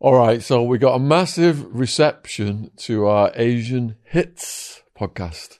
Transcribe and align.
All 0.00 0.14
right, 0.14 0.40
so 0.40 0.62
we 0.62 0.78
got 0.78 0.94
a 0.94 1.00
massive 1.00 1.74
reception 1.74 2.70
to 2.76 3.06
our 3.06 3.32
Asian 3.34 3.96
Hits 4.04 4.80
podcast. 4.96 5.58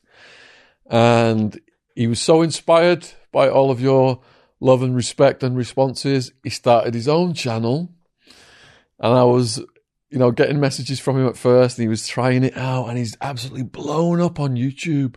And 0.89 1.61
he 1.97 2.07
was 2.07 2.21
so 2.21 2.43
inspired 2.43 3.05
by 3.33 3.49
all 3.49 3.73
of 3.73 3.81
your 3.81 4.21
love 4.61 4.85
and 4.85 4.95
respect 4.95 5.43
and 5.43 5.57
responses. 5.57 6.31
He 6.45 6.51
started 6.51 6.95
his 6.95 7.09
own 7.09 7.35
channel. 7.35 7.93
And 9.01 9.13
I 9.13 9.25
was, 9.25 9.59
you 10.09 10.21
know, 10.21 10.31
getting 10.31 10.61
messages 10.61 11.01
from 11.01 11.19
him 11.19 11.27
at 11.27 11.37
first 11.37 11.77
and 11.77 11.83
he 11.83 11.89
was 11.89 12.07
trying 12.07 12.45
it 12.45 12.57
out 12.57 12.87
and 12.87 12.97
he's 12.97 13.17
absolutely 13.21 13.65
blown 13.65 14.21
up 14.21 14.39
on 14.39 14.55
YouTube. 14.55 15.17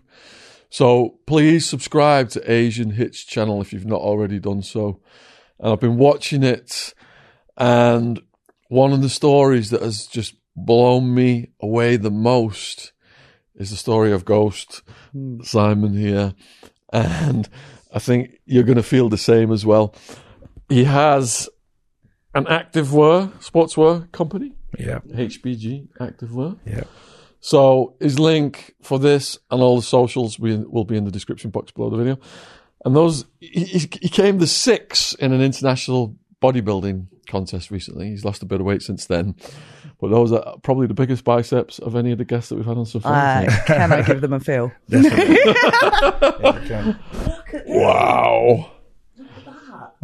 So 0.72 1.20
please 1.28 1.70
subscribe 1.70 2.30
to 2.30 2.52
Asian 2.52 2.90
Hits 2.90 3.24
channel 3.24 3.62
if 3.62 3.72
you've 3.72 3.86
not 3.86 4.02
already 4.02 4.40
done 4.40 4.64
so. 4.64 5.00
And 5.60 5.74
I've 5.74 5.80
been 5.80 5.98
watching 5.98 6.42
it 6.42 6.96
and 7.56 8.20
one 8.72 8.94
of 8.94 9.02
the 9.02 9.10
stories 9.10 9.70
that 9.72 9.82
has 9.82 10.08
just 10.08 10.34
blown 10.56 11.14
me 11.14 11.50
away 11.60 11.98
the 11.98 12.10
most 12.10 12.94
is 13.54 13.70
the 13.70 13.76
story 13.76 14.14
of 14.14 14.24
Ghost 14.24 14.82
hmm. 15.12 15.42
Simon 15.44 15.94
here. 15.94 16.34
And 16.94 17.50
I 17.94 18.00
think 18.00 18.40
you're 18.46 18.64
going 18.64 18.78
to 18.78 18.84
feel 18.84 19.10
the 19.10 19.18
same 19.18 19.52
as 19.52 19.66
well. 19.66 19.94
He 20.70 20.86
has 20.86 21.50
an 22.34 22.46
activewear, 22.46 23.34
sportswear 23.40 24.10
company, 24.14 24.54
Yeah, 24.80 25.00
HBG 25.00 25.90
Activewear. 26.00 26.58
yeah. 26.66 26.86
So 27.42 27.98
his 28.00 28.20
link 28.20 28.74
for 28.82 29.00
this 29.00 29.38
and 29.50 29.62
all 29.62 29.76
the 29.76 29.82
socials 29.82 30.40
will 30.40 30.64
will 30.70 30.86
be 30.86 30.96
in 30.96 31.04
the 31.04 31.12
description 31.12 31.50
box 31.50 31.74
below 31.74 31.90
the 31.90 31.98
video. 31.98 32.20
And 32.86 32.96
those, 32.96 33.26
he, 33.42 33.66
he 33.66 33.80
he 34.02 34.10
came 34.10 34.38
the 34.38 34.48
sixth 34.48 35.14
in 35.20 35.34
an 35.34 35.42
international 35.42 36.16
bodybuilding 36.42 37.08
contest 37.32 37.72
recently. 37.72 38.10
He's 38.10 38.26
lost 38.26 38.44
a 38.44 38.46
bit 38.46 38.60
of 38.60 38.66
weight 38.66 38.82
since 38.82 39.06
then. 39.06 39.36
But 40.00 40.10
those 40.10 40.32
are 40.32 40.58
probably 40.64 40.88
the 40.88 40.94
biggest 40.94 41.24
biceps 41.24 41.80
of 41.80 41.96
any 41.96 42.12
of 42.12 42.18
the 42.18 42.26
guests 42.26 42.50
that 42.50 42.56
we've 42.56 42.66
had 42.66 42.78
on 42.78 42.86
so 42.86 43.00
far. 43.00 43.14
Uh, 43.14 43.40
think. 43.50 43.66
can 43.66 43.94
I 43.94 44.02
give 44.02 44.22
them 44.22 44.34
a 44.34 44.40
feel? 44.40 44.72
Definitely. 44.90 45.36
yeah, 45.36 46.60
you 46.60 46.68
can. 46.68 47.00
wow. 47.68 48.72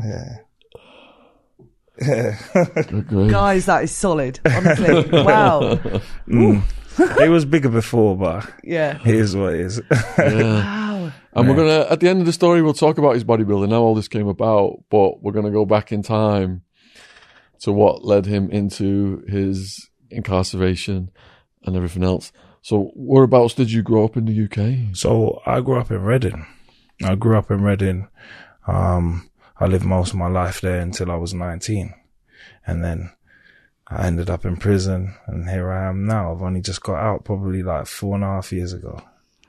Yeah. 0.03 0.37
Good. 3.09 3.31
Guys, 3.31 3.65
that 3.65 3.83
is 3.83 3.91
solid. 3.91 4.39
Honestly. 4.45 4.93
wow. 5.11 5.79
Mm. 6.27 6.61
it 7.19 7.29
was 7.29 7.45
bigger 7.45 7.69
before, 7.69 8.15
but 8.15 8.47
Yeah. 8.63 8.99
it 9.03 9.15
is 9.15 9.35
what 9.35 9.53
it 9.53 9.61
is. 9.61 9.81
Yeah. 10.19 10.43
Wow. 10.43 11.11
And 11.33 11.47
we're 11.49 11.55
gonna 11.55 11.87
at 11.89 11.99
the 11.99 12.07
end 12.09 12.19
of 12.19 12.25
the 12.25 12.33
story 12.33 12.61
we'll 12.61 12.73
talk 12.73 12.97
about 12.97 13.13
his 13.13 13.23
bodybuilding, 13.23 13.71
how 13.71 13.81
all 13.81 13.95
this 13.95 14.07
came 14.07 14.27
about, 14.27 14.83
but 14.89 15.21
we're 15.23 15.31
gonna 15.31 15.51
go 15.51 15.65
back 15.65 15.91
in 15.91 16.03
time 16.03 16.61
to 17.59 17.71
what 17.71 18.05
led 18.05 18.25
him 18.25 18.49
into 18.51 19.23
his 19.27 19.89
incarceration 20.09 21.11
and 21.63 21.75
everything 21.75 22.03
else. 22.03 22.31
So 22.61 22.91
whereabouts 22.95 23.53
did 23.53 23.71
you 23.71 23.81
grow 23.81 24.05
up 24.05 24.17
in 24.17 24.25
the 24.25 24.43
UK? 24.43 24.95
so 24.95 25.41
I 25.45 25.61
grew 25.61 25.79
up 25.79 25.91
in 25.91 26.01
Reading. 26.01 26.45
I 27.03 27.15
grew 27.15 27.37
up 27.37 27.51
in 27.51 27.61
Reading. 27.61 28.07
Um, 28.67 29.29
I 29.59 29.65
lived 29.65 29.85
most 29.85 30.11
of 30.11 30.19
my 30.19 30.27
life 30.27 30.61
there 30.61 30.79
until 30.79 31.11
I 31.11 31.15
was 31.15 31.33
19. 31.33 31.93
And 32.65 32.83
then 32.83 33.11
I 33.87 34.05
ended 34.05 34.29
up 34.29 34.45
in 34.45 34.57
prison 34.57 35.15
and 35.27 35.49
here 35.49 35.71
I 35.71 35.89
am 35.89 36.05
now. 36.05 36.33
I've 36.33 36.41
only 36.41 36.61
just 36.61 36.83
got 36.83 36.97
out 36.97 37.23
probably 37.23 37.63
like 37.63 37.87
four 37.87 38.15
and 38.15 38.23
a 38.23 38.27
half 38.27 38.51
years 38.51 38.73
ago. 38.73 39.01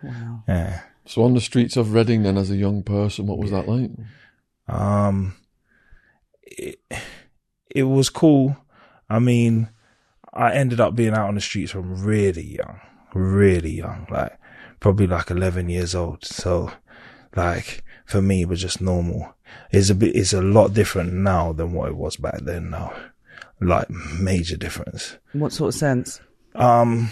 Wow. 0.03 0.45
Yeah. 0.47 0.83
So 1.07 1.25
on 1.25 1.35
the 1.35 1.41
streets 1.41 1.77
of 1.77 1.95
Reading 1.95 2.23
then 2.23 2.39
as 2.39 2.51
a 2.51 2.57
young 2.57 2.83
person, 2.83 3.27
what 3.27 3.39
was 3.39 3.51
that 3.51 3.69
like? 3.69 3.91
Um, 4.69 5.37
it, 6.43 6.81
it 7.71 7.85
was 7.85 8.11
cool. 8.11 8.57
I 9.09 9.19
mean, 9.19 9.71
I 10.33 10.53
ended 10.53 10.81
up 10.81 10.95
being 10.95 11.15
out 11.15 11.29
on 11.29 11.35
the 11.35 11.41
streets 11.41 11.73
from 11.73 12.03
really 12.05 12.57
young, 12.57 12.81
really 13.15 13.73
young, 13.73 14.07
like 14.11 14.39
probably 14.81 15.07
like 15.07 15.31
11 15.31 15.69
years 15.69 15.95
old. 15.95 16.25
So 16.25 16.71
like 17.35 17.83
for 18.05 18.23
me, 18.23 18.43
it 18.43 18.49
was 18.49 18.61
just 18.61 18.81
normal. 18.81 19.35
It's 19.71 19.91
a 19.91 19.95
bit, 19.95 20.15
it's 20.15 20.33
a 20.33 20.43
lot 20.43 20.75
different 20.75 21.13
now 21.13 21.53
than 21.53 21.73
what 21.73 21.89
it 21.89 21.97
was 21.97 22.17
back 22.17 22.41
then 22.41 22.71
now. 22.71 22.93
Like 23.61 23.91
major 23.91 24.57
difference. 24.57 25.19
What 25.33 25.53
sort 25.53 25.75
of 25.75 25.79
sense? 25.79 26.21
Um, 26.55 27.11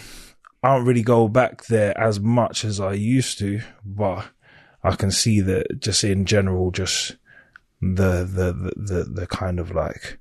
I 0.63 0.75
don't 0.75 0.87
really 0.87 1.03
go 1.03 1.29
back 1.29 1.67
there 1.67 1.99
as 1.99 2.21
much 2.21 2.65
as 2.65 2.81
I 2.81 2.93
used 2.93 3.39
to, 3.39 3.61
but 3.85 4.27
I 4.83 4.95
can 4.95 5.11
see 5.11 5.41
that 5.41 5.81
just 5.81 6.05
in 6.05 6.25
general, 6.25 6.71
just 6.71 7.17
the, 7.81 8.25
the, 8.25 8.53
the, 8.53 8.73
the, 8.77 9.05
the 9.05 9.27
kind 9.27 9.59
of 9.59 9.73
like, 9.73 10.19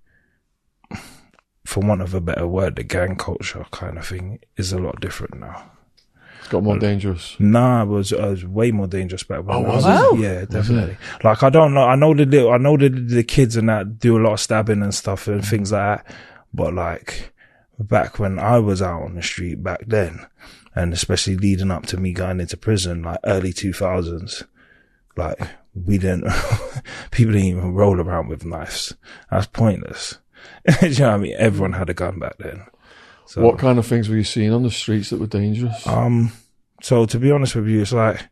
for 1.66 1.81
want 1.81 2.02
of 2.02 2.14
a 2.14 2.22
better 2.22 2.48
word, 2.48 2.76
the 2.78 2.84
gang 2.84 3.16
culture 3.16 3.66
kind 3.72 3.98
of 3.98 4.08
thing 4.08 4.40
is 4.56 4.72
a 4.72 4.80
lot 4.80 5.02
different 5.02 5.40
now. 5.40 5.72
It's 6.40 6.48
got 6.52 6.62
more 6.64 6.78
dangerous. 6.78 7.36
Nah, 7.40 7.81
it 7.81 7.88
was, 7.88 8.14
uh, 8.14 8.18
it 8.18 8.30
was 8.30 8.46
way 8.46 8.70
more 8.72 8.86
dangerous 8.86 9.24
back 9.24 9.44
when 9.44 9.56
Oh, 9.58 9.66
I 9.66 9.76
was 9.76 9.84
it? 9.84 9.88
Wow. 9.88 10.12
Yeah, 10.14 10.46
definitely. 10.46 10.98
Like 11.24 11.42
I 11.42 11.50
don't 11.50 11.74
know. 11.74 11.84
I 11.84 11.96
know 11.96 12.14
the 12.14 12.26
little, 12.26 12.52
I 12.52 12.58
know 12.58 12.78
the 12.78 12.90
the 12.90 13.24
kids 13.24 13.56
and 13.56 13.68
that 13.68 13.98
do 14.00 14.16
a 14.18 14.22
lot 14.22 14.34
of 14.34 14.40
stabbing 14.40 14.84
and 14.84 14.94
stuff 14.94 15.28
and 15.28 15.44
things 15.44 15.72
like 15.72 16.06
that. 16.06 16.16
But 16.53 16.76
like 16.76 17.34
back 17.80 18.20
when 18.20 18.38
I 18.38 18.59
was 18.59 18.82
out 18.82 19.02
on 19.02 19.16
the 19.16 19.24
street 19.24 19.64
back 19.64 19.86
then, 19.88 20.26
and 20.76 20.94
especially 20.94 21.36
leading 21.36 21.72
up 21.72 21.88
to 21.88 21.97
me 21.97 22.14
going 22.14 22.40
into 22.40 22.58
prison, 22.58 23.02
like 23.02 23.20
early 23.26 23.52
two 23.52 23.74
thousands, 23.74 24.44
like 25.18 25.40
we 25.74 25.97
didn't, 25.97 26.32
people 27.12 27.34
didn't 27.34 27.47
even 27.47 27.74
roll 27.74 28.00
around 28.00 28.28
with 28.28 28.46
knives. 28.46 28.94
That's 29.32 29.47
pointless. 29.47 30.20
Do 30.81 30.88
you 30.88 31.00
know 31.00 31.07
what 31.09 31.13
I 31.13 31.17
mean? 31.17 31.35
Everyone 31.38 31.73
had 31.73 31.89
a 31.89 31.94
gun 31.94 32.19
back 32.19 32.38
then. 32.39 32.66
So 33.28 33.41
What 33.41 33.57
kind 33.59 33.79
of 33.79 33.85
things 33.85 34.07
were 34.09 34.16
you 34.17 34.23
seeing 34.23 34.51
on 34.51 34.63
the 34.63 34.72
streets 34.72 35.09
that 35.09 35.19
were 35.19 35.28
dangerous? 35.28 35.85
um, 35.88 36.31
so 36.81 37.06
to 37.06 37.17
be 37.19 37.31
honest 37.31 37.56
with 37.56 37.67
you, 37.67 37.81
it's 37.81 37.91
like 37.94 38.28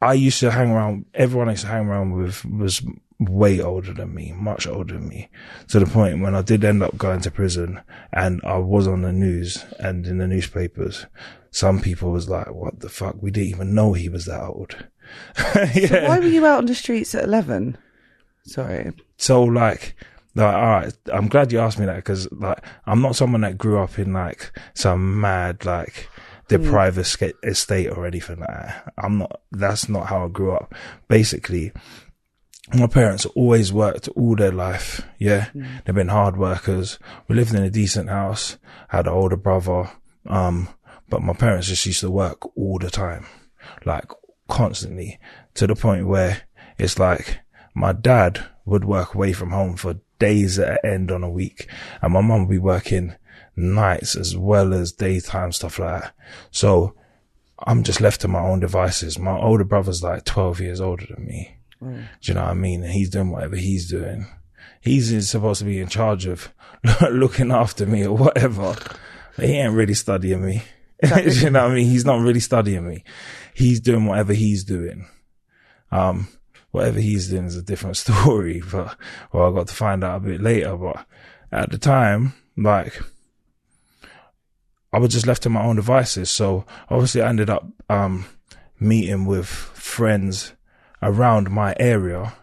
I 0.00 0.12
used 0.14 0.40
to 0.40 0.50
hang 0.50 0.70
around. 0.70 1.06
Everyone 1.14 1.48
I 1.48 1.52
used 1.52 1.62
to 1.64 1.68
hang 1.70 1.86
around 1.86 2.12
with 2.12 2.44
was 2.44 2.82
way 3.18 3.60
older 3.60 3.94
than 3.94 4.14
me, 4.14 4.32
much 4.36 4.66
older 4.66 4.94
than 4.94 5.08
me, 5.08 5.30
to 5.68 5.78
the 5.80 5.86
point 5.86 6.20
when 6.20 6.34
I 6.34 6.42
did 6.42 6.64
end 6.64 6.82
up 6.82 6.98
going 6.98 7.20
to 7.22 7.30
prison 7.30 7.80
and 8.12 8.40
I 8.44 8.58
was 8.58 8.86
on 8.86 9.02
the 9.02 9.12
news 9.12 9.64
and 9.78 10.06
in 10.06 10.18
the 10.18 10.26
newspapers. 10.28 11.06
Some 11.50 11.80
people 11.80 12.12
was 12.12 12.28
like, 12.28 12.52
"What 12.54 12.80
the 12.80 12.90
fuck? 12.90 13.16
We 13.22 13.30
didn't 13.30 13.48
even 13.48 13.74
know 13.74 13.94
he 13.94 14.10
was 14.10 14.26
that 14.26 14.42
old." 14.42 14.76
yeah. 15.74 16.08
Why 16.08 16.18
were 16.20 16.26
you 16.26 16.44
out 16.44 16.58
on 16.58 16.66
the 16.66 16.74
streets 16.74 17.14
at 17.14 17.24
11? 17.24 17.78
Sorry. 18.44 18.92
So 19.16 19.42
like, 19.42 19.96
like, 20.36 20.54
all 20.54 20.66
right, 20.66 20.94
I'm 21.12 21.28
glad 21.28 21.50
you 21.50 21.60
asked 21.60 21.78
me 21.78 21.86
that 21.86 21.96
because 21.96 22.30
like, 22.30 22.62
I'm 22.84 23.00
not 23.00 23.16
someone 23.16 23.40
that 23.40 23.56
grew 23.56 23.80
up 23.80 23.98
in 23.98 24.12
like 24.12 24.56
some 24.74 25.20
mad 25.20 25.64
like 25.64 26.08
deprived 26.48 26.98
esca- 26.98 27.32
estate 27.42 27.88
or 27.88 28.06
anything 28.06 28.40
like 28.40 28.48
that. 28.48 28.92
I'm 28.98 29.18
not. 29.18 29.40
That's 29.50 29.88
not 29.88 30.06
how 30.06 30.26
I 30.26 30.28
grew 30.28 30.52
up. 30.52 30.74
Basically, 31.08 31.72
my 32.74 32.86
parents 32.86 33.24
always 33.26 33.72
worked 33.72 34.08
all 34.08 34.36
their 34.36 34.52
life. 34.52 35.02
Yeah, 35.18 35.48
they've 35.54 35.94
been 35.94 36.08
hard 36.08 36.36
workers. 36.36 36.98
We 37.28 37.34
lived 37.34 37.54
in 37.54 37.62
a 37.62 37.70
decent 37.70 38.10
house. 38.10 38.58
Had 38.88 39.06
an 39.06 39.14
older 39.14 39.36
brother. 39.36 39.90
Um, 40.26 40.68
but 41.08 41.22
my 41.22 41.32
parents 41.32 41.68
just 41.68 41.86
used 41.86 42.00
to 42.00 42.10
work 42.10 42.44
all 42.56 42.78
the 42.78 42.90
time, 42.90 43.26
like 43.84 44.10
constantly, 44.48 45.18
to 45.54 45.66
the 45.66 45.76
point 45.76 46.08
where 46.08 46.42
it's 46.78 46.98
like 46.98 47.38
my 47.74 47.92
dad 47.92 48.44
would 48.64 48.84
work 48.84 49.14
away 49.14 49.32
from 49.32 49.50
home 49.50 49.76
for 49.76 50.00
days 50.18 50.58
at 50.58 50.84
end 50.84 51.10
on 51.10 51.22
a 51.22 51.30
week, 51.30 51.68
and 52.02 52.12
my 52.12 52.20
mum 52.20 52.40
would 52.42 52.50
be 52.50 52.58
working 52.58 53.14
nights 53.56 54.16
as 54.16 54.36
well 54.36 54.74
as 54.74 54.92
daytime 54.92 55.52
stuff 55.52 55.78
like 55.78 56.02
that. 56.02 56.14
So 56.50 56.94
I'm 57.66 57.82
just 57.82 58.00
left 58.00 58.20
to 58.20 58.28
my 58.28 58.40
own 58.40 58.60
devices. 58.60 59.18
My 59.18 59.38
older 59.38 59.64
brother's 59.64 60.02
like 60.02 60.24
12 60.24 60.60
years 60.60 60.80
older 60.80 61.06
than 61.06 61.24
me. 61.24 61.56
Do 62.20 62.32
you 62.32 62.34
know 62.34 62.42
what 62.42 62.50
I 62.50 62.54
mean? 62.54 62.82
And 62.82 62.92
he's 62.92 63.10
doing 63.10 63.30
whatever 63.30 63.56
he's 63.56 63.88
doing. 63.88 64.26
He's 64.80 65.28
supposed 65.28 65.60
to 65.60 65.64
be 65.64 65.80
in 65.80 65.88
charge 65.88 66.26
of 66.26 66.52
looking 67.10 67.50
after 67.50 67.86
me 67.86 68.06
or 68.06 68.16
whatever. 68.16 68.76
But 69.36 69.46
he 69.46 69.52
ain't 69.54 69.74
really 69.74 69.94
studying 69.94 70.44
me. 70.44 70.62
Do 71.02 71.22
you 71.24 71.50
know 71.50 71.64
what 71.64 71.72
I 71.72 71.74
mean? 71.74 71.86
He's 71.86 72.04
not 72.04 72.20
really 72.20 72.40
studying 72.40 72.86
me. 72.86 73.04
He's 73.54 73.80
doing 73.80 74.06
whatever 74.06 74.32
he's 74.32 74.64
doing. 74.64 75.06
Um, 75.90 76.28
whatever 76.70 77.00
he's 77.00 77.28
doing 77.28 77.46
is 77.46 77.56
a 77.56 77.62
different 77.62 77.96
story, 77.96 78.62
but, 78.70 78.96
well, 79.32 79.48
I 79.48 79.54
got 79.54 79.68
to 79.68 79.74
find 79.74 80.04
out 80.04 80.18
a 80.18 80.20
bit 80.20 80.40
later, 80.40 80.76
but 80.76 81.06
at 81.52 81.70
the 81.70 81.78
time, 81.78 82.34
like, 82.56 83.00
I 84.92 84.98
was 84.98 85.12
just 85.12 85.26
left 85.26 85.42
to 85.42 85.50
my 85.50 85.62
own 85.62 85.76
devices. 85.76 86.30
So 86.30 86.64
obviously 86.88 87.22
I 87.22 87.28
ended 87.28 87.50
up, 87.50 87.66
um, 87.88 88.26
meeting 88.78 89.26
with 89.26 89.46
friends 89.46 90.52
around 91.02 91.50
my 91.50 91.74
area, 91.78 92.34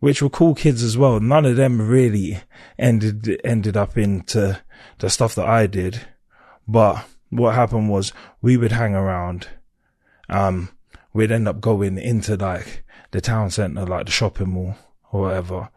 which 0.00 0.22
were 0.22 0.30
cool 0.30 0.54
kids 0.54 0.82
as 0.82 0.96
well. 0.96 1.20
None 1.20 1.46
of 1.46 1.56
them 1.56 1.80
really 1.80 2.40
ended, 2.78 3.40
ended 3.44 3.76
up 3.76 3.96
into 3.96 4.60
the 4.98 5.10
stuff 5.10 5.34
that 5.34 5.46
I 5.46 5.66
did. 5.66 6.00
But 6.66 7.04
what 7.30 7.54
happened 7.54 7.90
was 7.90 8.12
we 8.40 8.56
would 8.56 8.72
hang 8.72 8.94
around, 8.94 9.48
um, 10.28 10.70
we'd 11.12 11.32
end 11.32 11.48
up 11.48 11.60
going 11.60 11.98
into 11.98 12.36
like 12.36 12.84
the 13.10 13.20
town 13.20 13.50
centre, 13.50 13.86
like 13.86 14.06
the 14.06 14.12
shopping 14.12 14.50
mall 14.50 14.76
or 15.12 15.22
whatever. 15.22 15.68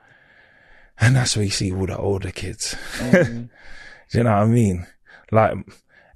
And 1.00 1.16
that's 1.16 1.36
where 1.36 1.46
you 1.46 1.52
see 1.52 1.72
all 1.72 1.86
the 1.86 1.98
older 1.98 2.32
kids. 2.32 2.76
Mm. 2.98 3.50
Do 4.12 4.18
you 4.18 4.24
know 4.24 4.32
what 4.32 4.44
I 4.44 4.46
mean? 4.46 4.88
Like, 5.32 5.54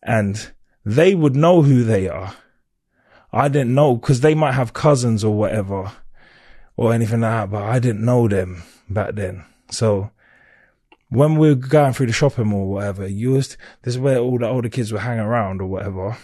and 0.03 0.51
they 0.85 1.15
would 1.15 1.35
know 1.35 1.62
who 1.62 1.83
they 1.83 2.09
are. 2.09 2.35
I 3.31 3.47
didn't 3.47 3.73
know 3.73 3.95
because 3.95 4.21
they 4.21 4.35
might 4.35 4.53
have 4.53 4.73
cousins 4.73 5.23
or 5.23 5.35
whatever 5.35 5.91
or 6.77 6.94
anything 6.94 7.21
like 7.21 7.31
that, 7.31 7.51
but 7.51 7.63
I 7.63 7.79
didn't 7.79 8.06
know 8.06 8.27
them 8.27 8.63
back 8.89 9.15
then. 9.15 9.45
So 9.71 10.12
when 11.09 11.38
we 11.38 11.50
were 11.50 11.56
going 11.56 11.94
through 11.94 12.07
the 12.07 12.13
shopping 12.13 12.47
mall 12.47 12.62
or 12.62 12.73
whatever, 12.73 13.07
you 13.07 13.31
was, 13.31 13.57
this 13.83 13.95
is 13.95 14.00
where 14.00 14.19
all 14.19 14.38
the 14.38 14.47
older 14.47 14.69
kids 14.69 14.91
would 14.91 15.01
hang 15.01 15.19
around 15.19 15.62
or 15.62 15.67
whatever. 15.67 16.17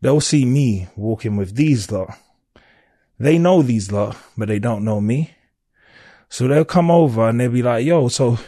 They'll 0.00 0.20
see 0.20 0.44
me 0.44 0.88
walking 0.96 1.36
with 1.36 1.54
these 1.54 1.90
lot. 1.92 2.16
They 3.20 3.38
know 3.38 3.60
these 3.60 3.92
lot, 3.92 4.16
but 4.36 4.48
they 4.48 4.58
don't 4.58 4.82
know 4.82 4.98
me. 4.98 5.32
So 6.30 6.48
they'll 6.48 6.64
come 6.64 6.90
over 6.90 7.28
and 7.28 7.38
they'll 7.38 7.50
be 7.50 7.62
like, 7.62 7.84
yo, 7.84 8.08
so 8.08 8.38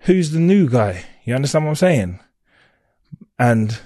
who's 0.00 0.32
the 0.32 0.40
new 0.40 0.68
guy? 0.68 1.04
You 1.24 1.36
understand 1.36 1.64
what 1.64 1.70
I'm 1.70 1.76
saying? 1.76 2.20
And 3.38 3.78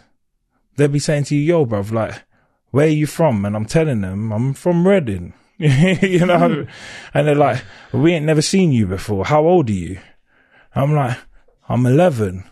they'll 0.76 0.88
be 0.88 1.00
saying 1.00 1.24
to 1.24 1.36
you, 1.36 1.42
yo, 1.42 1.66
bruv, 1.66 1.92
like, 1.92 2.22
where 2.70 2.86
are 2.86 2.90
you 2.90 3.06
from? 3.06 3.44
And 3.44 3.54
I'm 3.54 3.66
telling 3.66 4.00
them, 4.00 4.32
I'm 4.32 4.54
from 4.54 4.88
Reading. 4.88 5.34
you 5.58 6.24
know? 6.24 6.64
Hmm. 6.64 6.70
And 7.12 7.28
they're 7.28 7.34
like, 7.34 7.62
we 7.92 8.14
ain't 8.14 8.24
never 8.24 8.40
seen 8.40 8.72
you 8.72 8.86
before. 8.86 9.26
How 9.26 9.42
old 9.46 9.68
are 9.68 9.74
you? 9.74 9.98
I'm 10.74 10.94
like, 10.94 11.18
I'm 11.68 11.84
11. 11.84 12.44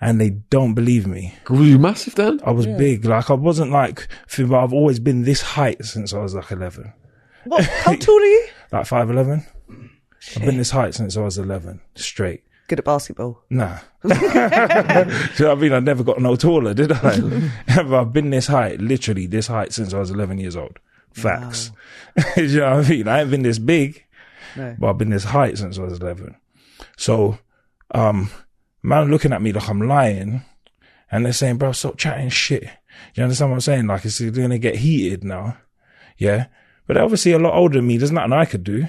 And 0.00 0.20
they 0.20 0.30
don't 0.30 0.74
believe 0.74 1.06
me. 1.06 1.34
Were 1.48 1.62
you 1.62 1.78
massive 1.78 2.16
then? 2.16 2.40
I 2.44 2.50
was 2.50 2.66
big. 2.66 3.04
Like, 3.06 3.30
I 3.30 3.34
wasn't 3.34 3.70
like, 3.72 4.08
thin, 4.28 4.48
but 4.48 4.62
I've 4.62 4.72
always 4.74 4.98
been 5.00 5.22
this 5.22 5.40
height 5.40 5.84
since 5.86 6.12
I 6.12 6.18
was 6.18 6.34
like 6.34 6.50
11. 6.50 6.92
What? 7.44 7.64
How 7.64 7.94
tall 7.94 8.18
are 8.18 8.24
you? 8.24 8.46
Like 8.72 8.84
5'11. 8.86 9.46
I've 10.36 10.44
been 10.44 10.56
this 10.56 10.72
height 10.72 10.92
since 10.94 11.16
I 11.16 11.20
was 11.20 11.38
11. 11.38 11.80
Straight. 11.94 12.42
Good 12.68 12.80
at 12.80 12.84
basketball. 12.84 13.42
Nah. 13.48 13.78
Do 14.02 14.08
you 14.12 14.18
know 14.24 15.06
what 15.36 15.40
I 15.40 15.54
mean? 15.54 15.72
I 15.72 15.78
never 15.78 16.02
got 16.02 16.20
no 16.20 16.34
taller, 16.34 16.74
did 16.74 16.90
I? 16.90 17.20
but 17.76 17.94
I've 17.94 18.12
been 18.12 18.30
this 18.30 18.48
height, 18.48 18.80
literally 18.80 19.26
this 19.26 19.46
height 19.46 19.72
since 19.72 19.94
I 19.94 20.00
was 20.00 20.10
11 20.10 20.38
years 20.38 20.56
old. 20.56 20.78
Facts. 21.12 21.70
Do 22.34 22.44
you 22.44 22.58
know 22.60 22.76
what 22.76 22.86
I 22.86 22.88
mean? 22.90 23.08
I 23.08 23.20
ain't 23.20 23.30
been 23.30 23.42
this 23.42 23.60
big, 23.60 24.04
No. 24.56 24.74
but 24.78 24.90
I've 24.90 24.98
been 24.98 25.10
this 25.10 25.24
height 25.24 25.56
since 25.56 25.78
I 25.78 25.82
was 25.82 26.00
11. 26.00 26.34
So, 26.96 27.38
um, 27.94 28.30
man 28.86 29.10
looking 29.10 29.32
at 29.32 29.42
me 29.42 29.52
like 29.52 29.68
I'm 29.68 29.80
lying 29.80 30.42
and 31.10 31.24
they're 31.24 31.32
saying, 31.32 31.58
bro, 31.58 31.72
stop 31.72 31.98
chatting 31.98 32.28
shit. 32.28 32.68
You 33.14 33.24
understand 33.24 33.50
what 33.50 33.56
I'm 33.56 33.60
saying? 33.60 33.86
Like 33.86 34.04
it's 34.04 34.20
going 34.20 34.50
to 34.50 34.58
get 34.58 34.76
heated 34.76 35.24
now. 35.24 35.58
Yeah. 36.16 36.46
But 36.86 36.94
they're 36.94 37.02
obviously 37.02 37.32
a 37.32 37.38
lot 37.38 37.54
older 37.54 37.78
than 37.78 37.86
me. 37.86 37.96
There's 37.96 38.12
nothing 38.12 38.32
I 38.32 38.44
could 38.44 38.62
do. 38.64 38.86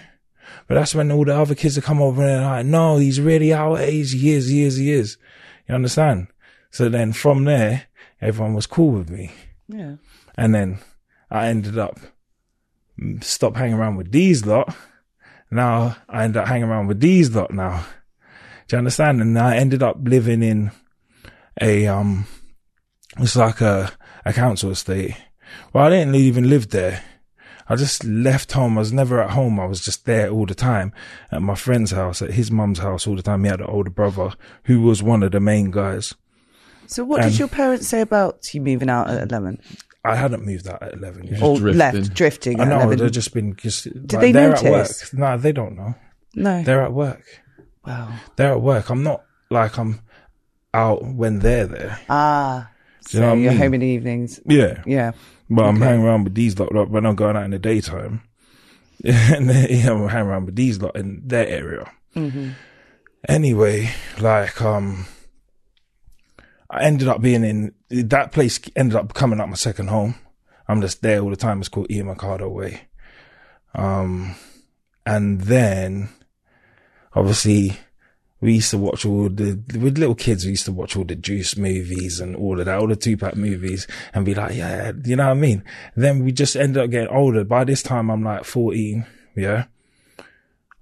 But 0.68 0.76
that's 0.76 0.94
when 0.94 1.12
all 1.12 1.26
the 1.26 1.36
other 1.36 1.56
kids 1.56 1.76
have 1.76 1.84
come 1.84 2.02
over 2.02 2.22
and 2.22 2.30
they're 2.30 2.42
like, 2.42 2.66
no, 2.66 2.98
he's 2.98 3.20
really 3.20 3.52
our 3.52 3.80
age. 3.80 4.14
He 4.14 4.32
is, 4.32 4.48
he 4.48 4.64
is, 4.64 4.78
he 4.78 4.92
is. 4.92 5.18
You 5.68 5.76
understand? 5.76 6.28
So 6.70 6.90
then 6.90 7.12
from 7.12 7.44
there, 7.46 7.88
everyone 8.22 8.54
was 8.54 8.68
cool 8.68 8.92
with 8.92 9.10
me. 9.10 9.32
Yeah. 9.68 9.96
And 10.36 10.54
then 10.54 10.80
I 11.32 11.48
ended 11.48 11.78
up 11.78 12.00
stop 13.22 13.56
hanging 13.56 13.76
around 13.76 13.96
with 13.96 14.12
these 14.12 14.46
lot. 14.46 14.76
Now 15.50 15.98
I 16.08 16.24
end 16.24 16.38
up 16.38 16.48
hanging 16.48 16.70
around 16.70 16.88
with 16.88 17.00
these 17.00 17.36
lot 17.36 17.52
now. 17.52 17.86
Do 18.68 18.76
you 18.76 18.78
understand? 18.80 19.22
And 19.22 19.38
I 19.38 19.56
ended 19.56 19.82
up 19.84 19.98
living 20.02 20.44
in 20.44 20.72
a, 21.62 21.88
um, 21.88 22.26
it's 23.18 23.36
like 23.36 23.62
a, 23.62 23.92
a 24.26 24.34
council 24.34 24.72
estate. 24.72 25.16
Well, 25.74 25.86
I 25.86 25.90
didn't 25.90 26.16
even 26.16 26.50
live 26.50 26.70
there. 26.70 27.04
I 27.70 27.76
just 27.76 28.04
left 28.06 28.52
home. 28.54 28.78
I 28.78 28.82
was 28.82 28.94
never 28.94 29.22
at 29.22 29.32
home. 29.32 29.60
I 29.60 29.66
was 29.66 29.84
just 29.84 30.06
there 30.06 30.30
all 30.30 30.46
the 30.46 30.56
time 30.56 30.94
at 31.32 31.42
my 31.42 31.56
friend's 31.56 31.92
house, 31.92 32.22
at 32.22 32.32
his 32.32 32.50
mum's 32.50 32.80
house 32.80 33.06
all 33.08 33.16
the 33.16 33.22
time. 33.22 33.44
He 33.44 33.50
had 33.50 33.60
an 33.60 33.68
older 33.68 33.90
brother 33.90 34.32
who 34.64 34.82
was 34.82 35.04
one 35.04 35.24
of 35.24 35.32
the 35.32 35.40
main 35.42 35.72
guys. 35.72 36.14
So 36.88 37.04
what 37.04 37.24
Um, 37.24 37.30
did 37.30 37.40
your 37.40 37.50
parents 37.50 37.88
say 37.88 38.00
about 38.02 38.54
you 38.54 38.62
moving 38.62 38.90
out 38.90 39.10
at 39.10 39.30
11? 39.30 39.60
I 40.06 40.16
hadn't 40.16 40.46
moved 40.46 40.68
out 40.70 40.82
at 40.82 40.94
11 40.94 41.24
yet. 41.28 41.42
Or 41.42 41.58
drifting. 41.58 41.78
left, 41.78 42.14
drifting 42.14 42.60
I 42.62 42.66
know 42.66 42.76
11? 42.82 43.00
they've 43.00 43.12
just 43.12 43.34
been 43.34 43.56
just. 43.58 43.84
Did 43.84 44.08
they 44.22 44.32
they're 44.32 44.54
at 44.54 44.64
work. 44.64 44.72
notice? 44.72 45.14
No, 45.14 45.38
they 45.38 45.52
don't 45.52 45.76
know. 45.76 45.96
no. 46.36 46.64
They're 46.64 46.84
at 46.84 46.94
work. 46.94 47.24
Wow. 47.88 48.10
They're 48.36 48.52
at 48.52 48.62
work. 48.62 48.90
I'm 48.90 49.02
not 49.04 49.24
like 49.50 49.78
I'm 49.80 50.02
out 50.74 51.04
when 51.04 51.40
they're 51.40 51.66
there. 51.68 52.00
Ah. 52.10 52.70
you 53.12 53.20
know 53.22 53.26
so 53.26 53.30
what 53.30 53.38
I 53.38 53.42
you're 53.42 53.52
mean? 53.52 53.60
home 53.62 53.74
in 53.76 53.80
the 53.80 53.88
evenings. 53.88 54.40
Yeah, 54.46 54.84
Yeah. 54.86 55.12
but 55.50 55.64
I'm 55.66 55.80
hanging 55.82 56.06
around 56.06 56.26
with 56.26 56.36
these 56.36 56.60
lot 56.60 56.74
lot 56.74 56.90
when 56.90 57.06
I'm 57.06 57.16
going 57.16 57.36
out 57.38 57.46
in 57.46 57.52
the 57.52 57.60
daytime. 57.60 58.22
and 59.06 59.50
then, 59.50 59.68
yeah, 59.70 59.92
I'm 59.92 60.08
hanging 60.10 60.28
around 60.28 60.46
with 60.48 60.56
these 60.56 60.82
lot 60.82 60.96
in 60.96 61.22
their 61.26 61.48
area. 61.48 61.90
Mm-hmm. 62.16 62.50
Anyway, 63.28 63.90
like 64.20 64.62
um, 64.62 65.06
I 66.70 66.84
ended 66.84 67.08
up 67.08 67.22
being 67.22 67.44
in 67.44 67.74
that 67.90 68.32
place. 68.32 68.60
Ended 68.76 68.96
up 68.98 69.14
coming 69.14 69.40
up 69.40 69.50
my 69.50 69.56
second 69.56 69.88
home. 69.90 70.16
I'm 70.68 70.82
just 70.82 71.02
there 71.02 71.22
all 71.22 71.30
the 71.30 71.36
time. 71.36 71.60
It's 71.60 71.70
called 71.70 71.90
Ian 71.92 72.08
Mercado 72.08 72.50
Way. 72.50 72.82
Um, 73.74 74.36
and 75.06 75.42
then 75.42 76.10
obviously 77.18 77.78
we 78.40 78.56
used 78.56 78.70
to 78.70 78.78
watch 78.78 79.06
all 79.06 79.30
the 79.30 79.60
with 79.80 79.98
little 79.98 80.16
kids. 80.16 80.46
We 80.46 80.52
used 80.52 80.66
to 80.66 80.72
watch 80.72 80.96
all 80.96 81.04
the 81.04 81.16
Juice 81.16 81.58
movies 81.58 82.20
and 82.20 82.36
all 82.36 82.60
of 82.60 82.66
that, 82.66 82.78
all 82.78 82.88
the 82.88 82.96
Tupac 82.96 83.36
movies, 83.36 83.88
and 84.14 84.26
be 84.26 84.36
like, 84.36 84.56
yeah, 84.56 84.92
you 85.04 85.16
know 85.16 85.26
what 85.26 85.38
I 85.38 85.40
mean. 85.40 85.64
then 85.96 86.24
we 86.24 86.32
just 86.32 86.56
ended 86.56 86.84
up 86.84 86.90
getting 86.92 87.10
older. 87.10 87.44
By 87.44 87.64
this 87.64 87.82
time, 87.82 88.10
I'm 88.10 88.24
like 88.24 88.44
14. 88.44 89.06
Yeah. 89.36 89.66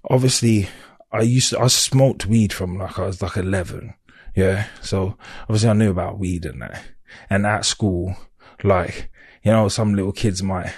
Obviously, 0.08 0.68
I 1.10 1.22
used 1.22 1.50
to 1.50 1.60
I 1.60 1.66
smoked 1.68 2.26
weed 2.26 2.52
from 2.52 2.78
like 2.78 2.98
I 2.98 3.06
was 3.06 3.22
like 3.22 3.36
11. 3.36 3.94
Yeah. 4.34 4.66
So 4.82 5.16
obviously, 5.42 5.70
I 5.70 5.74
knew 5.74 5.90
about 5.90 6.18
weed 6.18 6.44
and 6.44 6.60
that. 6.60 6.82
And 7.30 7.46
at 7.46 7.64
school, 7.64 8.16
like 8.62 9.10
you 9.42 9.50
know, 9.50 9.68
some 9.68 9.94
little 9.94 10.12
kids 10.12 10.42
might 10.42 10.72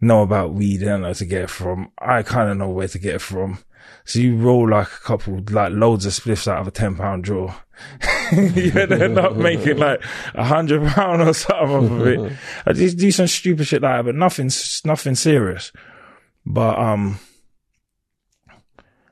know 0.00 0.22
about 0.22 0.54
weed 0.54 0.82
and 0.82 1.02
know 1.02 1.12
to 1.12 1.26
get 1.26 1.42
it 1.42 1.50
from. 1.50 1.92
I 1.98 2.22
kind 2.22 2.48
of 2.48 2.56
know 2.56 2.70
where 2.70 2.88
to 2.88 2.98
get 2.98 3.16
it 3.16 3.20
from. 3.20 3.58
So 4.04 4.18
you 4.20 4.36
roll 4.36 4.70
like 4.70 4.86
a 4.86 5.00
couple, 5.00 5.40
like 5.50 5.72
loads 5.72 6.06
of 6.06 6.12
spliffs 6.12 6.48
out 6.48 6.60
of 6.60 6.68
a 6.68 6.70
10 6.70 6.96
pound 6.96 7.24
drawer. 7.24 7.54
you 8.32 8.72
end 8.72 9.18
up 9.18 9.36
making 9.36 9.78
like 9.78 10.02
a 10.34 10.44
hundred 10.44 10.86
pound 10.88 11.22
or 11.22 11.34
something 11.34 12.00
of 12.00 12.06
it. 12.06 12.32
I 12.66 12.72
just 12.72 12.96
do 12.98 13.10
some 13.10 13.26
stupid 13.26 13.66
shit 13.66 13.82
like 13.82 13.98
that, 13.98 14.04
but 14.04 14.14
nothing, 14.14 14.50
nothing 14.84 15.14
serious. 15.14 15.72
But, 16.44 16.78
um, 16.78 17.18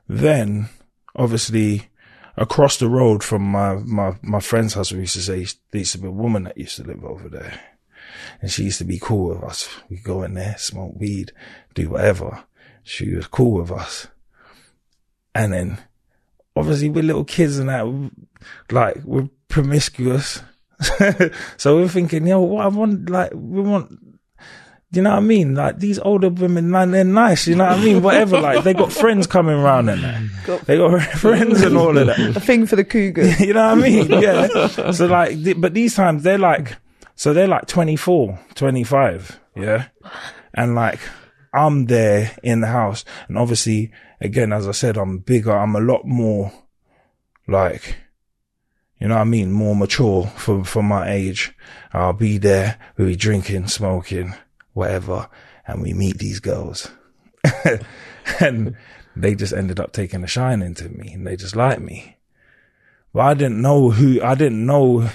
then 0.07 0.69
obviously 1.15 1.89
across 2.35 2.77
the 2.77 2.89
road 2.89 3.23
from 3.23 3.43
my, 3.43 3.75
my, 3.75 4.15
my 4.21 4.39
friend's 4.39 4.73
house, 4.73 4.91
we 4.91 4.99
used 4.99 5.15
to 5.15 5.21
say 5.21 5.45
there 5.71 5.79
used 5.79 5.93
to 5.93 5.97
be 5.99 6.07
a 6.07 6.11
woman 6.11 6.43
that 6.43 6.57
used 6.57 6.77
to 6.77 6.83
live 6.83 7.03
over 7.03 7.27
there. 7.29 7.59
And 8.41 8.51
she 8.51 8.63
used 8.63 8.77
to 8.79 8.85
be 8.85 8.99
cool 8.99 9.29
with 9.29 9.43
us. 9.43 9.69
We 9.89 9.97
go 9.97 10.23
in 10.23 10.35
there, 10.35 10.55
smoke 10.57 10.93
weed, 10.95 11.31
do 11.73 11.89
whatever. 11.89 12.43
She 12.83 13.13
was 13.13 13.27
cool 13.27 13.59
with 13.59 13.71
us. 13.71 14.07
And 15.35 15.53
then 15.53 15.77
obviously 16.55 16.89
we're 16.89 17.03
little 17.03 17.23
kids 17.23 17.59
and 17.59 17.69
that, 17.69 18.11
like 18.71 18.97
we're 19.03 19.29
promiscuous. 19.47 20.41
so 21.57 21.77
we're 21.77 21.87
thinking, 21.87 22.27
yo, 22.27 22.41
what 22.41 22.65
I 22.65 22.67
want, 22.67 23.09
like, 23.09 23.31
we 23.33 23.61
want, 23.61 23.97
you 24.91 25.01
know 25.01 25.11
what 25.11 25.17
I 25.17 25.21
mean? 25.21 25.53
Like 25.53 25.79
these 25.79 25.99
older 25.99 26.29
women, 26.29 26.71
man, 26.71 26.91
they're 26.91 27.03
nice. 27.03 27.47
You 27.47 27.55
know 27.55 27.65
what 27.65 27.79
I 27.79 27.83
mean? 27.83 28.01
Whatever. 28.01 28.39
Like 28.47 28.63
they 28.63 28.73
got 28.73 28.93
friends 28.93 29.27
coming 29.27 29.55
around 29.55 29.89
and 29.89 30.03
that. 30.03 30.65
They 30.65 30.77
got 30.77 31.01
friends 31.19 31.61
and 31.61 31.77
all 31.77 31.97
of 31.97 32.07
that. 32.07 32.37
A 32.37 32.39
thing 32.39 32.65
for 32.65 32.77
the 32.77 32.85
cougar. 32.85 33.27
you 33.39 33.53
know 33.53 33.75
what 33.75 33.77
I 33.77 33.89
mean? 33.89 34.09
Yeah. 34.09 34.67
So 34.91 35.07
like, 35.07 35.31
th- 35.43 35.59
but 35.59 35.73
these 35.73 35.95
times 35.95 36.23
they're 36.23 36.37
like, 36.37 36.77
so 37.15 37.33
they're 37.33 37.47
like 37.47 37.67
24, 37.67 38.39
25. 38.55 39.39
Yeah. 39.55 39.87
And 40.53 40.75
like, 40.75 40.99
I'm 41.53 41.85
there 41.87 42.31
in 42.43 42.61
the 42.61 42.67
house. 42.67 43.03
And 43.27 43.37
obviously, 43.37 43.91
again, 44.19 44.53
as 44.53 44.67
I 44.67 44.71
said, 44.71 44.97
I'm 44.97 45.19
bigger. 45.19 45.55
I'm 45.55 45.75
a 45.75 45.81
lot 45.81 46.05
more 46.05 46.51
like, 47.47 47.97
you 48.99 49.07
know 49.07 49.15
what 49.15 49.21
I 49.21 49.25
mean? 49.25 49.51
More 49.51 49.75
mature 49.75 50.27
for, 50.37 50.63
for 50.63 50.83
my 50.83 51.09
age. 51.11 51.53
I'll 51.93 52.13
be 52.13 52.37
there. 52.37 52.77
We'll 52.97 53.07
be 53.07 53.15
drinking, 53.15 53.67
smoking, 53.67 54.33
whatever. 54.73 55.29
And 55.65 55.81
we 55.81 55.93
meet 55.93 56.17
these 56.17 56.39
girls. 56.39 56.89
and 58.39 58.75
they 59.15 59.35
just 59.35 59.53
ended 59.53 59.79
up 59.79 59.91
taking 59.91 60.23
a 60.23 60.27
shine 60.27 60.61
into 60.61 60.89
me 60.89 61.13
and 61.13 61.25
they 61.25 61.35
just 61.35 61.55
liked 61.55 61.81
me. 61.81 62.17
But 63.13 63.21
I 63.21 63.33
didn't 63.33 63.61
know 63.61 63.89
who, 63.91 64.21
I 64.21 64.35
didn't 64.35 64.65
know, 64.65 65.09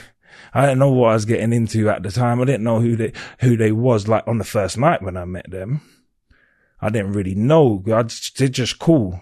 I 0.55 0.63
didn't 0.63 0.79
know 0.79 0.91
what 0.91 1.11
I 1.11 1.15
was 1.15 1.25
getting 1.25 1.53
into 1.53 1.89
at 1.89 2.03
the 2.03 2.11
time. 2.11 2.41
I 2.41 2.45
didn't 2.45 2.65
know 2.65 2.81
who 2.81 2.97
they, 2.97 3.13
who 3.41 3.57
they 3.57 3.73
was 3.73 4.09
like 4.09 4.27
on 4.27 4.39
the 4.39 4.45
first 4.45 4.77
night 4.79 5.03
when 5.03 5.17
I 5.17 5.25
met 5.25 5.51
them. 5.51 5.83
I 6.83 6.91
didn't 6.91 7.13
really 7.13 7.37
know. 7.37 7.83
I 7.87 8.03
just, 8.03 8.37
they're 8.37 8.49
just 8.49 8.81
cool. 8.81 9.21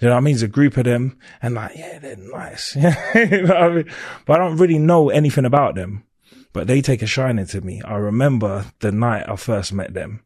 You 0.00 0.08
know 0.08 0.14
what 0.14 0.18
I 0.18 0.20
mean? 0.20 0.34
It's 0.34 0.42
a 0.42 0.48
group 0.48 0.76
of 0.76 0.84
them 0.84 1.18
and 1.42 1.54
like, 1.54 1.76
yeah, 1.76 1.98
they're 1.98 2.16
nice. 2.16 2.74
you 3.14 3.42
know 3.42 3.54
I 3.54 3.68
mean? 3.68 3.90
But 4.24 4.40
I 4.40 4.44
don't 4.44 4.56
really 4.56 4.78
know 4.78 5.10
anything 5.10 5.44
about 5.44 5.74
them, 5.74 6.04
but 6.52 6.66
they 6.66 6.80
take 6.80 7.02
a 7.02 7.06
shine 7.06 7.44
to 7.44 7.60
me. 7.60 7.82
I 7.82 7.96
remember 7.96 8.66
the 8.80 8.92
night 8.92 9.28
I 9.28 9.36
first 9.36 9.72
met 9.72 9.94
them. 9.94 10.22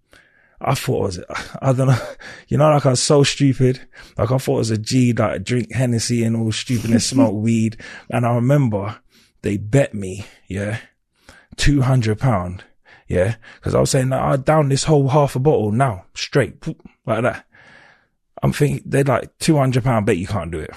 I 0.61 0.75
thought 0.75 0.97
it 0.97 1.03
was, 1.03 1.25
I 1.63 1.73
don't 1.73 1.89
know, 1.89 2.09
you 2.49 2.59
know, 2.59 2.71
like 2.71 2.87
I 2.87 2.91
was 2.91 3.03
so 3.03 3.23
stupid. 3.23 3.87
Like 4.17 4.31
I 4.31 4.39
thought 4.39 4.57
it 4.57 4.59
was 4.59 4.71
a 4.71 4.79
G, 4.79 5.13
like 5.13 5.45
drink 5.45 5.73
Hennessy 5.73 6.25
and 6.25 6.37
all 6.37 6.53
stupid 6.53 6.91
and 6.91 7.03
smoke 7.03 7.35
weed. 7.35 7.79
And 8.11 8.27
I 8.27 8.35
remember 8.35 8.99
they 9.43 9.57
bet 9.57 9.95
me, 9.95 10.27
yeah, 10.47 10.79
200 11.57 12.19
pound. 12.19 12.65
Yeah. 13.09 13.37
Cause 13.61 13.75
I 13.75 13.81
was 13.81 13.91
saying 13.91 14.13
I 14.13 14.37
down 14.37 14.69
this 14.69 14.85
whole 14.85 15.09
half 15.09 15.37
a 15.37 15.39
bottle 15.39 15.71
now, 15.73 16.05
straight, 16.15 16.65
like 17.07 17.23
that. 17.23 17.45
I'm 18.43 18.53
thinking 18.53 18.83
they're 18.85 19.05
like 19.05 19.37
200 19.39 19.83
pound 19.85 20.07
bet 20.07 20.17
you 20.19 20.27
can't 20.27 20.51
do 20.51 20.59
it. 20.59 20.71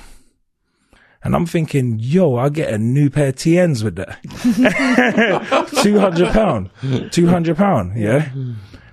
And 1.22 1.36
I'm 1.36 1.46
thinking, 1.46 1.98
yo, 2.00 2.38
I 2.38 2.48
get 2.48 2.74
a 2.74 2.78
new 2.78 3.10
pair 3.10 3.30
of 3.30 3.36
TNs 3.36 3.84
with 3.84 3.98
that. 3.98 4.20
200 5.84 6.30
pound, 6.30 6.70
200 7.12 7.58
pound. 7.58 8.00
Yeah. 8.00 8.30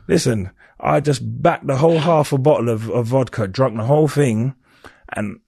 Listen, 0.09 0.51
I 0.81 0.99
just 1.01 1.21
backed 1.43 1.69
the 1.69 1.77
whole 1.77 1.99
half 1.99 2.33
a 2.33 2.39
bottle 2.39 2.69
of, 2.69 2.91
of 2.91 3.07
vodka, 3.07 3.47
drunk 3.47 3.77
the 3.77 3.85
whole 3.85 4.09
thing, 4.09 4.57
and 5.15 5.39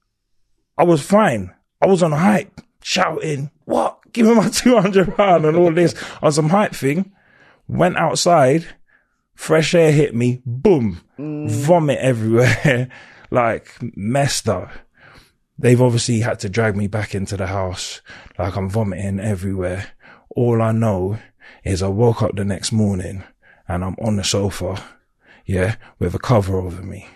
I 0.77 0.85
was 0.85 1.03
fine. 1.03 1.53
I 1.83 1.87
was 1.87 2.03
on 2.03 2.13
hype, 2.13 2.61
shouting, 2.83 3.51
what? 3.65 3.99
Give 4.13 4.27
me 4.27 4.35
my 4.35 4.49
200 4.53 5.17
pound 5.17 5.47
and 5.47 5.57
all 5.57 5.73
this 5.73 5.95
on 6.23 6.31
some 6.33 6.49
hype 6.49 6.75
thing. 6.75 7.13
Went 7.69 7.97
outside, 7.97 8.67
fresh 9.35 9.75
air 9.75 9.93
hit 9.93 10.15
me, 10.15 10.43
boom, 10.45 11.01
mm. 11.19 11.51
vomit 11.51 11.99
everywhere, 11.99 12.89
like 13.31 13.77
messed 13.97 14.49
up. 14.49 14.71
They've 15.59 15.81
obviously 15.81 16.21
had 16.21 16.39
to 16.41 16.49
drag 16.49 16.77
me 16.77 16.87
back 16.87 17.15
into 17.15 17.37
the 17.37 17.49
house, 17.49 18.01
like 18.39 18.57
I'm 18.57 18.71
vomiting 18.71 19.21
everywhere. 19.21 19.89
All 20.31 20.63
I 20.63 20.73
know 20.73 21.19
is 21.65 21.83
I 21.83 21.89
woke 21.89 22.23
up 22.23 22.37
the 22.37 22.45
next 22.45 22.73
morning 22.73 23.25
and 23.67 23.85
I'm 23.85 23.97
on 24.01 24.17
the 24.17 24.25
sofa, 24.25 24.83
yeah, 25.45 25.77
with 25.99 26.15
a 26.15 26.19
cover 26.19 26.59
over 26.59 26.83
me. 26.83 27.07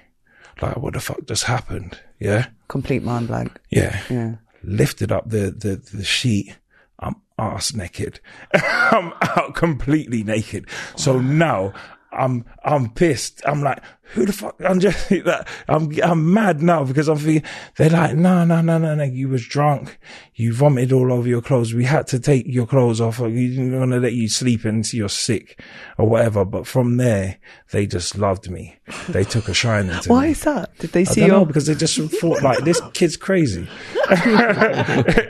Like, 0.60 0.76
what 0.76 0.94
the 0.94 1.00
fuck 1.00 1.24
just 1.26 1.44
happened? 1.44 1.98
Yeah, 2.20 2.46
Complete 2.68 3.02
mind 3.02 3.28
blank. 3.28 3.58
yeah. 3.70 4.00
Yeah. 4.10 4.34
Lifted 4.64 5.10
up 5.10 5.28
the, 5.28 5.50
the, 5.50 5.76
the 5.92 6.04
sheet. 6.04 6.56
I'm 7.02 7.16
ass 7.38 7.74
naked. 7.74 8.20
I'm 8.54 9.12
out 9.36 9.54
completely 9.54 10.22
naked. 10.22 10.66
So 10.96 11.18
now 11.20 11.72
I'm, 12.12 12.44
I'm 12.64 12.90
pissed. 12.90 13.42
I'm 13.46 13.62
like, 13.62 13.82
who 14.12 14.26
the 14.26 14.32
fuck? 14.32 14.56
I'm 14.62 14.78
just, 14.78 15.08
that, 15.24 15.48
I'm, 15.68 15.90
I'm 16.02 16.32
mad 16.32 16.62
now 16.62 16.84
because 16.84 17.08
I'm 17.08 17.16
thinking, 17.16 17.48
they're 17.76 17.90
like, 17.90 18.14
no, 18.14 18.44
no, 18.44 18.60
no, 18.60 18.78
no, 18.78 18.94
no, 18.94 19.04
you 19.04 19.28
was 19.28 19.46
drunk. 19.46 19.98
You 20.34 20.52
vomited 20.52 20.92
all 20.92 21.12
over 21.12 21.26
your 21.26 21.40
clothes. 21.40 21.72
We 21.72 21.84
had 21.84 22.06
to 22.08 22.20
take 22.20 22.46
your 22.46 22.66
clothes 22.66 23.00
off. 23.00 23.20
or 23.20 23.28
We 23.28 23.48
didn't 23.48 23.78
want 23.78 23.92
to 23.92 24.00
let 24.00 24.12
you 24.12 24.28
sleep 24.28 24.64
until 24.64 24.98
you're 24.98 25.08
sick 25.08 25.60
or 25.98 26.08
whatever. 26.08 26.44
But 26.44 26.66
from 26.66 26.98
there, 26.98 27.38
they 27.70 27.86
just 27.86 28.18
loved 28.18 28.50
me. 28.50 28.76
They 29.08 29.24
took 29.24 29.48
a 29.48 29.54
shine 29.54 29.88
into 29.88 30.08
Why 30.08 30.20
me. 30.20 30.26
Why 30.26 30.26
is 30.28 30.40
that? 30.42 30.78
Did 30.78 30.92
they 30.92 31.00
I 31.02 31.04
see 31.04 31.26
your? 31.26 31.46
because 31.46 31.66
they 31.66 31.74
just 31.74 31.98
thought 32.20 32.42
like 32.42 32.64
this 32.64 32.80
kid's 32.92 33.16
crazy. 33.16 33.66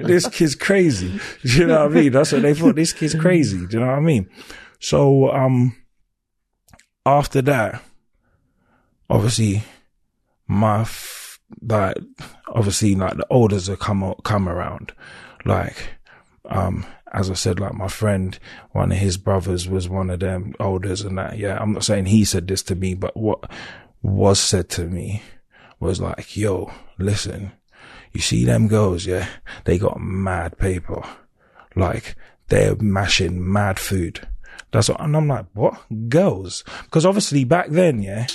this 0.01 0.29
kid's 0.29 0.55
crazy. 0.55 1.21
Do 1.45 1.59
you 1.59 1.67
know 1.67 1.83
what 1.87 1.93
I 1.93 2.01
mean? 2.01 2.13
That's 2.13 2.33
what 2.33 2.43
they 2.43 2.55
thought. 2.55 2.75
This 2.75 2.93
kid's 2.93 3.15
crazy. 3.15 3.67
Do 3.67 3.77
you 3.77 3.81
know 3.81 3.91
what 3.91 3.99
I 3.99 4.01
mean? 4.01 4.29
So 4.81 5.31
um, 5.31 5.77
after 7.07 7.43
that, 7.43 7.83
obviously, 9.11 9.63
my 10.47 10.83
f- 10.83 11.41
like 11.61 11.97
obviously 12.49 12.95
like 12.95 13.17
the 13.17 13.27
olders 13.31 13.67
have 13.67 13.79
come 13.79 14.15
come 14.25 14.49
around, 14.49 14.93
like 15.45 15.95
um. 16.49 16.87
As 17.15 17.31
I 17.31 17.35
said, 17.35 17.61
like 17.61 17.75
my 17.75 17.89
friend, 17.89 18.39
one 18.71 18.91
of 18.91 18.97
his 18.97 19.19
brothers 19.19 19.69
was 19.69 19.87
one 19.87 20.09
of 20.09 20.21
them 20.21 20.55
elders 20.59 21.03
and 21.03 21.19
that. 21.19 21.37
Yeah, 21.37 21.59
I'm 21.61 21.75
not 21.75 21.85
saying 21.85 22.07
he 22.07 22.25
said 22.25 22.49
this 22.49 22.63
to 22.63 22.75
me, 22.75 22.95
but 22.95 23.15
what 23.15 23.53
was 24.01 24.41
said 24.41 24.71
to 24.71 24.87
me 24.87 25.23
was 25.79 26.01
like, 26.01 26.39
yo, 26.39 26.73
listen, 26.97 27.53
you 28.13 28.23
see 28.23 28.47
them 28.47 28.67
girls, 28.67 29.05
yeah? 29.05 29.29
They 29.65 29.77
got 29.77 30.01
mad 30.01 30.57
paper. 30.57 31.03
Like, 31.77 32.17
they're 32.49 32.77
mashing 32.77 33.53
mad 33.53 33.79
food. 33.79 34.27
That's 34.73 34.89
what, 34.89 35.01
and 35.01 35.17
I'm 35.17 35.29
like, 35.29 35.47
what? 35.53 35.81
Girls? 36.09 36.65
Because 36.85 37.07
obviously 37.07 37.45
back 37.45 37.69
then, 37.69 38.03
yeah, 38.03 38.27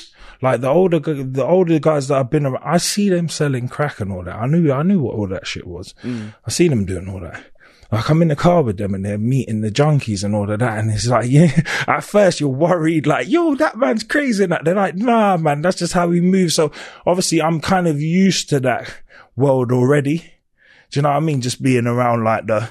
like 0.42 0.62
the 0.62 0.70
older, 0.70 1.00
the 1.00 1.46
older 1.46 1.80
guys 1.80 2.08
that 2.08 2.20
I've 2.20 2.30
been 2.30 2.46
around, 2.46 2.64
I 2.64 2.78
see 2.78 3.10
them 3.10 3.28
selling 3.28 3.68
crack 3.68 4.00
and 4.00 4.12
all 4.12 4.24
that. 4.24 4.36
I 4.36 4.46
knew, 4.46 4.72
I 4.72 4.84
knew 4.84 5.02
what 5.02 5.16
all 5.16 5.28
that 5.28 5.48
shit 5.48 5.66
was. 5.66 5.94
Mm. 6.04 6.36
I 6.46 6.50
see 6.52 6.68
them 6.68 6.86
doing 6.86 7.10
all 7.10 7.20
that. 7.22 7.44
Like 7.92 8.10
I'm 8.10 8.22
in 8.22 8.28
the 8.28 8.36
car 8.36 8.64
with 8.64 8.78
them 8.78 8.94
and 8.94 9.06
they're 9.06 9.18
meeting 9.18 9.62
the 9.62 9.72
junkies 9.72 10.24
and 10.24 10.36
all 10.36 10.52
of 10.52 10.60
that. 10.60 10.78
And 10.78 10.92
it's 10.92 11.08
like, 11.08 11.26
yeah, 11.30 11.52
at 11.88 12.04
first 12.04 12.40
you're 12.40 12.50
worried, 12.50 13.08
like, 13.08 13.28
yo, 13.28 13.56
that 13.56 13.78
man's 13.78 14.04
crazy. 14.04 14.44
And 14.44 14.58
they're 14.64 14.76
like, 14.76 14.96
nah, 14.96 15.38
man, 15.38 15.62
that's 15.62 15.78
just 15.78 15.94
how 15.94 16.08
we 16.08 16.22
move. 16.22 16.52
So 16.54 16.72
obviously 17.06 17.42
I'm 17.42 17.62
kind 17.62 17.88
of 17.88 18.02
used 18.02 18.50
to 18.50 18.60
that 18.62 18.94
world 19.36 19.72
already. 19.72 20.18
Do 20.92 21.00
you 21.00 21.02
know 21.02 21.10
what 21.10 21.18
I 21.18 21.22
mean? 21.22 21.42
Just 21.42 21.62
being 21.62 21.88
around 21.88 22.24
like 22.24 22.46
the, 22.46 22.70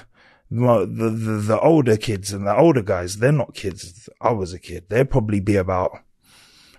the, 0.49 0.85
the, 0.85 1.41
the 1.41 1.59
older 1.59 1.97
kids 1.97 2.31
and 2.31 2.47
the 2.47 2.55
older 2.55 2.81
guys, 2.81 3.17
they're 3.17 3.31
not 3.31 3.53
kids. 3.53 4.09
I 4.21 4.31
was 4.31 4.53
a 4.53 4.59
kid. 4.59 4.85
They'd 4.89 5.09
probably 5.09 5.39
be 5.39 5.55
about, 5.57 5.99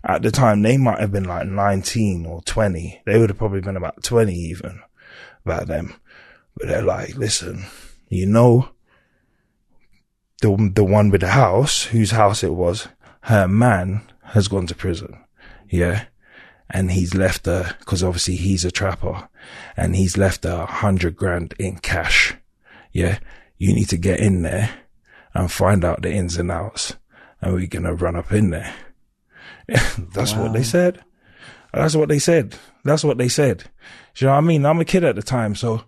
at 0.05 0.23
the 0.23 0.31
time, 0.31 0.63
they 0.63 0.77
might 0.77 1.01
have 1.01 1.13
been 1.13 1.25
like 1.25 1.47
19 1.47 2.25
or 2.27 2.41
20. 2.43 3.03
They 3.05 3.19
would 3.19 3.31
have 3.31 3.39
probably 3.39 3.61
been 3.61 3.77
about 3.77 4.03
20 4.03 4.33
even 4.35 4.81
about 5.45 5.67
them. 5.67 5.95
But 6.57 6.69
they're 6.69 6.83
like, 6.83 7.17
listen, 7.17 7.65
you 8.09 8.27
know, 8.27 8.71
the, 10.41 10.71
the 10.75 10.85
one 10.85 11.11
with 11.11 11.21
the 11.21 11.29
house, 11.29 11.85
whose 11.85 12.13
house 12.13 12.43
it 12.43 12.55
was, 12.55 12.89
her 13.23 13.47
man 13.47 14.03
has 14.23 14.49
gone 14.49 14.67
to 14.67 14.75
prison. 14.75 15.19
Yeah. 15.69 16.05
And 16.71 16.91
he's 16.91 17.15
left 17.15 17.47
her, 17.47 17.77
cause 17.87 18.03
obviously 18.03 18.37
he's 18.37 18.65
a 18.65 18.71
trapper 18.71 19.29
and 19.77 19.97
he's 19.97 20.19
left 20.19 20.45
her 20.45 20.63
a 20.63 20.67
hundred 20.67 21.17
grand 21.17 21.55
in 21.59 21.77
cash. 21.77 22.35
Yeah. 22.93 23.19
You 23.59 23.75
need 23.75 23.89
to 23.91 23.97
get 23.97 24.21
in 24.21 24.43
there 24.43 24.71
and 25.35 25.51
find 25.51 25.85
out 25.85 26.03
the 26.03 26.13
ins 26.13 26.37
and 26.37 26.51
outs 26.51 26.95
and 27.41 27.55
we're 27.55 27.67
going 27.67 27.85
to 27.85 27.95
run 27.95 28.17
up 28.17 28.33
in 28.33 28.51
there. 28.51 28.75
That's 29.69 30.35
what 30.35 30.53
they 30.53 30.63
said. 30.63 31.05
That's 31.73 31.95
what 31.95 32.09
they 32.09 32.19
said. 32.19 32.57
That's 32.85 33.05
what 33.05 33.19
they 33.19 33.29
said. 33.29 33.65
Do 34.15 34.25
you 34.25 34.27
know 34.27 34.33
what 34.33 34.39
I 34.39 34.43
mean? 34.43 34.65
I'm 34.65 34.81
a 34.81 34.85
kid 34.85 35.05
at 35.05 35.17
the 35.17 35.23
time. 35.23 35.55
So, 35.55 35.83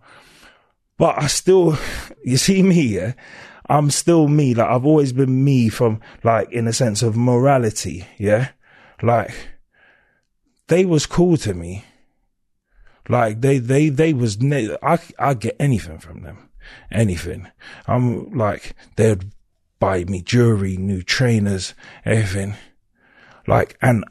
but 0.98 1.20
I 1.20 1.26
still, 1.26 1.76
you 2.24 2.36
see 2.36 2.62
me, 2.62 2.82
yeah? 2.82 3.14
I'm 3.68 3.90
still 3.90 4.28
me. 4.28 4.54
Like 4.54 4.68
I've 4.68 4.84
always 4.84 5.12
been 5.12 5.44
me 5.44 5.68
from 5.68 6.00
like 6.24 6.50
in 6.52 6.66
a 6.66 6.72
sense 6.72 7.02
of 7.02 7.16
morality. 7.16 8.06
Yeah. 8.18 8.50
Like 9.00 9.32
they 10.66 10.84
was 10.84 11.06
cool 11.06 11.36
to 11.38 11.54
me. 11.54 11.84
Like 13.08 13.40
they, 13.40 13.58
they, 13.58 13.88
they 13.88 14.12
was, 14.12 14.40
ne- 14.40 14.76
I, 14.82 14.98
I 15.18 15.34
get 15.34 15.56
anything 15.58 15.98
from 15.98 16.22
them. 16.22 16.49
Anything. 16.90 17.48
I'm 17.86 18.32
like, 18.36 18.74
they'd 18.96 19.30
buy 19.78 20.04
me 20.04 20.22
jewelry, 20.22 20.76
new 20.76 21.02
trainers, 21.02 21.74
everything. 22.04 22.54
Like, 23.46 23.76
and 23.80 24.04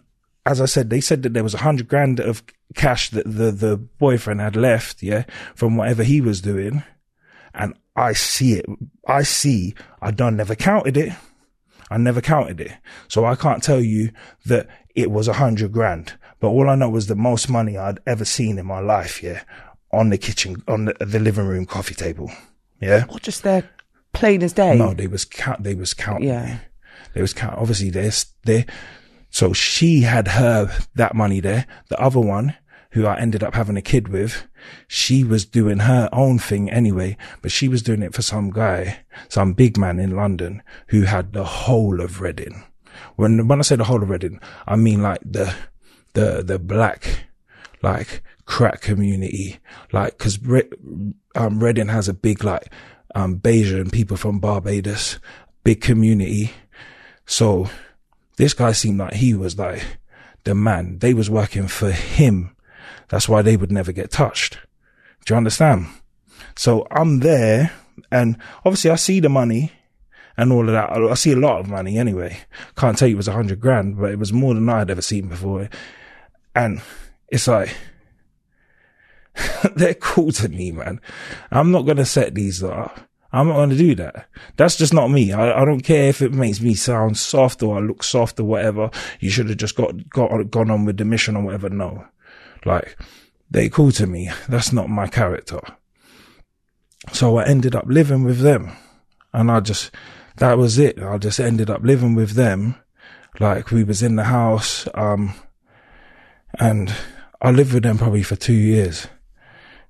as 0.46 0.60
I 0.60 0.66
said, 0.66 0.89
they 0.89 1.01
said 1.01 1.24
that 1.24 1.34
there 1.34 1.44
was 1.44 1.54
a 1.54 1.60
hundred 1.60 1.88
grand 1.88 2.20
of 2.20 2.44
cash 2.75 3.10
that 3.12 3.25
the, 3.25 3.51
the 3.51 3.78
boyfriend 3.78 4.42
had 4.42 4.56
left, 4.56 5.04
yeah, 5.04 5.25
from 5.56 5.78
whatever 5.78 6.04
he 6.04 6.22
was 6.22 6.42
doing. 6.42 6.84
And 7.54 7.75
I 7.96 8.13
see 8.13 8.54
it. 8.54 8.66
I 9.08 9.24
see, 9.24 9.75
I 10.01 10.12
done 10.12 10.38
never 10.38 10.56
counted 10.56 10.98
it. 10.98 11.13
I 11.92 11.98
never 11.98 12.22
counted 12.22 12.62
it. 12.62 12.72
So 13.08 13.25
I 13.25 13.36
can't 13.36 13.63
tell 13.63 13.82
you 13.82 14.12
that 14.46 14.68
it 14.96 15.12
was 15.12 15.28
a 15.28 15.34
hundred 15.34 15.72
grand. 15.72 16.13
But 16.39 16.50
all 16.50 16.70
I 16.70 16.75
know 16.75 16.89
was 16.89 17.08
the 17.08 17.16
most 17.16 17.50
money 17.50 17.78
I'd 17.78 18.00
ever 18.06 18.25
seen 18.25 18.58
in 18.58 18.66
my 18.66 18.80
life, 18.80 19.22
yeah, 19.22 19.44
on 19.92 20.10
the 20.10 20.18
kitchen, 20.18 20.63
on 20.68 20.86
the, 20.86 20.94
the 21.00 21.20
living 21.20 21.48
room 21.48 21.66
coffee 21.66 21.96
table. 21.96 22.32
Yeah. 22.80 23.06
Or 23.10 23.20
just 23.20 23.44
there, 23.44 23.70
plain 24.14 24.44
as 24.44 24.54
day. 24.54 24.78
No, 24.78 24.94
they 24.94 25.08
was 25.08 25.26
count. 25.26 25.64
They 25.64 25.76
was 25.76 25.94
counting. 25.94 26.30
Yeah. 26.30 26.60
They 27.14 27.22
was 27.22 27.34
count. 27.34 27.58
Obviously, 27.58 27.90
there's 27.90 28.26
there. 28.44 28.66
So 29.30 29.54
she 29.54 30.02
had 30.02 30.28
her 30.30 30.72
that 30.96 31.16
money 31.16 31.40
there. 31.40 31.66
The 31.90 32.00
other 32.00 32.20
one, 32.20 32.56
who 32.92 33.06
I 33.06 33.20
ended 33.20 33.44
up 33.44 33.54
having 33.54 33.78
a 33.78 33.82
kid 33.82 34.08
with, 34.08 34.48
she 34.88 35.24
was 35.24 35.46
doing 35.46 35.80
her 35.80 36.10
own 36.12 36.40
thing 36.40 36.70
anyway, 36.70 37.18
but 37.42 37.52
she 37.52 37.68
was 37.68 37.84
doing 37.84 38.02
it 38.02 38.14
for 38.14 38.22
some 38.22 38.50
guy, 38.50 39.00
some 39.28 39.54
big 39.54 39.78
man 39.78 40.00
in 40.00 40.16
London 40.16 40.64
who 40.88 41.04
had 41.04 41.34
the 41.34 41.44
whole 41.44 42.02
of 42.02 42.22
Reading. 42.22 42.64
When 43.16 43.48
when 43.48 43.60
I 43.60 43.62
say 43.62 43.76
the 43.76 43.84
whole 43.84 44.02
of 44.02 44.10
Reading, 44.10 44.40
I 44.68 44.76
mean 44.76 45.02
like 45.02 45.20
the 45.24 45.54
the 46.14 46.42
the 46.44 46.58
black 46.58 47.26
like 47.82 48.24
crack 48.50 48.82
community, 48.82 49.60
like 49.94 50.18
because 50.18 50.41
Re- 50.41 50.70
um, 51.36 51.63
Reading 51.63 51.88
has 51.88 52.10
a 52.10 52.13
big 52.13 52.44
like 52.44 52.74
um 53.13 53.39
Bajan 53.39 53.91
people 53.91 54.18
from 54.18 54.39
Barbados, 54.39 55.20
big 55.63 55.82
community. 55.82 56.51
So 57.27 57.70
this 58.38 58.56
guy 58.56 58.72
seemed 58.72 58.98
like 58.98 59.13
he 59.13 59.36
was 59.36 59.58
like 59.58 59.84
the 60.46 60.56
man. 60.56 60.98
They 60.98 61.13
was 61.13 61.29
working 61.29 61.68
for 61.68 61.91
him. 61.91 62.56
That's 63.10 63.29
why 63.29 63.44
they 63.44 63.56
would 63.56 63.72
never 63.72 63.91
get 63.91 64.10
touched. 64.10 64.58
Do 65.25 65.34
you 65.34 65.38
understand? 65.38 65.86
So 66.56 66.88
I'm 66.89 67.20
there 67.20 67.72
and 68.12 68.36
obviously 68.65 68.89
I 68.89 68.96
see 68.96 69.20
the 69.20 69.29
money 69.29 69.72
and 70.38 70.51
all 70.51 70.68
of 70.68 70.74
that. 70.74 70.89
I 70.91 71.13
see 71.13 71.34
a 71.34 71.36
lot 71.36 71.60
of 71.60 71.70
money 71.70 72.00
anyway. 72.00 72.39
Can't 72.75 72.98
tell 72.98 73.08
you 73.08 73.15
it 73.15 73.18
was 73.18 73.27
a 73.27 73.34
hundred 73.34 73.60
grand, 73.60 74.00
but 74.00 74.10
it 74.10 74.18
was 74.18 74.34
more 74.34 74.56
than 74.56 74.70
I'd 74.70 74.89
ever 74.89 75.03
seen 75.03 75.27
before. 75.27 75.70
And 76.56 76.82
it's 77.29 77.48
like, 77.48 77.75
they're 79.75 79.93
cool 79.96 80.31
to 80.34 80.50
me, 80.50 80.72
man. 80.72 81.00
I'm 81.51 81.72
not 81.72 81.86
going 81.86 81.98
to 81.98 82.05
set 82.05 82.36
these 82.36 82.63
up. 82.63 83.00
I'm 83.31 83.48
not 83.48 83.55
going 83.55 83.69
to 83.69 83.77
do 83.77 83.96
that. 83.96 84.27
That's 84.58 84.75
just 84.75 84.93
not 84.93 85.12
me. 85.12 85.34
I, 85.34 85.62
I 85.62 85.65
don't 85.65 85.81
care 85.81 86.10
if 86.10 86.22
it 86.22 86.34
makes 86.34 86.62
me 86.62 86.74
sound 86.74 87.17
soft 87.17 87.62
or 87.62 87.77
I 87.77 87.79
look 87.79 88.03
soft 88.03 88.39
or 88.39 88.46
whatever. 88.46 88.89
You 89.19 89.29
should 89.29 89.50
have 89.50 89.58
just 89.58 89.75
got, 89.75 90.10
got, 90.10 90.50
gone 90.50 90.72
on 90.72 90.86
with 90.86 90.98
the 90.98 91.05
mission 91.05 91.36
or 91.36 91.43
whatever. 91.43 91.69
No. 91.69 92.05
Like, 92.65 92.98
they 93.51 93.69
cool 93.69 93.91
to 93.93 94.08
me. 94.08 94.31
That's 94.48 94.74
not 94.74 94.89
my 94.89 95.08
character. 95.08 95.60
So 97.13 97.38
I 97.38 97.46
ended 97.46 97.75
up 97.75 97.86
living 97.88 98.24
with 98.24 98.39
them 98.39 98.72
and 99.31 99.51
I 99.51 99.60
just, 99.60 99.91
that 100.38 100.58
was 100.58 100.79
it. 100.79 101.01
I 101.01 101.17
just 101.17 101.39
ended 101.39 101.69
up 101.69 101.84
living 101.84 102.15
with 102.15 102.31
them. 102.31 102.75
Like 103.39 103.72
we 103.72 103.84
was 103.84 104.01
in 104.01 104.15
the 104.15 104.24
house, 104.25 104.88
um, 104.96 105.34
and 106.60 106.93
I 107.41 107.51
lived 107.51 107.74
with 107.74 107.84
them 107.84 107.98
probably 107.98 108.24
for 108.24 108.36
two 108.36 108.53
years. 108.53 109.08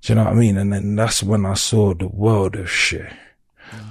Do 0.02 0.14
you 0.14 0.16
know 0.16 0.24
what 0.26 0.34
I 0.34 0.36
mean? 0.36 0.58
And 0.58 0.72
then 0.72 0.96
that's 0.96 1.22
when 1.24 1.46
I 1.46 1.54
saw 1.56 1.94
the 1.94 2.08
world 2.08 2.56
of 2.56 2.70
shit. 2.70 3.12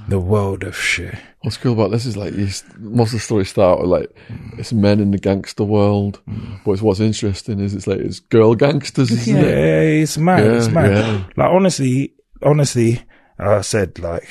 The 0.09 0.19
world 0.19 0.65
of 0.65 0.77
shit. 0.77 1.15
What's 1.43 1.57
cool 1.59 1.75
about 1.75 1.91
this 1.93 2.07
is 2.07 2.17
like 2.17 2.33
you, 2.35 2.49
most 2.79 3.09
of 3.11 3.13
the 3.13 3.19
stories 3.21 3.51
start 3.51 3.79
with 3.81 3.89
like 3.91 4.11
it's 4.57 4.73
men 4.73 4.99
in 5.01 5.11
the 5.13 5.19
gangster 5.19 5.63
world, 5.65 6.21
but 6.65 6.73
it's, 6.73 6.83
what's 6.83 6.99
interesting 6.99 7.61
is 7.61 7.75
it's 7.75 7.87
like 7.87 7.99
it's 8.01 8.19
girl 8.21 8.55
gangsters. 8.57 9.11
Isn't 9.13 9.37
Yeah, 9.37 9.43
it? 9.43 10.03
it's 10.03 10.19
mad. 10.19 10.45
Yeah, 10.45 10.53
it's 10.57 10.69
mad. 10.69 10.91
yeah. 10.91 11.25
Like 11.37 11.51
honestly, 11.53 12.15
honestly, 12.43 13.03
I 13.39 13.61
said 13.61 13.99
like, 14.01 14.27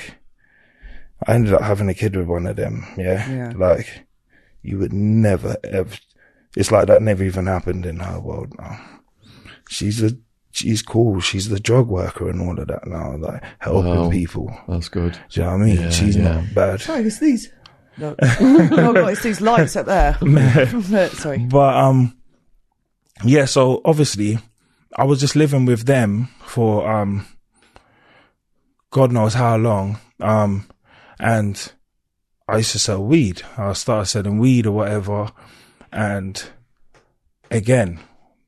I 1.25 1.35
ended 1.35 1.53
up 1.53 1.61
having 1.61 1.87
a 1.89 1.93
kid 1.93 2.15
with 2.15 2.27
one 2.27 2.45
of 2.47 2.55
them. 2.57 2.85
Yeah. 2.97 3.29
Yeah. 3.31 3.53
Like, 3.55 4.05
you 4.63 4.79
would 4.79 4.91
never 4.93 5.55
ever. 5.63 5.95
It's 6.57 6.71
like 6.71 6.87
that 6.87 7.01
never 7.03 7.23
even 7.23 7.45
happened 7.45 7.85
in 7.85 7.99
her 7.99 8.19
world 8.19 8.53
now. 8.59 8.79
She's 9.69 10.03
a, 10.03 10.11
she's 10.57 10.81
cool. 10.81 11.19
She's 11.19 11.49
the 11.49 11.59
drug 11.59 11.87
worker 11.87 12.29
and 12.29 12.41
all 12.41 12.59
of 12.59 12.67
that 12.67 12.87
now, 12.87 13.15
like 13.17 13.43
helping 13.59 13.91
Wow. 13.95 14.09
people. 14.09 14.57
That's 14.67 14.89
good. 14.89 15.13
Do 15.29 15.39
you 15.41 15.45
know 15.45 15.53
what 15.53 15.61
I 15.61 15.65
mean? 15.65 15.75
Yeah, 15.81 15.89
she's 15.89 16.15
yeah. 16.17 16.33
not 16.41 16.53
bad. 16.55 16.81
Sorry, 16.81 17.03
it's 17.03 17.19
these. 17.19 17.51
No, 17.97 18.15
no, 18.41 18.91
no, 18.91 19.07
it's 19.07 19.23
these 19.23 19.41
lights 19.41 19.75
up 19.75 19.85
there. 19.85 20.17
Sorry. 21.13 21.37
But 21.39 21.75
um, 21.75 22.17
yeah. 23.23 23.45
So 23.45 23.81
obviously, 23.85 24.39
I 24.95 25.03
was 25.03 25.19
just 25.19 25.35
living 25.35 25.65
with 25.65 25.85
them 25.85 26.29
for 26.45 26.89
um, 26.89 27.25
God 28.91 29.11
knows 29.11 29.33
how 29.35 29.57
long. 29.57 29.99
Um, 30.19 30.67
and 31.19 31.71
I 32.47 32.57
used 32.57 32.71
to 32.73 32.79
sell 32.79 33.03
weed. 33.03 33.41
I 33.57 33.73
started 33.73 34.05
selling 34.07 34.37
weed 34.39 34.65
or 34.67 34.71
whatever. 34.71 35.31
And 35.91 36.41
again, 37.49 37.99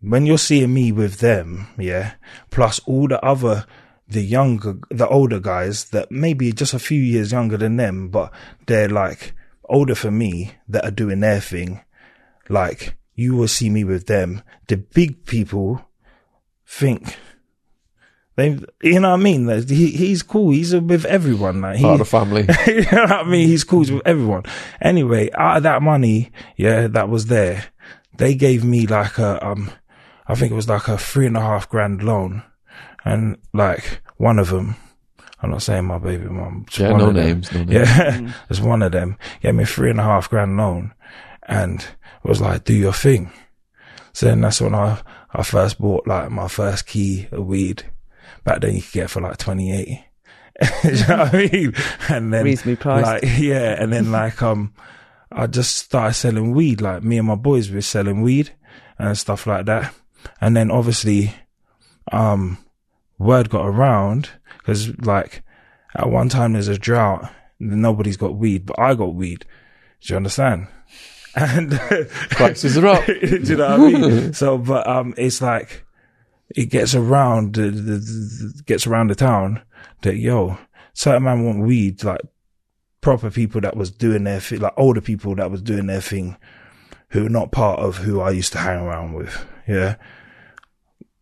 when 0.02 0.26
you're 0.26 0.38
seeing 0.38 0.74
me 0.74 0.92
with 0.92 1.20
them, 1.20 1.68
yeah, 1.78 2.14
plus 2.50 2.80
all 2.86 3.08
the 3.08 3.24
other, 3.24 3.66
the 4.08 4.22
younger, 4.22 4.78
the 4.90 5.08
older 5.08 5.40
guys 5.40 5.86
that 5.86 6.12
maybe 6.12 6.52
just 6.52 6.74
a 6.74 6.80
few 6.80 7.02
years 7.02 7.32
younger 7.32 7.58
than 7.58 7.78
them, 7.78 8.10
but 8.10 8.32
they're 8.66 8.90
like 8.90 9.34
older 9.66 9.96
for 9.96 10.12
me 10.12 10.54
that 10.68 10.86
are 10.86 10.92
doing 10.92 11.20
their 11.20 11.42
thing. 11.42 11.82
Like 12.48 12.98
you 13.16 13.36
will 13.36 13.48
see 13.48 13.70
me 13.70 13.84
with 13.84 14.08
them. 14.08 14.42
The 14.68 14.78
big 14.78 15.26
people 15.26 15.86
think 16.66 17.18
they, 18.40 18.58
you 18.82 19.02
know 19.02 19.10
what 19.10 19.20
I 19.20 19.24
mean? 19.24 19.68
He, 19.68 19.88
he's 19.92 20.24
cool. 20.24 20.52
He's 20.52 20.74
with 20.74 21.04
everyone. 21.04 21.60
Like, 21.60 21.76
he, 21.76 21.84
Part 21.84 22.00
of 22.00 22.00
the 22.00 22.06
family. 22.06 22.48
you 22.68 22.84
know 22.84 23.02
what 23.02 23.12
I 23.12 23.24
mean? 23.26 23.50
He's 23.50 23.66
cool 23.66 23.80
with 23.80 24.02
everyone. 24.06 24.44
Anyway, 24.80 25.30
out 25.34 25.58
of 25.58 25.64
that 25.64 25.82
money, 25.82 26.32
yeah, 26.56 26.88
that 26.88 27.10
was 27.10 27.26
there, 27.26 27.66
they 28.16 28.36
gave 28.36 28.64
me 28.64 28.88
like 28.88 29.18
a, 29.18 29.46
um, 29.46 29.72
I 30.30 30.36
think 30.36 30.52
it 30.52 30.56
was 30.56 30.70
like 30.70 30.88
a 30.88 30.98
three 30.98 31.26
and 31.26 31.36
a 31.36 31.42
half 31.42 31.68
grand 31.68 32.04
loan. 32.04 32.44
And 33.04 33.38
like 33.54 34.02
one 34.18 34.40
of 34.40 34.50
them, 34.50 34.76
I'm 35.42 35.50
not 35.52 35.62
saying 35.64 35.86
my 35.86 35.98
baby 35.98 36.26
mom. 36.26 36.66
just 36.70 36.80
Yeah, 36.80 36.96
no 36.98 37.12
names, 37.12 37.52
no 37.52 37.64
names. 37.64 37.72
Yeah, 37.90 38.32
there's 38.48 38.62
one 38.62 38.82
of 38.82 38.92
them 38.92 39.18
gave 39.42 39.56
me 39.56 39.66
three 39.66 39.90
and 39.90 40.00
a 40.00 40.04
half 40.04 40.30
grand 40.30 40.56
loan 40.56 40.94
and 41.44 41.86
was 42.24 42.40
like, 42.40 42.64
do 42.64 42.74
your 42.74 42.94
thing. 42.94 43.32
So 44.14 44.28
then 44.28 44.42
that's 44.42 44.62
when 44.62 44.76
I, 44.76 45.02
I 45.34 45.44
first 45.44 45.80
bought 45.80 46.08
like 46.08 46.30
my 46.30 46.48
first 46.48 46.86
key 46.86 47.28
of 47.32 47.46
weed. 47.46 47.84
Back 48.44 48.62
then 48.62 48.76
you 48.76 48.82
could 48.82 48.92
get 48.92 49.04
it 49.06 49.10
for 49.10 49.22
like 49.22 49.38
28. 49.38 49.88
You 50.84 50.92
know 51.08 51.18
what 51.20 51.34
I 51.34 51.50
mean? 51.54 51.74
And 52.10 52.34
then 52.34 52.44
Reasonably 52.44 52.76
priced. 52.76 53.06
like, 53.06 53.24
yeah. 53.38 53.82
And 53.82 53.94
then 53.94 54.12
like, 54.12 54.42
um, 54.44 54.74
I 55.32 55.48
just 55.48 55.78
started 55.78 56.14
selling 56.16 56.52
weed. 56.54 56.82
Like 56.82 57.02
me 57.02 57.18
and 57.18 57.28
my 57.28 57.36
boys 57.36 57.72
were 57.72 57.80
selling 57.82 58.22
weed 58.22 58.52
and 58.98 59.18
stuff 59.18 59.48
like 59.48 59.66
that. 59.68 59.94
And 60.42 60.56
then 60.56 60.72
obviously, 60.72 61.34
um, 62.12 62.58
word 63.18 63.50
got 63.50 63.66
around 63.66 64.30
because 64.58 64.98
like 65.00 65.44
at 65.96 66.10
one 66.10 66.30
time 66.30 66.54
there's 66.54 66.68
a 66.68 66.78
drought. 66.78 67.30
Nobody's 67.60 68.18
got 68.18 68.38
weed, 68.38 68.66
but 68.66 68.80
I 68.80 68.96
got 68.96 69.14
weed. 69.14 69.46
Do 70.02 70.14
you 70.14 70.18
understand? 70.18 70.68
And 71.36 71.72
Prices 72.32 72.76
are 72.76 72.88
up. 72.88 73.06
do 73.06 73.14
you 73.22 73.56
know 73.56 73.78
what 73.78 73.80
I 73.80 74.00
mean? 74.00 74.34
So, 74.34 74.58
but 74.58 74.88
um, 74.88 75.14
it's 75.16 75.44
like 75.44 75.86
it 76.56 76.66
gets 76.66 76.96
around, 76.96 77.54
the, 77.54 77.70
the, 77.70 77.94
the, 78.00 78.64
gets 78.66 78.88
around 78.88 79.12
the 79.12 79.16
town 79.16 79.62
that 80.02 80.16
yo, 80.16 80.58
certain 80.94 81.24
man 81.24 81.46
want 81.46 81.60
weed, 81.60 82.04
like 82.04 82.22
proper 83.02 83.30
people 83.30 83.62
that 83.62 83.78
was 83.78 83.92
doing 83.92 84.24
their 84.24 84.40
thing, 84.40 84.60
like 84.60 84.74
older 84.76 85.02
people 85.02 85.36
that 85.36 85.52
was 85.52 85.62
doing 85.62 85.86
their 85.86 86.02
thing, 86.02 86.36
who 87.10 87.28
are 87.28 87.30
not 87.30 87.52
part 87.52 87.80
of 87.80 87.98
who 87.98 88.22
I 88.22 88.32
used 88.32 88.52
to 88.54 88.60
hang 88.60 88.80
around 88.80 89.14
with. 89.14 89.46
Yeah. 89.70 89.96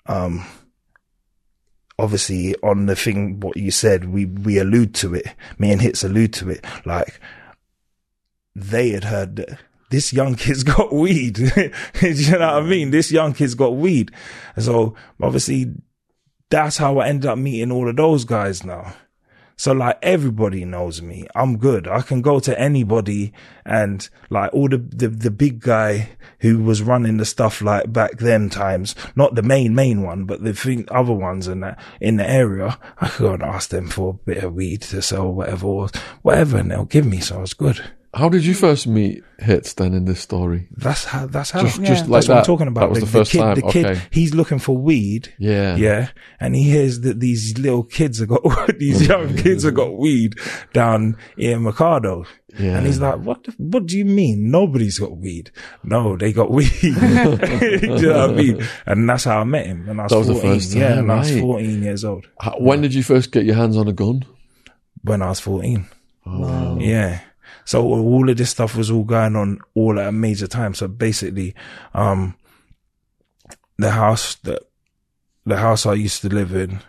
Um. 0.06 0.46
Obviously, 2.00 2.56
on 2.62 2.86
the 2.86 2.96
thing 2.96 3.40
what 3.40 3.58
you 3.58 3.72
said, 3.72 4.06
we 4.10 4.26
we 4.26 4.58
allude 4.60 4.94
to 4.96 5.14
it. 5.16 5.28
Me 5.58 5.72
and 5.72 5.82
Hits 5.82 6.04
allude 6.04 6.34
to 6.34 6.50
it. 6.50 6.64
Like 6.86 7.20
they 8.56 8.90
had 8.90 9.04
heard 9.06 9.36
that 9.38 9.60
this 9.90 10.14
young 10.14 10.36
kid's 10.36 10.64
got 10.76 10.94
weed. 10.94 11.38
You 12.02 12.32
know 12.32 12.40
what 12.40 12.42
I 12.42 12.62
mean? 12.62 12.92
This 12.92 13.12
young 13.12 13.34
kid's 13.34 13.56
got 13.56 13.76
weed. 13.76 14.12
And 14.56 14.66
so 14.66 14.96
obviously 15.22 15.74
that's 16.50 16.78
how 16.78 17.00
I 17.00 17.08
ended 17.08 17.30
up 17.30 17.38
meeting 17.38 17.72
all 17.72 17.90
of 17.90 17.96
those 17.96 18.24
guys 18.26 18.64
now. 18.64 18.94
So 19.58 19.74
like 19.74 19.98
everybody 20.04 20.66
knows 20.66 21.02
me. 21.02 21.26
I'm 21.34 21.58
good. 21.58 21.88
I 21.88 22.02
can 22.02 22.22
go 22.22 22.40
to 22.40 22.60
anybody 22.60 23.34
and 23.66 24.08
like 24.30 24.54
all 24.54 24.70
the, 24.70 24.78
the, 24.78 25.08
the 25.08 25.32
big 25.32 25.60
guy 25.60 26.10
who 26.40 26.64
was 26.64 26.84
running 26.84 27.18
the 27.18 27.26
stuff 27.26 27.62
like 27.62 27.92
back 27.92 28.20
then 28.20 28.50
times, 28.52 28.96
not 29.16 29.34
the 29.34 29.42
main, 29.42 29.74
main 29.74 30.04
one, 30.04 30.26
but 30.26 30.44
the 30.44 30.54
thing, 30.54 30.86
other 30.90 31.14
ones 31.14 31.48
in 31.48 31.62
that, 31.62 31.80
in 32.00 32.18
the 32.18 32.30
area. 32.30 32.78
I 33.02 33.10
could 33.10 33.24
go 33.24 33.34
and 33.34 33.44
ask 33.44 33.70
them 33.70 33.88
for 33.88 34.12
a 34.12 34.14
bit 34.14 34.44
of 34.44 34.54
weed 34.54 34.84
to 34.84 35.02
sell 35.02 35.34
whatever, 35.34 35.88
whatever, 36.22 36.58
and 36.58 36.70
they'll 36.70 36.86
give 36.86 37.08
me. 37.08 37.20
So 37.20 37.38
I 37.38 37.42
was 37.42 37.56
good. 37.56 37.84
How 38.14 38.30
did 38.30 38.46
you 38.46 38.54
first 38.54 38.88
meet 38.88 39.24
Hits 39.40 39.74
then 39.74 39.94
in 39.94 40.06
this 40.06 40.22
story? 40.22 40.68
That's 40.76 41.04
how. 41.04 41.28
That's 41.28 41.52
how. 41.52 41.62
Just, 41.62 41.80
Yeah. 41.80 41.88
just 41.88 42.08
like 42.08 42.20
that's 42.22 42.30
what. 42.30 42.38
I'm 42.40 42.44
talking 42.46 42.68
about. 42.68 42.80
That 42.82 42.90
was 42.90 43.00
the, 43.02 43.06
first 43.06 43.32
kid, 43.32 43.38
time. 43.40 43.56
The 43.56 43.62
kid, 43.64 43.86
okay. 43.86 44.02
he's 44.12 44.34
looking 44.34 44.60
for 44.60 44.76
weed. 44.78 45.34
Yeah. 45.38 45.76
Yeah, 45.76 46.10
and 46.40 46.56
he 46.56 46.64
hears 46.64 47.02
that 47.02 47.20
these 47.20 47.58
little 47.60 47.84
kids 47.84 48.20
have 48.20 48.30
got 48.30 48.42
these 48.80 49.08
oh, 49.12 49.20
young 49.22 49.36
kids 49.36 49.64
have 49.64 49.76
got 49.76 49.98
weed 49.98 50.36
down 50.74 51.18
in 51.38 51.64
Mikado. 51.64 52.26
Yeah. 52.58 52.78
And 52.78 52.88
he's 52.88 53.00
like, 53.00 53.20
"What? 53.20 53.44
The, 53.44 53.54
what 53.58 53.86
do 53.86 53.98
you 53.98 54.06
mean? 54.06 54.50
Nobody's 54.50 54.98
got 54.98 55.16
weed? 55.18 55.52
No, 55.84 56.16
they 56.18 56.34
got 56.34 56.50
weed. 56.50 56.72
do 56.82 56.88
you 56.88 56.96
know 56.96 57.32
what 57.32 58.30
I 58.32 58.34
mean? 58.34 58.66
And 58.88 59.08
that's 59.08 59.26
how 59.26 59.42
I 59.42 59.44
met 59.44 59.68
him. 59.68 59.88
And 59.88 60.00
I 60.00 60.04
was, 60.06 60.12
That 60.12 60.18
was 60.20 60.28
the 60.28 60.34
14. 60.34 60.54
first 60.54 60.74
Yeah, 60.74 60.90
time, 60.90 60.98
and 61.00 61.12
I 61.12 61.18
was 61.20 61.40
14 61.40 61.84
years 61.84 62.04
old 62.06 62.26
How- 62.40 62.58
When 62.58 62.82
did 62.82 62.94
you 62.96 63.04
first 63.04 63.32
get 63.32 63.46
your 63.46 63.56
hands 63.56 63.78
on 63.78 63.88
a 63.88 63.94
gun? 63.94 64.26
when 65.04 65.22
I 65.22 65.30
was 65.30 65.40
14. 65.40 65.86
Oh, 66.26 66.80
Yeah. 66.80 67.20
So 67.68 67.84
all 67.84 68.30
of 68.30 68.38
this 68.38 68.52
stuff 68.52 68.78
was 68.78 68.90
all 68.90 69.04
going 69.04 69.36
on 69.36 69.60
all 69.76 70.00
at 70.00 70.08
a 70.08 70.12
major 70.14 70.48
time. 70.48 70.74
So 70.74 70.88
basically, 70.88 71.54
um, 71.94 72.38
the 73.78 73.92
house 73.92 74.36
that, 74.44 74.64
the 75.46 75.58
house 75.58 75.86
I 75.86 75.96
used 75.96 76.22
to 76.22 76.30
live 76.30 76.56
in 76.56 76.80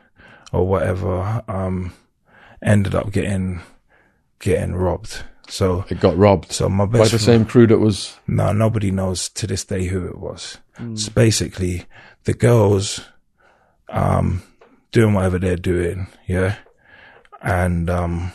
or 0.52 0.68
whatever, 0.68 1.42
um, 1.48 1.92
ended 2.62 2.94
up 2.94 3.10
getting, 3.10 3.60
getting 4.38 4.76
robbed. 4.76 5.24
So, 5.48 5.84
It 5.88 5.98
got 5.98 6.16
robbed 6.16 6.52
so 6.52 6.68
my 6.68 6.86
best 6.86 6.92
by 6.92 7.04
the 7.04 7.08
friend, 7.08 7.20
same 7.22 7.44
crew 7.44 7.66
that 7.66 7.78
was. 7.78 8.14
no, 8.28 8.52
nobody 8.52 8.92
knows 8.92 9.28
to 9.30 9.48
this 9.48 9.64
day 9.64 9.86
who 9.86 10.06
it 10.06 10.18
was. 10.18 10.58
So 10.94 11.10
basically, 11.10 11.86
the 12.22 12.34
girls, 12.34 13.00
um, 13.88 14.44
doing 14.92 15.12
whatever 15.12 15.40
they're 15.40 15.56
doing, 15.56 16.06
yeah, 16.28 16.54
and 17.42 17.90
um, 17.90 18.30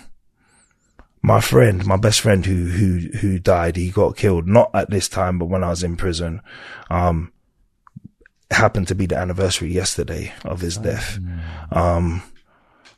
my 1.24 1.40
friend, 1.40 1.86
my 1.86 1.98
best 1.98 2.22
friend 2.22 2.46
who 2.46 2.66
who 2.66 3.18
who 3.18 3.40
died, 3.40 3.78
he 3.78 3.90
got 3.90 4.18
killed 4.18 4.48
not 4.48 4.70
at 4.74 4.90
this 4.90 5.08
time, 5.08 5.40
but 5.40 5.46
when 5.46 5.64
I 5.64 5.70
was 5.70 5.84
in 5.84 5.96
prison. 5.96 6.42
Um, 6.90 7.32
it 8.52 8.58
happened 8.58 8.88
to 8.90 8.96
be 8.96 9.08
the 9.08 9.18
anniversary 9.18 9.72
yesterday 9.72 10.32
of 10.46 10.62
his 10.62 10.78
death. 10.78 11.18
Um, 11.72 12.22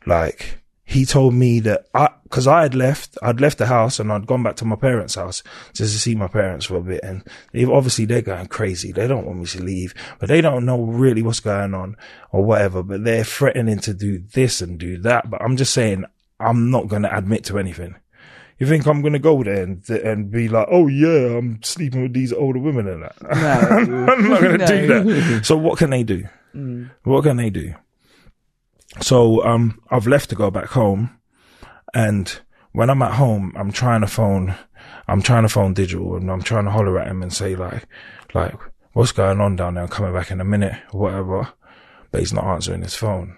like, 0.05 0.61
he 0.83 1.05
told 1.05 1.33
me 1.33 1.61
that 1.61 1.85
I, 1.93 2.09
cause 2.29 2.45
I 2.45 2.63
had 2.63 2.75
left, 2.75 3.17
I'd 3.23 3.39
left 3.39 3.57
the 3.57 3.67
house 3.67 3.97
and 3.97 4.11
I'd 4.11 4.27
gone 4.27 4.43
back 4.43 4.57
to 4.57 4.65
my 4.65 4.75
parents' 4.75 5.15
house 5.15 5.43
just 5.73 5.93
to 5.93 5.99
see 5.99 6.13
my 6.13 6.27
parents 6.27 6.65
for 6.65 6.75
a 6.75 6.81
bit. 6.81 7.01
And 7.03 7.23
they, 7.53 7.63
obviously 7.63 8.03
they're 8.03 8.21
going 8.21 8.47
crazy. 8.47 8.91
They 8.91 9.07
don't 9.07 9.25
want 9.25 9.39
me 9.39 9.45
to 9.45 9.63
leave, 9.63 9.93
but 10.19 10.27
they 10.27 10.41
don't 10.41 10.65
know 10.65 10.81
really 10.83 11.21
what's 11.21 11.39
going 11.39 11.73
on 11.73 11.95
or 12.31 12.43
whatever, 12.43 12.83
but 12.83 13.05
they're 13.05 13.23
threatening 13.23 13.79
to 13.79 13.93
do 13.93 14.19
this 14.19 14.61
and 14.61 14.77
do 14.77 14.97
that. 14.99 15.29
But 15.29 15.41
I'm 15.41 15.55
just 15.55 15.73
saying, 15.73 16.03
I'm 16.39 16.69
not 16.69 16.89
going 16.89 17.03
to 17.03 17.17
admit 17.17 17.45
to 17.45 17.57
anything. 17.57 17.95
You 18.57 18.65
think 18.67 18.85
I'm 18.87 19.01
going 19.01 19.13
to 19.13 19.19
go 19.19 19.43
there 19.43 19.63
and, 19.63 19.87
and 19.89 20.31
be 20.31 20.47
like, 20.47 20.67
oh 20.71 20.87
yeah, 20.87 21.37
I'm 21.37 21.61
sleeping 21.61 22.03
with 22.03 22.13
these 22.13 22.31
older 22.31 22.59
women 22.59 22.87
and 22.87 23.03
that? 23.03 23.15
No. 23.21 24.05
I'm 24.13 24.29
not 24.29 24.41
going 24.41 24.59
to 24.59 24.65
No. 24.87 25.03
do 25.03 25.21
that. 25.37 25.45
So 25.45 25.57
what 25.57 25.77
can 25.77 25.89
they 25.89 26.03
do? 26.03 26.25
What 27.03 27.23
can 27.23 27.35
they 27.37 27.49
do? 27.49 27.73
So, 29.01 29.43
um, 29.43 29.81
I've 29.91 30.07
left 30.07 30.29
to 30.29 30.35
go 30.35 30.49
back 30.49 30.67
home 30.67 31.17
and 31.93 32.39
when 32.71 32.89
I'm 32.89 33.01
at 33.01 33.13
home, 33.15 33.53
I'm 33.57 33.71
trying 33.73 34.01
to 34.01 34.07
phone, 34.07 34.55
I'm 35.07 35.21
trying 35.21 35.43
to 35.43 35.49
phone 35.49 35.73
digital 35.73 36.15
and 36.15 36.31
I'm 36.31 36.41
trying 36.41 36.63
to 36.65 36.71
holler 36.71 36.97
at 36.99 37.07
him 37.07 37.21
and 37.21 37.33
say 37.33 37.55
like, 37.57 37.83
like, 38.33 38.53
what's 38.93 39.11
going 39.11 39.41
on 39.41 39.57
down 39.57 39.73
there? 39.73 39.83
I'm 39.83 39.89
coming 39.89 40.13
back 40.13 40.31
in 40.31 40.39
a 40.39 40.45
minute 40.45 40.75
or 40.93 41.01
whatever. 41.01 41.49
But 42.11 42.21
he's 42.21 42.31
not 42.33 42.45
answering 42.45 42.83
his 42.83 42.95
phone. 42.95 43.35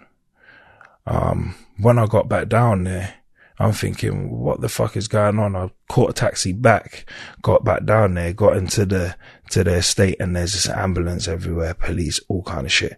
Um, 1.08 1.56
when 1.80 1.98
I 1.98 2.06
got 2.06 2.30
back 2.30 2.50
down 2.50 2.84
there, 2.84 3.16
I'm 3.60 3.72
thinking, 3.72 4.30
what 4.30 4.62
the 4.62 4.70
fuck 4.70 4.96
is 4.96 5.08
going 5.08 5.40
on? 5.40 5.56
I 5.56 5.72
caught 5.90 6.12
a 6.12 6.14
taxi 6.14 6.54
back, 6.54 7.10
got 7.42 7.64
back 7.64 7.86
down 7.86 8.14
there, 8.14 8.32
got 8.32 8.56
into 8.56 8.86
the, 8.86 9.16
to 9.50 9.64
the 9.64 9.76
estate 9.76 10.18
and 10.20 10.36
there's 10.36 10.54
this 10.54 10.70
ambulance 10.70 11.28
everywhere, 11.28 11.74
police, 11.74 12.20
all 12.28 12.44
kind 12.44 12.66
of 12.66 12.72
shit. 12.72 12.98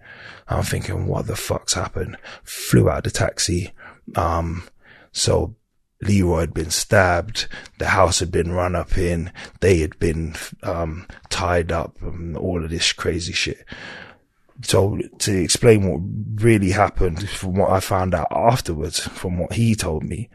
I'm 0.50 0.64
thinking, 0.64 1.08
what 1.08 1.28
the 1.28 1.38
fuck's 1.38 1.74
happened? 1.74 2.18
Flew 2.44 2.90
out 2.90 3.00
of 3.00 3.04
the 3.06 3.12
taxi. 3.12 3.72
Um, 4.16 4.64
so 5.14 5.56
Leroy 6.02 6.42
had 6.42 6.54
been 6.54 6.72
stabbed. 6.72 7.48
The 7.78 7.90
house 7.90 8.20
had 8.20 8.32
been 8.32 8.52
run 8.52 8.76
up 8.76 8.98
in. 8.98 9.32
They 9.62 9.80
had 9.80 9.98
been, 9.98 10.36
um, 10.64 11.08
tied 11.30 11.72
up 11.72 12.02
and 12.02 12.36
all 12.36 12.64
of 12.64 12.70
this 12.70 12.92
crazy 12.92 13.34
shit. 13.34 13.66
So 14.62 15.00
to 15.20 15.42
explain 15.42 15.90
what 15.90 16.44
really 16.44 16.72
happened 16.72 17.30
from 17.30 17.56
what 17.56 17.72
I 17.72 17.80
found 17.80 18.14
out 18.14 18.28
afterwards, 18.30 19.00
from 19.00 19.40
what 19.40 19.54
he 19.54 19.74
told 19.74 20.04
me, 20.04 20.30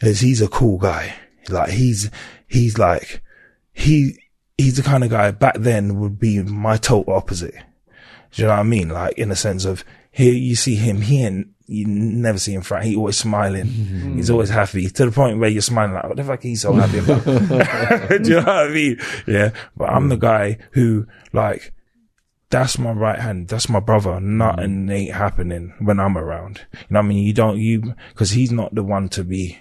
is 0.00 0.20
he's 0.20 0.42
a 0.42 0.48
cool 0.48 0.78
guy. 0.78 1.14
Like 1.48 1.70
he's, 1.70 2.10
he's 2.46 2.78
like, 2.78 3.22
he, 3.72 4.18
he's 4.56 4.76
the 4.76 4.82
kind 4.82 5.04
of 5.04 5.10
guy 5.10 5.30
back 5.30 5.56
then 5.58 6.00
would 6.00 6.18
be 6.18 6.42
my 6.42 6.76
total 6.76 7.14
opposite. 7.14 7.54
Do 8.32 8.42
you 8.42 8.48
know 8.48 8.54
what 8.54 8.60
I 8.60 8.64
mean? 8.64 8.88
Like 8.88 9.18
in 9.18 9.28
the 9.28 9.36
sense 9.36 9.64
of 9.64 9.84
here 10.10 10.32
you 10.32 10.56
see 10.56 10.74
him, 10.74 11.00
he 11.00 11.24
ain't, 11.24 11.48
you 11.66 11.86
never 11.86 12.38
see 12.38 12.52
him 12.52 12.62
frown. 12.62 12.82
He 12.82 12.94
always 12.94 13.16
smiling. 13.16 13.66
Mm-hmm. 13.66 14.16
He's 14.16 14.30
always 14.30 14.50
happy 14.50 14.88
to 14.88 15.06
the 15.06 15.12
point 15.12 15.38
where 15.38 15.48
you're 15.48 15.62
smiling 15.62 15.94
like, 15.94 16.04
what 16.04 16.16
the 16.16 16.24
fuck 16.24 16.42
he's 16.42 16.62
so 16.62 16.74
happy 16.74 16.98
about? 16.98 17.24
Do 18.22 18.28
you 18.28 18.36
know 18.36 18.42
what 18.42 18.48
I 18.48 18.68
mean? 18.68 19.00
Yeah. 19.26 19.50
But 19.76 19.90
I'm 19.90 20.08
the 20.08 20.16
guy 20.16 20.58
who 20.72 21.06
like, 21.32 21.72
that's 22.50 22.78
my 22.78 22.92
right 22.92 23.18
hand. 23.18 23.48
That's 23.48 23.68
my 23.68 23.80
brother. 23.80 24.20
Nothing 24.20 24.82
mm-hmm. 24.82 24.90
ain't 24.90 25.14
happening 25.14 25.74
when 25.80 25.98
I'm 25.98 26.18
around. 26.18 26.66
You 26.72 26.78
know 26.90 27.00
what 27.00 27.06
I 27.06 27.08
mean? 27.08 27.24
You 27.24 27.32
don't, 27.32 27.58
you, 27.58 27.94
cause 28.14 28.30
he's 28.30 28.52
not 28.52 28.74
the 28.74 28.84
one 28.84 29.08
to 29.10 29.24
be 29.24 29.58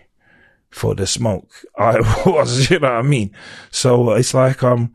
for 0.74 0.96
the 0.96 1.08
smoke. 1.08 1.52
I 1.78 2.00
was, 2.26 2.70
you 2.70 2.80
know 2.80 2.90
what 2.90 2.98
I 2.98 3.02
mean? 3.04 3.32
So 3.72 4.12
it's 4.12 4.34
like, 4.34 4.64
um, 4.64 4.94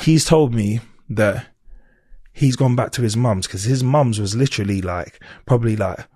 he's 0.00 0.24
told 0.24 0.54
me 0.54 0.80
that 1.10 1.46
he's 2.32 2.56
gone 2.56 2.74
back 2.74 2.90
to 2.92 3.02
his 3.02 3.16
mum's 3.16 3.46
because 3.46 3.64
his 3.64 3.84
mum's 3.84 4.18
was 4.18 4.34
literally 4.34 4.80
like, 4.80 5.22
probably 5.46 5.76
like 5.76 6.06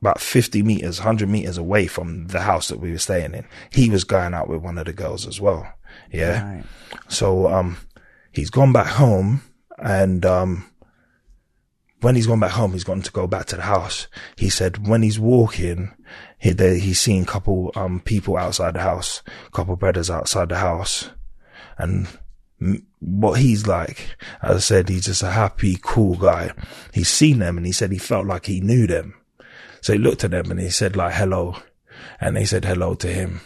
about 0.00 0.20
50 0.20 0.62
meters, 0.62 1.00
100 1.00 1.28
meters 1.28 1.58
away 1.58 1.86
from 1.86 2.28
the 2.28 2.40
house 2.40 2.68
that 2.68 2.80
we 2.80 2.92
were 2.92 2.98
staying 2.98 3.34
in. 3.34 3.44
He 3.72 3.90
was 3.90 4.04
going 4.04 4.32
out 4.32 4.48
with 4.48 4.62
one 4.62 4.78
of 4.78 4.86
the 4.86 4.92
girls 4.92 5.26
as 5.26 5.40
well. 5.40 5.70
Yeah. 6.12 6.54
Right. 6.54 6.64
So, 7.08 7.48
um, 7.48 7.76
he's 8.32 8.50
gone 8.50 8.72
back 8.72 8.86
home 8.86 9.42
and, 9.78 10.24
um, 10.24 10.66
when 12.00 12.16
he's 12.16 12.26
gone 12.26 12.40
back 12.40 12.52
home, 12.52 12.72
he's 12.72 12.84
gone 12.84 13.02
to 13.02 13.12
go 13.12 13.26
back 13.26 13.44
to 13.46 13.56
the 13.56 13.62
house. 13.62 14.06
He 14.36 14.48
said 14.48 14.88
when 14.88 15.02
he's 15.02 15.18
walking, 15.18 15.92
he, 16.38 16.50
there, 16.50 16.74
he's 16.74 17.00
seen 17.00 17.22
a 17.24 17.26
couple, 17.26 17.70
um, 17.74 18.00
people 18.00 18.36
outside 18.36 18.74
the 18.74 18.80
house, 18.80 19.22
couple 19.52 19.76
brothers 19.76 20.10
outside 20.10 20.48
the 20.48 20.56
house. 20.56 21.10
And 21.78 22.08
what 23.00 23.40
he's 23.40 23.66
like, 23.66 24.16
as 24.42 24.56
I 24.56 24.60
said, 24.60 24.88
he's 24.88 25.06
just 25.06 25.22
a 25.22 25.30
happy, 25.30 25.78
cool 25.80 26.16
guy. 26.16 26.52
He's 26.92 27.08
seen 27.08 27.38
them 27.38 27.56
and 27.56 27.66
he 27.66 27.72
said 27.72 27.92
he 27.92 27.98
felt 27.98 28.26
like 28.26 28.46
he 28.46 28.60
knew 28.60 28.86
them. 28.86 29.14
So 29.82 29.92
he 29.92 29.98
looked 29.98 30.24
at 30.24 30.30
them 30.30 30.50
and 30.50 30.60
he 30.60 30.70
said 30.70 30.96
like, 30.96 31.14
hello. 31.14 31.56
And 32.20 32.36
they 32.36 32.44
said 32.44 32.64
hello 32.64 32.94
to 32.96 33.08
him. 33.08 33.40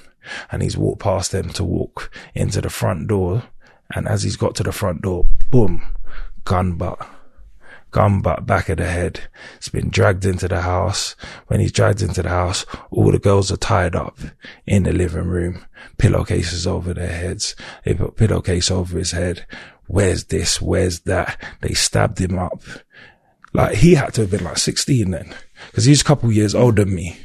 And 0.51 0.63
he's 0.63 0.77
walked 0.77 1.03
past 1.03 1.33
them 1.33 1.51
to 1.51 1.65
walk 1.65 2.11
into 2.35 2.61
the 2.61 2.71
front 2.71 3.09
door. 3.09 3.45
And 3.95 4.09
as 4.09 4.23
he's 4.23 4.37
got 4.37 4.55
to 4.57 4.63
the 4.63 4.73
front 4.73 5.03
door, 5.03 5.27
boom, 5.51 5.83
gun 6.45 6.75
butt 6.75 7.14
gun 7.95 8.21
butt 8.21 8.45
back 8.45 8.69
of 8.69 8.79
the 8.79 8.87
head. 8.87 9.29
He's 9.61 9.69
been 9.69 9.89
dragged 9.89 10.25
into 10.27 10.49
the 10.49 10.63
house. 10.63 11.15
When 11.47 11.61
he's 11.61 11.71
dragged 11.71 12.03
into 12.03 12.25
the 12.25 12.29
house, 12.29 12.67
all 12.91 13.13
the 13.13 13.21
girls 13.21 13.53
are 13.53 13.57
tied 13.57 13.95
up 13.95 14.19
in 14.67 14.83
the 14.83 14.93
living 14.93 15.29
room, 15.29 15.65
pillowcases 15.97 16.67
over 16.67 16.93
their 16.93 17.13
heads. 17.13 17.55
They 17.85 17.95
put 17.95 18.17
pillowcase 18.17 18.69
over 18.69 18.99
his 18.99 19.13
head. 19.13 19.47
Where's 19.87 20.25
this? 20.25 20.61
Where's 20.61 21.01
that? 21.03 21.41
They 21.61 21.73
stabbed 21.75 22.19
him 22.19 22.37
up. 22.37 22.63
Like 23.53 23.77
he 23.77 23.95
had 23.95 24.13
to 24.15 24.23
have 24.23 24.31
been 24.33 24.43
like 24.43 24.59
16 24.59 25.13
then, 25.13 25.33
because 25.71 25.85
he's 25.85 26.01
a 26.01 26.05
couple 26.05 26.33
years 26.33 26.57
older 26.57 26.85
than 26.85 26.97
me. 26.97 27.17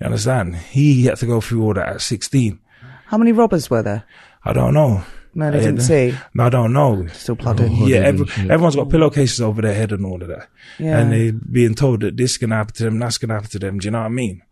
You 0.00 0.06
understand? 0.06 0.54
He 0.54 1.06
had 1.06 1.18
to 1.18 1.26
go 1.26 1.40
through 1.40 1.64
all 1.64 1.74
that 1.74 1.88
at 1.88 2.00
16. 2.02 2.60
How 3.06 3.18
many 3.18 3.32
robbers 3.32 3.68
were 3.68 3.82
there? 3.82 4.04
I 4.44 4.52
don't 4.52 4.74
know. 4.74 5.02
No, 5.34 5.50
they 5.50 5.58
I- 5.58 5.62
didn't 5.62 5.80
see. 5.80 6.10
Eh? 6.10 6.16
No, 6.34 6.44
I 6.44 6.48
don't 6.50 6.72
know. 6.72 7.06
Still 7.08 7.36
plodding. 7.36 7.72
Yeah, 7.86 7.98
every, 7.98 8.26
everyone's 8.50 8.76
got 8.76 8.90
pillowcases 8.90 9.40
over 9.40 9.62
their 9.62 9.74
head 9.74 9.92
and 9.92 10.04
all 10.04 10.20
of 10.22 10.28
that. 10.28 10.48
Yeah. 10.78 10.98
And 10.98 11.12
they're 11.12 11.32
being 11.32 11.74
told 11.74 12.00
that 12.00 12.16
this 12.16 12.36
can 12.36 12.50
happen 12.50 12.74
to 12.74 12.84
them, 12.84 12.98
that's 12.98 13.18
gonna 13.18 13.34
happen 13.34 13.50
to 13.50 13.58
them. 13.58 13.78
Do 13.78 13.86
you 13.86 13.90
know 13.92 14.00
what 14.00 14.06
I 14.06 14.10
mean? 14.10 14.42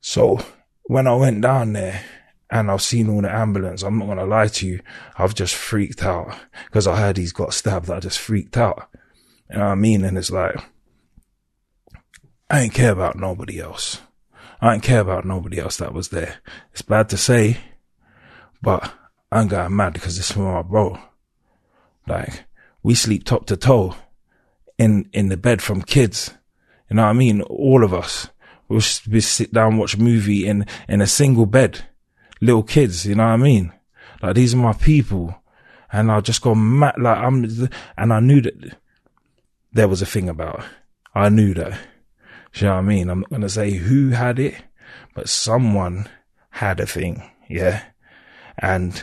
So 0.00 0.40
when 0.84 1.06
I 1.06 1.14
went 1.14 1.42
down 1.42 1.74
there 1.74 2.00
and 2.50 2.70
I've 2.70 2.82
seen 2.82 3.08
all 3.10 3.22
the 3.22 3.30
ambulance, 3.30 3.82
I'm 3.82 3.98
not 3.98 4.06
gonna 4.06 4.24
lie 4.26 4.48
to 4.48 4.66
you, 4.66 4.80
I've 5.18 5.34
just 5.34 5.54
freaked 5.54 6.02
out 6.02 6.34
because 6.66 6.86
I 6.86 6.96
heard 6.96 7.16
he's 7.16 7.32
got 7.32 7.52
stabbed. 7.54 7.90
I 7.90 8.00
just 8.00 8.18
freaked 8.18 8.56
out. 8.56 8.88
You 9.50 9.58
know 9.58 9.64
what 9.66 9.72
I 9.72 9.74
mean? 9.76 10.04
And 10.04 10.16
it's 10.16 10.30
like, 10.30 10.56
I 12.50 12.60
ain't 12.60 12.74
care 12.74 12.92
about 12.92 13.16
nobody 13.16 13.60
else. 13.60 14.00
I 14.60 14.74
ain't 14.74 14.82
care 14.82 15.00
about 15.00 15.24
nobody 15.26 15.58
else 15.58 15.76
that 15.78 15.92
was 15.92 16.08
there. 16.08 16.36
It's 16.72 16.82
bad 16.82 17.08
to 17.10 17.16
say, 17.18 17.58
but 18.62 18.92
I'm 19.34 19.48
going 19.48 19.74
mad 19.74 19.94
because 19.94 20.16
this 20.16 20.30
is 20.30 20.36
my 20.36 20.62
bro. 20.62 20.96
Like, 22.06 22.44
we 22.84 22.94
sleep 22.94 23.24
top 23.24 23.46
to 23.46 23.56
toe 23.56 23.96
in, 24.78 25.10
in 25.12 25.28
the 25.28 25.36
bed 25.36 25.60
from 25.60 25.82
kids. 25.82 26.32
You 26.88 26.96
know 26.96 27.02
what 27.02 27.10
I 27.10 27.14
mean? 27.14 27.42
All 27.42 27.82
of 27.82 27.92
us. 27.92 28.28
We'll 28.68 28.80
we 29.10 29.20
sit 29.20 29.52
down, 29.52 29.76
watch 29.76 29.94
a 29.94 30.00
movie 30.00 30.46
in, 30.46 30.66
in 30.88 31.00
a 31.00 31.08
single 31.08 31.46
bed. 31.46 31.84
Little 32.40 32.62
kids, 32.62 33.06
you 33.06 33.16
know 33.16 33.24
what 33.24 33.32
I 33.32 33.36
mean? 33.36 33.72
Like, 34.22 34.36
these 34.36 34.54
are 34.54 34.58
my 34.58 34.72
people. 34.72 35.34
And 35.92 36.12
I 36.12 36.20
just 36.20 36.40
go 36.40 36.54
mad, 36.54 36.94
like, 36.96 37.18
I'm, 37.18 37.68
and 37.98 38.12
I 38.12 38.20
knew 38.20 38.40
that 38.40 38.76
there 39.72 39.88
was 39.88 40.00
a 40.00 40.06
thing 40.06 40.28
about 40.28 40.60
it. 40.60 40.64
I 41.12 41.28
knew 41.28 41.54
that. 41.54 41.72
Do 42.52 42.60
you 42.60 42.66
know 42.68 42.74
what 42.74 42.78
I 42.78 42.82
mean? 42.82 43.10
I'm 43.10 43.20
not 43.20 43.30
going 43.30 43.42
to 43.42 43.48
say 43.48 43.72
who 43.72 44.10
had 44.10 44.38
it, 44.38 44.54
but 45.12 45.28
someone 45.28 46.08
had 46.50 46.78
a 46.78 46.86
thing. 46.86 47.28
Yeah. 47.48 47.82
And 48.58 49.02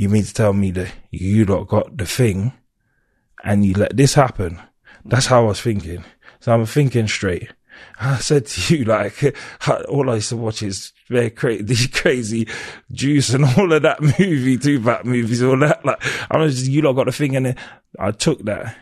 you 0.00 0.08
mean 0.08 0.24
to 0.24 0.32
tell 0.32 0.54
me 0.54 0.70
that 0.70 0.90
you 1.10 1.44
lot 1.44 1.68
got 1.68 1.96
the 1.96 2.06
thing 2.06 2.54
and 3.44 3.66
you 3.66 3.74
let 3.74 3.94
this 3.94 4.14
happen? 4.14 4.58
That's 5.04 5.26
how 5.26 5.42
I 5.42 5.48
was 5.48 5.60
thinking. 5.60 6.04
So 6.40 6.52
I'm 6.52 6.64
thinking 6.64 7.06
straight. 7.06 7.50
I 8.00 8.16
said 8.16 8.46
to 8.46 8.76
you, 8.76 8.84
like, 8.84 9.36
all 9.88 10.08
I 10.08 10.14
used 10.14 10.30
to 10.30 10.38
watch 10.38 10.62
is 10.62 10.92
very 11.08 11.28
crazy, 11.28 11.88
crazy 11.92 12.48
juice 12.90 13.34
and 13.34 13.44
all 13.44 13.70
of 13.72 13.82
that 13.82 14.00
movie, 14.00 14.56
Tupac 14.56 15.04
movies, 15.04 15.42
all 15.42 15.58
that. 15.58 15.84
Like, 15.84 16.02
I 16.30 16.38
was 16.38 16.58
just, 16.60 16.70
you 16.70 16.80
lot 16.80 16.94
got 16.94 17.06
the 17.06 17.12
thing 17.12 17.36
and 17.36 17.54
I 17.98 18.10
took 18.12 18.42
that. 18.44 18.74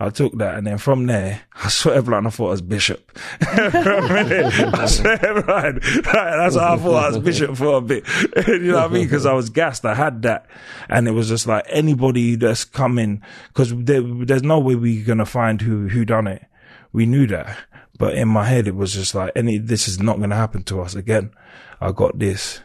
I 0.00 0.10
took 0.10 0.36
that 0.38 0.56
and 0.56 0.66
then 0.66 0.78
from 0.78 1.06
there, 1.06 1.42
I 1.54 1.68
swear 1.68 2.02
blind, 2.02 2.26
I 2.26 2.30
thought 2.30 2.48
I 2.48 2.50
was 2.50 2.62
Bishop. 2.62 3.16
I 3.42 4.86
swear 4.86 5.42
blind, 5.42 5.82
that's 5.82 6.56
how 6.56 6.74
I 6.74 6.76
thought 6.78 7.04
I 7.04 7.08
was 7.10 7.18
Bishop 7.20 7.56
for 7.56 7.76
a 7.76 7.80
bit. 7.80 8.04
you 8.48 8.72
know 8.72 8.74
what 8.74 8.90
I 8.90 8.92
mean? 8.92 9.08
Cause 9.08 9.24
I 9.24 9.34
was 9.34 9.50
gassed. 9.50 9.84
I 9.84 9.94
had 9.94 10.22
that. 10.22 10.46
And 10.88 11.06
it 11.06 11.12
was 11.12 11.28
just 11.28 11.46
like 11.46 11.64
anybody 11.68 12.34
that's 12.34 12.64
coming, 12.64 13.22
cause 13.52 13.72
there, 13.74 14.02
there's 14.02 14.42
no 14.42 14.58
way 14.58 14.74
we're 14.74 15.04
going 15.04 15.18
to 15.18 15.26
find 15.26 15.60
who, 15.60 15.86
who 15.86 16.04
done 16.04 16.26
it. 16.26 16.44
We 16.92 17.06
knew 17.06 17.28
that. 17.28 17.56
But 17.96 18.14
in 18.14 18.28
my 18.28 18.44
head, 18.44 18.66
it 18.66 18.74
was 18.74 18.92
just 18.92 19.14
like, 19.14 19.30
any, 19.36 19.58
this 19.58 19.86
is 19.86 20.00
not 20.00 20.18
going 20.18 20.30
to 20.30 20.36
happen 20.36 20.64
to 20.64 20.80
us 20.80 20.96
again. 20.96 21.30
I 21.80 21.92
got 21.92 22.18
this. 22.18 22.60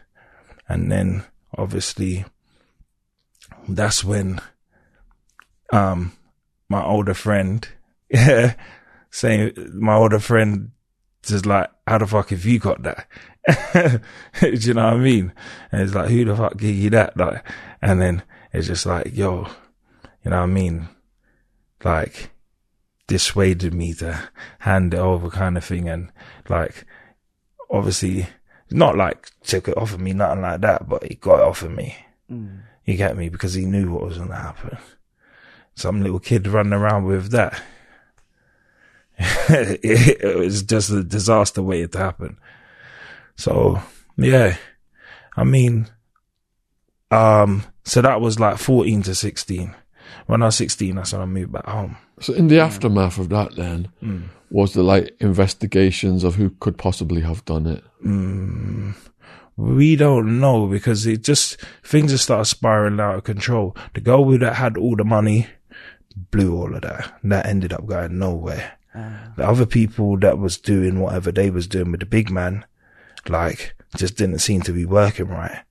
And 0.68 0.90
then 0.90 1.24
obviously 1.56 2.24
that's 3.68 4.02
when, 4.02 4.40
um, 5.72 6.12
my 6.70 6.82
older 6.82 7.12
friend 7.12 7.68
yeah, 8.10 8.54
saying, 9.10 9.52
my 9.74 9.94
older 9.94 10.18
friend 10.18 10.70
just 11.22 11.44
like, 11.44 11.70
how 11.86 11.98
the 11.98 12.06
fuck 12.06 12.30
have 12.30 12.44
you 12.44 12.58
got 12.58 12.82
that? 12.82 13.06
Do 14.40 14.50
you 14.50 14.74
know 14.74 14.84
what 14.86 14.94
I 14.94 14.96
mean? 14.96 15.32
And 15.70 15.82
it's 15.82 15.94
like, 15.94 16.08
who 16.08 16.24
the 16.24 16.34
fuck 16.34 16.56
gave 16.56 16.76
you 16.76 16.90
that? 16.90 17.16
Like, 17.16 17.44
and 17.82 18.00
then 18.00 18.22
it's 18.52 18.66
just 18.66 18.86
like, 18.86 19.14
yo, 19.14 19.46
you 20.24 20.30
know 20.30 20.38
what 20.38 20.44
I 20.44 20.46
mean? 20.46 20.88
Like, 21.84 22.30
dissuaded 23.06 23.74
me 23.74 23.94
to 23.94 24.30
hand 24.60 24.94
it 24.94 25.00
over 25.00 25.30
kind 25.30 25.56
of 25.56 25.64
thing. 25.64 25.88
And 25.88 26.10
like, 26.48 26.86
obviously, 27.70 28.26
not 28.70 28.96
like 28.96 29.30
took 29.42 29.68
it 29.68 29.76
off 29.76 29.94
of 29.94 30.00
me, 30.00 30.12
nothing 30.12 30.42
like 30.42 30.60
that, 30.62 30.88
but 30.88 31.04
he 31.04 31.14
got 31.16 31.40
it 31.40 31.46
off 31.46 31.62
of 31.62 31.70
me. 31.70 31.96
Mm. 32.30 32.62
You 32.84 32.96
get 32.96 33.16
me? 33.16 33.28
Because 33.28 33.54
he 33.54 33.66
knew 33.66 33.92
what 33.92 34.04
was 34.04 34.16
going 34.16 34.30
to 34.30 34.36
happen. 34.36 34.78
Some 35.80 36.02
little 36.02 36.18
kid 36.20 36.46
running 36.46 36.72
around 36.74 37.04
with 37.06 37.30
that. 37.30 37.60
it, 39.18 39.80
it 40.22 40.36
was 40.36 40.62
just 40.62 40.90
a 40.90 41.02
disaster 41.02 41.62
waiting 41.62 41.88
to 41.88 41.98
happen. 41.98 42.36
So, 43.36 43.80
yeah. 44.16 44.56
I 45.36 45.44
mean, 45.44 45.86
um, 47.10 47.64
so 47.84 48.02
that 48.02 48.20
was 48.20 48.38
like 48.38 48.58
14 48.58 49.02
to 49.04 49.14
16. 49.14 49.74
When 50.26 50.42
I 50.42 50.46
was 50.46 50.56
16, 50.56 50.94
that's 50.96 51.12
when 51.12 51.22
I 51.22 51.26
moved 51.26 51.52
back 51.52 51.66
home. 51.66 51.96
So 52.20 52.34
in 52.34 52.48
the 52.48 52.60
aftermath 52.60 53.18
of 53.18 53.28
that, 53.30 53.56
then 53.56 53.88
Mm. 54.02 54.24
was 54.50 54.74
the 54.74 54.82
like 54.82 55.16
investigations 55.20 56.24
of 56.24 56.34
who 56.34 56.50
could 56.60 56.76
possibly 56.76 57.22
have 57.22 57.44
done 57.46 57.66
it? 57.66 57.82
Mm, 58.04 58.94
we 59.56 59.96
don't 59.96 60.40
know 60.40 60.66
because 60.66 61.06
it 61.06 61.22
just 61.22 61.58
things 61.82 62.10
just 62.10 62.24
started 62.24 62.44
spiraling 62.44 63.00
out 63.00 63.14
of 63.16 63.24
control. 63.24 63.74
The 63.94 64.00
girl 64.02 64.26
that 64.38 64.56
had 64.56 64.76
all 64.76 64.96
the 64.96 65.04
money 65.04 65.46
blew 66.16 66.56
all 66.56 66.74
of 66.74 66.82
that. 66.82 67.18
That 67.24 67.46
ended 67.46 67.72
up 67.72 67.86
going 67.86 68.18
nowhere. 68.18 68.78
Ah. 68.94 69.32
The 69.36 69.46
other 69.46 69.66
people 69.66 70.18
that 70.18 70.38
was 70.38 70.58
doing 70.58 71.00
whatever 71.00 71.30
they 71.30 71.50
was 71.50 71.66
doing 71.66 71.90
with 71.90 72.00
the 72.00 72.06
big 72.06 72.30
man, 72.30 72.64
like, 73.28 73.74
just 73.96 74.16
didn't 74.16 74.40
seem 74.40 74.62
to 74.62 74.72
be 74.72 74.84
working 74.84 75.28
right. 75.28 75.62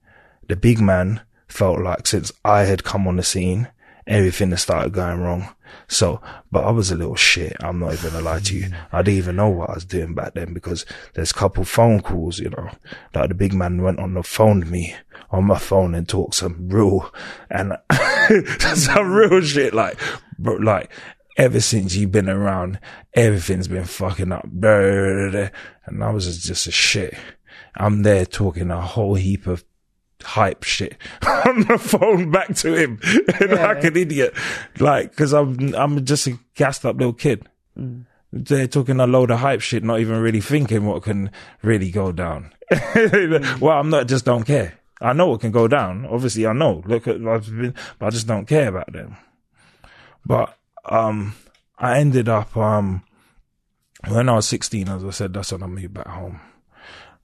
The 0.47 0.55
big 0.55 0.79
man 0.79 1.21
felt 1.47 1.79
like 1.79 2.07
since 2.07 2.31
I 2.45 2.61
had 2.61 2.83
come 2.83 3.07
on 3.07 3.17
the 3.17 3.23
scene, 3.23 3.69
everything 4.07 4.49
had 4.49 4.59
started 4.59 4.93
going 4.93 5.19
wrong. 5.19 5.49
So, 5.87 6.21
but 6.51 6.63
I 6.63 6.71
was 6.71 6.91
a 6.91 6.95
little 6.95 7.15
shit. 7.15 7.55
I'm 7.59 7.79
not 7.79 7.93
even 7.93 8.11
gonna 8.11 8.23
lie 8.23 8.39
to 8.39 8.55
you. 8.55 8.65
Hmm. 8.65 8.75
I 8.91 9.01
didn't 9.01 9.17
even 9.17 9.35
know 9.35 9.49
what 9.49 9.69
I 9.69 9.73
was 9.73 9.85
doing 9.85 10.13
back 10.13 10.33
then 10.33 10.53
because 10.53 10.85
there's 11.13 11.31
a 11.31 11.35
couple 11.35 11.63
phone 11.63 12.01
calls, 12.01 12.39
you 12.39 12.49
know, 12.49 12.69
like 13.13 13.29
the 13.29 13.35
big 13.35 13.53
man 13.53 13.81
went 13.81 13.99
on 13.99 14.13
the 14.13 14.23
phone 14.23 14.61
to 14.61 14.67
me 14.67 14.95
on 15.31 15.45
my 15.45 15.57
phone 15.57 15.93
and 15.93 16.07
talked 16.07 16.35
some 16.35 16.69
real 16.69 17.11
and 17.49 17.77
some 18.73 19.11
real 19.11 19.41
shit 19.41 19.73
like, 19.73 19.99
bro, 20.39 20.55
like 20.55 20.91
ever 21.37 21.61
since 21.61 21.95
you've 21.95 22.11
been 22.11 22.29
around, 22.29 22.79
everything's 23.13 23.67
been 23.67 23.85
fucking 23.85 24.31
up. 24.31 24.45
And 24.45 26.03
I 26.03 26.09
was 26.11 26.43
just 26.43 26.67
a 26.67 26.71
shit. 26.71 27.15
I'm 27.75 28.03
there 28.03 28.25
talking 28.25 28.71
a 28.71 28.81
whole 28.81 29.15
heap 29.15 29.47
of 29.47 29.63
hype 30.21 30.63
shit 30.63 30.97
on 31.45 31.61
the 31.61 31.77
phone 31.77 32.29
back 32.29 32.53
to 32.53 32.73
him 32.73 32.99
like 33.39 33.83
an 33.83 33.95
idiot. 33.95 34.33
Like, 34.79 35.15
cause 35.15 35.33
I'm, 35.33 35.73
I'm 35.75 36.03
just 36.05 36.27
a 36.27 36.37
gassed 36.55 36.85
up 36.85 36.97
little 36.97 37.13
kid. 37.13 37.47
Mm. 37.77 38.05
They're 38.31 38.67
talking 38.67 38.99
a 38.99 39.07
load 39.07 39.31
of 39.31 39.39
hype 39.39 39.61
shit, 39.61 39.83
not 39.83 40.01
even 40.01 40.21
really 40.21 40.41
thinking 40.41 40.85
what 40.85 41.03
can 41.03 41.31
really 41.63 41.89
go 41.89 42.11
down. 42.11 42.51
well, 43.59 43.79
I'm 43.79 43.89
not, 43.89 44.07
just 44.07 44.25
don't 44.25 44.43
care. 44.43 44.77
I 45.01 45.13
know 45.13 45.27
what 45.27 45.41
can 45.41 45.51
go 45.51 45.67
down. 45.67 46.05
Obviously, 46.05 46.45
I 46.45 46.53
know. 46.53 46.83
Look 46.85 47.07
at, 47.07 47.25
I've 47.25 47.45
been, 47.45 47.73
but 47.97 48.07
I 48.07 48.09
just 48.09 48.27
don't 48.27 48.45
care 48.45 48.67
about 48.67 48.91
them. 48.91 49.15
But, 50.29 50.55
um, 50.85 51.33
I 51.79 51.97
ended 51.97 52.29
up, 52.29 52.55
um, 52.55 53.01
when 54.07 54.29
I 54.29 54.35
was 54.35 54.47
16, 54.47 54.87
as 54.87 55.03
I 55.03 55.09
said, 55.09 55.33
that's 55.33 55.51
when 55.51 55.63
I 55.63 55.67
moved 55.67 55.95
back 55.95 56.07
home. 56.07 56.39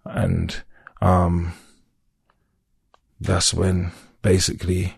And, 0.03 0.63
um, 1.01 1.53
that's 3.21 3.53
when 3.53 3.91
basically, 4.23 4.95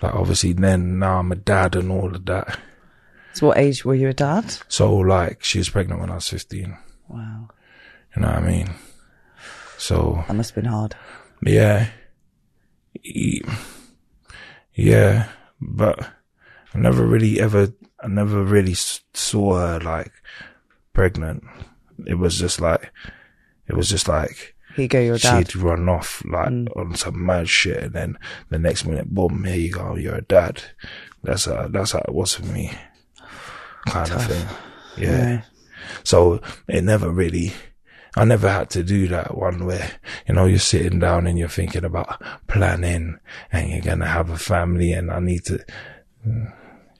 like 0.00 0.14
obviously 0.14 0.52
then 0.52 1.00
now 1.00 1.18
I'm 1.18 1.32
a 1.32 1.36
dad 1.36 1.74
and 1.74 1.90
all 1.90 2.14
of 2.14 2.24
that. 2.26 2.58
So, 3.34 3.48
what 3.48 3.58
age 3.58 3.84
were 3.84 3.94
you 3.94 4.08
a 4.08 4.14
dad? 4.14 4.44
So 4.68 4.94
like 4.94 5.42
she 5.42 5.58
was 5.58 5.68
pregnant 5.68 6.00
when 6.00 6.10
I 6.10 6.14
was 6.14 6.28
15. 6.28 6.76
Wow, 7.08 7.48
You 8.14 8.22
know 8.22 8.28
what 8.28 8.36
I 8.38 8.40
mean? 8.40 8.70
So 9.78 10.24
that 10.28 10.34
must 10.34 10.50
have 10.54 10.62
been 10.62 10.72
hard. 10.72 10.94
yeah, 11.42 11.88
yeah, 14.74 15.28
but 15.60 16.08
I 16.74 16.78
never 16.78 17.06
really 17.06 17.40
ever, 17.40 17.72
I 18.00 18.08
never 18.08 18.42
really 18.42 18.74
saw 18.74 19.58
her 19.58 19.80
like 19.80 20.12
pregnant. 20.92 21.44
It 22.06 22.14
was 22.14 22.38
just 22.38 22.60
like, 22.60 22.92
it 23.66 23.74
was 23.74 23.88
just 23.88 24.08
like, 24.08 24.54
Here 24.76 24.84
you 24.84 24.88
go, 24.88 25.00
you're 25.00 25.18
dad. 25.18 25.50
she'd 25.50 25.56
run 25.56 25.88
off 25.88 26.22
like 26.24 26.48
mm. 26.48 26.76
on 26.76 26.94
some 26.94 27.24
mad 27.24 27.48
shit, 27.48 27.82
and 27.82 27.92
then 27.92 28.18
the 28.50 28.58
next 28.58 28.84
minute, 28.84 29.08
boom, 29.08 29.44
here 29.44 29.56
you 29.56 29.72
go, 29.72 29.96
you're 29.96 30.16
a 30.16 30.22
dad. 30.22 30.62
That's 31.22 31.46
how 31.46 31.68
that's 31.68 31.92
how 31.92 32.00
it 32.00 32.14
was 32.14 32.34
for 32.34 32.46
me, 32.46 32.72
kind 33.86 34.10
of 34.10 34.24
thing. 34.24 34.46
Yeah. 34.96 35.28
Yeah. 35.28 35.42
So 36.04 36.40
it 36.66 36.82
never 36.84 37.10
really. 37.10 37.52
I 38.16 38.24
never 38.24 38.50
had 38.50 38.70
to 38.70 38.82
do 38.82 39.06
that 39.08 39.36
one 39.36 39.64
where, 39.64 39.92
you 40.26 40.34
know, 40.34 40.46
you're 40.46 40.58
sitting 40.58 40.98
down 40.98 41.26
and 41.26 41.38
you're 41.38 41.46
thinking 41.46 41.84
about 41.84 42.20
planning 42.48 43.18
and 43.52 43.70
you're 43.70 43.82
going 43.82 44.00
to 44.00 44.06
have 44.06 44.30
a 44.30 44.38
family 44.38 44.92
and 44.92 45.10
I 45.10 45.20
need 45.20 45.44
to, 45.44 45.54
it 45.56 45.66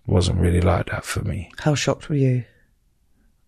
wasn't 0.09 0.41
really 0.41 0.61
like 0.61 0.87
that 0.87 1.05
for 1.05 1.23
me. 1.23 1.51
How 1.59 1.75
shocked 1.75 2.09
were 2.09 2.15
you? 2.17 2.45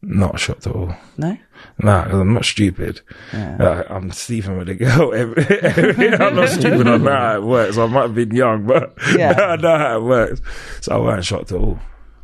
Not 0.02 0.38
shocked 0.40 0.66
at 0.66 0.74
all. 0.74 0.94
No. 1.18 1.36
Nah, 1.78 2.04
'cause 2.04 2.14
I'm 2.20 2.32
not 2.32 2.44
stupid. 2.44 3.00
Yeah. 3.32 3.56
Uh, 3.60 3.84
I'm 3.94 4.10
sleeping 4.12 4.56
with 4.56 4.68
a 4.70 4.74
girl. 4.74 5.12
Every, 5.14 5.44
every, 5.60 6.08
I'm 6.14 6.36
not 6.36 6.48
stupid. 6.48 6.86
I 6.86 6.96
know 6.96 7.10
how 7.10 7.36
it 7.36 7.42
works. 7.42 7.76
I 7.76 7.86
might 7.86 8.02
have 8.02 8.14
been 8.14 8.34
young, 8.34 8.66
but 8.66 8.94
Yeah. 9.16 9.32
I 9.38 9.56
know 9.56 9.76
how 9.78 9.96
it 9.98 10.02
works. 10.02 10.40
So 10.80 10.94
I 10.94 10.98
wasn't 10.98 11.24
shocked 11.26 11.52
at 11.52 11.58
all. 11.58 11.78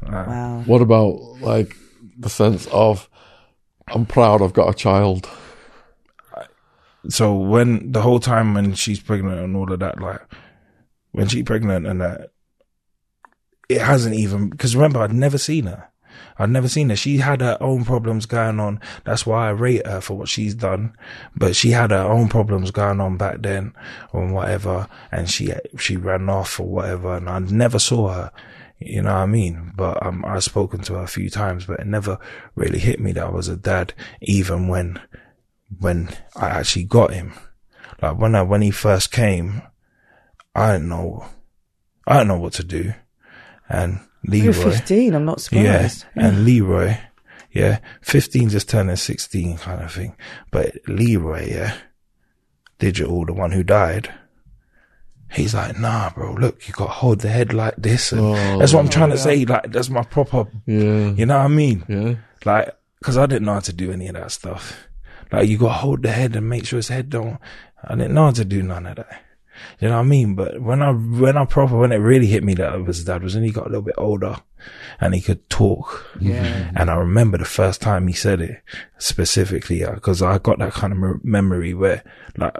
Nah. 0.09 0.27
Wow. 0.27 0.62
What 0.66 0.81
about 0.83 1.16
like 1.40 1.77
the 2.18 2.31
sense 2.31 2.66
of 2.68 3.09
I'm 3.88 4.07
proud 4.07 4.40
I've 4.42 4.53
got 4.55 4.70
a 4.70 4.75
child? 4.75 5.29
So 7.09 7.35
when 7.37 7.92
the 7.92 8.03
whole 8.03 8.18
time 8.20 8.55
when 8.55 8.75
she's 8.75 9.01
pregnant 9.01 9.38
and 9.38 9.55
all 9.55 9.70
of 9.72 9.79
that, 9.81 10.01
like 10.01 10.20
when 11.12 11.29
she's 11.29 11.44
pregnant 11.44 11.87
and 11.87 12.01
that, 12.01 12.31
it 13.68 13.81
hasn't 13.81 14.14
even 14.14 14.50
because 14.50 14.76
remember 14.76 15.00
I'd 15.00 15.12
never 15.12 15.38
seen 15.38 15.66
her. 15.66 15.88
I'd 16.38 16.50
never 16.50 16.68
seen 16.68 16.90
her. 16.90 16.96
She 16.96 17.18
had 17.18 17.40
her 17.40 17.57
own 17.61 17.85
problems 17.85 18.26
going 18.26 18.61
on. 18.61 18.81
That's 19.05 19.26
why 19.26 19.48
I 19.48 19.50
rate 19.50 19.87
her 19.87 20.00
for 20.00 20.18
what 20.18 20.29
she's 20.29 20.55
done. 20.55 20.94
But 21.35 21.57
she 21.57 21.70
had 21.70 21.90
her 21.90 22.02
own 22.02 22.29
problems 22.29 22.70
going 22.70 23.00
on 23.00 23.16
back 23.16 23.40
then 23.40 23.74
or 24.12 24.31
whatever. 24.31 24.88
And 25.11 25.31
she, 25.31 25.52
she 25.79 25.96
ran 25.96 26.29
off 26.29 26.61
or 26.61 26.68
whatever. 26.68 27.16
And 27.16 27.29
I 27.29 27.38
never 27.38 27.79
saw 27.79 28.12
her. 28.12 28.33
You 28.79 29.02
know 29.02 29.14
what 29.14 29.20
I 29.20 29.26
mean? 29.26 29.72
But, 29.74 30.05
um, 30.05 30.24
I've 30.26 30.44
spoken 30.44 30.81
to 30.83 30.94
her 30.94 31.02
a 31.02 31.09
few 31.09 31.31
times, 31.31 31.64
but 31.64 31.81
it 31.81 31.87
never 31.87 32.18
really 32.55 32.79
hit 32.79 33.00
me 33.00 33.12
that 33.12 33.24
I 33.24 33.31
was 33.31 33.48
a 33.48 33.57
dad, 33.57 33.94
even 34.20 34.68
when, 34.68 35.00
when 35.79 36.11
I 36.35 36.48
actually 36.48 36.85
got 36.85 37.14
him. 37.14 37.33
Like 38.02 38.18
when 38.18 38.35
I, 38.35 38.42
when 38.42 38.61
he 38.61 38.70
first 38.70 39.11
came, 39.11 39.62
I 40.55 40.72
didn't 40.72 40.90
know, 40.90 41.24
I 42.07 42.18
didn't 42.18 42.29
know 42.29 42.38
what 42.38 42.52
to 42.55 42.64
do. 42.64 42.92
And 43.68 44.00
Leroy. 44.26 44.44
You're 44.44 44.52
Leroy. 44.55 44.70
15. 44.70 45.14
I'm 45.14 45.24
not 45.24 45.40
surprised. 45.40 45.64
Yeah, 45.64 45.87
surprised. 45.88 46.07
and 46.16 46.44
Leroy, 46.44 46.98
yeah, 47.52 47.79
15 48.02 48.48
just 48.50 48.68
turning 48.68 48.96
16 48.96 49.59
kind 49.59 49.83
of 49.83 49.92
thing. 49.92 50.16
But 50.50 50.76
Leroy, 50.88 51.48
yeah, 51.50 51.76
digital, 52.79 53.24
the 53.24 53.33
one 53.33 53.52
who 53.52 53.62
died, 53.62 54.12
he's 55.33 55.55
like, 55.55 55.79
nah, 55.79 56.11
bro, 56.11 56.35
look, 56.35 56.66
you 56.68 56.74
got 56.74 56.87
to 56.87 56.90
hold 56.92 57.20
the 57.20 57.29
head 57.29 57.52
like 57.52 57.74
this. 57.76 58.12
And 58.12 58.20
Oh, 58.20 58.59
that's 58.59 58.72
what 58.72 58.81
I'm 58.81 58.88
trying 58.88 59.11
to 59.11 59.18
say. 59.18 59.44
Like, 59.44 59.72
that's 59.72 59.90
my 59.90 60.02
proper, 60.02 60.46
Yeah. 60.66 61.11
you 61.12 61.26
know 61.26 61.38
what 61.38 61.44
I 61.44 61.48
mean? 61.48 61.85
Yeah. 61.88 62.14
Like, 62.44 62.76
cause 63.02 63.16
I 63.18 63.26
didn't 63.26 63.46
know 63.46 63.55
how 63.55 63.61
to 63.61 63.72
do 63.72 63.90
any 63.92 64.09
of 64.09 64.14
that 64.14 64.31
stuff. 64.31 64.87
Like, 65.33 65.48
you 65.48 65.59
got 65.59 65.68
to 65.68 65.72
hold 65.74 66.02
the 66.02 66.12
head 66.12 66.37
and 66.37 66.48
make 66.48 66.66
sure 66.66 66.76
his 66.76 66.88
head 66.88 67.11
don't, 67.11 67.38
I 67.83 67.94
didn't 67.96 68.14
know 68.14 68.26
how 68.26 68.31
to 68.33 68.44
do 68.44 68.62
none 68.62 68.87
of 68.87 68.96
that. 68.96 69.22
You 69.81 69.88
know 69.88 69.97
what 69.97 70.01
I 70.01 70.05
mean? 70.05 70.35
But 70.35 70.61
when 70.61 70.83
I, 70.83 70.90
when 70.92 71.37
I 71.37 71.45
proper, 71.45 71.77
when 71.77 71.92
it 71.92 71.97
really 71.97 72.27
hit 72.27 72.45
me 72.45 72.55
that 72.55 72.75
it 72.75 72.85
was 72.85 73.05
dad 73.05 73.23
was 73.23 73.35
when 73.35 73.45
he 73.45 73.51
got 73.51 73.66
a 73.66 73.69
little 73.69 73.83
bit 73.83 73.95
older 73.99 74.37
and 75.01 75.14
he 75.14 75.21
could 75.21 75.49
talk. 75.49 76.07
Yeah. 76.21 76.45
Mm-hmm. 76.45 76.77
And 76.77 76.90
I 76.90 76.95
remember 76.95 77.38
the 77.38 77.45
first 77.45 77.81
time 77.81 78.07
he 78.07 78.14
said 78.14 78.40
it 78.40 78.62
specifically, 78.99 79.85
uh, 79.85 79.95
because 79.95 80.23
I 80.23 80.38
got 80.38 80.59
that 80.59 80.73
kind 80.73 80.92
of 80.92 81.25
memory 81.25 81.75
where 81.75 82.03
like, 82.37 82.57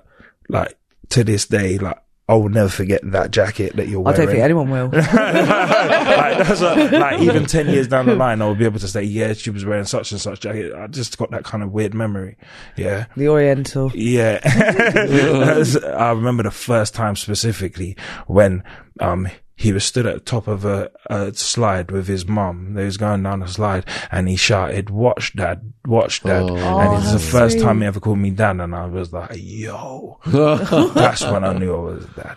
like 0.49 0.79
to 1.11 1.25
this 1.25 1.47
day, 1.47 1.79
like 1.79 1.99
I 2.29 2.35
will 2.35 2.49
never 2.49 2.69
forget 2.69 3.03
that 3.05 3.31
jacket 3.31 3.77
that 3.77 3.87
you're 3.87 4.01
wearing. 4.01 4.21
I 4.21 4.25
don't 4.25 4.33
think 4.33 4.43
anyone 4.43 4.69
will. 4.69 4.87
like, 4.93 6.49
what, 6.49 6.93
like 6.93 7.21
even 7.21 7.47
10 7.47 7.69
years 7.69 7.87
down 7.87 8.07
the 8.07 8.17
line, 8.17 8.43
I 8.43 8.47
will 8.47 8.57
be 8.57 8.65
able 8.65 8.81
to 8.81 8.89
say, 8.89 9.05
yeah, 9.05 9.33
she 9.33 9.51
was 9.51 9.65
wearing 9.65 9.85
such 9.85 10.11
and 10.11 10.21
such 10.21 10.41
jacket. 10.41 10.75
I 10.75 10.89
just 10.89 11.19
got 11.19 11.31
that 11.31 11.45
kind 11.45 11.62
of 11.62 11.71
weird 11.71 11.95
memory. 11.95 12.37
Yeah. 12.77 13.07
the 13.17 13.29
Oriental. 13.29 13.93
Yeah. 13.95 14.41
I 15.97 16.11
remember 16.11 16.43
the 16.43 16.51
first 16.51 16.95
time 16.95 17.15
specifically 17.15 17.97
when, 18.27 18.65
um, 18.99 19.29
he 19.59 19.73
was 19.73 19.85
stood 19.85 20.05
at 20.05 20.14
the 20.14 20.21
top 20.21 20.47
of 20.49 20.66
a, 20.66 20.90
a 21.07 21.33
slide 21.33 21.90
with 21.90 22.07
his 22.07 22.29
mum. 22.29 22.75
They 22.75 22.85
was 22.85 22.99
going 22.99 23.23
down 23.23 23.42
a 23.42 23.49
slide 23.49 23.87
and 24.11 24.29
he 24.29 24.37
shouted, 24.37 24.90
watch 24.90 25.35
dad, 25.35 25.73
watch 25.87 26.23
dad. 26.23 26.42
Oh. 26.42 26.55
and 26.55 26.99
it's 26.99 27.11
the 27.11 27.19
that's 27.19 27.31
first 27.31 27.61
time 27.61 27.81
he 27.81 27.87
ever 27.87 27.99
called 27.99 28.19
me 28.19 28.31
dad. 28.31 28.61
And 28.61 28.77
I 28.77 28.85
was 28.85 29.14
like, 29.14 29.31
yo, 29.35 30.19
that's 30.27 31.23
when 31.23 31.42
I 31.42 31.55
knew 31.57 31.75
I 31.75 31.79
was 31.79 32.05
a 32.05 32.09
dad. 32.09 32.37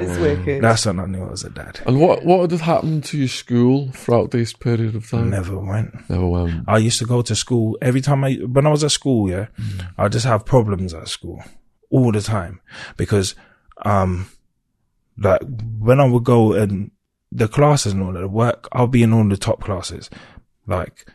It's 0.00 0.18
wicked. 0.18 0.62
That's 0.64 0.86
when 0.86 0.98
I 0.98 1.04
knew 1.04 1.24
I 1.24 1.30
was 1.30 1.44
a 1.44 1.50
dad. 1.50 1.80
And 1.86 2.00
what 2.00 2.24
what 2.24 2.50
had 2.50 2.60
happened 2.60 3.04
to 3.04 3.18
your 3.18 3.28
school 3.28 3.90
throughout 3.92 4.30
this 4.30 4.54
period 4.54 4.94
of 4.94 5.10
time? 5.10 5.28
Never 5.28 5.58
went. 5.58 6.08
Never 6.08 6.26
went. 6.26 6.64
I 6.66 6.78
used 6.78 6.98
to 7.00 7.06
go 7.06 7.20
to 7.20 7.36
school 7.36 7.76
every 7.82 8.00
time 8.00 8.24
I, 8.24 8.36
when 8.36 8.66
I 8.66 8.70
was 8.70 8.82
at 8.82 8.92
school, 8.92 9.28
yeah, 9.28 9.48
I 9.98 10.08
just 10.08 10.24
have 10.24 10.46
problems 10.46 10.94
at 10.94 11.06
school 11.08 11.44
all 11.90 12.12
the 12.12 12.22
time 12.22 12.62
because, 12.96 13.34
um, 13.84 14.28
like 15.16 15.42
when 15.78 16.00
I 16.00 16.04
would 16.04 16.24
go 16.24 16.52
and 16.52 16.90
the 17.30 17.48
classes 17.48 17.92
and 17.92 18.02
all 18.02 18.12
that, 18.12 18.20
the 18.20 18.28
work, 18.28 18.68
I'll 18.72 18.86
be 18.86 19.02
in 19.02 19.12
all 19.12 19.28
the 19.28 19.36
top 19.36 19.60
classes. 19.60 20.10
Like 20.66 21.06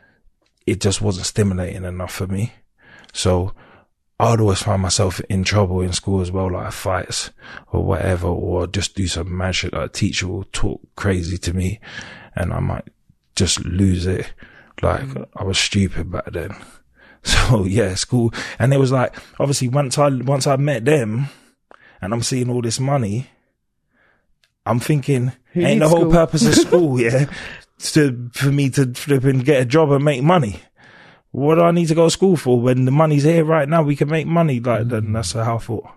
it 0.65 0.81
just 0.81 1.01
wasn't 1.01 1.25
stimulating 1.25 1.85
enough 1.85 2.13
for 2.13 2.27
me. 2.27 2.53
So 3.13 3.53
I'd 4.19 4.41
always 4.41 4.61
find 4.61 4.81
myself 4.81 5.21
in 5.21 5.43
trouble 5.43 5.81
in 5.81 5.93
school 5.93 6.21
as 6.21 6.31
well, 6.31 6.51
like 6.51 6.71
fights 6.73 7.31
or 7.71 7.83
whatever, 7.83 8.27
or 8.27 8.67
just 8.67 8.95
do 8.95 9.07
some 9.07 9.35
mad 9.35 9.55
shit. 9.55 9.73
Like 9.73 9.89
a 9.89 9.93
teacher 9.93 10.27
will 10.27 10.43
talk 10.51 10.81
crazy 10.95 11.37
to 11.37 11.53
me 11.53 11.79
and 12.35 12.53
I 12.53 12.59
might 12.59 12.87
just 13.35 13.63
lose 13.65 14.05
it. 14.05 14.31
Like 14.81 15.01
mm. 15.01 15.25
I 15.35 15.43
was 15.43 15.57
stupid 15.57 16.11
back 16.11 16.31
then. 16.31 16.55
So 17.21 17.65
yeah, 17.65 17.95
school. 17.95 18.33
And 18.59 18.73
it 18.73 18.77
was 18.77 18.93
like, 18.93 19.13
obviously 19.41 19.67
once 19.67 19.97
I, 19.97 20.07
once 20.07 20.47
I 20.47 20.55
met 20.55 20.85
them 20.85 21.27
and 22.01 22.13
I'm 22.13 22.23
seeing 22.23 22.49
all 22.49 22.61
this 22.61 22.79
money, 22.79 23.27
I'm 24.65 24.79
thinking, 24.79 25.31
Who 25.53 25.61
ain't 25.61 25.79
the 25.79 25.89
whole 25.89 26.01
school? 26.01 26.11
purpose 26.11 26.45
of 26.45 26.55
school, 26.67 26.99
yeah, 26.99 27.25
to, 27.79 28.29
for 28.33 28.51
me 28.51 28.69
to 28.71 28.93
flip 28.93 29.23
and 29.23 29.43
get 29.45 29.61
a 29.61 29.65
job 29.65 29.91
and 29.91 30.03
make 30.03 30.21
money. 30.23 30.61
What 31.31 31.55
do 31.55 31.61
I 31.61 31.71
need 31.71 31.87
to 31.87 31.95
go 31.95 32.05
to 32.07 32.11
school 32.11 32.35
for 32.37 32.59
when 32.59 32.85
the 32.85 32.91
money's 32.91 33.23
here 33.23 33.45
right 33.45 33.69
now? 33.69 33.83
We 33.83 33.95
can 33.95 34.09
make 34.09 34.25
money. 34.27 34.59
Like, 34.59 34.87
then 34.87 35.07
mm. 35.07 35.13
that's 35.13 35.33
how 35.33 35.55
I 35.55 35.59
thought. 35.59 35.89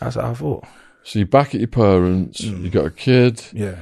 That's 0.00 0.16
how 0.16 0.30
I 0.30 0.34
thought. 0.34 0.64
So 1.02 1.18
you're 1.18 1.26
back 1.28 1.54
at 1.54 1.60
your 1.60 1.68
parents. 1.68 2.40
Mm. 2.40 2.62
You 2.62 2.70
got 2.70 2.86
a 2.86 2.90
kid, 2.90 3.42
Yeah. 3.52 3.76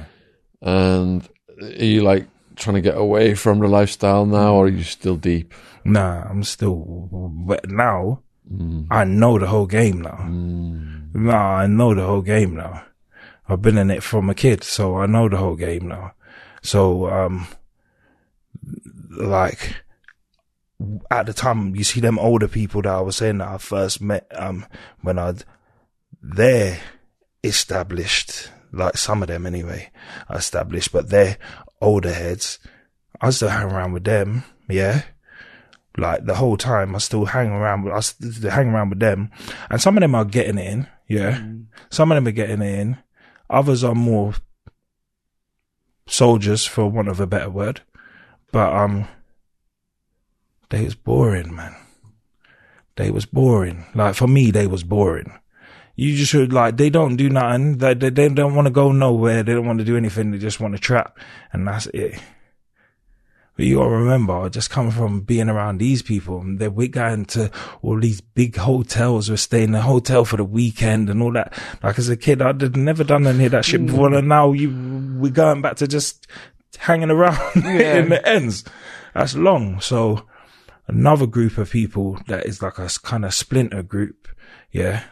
and 0.61 1.27
are 1.61 1.67
you 1.85 2.01
like 2.01 2.27
trying 2.55 2.75
to 2.75 2.81
get 2.81 2.97
away 2.97 3.33
from 3.33 3.59
the 3.59 3.67
lifestyle 3.67 4.25
now, 4.25 4.55
or 4.55 4.65
are 4.65 4.69
you 4.69 4.83
still 4.83 5.15
deep? 5.15 5.53
Nah, 5.85 6.23
I'm 6.29 6.43
still, 6.43 7.09
but 7.11 7.69
now 7.69 8.21
mm. 8.51 8.87
I 8.91 9.05
know 9.05 9.39
the 9.39 9.47
whole 9.47 9.67
game 9.67 10.01
now. 10.01 10.27
Nah, 11.13 11.55
I 11.57 11.67
know 11.67 11.93
the 11.93 12.05
whole 12.05 12.21
game 12.21 12.55
now. 12.55 12.83
I've 13.47 13.61
been 13.61 13.77
in 13.77 13.91
it 13.91 14.03
from 14.03 14.29
a 14.29 14.35
kid, 14.35 14.63
so 14.63 14.97
I 14.97 15.05
know 15.05 15.27
the 15.27 15.37
whole 15.37 15.55
game 15.55 15.87
now. 15.87 16.13
So, 16.61 17.09
um, 17.09 17.47
like, 19.09 19.83
at 21.11 21.25
the 21.25 21.33
time, 21.33 21.75
you 21.75 21.83
see 21.83 21.99
them 21.99 22.19
older 22.19 22.47
people 22.47 22.81
that 22.83 22.93
I 22.93 23.01
was 23.01 23.17
saying 23.17 23.39
that 23.39 23.49
I 23.49 23.57
first 23.57 24.01
met, 24.01 24.31
um, 24.35 24.65
when 25.01 25.19
I'd, 25.19 25.43
they're 26.21 26.79
established, 27.43 28.49
like 28.71 28.97
some 28.97 29.21
of 29.21 29.27
them 29.27 29.45
anyway, 29.45 29.91
established, 30.29 30.91
but 30.91 31.09
they're 31.09 31.37
older 31.81 32.13
heads. 32.13 32.59
I 33.19 33.29
still 33.31 33.49
hang 33.49 33.71
around 33.71 33.93
with 33.93 34.05
them, 34.05 34.43
yeah? 34.69 35.03
Like 35.97 36.25
the 36.25 36.35
whole 36.35 36.57
time 36.57 36.95
I 36.95 36.97
still 36.99 37.25
hang 37.25 37.49
around 37.49 37.83
with 37.83 37.93
I 37.93 37.99
still 37.99 38.49
hang 38.49 38.69
around 38.69 38.89
with 38.89 38.99
them. 38.99 39.29
And 39.69 39.79
some 39.79 39.95
of 39.95 40.01
them 40.01 40.15
are 40.15 40.25
getting 40.25 40.57
it 40.57 40.65
in 40.65 40.87
yeah? 41.07 41.41
Some 41.89 42.11
of 42.11 42.15
them 42.15 42.27
are 42.27 42.31
getting 42.31 42.61
it 42.61 42.79
in 42.79 42.97
others 43.49 43.83
are 43.83 43.95
more 43.95 44.33
soldiers 46.05 46.65
for 46.65 46.89
want 46.89 47.07
of 47.07 47.19
a 47.19 47.27
better 47.27 47.49
word. 47.49 47.81
But 48.51 48.73
um 48.73 49.07
they 50.69 50.83
was 50.83 50.95
boring 50.95 51.55
man. 51.55 51.75
They 52.95 53.11
was 53.11 53.25
boring. 53.25 53.85
Like 53.95 54.15
for 54.15 54.27
me 54.27 54.51
they 54.51 54.67
was 54.67 54.83
boring. 54.83 55.31
You 55.95 56.15
just 56.15 56.31
should 56.31 56.51
like 56.51 56.77
they 56.77 56.89
don't 56.89 57.17
do 57.17 57.29
nothing. 57.29 57.77
They, 57.77 57.93
they, 57.93 58.09
they 58.09 58.29
don't 58.29 58.55
want 58.55 58.65
to 58.65 58.71
go 58.71 58.91
nowhere. 58.91 59.43
They 59.43 59.53
don't 59.53 59.67
want 59.67 59.79
to 59.79 59.85
do 59.85 59.95
anything. 59.95 60.31
They 60.31 60.39
just 60.39 60.59
want 60.59 60.73
to 60.75 60.79
trap. 60.79 61.17
And 61.51 61.67
that's 61.67 61.87
it 61.87 62.19
but 63.55 63.65
you 63.65 63.75
gotta 63.75 63.89
remember, 63.89 64.33
I 64.33 64.49
just 64.49 64.71
come 64.71 64.89
from 64.89 65.21
being 65.21 65.47
around 65.47 65.77
these 65.77 66.01
people. 66.01 66.41
And 66.41 66.57
then 66.57 66.73
we're 66.73 66.87
going 66.87 67.25
to 67.25 67.51
all 67.83 67.99
these 67.99 68.19
big 68.19 68.55
hotels. 68.55 69.29
We're 69.29 69.37
staying 69.37 69.69
in 69.69 69.75
a 69.75 69.81
hotel 69.81 70.25
for 70.25 70.37
the 70.37 70.43
weekend 70.43 71.09
and 71.09 71.21
all 71.21 71.31
that. 71.33 71.53
Like 71.83 71.99
as 71.99 72.09
a 72.09 72.17
kid, 72.17 72.41
I'd 72.41 72.75
never 72.75 73.03
done 73.03 73.27
any 73.27 73.45
of 73.45 73.51
that 73.51 73.65
shit 73.65 73.85
before. 73.85 74.11
And 74.13 74.27
now 74.27 74.53
you, 74.53 74.71
we're 75.19 75.31
going 75.31 75.61
back 75.61 75.75
to 75.77 75.87
just 75.87 76.25
hanging 76.77 77.11
around 77.11 77.55
in 77.63 78.09
the 78.09 78.27
ends. 78.27 78.63
That's 79.13 79.35
long. 79.35 79.79
So 79.81 80.25
another 80.87 81.27
group 81.27 81.59
of 81.59 81.69
people 81.69 82.19
that 82.27 82.47
is 82.47 82.63
like 82.63 82.79
a 82.79 82.89
kind 83.03 83.23
of 83.23 83.35
splinter 83.35 83.83
group. 83.83 84.27
Yeah. 84.71 85.03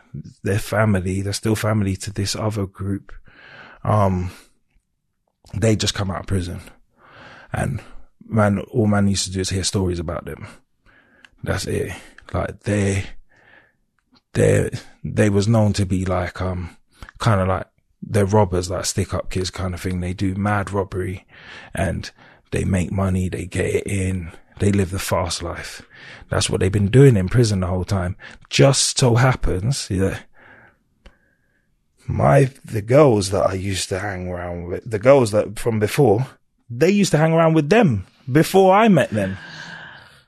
They're 0.42 0.58
family. 0.58 1.22
They're 1.22 1.34
still 1.34 1.56
family 1.56 1.96
to 1.98 2.12
this 2.12 2.36
other 2.36 2.66
group. 2.66 3.12
Um, 3.84 4.32
they 5.54 5.76
just 5.76 5.94
come 5.94 6.10
out 6.10 6.22
of 6.22 6.28
prison 6.28 6.62
and 7.54 7.82
man, 8.32 8.60
all 8.72 8.88
man 8.88 9.08
used 9.08 9.26
to 9.26 9.32
do 9.32 9.42
is 9.42 9.50
hear 9.50 9.64
stories 9.64 10.00
about 10.00 10.26
them. 10.26 10.48
That's 11.44 11.66
it. 11.66 11.92
Like 12.34 12.62
they, 12.62 13.06
they, 14.34 14.72
they 15.04 15.30
was 15.30 15.48
known 15.48 15.74
to 15.74 15.86
be 15.86 16.06
like, 16.06 16.42
um, 16.42 16.78
kind 17.18 17.42
of 17.42 17.48
like 17.48 17.68
they're 18.02 18.26
robbers, 18.26 18.70
like 18.70 18.86
stick 18.86 19.14
up 19.14 19.30
kids 19.30 19.50
kind 19.50 19.74
of 19.74 19.82
thing. 19.82 20.00
They 20.00 20.14
do 20.14 20.36
mad 20.36 20.72
robbery 20.72 21.28
and 21.76 22.10
they 22.52 22.64
make 22.64 22.92
money. 22.92 23.30
They 23.30 23.46
get 23.46 23.66
it 23.66 23.88
in. 23.88 24.32
They 24.60 24.72
live 24.72 24.92
the 24.92 25.00
fast 25.00 25.44
life. 25.44 25.82
That's 26.30 26.50
what 26.50 26.60
they've 26.60 26.72
been 26.72 26.90
doing 26.90 27.18
in 27.18 27.30
prison 27.30 27.60
the 27.62 27.68
whole 27.68 27.84
time. 27.84 28.16
Just 28.50 28.98
so 28.98 29.16
happens 29.16 29.88
that 29.88 30.24
my, 32.08 32.52
the 32.64 32.82
girls 32.82 33.32
that 33.32 33.50
I 33.50 33.54
used 33.54 33.90
to 33.90 34.00
hang 34.00 34.28
around 34.28 34.68
with, 34.68 34.90
the 34.90 35.00
girls 35.00 35.32
that 35.32 35.60
from 35.60 35.80
before, 35.80 36.28
they 36.70 36.90
used 36.90 37.12
to 37.12 37.18
hang 37.18 37.34
around 37.34 37.54
with 37.54 37.70
them 37.70 38.06
before 38.30 38.74
I 38.76 38.88
met 38.88 39.10
them. 39.12 39.38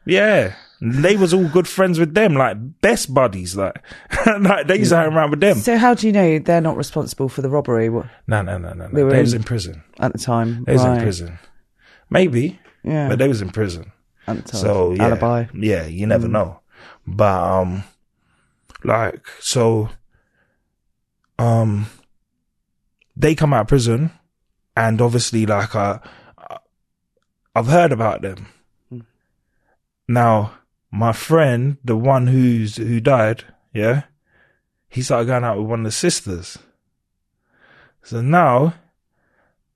Yeah. 0.05 0.55
They 0.81 1.15
was 1.15 1.33
all 1.33 1.47
good 1.47 1.67
friends 1.67 1.97
with 1.97 2.13
them, 2.13 2.33
like 2.35 2.57
best 2.81 3.13
buddies, 3.13 3.55
like, 3.55 3.81
like 4.41 4.67
they 4.67 4.79
used 4.79 4.91
to 4.91 4.97
hang 4.97 5.13
around 5.13 5.29
with 5.31 5.39
them. 5.39 5.55
So 5.59 5.77
how 5.77 5.93
do 5.93 6.05
you 6.07 6.11
know 6.11 6.39
they're 6.39 6.59
not 6.59 6.75
responsible 6.75 7.29
for 7.29 7.41
the 7.41 7.49
robbery 7.49 7.87
What- 7.87 8.07
No, 8.27 8.41
no, 8.41 8.57
no, 8.57 8.73
no, 8.73 8.87
no. 8.87 8.87
They 8.89 8.93
They, 8.95 9.03
were 9.03 9.17
was 9.21 9.33
in- 9.33 9.39
in 9.39 9.43
prison. 9.45 9.81
at 9.99 10.11
the 10.11 10.19
time? 10.19 10.65
They 10.65 10.73
was 10.73 10.83
right. 10.83 10.97
in 10.97 11.01
prison. 11.03 11.39
Maybe, 12.09 12.59
Yeah. 12.83 13.07
but 13.07 13.17
they 13.17 13.29
was 13.29 13.41
in 13.41 13.49
prison. 13.51 13.93
at 14.27 14.35
the 14.37 14.51
time. 14.51 14.61
So 14.61 14.91
yeah, 14.93 15.05
alibi. 15.05 15.45
Yeah, 15.53 15.85
you 15.85 16.05
never 16.05 16.27
know. 16.27 16.59
But 17.07 17.41
um, 17.43 17.83
like 18.83 19.21
so, 19.39 19.87
um, 21.39 21.87
they 23.15 23.35
come 23.35 23.53
out 23.53 23.61
of 23.61 23.67
prison, 23.67 24.11
and 24.75 24.99
obviously, 25.01 25.45
like 25.45 25.75
uh, 25.75 25.99
I've 27.55 27.67
heard 27.67 27.91
about 27.91 28.21
them. 28.21 28.47
Hmm. 28.89 28.99
Now, 30.07 30.53
my 30.91 31.11
friend, 31.11 31.77
the 31.83 31.97
one 31.97 32.27
who's 32.27 32.77
who 32.77 32.99
died, 32.99 33.43
yeah, 33.73 34.03
he 34.87 35.01
started 35.01 35.25
going 35.25 35.43
out 35.43 35.57
with 35.57 35.67
one 35.67 35.79
of 35.81 35.85
the 35.85 35.91
sisters. 35.91 36.57
So 38.03 38.21
now, 38.21 38.75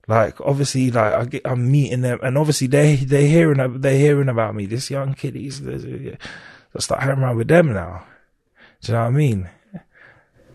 like 0.06 0.40
obviously, 0.40 0.90
like 0.90 1.12
I 1.12 1.24
get, 1.24 1.42
I'm 1.44 1.70
meeting 1.70 2.02
them, 2.02 2.18
and 2.22 2.38
obviously 2.38 2.66
they 2.66 2.96
they 2.96 3.28
hearing 3.28 3.80
they 3.80 3.98
hearing 3.98 4.28
about 4.28 4.54
me. 4.54 4.66
This 4.66 4.90
young 4.90 5.14
kid, 5.14 5.34
he's 5.34 5.60
I 5.66 6.16
start 6.78 7.02
hanging 7.02 7.22
around 7.22 7.36
with 7.36 7.48
them 7.48 7.72
now. 7.72 8.04
Do 8.80 8.92
you 8.92 8.98
know 8.98 9.04
what 9.04 9.08
I 9.08 9.10
mean? 9.10 9.50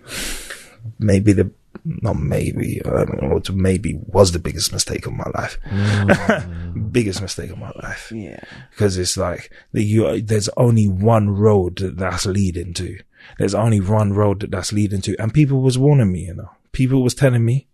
Maybe 1.00 1.34
the 1.34 1.52
not 1.86 2.18
maybe 2.18 2.82
I 2.86 2.90
don't 2.90 3.22
know. 3.22 3.30
what 3.36 3.50
Maybe 3.54 4.00
was 4.08 4.32
the 4.32 4.40
biggest 4.40 4.72
mistake 4.72 5.06
of 5.06 5.14
my 5.14 5.30
life. 5.36 5.58
biggest 6.92 7.22
mistake 7.22 7.50
of 7.52 7.58
my 7.58 7.72
life 7.82 8.12
Yeah. 8.16 8.40
because 8.72 8.98
it's 8.98 9.18
like 9.18 9.52
the, 9.74 9.84
you, 9.84 10.22
there's 10.22 10.50
only 10.58 10.88
one 10.88 11.30
road 11.30 11.78
that 11.78 11.98
that's 11.98 12.26
leading 12.26 12.74
to. 12.76 13.00
There's 13.38 13.56
only 13.56 13.80
one 13.80 14.14
road 14.14 14.42
that 14.42 14.52
that's 14.52 14.74
leading 14.74 15.02
to, 15.02 15.16
and 15.20 15.34
people 15.34 15.62
was 15.62 15.78
warning 15.78 16.12
me. 16.12 16.26
You 16.26 16.36
know, 16.36 16.50
people 16.74 17.02
was 17.04 17.14
telling 17.16 17.46
me, 17.46 17.68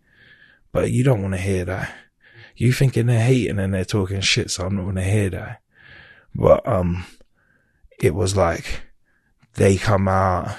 but 0.71 0.91
you 0.91 1.03
don't 1.03 1.21
want 1.21 1.33
to 1.33 1.39
hear 1.41 1.65
that. 1.65 1.91
You 2.55 2.71
thinking 2.73 3.07
they're 3.07 3.23
hating 3.23 3.57
and 3.59 3.73
they're 3.73 3.85
talking 3.85 4.21
shit, 4.21 4.51
so 4.51 4.65
I'm 4.65 4.75
not 4.75 4.83
going 4.83 4.95
to 4.95 5.03
hear 5.03 5.29
that. 5.31 5.61
But 6.35 6.67
um, 6.67 7.05
it 7.99 8.13
was 8.13 8.35
like 8.35 8.81
they 9.55 9.77
come 9.77 10.07
out. 10.07 10.55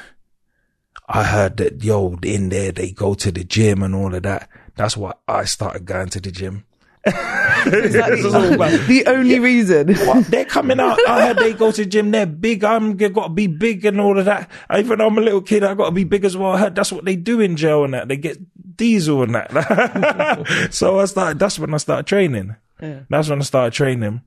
I 1.12 1.24
heard 1.24 1.56
that 1.56 1.82
yo 1.82 2.16
in 2.22 2.48
there 2.50 2.70
they 2.72 2.92
go 2.92 3.14
to 3.14 3.32
the 3.32 3.42
gym 3.44 3.82
and 3.82 3.94
all 3.94 4.14
of 4.14 4.22
that. 4.22 4.48
That's 4.76 4.96
why 4.96 5.12
I 5.26 5.44
started 5.44 5.84
going 5.84 6.08
to 6.10 6.20
the 6.20 6.30
gym. 6.30 6.64
This 7.04 7.94
is 8.24 8.34
all 8.34 8.52
about- 8.54 8.70
the 8.86 9.04
only 9.06 9.38
reason. 9.50 9.94
what? 10.06 10.26
They're 10.26 10.44
coming 10.44 10.78
out. 10.80 10.98
I 11.08 11.26
heard 11.26 11.38
they 11.38 11.52
go 11.52 11.70
to 11.72 11.82
the 11.84 11.88
gym. 11.90 12.10
They're 12.10 12.26
big. 12.26 12.62
I'm 12.62 12.96
got 12.96 13.24
to 13.24 13.28
be 13.30 13.46
big 13.48 13.84
and 13.84 14.00
all 14.00 14.18
of 14.18 14.24
that. 14.26 14.50
Even 14.76 14.98
though 14.98 15.06
I'm 15.08 15.18
a 15.18 15.20
little 15.20 15.40
kid, 15.42 15.64
I 15.64 15.74
got 15.74 15.86
to 15.86 15.90
be 15.92 16.04
big 16.04 16.24
as 16.24 16.36
well. 16.36 16.52
I 16.52 16.58
heard 16.58 16.74
that's 16.76 16.92
what 16.92 17.04
they 17.04 17.16
do 17.16 17.40
in 17.40 17.56
jail 17.56 17.84
and 17.84 17.94
that. 17.94 18.08
They 18.08 18.16
get 18.16 18.38
diesel 18.76 19.22
and 19.22 19.34
that. 19.34 20.68
so 20.70 21.00
I 21.00 21.04
started, 21.06 21.38
that's 21.38 21.58
when 21.58 21.74
I 21.74 21.78
started 21.78 22.06
training. 22.06 22.54
Yeah. 22.80 23.00
That's 23.10 23.28
when 23.28 23.40
I 23.40 23.44
started 23.44 23.72
training. 23.74 24.22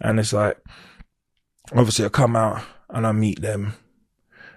And 0.00 0.20
it's 0.20 0.32
like, 0.32 0.58
obviously 1.72 2.04
I 2.04 2.08
come 2.10 2.36
out 2.36 2.62
and 2.90 3.06
I 3.06 3.12
meet 3.12 3.40
them 3.40 3.74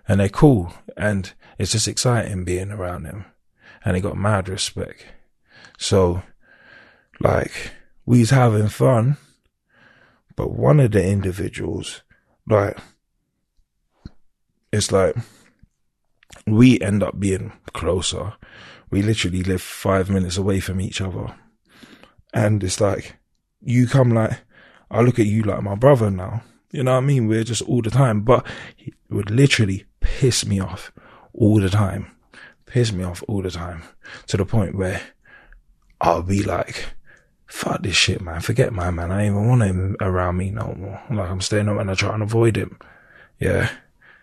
and 0.08 0.20
they're 0.20 0.30
cool. 0.30 0.74
And 0.98 1.32
it's 1.60 1.74
just 1.74 1.90
exciting 1.90 2.46
being 2.46 2.72
around 2.72 3.06
him. 3.06 3.26
And 3.84 3.96
he 3.96 4.02
got 4.02 4.18
mad 4.18 4.48
respect. 4.50 5.06
So, 5.78 6.24
like, 7.20 7.72
we's 8.06 8.30
having 8.30 8.70
fun. 8.70 9.18
But 10.36 10.52
one 10.52 10.80
of 10.80 10.92
the 10.92 11.06
individuals, 11.06 12.02
like, 12.48 12.78
it's 14.72 14.92
like, 14.92 15.16
we 16.48 16.80
end 16.80 17.04
up 17.04 17.20
being 17.20 17.52
closer. 17.74 18.34
We 18.90 19.02
literally 19.02 19.44
live 19.44 19.62
five 19.62 20.10
minutes 20.10 20.38
away 20.38 20.62
from 20.62 20.80
each 20.80 21.02
other. 21.02 21.36
And 22.34 22.64
it's 22.64 22.80
like, 22.80 23.18
you 23.62 23.86
come 23.86 24.12
like, 24.12 24.40
I 24.90 25.02
look 25.02 25.20
at 25.20 25.26
you 25.26 25.44
like 25.44 25.62
my 25.62 25.76
brother 25.76 26.10
now. 26.10 26.42
You 26.72 26.84
know 26.84 26.94
what 26.94 27.04
I 27.04 27.06
mean? 27.06 27.28
We're 27.28 27.44
just 27.44 27.64
all 27.64 27.82
the 27.82 27.90
time, 27.90 28.22
but 28.22 28.48
it 28.78 28.94
would 29.10 29.30
literally 29.30 29.86
piss 30.00 30.46
me 30.46 30.60
off 30.60 30.94
all 31.34 31.60
the 31.60 31.70
time. 31.70 32.12
Piss 32.66 32.92
me 32.92 33.04
off 33.04 33.24
all 33.28 33.42
the 33.42 33.52
time 33.52 33.84
to 34.28 34.38
the 34.38 34.46
point 34.46 34.76
where 34.76 35.02
I'll 36.00 36.22
be 36.22 36.44
like, 36.44 36.86
fuck 37.48 37.82
this 37.82 37.96
shit, 37.96 38.22
man. 38.22 38.42
Forget 38.42 38.72
my 38.72 38.92
man. 38.92 39.12
I 39.12 39.18
don't 39.18 39.26
even 39.26 39.48
want 39.48 39.64
him 39.64 39.96
around 40.00 40.38
me 40.38 40.52
no 40.52 40.76
more. 40.78 41.02
Like 41.10 41.30
I'm 41.30 41.42
staying 41.42 41.68
up 41.68 41.80
and 41.80 41.90
I 41.90 41.96
try 41.96 42.14
and 42.14 42.24
avoid 42.24 42.56
him. 42.56 42.78
Yeah. 43.40 43.70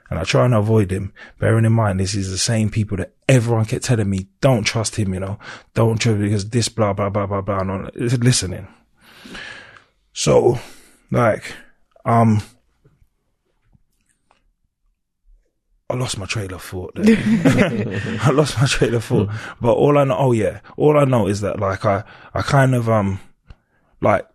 And 0.08 0.20
I 0.20 0.22
try 0.22 0.44
and 0.44 0.54
avoid 0.54 0.92
him, 0.92 1.12
bearing 1.40 1.64
in 1.64 1.72
mind 1.72 1.98
this 1.98 2.14
is 2.14 2.30
the 2.30 2.38
same 2.38 2.70
people 2.70 2.96
that 2.98 3.14
everyone 3.28 3.64
kept 3.64 3.84
telling 3.84 4.08
me, 4.08 4.28
don't 4.40 4.62
trust 4.62 4.94
him, 4.94 5.12
you 5.12 5.18
know, 5.18 5.40
don't 5.74 6.00
trust 6.00 6.14
him 6.14 6.22
because 6.22 6.48
this 6.48 6.68
blah 6.68 6.92
blah 6.92 7.10
blah 7.10 7.26
blah 7.26 7.40
blah. 7.40 7.58
And 7.58 7.70
all- 7.72 7.90
listening. 7.96 8.68
So, 10.12 10.60
like, 11.10 11.52
um, 12.04 12.40
I 15.88 15.94
lost 15.94 16.18
my 16.18 16.26
trailer 16.26 16.58
thought. 16.58 16.92
I 16.98 18.30
lost 18.32 18.58
my 18.60 18.66
trailer 18.66 19.00
thought. 19.00 19.28
But 19.60 19.72
all 19.74 19.96
I 19.98 20.04
know, 20.04 20.16
oh 20.18 20.32
yeah, 20.32 20.60
all 20.76 20.98
I 20.98 21.04
know 21.04 21.28
is 21.28 21.42
that 21.42 21.60
like 21.60 21.84
I, 21.84 22.02
I 22.34 22.42
kind 22.42 22.74
of 22.74 22.88
um, 22.88 23.20
like 24.00 24.26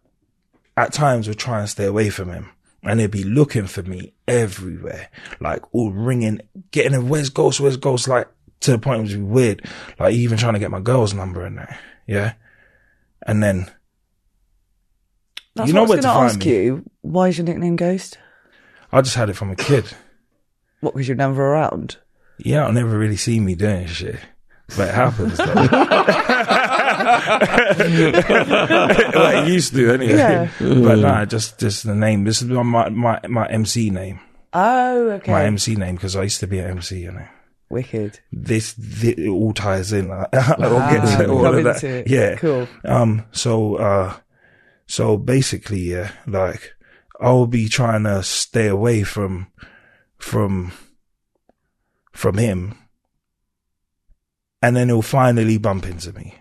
at 0.78 0.94
times 0.94 1.28
would 1.28 1.38
try 1.40 1.60
and 1.60 1.70
stay 1.70 1.86
away 1.86 2.10
from 2.10 2.30
him. 2.32 2.50
And 2.84 3.00
he'd 3.00 3.12
be 3.12 3.24
looking 3.24 3.68
for 3.68 3.84
me 3.84 4.14
everywhere, 4.28 5.10
like 5.40 5.62
all 5.72 5.92
ringing, 5.92 6.40
getting 6.72 6.96
a 6.96 7.02
where's 7.02 7.30
Ghost, 7.30 7.60
where's 7.60 7.78
Ghost, 7.78 8.08
like 8.08 8.28
to 8.62 8.72
the 8.72 8.80
point 8.80 9.00
it 9.02 9.04
was 9.04 9.18
weird, 9.18 9.64
like 10.00 10.16
even 10.16 10.38
trying 10.40 10.54
to 10.54 10.60
get 10.60 10.72
my 10.72 10.80
girl's 10.80 11.14
number 11.14 11.46
in 11.46 11.58
there, 11.58 11.78
yeah. 12.08 12.34
And 13.28 13.44
then 13.44 13.70
That's 15.54 15.68
You 15.68 15.74
know 15.76 15.84
what 15.84 15.92
I 15.92 15.96
was 15.98 16.06
going 16.06 16.14
to 16.16 16.20
to 16.20 16.26
ask 16.26 16.40
me. 16.46 16.56
you. 16.64 16.90
Why 17.02 17.28
is 17.28 17.38
your 17.38 17.46
nickname 17.46 17.76
Ghost? 17.76 18.18
I 18.92 19.02
just 19.02 19.16
had 19.16 19.30
it 19.30 19.34
from 19.36 19.52
a 19.52 19.56
kid. 19.56 19.86
What, 20.82 20.94
because 20.94 21.08
you're 21.08 21.18
never 21.18 21.44
around? 21.54 21.98
You 22.38 22.56
don't 22.56 22.74
never 22.74 22.98
really 22.98 23.18
see 23.18 23.40
me 23.40 23.56
doing 23.56 23.88
shit. 23.88 24.20
But 24.78 24.90
it 24.90 24.94
happens 24.96 25.38
like 25.38 25.48
it 29.46 29.48
used 29.48 29.74
to 29.74 29.92
anyway. 29.92 30.14
Yeah. 30.16 30.50
But 30.60 31.00
nah, 31.00 31.26
just 31.26 31.60
just 31.60 31.84
the 31.86 31.96
name. 31.96 32.24
This 32.24 32.42
is 32.42 32.48
my 32.50 32.90
my 32.90 33.20
my 33.28 33.48
MC 33.48 33.90
name. 33.90 34.20
Oh, 34.54 35.12
okay. 35.12 35.32
My 35.32 35.44
MC 35.46 35.76
name 35.76 35.96
because 35.96 36.16
I 36.16 36.24
used 36.24 36.40
to 36.42 36.48
be 36.48 36.60
an 36.60 36.72
MC, 36.72 37.00
you 37.02 37.12
know. 37.12 37.28
Wicked. 37.70 38.20
This, 38.34 38.74
thi- 38.74 39.12
it 39.12 39.30
all 39.30 39.54
ties 39.54 39.94
in. 39.94 40.10
Like, 40.10 40.28
I 40.36 40.56
don't 40.58 40.92
get 40.92 41.18
to 41.20 41.30
all 41.30 41.44
come 41.44 41.56
of 41.60 41.64
that. 41.64 41.84
it. 41.84 42.10
Yeah. 42.10 42.36
Cool. 42.36 42.68
Um, 42.84 43.26
so, 43.32 43.76
uh, 43.76 44.14
so 44.88 45.16
basically, 45.16 45.80
yeah, 45.80 46.12
like 46.28 46.74
I'll 47.22 47.48
be 47.48 47.70
trying 47.70 48.04
to 48.04 48.24
stay 48.24 48.68
away 48.68 49.04
from, 49.04 49.48
from, 50.22 50.72
from 52.12 52.38
him. 52.38 52.76
And 54.62 54.76
then 54.76 54.90
he'll 54.90 55.02
finally 55.02 55.58
bump 55.58 55.86
into 55.86 56.14
me. 56.14 56.36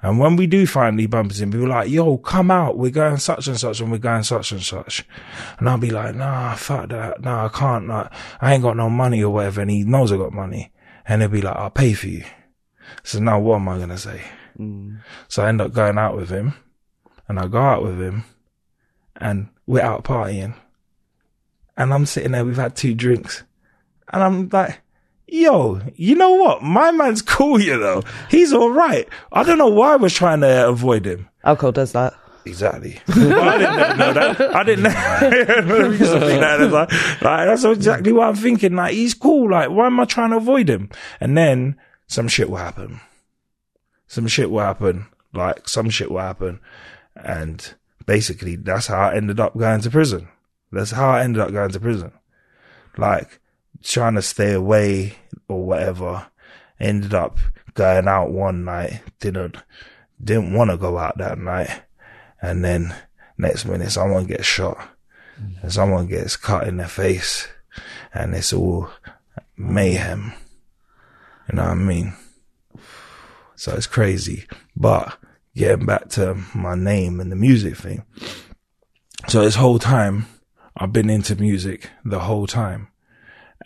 And 0.00 0.18
when 0.18 0.36
we 0.36 0.46
do 0.46 0.66
finally 0.66 1.06
bump 1.06 1.32
into 1.32 1.42
him, 1.42 1.50
we're 1.50 1.68
like, 1.68 1.90
yo, 1.90 2.18
come 2.18 2.50
out. 2.50 2.76
We're 2.76 2.90
going 2.90 3.18
such 3.18 3.48
and 3.48 3.58
such 3.58 3.80
and 3.80 3.90
we're 3.90 3.98
going 3.98 4.22
such 4.22 4.52
and 4.52 4.62
such. 4.62 5.06
And 5.58 5.68
I'll 5.68 5.78
be 5.78 5.90
like, 5.90 6.14
nah, 6.14 6.54
fuck 6.54 6.88
that. 6.90 7.20
Nah, 7.20 7.46
I 7.46 7.48
can't. 7.48 7.88
Like, 7.88 8.12
I 8.40 8.54
ain't 8.54 8.62
got 8.62 8.76
no 8.76 8.90
money 8.90 9.22
or 9.22 9.32
whatever. 9.32 9.60
And 9.60 9.70
he 9.70 9.84
knows 9.84 10.12
I 10.12 10.16
got 10.16 10.32
money. 10.32 10.72
And 11.06 11.22
he'll 11.22 11.30
be 11.30 11.42
like, 11.42 11.56
I'll 11.56 11.70
pay 11.70 11.94
for 11.94 12.08
you. 12.08 12.24
So 13.02 13.18
now 13.18 13.40
what 13.40 13.56
am 13.56 13.68
I 13.68 13.76
going 13.76 13.88
to 13.88 13.98
say? 13.98 14.22
Mm. 14.58 15.00
So 15.28 15.44
I 15.44 15.48
end 15.48 15.60
up 15.60 15.72
going 15.72 15.98
out 15.98 16.16
with 16.16 16.30
him 16.30 16.54
and 17.28 17.38
I 17.38 17.46
go 17.46 17.58
out 17.58 17.82
with 17.82 18.00
him 18.00 18.24
and 19.16 19.48
we're 19.66 19.82
out 19.82 20.04
partying 20.04 20.54
and 21.78 21.94
I'm 21.94 22.04
sitting 22.04 22.32
there, 22.32 22.44
we've 22.44 22.56
had 22.56 22.76
two 22.76 22.94
drinks 22.94 23.44
and 24.12 24.22
I'm 24.22 24.48
like, 24.50 24.80
yo, 25.26 25.80
you 25.94 26.14
know 26.14 26.34
what? 26.34 26.62
My 26.62 26.90
man's 26.90 27.22
cool, 27.22 27.60
you 27.60 27.78
know, 27.78 28.02
he's 28.28 28.52
all 28.52 28.70
right. 28.70 29.08
I 29.32 29.44
don't 29.44 29.58
know 29.58 29.68
why 29.68 29.94
I 29.94 29.96
was 29.96 30.12
trying 30.12 30.40
to 30.40 30.68
avoid 30.68 31.06
him. 31.06 31.28
Alcohol 31.44 31.72
does 31.72 31.92
that. 31.92 32.14
Exactly. 32.44 33.00
Well, 33.08 33.48
I 33.48 33.58
didn't 33.58 33.98
know 33.98 34.12
that. 34.12 34.40
I 34.56 34.62
didn't 34.64 34.84
know. 34.84 35.88
used 35.90 36.12
to 36.12 36.20
think 36.20 36.40
that. 36.40 36.60
Like, 36.70 36.92
like, 37.22 37.46
that's 37.46 37.64
exactly 37.64 38.12
what 38.12 38.28
I'm 38.28 38.36
thinking. 38.36 38.74
Like, 38.74 38.94
he's 38.94 39.12
cool. 39.14 39.50
Like, 39.50 39.70
why 39.70 39.86
am 39.86 40.00
I 40.00 40.04
trying 40.04 40.30
to 40.30 40.38
avoid 40.38 40.68
him? 40.70 40.88
And 41.20 41.36
then 41.36 41.76
some 42.06 42.26
shit 42.26 42.48
will 42.48 42.56
happen. 42.56 43.00
Some 44.06 44.26
shit 44.28 44.50
will 44.50 44.60
happen. 44.60 45.06
Like, 45.34 45.68
some 45.68 45.90
shit 45.90 46.10
will 46.10 46.20
happen. 46.20 46.60
And 47.14 47.74
basically, 48.06 48.56
that's 48.56 48.86
how 48.86 49.10
I 49.10 49.16
ended 49.16 49.40
up 49.40 49.56
going 49.56 49.82
to 49.82 49.90
prison. 49.90 50.28
That's 50.70 50.90
how 50.90 51.10
I 51.10 51.22
ended 51.22 51.40
up 51.40 51.52
going 51.52 51.70
to 51.70 51.80
prison. 51.80 52.12
Like, 52.96 53.40
trying 53.82 54.14
to 54.14 54.22
stay 54.22 54.52
away 54.52 55.14
or 55.48 55.64
whatever. 55.64 56.26
Ended 56.80 57.14
up 57.14 57.38
going 57.74 58.08
out 58.08 58.30
one 58.30 58.64
night. 58.64 59.00
Didn't, 59.20 59.56
didn't 60.22 60.52
want 60.52 60.70
to 60.70 60.76
go 60.76 60.98
out 60.98 61.18
that 61.18 61.38
night. 61.38 61.82
And 62.40 62.64
then 62.64 62.94
next 63.36 63.64
minute 63.64 63.90
someone 63.90 64.26
gets 64.26 64.46
shot 64.46 64.78
mm. 65.40 65.62
and 65.62 65.72
someone 65.72 66.06
gets 66.06 66.36
cut 66.36 66.66
in 66.66 66.76
the 66.76 66.88
face 66.88 67.48
and 68.12 68.34
it's 68.34 68.52
all 68.52 68.90
mayhem. 69.56 70.32
You 71.48 71.56
know 71.56 71.62
what 71.62 71.72
I 71.72 71.74
mean? 71.74 72.14
So 73.56 73.74
it's 73.74 73.86
crazy. 73.86 74.46
But 74.76 75.18
getting 75.56 75.86
back 75.86 76.08
to 76.10 76.34
my 76.54 76.74
name 76.74 77.20
and 77.20 77.32
the 77.32 77.36
music 77.36 77.76
thing. 77.76 78.04
So 79.28 79.42
this 79.42 79.56
whole 79.56 79.78
time 79.78 80.26
I've 80.78 80.92
been 80.92 81.10
into 81.10 81.34
music 81.36 81.90
the 82.04 82.20
whole 82.20 82.46
time 82.46 82.88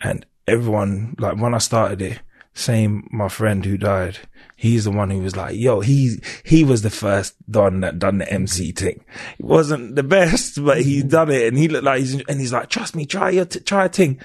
and 0.01 0.25
everyone, 0.47 1.15
like 1.19 1.37
when 1.37 1.53
I 1.53 1.59
started 1.59 2.01
it, 2.01 2.19
same 2.53 3.07
my 3.11 3.29
friend 3.29 3.65
who 3.65 3.77
died, 3.77 4.19
he's 4.55 4.83
the 4.83 4.91
one 4.91 5.09
who 5.09 5.19
was 5.19 5.35
like, 5.35 5.55
yo, 5.55 5.79
he, 5.79 6.17
he 6.43 6.63
was 6.63 6.81
the 6.81 6.89
first 6.89 7.35
Don 7.49 7.79
that 7.81 7.99
done 7.99 8.19
the 8.19 8.31
MC 8.31 8.71
thing. 8.71 9.03
It 9.39 9.45
wasn't 9.45 9.95
the 9.95 10.03
best, 10.03 10.63
but 10.65 10.81
he 10.81 11.01
done 11.03 11.31
it 11.31 11.47
and 11.47 11.57
he 11.57 11.67
looked 11.67 11.85
like 11.85 11.99
he's, 11.99 12.13
and 12.13 12.39
he's 12.39 12.53
like, 12.53 12.69
trust 12.69 12.95
me, 12.95 13.05
try 13.05 13.31
your, 13.31 13.45
t- 13.45 13.59
try 13.59 13.85
a 13.85 13.89
thing. 13.89 14.19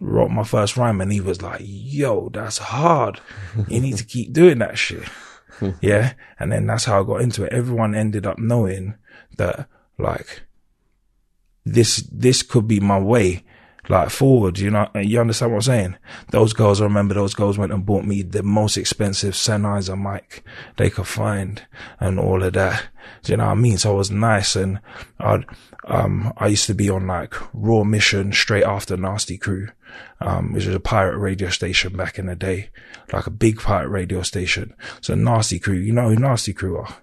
Wrote 0.00 0.30
my 0.30 0.44
first 0.44 0.76
rhyme 0.76 1.00
and 1.00 1.12
he 1.12 1.20
was 1.20 1.42
like, 1.42 1.60
yo, 1.64 2.28
that's 2.30 2.58
hard. 2.58 3.20
You 3.68 3.80
need 3.80 3.96
to 3.98 4.04
keep 4.04 4.32
doing 4.32 4.58
that 4.58 4.78
shit. 4.78 5.04
yeah. 5.80 6.14
And 6.38 6.50
then 6.50 6.66
that's 6.66 6.84
how 6.84 7.00
I 7.00 7.06
got 7.06 7.20
into 7.20 7.44
it. 7.44 7.52
Everyone 7.52 7.94
ended 7.94 8.26
up 8.26 8.38
knowing 8.38 8.94
that 9.36 9.68
like, 9.98 10.42
this, 11.64 12.08
this 12.12 12.42
could 12.42 12.66
be 12.66 12.80
my 12.80 12.98
way 12.98 13.44
like 13.88 14.10
forward, 14.10 14.58
you 14.58 14.70
know, 14.70 14.88
you 14.94 15.20
understand 15.20 15.52
what 15.52 15.58
I'm 15.58 15.62
saying? 15.62 15.96
Those 16.30 16.52
girls, 16.52 16.80
I 16.80 16.84
remember 16.84 17.14
those 17.14 17.34
girls 17.34 17.58
went 17.58 17.72
and 17.72 17.84
bought 17.84 18.04
me 18.04 18.22
the 18.22 18.42
most 18.42 18.76
expensive 18.76 19.34
Sennheiser 19.34 20.00
mic 20.00 20.44
they 20.76 20.88
could 20.88 21.08
find 21.08 21.62
and 21.98 22.18
all 22.18 22.42
of 22.42 22.52
that. 22.52 22.84
Do 23.22 23.32
you 23.32 23.36
know 23.36 23.46
what 23.46 23.52
I 23.52 23.56
mean? 23.56 23.78
So 23.78 23.94
it 23.94 23.98
was 23.98 24.10
nice. 24.10 24.54
And 24.54 24.80
I'd, 25.18 25.44
um, 25.84 26.32
I 26.36 26.46
used 26.46 26.66
to 26.66 26.74
be 26.74 26.88
on 26.90 27.08
like 27.08 27.34
Raw 27.52 27.82
Mission 27.82 28.32
straight 28.32 28.64
after 28.64 28.96
Nasty 28.96 29.36
Crew, 29.36 29.68
um, 30.20 30.52
which 30.52 30.66
was 30.66 30.74
a 30.76 30.80
pirate 30.80 31.18
radio 31.18 31.48
station 31.48 31.96
back 31.96 32.18
in 32.20 32.26
the 32.26 32.36
day, 32.36 32.70
like 33.12 33.26
a 33.26 33.30
big 33.30 33.60
pirate 33.60 33.88
radio 33.88 34.22
station. 34.22 34.74
So 35.00 35.16
Nasty 35.16 35.58
Crew, 35.58 35.74
you 35.74 35.92
know 35.92 36.08
who 36.08 36.16
Nasty 36.16 36.52
Crew 36.52 36.78
are? 36.78 36.96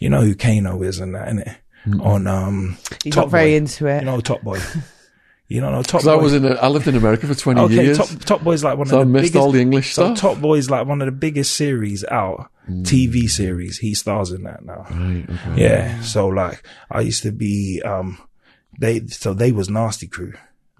You 0.00 0.08
know 0.10 0.22
who 0.22 0.34
Kano 0.34 0.82
is 0.82 0.98
and 0.98 1.14
that, 1.14 1.28
innit? 1.28 1.56
On, 2.00 2.26
um, 2.26 2.76
You're 3.04 3.12
Top 3.12 3.24
not 3.26 3.30
very 3.30 3.50
Boy. 3.52 3.56
into 3.56 3.86
it. 3.86 4.00
You 4.00 4.06
know 4.06 4.20
Top 4.20 4.42
Boy. 4.42 4.60
You 5.48 5.60
don't 5.60 5.70
know 5.70 5.82
Top 5.84 6.00
Because 6.00 6.08
I 6.08 6.16
was 6.16 6.34
in, 6.34 6.44
a, 6.44 6.54
I 6.54 6.66
lived 6.66 6.88
in 6.88 6.96
America 6.96 7.24
for 7.28 7.34
20 7.36 7.60
okay, 7.60 7.74
years. 7.84 7.98
Top 7.98 8.08
Top 8.24 8.42
Boy's 8.42 8.64
like 8.64 8.76
one 8.78 8.88
So 8.88 8.98
I 8.98 9.02
of 9.02 9.06
the 9.06 9.12
missed 9.12 9.32
biggest. 9.32 9.36
all 9.44 9.52
the 9.52 9.60
English 9.60 9.94
so 9.94 10.06
stuff. 10.06 10.18
Top 10.18 10.40
Boy's 10.42 10.68
like 10.70 10.88
one 10.88 11.00
of 11.00 11.06
the 11.06 11.12
biggest 11.12 11.54
series 11.54 12.04
out, 12.06 12.50
Mm. 12.68 12.82
TV 12.82 13.30
series. 13.30 13.78
He 13.78 13.94
stars 13.94 14.32
in 14.32 14.42
that 14.42 14.64
now. 14.64 14.86
Right, 14.90 15.24
okay. 15.30 15.62
Yeah. 15.62 16.00
So 16.00 16.26
like, 16.26 16.66
I 16.90 17.02
used 17.02 17.22
to 17.22 17.30
be, 17.30 17.80
um, 17.84 18.18
they, 18.80 19.06
so 19.06 19.34
they 19.34 19.52
was 19.52 19.70
Nasty 19.70 20.08
Crew. 20.08 20.32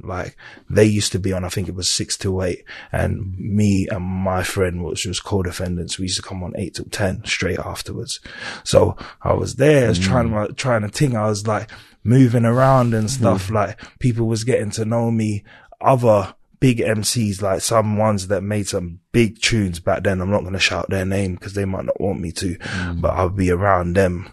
Like 0.03 0.37
they 0.69 0.85
used 0.85 1.13
to 1.13 1.19
be 1.19 1.33
on, 1.33 1.45
I 1.45 1.49
think 1.49 1.69
it 1.69 1.75
was 1.75 1.89
six 1.89 2.17
to 2.19 2.43
eight 2.43 2.65
and 2.93 3.37
me 3.39 3.89
and 3.91 4.05
my 4.05 4.43
friend, 4.43 4.85
which 4.85 5.07
was 5.07 5.17
just 5.17 5.25
co-defendants, 5.25 5.99
we 5.99 6.05
used 6.05 6.17
to 6.17 6.23
come 6.23 6.43
on 6.43 6.53
eight 6.57 6.75
till 6.75 6.85
10 6.87 7.25
straight 7.25 7.59
afterwards. 7.59 8.21
So 8.63 8.97
I 9.23 9.33
was 9.33 9.55
there, 9.57 9.87
I 9.87 9.89
was 9.89 9.99
mm. 9.99 10.05
trying 10.05 10.31
to, 10.31 10.53
trying 10.53 10.83
to 10.83 10.89
think. 10.89 11.15
I 11.15 11.27
was 11.27 11.47
like 11.47 11.71
moving 12.05 12.45
around 12.45 12.95
and 12.95 13.09
mm. 13.09 13.11
stuff. 13.11 13.51
Like 13.51 13.81
people 13.99 14.27
was 14.27 14.45
getting 14.45 14.71
to 14.73 14.85
know 14.85 15.11
me. 15.11 15.45
Other 15.81 16.35
big 16.61 16.79
MCs, 16.79 17.43
like 17.43 17.61
some 17.61 17.97
ones 17.97 18.29
that 18.29 18.43
made 18.43 18.69
some 18.69 19.01
big 19.13 19.41
tunes 19.41 19.81
back 19.81 20.03
then. 20.03 20.21
I'm 20.21 20.31
not 20.31 20.41
going 20.41 20.53
to 20.55 20.59
shout 20.59 20.89
their 20.89 21.05
name 21.05 21.35
because 21.35 21.55
they 21.55 21.65
might 21.65 21.85
not 21.85 22.01
want 22.01 22.21
me 22.21 22.33
to, 22.33 22.57
mm. 22.57 23.01
but 23.01 23.13
I'll 23.15 23.29
be 23.29 23.51
around 23.51 23.95
them 23.95 24.33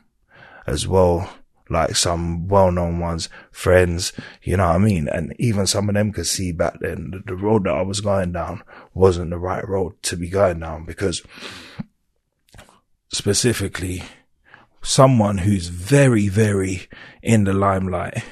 as 0.66 0.88
well. 0.88 1.30
Like 1.70 1.96
some 1.96 2.48
well-known 2.48 3.00
ones, 3.00 3.30
friends, 3.52 4.14
you 4.42 4.58
know 4.58 4.68
what 4.68 4.76
I 4.76 4.80
mean? 4.80 5.08
And 5.08 5.34
even 5.40 5.66
some 5.66 5.90
of 5.90 5.96
them 5.96 6.12
could 6.12 6.28
see 6.28 6.52
back 6.52 6.80
then 6.80 7.24
the 7.26 7.36
road 7.36 7.64
that 7.64 7.74
I 7.74 7.82
was 7.82 8.02
going 8.02 8.34
down 8.34 8.64
wasn't 8.94 9.30
the 9.30 9.38
right 9.38 9.68
road 9.68 10.02
to 10.04 10.18
be 10.18 10.30
going 10.30 10.60
down 10.60 10.86
because 10.86 11.24
specifically 13.12 14.04
someone 14.82 15.40
who's 15.40 15.68
very, 15.68 16.28
very 16.28 16.88
in 17.22 17.46
the 17.46 17.54
limelight, 17.54 18.24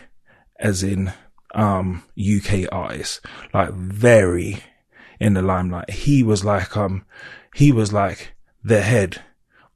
as 0.60 0.84
in, 0.84 1.14
um, 1.56 2.04
UK 2.20 2.72
artist, 2.72 3.22
like 3.54 3.72
very 3.74 4.64
in 5.20 5.34
the 5.34 5.42
limelight. 5.42 5.90
He 5.90 6.24
was 6.24 6.44
like, 6.44 6.76
um, 6.76 7.06
he 7.56 7.72
was 7.72 7.94
like 7.94 8.34
the 8.64 8.82
head 8.82 9.22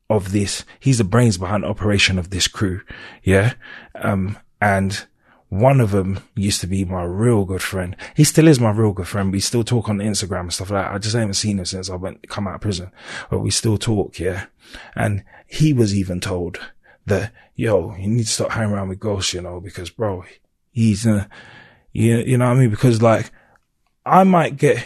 of 0.10 0.32
this. 0.32 0.66
He's 0.80 0.99
the 0.99 1.03
brains 1.03 1.38
behind 1.38 1.66
operation 1.66 2.20
of 2.20 2.30
this 2.30 2.47
crew. 2.47 2.82
Yeah. 3.24 3.53
Um, 3.95 4.38
and 4.62 5.06
one 5.49 5.80
of 5.80 5.91
them 5.91 6.20
used 6.36 6.62
to 6.62 6.68
be 6.68 6.86
my 6.86 7.03
real 7.03 7.45
good 7.45 7.62
friend. 7.62 7.95
He 8.16 8.24
still 8.24 8.47
is 8.47 8.60
my 8.60 8.72
real 8.72 8.91
good 8.91 9.08
friend. 9.08 9.32
We 9.32 9.39
still 9.39 9.64
talk 9.64 9.89
on 9.89 9.99
Instagram 9.99 10.41
and 10.41 10.53
stuff 10.53 10.70
like 10.70 10.86
that. 10.86 10.93
I 10.93 10.97
just 10.97 11.16
haven't 11.16 11.34
seen 11.36 11.60
him 11.60 11.66
since 11.66 11.89
I 11.89 11.95
went, 11.95 12.28
come 12.30 12.47
out 12.47 12.56
of 12.56 12.62
prison, 12.62 12.91
but 13.30 13.39
we 13.39 13.51
still 13.51 13.78
talk. 13.78 14.20
Yeah. 14.20 14.45
And 14.95 15.24
he 15.47 15.74
was 15.74 15.95
even 15.95 16.20
told 16.20 16.60
that, 17.06 17.32
yo, 17.56 17.95
you 17.95 18.08
need 18.08 18.26
to 18.26 18.32
stop 18.32 18.51
hanging 18.51 18.74
around 18.74 18.89
with 18.89 18.99
ghosts, 18.99 19.34
you 19.34 19.41
know, 19.41 19.60
because 19.60 19.89
bro, 19.89 20.24
he's, 20.72 21.06
uh, 21.06 21.26
you, 21.93 22.18
you 22.18 22.38
know 22.38 22.47
what 22.47 22.58
I 22.58 22.60
mean? 22.60 22.70
Because 22.70 23.01
like, 23.01 23.32
I 24.06 24.24
might 24.24 24.58
get 24.58 24.86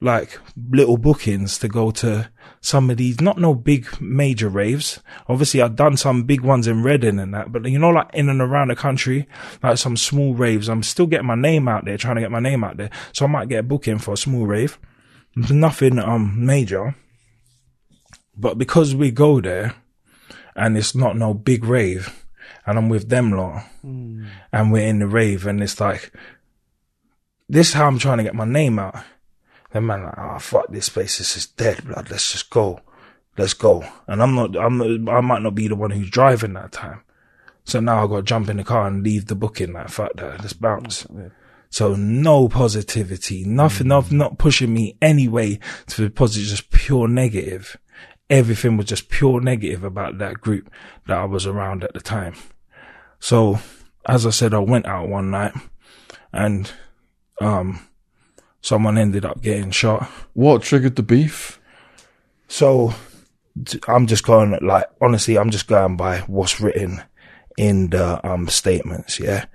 like 0.00 0.38
little 0.70 0.96
bookings 0.96 1.58
to 1.58 1.68
go 1.68 1.90
to 1.90 2.30
some 2.60 2.90
of 2.90 2.96
these, 2.96 3.20
not 3.20 3.38
no 3.38 3.54
big 3.54 4.00
major 4.00 4.48
raves. 4.48 5.00
Obviously, 5.28 5.60
I've 5.60 5.76
done 5.76 5.96
some 5.96 6.24
big 6.24 6.40
ones 6.40 6.66
in 6.66 6.82
Reading 6.82 7.18
and 7.18 7.34
that, 7.34 7.52
but 7.52 7.64
you 7.66 7.78
know, 7.78 7.90
like 7.90 8.10
in 8.14 8.28
and 8.28 8.40
around 8.40 8.68
the 8.68 8.76
country, 8.76 9.28
like 9.62 9.78
some 9.78 9.96
small 9.96 10.34
raves, 10.34 10.68
I'm 10.68 10.82
still 10.82 11.06
getting 11.06 11.26
my 11.26 11.34
name 11.34 11.68
out 11.68 11.84
there, 11.84 11.96
trying 11.96 12.16
to 12.16 12.20
get 12.20 12.30
my 12.30 12.40
name 12.40 12.62
out 12.62 12.76
there. 12.76 12.90
So 13.12 13.24
I 13.24 13.28
might 13.28 13.48
get 13.48 13.60
a 13.60 13.62
booking 13.64 13.98
for 13.98 14.14
a 14.14 14.18
small 14.18 14.46
rave. 14.46 14.78
Nothing, 15.34 15.98
um, 15.98 16.44
major. 16.44 16.96
But 18.36 18.56
because 18.56 18.94
we 18.94 19.10
go 19.10 19.40
there 19.40 19.74
and 20.54 20.76
it's 20.76 20.94
not 20.94 21.16
no 21.16 21.34
big 21.34 21.64
rave 21.64 22.24
and 22.66 22.78
I'm 22.78 22.88
with 22.88 23.08
them 23.08 23.32
lot 23.32 23.64
and 23.82 24.72
we're 24.72 24.86
in 24.86 25.00
the 25.00 25.06
rave 25.06 25.46
and 25.46 25.62
it's 25.62 25.80
like, 25.80 26.12
this 27.48 27.68
is 27.68 27.74
how 27.74 27.86
I'm 27.86 27.98
trying 27.98 28.18
to 28.18 28.24
get 28.24 28.34
my 28.34 28.44
name 28.44 28.78
out. 28.78 28.96
Then 29.72 29.86
man, 29.86 30.04
like, 30.04 30.18
oh 30.18 30.38
fuck 30.38 30.68
this 30.68 30.88
place, 30.88 31.18
this 31.18 31.36
is 31.36 31.46
dead, 31.46 31.84
blood. 31.84 32.10
Let's 32.10 32.32
just 32.32 32.50
go, 32.50 32.80
let's 33.36 33.54
go. 33.54 33.84
And 34.06 34.22
I'm 34.22 34.34
not, 34.34 34.56
I'm, 34.56 34.78
not, 34.78 35.14
I 35.14 35.20
might 35.20 35.42
not 35.42 35.54
be 35.54 35.68
the 35.68 35.76
one 35.76 35.90
who's 35.90 36.10
driving 36.10 36.54
that 36.54 36.72
time. 36.72 37.02
So 37.64 37.80
now 37.80 38.02
I 38.02 38.06
got 38.06 38.16
to 38.16 38.22
jump 38.22 38.48
in 38.48 38.56
the 38.56 38.64
car 38.64 38.86
and 38.86 39.02
leave 39.02 39.26
the 39.26 39.34
booking. 39.34 39.72
Like 39.72 39.90
fuck 39.90 40.14
that, 40.14 40.40
let's 40.40 40.54
bounce. 40.54 41.06
So 41.70 41.94
no 41.94 42.48
positivity, 42.48 43.44
nothing, 43.44 43.88
not, 43.88 44.10
not 44.10 44.38
pushing 44.38 44.72
me 44.72 44.96
anyway 45.02 45.58
to 45.88 46.02
the 46.02 46.10
positive, 46.10 46.48
just 46.48 46.70
pure 46.70 47.06
negative. 47.06 47.76
Everything 48.30 48.78
was 48.78 48.86
just 48.86 49.10
pure 49.10 49.40
negative 49.40 49.84
about 49.84 50.18
that 50.18 50.40
group 50.40 50.70
that 51.06 51.18
I 51.18 51.24
was 51.24 51.46
around 51.46 51.84
at 51.84 51.92
the 51.92 52.00
time. 52.00 52.34
So 53.20 53.58
as 54.06 54.24
I 54.24 54.30
said, 54.30 54.54
I 54.54 54.58
went 54.60 54.86
out 54.86 55.08
one 55.08 55.30
night 55.30 55.52
and, 56.32 56.70
um, 57.42 57.87
someone 58.60 58.98
ended 58.98 59.24
up 59.24 59.42
getting 59.42 59.70
shot. 59.70 60.08
What 60.34 60.62
triggered 60.62 60.96
the 60.96 61.02
beef? 61.02 61.60
So 62.48 62.94
I'm 63.86 64.06
just 64.06 64.24
going 64.24 64.58
like 64.62 64.86
honestly, 65.00 65.38
I'm 65.38 65.50
just 65.50 65.66
going 65.66 65.96
by 65.96 66.20
what's 66.20 66.60
written 66.60 67.02
in 67.56 67.90
the 67.90 68.26
um 68.26 68.48
statements. 68.48 69.20
Yeah, 69.20 69.46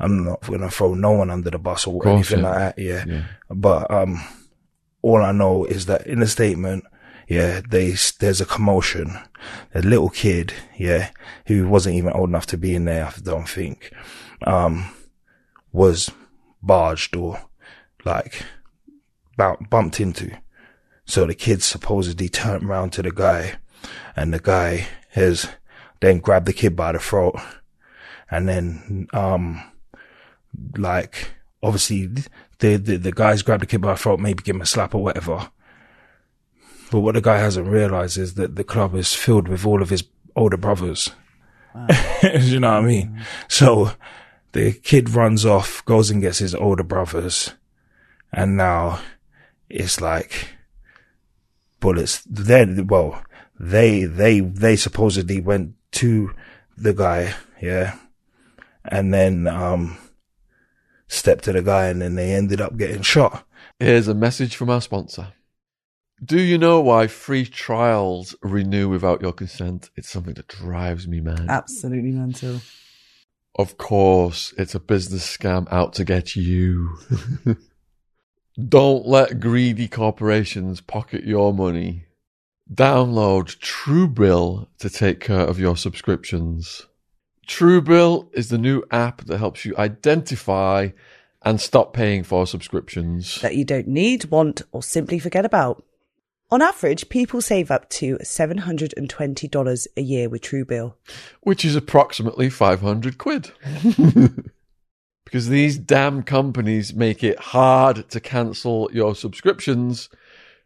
I'm 0.00 0.24
not 0.24 0.42
gonna 0.42 0.70
throw 0.70 0.94
no 0.94 1.12
one 1.12 1.30
under 1.30 1.50
the 1.50 1.58
bus 1.58 1.86
or 1.86 2.00
course, 2.00 2.12
anything 2.12 2.40
yeah. 2.40 2.50
like 2.50 2.58
that. 2.58 2.82
Yeah. 2.82 3.04
Yeah. 3.06 3.24
but 3.50 3.90
um, 3.90 4.20
all 5.02 5.22
I 5.22 5.32
know 5.32 5.64
is 5.64 5.86
that 5.86 6.06
in 6.06 6.20
the 6.20 6.26
statement. 6.26 6.84
Yeah, 7.26 7.62
they, 7.66 7.94
there's 8.20 8.42
a 8.42 8.44
commotion. 8.44 9.18
A 9.74 9.80
little 9.80 10.10
kid, 10.10 10.52
yeah, 10.76 11.08
who 11.46 11.66
wasn't 11.66 11.96
even 11.96 12.12
old 12.12 12.28
enough 12.28 12.44
to 12.48 12.58
be 12.58 12.74
in 12.74 12.84
there, 12.84 13.06
I 13.06 13.12
don't 13.22 13.48
think, 13.48 13.90
um, 14.46 14.94
was 15.72 16.10
barged 16.62 17.16
or 17.16 17.40
like 18.04 18.42
bumped 19.36 20.00
into. 20.00 20.36
So 21.06 21.26
the 21.26 21.34
kid 21.34 21.62
supposedly 21.62 22.28
turned 22.28 22.64
around 22.64 22.90
to 22.94 23.02
the 23.02 23.10
guy 23.10 23.56
and 24.16 24.32
the 24.32 24.38
guy 24.38 24.86
has 25.10 25.48
then 26.00 26.18
grabbed 26.18 26.46
the 26.46 26.52
kid 26.52 26.74
by 26.74 26.92
the 26.92 26.98
throat 26.98 27.38
and 28.30 28.48
then, 28.48 29.06
um, 29.12 29.62
like, 30.76 31.28
obviously 31.62 32.06
the, 32.58 32.76
the, 32.76 32.96
the 32.96 33.12
guys 33.12 33.42
grabbed 33.42 33.62
the 33.62 33.66
kid 33.66 33.80
by 33.80 33.92
the 33.92 33.98
throat, 33.98 34.20
maybe 34.20 34.42
give 34.42 34.56
him 34.56 34.62
a 34.62 34.66
slap 34.66 34.94
or 34.94 35.02
whatever. 35.02 35.50
But 36.90 37.00
what 37.00 37.14
the 37.14 37.20
guy 37.20 37.38
hasn't 37.38 37.68
realized 37.68 38.18
is 38.18 38.34
that 38.34 38.56
the 38.56 38.64
club 38.64 38.94
is 38.94 39.12
filled 39.12 39.48
with 39.48 39.66
all 39.66 39.82
of 39.82 39.90
his 39.90 40.04
older 40.36 40.56
brothers. 40.56 41.10
you 42.40 42.60
know 42.60 42.72
what 42.72 42.84
I 42.84 42.86
mean? 42.86 43.20
So 43.48 43.92
the 44.52 44.72
kid 44.72 45.10
runs 45.10 45.44
off, 45.44 45.84
goes 45.84 46.10
and 46.10 46.22
gets 46.22 46.38
his 46.38 46.54
older 46.54 46.84
brothers. 46.84 47.52
And 48.34 48.56
now 48.56 49.00
it's 49.70 50.00
like 50.00 50.48
bullets. 51.80 52.22
Then, 52.28 52.88
well, 52.88 53.22
they, 53.58 54.04
they, 54.04 54.40
they 54.40 54.76
supposedly 54.76 55.40
went 55.40 55.74
to 55.92 56.34
the 56.76 56.92
guy. 56.92 57.34
Yeah. 57.62 57.96
And 58.84 59.14
then, 59.14 59.46
um, 59.46 59.96
stepped 61.06 61.44
to 61.44 61.52
the 61.52 61.62
guy 61.62 61.86
and 61.86 62.02
then 62.02 62.16
they 62.16 62.34
ended 62.34 62.60
up 62.60 62.76
getting 62.76 63.02
shot. 63.02 63.46
Here's 63.78 64.08
a 64.08 64.14
message 64.14 64.56
from 64.56 64.68
our 64.68 64.80
sponsor. 64.80 65.28
Do 66.24 66.40
you 66.40 66.58
know 66.58 66.80
why 66.80 67.06
free 67.06 67.44
trials 67.44 68.34
renew 68.42 68.88
without 68.88 69.20
your 69.20 69.32
consent? 69.32 69.90
It's 69.96 70.08
something 70.08 70.34
that 70.34 70.48
drives 70.48 71.06
me 71.06 71.20
mad. 71.20 71.46
Absolutely 71.48 72.12
mental. 72.12 72.60
Of 73.56 73.76
course, 73.76 74.52
it's 74.58 74.74
a 74.74 74.80
business 74.80 75.36
scam 75.36 75.70
out 75.70 75.92
to 75.94 76.04
get 76.04 76.34
you. 76.34 76.96
Don't 78.56 79.06
let 79.06 79.40
greedy 79.40 79.88
corporations 79.88 80.80
pocket 80.80 81.24
your 81.24 81.52
money. 81.52 82.04
Download 82.72 83.56
Truebill 83.58 84.68
to 84.78 84.90
take 84.90 85.20
care 85.20 85.40
of 85.40 85.58
your 85.58 85.76
subscriptions. 85.76 86.86
Truebill 87.46 88.28
is 88.32 88.48
the 88.48 88.58
new 88.58 88.84
app 88.90 89.22
that 89.22 89.38
helps 89.38 89.64
you 89.64 89.76
identify 89.76 90.90
and 91.42 91.60
stop 91.60 91.92
paying 91.92 92.22
for 92.22 92.46
subscriptions. 92.46 93.40
That 93.42 93.56
you 93.56 93.64
don't 93.64 93.88
need, 93.88 94.26
want, 94.26 94.62
or 94.72 94.82
simply 94.82 95.18
forget 95.18 95.44
about. 95.44 95.84
On 96.50 96.62
average, 96.62 97.08
people 97.08 97.42
save 97.42 97.70
up 97.70 97.90
to 97.90 98.16
$720 98.18 99.86
a 99.96 100.00
year 100.00 100.28
with 100.28 100.42
Truebill. 100.42 100.94
which 101.40 101.64
is 101.64 101.74
approximately 101.74 102.48
500 102.48 103.18
quid. 103.18 103.50
because 105.24 105.48
these 105.48 105.78
damn 105.78 106.22
companies 106.22 106.94
make 106.94 107.24
it 107.24 107.38
hard 107.38 108.08
to 108.10 108.20
cancel 108.20 108.90
your 108.92 109.14
subscriptions, 109.14 110.08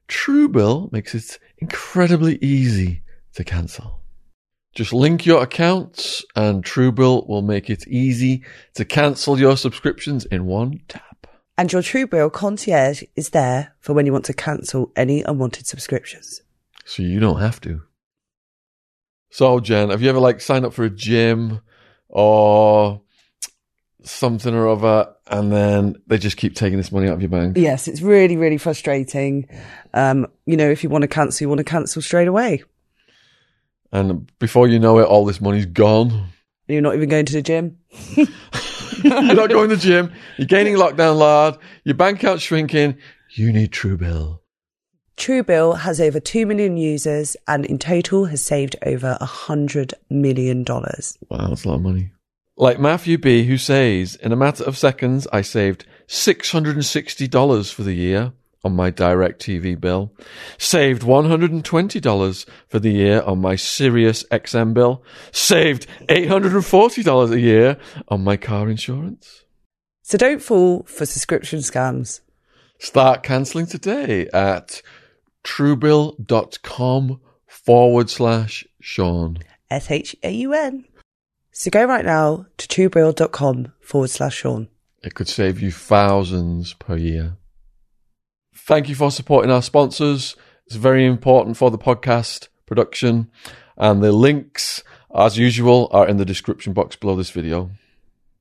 Truebill 0.09 0.91
makes 0.93 1.15
it 1.15 1.39
incredibly 1.59 2.37
easy 2.43 3.03
to 3.35 3.45
cancel. 3.45 4.01
Just 4.75 4.93
link 4.93 5.27
your 5.27 5.43
accounts 5.43 6.25
and 6.37 6.65
Truebill 6.65 7.29
will 7.29 7.43
make 7.43 7.71
it 7.71 7.87
easy 7.89 8.45
to 8.75 8.85
cancel 8.85 9.39
your 9.39 9.57
subscriptions 9.57 10.25
in 10.27 10.47
one 10.47 10.81
tap. 10.89 11.27
And 11.57 11.73
your 11.73 11.83
Truebill 11.83 12.33
concierge 12.33 13.03
is 13.17 13.31
there 13.31 13.75
for 13.81 13.93
when 13.93 14.07
you 14.07 14.13
want 14.13 14.25
to 14.27 14.33
cancel 14.33 14.93
any 14.95 15.23
unwanted 15.23 15.67
subscriptions. 15.67 16.43
So 16.85 17.03
you 17.03 17.19
don't 17.19 17.41
have 17.41 17.61
to. 17.63 17.83
So, 19.31 19.61
Jen, 19.61 19.91
have 19.91 20.01
you 20.01 20.09
ever 20.09 20.21
like 20.21 20.41
signed 20.41 20.65
up 20.65 20.73
for 20.73 20.85
a 20.85 20.91
gym 20.91 21.61
or 22.09 23.03
something 24.09 24.55
or 24.55 24.69
other 24.69 25.15
and 25.29 25.53
then 25.53 25.97
they 26.07 26.19
just 26.19 26.37
keep 26.37 26.55
taking 26.55 26.79
this 26.79 26.93
money 26.93 27.09
out 27.09 27.15
of 27.15 27.21
your 27.21 27.31
bank? 27.31 27.57
Yes, 27.57 27.89
it's 27.89 28.03
really, 28.03 28.37
really 28.37 28.59
frustrating. 28.59 29.49
Um, 29.95 30.27
you 30.47 30.57
know, 30.57 30.69
if 30.69 30.83
you 30.83 30.91
want 30.91 31.03
to 31.03 31.09
cancel, 31.09 31.45
you 31.45 31.49
want 31.49 31.59
to 31.59 31.65
cancel 31.65 32.03
straight 32.03 32.29
away. 32.29 32.63
And 33.93 34.31
before 34.39 34.69
you 34.69 34.79
know 34.79 34.99
it, 34.99 35.05
all 35.05 35.25
this 35.25 35.41
money's 35.41 35.67
gone. 35.67 36.29
You're 36.67 36.83
not 36.83 36.95
even 36.95 37.09
going 37.09 37.27
to 37.27 37.33
the 37.33 37.43
gym. 37.43 37.79
you're 38.17 39.35
not 39.35 39.49
going 39.49 39.71
to 39.71 39.77
the 39.77 39.83
gym. 39.83 40.13
You're 40.37 40.47
gaining 40.47 40.77
lockdown 40.77 41.19
lard. 41.19 41.57
Your 41.85 41.95
bank 41.95 42.23
account's 42.23 42.43
shrinking. 42.43 42.99
You 43.31 43.53
need 43.53 43.73
Truebill. 43.73 44.41
Truebill 45.17 45.79
has 45.81 46.01
over 46.01 46.21
2 46.21 46.47
million 46.47 46.77
users 46.77 47.37
and 47.49 47.67
in 47.67 47.79
total 47.79 48.27
has 48.27 48.45
saved 48.45 48.77
over 48.87 49.19
$100 49.21 49.93
million. 50.11 50.65
Wow, 50.65 51.49
that's 51.49 51.65
a 51.65 51.69
lot 51.69 51.75
of 51.75 51.83
money. 51.83 52.13
Like 52.61 52.81
Matthew 52.81 53.19
B., 53.19 53.45
who 53.45 53.57
says, 53.57 54.17
in 54.17 54.33
a 54.33 54.37
matter 54.37 54.65
of 54.65 54.77
seconds, 54.77 55.29
I 55.33 55.43
saved 55.43 55.87
$660 56.09 57.73
for 57.73 57.85
the 57.85 57.93
year 57.95 58.33
on 58.65 58.75
my 58.75 58.91
DirecTV 58.91 59.81
bill, 59.81 60.13
saved 60.59 61.03
$120 61.03 62.47
for 62.67 62.79
the 62.81 62.91
year 62.91 63.23
on 63.23 63.41
my 63.41 63.55
Sirius 63.55 64.25
XM 64.33 64.75
bill, 64.75 65.05
saved 65.31 65.87
$840 66.09 67.31
a 67.31 67.41
year 67.41 67.79
on 68.09 68.25
my 68.25 68.37
car 68.37 68.69
insurance. 68.69 69.45
So 70.03 70.19
don't 70.19 70.43
fall 70.43 70.83
for 70.83 71.07
subscription 71.07 71.61
scams. 71.61 72.23
Start 72.81 73.23
cancelling 73.23 73.67
today 73.67 74.27
at 74.33 74.83
truebill.com 75.45 77.21
forward 77.47 78.11
slash 78.11 78.67
Shaun. 78.81 79.39
S 79.71 79.93
H 79.93 80.17
A 80.25 80.33
U 80.33 80.55
N. 80.55 80.88
So 81.59 81.73
go 81.73 81.85
right 81.87 82.05
now 82.05 82.47
to 82.57 82.69
truebill.com 82.69 83.73
forward 83.81 84.11
slash 84.11 84.37
Shaun. 84.37 84.69
It 85.03 85.15
could 85.15 85.27
save 85.27 85.61
you 85.61 85.73
thousands 85.73 86.75
per 86.75 86.97
year. 86.97 87.37
Thank 88.55 88.89
you 88.89 88.95
for 88.95 89.11
supporting 89.11 89.51
our 89.51 89.61
sponsors. 89.61 90.37
It's 90.67 90.77
very 90.77 91.05
important 91.05 91.57
for 91.57 91.73
the 91.73 91.77
podcast 91.79 92.47
production. 92.65 93.33
And 93.77 94.05
the 94.05 94.13
links, 94.13 94.85
as 95.13 95.37
usual, 95.37 95.89
are 95.91 96.07
in 96.07 96.17
the 96.17 96.25
description 96.25 96.75
box 96.75 96.95
below 96.95 97.17
this 97.17 97.31
video. 97.31 97.73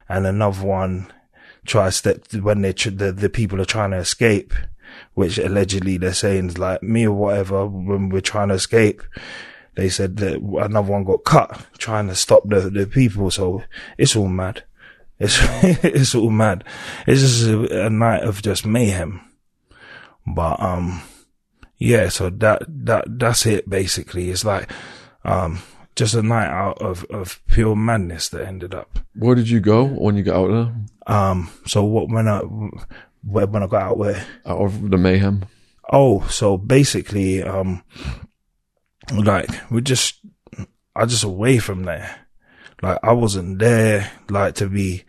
and 0.07 0.28
another 0.28 0.63
one 0.63 1.11
try 1.65 1.89
step 1.89 2.32
when 2.34 2.61
they 2.61 2.72
tr- 2.72 2.91
the 2.91 3.11
the 3.11 3.30
people 3.30 3.59
are 3.59 3.65
trying 3.65 3.91
to 3.91 3.97
escape, 3.97 4.53
which 5.15 5.39
allegedly 5.39 5.97
they're 5.97 6.13
saying 6.13 6.49
is 6.49 6.59
like 6.59 6.84
me 6.84 7.07
or 7.07 7.13
whatever 7.13 7.65
when 7.65 8.09
we're 8.09 8.22
trying 8.22 8.49
to 8.49 8.53
escape. 8.53 9.01
They 9.78 9.89
said 9.89 10.17
that 10.17 10.41
another 10.41 10.91
one 10.91 11.03
got 11.03 11.23
cut 11.23 11.67
trying 11.78 12.07
to 12.07 12.15
stop 12.15 12.49
the 12.49 12.61
the 12.61 12.88
people. 12.88 13.30
So 13.30 13.63
it's 13.95 14.15
all 14.15 14.28
mad. 14.28 14.63
It's 15.19 15.38
it's 15.84 16.15
all 16.15 16.32
mad. 16.32 16.63
It's 17.05 17.21
just 17.21 17.43
a, 17.47 17.86
a 17.86 17.89
night 17.91 18.23
of 18.23 18.41
just 18.41 18.65
mayhem. 18.65 19.21
But 20.25 20.59
um, 20.59 21.03
yeah. 21.78 22.09
So 22.09 22.32
that 22.32 22.63
that 22.67 23.05
that's 23.19 23.45
it. 23.45 23.69
Basically, 23.69 24.32
it's 24.32 24.43
like 24.43 24.71
um 25.23 25.59
just 25.95 26.15
a 26.15 26.23
night 26.23 26.49
out 26.49 26.82
of 26.82 27.03
of 27.11 27.39
pure 27.45 27.75
madness 27.75 28.30
that 28.30 28.47
ended 28.47 28.73
up. 28.73 28.97
Where 29.13 29.36
did 29.36 29.47
you 29.47 29.59
go 29.59 29.86
when 29.86 30.17
you 30.17 30.23
got 30.23 30.38
out 30.38 30.51
there? 30.51 31.15
Um, 31.15 31.51
so 31.67 31.84
what 31.84 32.09
when 32.09 32.28
I 32.28 32.39
when 32.39 33.51
when 33.51 33.61
I 33.61 33.67
got 33.67 33.84
out 33.84 33.97
where? 33.99 34.25
Out 34.43 34.59
of 34.59 34.89
the 34.89 34.97
mayhem? 34.97 35.45
Oh, 35.93 36.25
so 36.28 36.57
basically, 36.57 37.43
um, 37.43 37.84
like 39.14 39.49
we're 39.72 39.82
just 39.82 40.20
I 40.95 41.05
just 41.05 41.24
away 41.24 41.60
from 41.60 41.84
there. 41.84 42.16
Like 42.82 42.99
I 43.03 43.14
wasn't 43.14 43.60
there, 43.60 44.12
like 44.30 44.55
to 44.55 44.68
be. 44.68 45.03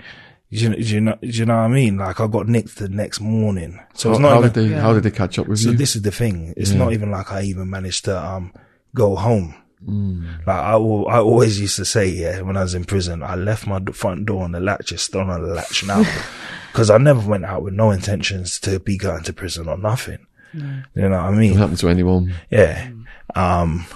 You, 0.50 0.70
know, 0.70 0.76
you 0.78 1.00
know, 1.02 1.18
you 1.20 1.44
know 1.44 1.56
what 1.56 1.64
I 1.64 1.68
mean? 1.68 1.98
Like 1.98 2.20
I 2.20 2.26
got 2.26 2.48
nicked 2.48 2.76
the 2.78 2.88
next 2.88 3.20
morning, 3.20 3.78
so 3.92 4.12
it's 4.12 4.18
not. 4.18 4.30
how 4.30 4.38
even, 4.38 4.52
did 4.52 4.70
they? 4.70 4.74
How 4.80 4.94
did 4.94 5.02
they 5.02 5.10
catch 5.10 5.38
up 5.38 5.46
with 5.46 5.58
me? 5.58 5.62
so 5.64 5.70
you? 5.72 5.76
this 5.76 5.94
is 5.94 6.00
the 6.00 6.10
thing. 6.10 6.54
It's 6.56 6.72
Yeah. 6.72 6.78
not 6.78 6.94
even 6.94 7.10
like 7.10 7.30
I 7.30 7.42
even 7.42 7.68
managed 7.68 8.06
to 8.06 8.18
um 8.18 8.54
go 8.94 9.14
home. 9.14 9.54
Mm. 9.86 10.38
Like 10.46 10.56
I, 10.56 10.70
al- 10.70 11.06
I 11.06 11.18
always 11.18 11.60
used 11.60 11.76
to 11.76 11.84
say, 11.84 12.08
yeah, 12.08 12.40
when 12.40 12.56
I 12.56 12.62
was 12.62 12.74
in 12.74 12.84
prison, 12.86 13.22
I 13.22 13.34
left 13.34 13.66
my 13.66 13.78
front 13.92 14.24
door 14.24 14.42
on 14.44 14.52
the 14.52 14.60
latch, 14.60 14.90
it's 14.90 15.02
still 15.02 15.20
on 15.20 15.28
the 15.42 15.48
latch 15.48 15.84
now, 15.84 16.02
because 16.72 16.88
I 16.88 16.96
never 16.96 17.20
went 17.28 17.44
out 17.44 17.62
with 17.62 17.74
no 17.74 17.90
intentions 17.90 18.58
to 18.60 18.80
be 18.80 18.96
going 18.96 19.24
to 19.24 19.32
prison 19.34 19.68
or 19.68 19.76
nothing. 19.76 20.26
You 20.54 20.62
know 20.96 21.10
what 21.10 21.12
I 21.12 21.28
What 21.28 21.36
mean? 21.38 21.54
happened 21.56 21.78
to 21.80 21.90
anyone? 21.90 22.32
Yeah. 22.50 22.90
Um, 23.34 23.86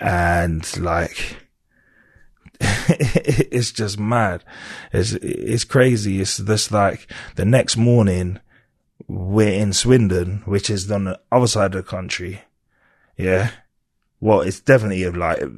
and 0.00 0.64
like, 0.80 1.36
it's 2.60 3.72
just 3.72 3.98
mad. 3.98 4.44
It's, 4.92 5.12
it's 5.12 5.64
crazy. 5.64 6.20
It's 6.20 6.38
just 6.38 6.72
like 6.72 7.10
the 7.36 7.44
next 7.44 7.76
morning 7.76 8.40
we're 9.06 9.52
in 9.52 9.72
Swindon, 9.72 10.42
which 10.44 10.70
is 10.70 10.90
on 10.90 11.04
the 11.04 11.20
other 11.30 11.46
side 11.46 11.74
of 11.74 11.84
the 11.84 11.88
country. 11.90 12.42
Yeah. 13.16 13.50
Well, 14.20 14.40
it's 14.40 14.60
definitely 14.60 15.08
like 15.10 15.38
a 15.38 15.52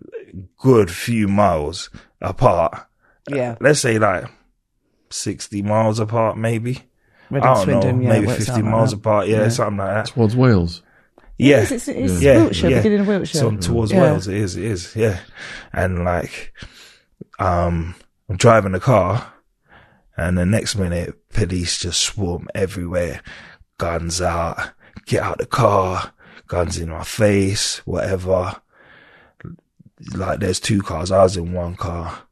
good 0.58 0.90
few 0.90 1.28
miles 1.28 1.88
apart. 2.20 2.86
Yeah. 3.28 3.56
Let's 3.60 3.80
say 3.80 3.98
like 3.98 4.24
60 5.10 5.62
miles 5.62 5.98
apart, 5.98 6.36
maybe. 6.36 6.82
Reading, 7.30 7.48
I 7.48 7.54
don't 7.54 7.64
Swindon, 7.64 7.98
know. 8.02 8.12
yeah, 8.12 8.20
maybe 8.20 8.26
50 8.32 8.50
out 8.52 8.56
like 8.56 8.64
miles 8.64 8.92
apart. 8.92 9.28
Yeah, 9.28 9.42
Yeah. 9.42 9.48
something 9.48 9.78
like 9.78 9.94
that. 10.04 10.06
Towards 10.12 10.36
Wales. 10.36 10.82
Yeah. 11.40 11.62
It's, 11.62 11.72
it's, 11.72 11.88
it's 11.88 12.22
Yeah, 12.22 12.36
Wiltshire, 12.42 12.70
yeah. 12.70 12.76
beginning 12.78 13.00
of 13.00 13.06
Wiltshire. 13.06 13.40
So 13.40 13.56
towards 13.56 13.92
Yeah. 13.92 14.02
Wales, 14.02 14.28
it 14.28 14.36
is, 14.36 14.56
it 14.56 14.64
is, 14.64 14.96
yeah. 14.96 15.20
And 15.72 16.04
like, 16.04 16.52
um, 17.38 17.94
I'm 18.28 18.36
driving 18.36 18.72
the 18.72 18.80
car, 18.80 19.32
and 20.16 20.36
the 20.36 20.46
next 20.46 20.76
minute, 20.76 21.28
police 21.30 21.78
just 21.78 22.00
swarm 22.00 22.48
everywhere, 22.54 23.22
guns 23.78 24.20
out, 24.20 24.72
get 25.06 25.22
out 25.22 25.38
the 25.38 25.46
car, 25.46 26.12
guns 26.46 26.78
in 26.78 26.90
my 26.90 27.04
face, 27.04 27.78
whatever. 27.86 28.60
Like, 30.14 30.40
there's 30.40 30.60
two 30.60 30.82
cars. 30.82 31.10
I 31.10 31.22
was 31.22 31.36
in 31.36 31.52
one 31.52 31.76
car. 31.76 32.22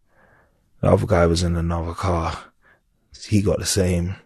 The 0.81 0.91
other 0.91 1.07
guy 1.07 1.27
was 1.27 1.43
in 1.43 1.57
another 1.57 1.93
car. 1.95 2.39
He 3.27 3.43
got 3.43 3.59
the 3.59 3.67
same. 3.67 4.17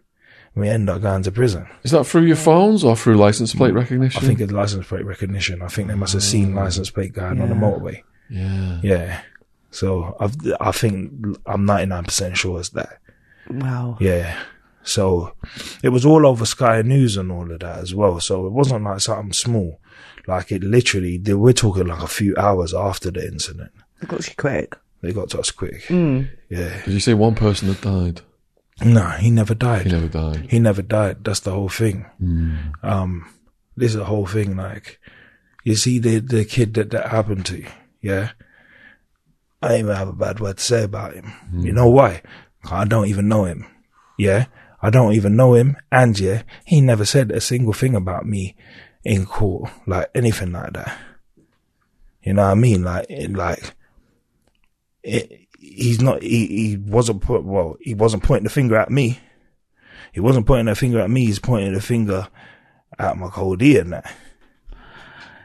We 0.54 0.68
end 0.68 0.90
up 0.90 1.00
going 1.00 1.22
to 1.22 1.32
prison. 1.32 1.66
Is 1.82 1.92
that 1.92 2.04
through 2.04 2.22
your 2.22 2.36
phones 2.36 2.84
or 2.84 2.94
through 2.94 3.16
license 3.16 3.54
plate 3.54 3.72
recognition? 3.72 4.22
I 4.22 4.26
think 4.26 4.40
it's 4.40 4.52
license 4.52 4.86
plate 4.86 5.06
recognition. 5.06 5.62
I 5.62 5.68
think 5.68 5.88
they 5.88 5.94
must 5.94 6.12
have 6.12 6.22
seen 6.22 6.54
license 6.54 6.90
plate 6.90 7.14
going 7.14 7.40
on 7.40 7.48
the 7.48 7.54
motorway. 7.54 8.02
Yeah. 8.28 8.80
Yeah. 8.82 9.22
So 9.70 10.14
I've, 10.20 10.36
I 10.60 10.72
think 10.72 11.10
I'm 11.46 11.66
99% 11.66 12.36
sure 12.36 12.60
it's 12.60 12.68
that. 12.70 12.98
Wow. 13.48 13.96
Yeah. 13.98 14.38
So 14.82 15.34
it 15.82 15.88
was 15.88 16.04
all 16.04 16.26
over 16.26 16.44
Sky 16.44 16.82
News 16.82 17.16
and 17.16 17.32
all 17.32 17.50
of 17.50 17.60
that 17.60 17.78
as 17.78 17.94
well. 17.94 18.20
So 18.20 18.46
it 18.46 18.52
wasn't 18.52 18.84
like 18.84 19.00
something 19.00 19.32
small. 19.32 19.80
Like 20.26 20.52
it 20.52 20.62
literally, 20.62 21.16
they, 21.18 21.34
we're 21.34 21.52
talking 21.52 21.86
like 21.86 22.02
a 22.02 22.08
few 22.08 22.34
hours 22.36 22.74
after 22.74 23.10
the 23.10 23.26
incident. 23.26 23.72
It 24.02 24.08
got 24.08 24.26
you 24.28 24.34
quick. 24.36 24.76
They 25.00 25.12
got 25.12 25.30
to 25.30 25.40
us 25.40 25.50
quick. 25.50 25.82
Mm. 25.84 26.28
Yeah. 26.48 26.82
Did 26.84 26.94
you 26.94 27.00
say 27.00 27.14
one 27.14 27.34
person 27.34 27.68
had 27.68 27.80
died? 27.80 28.20
No, 28.80 29.08
he 29.10 29.30
never 29.30 29.54
died. 29.54 29.86
He 29.86 29.92
never 29.92 30.08
died. 30.08 30.46
He 30.50 30.58
never 30.58 30.82
died. 30.82 31.24
That's 31.24 31.40
the 31.40 31.52
whole 31.52 31.68
thing. 31.68 32.06
Mm. 32.20 32.72
Um, 32.82 33.28
this 33.76 33.90
is 33.90 33.96
the 33.96 34.04
whole 34.04 34.26
thing. 34.26 34.56
Like, 34.56 34.98
you 35.64 35.76
see 35.76 35.98
the, 35.98 36.20
the 36.20 36.44
kid 36.44 36.74
that 36.74 36.90
that 36.90 37.08
happened 37.08 37.46
to, 37.46 37.64
yeah? 38.00 38.30
I 39.60 39.68
don't 39.68 39.78
even 39.80 39.96
have 39.96 40.08
a 40.08 40.12
bad 40.12 40.40
word 40.40 40.56
to 40.56 40.62
say 40.64 40.82
about 40.82 41.14
him. 41.14 41.32
You 41.52 41.72
know 41.72 41.88
why? 41.88 42.22
I 42.68 42.84
don't 42.84 43.06
even 43.06 43.28
know 43.28 43.44
him. 43.44 43.66
Yeah? 44.18 44.46
I 44.80 44.90
don't 44.90 45.12
even 45.12 45.36
know 45.36 45.54
him. 45.54 45.76
And 45.92 46.18
yeah, 46.18 46.42
he 46.64 46.80
never 46.80 47.04
said 47.04 47.30
a 47.30 47.40
single 47.40 47.72
thing 47.72 47.94
about 47.94 48.26
me 48.26 48.56
in 49.04 49.26
court, 49.26 49.70
like 49.86 50.10
anything 50.14 50.50
like 50.50 50.72
that. 50.72 50.98
You 52.22 52.34
know 52.34 52.42
what 52.42 52.50
I 52.50 52.54
mean? 52.54 52.82
Like, 52.82 53.06
it, 53.08 53.32
like, 53.32 53.74
it, 55.04 55.41
he's 55.74 56.00
not, 56.00 56.22
he, 56.22 56.46
he 56.46 56.76
wasn't 56.76 57.22
put, 57.22 57.44
well, 57.44 57.76
he 57.80 57.94
wasn't 57.94 58.22
pointing 58.22 58.44
the 58.44 58.50
finger 58.50 58.76
at 58.76 58.90
me. 58.90 59.18
He 60.12 60.20
wasn't 60.20 60.46
pointing 60.46 60.68
a 60.70 60.74
finger 60.74 61.00
at 61.00 61.10
me. 61.10 61.24
He's 61.26 61.38
pointing 61.38 61.74
a 61.74 61.80
finger 61.80 62.28
at 62.98 63.16
my 63.16 63.28
coldie 63.28 63.80
and 63.80 63.92
that. 63.92 64.12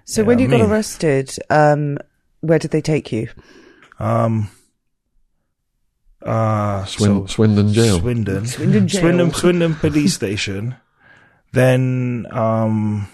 So 0.06 0.22
Yeah, 0.22 0.28
when 0.28 0.38
I 0.38 0.42
you 0.42 0.48
got 0.48 0.60
mean- 0.62 0.70
arrested, 0.70 1.32
um, 1.50 1.98
where 2.42 2.60
did 2.60 2.72
they 2.72 2.82
take 2.82 3.12
you? 3.12 3.30
Um, 4.00 4.50
uh, 6.22 6.86
Swin- 6.86 7.28
so 7.28 7.34
Swindon 7.34 7.74
jail. 7.74 8.00
Swindon, 8.00 8.46
Swindon 8.46 8.88
jail. 8.88 9.02
Swindon, 9.02 9.34
Swindon 9.34 9.76
police 9.76 10.14
station. 10.22 10.76
Then, 11.54 12.28
um, 12.32 13.08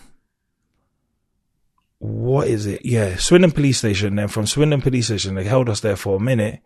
what 1.99 2.47
is 2.47 2.65
it? 2.65 2.85
Yeah, 2.85 3.15
Swindon 3.17 3.51
police 3.51 3.77
station. 3.77 4.15
Then 4.15 4.27
from 4.27 4.45
Swindon 4.47 4.81
police 4.81 5.05
station, 5.05 5.35
they 5.35 5.43
held 5.45 5.69
us 5.69 5.79
there 5.81 5.95
for 5.95 6.17
a 6.17 6.19
minute, 6.19 6.59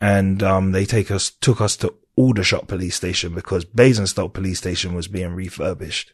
and 0.00 0.42
um, 0.42 0.72
they 0.72 0.84
take 0.84 1.10
us 1.10 1.30
took 1.30 1.60
us 1.60 1.76
to 1.78 1.94
Aldershot 2.16 2.68
police 2.68 2.96
station 2.96 3.34
because 3.34 3.64
Basingstoke 3.64 4.34
police 4.34 4.58
station 4.58 4.94
was 4.94 5.08
being 5.08 5.34
refurbished. 5.34 6.12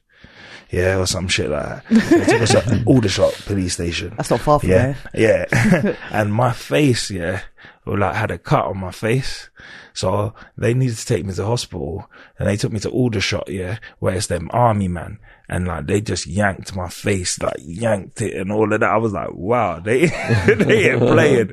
Yeah, 0.70 0.98
or 0.98 1.06
some 1.06 1.28
shit 1.28 1.48
like 1.50 1.88
that. 1.88 2.10
They 2.10 2.24
took 2.24 2.42
us 2.42 2.50
to 2.50 2.82
Aldershot 2.86 3.32
police 3.46 3.74
station. 3.74 4.14
That's 4.16 4.30
not 4.30 4.40
far 4.40 4.58
from 4.58 4.70
Yeah, 4.70 4.94
there. 5.12 5.46
yeah. 5.52 5.96
and 6.10 6.32
my 6.32 6.52
face, 6.52 7.08
yeah, 7.10 7.42
well, 7.84 7.98
like 7.98 8.16
had 8.16 8.32
a 8.32 8.38
cut 8.38 8.64
on 8.66 8.78
my 8.78 8.90
face. 8.90 9.48
So 9.94 10.34
they 10.58 10.74
needed 10.74 10.96
to 10.96 11.06
take 11.06 11.24
me 11.24 11.32
to 11.34 11.44
hospital 11.46 12.10
and 12.38 12.48
they 12.48 12.56
took 12.56 12.72
me 12.72 12.80
to 12.80 12.90
Aldershot, 12.90 13.48
yeah, 13.48 13.78
where 14.00 14.14
it's 14.16 14.26
them 14.26 14.50
army 14.52 14.88
man. 14.88 15.18
And 15.48 15.66
like 15.68 15.86
they 15.86 16.00
just 16.00 16.26
yanked 16.26 16.74
my 16.74 16.88
face, 16.88 17.40
like 17.40 17.56
yanked 17.60 18.20
it 18.20 18.34
and 18.34 18.50
all 18.50 18.72
of 18.72 18.80
that. 18.80 18.90
I 18.90 18.96
was 18.96 19.12
like, 19.12 19.32
wow, 19.32 19.78
they, 19.78 20.06
they 20.46 20.90
ain't 20.90 21.00
playing. 21.00 21.52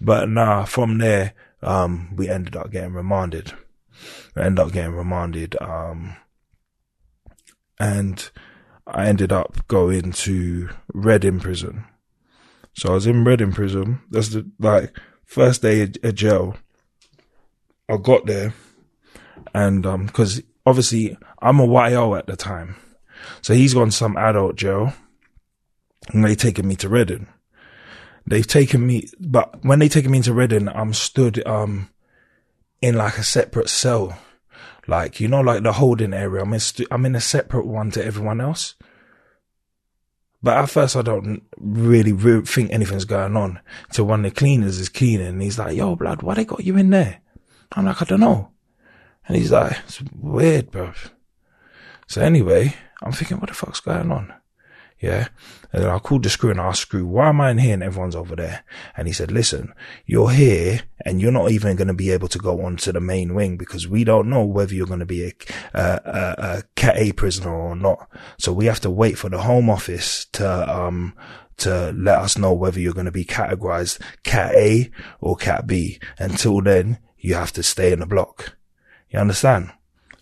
But 0.00 0.28
nah, 0.28 0.64
from 0.64 0.98
there, 0.98 1.32
um, 1.62 2.14
we 2.16 2.28
ended 2.28 2.56
up 2.56 2.70
getting 2.70 2.94
remanded. 2.94 3.52
I 4.36 4.42
ended 4.42 4.64
up 4.64 4.72
getting 4.72 4.94
remanded. 4.94 5.56
Um, 5.60 6.16
and 7.78 8.30
I 8.86 9.06
ended 9.06 9.32
up 9.32 9.66
going 9.68 10.12
to 10.12 10.70
Reading 10.92 11.40
prison. 11.40 11.84
So 12.74 12.90
I 12.90 12.94
was 12.94 13.06
in 13.06 13.24
Reading 13.24 13.52
prison. 13.52 14.00
That's 14.10 14.30
the 14.30 14.50
like 14.58 14.96
first 15.24 15.62
day 15.62 15.82
of 15.82 16.14
jail. 16.14 16.56
I 17.88 17.96
got 17.96 18.26
there, 18.26 18.54
and 19.54 19.86
um, 19.86 20.06
because 20.06 20.42
obviously 20.66 21.16
I'm 21.40 21.58
a 21.58 21.66
YO 21.66 22.14
at 22.14 22.26
the 22.26 22.36
time, 22.36 22.76
so 23.40 23.54
he's 23.54 23.74
gone 23.74 23.90
some 23.90 24.16
adult 24.16 24.56
jail, 24.56 24.92
and 26.12 26.24
they 26.24 26.34
taken 26.34 26.68
me 26.68 26.76
to 26.76 26.88
Reading. 26.88 27.28
They've 28.28 28.46
taken 28.46 28.86
me, 28.86 29.08
but 29.18 29.64
when 29.64 29.78
they 29.78 29.88
taken 29.88 30.10
me 30.10 30.18
into 30.18 30.34
Reading, 30.34 30.68
I'm 30.68 30.92
stood 30.92 31.46
um 31.46 31.90
in 32.80 32.96
like 32.96 33.18
a 33.18 33.24
separate 33.24 33.68
cell, 33.68 34.18
like 34.86 35.20
you 35.20 35.28
know, 35.28 35.40
like 35.40 35.62
the 35.62 35.72
holding 35.72 36.14
area. 36.14 36.42
I'm 36.42 36.52
in, 36.52 36.60
stu- 36.60 36.86
I'm 36.90 37.06
in 37.06 37.16
a 37.16 37.20
separate 37.20 37.66
one 37.66 37.90
to 37.92 38.04
everyone 38.04 38.40
else. 38.40 38.74
But 40.40 40.56
at 40.56 40.70
first, 40.70 40.94
I 40.94 41.02
don't 41.02 41.42
really, 41.56 42.12
think 42.42 42.70
anything's 42.70 43.04
going 43.04 43.36
on. 43.36 43.58
Till 43.90 44.04
one 44.04 44.24
of 44.24 44.32
the 44.32 44.38
cleaners 44.38 44.78
is 44.78 44.88
cleaning, 44.88 45.26
and 45.26 45.42
he's 45.42 45.58
like, 45.58 45.76
"Yo, 45.76 45.96
blood, 45.96 46.22
why 46.22 46.34
they 46.34 46.44
got 46.44 46.64
you 46.64 46.76
in 46.76 46.90
there?" 46.90 47.20
I'm 47.72 47.86
like, 47.86 48.00
"I 48.00 48.04
don't 48.04 48.20
know." 48.20 48.50
And 49.26 49.36
he's 49.36 49.50
like, 49.50 49.76
"It's 49.86 50.00
weird, 50.14 50.70
bro." 50.70 50.92
So 52.06 52.22
anyway, 52.22 52.74
I'm 53.02 53.12
thinking, 53.12 53.38
what 53.38 53.48
the 53.48 53.54
fuck's 53.54 53.80
going 53.80 54.10
on? 54.10 54.32
Yeah. 55.00 55.28
And 55.72 55.84
then 55.84 55.90
I 55.90 55.98
called 55.98 56.24
the 56.24 56.30
screw 56.30 56.50
and 56.50 56.60
I 56.60 56.66
asked 56.66 56.82
screw, 56.82 57.06
why 57.06 57.28
am 57.28 57.40
I 57.40 57.50
in 57.50 57.58
here 57.58 57.74
and 57.74 57.82
everyone's 57.82 58.16
over 58.16 58.34
there? 58.34 58.64
And 58.96 59.06
he 59.06 59.12
said, 59.12 59.30
listen, 59.30 59.72
you're 60.06 60.30
here 60.30 60.80
and 61.04 61.20
you're 61.20 61.30
not 61.30 61.50
even 61.50 61.76
going 61.76 61.88
to 61.88 61.94
be 61.94 62.10
able 62.10 62.28
to 62.28 62.38
go 62.38 62.62
on 62.62 62.76
to 62.78 62.92
the 62.92 63.00
main 63.00 63.34
wing 63.34 63.56
because 63.56 63.86
we 63.86 64.02
don't 64.02 64.28
know 64.28 64.44
whether 64.44 64.74
you're 64.74 64.86
going 64.86 64.98
to 64.98 65.06
be 65.06 65.24
a, 65.24 65.32
a, 65.74 65.80
a, 65.82 66.34
a 66.38 66.62
cat 66.74 66.96
A 66.96 67.12
prisoner 67.12 67.54
or 67.54 67.76
not. 67.76 68.08
So 68.38 68.52
we 68.52 68.66
have 68.66 68.80
to 68.80 68.90
wait 68.90 69.18
for 69.18 69.28
the 69.28 69.42
home 69.42 69.70
office 69.70 70.24
to, 70.32 70.74
um, 70.74 71.14
to 71.58 71.92
let 71.96 72.18
us 72.18 72.38
know 72.38 72.52
whether 72.52 72.80
you're 72.80 72.94
going 72.94 73.06
to 73.06 73.12
be 73.12 73.24
categorized 73.24 74.00
cat 74.24 74.54
A 74.54 74.90
or 75.20 75.36
cat 75.36 75.66
B. 75.66 76.00
Until 76.18 76.60
then, 76.60 76.98
you 77.18 77.34
have 77.34 77.52
to 77.52 77.62
stay 77.62 77.92
in 77.92 78.00
the 78.00 78.06
block. 78.06 78.56
You 79.10 79.20
understand? 79.20 79.70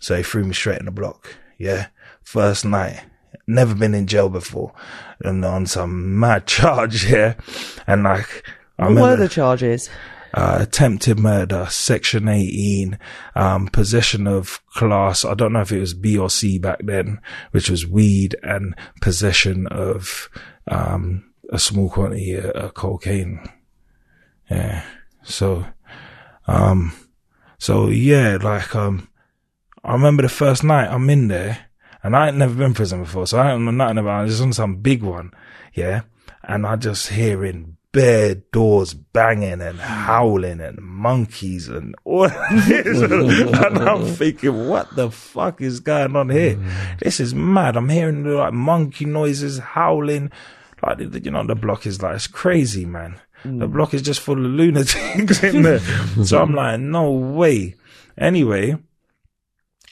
So 0.00 0.16
he 0.16 0.22
threw 0.22 0.44
me 0.44 0.54
straight 0.54 0.80
in 0.80 0.86
the 0.86 0.90
block. 0.90 1.36
Yeah. 1.56 1.88
First 2.22 2.64
night 2.64 3.04
never 3.46 3.74
been 3.74 3.94
in 3.94 4.06
jail 4.06 4.28
before 4.28 4.72
and 5.20 5.44
on 5.44 5.66
some 5.66 6.18
mad 6.18 6.46
charge, 6.46 7.04
here. 7.04 7.36
And 7.86 8.02
like, 8.02 8.44
I 8.78 8.88
What 8.88 8.96
were 8.96 9.16
the 9.16 9.28
charges? 9.28 9.88
uh, 10.34 10.58
attempted 10.60 11.18
murder, 11.18 11.66
section 11.70 12.28
18, 12.28 12.98
um, 13.34 13.68
possession 13.68 14.26
of 14.26 14.60
class, 14.66 15.24
I 15.24 15.32
don't 15.34 15.54
know 15.54 15.62
if 15.62 15.72
it 15.72 15.80
was 15.80 15.94
B 15.94 16.18
or 16.18 16.28
C 16.28 16.58
back 16.58 16.80
then, 16.82 17.20
which 17.52 17.70
was 17.70 17.86
weed 17.86 18.36
and 18.42 18.74
possession 19.00 19.66
of, 19.68 20.28
um, 20.68 21.32
a 21.50 21.58
small 21.58 21.88
quantity 21.88 22.34
of, 22.34 22.44
of 22.46 22.74
cocaine. 22.74 23.48
Yeah. 24.50 24.84
So, 25.22 25.64
um, 26.46 26.92
so 27.58 27.88
yeah, 27.88 28.36
like, 28.36 28.74
um, 28.76 29.08
I 29.82 29.92
remember 29.92 30.22
the 30.22 30.28
first 30.28 30.64
night 30.64 30.88
I'm 30.88 31.08
in 31.08 31.28
there 31.28 31.65
and 32.06 32.14
I 32.14 32.28
ain't 32.28 32.36
never 32.36 32.54
been 32.54 32.72
prison 32.72 33.02
before, 33.02 33.26
so 33.26 33.40
I 33.40 33.48
don't 33.48 33.64
know 33.64 33.72
nothing 33.72 33.98
about 33.98 34.26
it. 34.26 34.30
It's 34.30 34.40
on 34.40 34.52
some 34.52 34.76
big 34.76 35.02
one. 35.02 35.32
Yeah. 35.74 36.02
And 36.44 36.64
I 36.64 36.76
just 36.76 37.08
hearing 37.08 37.76
bare 37.90 38.36
doors 38.36 38.94
banging 38.94 39.60
and 39.60 39.80
howling 39.80 40.60
and 40.60 40.78
monkeys 40.80 41.66
and 41.66 41.96
all 42.04 42.28
this. 42.52 43.02
and 43.02 43.78
I'm 43.78 44.04
thinking, 44.04 44.68
what 44.68 44.94
the 44.94 45.10
fuck 45.10 45.60
is 45.60 45.80
going 45.80 46.14
on 46.14 46.30
here? 46.30 46.54
Mm. 46.54 46.98
This 47.00 47.18
is 47.18 47.34
mad. 47.34 47.76
I'm 47.76 47.88
hearing 47.88 48.24
like 48.24 48.52
monkey 48.52 49.06
noises, 49.06 49.58
howling. 49.58 50.30
Like, 50.84 51.00
you 51.00 51.32
know, 51.32 51.44
the 51.44 51.56
block 51.56 51.86
is 51.86 52.00
like, 52.00 52.14
it's 52.14 52.28
crazy, 52.28 52.86
man. 52.86 53.20
The 53.42 53.66
mm. 53.66 53.72
block 53.72 53.94
is 53.94 54.02
just 54.02 54.20
full 54.20 54.38
of 54.38 54.52
lunatics 54.52 55.42
in 55.42 55.62
there. 55.62 55.80
so 56.24 56.40
I'm 56.40 56.54
like, 56.54 56.78
no 56.78 57.10
way. 57.10 57.74
Anyway, 58.16 58.76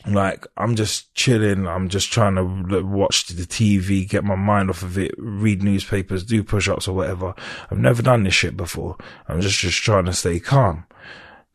like 0.06 0.46
I'm 0.56 0.74
just 0.74 1.14
chilling. 1.14 1.66
I'm 1.66 1.88
just 1.88 2.12
trying 2.12 2.34
to 2.34 2.82
watch 2.82 3.26
the 3.28 3.44
TV, 3.44 4.08
get 4.08 4.24
my 4.24 4.34
mind 4.34 4.70
off 4.70 4.82
of 4.82 4.98
it, 4.98 5.14
read 5.16 5.62
newspapers, 5.62 6.24
do 6.24 6.42
push-ups 6.42 6.88
or 6.88 6.94
whatever. 6.94 7.34
I've 7.70 7.78
never 7.78 8.02
done 8.02 8.24
this 8.24 8.34
shit 8.34 8.56
before. 8.56 8.96
I'm 9.28 9.40
just 9.40 9.58
just 9.58 9.82
trying 9.82 10.04
to 10.06 10.12
stay 10.12 10.40
calm. 10.40 10.86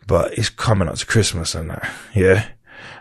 But 0.07 0.37
it's 0.37 0.49
coming 0.49 0.87
up 0.87 0.95
to 0.95 1.05
Christmas 1.05 1.53
and 1.53 1.69
that, 1.69 1.87
yeah. 2.15 2.49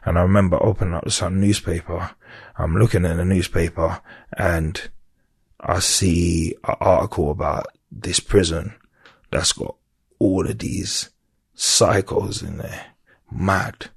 And 0.04 0.18
I 0.18 0.22
remember 0.22 0.62
opening 0.62 0.94
up 0.94 1.10
some 1.10 1.40
newspaper. 1.40 2.10
I'm 2.58 2.76
looking 2.76 3.04
in 3.04 3.16
the 3.16 3.24
newspaper 3.24 4.02
and 4.36 4.90
I 5.60 5.78
see 5.78 6.54
an 6.64 6.74
article 6.80 7.30
about 7.30 7.68
this 7.90 8.20
prison 8.20 8.74
that's 9.30 9.52
got 9.52 9.76
all 10.18 10.46
of 10.46 10.58
these 10.58 11.10
psychos 11.56 12.46
in 12.46 12.58
there, 12.58 12.86
mad, 13.30 13.90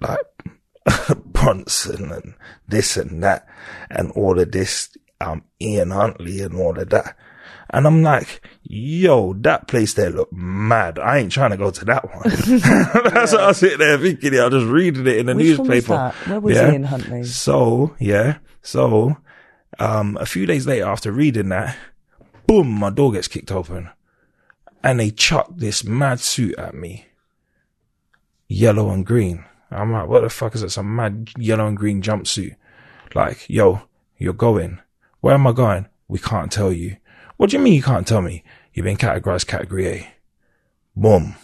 like 0.00 0.18
Bronson 1.26 2.12
and 2.12 2.34
this 2.68 2.96
and 2.96 3.22
that 3.22 3.46
and 3.90 4.10
all 4.12 4.38
of 4.38 4.52
this, 4.52 4.96
um, 5.20 5.42
Ian 5.60 5.90
Huntley 5.90 6.40
and 6.40 6.56
all 6.56 6.78
of 6.78 6.90
that. 6.90 7.16
And 7.70 7.86
I'm 7.86 8.02
like, 8.02 8.46
yo, 8.62 9.32
that 9.38 9.66
place 9.66 9.94
there 9.94 10.10
look 10.10 10.32
mad. 10.32 10.98
I 10.98 11.18
ain't 11.18 11.32
trying 11.32 11.50
to 11.50 11.56
go 11.56 11.70
to 11.70 11.84
that 11.86 12.04
one. 12.14 12.22
That's 13.12 13.32
what 13.32 13.40
I 13.40 13.46
was 13.48 13.56
sitting 13.56 13.78
there 13.78 13.98
thinking. 13.98 14.38
I 14.38 14.44
was 14.44 14.62
just 14.62 14.66
reading 14.72 15.06
it 15.06 15.16
in 15.16 15.26
the 15.26 15.34
Which 15.34 15.58
newspaper. 15.58 16.10
Where 16.26 16.40
was 16.40 16.54
Yeah. 16.56 16.70
Ian 16.72 16.84
Huntley? 16.84 17.24
So, 17.24 17.96
yeah. 17.98 18.38
So, 18.62 19.16
um, 19.78 20.16
a 20.20 20.26
few 20.26 20.46
days 20.46 20.66
later 20.66 20.84
after 20.86 21.10
reading 21.10 21.48
that, 21.48 21.76
boom, 22.46 22.70
my 22.70 22.90
door 22.90 23.10
gets 23.12 23.28
kicked 23.28 23.50
open 23.50 23.90
and 24.84 25.00
they 25.00 25.10
chuck 25.10 25.48
this 25.56 25.82
mad 25.82 26.20
suit 26.20 26.54
at 26.56 26.74
me. 26.74 27.06
Yellow 28.46 28.90
and 28.90 29.04
green. 29.04 29.44
I'm 29.70 29.92
like, 29.92 30.08
what 30.08 30.22
the 30.22 30.30
fuck 30.30 30.54
is 30.54 30.60
that? 30.60 30.70
Some 30.70 30.94
mad 30.94 31.30
yellow 31.36 31.66
and 31.66 31.76
green 31.76 32.02
jumpsuit. 32.02 32.56
Like, 33.14 33.48
yo, 33.48 33.82
you're 34.18 34.32
going. 34.32 34.80
Where 35.20 35.34
am 35.34 35.46
I 35.46 35.52
going? 35.52 35.86
We 36.08 36.18
can't 36.18 36.52
tell 36.52 36.72
you. 36.72 36.96
What 37.36 37.50
do 37.50 37.56
you 37.56 37.62
mean 37.62 37.74
you 37.74 37.82
can't 37.82 38.06
tell 38.06 38.22
me? 38.22 38.44
You've 38.72 38.84
been 38.84 38.96
categorized 38.96 39.46
category 39.46 39.88
A. 39.88 40.14
Boom. 40.96 41.36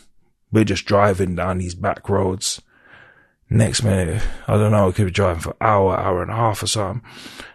We're 0.52 0.64
just 0.64 0.84
driving 0.84 1.36
down 1.36 1.58
these 1.58 1.74
back 1.74 2.08
roads. 2.08 2.60
Next 3.48 3.82
minute, 3.82 4.22
I 4.46 4.56
don't 4.56 4.70
know, 4.70 4.86
we 4.86 4.92
could 4.92 5.06
be 5.06 5.10
driving 5.10 5.42
for 5.42 5.56
hour, 5.60 5.96
hour 5.96 6.22
and 6.22 6.30
a 6.30 6.36
half 6.36 6.62
or 6.62 6.68
something. 6.68 7.02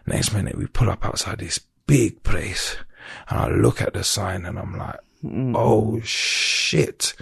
Next 0.05 0.34
minute, 0.34 0.57
we 0.57 0.68
pull 0.68 0.89
up 0.89 1.05
outside 1.05 1.39
this 1.39 1.59
big 1.88 2.22
place 2.24 2.76
and 3.30 3.39
I 3.39 3.47
look 3.47 3.82
at 3.82 3.93
the 3.93 4.03
sign 4.03 4.45
and 4.45 4.59
I'm 4.59 4.78
like, 4.78 4.99
hmm. 5.22 5.55
oh 5.55 6.01
shit. 6.01 7.13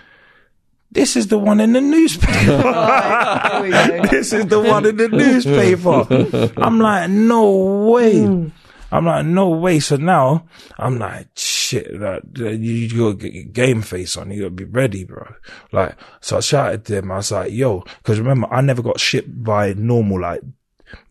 This 0.94 1.16
is 1.16 1.28
the 1.28 1.40
one 1.40 1.60
in 1.60 1.74
the 1.74 1.82
newspaper. 1.82 2.34
Go. 2.46 4.08
this 4.12 4.32
is 4.32 4.46
the 4.46 4.60
one 4.60 4.86
in 4.86 4.96
the 4.98 5.10
newspaper. 5.10 6.54
I'm 6.58 6.80
like, 6.80 7.10
no 7.10 7.50
way. 7.90 8.52
I'm 8.92 9.06
like, 9.06 9.26
no 9.26 9.50
way. 9.50 9.80
So 9.80 9.96
now 9.96 10.46
I'm 10.78 11.00
like, 11.00 11.30
shit, 11.36 12.00
like, 12.00 12.22
you, 12.38 12.48
you 12.48 13.00
gotta 13.00 13.16
get 13.16 13.34
your 13.34 13.46
game 13.46 13.82
face 13.82 14.16
on. 14.18 14.30
You 14.30 14.44
gotta 14.44 14.52
be 14.52 14.66
ready, 14.66 15.04
bro. 15.04 15.34
Like, 15.72 15.96
so 16.22 16.38
I 16.38 16.42
shouted 16.42 16.86
to 16.86 16.98
him. 16.98 17.12
I 17.12 17.16
was 17.16 17.32
like, 17.32 17.52
yo, 17.52 17.84
cause 18.04 18.20
remember, 18.20 18.48
I 18.54 18.62
never 18.62 18.84
got 18.84 19.00
shipped 19.00 19.44
by 19.44 19.74
normal, 19.74 20.22
like, 20.22 20.42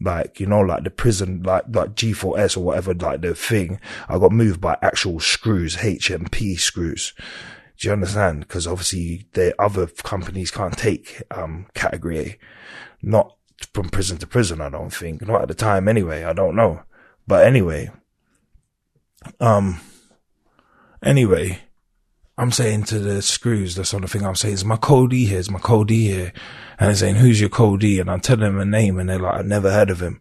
like, 0.01 0.39
you 0.39 0.47
know, 0.47 0.61
like 0.61 0.85
the 0.85 0.91
prison, 0.91 1.43
like, 1.43 1.65
like 1.73 1.97
G4S 1.97 2.57
or 2.57 2.61
whatever, 2.61 2.95
like 2.95 3.23
the 3.23 3.35
thing. 3.35 3.81
I 4.09 4.17
got 4.21 4.31
moved 4.31 4.61
by 4.61 4.79
actual 4.81 5.19
screws, 5.19 5.79
HMP 5.79 6.61
screws. 6.61 7.15
Do 7.83 7.89
you 7.89 7.95
understand? 7.95 8.47
Because 8.47 8.69
obviously 8.69 9.27
the 9.33 9.61
other 9.61 9.89
companies 9.89 10.53
can't 10.53 10.79
take, 10.79 11.21
um, 11.33 11.67
category 11.75 12.19
A. 12.21 12.39
Not 13.03 13.37
from 13.75 13.89
prison 13.89 14.19
to 14.19 14.27
prison, 14.29 14.61
I 14.61 14.69
don't 14.69 14.95
think. 14.95 15.27
Not 15.27 15.43
at 15.43 15.49
the 15.49 15.55
time 15.55 15.89
anyway. 15.89 16.23
I 16.23 16.33
don't 16.33 16.55
know. 16.55 16.83
But 17.27 17.45
anyway, 17.45 17.91
um, 19.41 19.81
anyway, 21.03 21.59
I'm 22.39 22.53
saying 22.53 22.85
to 22.85 23.01
the 23.01 23.21
screws, 23.21 23.75
that's 23.75 23.95
on 23.95 24.03
the 24.03 24.07
thing 24.07 24.25
I'm 24.25 24.37
saying, 24.37 24.55
is 24.55 24.65
my 24.65 24.77
code 24.77 25.13
E 25.13 25.25
here, 25.25 25.41
is 25.41 25.51
my 25.51 25.59
code 25.59 25.91
E 25.91 26.07
here. 26.07 26.33
And 26.79 26.87
they're 26.87 26.95
saying, 26.95 27.17
who's 27.17 27.41
your 27.41 27.51
code 27.51 27.83
E? 27.83 27.99
And 27.99 28.09
I'm 28.09 28.21
telling 28.21 28.45
them 28.45 28.61
a 28.61 28.65
name 28.65 29.01
and 29.01 29.09
they're 29.09 29.19
like, 29.19 29.41
I've 29.41 29.47
never 29.47 29.73
heard 29.73 29.91
of 29.91 30.01
him 30.01 30.21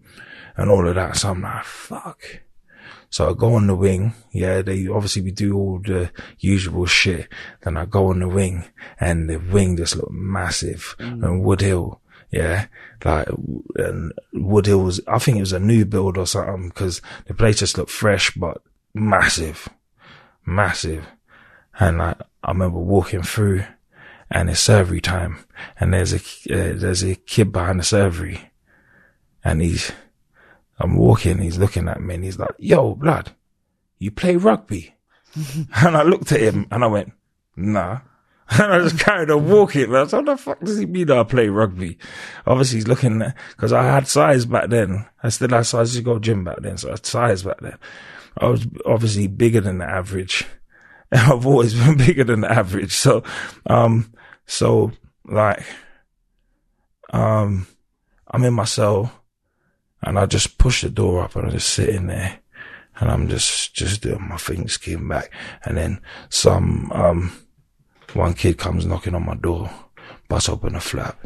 and 0.57 0.71
all 0.71 0.87
of 0.87 0.95
that. 0.95 1.15
So 1.15 1.29
I'm 1.29 1.43
like, 1.43 1.63
fuck. 1.63 2.41
So 3.11 3.29
I 3.29 3.33
go 3.33 3.53
on 3.55 3.67
the 3.67 3.75
wing. 3.75 4.13
Yeah, 4.31 4.63
they 4.63 4.87
obviously 4.87 5.21
we 5.21 5.31
do 5.31 5.55
all 5.55 5.79
the 5.79 6.11
usual 6.39 6.87
shit. 6.87 7.27
Then 7.61 7.77
I 7.77 7.85
go 7.85 8.07
on 8.07 8.19
the 8.19 8.27
wing 8.27 8.65
and 8.99 9.29
the 9.29 9.37
wing 9.37 9.77
just 9.77 9.95
looked 9.97 10.11
massive 10.11 10.95
and 10.97 11.43
Woodhill. 11.45 11.99
Yeah, 12.31 12.67
like, 13.03 13.27
and 13.75 14.13
Woodhill 14.33 14.85
was, 14.85 15.01
I 15.05 15.19
think 15.19 15.37
it 15.37 15.41
was 15.41 15.51
a 15.51 15.59
new 15.59 15.83
build 15.83 16.17
or 16.17 16.25
something 16.25 16.69
because 16.69 17.01
the 17.25 17.33
place 17.33 17.59
just 17.59 17.77
looked 17.77 17.91
fresh, 17.91 18.31
but 18.31 18.63
massive, 18.93 19.67
massive. 20.45 21.05
And 21.77 21.97
like, 21.97 22.17
I 22.41 22.51
remember 22.51 22.79
walking 22.79 23.23
through 23.23 23.65
and 24.31 24.49
it's 24.49 24.61
surgery 24.61 25.01
time, 25.01 25.39
and 25.77 25.93
there's 25.93 26.13
a 26.13 26.17
uh, 26.17 26.73
there's 26.77 27.03
a 27.03 27.15
kid 27.15 27.51
behind 27.51 27.79
the 27.79 27.83
surgery, 27.83 28.49
and 29.43 29.61
he's 29.61 29.91
I'm 30.81 30.95
walking, 30.95 31.37
he's 31.39 31.57
looking 31.57 31.87
at 31.87 32.01
me, 32.01 32.15
and 32.15 32.23
he's 32.23 32.39
like, 32.39 32.55
"Yo, 32.57 32.95
blood, 32.95 33.31
you 33.99 34.11
play 34.11 34.35
rugby?" 34.35 34.95
and 35.75 35.95
I 35.95 36.03
looked 36.03 36.31
at 36.31 36.41
him, 36.41 36.67
and 36.71 36.83
I 36.83 36.87
went, 36.87 37.13
"Nah." 37.55 37.99
And 38.59 38.73
I 38.73 38.79
just 38.79 38.99
carried 38.99 39.31
on 39.31 39.49
walking. 39.49 39.85
And 39.85 39.95
I 39.95 40.01
was, 40.01 40.11
what 40.11 40.25
the 40.25 40.35
fuck 40.35 40.59
does 40.59 40.77
he 40.77 40.85
mean 40.85 41.09
I 41.09 41.23
play 41.23 41.47
rugby? 41.47 41.97
Obviously 42.45 42.79
he's 42.79 42.87
looking 42.87 43.21
at, 43.21 43.33
cause 43.55 43.71
I 43.71 43.83
had 43.83 44.09
size 44.09 44.45
back 44.45 44.69
then. 44.69 45.05
I 45.23 45.29
still 45.29 45.47
had 45.47 45.65
size 45.65 45.95
to 45.95 46.01
go 46.01 46.19
gym 46.19 46.43
back 46.43 46.57
then. 46.59 46.75
So 46.75 46.89
I 46.89 46.91
had 46.91 47.05
size 47.05 47.43
back 47.43 47.61
then. 47.61 47.77
I 48.37 48.47
was 48.47 48.67
obviously 48.85 49.27
bigger 49.27 49.61
than 49.61 49.77
the 49.77 49.89
average. 49.89 50.45
I've 51.13 51.45
always 51.45 51.73
been 51.73 51.95
bigger 51.95 52.25
than 52.25 52.41
the 52.41 52.51
average. 52.51 52.91
So, 52.91 53.23
um, 53.67 54.11
so 54.47 54.91
like, 55.25 55.63
um, 57.11 57.67
I'm 58.27 58.43
in 58.43 58.53
my 58.53 58.65
cell 58.65 59.13
and 60.03 60.17
I 60.17 60.25
just 60.25 60.57
push 60.57 60.81
the 60.81 60.89
door 60.89 61.23
up 61.23 61.35
and 61.35 61.45
I'm 61.45 61.51
just 61.51 61.73
sitting 61.73 62.07
there 62.07 62.39
and 62.99 63.09
I'm 63.09 63.27
just, 63.27 63.73
just 63.73 64.01
doing 64.01 64.27
my 64.27 64.37
things, 64.37 64.77
came 64.77 65.07
back. 65.07 65.31
And 65.63 65.77
then 65.77 66.01
some, 66.29 66.91
um, 66.93 67.31
one 68.13 68.33
kid 68.33 68.57
comes 68.57 68.85
knocking 68.85 69.15
on 69.15 69.25
my 69.25 69.35
door, 69.35 69.69
bust 70.27 70.49
open 70.49 70.75
a 70.75 70.79
flap. 70.79 71.19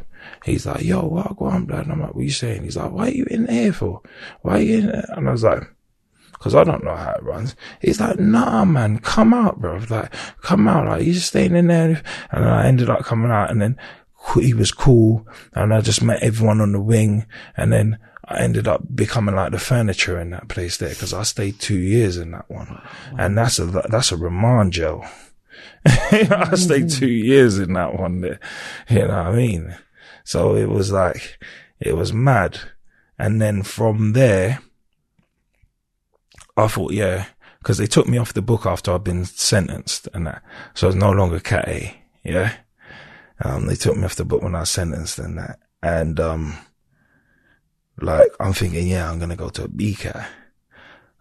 He's 0.43 0.65
like, 0.65 0.83
yo, 0.83 1.05
what 1.05 1.37
go 1.37 1.45
on, 1.45 1.65
blood? 1.65 1.83
And 1.83 1.93
I'm 1.93 2.01
like, 2.01 2.15
what 2.15 2.23
you 2.23 2.31
saying? 2.31 2.63
He's 2.63 2.77
like, 2.77 2.91
why 2.91 3.07
are 3.07 3.11
you 3.11 3.25
in 3.25 3.45
there 3.45 3.73
for? 3.73 4.01
Why 4.41 4.59
are 4.59 4.61
you 4.61 4.77
in 4.79 4.87
there? 4.87 5.05
And 5.09 5.27
I 5.27 5.31
was 5.31 5.43
like, 5.43 5.63
cause 6.39 6.55
I 6.55 6.63
don't 6.63 6.83
know 6.83 6.95
how 6.95 7.13
it 7.13 7.23
runs. 7.23 7.55
He's 7.81 7.99
like, 7.99 8.19
nah, 8.19 8.65
man, 8.65 8.99
come 8.99 9.33
out, 9.33 9.59
bro. 9.59 9.81
Like, 9.89 10.13
come 10.41 10.67
out. 10.67 10.85
Like, 10.85 11.05
you're 11.05 11.15
staying 11.15 11.55
in 11.55 11.67
there. 11.67 12.01
And 12.31 12.45
I 12.45 12.67
ended 12.67 12.89
up 12.89 13.03
coming 13.03 13.31
out 13.31 13.51
and 13.51 13.61
then 13.61 13.77
he 14.39 14.53
was 14.53 14.71
cool. 14.71 15.27
And 15.53 15.73
I 15.73 15.81
just 15.81 16.03
met 16.03 16.23
everyone 16.23 16.61
on 16.61 16.71
the 16.71 16.81
wing. 16.81 17.25
And 17.57 17.71
then 17.71 17.99
I 18.27 18.39
ended 18.39 18.67
up 18.67 18.83
becoming 18.95 19.35
like 19.35 19.51
the 19.51 19.59
furniture 19.59 20.19
in 20.19 20.31
that 20.31 20.47
place 20.47 20.77
there 20.77 20.89
because 20.89 21.13
I 21.13 21.23
stayed 21.23 21.59
two 21.59 21.77
years 21.77 22.17
in 22.17 22.31
that 22.31 22.49
one. 22.49 22.81
And 23.17 23.37
that's 23.37 23.59
a, 23.59 23.65
that's 23.65 24.11
a 24.11 24.17
remand 24.17 24.73
jail. 24.73 25.05
I 25.85 26.55
stayed 26.55 26.89
two 26.89 27.11
years 27.11 27.59
in 27.59 27.73
that 27.73 27.99
one 27.99 28.21
there. 28.21 28.39
You 28.89 29.07
know 29.07 29.07
what 29.07 29.27
I 29.27 29.35
mean? 29.35 29.77
So 30.23 30.55
it 30.55 30.69
was 30.69 30.91
like, 30.91 31.37
it 31.79 31.95
was 31.95 32.11
mad. 32.11 32.59
And 33.19 33.39
then 33.39 33.61
from 33.61 34.13
there, 34.13 34.59
I 36.57 36.67
thought, 36.67 36.93
yeah, 36.93 37.25
because 37.59 37.77
they 37.77 37.87
took 37.87 38.07
me 38.07 38.17
off 38.17 38.33
the 38.33 38.41
book 38.41 38.65
after 38.65 38.91
I'd 38.91 39.03
been 39.03 39.25
sentenced 39.25 40.07
and 40.13 40.25
that. 40.25 40.41
So 40.73 40.87
I 40.87 40.89
was 40.89 40.95
no 40.95 41.11
longer 41.11 41.39
cat 41.39 41.67
A. 41.67 41.95
Yeah. 42.23 42.55
Um, 43.43 43.67
they 43.67 43.75
took 43.75 43.97
me 43.97 44.05
off 44.05 44.15
the 44.15 44.25
book 44.25 44.41
when 44.41 44.55
I 44.55 44.61
was 44.61 44.69
sentenced 44.69 45.19
and 45.19 45.37
that. 45.37 45.59
And, 45.83 46.19
um, 46.19 46.57
like, 47.99 48.29
I'm 48.39 48.53
thinking, 48.53 48.87
yeah, 48.87 49.09
I'm 49.09 49.19
going 49.19 49.29
to 49.29 49.35
go 49.35 49.49
to 49.49 49.65
a 49.65 49.67
BCAT. 49.67 50.25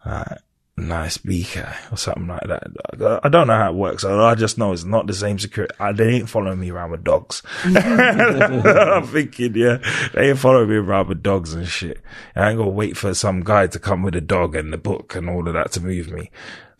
Uh, 0.05 0.35
nice 0.77 1.19
BK 1.19 1.93
or 1.93 1.97
something 1.97 2.27
like 2.27 2.43
that. 2.49 3.21
I 3.23 3.29
don't 3.29 3.47
know 3.47 3.57
how 3.57 3.71
it 3.71 3.77
works. 3.77 4.05
I 4.05 4.35
just 4.35 4.59
know 4.59 4.73
it's 4.73 4.85
not 4.85 5.07
the 5.07 5.15
same 5.15 5.39
security. 5.39 5.75
They 5.95 6.15
ain't 6.17 6.29
following 6.29 6.61
me 6.61 6.71
around 6.71 6.91
with 6.91 7.05
dogs. 7.05 7.43
I'm 7.65 9.07
thinking, 9.07 9.55
yeah, 9.55 9.79
they 10.13 10.31
ain't 10.31 10.39
following 10.39 10.69
me 10.69 10.77
around 10.77 11.09
with 11.09 11.23
dogs 11.23 11.55
and 11.55 11.67
shit. 11.67 12.01
I 12.35 12.51
ain't 12.51 12.59
gonna 12.59 12.71
wait 12.71 12.97
for 12.97 13.15
some 13.15 13.43
guy 13.43 13.69
to 13.69 13.79
come 13.79 14.03
with 14.03 14.17
a 14.17 14.21
dog 14.21 14.57
and 14.57 14.73
the 14.73 14.79
book 14.79 15.15
and 15.15 15.29
all 15.29 15.47
of 15.47 15.55
that 15.55 15.73
to 15.73 15.81
move 15.81 16.11
me. 16.11 16.31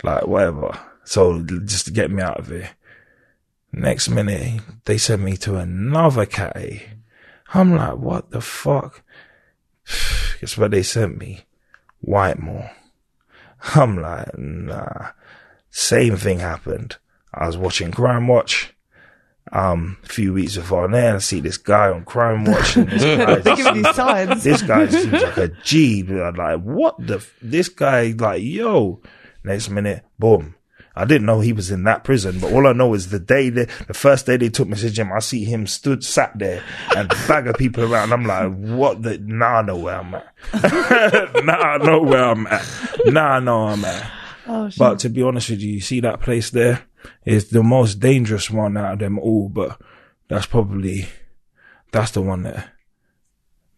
Like, 0.03 0.27
whatever. 0.27 0.79
So 1.05 1.43
just 1.43 1.87
to 1.87 1.93
get 1.93 2.11
me 2.11 2.23
out 2.23 2.41
of 2.41 2.49
here. 2.49 2.71
Next 3.73 4.09
minute, 4.09 4.61
they 4.85 4.99
send 4.99 5.25
me 5.25 5.37
to 5.39 5.57
another 5.57 6.27
cat. 6.27 6.57
I'm 7.53 7.75
like, 7.77 7.97
what 7.97 8.31
the 8.31 8.41
fuck? 8.41 9.04
Guess 10.41 10.57
what 10.59 10.71
they 10.71 10.83
sent 10.83 11.19
me? 11.19 11.45
Whitemoor. 12.01 12.71
I'm 13.75 13.97
like, 14.01 14.37
nah. 14.39 15.11
Same 15.71 16.17
thing 16.17 16.39
happened. 16.39 16.97
I 17.33 17.47
was 17.47 17.57
watching 17.57 17.91
Crime 17.91 18.29
Watch. 18.29 18.71
Um, 19.53 19.99
a 20.05 20.07
few 20.09 20.33
weeks 20.33 20.57
before 20.57 20.89
then, 20.89 21.17
I 21.17 21.19
see 21.19 21.41
this 21.41 21.59
guy 21.59 21.89
on 21.91 22.05
Crime 22.05 22.45
Watch. 22.45 22.77
And 22.77 22.89
this 22.89 23.03
guy, 23.03 23.35
They're 23.41 23.57
giving 23.57 23.77
you 23.85 23.93
signs. 23.93 24.45
this 24.45 24.63
guy 24.63 24.89
seems 24.89 25.13
like 25.13 25.37
a 25.37 25.49
G. 25.63 26.03
But 26.03 26.23
I'm 26.23 26.35
like, 26.35 26.61
what 26.63 26.95
the? 27.05 27.17
F-? 27.17 27.35
This 27.43 27.69
guy, 27.69 28.15
like, 28.19 28.43
yo. 28.43 29.01
Next 29.45 29.69
minute, 29.71 30.05
boom. 30.19 30.55
I 30.97 31.05
didn't 31.05 31.27
know 31.27 31.41
he 31.41 31.53
was 31.53 31.71
in 31.71 31.83
that 31.85 32.05
prison, 32.05 32.39
but 32.39 32.53
all 32.53 32.69
I 32.69 32.73
know 32.73 32.95
is 32.95 33.11
the 33.11 33.19
day 33.19 33.51
they, 33.51 33.65
the 33.65 33.95
first 33.95 34.27
day 34.27 34.37
they 34.37 34.49
took 34.49 34.69
me 34.69 34.77
to 34.77 34.91
gym, 34.91 35.13
I 35.13 35.19
see 35.19 35.45
him 35.45 35.67
stood, 35.67 36.05
sat 36.05 36.39
there 36.39 36.63
and 36.95 37.09
bag 37.27 37.49
of 37.49 37.57
people 37.57 37.93
around. 37.93 38.13
I'm 38.13 38.25
like, 38.25 38.55
what 38.55 39.03
the, 39.03 39.19
now 39.19 39.57
I 39.57 39.63
know 39.63 39.77
where 39.77 39.97
I'm 39.97 40.15
at. 40.15 40.25
now 41.45 41.59
I 41.59 41.79
know 41.79 42.01
where 42.01 42.25
I'm 42.25 42.47
at. 42.47 42.65
Now 43.07 43.29
I 43.29 43.41
know 43.41 43.67
I'm 43.67 43.85
at. 43.85 44.11
Oh, 44.47 44.69
shit. 44.69 44.79
But 44.79 45.01
to 45.01 45.09
be 45.09 45.23
honest 45.23 45.51
with 45.51 45.61
you, 45.61 45.75
you 45.75 45.81
see 45.81 46.01
that 46.01 46.21
place 46.21 46.51
there 46.51 46.85
is 47.25 47.49
the 47.49 47.63
most 47.63 47.97
dangerous 47.97 48.49
one 48.49 48.77
out 48.77 48.93
of 48.93 48.99
them 49.01 49.19
all, 49.19 49.49
but 49.49 49.81
that's 50.29 50.47
probably, 50.47 51.09
that's 51.91 52.13
the 52.13 52.23
one 52.23 52.45
that 52.45 52.69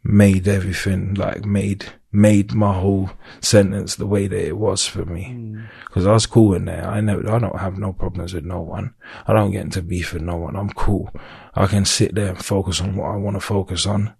made 0.06 0.46
everything, 0.46 1.14
like 1.14 1.44
made, 1.44 1.86
made 2.12 2.54
my 2.54 2.72
whole 2.72 3.10
sentence 3.40 3.96
the 3.96 4.06
way 4.06 4.26
that 4.28 4.46
it 4.46 4.56
was 4.56 4.86
for 4.86 5.04
me. 5.04 5.26
Mm. 5.26 5.68
Cause 5.90 6.06
I 6.06 6.12
was 6.12 6.26
cool 6.26 6.54
in 6.54 6.66
there. 6.66 6.86
I 6.86 7.00
know 7.00 7.18
I 7.28 7.38
don't 7.38 7.58
have 7.58 7.78
no 7.78 7.92
problems 7.92 8.34
with 8.34 8.44
no 8.44 8.60
one. 8.60 8.94
I 9.26 9.32
don't 9.32 9.50
get 9.50 9.64
into 9.64 9.82
beef 9.82 10.12
with 10.12 10.22
no 10.22 10.36
one. 10.36 10.56
I'm 10.56 10.70
cool. 10.70 11.10
I 11.54 11.66
can 11.66 11.84
sit 11.84 12.14
there 12.14 12.28
and 12.28 12.44
focus 12.44 12.80
on 12.80 12.96
what 12.96 13.10
I 13.10 13.16
want 13.16 13.36
to 13.36 13.40
focus 13.40 13.86
on. 13.86 14.14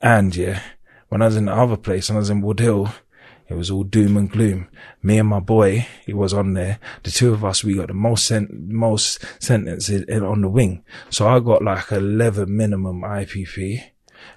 And 0.00 0.34
yeah, 0.34 0.60
when 1.08 1.22
I 1.22 1.26
was 1.26 1.36
in 1.36 1.46
the 1.46 1.54
other 1.54 1.76
place, 1.76 2.08
when 2.08 2.16
I 2.16 2.20
was 2.20 2.30
in 2.30 2.42
Woodhill, 2.42 2.92
it 3.48 3.54
was 3.54 3.70
all 3.70 3.84
doom 3.84 4.16
and 4.16 4.30
gloom. 4.30 4.68
Me 5.02 5.18
and 5.18 5.28
my 5.28 5.40
boy, 5.40 5.86
he 6.06 6.14
was 6.14 6.32
on 6.32 6.54
there. 6.54 6.78
The 7.02 7.10
two 7.10 7.32
of 7.32 7.44
us, 7.44 7.62
we 7.62 7.76
got 7.76 7.88
the 7.88 7.94
most 7.94 8.26
sent, 8.26 8.50
most 8.52 9.24
sentences 9.38 10.02
in, 10.08 10.24
on 10.24 10.40
the 10.40 10.48
wing. 10.48 10.82
So 11.10 11.28
I 11.28 11.40
got 11.40 11.62
like 11.62 11.92
11 11.92 12.54
minimum 12.54 13.02
IPP 13.02 13.82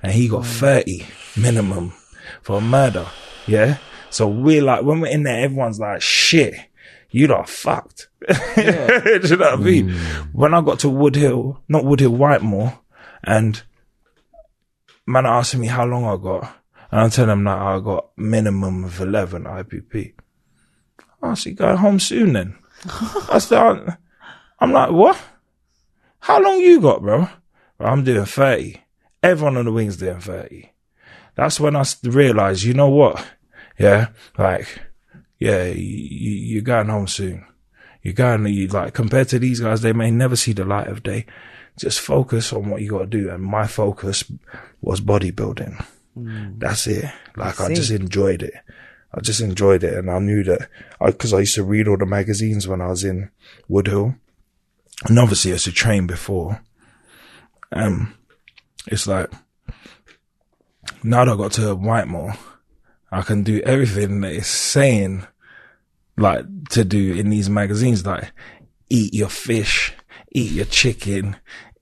and 0.04 0.12
he 0.12 0.28
got 0.28 0.44
mm. 0.44 0.60
30 0.60 1.06
minimum 1.36 1.94
for 2.42 2.62
murder. 2.62 3.08
Yeah. 3.46 3.78
So 4.10 4.28
we're 4.28 4.62
like, 4.62 4.84
when 4.84 5.02
we're 5.02 5.12
in 5.12 5.24
there, 5.24 5.44
everyone's 5.44 5.80
like, 5.80 6.02
shit, 6.02 6.56
you 7.10 7.28
lot 7.28 7.50
fucked. 7.50 8.10
Do 8.28 8.34
you 8.56 8.72
know 8.72 9.22
what 9.22 9.54
I 9.54 9.56
mean? 9.56 9.90
Mm. 9.90 10.34
When 10.34 10.54
I 10.54 10.62
got 10.62 10.80
to 10.80 10.88
Woodhill, 10.88 11.62
not 11.68 11.86
Wood 11.86 12.00
Hill, 12.00 12.12
Whitemoor, 12.12 12.80
and 13.24 13.62
man 15.06 15.26
asking 15.26 15.62
me 15.62 15.68
how 15.68 15.86
long 15.86 16.06
I 16.06 16.18
got, 16.22 16.56
and 16.92 17.02
I'm 17.02 17.10
telling 17.10 17.32
him 17.32 17.44
that 17.46 17.58
I 17.58 17.80
got 17.80 18.10
minimum 18.18 18.86
of 18.86 19.00
11 19.00 19.44
IPP. 19.44 20.14
I 21.22 21.34
see, 21.34 21.54
going 21.54 21.78
home 21.78 22.00
soon 22.00 22.34
then. 22.34 22.58
I 23.32 23.40
said, 23.40 23.98
I'm 24.60 24.72
like, 24.72 24.92
what? 24.92 25.20
How 26.20 26.42
long 26.42 26.60
you 26.60 26.82
got, 26.82 27.02
bro? 27.02 27.28
I'm 27.80 28.04
doing 28.04 28.26
30. 28.26 28.82
Everyone 29.28 29.58
on 29.58 29.66
the 29.66 29.74
wing's 29.74 29.98
doing 29.98 30.22
30. 30.22 30.70
That's 31.36 31.60
when 31.60 31.76
I 31.76 31.84
realized, 32.04 32.64
you 32.64 32.74
know 32.74 32.88
what? 32.88 33.28
Yeah, 33.78 34.08
like, 34.38 34.80
yeah, 35.38 35.66
you, 35.66 36.32
you're 36.32 36.62
going 36.62 36.88
home 36.88 37.08
soon. 37.08 37.46
You're 38.02 38.14
going, 38.14 38.48
you, 38.48 38.68
like, 38.68 38.94
compared 38.94 39.28
to 39.30 39.40
these 39.40 39.60
guys, 39.60 39.82
they 39.82 39.92
may 39.92 40.12
never 40.12 40.38
see 40.38 40.54
the 40.54 40.64
light 40.64 40.88
of 40.88 41.04
day. 41.04 41.26
Just 41.78 42.00
focus 42.00 42.54
on 42.54 42.70
what 42.70 42.82
you 42.82 42.92
got 42.92 43.00
to 43.00 43.06
do. 43.06 43.30
And 43.30 43.44
my 43.44 43.68
focus 43.68 44.24
was 44.80 45.02
bodybuilding. 45.02 45.86
That's 46.16 46.88
it. 46.88 47.12
Like, 47.36 47.60
I 47.60 47.68
see. 47.68 47.76
just 47.76 47.92
enjoyed 47.92 48.44
it. 48.44 48.54
I 49.14 49.20
just 49.20 49.42
enjoyed 49.42 49.84
it. 49.84 49.94
And 49.94 50.10
I 50.10 50.20
knew 50.20 50.42
that, 50.46 50.70
because 51.06 51.34
I, 51.34 51.40
used 51.40 51.56
to 51.56 51.66
read 51.66 51.90
all 51.90 51.98
the 51.98 52.06
magazines 52.06 52.66
when 52.66 52.80
I 52.80 52.88
was 52.88 53.04
in 53.04 53.30
Woodhill. 53.70 54.18
And 55.06 55.20
obviously, 55.20 55.52
I 55.52 55.56
used 55.56 55.66
to 55.66 55.74
train 55.74 56.08
before. 56.08 56.64
Um, 57.74 58.17
it's 58.88 59.08
like, 59.08 59.32
now 61.04 61.26
that 61.26 61.34
I 61.34 61.36
got 61.36 61.52
to 61.54 61.76
Whitemoor, 61.76 62.34
I 63.12 63.22
can 63.22 63.44
do 63.44 63.62
everything 63.62 64.22
that 64.22 64.34
it's 64.34 64.48
saying, 64.48 65.26
like, 66.18 66.46
to 66.70 66.84
do 66.84 67.14
in 67.14 67.30
these 67.30 67.50
magazines, 67.50 68.06
like, 68.06 68.32
eat 68.90 69.14
your 69.14 69.30
fish, 69.30 69.94
eat 70.32 70.52
your 70.52 70.66
chicken, 70.66 71.36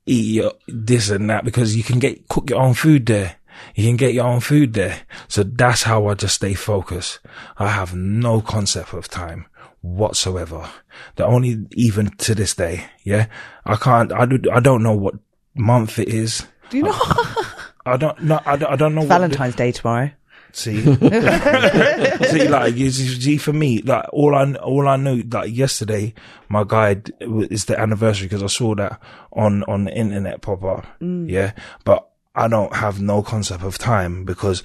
eat 0.06 0.36
your 0.36 0.53
this 0.68 1.10
and 1.10 1.30
that, 1.30 1.45
because 1.45 1.76
you 1.76 1.84
can 1.84 1.99
get, 1.99 2.28
cook 2.28 2.49
your 2.49 2.60
own 2.60 2.74
food 2.74 3.06
there. 3.06 3.38
You 3.74 3.86
can 3.86 3.95
get 3.95 4.14
your 4.14 4.26
own 4.26 4.41
food 4.41 4.74
there. 4.74 5.01
So 5.28 5.43
that's 5.43 5.84
how 5.84 6.08
I 6.08 6.14
just 6.14 6.36
stay 6.36 6.53
focused. 6.53 7.20
I 7.58 7.70
have 7.70 7.95
no 7.95 8.41
concept 8.41 8.93
of 8.93 9.08
time 9.08 9.47
whatsoever. 9.82 10.70
The 11.16 11.26
only, 11.26 11.66
even 11.72 12.10
to 12.18 12.36
this 12.36 12.53
day, 12.56 12.86
yeah, 13.03 13.28
I 13.66 13.78
can't, 13.78 14.12
I 14.12 14.26
do, 14.26 14.39
I 14.51 14.60
don't 14.60 14.84
know 14.84 14.95
what 14.95 15.16
month 15.56 15.99
it 15.99 16.10
is. 16.10 16.45
Do 16.70 16.78
you 16.78 16.84
oh. 16.88 17.36
know? 17.36 17.43
I 17.86 17.97
don't 17.97 18.20
know, 18.24 18.41
I 18.45 18.55
don't, 18.55 18.72
I 18.72 18.76
don't 18.76 18.95
know 18.95 19.05
Valentine's 19.05 19.55
Day 19.55 19.72
tomorrow. 19.72 20.11
See, 20.51 20.82
see, 20.95 22.47
like 22.47 22.76
you 22.76 22.89
see, 22.89 23.38
for 23.38 23.51
me, 23.51 23.82
like 23.82 24.05
all 24.13 24.34
I 24.34 24.53
all 24.53 24.88
I 24.88 24.95
knew, 24.95 25.22
like 25.24 25.53
yesterday, 25.53 26.13
my 26.47 26.63
guy 26.63 26.95
d- 26.95 27.13
is 27.20 27.66
the 27.66 27.78
anniversary 27.78 28.28
because 28.28 28.41
I 28.41 28.47
saw 28.47 28.74
that 28.76 29.01
on 29.34 29.63
on 29.66 29.84
the 29.84 29.93
internet 29.93 30.41
pop 30.41 30.63
up. 30.63 30.88
Mm. 31.01 31.30
Yeah, 31.30 31.51
but 31.84 32.09
I 32.34 32.47
don't 32.47 32.74
have 32.74 33.01
no 33.01 33.22
concept 33.22 33.63
of 33.63 33.78
time 33.78 34.24
because 34.24 34.63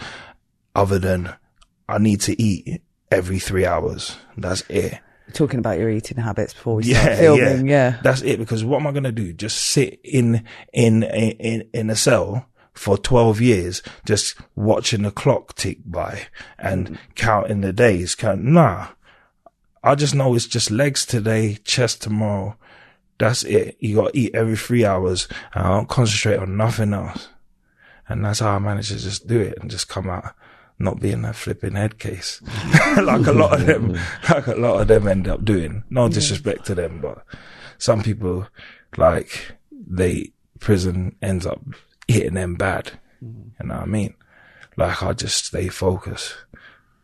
other 0.77 1.01
than 1.01 1.35
I 1.89 1.99
need 1.99 2.21
to 2.23 2.41
eat 2.41 2.83
every 3.11 3.41
three 3.41 3.67
hours. 3.67 4.17
That's 4.37 4.63
it. 4.69 5.01
Talking 5.33 5.59
about 5.59 5.79
your 5.79 5.91
eating 5.91 6.19
habits 6.19 6.53
before 6.55 6.77
we 6.77 6.85
Yeah, 6.85 7.03
start 7.03 7.19
filming. 7.19 7.69
Yeah. 7.69 8.01
That's 8.03 8.23
it. 8.23 8.39
Because 8.39 8.65
what 8.65 8.81
am 8.81 8.87
I 8.87 8.93
going 8.93 9.05
to 9.05 9.13
do? 9.13 9.33
Just 9.33 9.59
sit 9.59 10.01
in, 10.05 10.45
in, 10.73 11.03
in, 11.03 11.69
in 11.73 11.91
a 11.91 11.97
cell 11.97 12.47
for 12.73 12.97
12 12.97 13.41
years, 13.41 13.83
just 14.07 14.37
watching 14.55 15.03
the 15.03 15.11
clock 15.11 15.55
tick 15.55 15.79
by 15.85 16.27
and 16.59 16.99
counting 17.15 17.61
the 17.61 17.73
days. 17.73 18.15
Count, 18.15 18.43
nah. 18.43 18.89
I 19.83 19.95
just 19.95 20.15
know 20.15 20.35
it's 20.35 20.47
just 20.47 20.71
legs 20.71 21.05
today, 21.07 21.59
chest 21.65 22.03
tomorrow. 22.03 22.57
That's 23.19 23.43
it. 23.45 23.77
You 23.81 23.97
got 23.97 24.13
to 24.13 24.19
eat 24.19 24.35
every 24.35 24.57
three 24.57 24.85
hours 24.85 25.29
and 25.55 25.67
I 25.67 25.69
don't 25.71 25.89
concentrate 25.89 26.39
on 26.39 26.57
nothing 26.57 26.95
else. 26.95 27.29
And 28.09 28.25
that's 28.25 28.41
how 28.41 28.57
I 28.57 28.59
managed 28.59 28.91
to 28.93 28.99
just 28.99 29.27
do 29.27 29.41
it 29.41 29.59
and 29.61 29.71
just 29.71 29.89
come 29.89 30.09
out 30.09 30.35
not 30.81 30.99
being 30.99 31.25
a 31.25 31.33
flipping 31.33 31.75
head 31.75 31.99
case. 31.99 32.41
like 32.97 33.27
a 33.27 33.33
lot 33.33 33.61
of 33.61 33.67
them, 33.67 33.93
like 34.29 34.47
a 34.47 34.55
lot 34.55 34.81
of 34.81 34.89
them 34.89 35.07
end 35.07 35.29
up 35.29 35.45
doing. 35.45 35.85
No 35.91 36.09
disrespect 36.09 36.65
to 36.67 36.75
them, 36.75 37.01
but 37.01 37.25
some 37.79 38.03
people, 38.03 38.49
like, 38.97 39.53
they, 39.71 40.33
prison 40.59 41.15
ends 41.23 41.47
up 41.47 41.61
hitting 42.09 42.35
them 42.35 42.55
bad. 42.55 42.93
Mm-hmm. 43.23 43.63
You 43.63 43.69
know 43.69 43.75
what 43.75 43.83
I 43.83 43.87
mean? 43.87 44.15
Like, 44.77 45.03
I 45.03 45.13
just 45.13 45.45
stay 45.47 45.69
focused. 45.69 46.35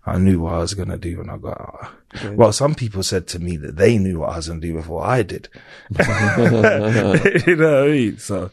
I 0.07 0.19
knew 0.19 0.41
what 0.41 0.55
I 0.55 0.59
was 0.59 0.75
going 0.75 0.89
to 0.89 0.97
do 0.97 1.19
when 1.19 1.29
I 1.29 1.37
got 1.37 1.61
out. 1.61 2.37
Well, 2.37 2.53
some 2.53 2.75
people 2.75 3.03
said 3.03 3.27
to 3.29 3.41
me 3.41 3.57
that 3.59 3.77
they 3.77 3.99
knew 3.99 4.21
what 4.21 4.31
I 4.31 4.37
was 4.37 4.47
going 4.47 4.61
to 4.61 4.67
do 4.67 4.75
before 4.75 5.05
I 5.05 5.23
did. 5.23 5.49
you 5.91 7.57
know 7.57 7.81
what 7.81 7.83
I 7.83 7.89
mean? 7.89 8.19
So, 8.19 8.51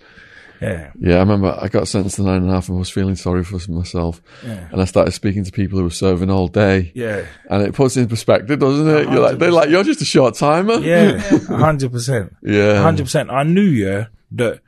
yeah. 0.64 0.92
Yeah, 1.00 1.16
I 1.16 1.20
remember 1.20 1.58
I 1.60 1.68
got 1.68 1.88
sentenced 1.88 2.18
to 2.18 2.24
nine 2.24 2.42
and 2.42 2.50
a 2.50 2.54
half 2.54 2.70
and 2.70 2.78
was 2.78 2.90
feeling 2.90 3.16
sorry 3.16 3.44
for 3.44 3.60
myself. 3.72 4.22
Yeah. 4.46 4.68
And 4.72 4.82
I 4.82 4.86
started 4.86 5.12
speaking 5.12 5.44
to 5.44 5.52
people 5.52 5.78
who 5.78 5.84
were 5.84 5.92
serving 5.92 6.30
all 6.30 6.48
day. 6.48 6.92
Yeah. 6.96 7.26
And 7.50 7.64
it 7.64 7.74
puts 7.74 7.98
it 7.98 8.02
in 8.02 8.08
perspective, 8.08 8.60
doesn't 8.60 8.88
it? 8.88 9.10
You're 9.10 9.22
like, 9.22 9.40
they're 9.40 9.52
like, 9.52 9.70
you're 9.70 9.84
just 9.84 10.02
a 10.02 10.06
short 10.06 10.36
timer. 10.36 10.80
Yeah. 10.80 11.18
hundred 11.48 11.92
percent. 11.92 12.36
Yeah. 12.42 12.82
hundred 12.82 13.04
percent. 13.04 13.30
I 13.30 13.44
knew, 13.44 13.62
yeah, 13.62 14.08
that 14.32 14.62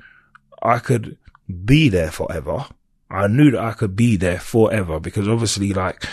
I 0.62 0.80
could 0.80 1.18
be 1.64 1.89
there 1.89 2.12
forever. 2.12 2.66
I 3.10 3.28
knew 3.28 3.52
that 3.52 3.62
I 3.62 3.74
could 3.74 3.96
be 3.96 4.18
there 4.18 4.39
forever 4.39 5.00
because 5.00 5.28
obviously, 5.28 5.74
like, 5.74 6.06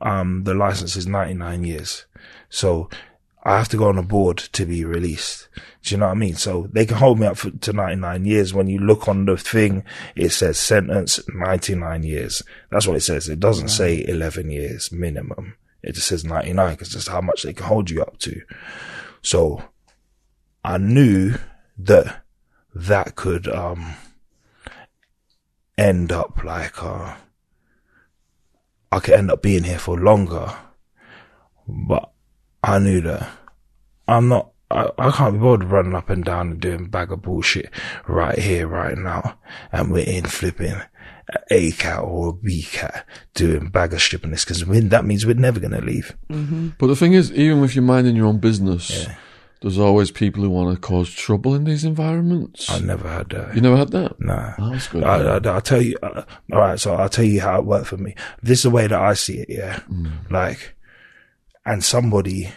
um, 0.00 0.44
the 0.44 0.54
license 0.54 0.96
is 0.96 1.06
ninety 1.06 1.34
nine 1.34 1.64
years, 1.64 2.06
so 2.48 2.88
I 3.42 3.56
have 3.56 3.68
to 3.70 3.78
go 3.78 3.88
on 3.88 3.96
a 3.96 4.02
board 4.02 4.36
to 4.36 4.66
be 4.66 4.84
released. 4.84 5.48
Do 5.82 5.94
you 5.94 5.98
know 5.98 6.06
what 6.06 6.12
I 6.12 6.16
mean? 6.16 6.34
So 6.34 6.68
they 6.72 6.84
can 6.84 6.98
hold 6.98 7.18
me 7.18 7.26
up 7.26 7.38
for, 7.38 7.50
to 7.50 7.72
ninety 7.72 7.96
nine 8.00 8.24
years. 8.26 8.52
When 8.52 8.68
you 8.68 8.78
look 8.78 9.08
on 9.08 9.24
the 9.24 9.36
thing, 9.36 9.82
it 10.14 10.30
says 10.30 10.58
sentence 10.58 11.20
ninety 11.34 11.74
nine 11.74 12.02
years. 12.02 12.42
That's 12.70 12.86
what 12.86 12.96
it 12.96 13.00
says. 13.00 13.28
It 13.28 13.40
doesn't 13.40 13.68
say 13.68 14.04
eleven 14.06 14.50
years 14.50 14.92
minimum. 14.92 15.54
It 15.82 15.94
just 15.94 16.08
says 16.08 16.24
ninety 16.24 16.52
nine 16.52 16.74
because 16.74 16.92
that's 16.92 17.08
how 17.08 17.22
much 17.22 17.42
they 17.42 17.54
can 17.54 17.66
hold 17.66 17.88
you 17.88 18.02
up 18.02 18.18
to. 18.18 18.42
So 19.22 19.62
I 20.62 20.76
knew 20.76 21.34
that 21.78 22.22
that 22.74 23.16
could 23.16 23.48
um 23.48 23.94
end 25.78 26.12
up 26.12 26.44
like 26.44 26.82
uh 26.82 27.16
I 28.92 29.00
could 29.00 29.14
end 29.14 29.30
up 29.30 29.40
being 29.40 29.62
here 29.62 29.78
for 29.78 29.96
longer. 29.98 30.52
But 31.66 32.12
I 32.62 32.78
knew 32.78 33.00
that 33.02 33.28
I'm 34.08 34.28
not 34.28 34.50
I, 34.70 34.88
I 34.98 35.10
can't 35.10 35.34
be 35.34 35.40
bothered 35.40 35.68
running 35.68 35.94
up 35.94 36.10
and 36.10 36.24
down 36.24 36.50
and 36.52 36.60
doing 36.60 36.86
bag 36.86 37.10
of 37.10 37.22
bullshit 37.22 37.70
right 38.06 38.38
here, 38.38 38.68
right 38.68 38.96
now. 38.96 39.36
And 39.72 39.90
we're 39.90 40.06
in 40.06 40.24
flipping 40.26 40.74
a 40.74 40.86
A 41.50 41.72
cat 41.72 42.02
or 42.04 42.28
a 42.28 42.32
B 42.32 42.62
cat 42.62 43.04
doing 43.34 43.68
bag 43.68 43.92
of 43.92 44.00
stripping 44.00 44.30
this 44.30 44.44
because 44.44 44.64
when 44.64 44.88
that 44.90 45.04
means 45.04 45.26
we're 45.26 45.34
never 45.34 45.58
going 45.58 45.72
to 45.72 45.80
leave. 45.80 46.16
But 46.28 46.86
the 46.86 46.96
thing 46.96 47.14
is, 47.14 47.32
even 47.32 47.64
if 47.64 47.74
you're 47.74 47.82
minding 47.82 48.14
your 48.14 48.26
own 48.26 48.38
business, 48.38 49.08
there's 49.60 49.78
always 49.78 50.10
people 50.12 50.42
who 50.44 50.50
want 50.50 50.72
to 50.74 50.80
cause 50.80 51.10
trouble 51.10 51.54
in 51.54 51.64
these 51.64 51.84
environments. 51.84 52.70
I 52.70 52.78
never 52.78 53.08
had 53.08 53.28
that. 53.30 53.54
you 53.54 53.60
never 53.60 53.76
had 53.76 53.90
that? 53.90 54.20
Nah. 54.20 54.54
Oh, 54.58 54.70
that's 54.70 54.86
good. 54.86 55.02
I, 55.04 55.36
I, 55.36 55.40
I'll 55.52 55.60
tell 55.60 55.82
you. 55.82 55.96
Uh, 56.02 56.22
all 56.52 56.60
right, 56.60 56.78
so 56.80 56.94
I'll 56.94 57.08
tell 57.08 57.24
you 57.24 57.40
how 57.40 57.58
it 57.58 57.64
worked 57.66 57.88
for 57.88 57.96
me. 57.96 58.14
This 58.42 58.60
is 58.60 58.62
the 58.64 58.70
way 58.70 58.86
that 58.86 59.00
I 59.00 59.14
see 59.14 59.38
it. 59.38 59.48
Yeah, 59.50 59.80
like, 60.30 60.76
and 61.64 61.84
somebody 61.84 62.50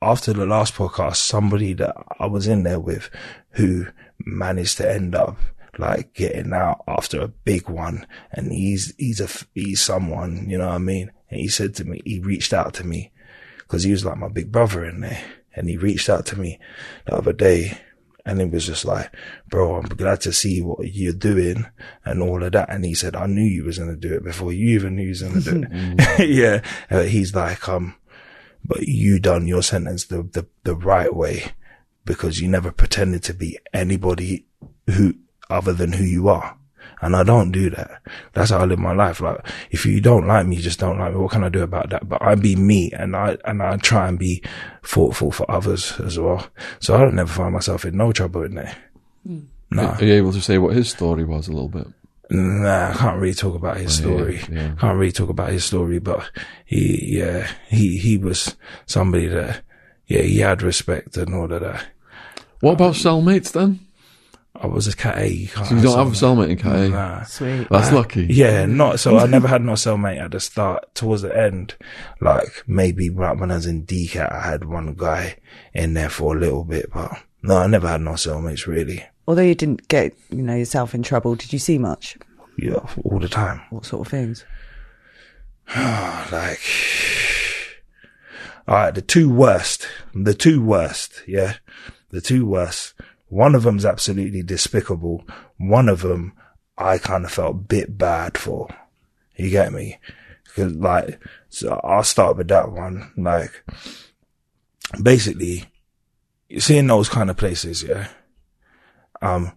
after 0.00 0.32
the 0.32 0.46
last 0.46 0.74
podcast, 0.74 1.16
somebody 1.16 1.72
that 1.74 1.94
I 2.20 2.26
was 2.26 2.46
in 2.46 2.62
there 2.62 2.80
with, 2.80 3.10
who 3.50 3.86
managed 4.20 4.76
to 4.78 4.90
end 4.90 5.14
up 5.14 5.36
like 5.76 6.14
getting 6.14 6.52
out 6.52 6.82
after 6.88 7.20
a 7.20 7.28
big 7.28 7.68
one, 7.68 8.06
and 8.32 8.52
he's 8.52 8.94
he's 8.98 9.20
a 9.20 9.28
he's 9.54 9.80
someone, 9.80 10.48
you 10.48 10.58
know 10.58 10.66
what 10.66 10.74
I 10.74 10.78
mean. 10.78 11.10
And 11.30 11.40
he 11.40 11.48
said 11.48 11.74
to 11.76 11.84
me, 11.84 12.00
he 12.04 12.20
reached 12.20 12.52
out 12.52 12.74
to 12.74 12.86
me 12.86 13.12
because 13.58 13.82
he 13.84 13.90
was 13.90 14.04
like 14.04 14.16
my 14.16 14.28
big 14.28 14.52
brother 14.52 14.84
in 14.84 15.00
there, 15.00 15.22
and 15.54 15.68
he 15.68 15.76
reached 15.76 16.08
out 16.08 16.26
to 16.26 16.38
me 16.38 16.58
the 17.06 17.14
other 17.14 17.32
day 17.32 17.78
and 18.28 18.42
it 18.42 18.50
was 18.50 18.66
just 18.66 18.84
like, 18.84 19.10
bro, 19.48 19.76
I'm 19.76 19.88
glad 19.88 20.20
to 20.22 20.34
see 20.34 20.60
what 20.60 20.92
you're 20.92 21.14
doing 21.14 21.64
and 22.04 22.22
all 22.22 22.42
of 22.42 22.52
that. 22.52 22.68
And 22.68 22.84
he 22.84 22.92
said, 22.92 23.16
I 23.16 23.24
knew 23.24 23.42
you 23.42 23.64
was 23.64 23.78
going 23.78 23.88
to 23.88 23.96
do 23.96 24.14
it 24.14 24.22
before 24.22 24.52
you 24.52 24.74
even 24.74 24.96
knew 24.96 25.04
you 25.04 25.08
was 25.08 25.22
going 25.22 25.40
to 25.42 25.50
do 25.50 25.64
it. 25.66 26.28
yeah. 26.28 26.60
Uh, 26.90 27.04
he's 27.04 27.34
like, 27.34 27.66
um, 27.70 27.94
but 28.64 28.82
you 28.82 29.18
done 29.18 29.46
your 29.46 29.62
sentence 29.62 30.04
the, 30.06 30.22
the, 30.22 30.46
the 30.64 30.74
right 30.74 31.14
way 31.14 31.52
because 32.04 32.40
you 32.40 32.48
never 32.48 32.72
pretended 32.72 33.22
to 33.24 33.34
be 33.34 33.58
anybody 33.72 34.46
who, 34.86 35.14
other 35.50 35.72
than 35.72 35.92
who 35.92 36.04
you 36.04 36.28
are. 36.28 36.56
And 37.00 37.14
I 37.14 37.22
don't 37.22 37.52
do 37.52 37.70
that. 37.70 38.02
That's 38.32 38.50
how 38.50 38.58
I 38.58 38.64
live 38.64 38.78
my 38.78 38.92
life. 38.92 39.20
Like, 39.20 39.46
if 39.70 39.86
you 39.86 40.00
don't 40.00 40.26
like 40.26 40.46
me, 40.46 40.56
you 40.56 40.62
just 40.62 40.80
don't 40.80 40.98
like 40.98 41.12
me. 41.12 41.20
What 41.20 41.30
can 41.30 41.44
I 41.44 41.48
do 41.48 41.62
about 41.62 41.90
that? 41.90 42.08
But 42.08 42.20
I 42.22 42.34
be 42.34 42.56
me 42.56 42.90
and 42.92 43.14
I, 43.14 43.36
and 43.44 43.62
I 43.62 43.76
try 43.76 44.08
and 44.08 44.18
be 44.18 44.42
thoughtful 44.82 45.30
for 45.30 45.48
others 45.50 45.98
as 46.00 46.18
well. 46.18 46.48
So 46.80 46.96
I 46.96 46.98
don't 46.98 47.14
never 47.14 47.32
find 47.32 47.54
myself 47.54 47.84
in 47.84 47.96
no 47.96 48.10
trouble 48.10 48.42
in 48.42 48.56
there. 48.56 48.76
Hmm. 49.24 49.40
Nah, 49.70 49.96
Are 49.96 50.04
you 50.04 50.14
able 50.14 50.32
to 50.32 50.40
say 50.40 50.58
what 50.58 50.74
his 50.74 50.88
story 50.88 51.24
was 51.24 51.46
a 51.46 51.52
little 51.52 51.68
bit? 51.68 51.86
Nah, 52.30 52.90
I 52.90 52.94
can't 52.94 53.20
really 53.20 53.34
talk 53.34 53.54
about 53.54 53.78
his 53.78 53.98
oh, 54.00 54.02
story. 54.02 54.40
yeah. 54.50 54.74
Can't 54.78 54.98
really 54.98 55.12
talk 55.12 55.28
about 55.28 55.50
his 55.50 55.64
story, 55.64 55.98
but 55.98 56.30
he, 56.64 57.18
yeah, 57.18 57.50
he, 57.68 57.98
he 57.98 58.18
was 58.18 58.56
somebody 58.86 59.26
that, 59.28 59.62
yeah, 60.06 60.22
he 60.22 60.38
had 60.38 60.62
respect 60.62 61.16
and 61.16 61.34
all 61.34 61.52
of 61.52 61.60
that. 61.60 61.86
What 62.60 62.72
about 62.72 62.94
cellmates 62.94 63.52
then? 63.52 63.80
I 64.60 64.66
was 64.66 64.88
a 64.88 64.96
cat 64.96 65.18
A. 65.18 65.28
You, 65.28 65.48
can't 65.48 65.66
So 65.66 65.74
you 65.76 65.82
don't 65.82 65.98
have 65.98 66.08
a 66.08 66.10
cellmate 66.10 66.50
in 66.50 66.58
Cat 66.58 66.76
A? 66.76 66.88
Nah. 66.88 67.22
Sweet. 67.24 67.68
That's 67.70 67.92
lucky. 67.92 68.26
Yeah, 68.28 68.66
not 68.66 68.98
so. 68.98 69.16
I 69.16 69.26
never 69.26 69.46
had 69.46 69.62
no 69.62 69.72
cellmate 69.72 70.20
at 70.20 70.32
the 70.32 70.40
start. 70.40 70.92
Towards 70.94 71.22
the 71.22 71.36
end, 71.36 71.76
like 72.20 72.64
maybe 72.66 73.08
right 73.08 73.38
when 73.38 73.52
I 73.52 73.56
was 73.56 73.66
in 73.66 73.86
DCAT, 73.86 74.32
I 74.32 74.40
had 74.40 74.64
one 74.64 74.94
guy 74.94 75.36
in 75.74 75.94
there 75.94 76.10
for 76.10 76.36
a 76.36 76.40
little 76.40 76.64
bit, 76.64 76.90
but 76.92 77.12
no, 77.42 77.58
I 77.58 77.66
never 77.66 77.88
had 77.88 78.00
no 78.00 78.12
cellmates 78.12 78.66
really. 78.66 79.04
Although 79.26 79.42
you 79.42 79.54
didn't 79.54 79.88
get, 79.88 80.14
you 80.30 80.42
know, 80.42 80.54
yourself 80.54 80.94
in 80.94 81.02
trouble, 81.02 81.34
did 81.34 81.52
you 81.52 81.58
see 81.58 81.78
much? 81.78 82.16
Yeah, 82.56 82.80
all 83.04 83.18
the 83.18 83.28
time. 83.28 83.60
What 83.70 83.84
sort 83.84 84.06
of 84.06 84.10
things? 84.10 84.44
like, 85.76 86.60
all 88.66 88.74
right, 88.74 88.94
the 88.94 89.02
two 89.02 89.30
worst, 89.30 89.86
the 90.14 90.34
two 90.34 90.62
worst, 90.62 91.22
yeah, 91.26 91.54
the 92.10 92.20
two 92.20 92.46
worst. 92.46 92.94
One 93.28 93.54
of 93.54 93.64
them's 93.64 93.84
absolutely 93.84 94.42
despicable. 94.42 95.24
One 95.58 95.88
of 95.88 96.00
them, 96.00 96.32
I 96.78 96.96
kind 96.96 97.26
of 97.26 97.30
felt 97.30 97.54
a 97.54 97.58
bit 97.58 97.98
bad 97.98 98.38
for. 98.38 98.68
You 99.36 99.50
get 99.50 99.72
me? 99.72 99.98
Cause 100.56 100.72
like, 100.72 101.20
so 101.50 101.80
I'll 101.84 102.02
start 102.02 102.38
with 102.38 102.48
that 102.48 102.72
one. 102.72 103.12
Like, 103.16 103.62
basically, 105.02 105.66
you 106.48 106.60
see 106.60 106.78
in 106.78 106.86
those 106.86 107.08
kind 107.08 107.30
of 107.30 107.36
places, 107.36 107.82
yeah, 107.82 108.08
um, 109.20 109.52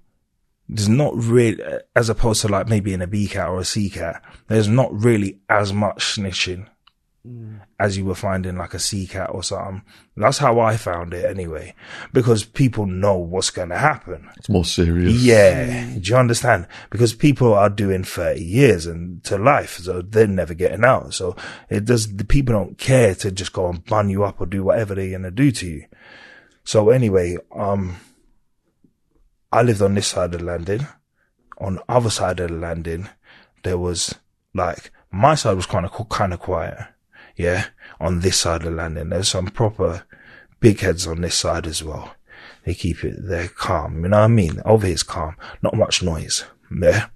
there's 0.68 0.90
not 0.90 1.16
really, 1.16 1.62
as 1.96 2.10
opposed 2.10 2.42
to 2.42 2.48
like 2.48 2.68
maybe 2.68 2.94
in 2.94 3.02
a 3.02 3.08
B 3.08 3.28
cat 3.28 3.50
or 3.50 3.60
a 3.60 3.66
C 3.66 3.90
cat, 3.90 4.24
there's 4.48 4.68
not 4.68 4.94
really 4.94 5.40
as 5.50 5.74
much 5.74 6.16
snitching 6.16 6.68
as 7.80 7.98
you 7.98 8.06
would 8.06 8.18
find 8.18 8.48
in 8.48 8.58
like 8.58 8.74
a 8.74 8.80
C 8.80 9.06
cat 9.06 9.30
or 9.32 9.44
something. 9.44 9.84
That's 10.18 10.40
how 10.40 10.60
I 10.60 10.76
found 10.76 11.14
it 11.14 11.24
anyway, 11.26 11.76
because 12.14 12.44
people 12.44 12.88
know 12.88 13.18
what's 13.18 13.52
going 13.52 13.70
to 13.70 13.78
happen. 13.78 14.28
It's 14.38 14.50
more 14.50 14.66
serious. 14.66 15.22
Yeah. 15.22 15.94
Do 16.00 16.02
you 16.02 16.16
understand? 16.16 16.68
Because 16.90 17.14
people 17.14 17.54
are 17.54 17.70
doing 17.70 18.04
30 18.04 18.44
years 18.44 18.88
and 18.88 19.24
to 19.26 19.38
life, 19.38 19.78
so 19.78 20.02
they're 20.02 20.26
never 20.28 20.56
getting 20.56 20.84
out. 20.84 21.14
So 21.14 21.36
it 21.70 21.86
does, 21.86 22.16
the 22.16 22.26
people 22.26 22.56
don't 22.56 22.78
care 22.78 23.14
to 23.16 23.32
just 23.32 23.54
go 23.54 23.68
and 23.70 23.86
bun 23.86 24.10
you 24.10 24.24
up 24.24 24.42
or 24.42 24.48
do 24.48 24.64
whatever 24.64 24.96
they're 24.96 25.10
going 25.10 25.24
to 25.24 25.32
do 25.32 25.52
to 25.52 25.68
you. 25.68 25.86
So 26.64 26.90
anyway, 26.90 27.38
um, 27.56 27.98
I 29.52 29.62
lived 29.62 29.82
on 29.82 29.96
this 29.96 30.08
side 30.08 30.34
of 30.34 30.40
the 30.40 30.46
landing. 30.46 30.88
On 31.58 31.76
the 31.76 31.84
other 31.90 32.10
side 32.10 32.40
of 32.40 32.50
the 32.50 32.56
landing, 32.56 33.10
there 33.64 33.78
was 33.78 34.16
like 34.54 34.92
My 35.12 35.36
side 35.36 35.58
was 35.58 35.66
kind 35.66 35.86
of 35.86 36.10
kind 36.10 36.34
of 36.34 36.40
quiet. 36.40 36.78
Yeah, 37.36 37.66
on 38.00 38.22
this 38.22 38.38
side 38.38 38.62
of 38.62 38.72
the 38.72 38.72
landing, 38.72 39.10
there's 39.10 39.30
some 39.30 39.48
proper 39.48 40.06
big 40.60 40.80
heads 40.80 41.06
on 41.06 41.22
this 41.22 41.36
side 41.36 41.68
as 41.68 41.84
well. 41.84 42.16
They 42.66 42.74
keep 42.74 43.04
it, 43.04 43.16
they're 43.18 43.48
calm. 43.50 44.04
You 44.04 44.10
know 44.10 44.20
what 44.20 44.26
I 44.26 44.28
mean? 44.28 44.62
Over 44.64 44.88
here's 44.88 45.04
calm, 45.04 45.36
not 45.62 45.76
much 45.76 46.02
noise. 46.02 46.46
Yeah. 46.72 47.08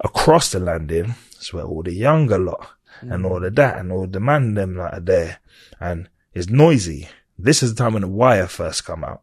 Across 0.00 0.52
the 0.52 0.60
landing 0.60 1.14
is 1.40 1.52
where 1.52 1.64
all 1.64 1.82
the 1.82 1.92
younger 1.92 2.38
lot 2.38 2.68
and 3.00 3.26
all 3.26 3.44
of 3.44 3.54
that 3.56 3.78
and 3.78 3.90
all 3.90 4.06
the 4.06 4.20
man 4.20 4.54
them 4.54 4.76
like 4.76 4.92
are 4.92 5.00
there 5.00 5.40
and 5.80 6.08
it's 6.34 6.48
noisy. 6.48 7.08
This 7.38 7.62
is 7.62 7.74
the 7.74 7.82
time 7.82 7.92
when 7.92 8.02
the 8.02 8.08
wire 8.08 8.46
first 8.46 8.84
come 8.84 9.04
out. 9.04 9.22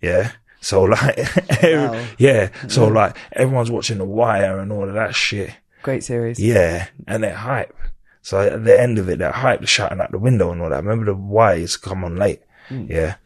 Yeah. 0.00 0.32
So 0.60 0.82
like, 0.84 1.16
Wow. 1.62 2.06
yeah. 2.18 2.50
So 2.68 2.86
mm-hmm. 2.86 2.94
like 2.94 3.16
everyone's 3.32 3.70
watching 3.70 3.98
the 3.98 4.04
wire 4.04 4.58
and 4.58 4.70
all 4.72 4.86
of 4.88 4.94
that 4.94 5.14
shit. 5.14 5.52
Great 5.82 6.04
series. 6.04 6.38
Yeah. 6.38 6.88
And 7.06 7.24
they're 7.24 7.34
hype. 7.34 7.76
So 8.22 8.40
at 8.40 8.64
the 8.64 8.78
end 8.78 8.98
of 8.98 9.08
it, 9.08 9.18
they're 9.18 9.32
hype, 9.32 9.60
they're 9.60 9.66
shouting 9.66 10.00
out 10.00 10.10
the 10.10 10.18
window 10.18 10.52
and 10.52 10.60
all 10.60 10.68
that. 10.68 10.84
Remember 10.84 11.06
the 11.06 11.14
wires 11.14 11.78
come 11.78 12.04
on 12.04 12.16
late. 12.16 12.42
Mm. 12.68 12.90
Yeah. 12.90 13.16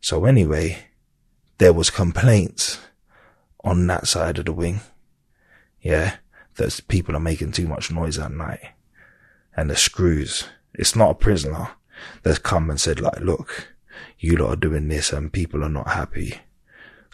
So 0.00 0.24
anyway, 0.24 0.86
there 1.58 1.72
was 1.72 1.90
complaints 1.90 2.80
on 3.62 3.86
that 3.86 4.08
side 4.08 4.38
of 4.38 4.46
the 4.46 4.52
wing. 4.52 4.80
Yeah. 5.80 6.16
That 6.56 6.80
people 6.88 7.14
are 7.14 7.20
making 7.20 7.52
too 7.52 7.68
much 7.68 7.92
noise 7.92 8.18
at 8.18 8.32
night. 8.32 8.60
And 9.56 9.70
the 9.70 9.76
screws, 9.76 10.48
it's 10.74 10.96
not 10.96 11.10
a 11.10 11.14
prisoner 11.14 11.68
that's 12.22 12.38
come 12.38 12.70
and 12.70 12.80
said 12.80 13.00
like, 13.00 13.20
look, 13.20 13.72
you 14.18 14.36
lot 14.36 14.52
are 14.52 14.56
doing 14.56 14.88
this 14.88 15.12
and 15.12 15.32
people 15.32 15.64
are 15.64 15.68
not 15.68 15.88
happy. 15.88 16.38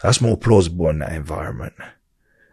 That's 0.01 0.21
more 0.21 0.37
plausible 0.37 0.89
in 0.89 0.99
that 0.99 1.11
environment. 1.11 1.73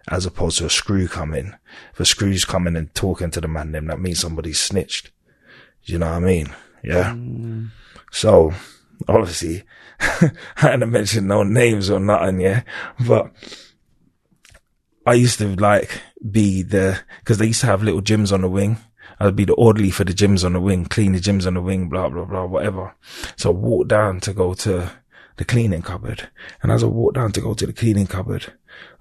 As 0.08 0.24
opposed 0.24 0.58
to 0.58 0.66
a 0.66 0.70
screw 0.70 1.08
coming. 1.08 1.54
If 1.92 2.00
a 2.00 2.04
screw's 2.04 2.44
coming 2.44 2.76
and 2.76 2.94
talking 2.94 3.30
to 3.32 3.40
the 3.40 3.48
man, 3.48 3.72
then 3.72 3.86
that 3.86 4.00
means 4.00 4.20
somebody's 4.20 4.60
snitched. 4.60 5.10
Do 5.84 5.92
you 5.92 5.98
know 5.98 6.06
what 6.06 6.16
I 6.16 6.20
mean? 6.20 6.54
Yeah. 6.82 7.12
So, 8.12 8.52
obviously, 9.08 9.64
I 10.00 10.30
hadn't 10.56 10.90
mentioned 10.90 11.26
no 11.26 11.42
names 11.42 11.90
or 11.90 11.98
nothing, 11.98 12.40
yeah. 12.40 12.62
But 13.06 13.32
I 15.04 15.14
used 15.14 15.38
to 15.38 15.54
like 15.56 16.00
be 16.30 16.62
the, 16.62 17.00
cause 17.24 17.38
they 17.38 17.46
used 17.46 17.60
to 17.60 17.66
have 17.66 17.82
little 17.82 18.02
gyms 18.02 18.32
on 18.32 18.42
the 18.42 18.48
wing. 18.48 18.78
I'd 19.18 19.36
be 19.36 19.44
the 19.44 19.54
orderly 19.54 19.90
for 19.90 20.04
the 20.04 20.12
gyms 20.12 20.44
on 20.44 20.52
the 20.52 20.60
wing, 20.60 20.84
clean 20.84 21.12
the 21.12 21.20
gyms 21.20 21.46
on 21.46 21.54
the 21.54 21.62
wing, 21.62 21.88
blah, 21.88 22.08
blah, 22.08 22.24
blah, 22.24 22.44
whatever. 22.44 22.94
So 23.36 23.50
I 23.50 23.54
walked 23.54 23.88
down 23.88 24.20
to 24.20 24.32
go 24.32 24.54
to 24.54 24.90
the 25.36 25.44
cleaning 25.44 25.82
cupboard. 25.82 26.28
And 26.62 26.72
as 26.72 26.82
I 26.82 26.86
walk 26.86 27.14
down 27.14 27.32
to 27.32 27.40
go 27.40 27.54
to 27.54 27.66
the 27.66 27.72
cleaning 27.72 28.06
cupboard, 28.06 28.52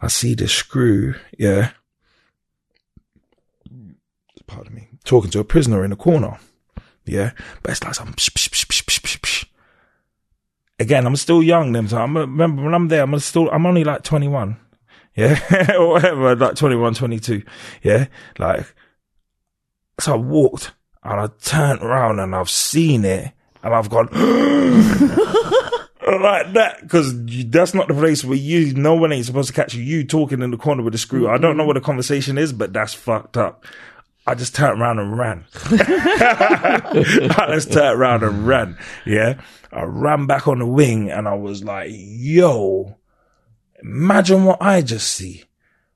I 0.01 0.07
see 0.07 0.35
the 0.35 0.47
screw, 0.47 1.15
yeah. 1.37 1.71
Pardon 4.47 4.75
me. 4.75 4.87
Talking 5.03 5.31
to 5.31 5.39
a 5.39 5.43
prisoner 5.43 5.83
in 5.83 5.89
the 5.89 5.95
corner. 5.95 6.37
Yeah. 7.05 7.31
But 7.61 7.71
it's 7.71 7.83
like 7.83 7.95
some 7.95 8.13
psh, 8.13 8.31
psh, 8.31 8.65
psh. 8.65 9.45
Again, 10.77 11.05
I'm 11.05 11.15
still 11.15 11.41
young 11.41 11.71
then. 11.71 11.87
So 11.87 11.97
I 11.97 12.01
remember 12.01 12.63
when 12.63 12.73
I'm 12.73 12.89
there, 12.89 13.03
I'm 13.03 13.17
still, 13.19 13.49
I'm 13.49 13.65
only 13.65 13.83
like 13.83 14.03
21. 14.03 14.57
Yeah. 15.15 15.39
or 15.77 15.89
whatever, 15.89 16.35
like 16.35 16.55
21, 16.55 16.93
22. 16.93 17.43
Yeah. 17.81 18.07
Like, 18.37 18.73
so 19.99 20.13
I 20.13 20.17
walked 20.17 20.73
and 21.03 21.19
I 21.19 21.27
turned 21.41 21.81
around 21.81 22.19
and 22.19 22.35
I've 22.35 22.49
seen 22.49 23.05
it 23.05 23.31
and 23.63 23.73
I've 23.73 23.89
gone 23.89 24.07
like 26.05 26.53
that 26.53 26.77
because 26.81 27.13
that's 27.47 27.73
not 27.73 27.87
the 27.87 27.93
place 27.93 28.23
where 28.23 28.37
you, 28.37 28.73
no 28.73 28.93
one 28.95 29.11
ain't 29.11 29.25
supposed 29.25 29.47
to 29.47 29.53
catch 29.53 29.73
you. 29.73 29.83
You 29.83 30.03
talking 30.03 30.41
in 30.41 30.51
the 30.51 30.57
corner 30.57 30.83
with 30.83 30.95
a 30.95 30.97
screw. 30.97 31.27
I 31.27 31.37
don't 31.37 31.57
know 31.57 31.65
what 31.65 31.73
the 31.73 31.81
conversation 31.81 32.37
is, 32.37 32.53
but 32.53 32.73
that's 32.73 32.93
fucked 32.93 33.37
up. 33.37 33.65
I 34.27 34.35
just 34.35 34.55
turned 34.55 34.81
around 34.81 34.99
and 34.99 35.17
ran. 35.17 35.45
I 35.55 37.47
just 37.53 37.71
turned 37.71 37.99
around 37.99 38.23
and 38.23 38.47
ran. 38.47 38.77
Yeah. 39.05 39.39
I 39.71 39.83
ran 39.83 40.25
back 40.25 40.47
on 40.47 40.59
the 40.59 40.65
wing 40.65 41.11
and 41.11 41.27
I 41.27 41.35
was 41.35 41.63
like, 41.63 41.89
yo, 41.91 42.97
imagine 43.83 44.45
what 44.45 44.61
I 44.61 44.81
just 44.81 45.11
see. 45.11 45.44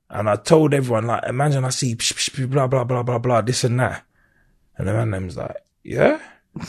And 0.10 0.30
I 0.30 0.36
told 0.38 0.74
everyone, 0.74 1.06
like, 1.06 1.24
imagine 1.26 1.64
I 1.66 1.70
see 1.70 1.96
blah, 1.96 2.68
blah, 2.68 2.84
blah, 2.84 3.04
blah, 3.04 3.20
blah, 3.20 3.42
this 3.42 3.64
and 3.64 3.80
that. 3.80 4.04
And 4.78 4.88
the 4.88 4.94
man 4.94 5.12
name's 5.12 5.38
like, 5.38 5.58
yeah? 5.84 6.20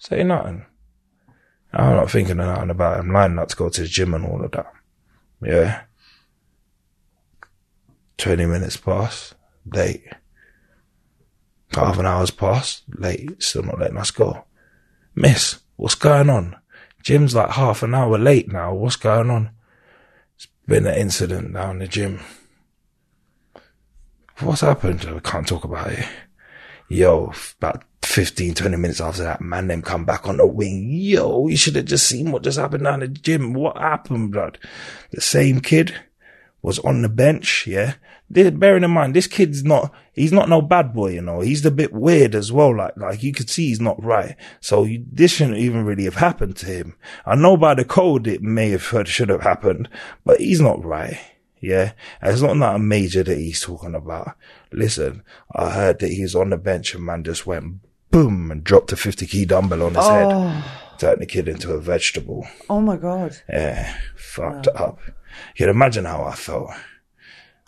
Say 0.00 0.24
nothing. 0.24 0.66
I'm 1.72 1.96
not 1.96 2.10
thinking 2.10 2.38
of 2.40 2.46
nothing 2.46 2.70
about 2.70 3.00
him 3.00 3.06
I'm 3.06 3.12
lining 3.12 3.38
up 3.38 3.48
to 3.48 3.56
go 3.56 3.68
to 3.68 3.80
the 3.82 3.88
gym 3.88 4.14
and 4.14 4.24
all 4.24 4.44
of 4.44 4.50
that. 4.52 4.72
Yeah. 5.42 5.82
20 8.18 8.46
minutes 8.46 8.76
past, 8.76 9.34
late. 9.72 10.04
Half 11.72 11.98
an 11.98 12.06
hour's 12.06 12.30
past, 12.30 12.84
late, 12.88 13.42
still 13.42 13.62
not 13.62 13.80
letting 13.80 13.96
us 13.96 14.10
go. 14.10 14.44
Miss, 15.14 15.60
what's 15.76 15.94
going 15.94 16.30
on? 16.30 16.56
Gym's 17.02 17.34
like 17.34 17.50
half 17.50 17.82
an 17.82 17.94
hour 17.94 18.18
late 18.18 18.50
now. 18.50 18.74
What's 18.74 18.96
going 18.96 19.30
on? 19.30 19.50
Been 20.66 20.86
an 20.86 20.94
incident 20.94 21.52
down 21.52 21.72
in 21.72 21.78
the 21.80 21.88
gym. 21.88 22.20
What's 24.40 24.62
happened? 24.62 25.06
I 25.06 25.20
can't 25.20 25.46
talk 25.46 25.64
about 25.64 25.92
it. 25.92 26.06
Yo, 26.88 27.32
about 27.58 27.84
15, 28.02 28.54
20 28.54 28.76
minutes 28.76 29.00
after 29.00 29.22
that, 29.24 29.40
man, 29.40 29.68
them 29.68 29.82
come 29.82 30.04
back 30.04 30.26
on 30.26 30.38
the 30.38 30.46
wing. 30.46 30.88
Yo, 30.90 31.48
you 31.48 31.56
should 31.56 31.76
have 31.76 31.84
just 31.84 32.06
seen 32.06 32.32
what 32.32 32.42
just 32.42 32.58
happened 32.58 32.84
down 32.84 33.00
the 33.00 33.08
gym. 33.08 33.52
What 33.52 33.76
happened, 33.76 34.32
blood? 34.32 34.58
The 35.10 35.20
same 35.20 35.60
kid 35.60 35.94
was 36.62 36.78
on 36.78 37.02
the 37.02 37.08
bench, 37.08 37.66
yeah. 37.66 37.94
Bearing 38.30 38.84
in 38.84 38.90
mind, 38.90 39.14
this 39.14 39.26
kid's 39.26 39.62
not, 39.64 39.92
he's 40.12 40.32
not 40.32 40.48
no 40.48 40.60
bad 40.62 40.92
boy, 40.92 41.12
you 41.12 41.22
know. 41.22 41.40
He's 41.40 41.64
a 41.64 41.70
bit 41.70 41.92
weird 41.92 42.34
as 42.34 42.50
well. 42.50 42.76
Like, 42.76 42.96
like 42.96 43.22
you 43.22 43.32
could 43.32 43.50
see 43.50 43.68
he's 43.68 43.80
not 43.80 44.02
right. 44.02 44.36
So 44.60 44.84
you, 44.84 45.04
this 45.10 45.32
shouldn't 45.32 45.58
even 45.58 45.84
really 45.84 46.04
have 46.04 46.16
happened 46.16 46.56
to 46.56 46.66
him. 46.66 46.96
I 47.26 47.34
know 47.34 47.56
by 47.56 47.74
the 47.74 47.84
code 47.84 48.26
it 48.26 48.42
may 48.42 48.70
have, 48.70 48.82
should 48.82 49.28
have 49.28 49.42
happened, 49.42 49.88
but 50.24 50.40
he's 50.40 50.60
not 50.60 50.84
right. 50.84 51.20
Yeah. 51.60 51.92
And 52.20 52.32
it's 52.32 52.42
not 52.42 52.58
that 52.58 52.76
a 52.76 52.78
major 52.78 53.22
that 53.22 53.38
he's 53.38 53.62
talking 53.62 53.94
about. 53.94 54.36
Listen, 54.72 55.22
I 55.54 55.70
heard 55.70 55.98
that 56.00 56.10
he's 56.10 56.34
on 56.34 56.50
the 56.50 56.58
bench 56.58 56.94
and 56.94 57.04
man 57.04 57.24
just 57.24 57.46
went 57.46 57.80
boom 58.10 58.50
and 58.50 58.62
dropped 58.62 58.92
a 58.92 58.96
50 58.96 59.26
key 59.26 59.44
dumbbell 59.44 59.82
on 59.82 59.94
his 59.94 60.06
head. 60.06 60.26
Oh. 60.28 60.80
Turned 60.98 61.20
the 61.20 61.26
kid 61.26 61.48
into 61.48 61.72
a 61.72 61.80
vegetable. 61.80 62.46
Oh 62.70 62.80
my 62.80 62.96
god. 62.96 63.36
Yeah, 63.48 63.96
fucked 64.16 64.68
up. 64.68 65.00
You 65.06 65.66
can 65.66 65.68
imagine 65.68 66.04
how 66.04 66.22
I 66.24 66.34
felt. 66.34 66.70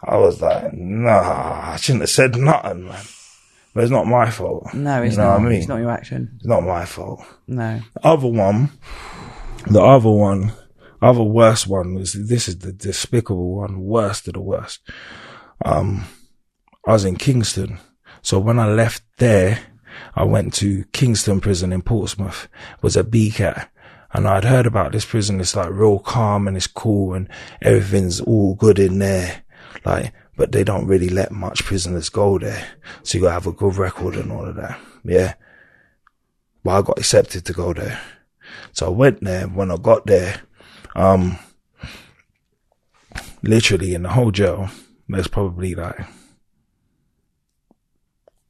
I 0.06 0.16
was 0.18 0.40
like, 0.40 0.72
nah, 0.72 1.72
I 1.72 1.76
shouldn't 1.76 2.02
have 2.02 2.10
said 2.10 2.36
nothing, 2.36 2.84
man. 2.84 3.04
But 3.74 3.82
it's 3.82 3.90
not 3.90 4.06
my 4.06 4.30
fault. 4.30 4.72
No, 4.72 5.02
it's 5.02 5.16
you 5.16 5.22
know 5.22 5.30
not. 5.30 5.40
I 5.40 5.42
mean? 5.42 5.52
It's 5.52 5.68
not 5.68 5.80
your 5.80 5.90
action. 5.90 6.32
It's 6.36 6.46
not 6.46 6.62
my 6.62 6.84
fault. 6.84 7.22
No. 7.46 7.82
The 7.94 8.06
other 8.06 8.28
one, 8.28 8.70
the 9.66 9.82
other 9.82 10.10
one, 10.10 10.52
other 11.02 11.22
worst 11.22 11.66
one 11.66 11.94
was 11.94 12.12
this 12.14 12.48
is 12.48 12.60
the 12.60 12.72
despicable 12.72 13.56
one, 13.56 13.80
worst 13.80 14.28
of 14.28 14.34
the 14.34 14.40
worst. 14.40 14.80
Um, 15.64 16.04
I 16.86 16.92
was 16.92 17.04
in 17.04 17.16
Kingston, 17.16 17.78
so 18.22 18.38
when 18.38 18.58
I 18.58 18.66
left 18.66 19.02
there, 19.18 19.58
I 20.14 20.24
went 20.24 20.54
to 20.54 20.84
Kingston 20.92 21.40
Prison 21.40 21.72
in 21.72 21.82
Portsmouth. 21.82 22.48
It 22.76 22.82
was 22.82 22.96
a 22.96 23.04
BCAT. 23.04 23.68
And 24.12 24.26
I'd 24.26 24.44
heard 24.44 24.66
about 24.66 24.92
this 24.92 25.04
prison. 25.04 25.40
It's 25.40 25.56
like 25.56 25.68
real 25.70 25.98
calm 25.98 26.48
and 26.48 26.56
it's 26.56 26.66
cool 26.66 27.12
and 27.12 27.28
everything's 27.60 28.20
all 28.20 28.54
good 28.54 28.78
in 28.78 28.98
there. 28.98 29.42
Like, 29.86 30.12
but 30.36 30.50
they 30.50 30.64
don't 30.64 30.88
really 30.88 31.08
let 31.08 31.30
much 31.30 31.64
prisoners 31.64 32.08
go 32.08 32.40
there. 32.40 32.66
So 33.04 33.16
you 33.16 33.22
gotta 33.22 33.34
have 33.34 33.46
a 33.46 33.52
good 33.52 33.76
record 33.76 34.16
and 34.16 34.32
all 34.32 34.44
of 34.44 34.56
that. 34.56 34.80
Yeah. 35.04 35.34
But 36.64 36.70
I 36.72 36.82
got 36.82 36.98
accepted 36.98 37.44
to 37.44 37.52
go 37.52 37.72
there. 37.72 38.00
So 38.72 38.86
I 38.86 38.88
went 38.88 39.22
there. 39.22 39.46
When 39.46 39.70
I 39.70 39.76
got 39.76 40.04
there, 40.06 40.42
um, 40.96 41.38
literally 43.44 43.94
in 43.94 44.02
the 44.02 44.08
whole 44.08 44.32
jail, 44.32 44.70
there's 45.08 45.28
probably 45.28 45.76
like 45.76 46.00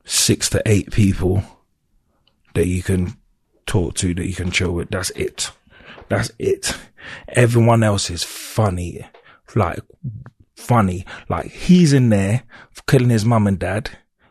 six 0.06 0.48
to 0.50 0.62
eight 0.64 0.90
people 0.90 1.42
that 2.54 2.66
you 2.66 2.82
can 2.82 3.14
talk 3.66 3.94
to, 3.96 4.14
that 4.14 4.26
you 4.26 4.34
can 4.34 4.50
chill 4.50 4.72
with. 4.72 4.88
That's 4.88 5.10
it. 5.10 5.50
That's 6.08 6.30
it. 6.38 6.74
Everyone 7.28 7.82
else 7.82 8.08
is 8.08 8.24
funny, 8.24 9.06
like 9.54 9.80
funny. 10.66 11.06
Like 11.28 11.46
he's 11.46 11.92
in 11.92 12.08
there 12.10 12.42
killing 12.86 13.10
his 13.10 13.24
mum 13.24 13.46
and 13.46 13.58
dad. 13.58 13.90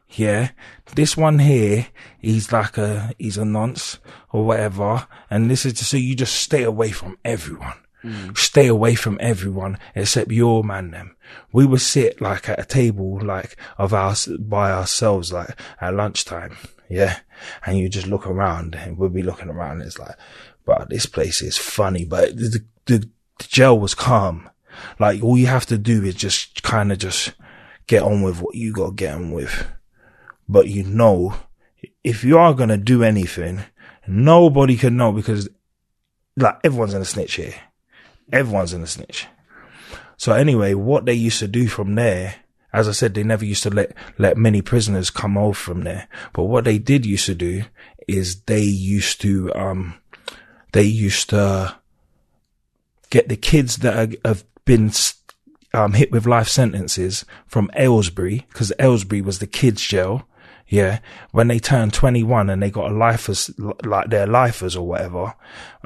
Yeah. 0.09 0.51
This 0.95 1.17
one 1.17 1.39
here, 1.39 1.87
he's 2.19 2.51
like 2.51 2.77
a, 2.77 3.13
he's 3.17 3.37
a 3.37 3.45
nonce 3.45 3.99
or 4.31 4.45
whatever. 4.45 5.07
And 5.29 5.49
this 5.49 5.65
is 5.65 5.73
just 5.73 5.91
so 5.91 5.97
you 5.97 6.15
just 6.15 6.35
stay 6.35 6.63
away 6.63 6.91
from 6.91 7.17
everyone. 7.25 7.77
Mm. 8.03 8.37
Stay 8.37 8.67
away 8.67 8.95
from 8.95 9.17
everyone 9.19 9.79
except 9.95 10.31
your 10.31 10.63
man 10.63 10.91
them. 10.91 11.15
We 11.51 11.65
would 11.65 11.81
sit 11.81 12.21
like 12.21 12.47
at 12.49 12.59
a 12.59 12.65
table 12.65 13.19
like 13.21 13.57
of 13.77 13.93
ours 13.93 14.27
by 14.39 14.71
ourselves 14.71 15.33
like 15.33 15.59
at 15.81 15.95
lunchtime. 15.95 16.57
Yeah. 16.89 17.19
And 17.65 17.77
you 17.77 17.89
just 17.89 18.07
look 18.07 18.27
around 18.27 18.75
and 18.75 18.97
we'll 18.97 19.09
be 19.09 19.23
looking 19.23 19.49
around. 19.49 19.79
And 19.79 19.87
it's 19.87 19.99
like, 19.99 20.15
but 20.65 20.89
this 20.89 21.05
place 21.05 21.41
is 21.41 21.57
funny, 21.57 22.05
but 22.05 22.35
the, 22.35 22.63
the, 22.85 23.09
the 23.37 23.47
jail 23.47 23.79
was 23.79 23.95
calm. 23.95 24.49
Like 24.99 25.23
all 25.23 25.37
you 25.37 25.47
have 25.47 25.65
to 25.67 25.77
do 25.77 26.03
is 26.03 26.15
just 26.15 26.63
kind 26.63 26.91
of 26.91 26.97
just 26.97 27.33
get 27.87 28.03
on 28.03 28.21
with 28.21 28.41
what 28.41 28.55
you 28.55 28.73
got 28.73 28.89
to 28.89 28.95
get 28.95 29.15
on 29.15 29.31
with. 29.31 29.67
but 30.47 30.67
you 30.67 30.83
know, 30.83 31.35
if 32.03 32.23
you 32.23 32.37
are 32.37 32.53
going 32.53 32.69
to 32.69 32.77
do 32.77 33.03
anything, 33.03 33.61
nobody 34.07 34.77
can 34.77 34.97
know 34.97 35.11
because 35.11 35.49
like 36.37 36.57
everyone's 36.63 36.93
in 36.93 37.01
a 37.01 37.05
snitch 37.05 37.33
here. 37.35 37.55
Everyone's 38.31 38.73
in 38.73 38.83
a 38.83 38.87
snitch. 38.87 39.27
So 40.17 40.33
anyway, 40.33 40.73
what 40.73 41.05
they 41.05 41.13
used 41.13 41.39
to 41.39 41.47
do 41.47 41.67
from 41.67 41.95
there, 41.95 42.35
as 42.73 42.87
I 42.87 42.91
said, 42.91 43.13
they 43.13 43.23
never 43.23 43.45
used 43.45 43.63
to 43.63 43.69
let, 43.69 43.93
let 44.17 44.37
many 44.37 44.61
prisoners 44.61 45.09
come 45.09 45.37
over 45.37 45.53
from 45.53 45.83
there. 45.83 46.07
But 46.33 46.43
what 46.43 46.65
they 46.65 46.77
did 46.77 47.05
used 47.05 47.25
to 47.27 47.35
do 47.35 47.63
is 48.07 48.41
they 48.41 48.61
used 48.61 49.21
to, 49.21 49.53
um, 49.55 49.95
they 50.71 50.83
used 50.83 51.29
to 51.31 51.75
get 53.09 53.29
the 53.29 53.37
kids 53.37 53.77
that 53.77 53.95
are, 53.95 54.29
have 54.29 54.43
been, 54.65 54.91
um, 55.73 55.93
hit 55.93 56.11
with 56.11 56.25
life 56.25 56.47
sentences 56.47 57.25
from 57.47 57.69
Aylesbury, 57.75 58.45
because 58.49 58.73
Aylesbury 58.79 59.21
was 59.21 59.39
the 59.39 59.47
kids 59.47 59.81
jail. 59.81 60.27
Yeah. 60.67 60.99
When 61.31 61.47
they 61.47 61.59
turned 61.59 61.93
21 61.93 62.49
and 62.49 62.61
they 62.61 62.71
got 62.71 62.91
a 62.91 62.93
lifers, 62.93 63.51
like 63.83 64.09
their 64.09 64.25
lifers 64.25 64.75
or 64.75 64.87
whatever, 64.87 65.35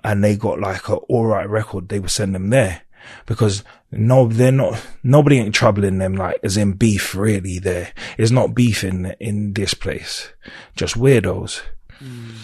and 0.04 0.24
they 0.24 0.38
got 0.38 0.60
like 0.60 0.88
a 0.88 0.96
alright 0.96 1.50
record, 1.50 1.90
they 1.90 2.00
would 2.00 2.12
send 2.12 2.34
them 2.34 2.50
there 2.50 2.84
because 3.26 3.64
no, 3.92 4.28
they're 4.28 4.52
not, 4.52 4.82
nobody 5.04 5.40
ain't 5.40 5.56
troubling 5.56 5.98
them 5.98 6.16
like 6.16 6.40
as 6.44 6.58
in 6.58 6.74
beef 6.74 7.16
really 7.16 7.60
there. 7.60 7.94
It's 8.18 8.32
not 8.32 8.56
beef 8.56 8.84
in, 8.84 9.16
in 9.20 9.54
this 9.54 9.74
place. 9.74 10.32
Just 10.76 10.96
weirdos. 10.96 11.62
Mm. 12.02 12.36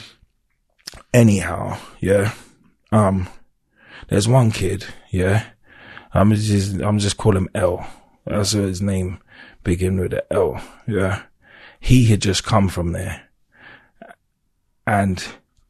Anyhow, 1.14 1.78
yeah. 2.00 2.34
Um, 2.92 3.28
there's 4.10 4.28
one 4.28 4.52
kid, 4.52 4.86
yeah. 5.12 5.46
I'm 6.16 6.34
just, 6.34 6.82
I'm 6.82 6.98
just 6.98 7.18
call 7.18 7.38
him 7.38 7.50
L. 7.54 7.88
That's 8.26 8.52
his 8.52 8.82
name 8.82 9.20
begin 9.66 10.00
with 10.00 10.14
a 10.14 10.34
L, 10.34 10.62
yeah. 10.88 11.24
He 11.82 12.06
had 12.06 12.22
just 12.22 12.46
come 12.46 12.70
from 12.70 12.94
there 12.94 13.28
and 14.88 15.22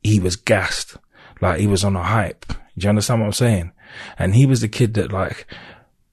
he 0.04 0.20
was 0.20 0.36
gassed. 0.36 0.98
Like 1.42 1.60
he 1.60 1.66
was 1.66 1.84
on 1.84 1.96
a 1.96 2.04
hype. 2.04 2.46
Do 2.48 2.84
you 2.84 2.90
understand 2.90 3.22
what 3.22 3.28
I'm 3.28 3.34
saying? 3.34 3.72
And 4.20 4.36
he 4.36 4.46
was 4.46 4.62
the 4.62 4.68
kid 4.68 4.94
that 4.94 5.12
like 5.12 5.48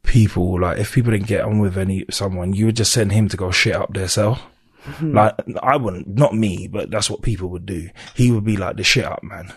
people, 0.03 0.61
like 0.61 0.79
if 0.79 0.95
people 0.95 1.13
didn't 1.13 1.27
get 1.27 1.45
on 1.45 1.59
with 1.59 1.77
any, 1.77 2.07
someone, 2.11 2.55
you 2.55 2.67
would 2.67 2.77
just 2.77 2.93
send 2.93 3.13
him 3.13 3.29
to 3.29 3.37
go 3.37 3.51
shit 3.51 3.77
up 3.77 3.93
their 3.93 4.09
cell. 4.09 4.41
Mm-hmm. 4.85 5.15
Like 5.15 5.35
I 5.63 5.77
wouldn't, 5.77 6.09
not 6.09 6.35
me, 6.35 6.69
but 6.69 6.91
that's 6.91 7.11
what 7.11 7.23
people 7.23 7.49
would 7.51 7.67
do. 7.67 7.91
He 8.15 8.31
would 8.31 8.45
be 8.45 8.57
like 8.57 8.77
the 8.77 8.85
shit 8.85 9.05
up 9.05 9.23
man. 9.23 9.53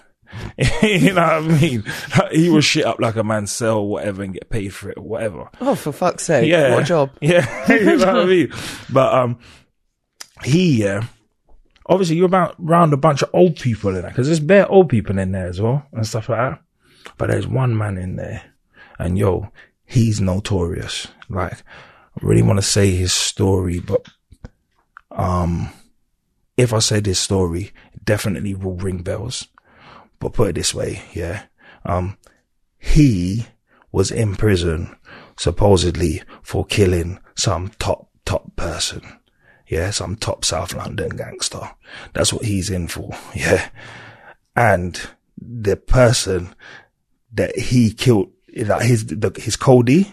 you 0.84 1.14
know 1.14 1.22
what 1.22 1.34
I 1.34 1.40
mean? 1.42 1.84
He 2.32 2.50
would 2.50 2.64
shit 2.64 2.86
up 2.86 3.00
like 3.00 3.16
a 3.16 3.24
man, 3.24 3.48
sell 3.48 3.86
whatever 3.86 4.24
and 4.24 4.34
get 4.34 4.50
paid 4.50 4.70
for 4.74 4.90
it 4.90 4.98
or 4.98 5.04
whatever. 5.04 5.50
Oh, 5.62 5.76
for 5.76 5.92
fuck's 5.92 6.24
sake. 6.24 6.50
Yeah. 6.50 6.76
What 6.76 6.86
job? 6.86 7.12
Yeah. 7.22 7.46
you 7.74 7.98
know 7.98 8.06
what 8.06 8.20
I 8.22 8.26
mean? 8.26 8.54
But, 8.92 9.14
um, 9.14 9.40
he, 10.44 10.84
yeah, 10.84 11.08
obviously 11.86 12.18
you're 12.18 12.26
about 12.26 12.56
around 12.64 12.94
a 12.94 12.98
bunch 12.98 13.22
of 13.22 13.30
old 13.34 13.56
people 13.58 13.90
in 13.90 14.02
there 14.02 14.10
because 14.10 14.28
there's 14.28 14.40
bare 14.40 14.70
old 14.70 14.90
people 14.90 15.18
in 15.18 15.32
there 15.32 15.48
as 15.48 15.62
well 15.62 15.86
and 15.92 16.06
stuff 16.06 16.30
like 16.30 16.40
that. 16.40 16.62
But 17.18 17.30
there's 17.30 17.48
one 17.48 17.78
man 17.78 17.98
in 17.98 18.16
there 18.16 18.44
and 19.00 19.18
yo, 19.18 19.52
he's 19.86 20.22
notorious. 20.22 21.08
Like, 21.30 21.54
I 21.54 22.22
really 22.22 22.42
want 22.42 22.58
to 22.58 22.64
say 22.64 22.92
his 22.92 23.14
story, 23.14 23.80
but, 23.80 24.08
um, 25.12 25.70
if 26.58 26.74
I 26.74 26.80
say 26.80 27.00
this 27.00 27.20
story, 27.20 27.72
it 27.94 28.06
definitely 28.06 28.54
will 28.56 28.76
ring 28.76 29.04
bells. 29.04 29.48
But 30.20 30.34
put 30.34 30.50
it 30.50 30.56
this 30.56 30.74
way, 30.74 31.02
yeah, 31.14 31.44
um, 31.86 32.18
he 32.78 33.46
was 33.92 34.12
in 34.12 34.36
prison 34.36 34.96
supposedly 35.38 36.22
for 36.42 36.66
killing 36.66 37.20
some 37.36 37.70
top, 37.80 38.10
top 38.26 38.56
person. 38.56 39.02
Yeah, 39.68 39.90
some 39.92 40.16
top 40.16 40.46
South 40.46 40.74
London 40.74 41.10
gangster. 41.10 41.72
That's 42.14 42.32
what 42.32 42.46
he's 42.46 42.70
in 42.70 42.88
for. 42.88 43.12
Yeah. 43.36 43.70
And 44.58 45.00
the 45.38 45.76
person 45.76 46.56
that 47.34 47.58
he 47.58 47.92
killed, 47.92 48.32
his, 48.48 49.06
the, 49.08 49.32
his 49.38 49.58
co-d, 49.58 50.10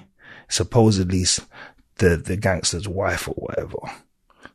supposedly 0.48 1.24
the, 1.98 2.16
the 2.16 2.36
gangster's 2.36 2.88
wife 2.88 3.28
or 3.28 3.34
whatever. 3.34 3.78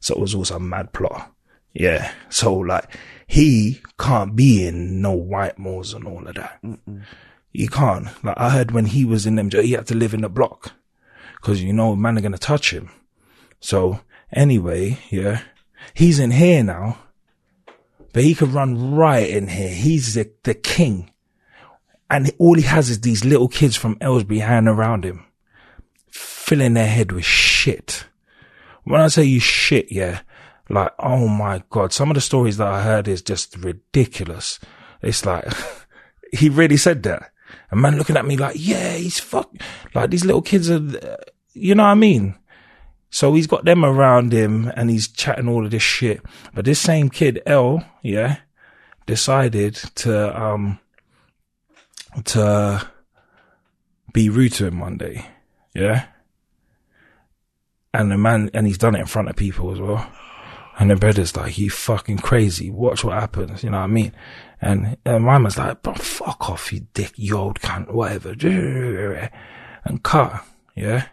So 0.01 0.15
it 0.15 0.19
was 0.19 0.35
also 0.35 0.57
a 0.57 0.59
mad 0.59 0.91
plot. 0.91 1.31
Yeah. 1.73 2.11
So 2.29 2.53
like 2.53 2.97
he 3.27 3.81
can't 3.99 4.35
be 4.35 4.65
in 4.65 5.01
no 5.01 5.15
Whitemoors 5.15 5.93
and 5.93 6.05
all 6.07 6.27
of 6.27 6.35
that. 6.35 6.59
Mm-mm. 6.63 7.03
He 7.51 7.67
can't. 7.67 8.07
Like 8.23 8.37
I 8.37 8.49
heard 8.49 8.71
when 8.71 8.85
he 8.85 9.05
was 9.05 9.25
in 9.25 9.35
them, 9.35 9.49
he 9.51 9.73
had 9.73 9.87
to 9.87 9.95
live 9.95 10.13
in 10.13 10.21
the 10.21 10.29
block 10.29 10.73
because 11.35 11.61
you 11.61 11.73
know 11.73 11.95
man 11.95 12.17
are 12.17 12.21
gonna 12.21 12.37
touch 12.37 12.71
him. 12.71 12.89
So 13.59 13.99
anyway, 14.31 14.99
yeah, 15.09 15.41
he's 15.93 16.19
in 16.19 16.31
here 16.31 16.63
now, 16.63 16.97
but 18.13 18.23
he 18.23 18.33
could 18.33 18.49
run 18.49 18.95
right 18.95 19.29
in 19.29 19.47
here. 19.47 19.69
He's 19.69 20.13
the 20.13 20.31
the 20.43 20.53
king 20.53 21.11
and 22.09 22.31
all 22.37 22.55
he 22.55 22.63
has 22.63 22.89
is 22.89 23.01
these 23.01 23.25
little 23.25 23.47
kids 23.47 23.75
from 23.75 23.97
Aylesbury 24.01 24.39
hanging 24.39 24.67
around 24.67 25.03
him, 25.03 25.25
filling 26.09 26.73
their 26.73 26.87
head 26.87 27.11
with 27.11 27.25
shit. 27.25 28.05
When 28.83 29.01
I 29.01 29.07
say 29.09 29.23
you 29.23 29.39
shit, 29.39 29.91
yeah, 29.91 30.21
like, 30.69 30.91
oh 30.99 31.27
my 31.27 31.64
God, 31.69 31.94
some 31.94 32.10
of 32.10 32.15
the 32.15 32.22
stories 32.22 32.57
that 32.57 32.68
I 32.68 32.81
heard 32.81 33.07
is 33.07 33.22
just 33.22 33.56
ridiculous. 33.57 34.60
It's 35.02 35.26
like, 35.26 35.45
he 36.34 36.49
really 36.49 36.77
said 36.77 37.03
that. 37.03 37.31
A 37.72 37.76
man 37.76 37.98
looking 37.98 38.18
at 38.18 38.26
me 38.26 38.38
like, 38.38 38.56
yeah, 38.57 38.94
he's 38.94 39.19
fuck, 39.19 39.52
like 39.94 40.10
these 40.10 40.26
little 40.26 40.41
kids 40.41 40.69
are, 40.69 41.18
you 41.53 41.76
know 41.76 41.84
what 41.84 41.89
I 41.89 41.95
mean? 41.95 42.35
So 43.10 43.34
he's 43.34 43.48
got 43.48 43.65
them 43.65 43.85
around 43.85 44.34
him 44.34 44.72
and 44.76 44.89
he's 44.89 45.07
chatting 45.07 45.48
all 45.48 45.65
of 45.65 45.72
this 45.72 45.84
shit. 45.84 46.22
But 46.53 46.65
this 46.65 46.80
same 46.80 47.10
kid, 47.10 47.41
L, 47.45 47.84
yeah, 48.02 48.38
decided 49.06 49.76
to, 49.95 50.41
um, 50.41 50.80
to 52.26 52.89
be 54.14 54.30
rude 54.30 54.53
to 54.53 54.68
him 54.68 54.80
one 54.80 54.98
day. 54.98 55.26
Yeah. 55.73 56.06
And 57.94 58.11
the 58.11 58.18
man, 58.18 58.49
and 58.53 58.68
he's 58.68 58.77
done 58.77 58.95
it 58.95 58.99
in 58.99 59.06
front 59.06 59.30
of 59.30 59.35
people 59.35 59.72
as 59.72 59.80
well. 59.80 60.11
And 60.79 60.91
the 60.91 60.95
brother's 60.95 61.35
like, 61.35 61.57
you 61.57 61.69
fucking 61.69 62.19
crazy. 62.19 62.69
Watch 62.69 63.03
what 63.03 63.19
happens. 63.19 63.63
You 63.63 63.71
know 63.71 63.77
what 63.77 63.85
I 63.85 63.87
mean? 63.87 64.11
And, 64.61 64.97
and 65.05 65.23
my 65.23 65.37
man's 65.37 65.57
like, 65.57 65.81
bro, 65.81 65.93
fuck 65.95 66.49
off, 66.49 66.71
you 66.71 66.87
dick, 66.93 67.13
you 67.15 67.35
old 67.37 67.59
cunt, 67.59 67.91
whatever. 67.91 68.35
And 69.85 70.03
cut. 70.03 70.43
Yeah. 70.75 71.07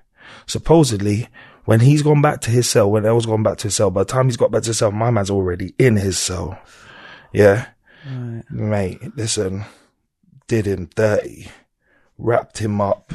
Supposedly, 0.47 1.29
when 1.65 1.79
he's 1.79 2.03
gone 2.03 2.21
back 2.21 2.41
to 2.41 2.51
his 2.51 2.69
cell, 2.69 2.91
when 2.91 3.07
El's 3.07 3.25
gone 3.27 3.45
back 3.45 3.59
to 3.59 3.69
his 3.69 3.77
cell, 3.77 3.89
by 3.89 4.01
the 4.01 4.13
time 4.13 4.27
he's 4.27 4.37
got 4.37 4.51
back 4.51 4.63
to 4.63 4.71
his 4.71 4.79
cell, 4.79 4.91
my 4.91 5.13
man's 5.13 5.31
already 5.31 5.75
in 5.79 5.95
his 5.95 6.19
cell. 6.19 6.59
Yeah. 7.33 7.69
Right. 8.05 8.43
Mate, 8.51 9.17
listen 9.17 9.65
did 10.47 10.67
him 10.67 10.91
dirty, 10.95 11.49
wrapped 12.19 12.59
him 12.59 12.81
up, 12.81 13.13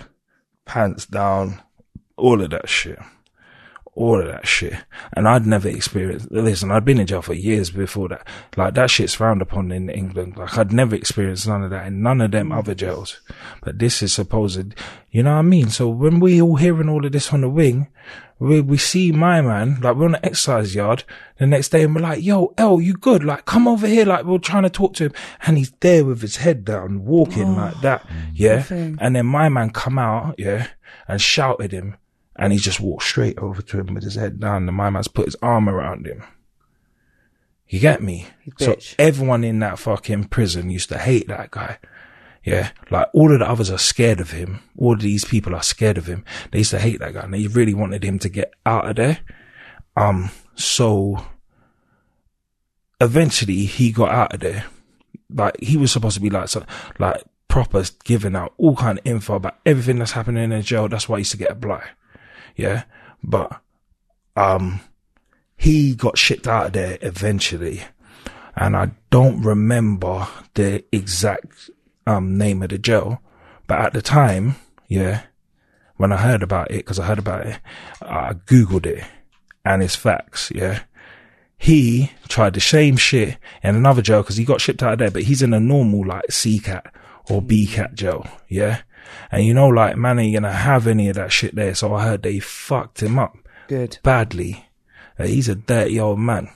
pants 0.65 1.05
down, 1.05 1.61
all 2.17 2.41
of 2.41 2.49
that 2.49 2.67
shit. 2.67 2.99
All 3.95 4.22
of 4.22 4.28
that 4.28 4.48
shit. 4.48 4.74
And 5.14 5.28
I'd 5.28 5.45
never 5.45 5.68
experienced, 5.68 6.32
listen, 6.32 6.72
I'd 6.72 6.86
been 6.86 6.99
in 6.99 7.07
jail 7.07 7.22
for 7.22 7.34
years 7.34 7.70
before 7.70 8.07
that. 8.10 8.26
Like 8.56 8.76
that 8.76 8.90
shit's 8.90 9.14
frowned 9.14 9.41
upon 9.41 9.72
in 9.72 9.90
England. 9.90 10.38
Like 10.38 10.57
I'd 10.57 10.72
never 10.72 10.95
experienced 10.95 11.48
none 11.48 11.64
of 11.64 11.72
that 11.72 11.88
in 11.88 12.02
none 12.02 12.22
of 12.22 12.32
them 12.32 12.49
mm. 12.49 12.57
other 12.57 12.74
jails. 12.74 13.20
But 13.61 13.80
this 13.80 14.02
is 14.02 14.14
supposed, 14.14 14.74
you 15.11 15.24
know 15.24 15.34
what 15.34 15.40
I 15.40 15.44
mean? 15.44 15.70
So 15.70 15.90
when 15.90 16.20
we 16.20 16.41
all 16.41 16.56
hearing 16.56 16.88
all 16.88 17.06
of 17.06 17.11
this 17.11 17.34
on 17.34 17.41
the 17.41 17.49
wing, 17.49 17.88
we, 18.40 18.61
we 18.61 18.78
see 18.78 19.11
my 19.11 19.41
man, 19.41 19.82
like 19.82 19.98
we're 19.98 20.06
on 20.06 20.14
the 20.14 20.26
exercise 20.26 20.74
yard 20.74 21.03
the 21.38 21.45
next 21.45 21.70
day 21.70 21.84
and 21.84 21.94
we're 21.94 22.02
like, 22.02 22.24
yo, 22.24 22.53
L, 22.57 22.80
you 22.80 22.94
good? 22.94 23.24
Like 23.24 23.44
come 23.44 23.68
over 23.68 23.86
here. 23.86 24.06
Like 24.06 24.24
we're 24.24 24.38
trying 24.38 24.64
to 24.64 24.70
talk 24.70 24.94
to 24.95 25.06
him 25.06 25.14
and 25.45 25.57
he's 25.57 25.72
there 25.82 26.06
with 26.06 26.22
his 26.22 26.38
head 26.38 26.64
down, 26.64 27.03
walking 27.03 27.49
oh, 27.49 27.64
like 27.64 27.82
that. 27.82 28.07
Mm. 28.07 28.32
Yeah. 28.34 28.66
And 28.70 29.16
then 29.16 29.26
my 29.26 29.49
man 29.49 29.72
come 29.72 29.99
out, 29.99 30.36
yeah, 30.38 30.68
and 31.07 31.22
shouted 31.22 31.74
him 31.74 31.98
and 32.40 32.53
he 32.53 32.57
just 32.57 32.80
walked 32.80 33.03
straight 33.03 33.38
over 33.38 33.61
to 33.61 33.80
him 33.82 33.94
with 33.94 34.03
his 34.03 34.16
head 34.16 34.40
down 34.40 34.68
and 34.68 34.76
my 34.76 34.90
man's 34.90 35.10
put 35.10 35.26
his 35.26 35.36
arm 35.41 35.68
around 35.68 36.07
him. 36.07 36.24
You 37.68 37.82
get 37.82 38.02
me? 38.02 38.28
So 38.57 38.78
everyone 38.98 39.44
in 39.44 39.60
that 39.60 39.78
fucking 39.78 40.30
prison 40.30 40.70
used 40.70 40.88
to 40.90 40.98
hate 40.98 41.28
that 41.28 41.52
guy. 41.52 41.78
Yeah. 42.45 42.72
Like 42.90 43.10
all 43.14 43.32
of 43.34 43.40
the 43.40 43.48
others 43.48 43.70
are 43.70 43.78
scared 43.78 44.22
of 44.22 44.32
him. 44.32 44.61
All 44.78 44.94
of 44.94 45.02
these 45.02 45.26
people 45.26 45.53
are 45.53 45.61
scared 45.61 45.98
of 45.98 46.07
him. 46.07 46.24
They 46.52 46.60
used 46.60 46.72
to 46.72 46.80
hate 46.80 46.99
that 46.99 47.14
guy 47.14 47.24
and 47.24 47.34
they 47.34 47.45
really 47.48 47.74
wanted 47.74 48.06
him 48.06 48.20
to 48.20 48.30
get 48.30 48.53
out 48.66 48.90
of 48.90 48.95
there. 48.95 49.20
Um, 49.98 50.32
so 50.56 51.22
eventually 53.02 53.66
he 53.66 53.91
got 53.91 54.11
out 54.11 54.34
of 54.34 54.40
there. 54.40 54.64
Like 55.30 55.60
he 55.60 55.76
was 55.76 55.91
supposed 55.91 56.16
to 56.16 56.22
be 56.22 56.30
like, 56.30 56.48
so, 56.48 56.66
like 56.99 57.22
proper 57.49 57.84
giving 58.06 58.38
out 58.38 58.53
all 58.57 58.78
kind 58.78 58.98
of 58.98 59.06
info 59.06 59.36
about 59.36 59.60
everything 59.66 59.99
that's 59.99 60.14
happening 60.14 60.45
in 60.45 60.52
the 60.52 60.61
jail. 60.61 60.88
That's 60.88 61.10
why 61.10 61.18
he 61.18 61.22
used 61.22 61.32
to 61.32 61.38
get 61.38 61.52
a 61.52 61.56
blight. 61.56 61.84
Yeah. 62.60 62.84
But, 63.23 63.61
um, 64.36 64.81
he 65.57 65.95
got 65.95 66.18
shipped 66.18 66.48
out 66.48 66.68
of 66.68 66.73
there 66.73 66.98
eventually. 67.02 67.84
And 68.56 68.76
I 68.76 68.91
don't 69.10 69.41
remember 69.41 70.27
the 70.53 70.84
exact 70.91 71.69
um, 72.06 72.38
name 72.38 72.61
of 72.61 72.69
the 72.69 72.77
jail. 72.77 73.22
But 73.68 73.80
at 73.80 73.94
the 73.94 74.02
time, 74.02 74.56
yeah, 74.88 75.23
when 75.98 76.11
I 76.11 76.18
heard 76.18 76.44
about 76.44 76.72
it, 76.72 76.77
because 76.77 76.99
I 76.99 77.06
heard 77.06 77.19
about 77.19 77.45
it, 77.45 77.60
I 78.02 78.34
Googled 78.34 78.86
it 78.86 79.03
and 79.65 79.84
it's 79.84 79.95
facts, 79.95 80.52
yeah. 80.56 80.80
he 81.60 82.11
tried 82.30 82.53
the 82.53 82.61
same 82.61 82.95
shit 82.95 83.38
in 83.61 83.76
another 83.76 84.02
jail 84.02 84.22
because 84.22 84.38
he 84.38 84.45
got 84.45 84.61
shipped 84.61 84.81
out 84.81 84.94
of 84.94 84.99
there, 84.99 85.11
but 85.11 85.23
he's 85.23 85.41
in 85.41 85.53
a 85.53 85.60
normal 85.60 86.07
like 86.07 86.31
C 86.31 86.57
cat 86.57 86.91
or 87.30 87.41
B 87.41 87.68
cat 87.68 87.94
jail. 87.94 88.26
Yeah. 88.48 88.81
And 89.31 89.44
you 89.45 89.53
know, 89.53 89.68
like, 89.68 89.95
man 89.98 90.19
ain't 90.19 90.34
gonna 90.36 90.52
have 90.52 90.88
any 90.88 91.10
of 91.10 91.15
that 91.15 91.31
shit 91.31 91.56
there. 91.56 91.76
So 91.76 91.94
I 91.94 92.03
heard 92.03 92.23
they 92.23 92.40
fucked 92.40 93.02
him 93.02 93.19
up 93.19 93.38
Good. 93.68 93.99
badly. 94.03 94.68
Uh, 95.18 95.26
he's 95.26 95.49
a 95.49 95.56
dirty 95.56 95.99
old 95.99 96.19
man. 96.19 96.49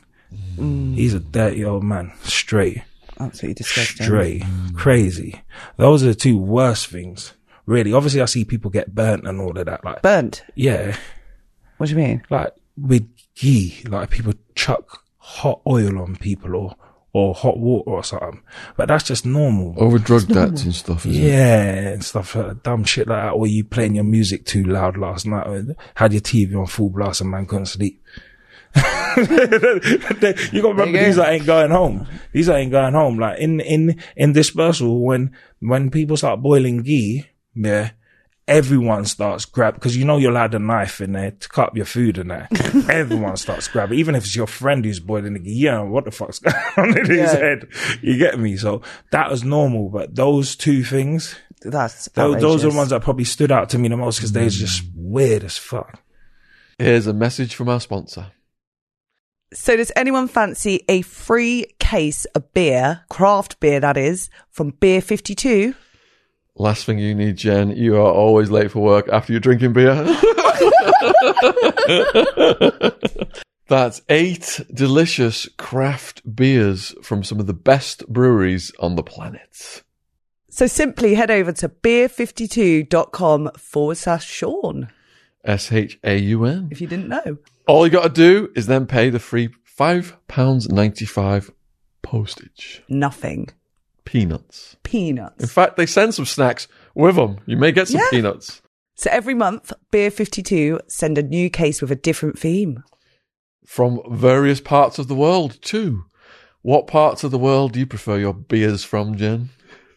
He's 0.57 1.13
a 1.13 1.19
dirty 1.19 1.63
old 1.63 1.83
man. 1.83 2.11
Straight. 2.23 2.81
Absolutely 3.19 3.53
disgusting. 3.55 4.05
Straight. 4.05 4.43
Crazy. 4.75 5.41
Those 5.77 6.03
are 6.03 6.07
the 6.07 6.15
two 6.15 6.37
worst 6.37 6.87
things. 6.87 7.33
Really. 7.65 7.93
Obviously 7.93 8.21
I 8.21 8.25
see 8.25 8.43
people 8.43 8.71
get 8.71 8.95
burnt 8.95 9.27
and 9.27 9.39
all 9.39 9.57
of 9.57 9.65
that. 9.65 9.85
Like, 9.85 10.01
Burnt. 10.01 10.43
yeah. 10.55 10.95
What 11.77 11.87
do 11.87 11.91
you 11.91 11.97
mean? 12.01 12.23
Like 12.29 12.53
with 12.77 13.07
ghee, 13.35 13.83
like 13.87 14.09
people 14.09 14.33
chuck 14.55 15.03
hot 15.17 15.61
oil 15.67 15.99
on 15.99 16.15
people 16.15 16.55
or, 16.55 16.75
or 17.13 17.35
hot 17.35 17.59
water 17.59 17.89
or 17.89 18.03
something. 18.03 18.41
But 18.75 18.87
that's 18.87 19.03
just 19.03 19.25
normal. 19.25 19.75
Over 19.77 19.99
drug 19.99 20.27
debts 20.27 20.63
and 20.63 20.73
stuff, 20.73 21.05
is 21.05 21.17
it? 21.17 21.21
Yeah, 21.21 21.63
and 21.93 22.03
stuff 22.03 22.33
that, 22.33 22.63
dumb 22.63 22.83
shit 22.83 23.07
like 23.07 23.23
that. 23.23 23.33
Or 23.33 23.45
you 23.45 23.63
playing 23.63 23.95
your 23.95 24.03
music 24.03 24.45
too 24.45 24.63
loud 24.63 24.97
last 24.97 25.27
night, 25.27 25.47
or 25.47 25.75
had 25.95 26.11
your 26.11 26.21
TV 26.21 26.59
on 26.59 26.65
full 26.65 26.89
blast 26.89 27.21
and 27.21 27.29
man 27.29 27.45
couldn't 27.45 27.67
sleep. 27.67 28.03
you 28.75 28.81
got 29.23 30.19
to 30.19 30.51
remember 30.51 30.97
go. 30.97 31.05
these 31.05 31.19
ain't 31.19 31.45
going 31.45 31.69
home. 31.69 32.07
These 32.31 32.49
ain't 32.49 32.71
going 32.71 32.93
home. 32.93 33.19
Like 33.19 33.39
in 33.39 33.59
in 33.59 34.01
in 34.15 34.33
dispersal, 34.33 34.99
when 34.99 35.35
when 35.59 35.91
people 35.91 36.17
start 36.17 36.41
boiling 36.41 36.81
ghee, 36.81 37.27
yeah, 37.53 37.91
everyone 38.47 39.05
starts 39.05 39.45
grab 39.45 39.75
because 39.75 39.95
you 39.95 40.05
know 40.05 40.17
you'll 40.17 40.37
add 40.37 40.53
a 40.53 40.59
knife 40.59 41.01
in 41.01 41.13
there 41.13 41.31
to 41.31 41.49
cut 41.49 41.69
up 41.69 41.75
your 41.75 41.85
food 41.85 42.17
in 42.17 42.27
there. 42.27 42.47
everyone 42.89 43.37
starts 43.37 43.67
grabbing, 43.67 43.99
even 43.99 44.15
if 44.15 44.23
it's 44.25 44.35
your 44.35 44.47
friend 44.47 44.83
who's 44.83 44.99
boiling 44.99 45.33
the 45.33 45.39
ghee. 45.39 45.53
Yeah, 45.53 45.81
what 45.81 46.05
the 46.05 46.11
fuck's 46.11 46.39
going 46.39 46.55
on 46.77 46.97
in 46.97 47.05
his 47.05 47.31
head? 47.31 47.67
You 48.01 48.17
get 48.17 48.39
me? 48.39 48.57
So 48.57 48.81
that 49.11 49.29
was 49.29 49.43
normal, 49.43 49.89
but 49.89 50.15
those 50.15 50.55
two 50.55 50.83
things. 50.83 51.35
That's 51.61 52.09
Those, 52.09 52.41
those 52.41 52.65
are 52.65 52.71
the 52.71 52.75
ones 52.75 52.89
that 52.89 53.03
probably 53.03 53.23
stood 53.23 53.51
out 53.51 53.69
to 53.69 53.77
me 53.77 53.87
the 53.87 53.95
most 53.95 54.17
because 54.17 54.33
they 54.33 54.43
was 54.43 54.59
just 54.59 54.83
weird 54.95 55.45
as 55.45 55.57
fuck. 55.57 56.01
Here's 56.77 57.07
a 57.07 57.13
message 57.13 57.55
from 57.55 57.69
our 57.69 57.79
sponsor. 57.79 58.31
So, 59.53 59.77
does 59.77 59.91
anyone 59.95 60.27
fancy 60.27 60.83
a 60.89 61.03
free 61.03 61.67
case 61.79 62.25
of 62.25 62.51
beer, 62.53 63.01
craft 63.09 63.59
beer 63.59 63.79
that 63.79 63.97
is, 63.97 64.29
from 64.49 64.71
Beer 64.71 64.99
52? 64.99 65.75
Last 66.55 66.85
thing 66.85 66.99
you 66.99 67.15
need, 67.15 67.37
Jen, 67.37 67.75
you 67.75 67.95
are 67.95 68.11
always 68.11 68.51
late 68.51 68.71
for 68.71 68.79
work 68.79 69.09
after 69.09 69.33
you're 69.33 69.39
drinking 69.39 69.73
beer. 69.73 69.95
That's 73.67 74.01
eight 74.09 74.59
delicious 74.71 75.47
craft 75.57 76.35
beers 76.35 76.93
from 77.01 77.23
some 77.23 77.39
of 77.39 77.47
the 77.47 77.53
best 77.53 78.07
breweries 78.07 78.71
on 78.79 78.95
the 78.95 79.03
planet. 79.03 79.83
So, 80.49 80.67
simply 80.67 81.15
head 81.15 81.31
over 81.31 81.51
to 81.53 81.69
beer52.com 81.69 83.49
forward 83.57 83.95
slash 83.97 84.29
Shaun 84.29 84.89
S 85.43 85.71
H 85.71 85.97
A 86.03 86.17
U 86.17 86.45
N. 86.45 86.67
if 86.71 86.79
you 86.81 86.87
didn't 86.87 87.07
know. 87.07 87.37
All 87.67 87.87
you 87.87 87.91
got 87.91 88.03
to 88.03 88.09
do 88.09 88.51
is 88.55 88.67
then 88.67 88.85
pay 88.85 89.09
the 89.09 89.19
free 89.19 89.49
£5.95 89.77 91.51
postage. 92.03 92.83
Nothing. 92.87 93.49
Peanuts. 94.05 94.75
Peanuts. 94.83 95.41
In 95.41 95.49
fact, 95.49 95.77
they 95.77 95.85
send 95.85 96.13
some 96.13 96.25
snacks 96.25 96.67
with 96.95 97.15
them. 97.15 97.37
You 97.45 97.57
may 97.57 97.71
get 97.71 97.87
some 97.87 97.99
Yeah. 98.01 98.07
peanuts. 98.09 98.61
So, 98.95 99.09
every 99.11 99.33
month, 99.33 99.73
Beer 99.91 100.11
52 100.11 100.79
send 100.87 101.17
a 101.17 101.23
new 101.23 101.49
case 101.49 101.81
with 101.81 101.91
a 101.91 101.95
different 101.95 102.37
theme. 102.39 102.83
from 103.65 104.01
various 104.11 104.59
parts 104.59 104.99
of 104.99 105.07
the 105.07 105.15
world 105.15 105.57
too. 105.61 106.03
What 106.63 106.85
parts 106.85 107.23
of 107.23 107.31
the 107.31 107.37
world 107.37 107.71
do 107.71 107.79
you 107.79 107.85
prefer 107.87 108.17
your 108.19 108.33
beers 108.33 108.83
from, 108.83 109.15
Jen? 109.15 109.49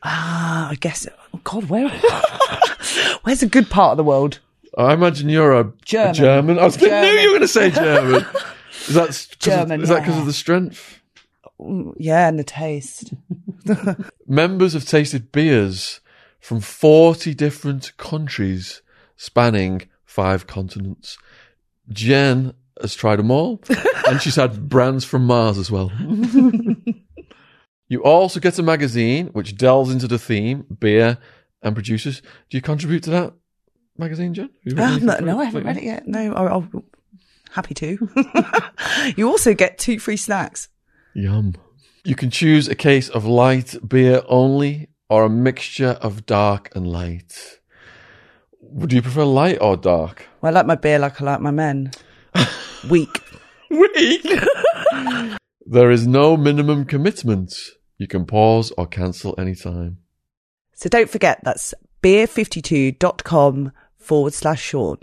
Ah, 0.05 0.71
I 0.71 0.77
guess. 0.77 1.07
Oh 1.35 1.41
God, 1.43 1.65
where? 1.69 1.89
Where's 3.25 3.43
a 3.43 3.47
good 3.49 3.69
part 3.69 3.91
of 3.93 3.97
the 3.97 4.05
world? 4.05 4.39
I 4.79 4.93
imagine 4.95 5.29
you're 5.29 5.53
a 5.53 5.61
a 5.67 5.73
German. 5.85 6.15
German. 6.15 6.59
I 6.61 6.65
was 6.65 6.77
gonna, 6.77 7.01
knew 7.03 7.09
you 7.09 7.29
were 7.33 7.39
going 7.39 7.41
to 7.41 7.49
say 7.49 7.71
German. 7.71 8.25
Is 8.87 8.95
that 8.95 9.07
'cause 9.07 9.29
of- 9.33 9.39
German, 9.41 9.83
Is 9.83 9.89
that 9.89 10.03
because 10.05 10.19
of 10.19 10.27
the 10.27 10.33
strength? 10.33 11.01
Mm, 11.61 11.95
Yeah, 11.99 12.29
and 12.29 12.39
the 12.39 12.45
taste. 12.45 13.15
Members 14.27 14.73
have 14.73 14.85
tasted 14.87 15.33
beers 15.33 16.01
from 16.41 16.61
forty 16.61 17.35
different 17.35 17.97
countries, 17.97 18.83
spanning 19.17 19.83
five 20.05 20.47
continents. 20.47 21.19
Jen 21.89 22.53
has 22.81 22.95
tried 22.95 23.17
them 23.17 23.31
all, 23.31 23.63
and 24.09 24.21
she's 24.21 24.37
had 24.37 24.69
brands 24.69 25.05
from 25.05 25.25
Mars 25.27 25.59
as 25.59 25.71
well. 25.71 25.91
you 27.89 28.03
also 28.03 28.41
get 28.41 28.59
a 28.59 28.63
magazine 28.63 29.29
which 29.29 29.57
delves 29.57 29.91
into 29.91 30.09
the 30.09 30.19
theme, 30.19 30.65
beer, 30.81 31.19
and 31.63 31.75
producers. 31.75 32.23
Do 32.51 32.57
you 32.57 32.63
contribute 32.63 33.03
to 33.05 33.11
that 33.11 33.35
magazine, 33.97 34.35
Jen? 34.35 34.51
Have 34.65 34.73
you 34.73 34.77
read 34.77 34.85
um, 34.85 34.91
anything 34.91 35.07
no, 35.27 35.33
no, 35.35 35.41
I 35.41 35.45
haven't 35.45 35.65
read 35.65 35.77
it 35.77 35.85
yet. 35.85 36.07
No, 36.09 36.33
I- 36.35 36.47
I'll, 36.47 36.69
happy 37.51 37.75
to. 37.75 38.09
you 39.17 39.29
also 39.29 39.55
get 39.55 39.79
two 39.79 39.99
free 39.99 40.17
snacks. 40.17 40.69
Yum. 41.15 41.55
You 42.07 42.15
can 42.15 42.31
choose 42.31 42.69
a 42.69 42.77
case 42.77 43.09
of 43.09 43.25
light 43.25 43.75
beer 43.85 44.23
only 44.29 44.91
or 45.11 45.25
a 45.25 45.29
mixture 45.29 45.99
of 46.01 46.25
dark 46.25 46.71
and 46.77 46.87
light. 46.87 47.59
Would 48.61 48.93
you 48.93 49.03
prefer 49.03 49.25
light 49.25 49.59
or 49.61 49.77
dark? 49.77 50.25
Well, 50.41 50.53
I 50.53 50.61
like 50.61 50.67
my 50.67 50.77
beer 50.77 51.01
like 51.01 51.21
I 51.21 51.25
like 51.25 51.41
my 51.41 51.51
men. 51.51 51.91
Weak. 52.89 53.21
Weak. 53.71 54.25
there 55.67 55.91
is 55.91 56.07
no 56.07 56.37
minimum 56.37 56.85
commitment. 56.85 57.53
You 57.99 58.07
can 58.07 58.25
pause 58.25 58.71
or 58.79 58.87
cancel 58.87 59.35
anytime. 59.37 59.99
So 60.75 60.89
don't 60.89 61.11
forget 61.11 61.41
that's 61.43 61.75
beer52.com 62.05 63.73
forward 63.99 64.33
slash 64.33 64.63
Shaun. 64.63 64.99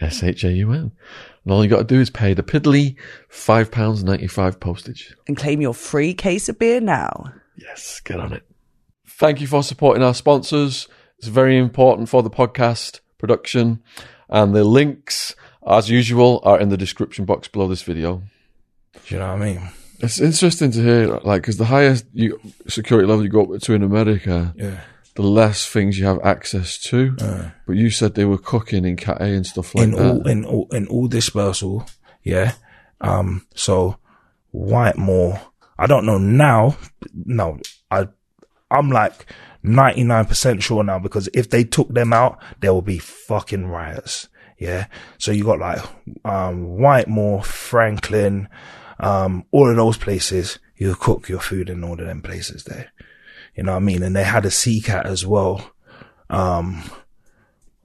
S 0.00 0.24
H 0.24 0.42
A 0.42 0.50
U 0.50 0.72
N. 0.72 0.90
And 1.44 1.52
all 1.52 1.62
you 1.64 1.70
got 1.70 1.78
to 1.78 1.84
do 1.84 2.00
is 2.00 2.08
pay 2.10 2.34
the 2.34 2.42
piddly 2.42 2.96
£5.95 3.30 4.60
postage. 4.60 5.14
and 5.26 5.36
claim 5.36 5.60
your 5.60 5.74
free 5.74 6.14
case 6.14 6.48
of 6.48 6.58
beer 6.58 6.80
now. 6.80 7.32
Yes, 7.56 8.00
get 8.00 8.18
on 8.20 8.32
it. 8.32 8.44
Thank 9.06 9.40
you 9.40 9.46
for 9.46 9.62
supporting 9.62 10.02
our 10.02 10.14
sponsors. 10.14 10.88
It's 11.18 11.28
very 11.28 11.58
important 11.58 12.08
for 12.08 12.22
the 12.22 12.30
podcast 12.30 13.00
production. 13.18 13.82
And 14.28 14.54
the 14.54 14.64
links, 14.64 15.34
as 15.66 15.90
usual, 15.90 16.40
are 16.44 16.58
in 16.58 16.70
the 16.70 16.76
description 16.76 17.24
box 17.24 17.48
below 17.48 17.68
this 17.68 17.82
video. 17.82 18.22
Do 19.06 19.14
you 19.14 19.20
know 19.20 19.32
what 19.34 19.42
I 19.42 19.44
mean? 19.52 19.68
It's 20.00 20.20
interesting 20.20 20.70
to 20.72 20.82
hear, 20.82 21.06
like, 21.22 21.42
because 21.42 21.58
the 21.58 21.66
highest 21.66 22.06
you, 22.12 22.40
security 22.66 23.06
level 23.06 23.24
you 23.24 23.30
go 23.30 23.54
up 23.54 23.60
to 23.62 23.74
in 23.74 23.82
America, 23.82 24.52
Yeah. 24.56 24.80
The 25.14 25.22
less 25.22 25.68
things 25.68 25.98
you 25.98 26.06
have 26.06 26.20
access 26.24 26.78
to. 26.84 27.14
Uh, 27.20 27.50
But 27.66 27.76
you 27.76 27.90
said 27.90 28.14
they 28.14 28.24
were 28.24 28.38
cooking 28.38 28.84
in 28.86 28.96
Cat 28.96 29.20
A 29.20 29.24
and 29.24 29.46
stuff 29.46 29.74
like 29.74 29.84
in 29.84 29.90
that. 29.92 30.10
all 30.10 30.26
in 30.26 30.44
all 30.44 30.68
in 30.72 30.86
all 30.86 31.06
dispersal, 31.08 31.86
yeah. 32.22 32.52
Um, 33.00 33.46
so 33.54 33.98
Whitemoor, 34.52 35.40
I 35.78 35.86
don't 35.86 36.06
know 36.06 36.18
now. 36.18 36.76
No, 37.14 37.58
I, 37.90 38.08
I'm 38.70 38.90
like 38.90 39.26
ninety 39.62 40.04
nine 40.04 40.24
percent 40.24 40.62
sure 40.62 40.82
now 40.84 40.98
because 40.98 41.28
if 41.34 41.50
they 41.50 41.64
took 41.64 41.88
them 41.92 42.12
out, 42.12 42.38
there 42.60 42.72
will 42.72 42.82
be 42.82 42.98
fucking 42.98 43.66
riots. 43.66 44.28
Yeah. 44.58 44.86
So 45.18 45.32
you 45.32 45.44
got 45.44 45.58
like 45.58 45.82
um 46.24 46.78
Whitemoor, 46.78 47.40
Frankland, 47.40 48.48
um, 49.00 49.44
all 49.50 49.68
of 49.68 49.76
those 49.76 49.98
places. 49.98 50.58
You 50.76 50.94
cook 50.94 51.28
your 51.28 51.40
food 51.40 51.68
in 51.70 51.84
all 51.84 51.92
of 52.00 52.06
them 52.06 52.22
places 52.22 52.64
there. 52.64 52.92
You 53.54 53.62
know 53.64 53.72
what 53.72 53.82
I 53.82 53.84
mean? 53.84 54.02
And 54.02 54.16
they 54.16 54.24
had 54.24 54.46
a 54.46 54.50
sea 54.50 54.80
cat 54.80 55.06
as 55.06 55.26
well. 55.26 55.72
Um, 56.30 56.82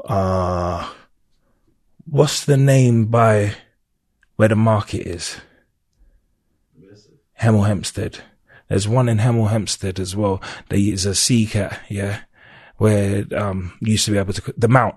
uh, 0.05 0.89
what's 2.05 2.45
the 2.45 2.57
name 2.57 3.05
by 3.07 3.53
where 4.37 4.47
the 4.47 4.55
market 4.55 5.05
is? 5.05 5.37
Hemel 7.41 7.67
Hempstead. 7.67 8.19
There's 8.69 8.87
one 8.87 9.09
in 9.09 9.19
Hemel 9.19 9.49
Hempstead 9.49 9.99
as 9.99 10.15
well. 10.15 10.41
They 10.69 10.77
use 10.77 11.05
a 11.05 11.15
sea 11.15 11.45
cat, 11.45 11.79
yeah, 11.89 12.21
where 12.77 13.25
um 13.35 13.73
used 13.81 14.05
to 14.05 14.11
be 14.11 14.17
able 14.17 14.33
to 14.33 14.41
cook 14.41 14.55
the 14.57 14.67
mount. 14.67 14.95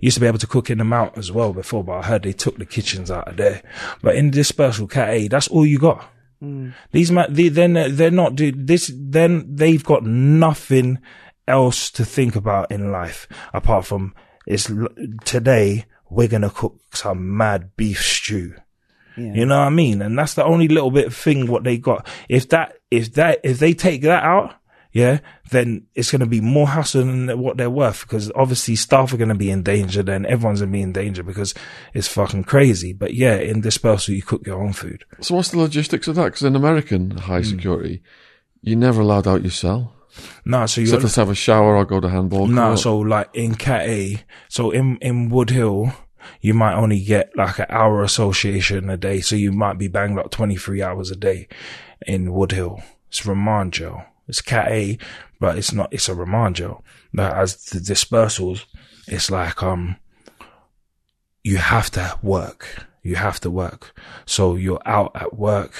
Used 0.00 0.14
to 0.14 0.20
be 0.20 0.26
able 0.26 0.38
to 0.38 0.46
cook 0.46 0.70
in 0.70 0.78
the 0.78 0.84
mount 0.84 1.18
as 1.18 1.32
well 1.32 1.52
before, 1.52 1.82
but 1.82 1.98
I 1.98 2.02
heard 2.02 2.22
they 2.22 2.32
took 2.32 2.56
the 2.56 2.66
kitchens 2.66 3.10
out 3.10 3.28
of 3.28 3.36
there. 3.36 3.62
But 4.00 4.14
in 4.14 4.30
dispersal 4.30 4.86
cat 4.86 5.10
A, 5.10 5.28
that's 5.28 5.48
all 5.48 5.66
you 5.66 5.78
got. 5.78 6.08
Mm. 6.42 6.74
These 6.90 7.12
man, 7.12 7.32
they, 7.32 7.48
they're, 7.48 7.76
uh, 7.76 7.88
they're 7.90 8.10
not 8.10 8.34
do 8.34 8.52
this. 8.52 8.90
Then 8.94 9.54
they've 9.54 9.84
got 9.84 10.04
nothing 10.04 10.98
else 11.46 11.90
to 11.90 12.04
think 12.04 12.36
about 12.36 12.70
in 12.70 12.92
life 12.92 13.26
apart 13.52 13.84
from 13.84 14.14
it's 14.46 14.70
today 15.24 15.84
we're 16.08 16.28
gonna 16.28 16.50
cook 16.50 16.78
some 16.92 17.36
mad 17.36 17.70
beef 17.76 18.02
stew. 18.02 18.54
Yeah. 19.16 19.32
You 19.34 19.46
know 19.46 19.58
what 19.58 19.66
I 19.66 19.70
mean? 19.70 20.02
And 20.02 20.18
that's 20.18 20.34
the 20.34 20.44
only 20.44 20.68
little 20.68 20.90
bit 20.90 21.06
of 21.06 21.16
thing 21.16 21.46
what 21.46 21.64
they 21.64 21.78
got. 21.78 22.06
If 22.28 22.48
that, 22.50 22.76
if 22.90 23.12
that, 23.14 23.40
if 23.44 23.58
they 23.58 23.74
take 23.74 24.02
that 24.02 24.24
out, 24.24 24.54
yeah, 24.92 25.20
then 25.50 25.86
it's 25.94 26.10
going 26.10 26.20
to 26.20 26.26
be 26.26 26.40
more 26.40 26.68
hassle 26.68 27.04
than 27.04 27.40
what 27.40 27.56
they're 27.56 27.70
worth 27.70 28.02
because 28.02 28.30
obviously 28.34 28.76
staff 28.76 29.12
are 29.12 29.16
going 29.16 29.30
to 29.30 29.34
be 29.34 29.50
in 29.50 29.62
danger. 29.62 30.02
Then 30.02 30.26
everyone's 30.26 30.60
going 30.60 30.70
to 30.70 30.76
be 30.76 30.82
in 30.82 30.92
danger 30.92 31.22
because 31.22 31.54
it's 31.94 32.08
fucking 32.08 32.44
crazy. 32.44 32.92
But 32.92 33.14
yeah, 33.14 33.36
in 33.36 33.62
dispersal, 33.62 34.14
you 34.14 34.22
cook 34.22 34.46
your 34.46 34.62
own 34.62 34.74
food. 34.74 35.04
So 35.20 35.34
what's 35.34 35.50
the 35.50 35.58
logistics 35.58 36.08
of 36.08 36.16
that? 36.16 36.26
Because 36.26 36.42
in 36.42 36.56
American 36.56 37.12
high 37.12 37.38
hmm. 37.38 37.48
security, 37.48 38.02
you're 38.60 38.78
never 38.78 39.00
allowed 39.00 39.26
out 39.26 39.42
your 39.42 39.50
cell. 39.50 39.94
No, 40.44 40.66
so 40.66 40.82
you 40.82 40.90
have 40.90 41.10
to 41.10 41.20
have 41.20 41.30
a 41.30 41.34
shower 41.34 41.74
or 41.74 41.86
go 41.86 41.98
to 41.98 42.08
handball 42.10 42.46
No, 42.46 42.76
so 42.76 42.98
like 42.98 43.30
in 43.32 43.54
Cat 43.54 43.88
A, 43.88 44.22
so 44.50 44.70
in, 44.70 44.98
in 44.98 45.30
Woodhill, 45.30 45.94
you 46.42 46.52
might 46.52 46.74
only 46.74 47.02
get 47.02 47.34
like 47.34 47.58
an 47.58 47.66
hour 47.70 48.02
association 48.02 48.90
a 48.90 48.98
day. 48.98 49.22
So 49.22 49.36
you 49.36 49.52
might 49.52 49.78
be 49.78 49.88
banged 49.88 50.18
up 50.18 50.30
23 50.30 50.82
hours 50.82 51.10
a 51.10 51.16
day 51.16 51.48
in 52.06 52.26
Woodhill. 52.26 52.82
It's 53.08 53.24
remand 53.24 53.72
jail. 53.72 54.04
It's 54.32 54.40
Cat 54.40 54.68
A, 54.68 54.96
but 55.40 55.58
it's 55.58 55.74
not, 55.74 55.92
it's 55.92 56.08
a 56.08 56.50
jail. 56.54 56.82
But 57.12 57.36
as 57.36 57.66
the 57.66 57.80
dispersals, 57.80 58.64
it's 59.06 59.30
like, 59.30 59.62
um, 59.62 59.96
you 61.44 61.58
have 61.58 61.90
to 61.90 62.18
work. 62.22 62.86
You 63.02 63.16
have 63.16 63.40
to 63.40 63.50
work. 63.50 63.94
So 64.24 64.54
you're 64.54 64.80
out 64.86 65.12
at 65.14 65.36
work. 65.36 65.74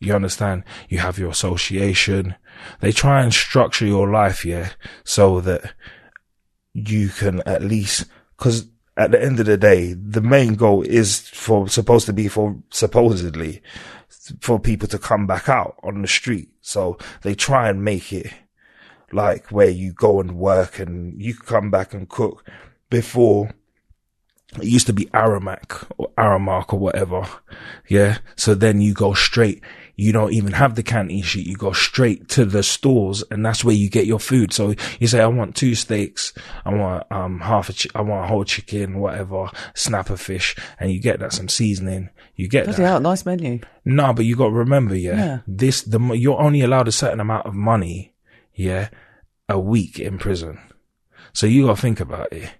You 0.00 0.12
understand? 0.12 0.64
You 0.88 0.98
have 0.98 1.20
your 1.20 1.30
association. 1.30 2.34
They 2.80 2.90
try 2.90 3.22
and 3.22 3.32
structure 3.32 3.86
your 3.86 4.10
life, 4.10 4.44
yeah, 4.44 4.70
so 5.04 5.40
that 5.42 5.74
you 6.72 7.10
can 7.10 7.42
at 7.46 7.62
least, 7.62 8.06
cause 8.38 8.66
at 8.96 9.12
the 9.12 9.22
end 9.22 9.38
of 9.38 9.46
the 9.46 9.56
day, 9.56 9.92
the 9.92 10.20
main 10.20 10.56
goal 10.56 10.82
is 10.82 11.20
for, 11.28 11.68
supposed 11.68 12.06
to 12.06 12.12
be 12.12 12.26
for, 12.26 12.56
supposedly, 12.70 13.62
for 14.40 14.58
people 14.58 14.88
to 14.88 14.98
come 14.98 15.26
back 15.26 15.48
out 15.48 15.76
on 15.82 16.02
the 16.02 16.08
street. 16.08 16.50
So 16.60 16.98
they 17.22 17.34
try 17.34 17.68
and 17.68 17.84
make 17.84 18.12
it 18.12 18.32
like 19.12 19.50
where 19.50 19.70
you 19.70 19.92
go 19.92 20.20
and 20.20 20.36
work 20.36 20.78
and 20.78 21.20
you 21.20 21.34
come 21.34 21.70
back 21.70 21.94
and 21.94 22.08
cook 22.08 22.44
before 22.90 23.54
it 24.60 24.68
used 24.68 24.86
to 24.86 24.92
be 24.92 25.06
Aramac 25.06 25.90
or 25.98 26.10
Aramark 26.16 26.72
or 26.72 26.78
whatever. 26.78 27.26
Yeah. 27.88 28.18
So 28.36 28.54
then 28.54 28.80
you 28.80 28.94
go 28.94 29.14
straight. 29.14 29.62
You 29.96 30.12
don't 30.12 30.32
even 30.32 30.52
have 30.52 30.74
the 30.74 30.82
canteen 30.82 31.22
sheet. 31.22 31.46
You 31.46 31.56
go 31.56 31.72
straight 31.72 32.28
to 32.30 32.44
the 32.44 32.62
stores 32.62 33.22
and 33.30 33.44
that's 33.46 33.64
where 33.64 33.74
you 33.74 33.88
get 33.88 34.06
your 34.06 34.18
food. 34.18 34.52
So 34.52 34.74
you 34.98 35.06
say, 35.06 35.20
I 35.20 35.26
want 35.26 35.54
two 35.54 35.74
steaks. 35.74 36.32
I 36.64 36.74
want, 36.74 37.04
um, 37.12 37.40
half 37.40 37.68
a, 37.68 37.72
chi- 37.72 37.90
I 37.98 38.02
want 38.02 38.24
a 38.24 38.28
whole 38.28 38.44
chicken, 38.44 38.98
whatever, 38.98 39.50
snapper 39.74 40.16
fish. 40.16 40.56
And 40.80 40.90
you 40.90 41.00
get 41.00 41.20
that, 41.20 41.32
some 41.32 41.48
seasoning. 41.48 42.10
You 42.34 42.48
get 42.48 42.64
Bloody 42.64 42.82
that. 42.82 42.88
hell, 42.88 43.00
nice 43.00 43.24
menu. 43.24 43.60
No, 43.84 44.12
but 44.12 44.24
you 44.24 44.34
got 44.34 44.46
to 44.46 44.50
remember, 44.52 44.96
yeah, 44.96 45.16
Yeah. 45.16 45.38
this 45.46 45.82
the 45.82 46.00
you're 46.14 46.40
only 46.40 46.62
allowed 46.62 46.88
a 46.88 46.92
certain 46.92 47.20
amount 47.20 47.46
of 47.46 47.54
money, 47.54 48.14
yeah, 48.54 48.88
a 49.48 49.58
week 49.60 50.00
in 50.00 50.18
prison. 50.18 50.58
So 51.32 51.46
you 51.46 51.66
got 51.66 51.76
to 51.76 51.82
think 51.82 52.00
about 52.00 52.32
it. 52.32 52.50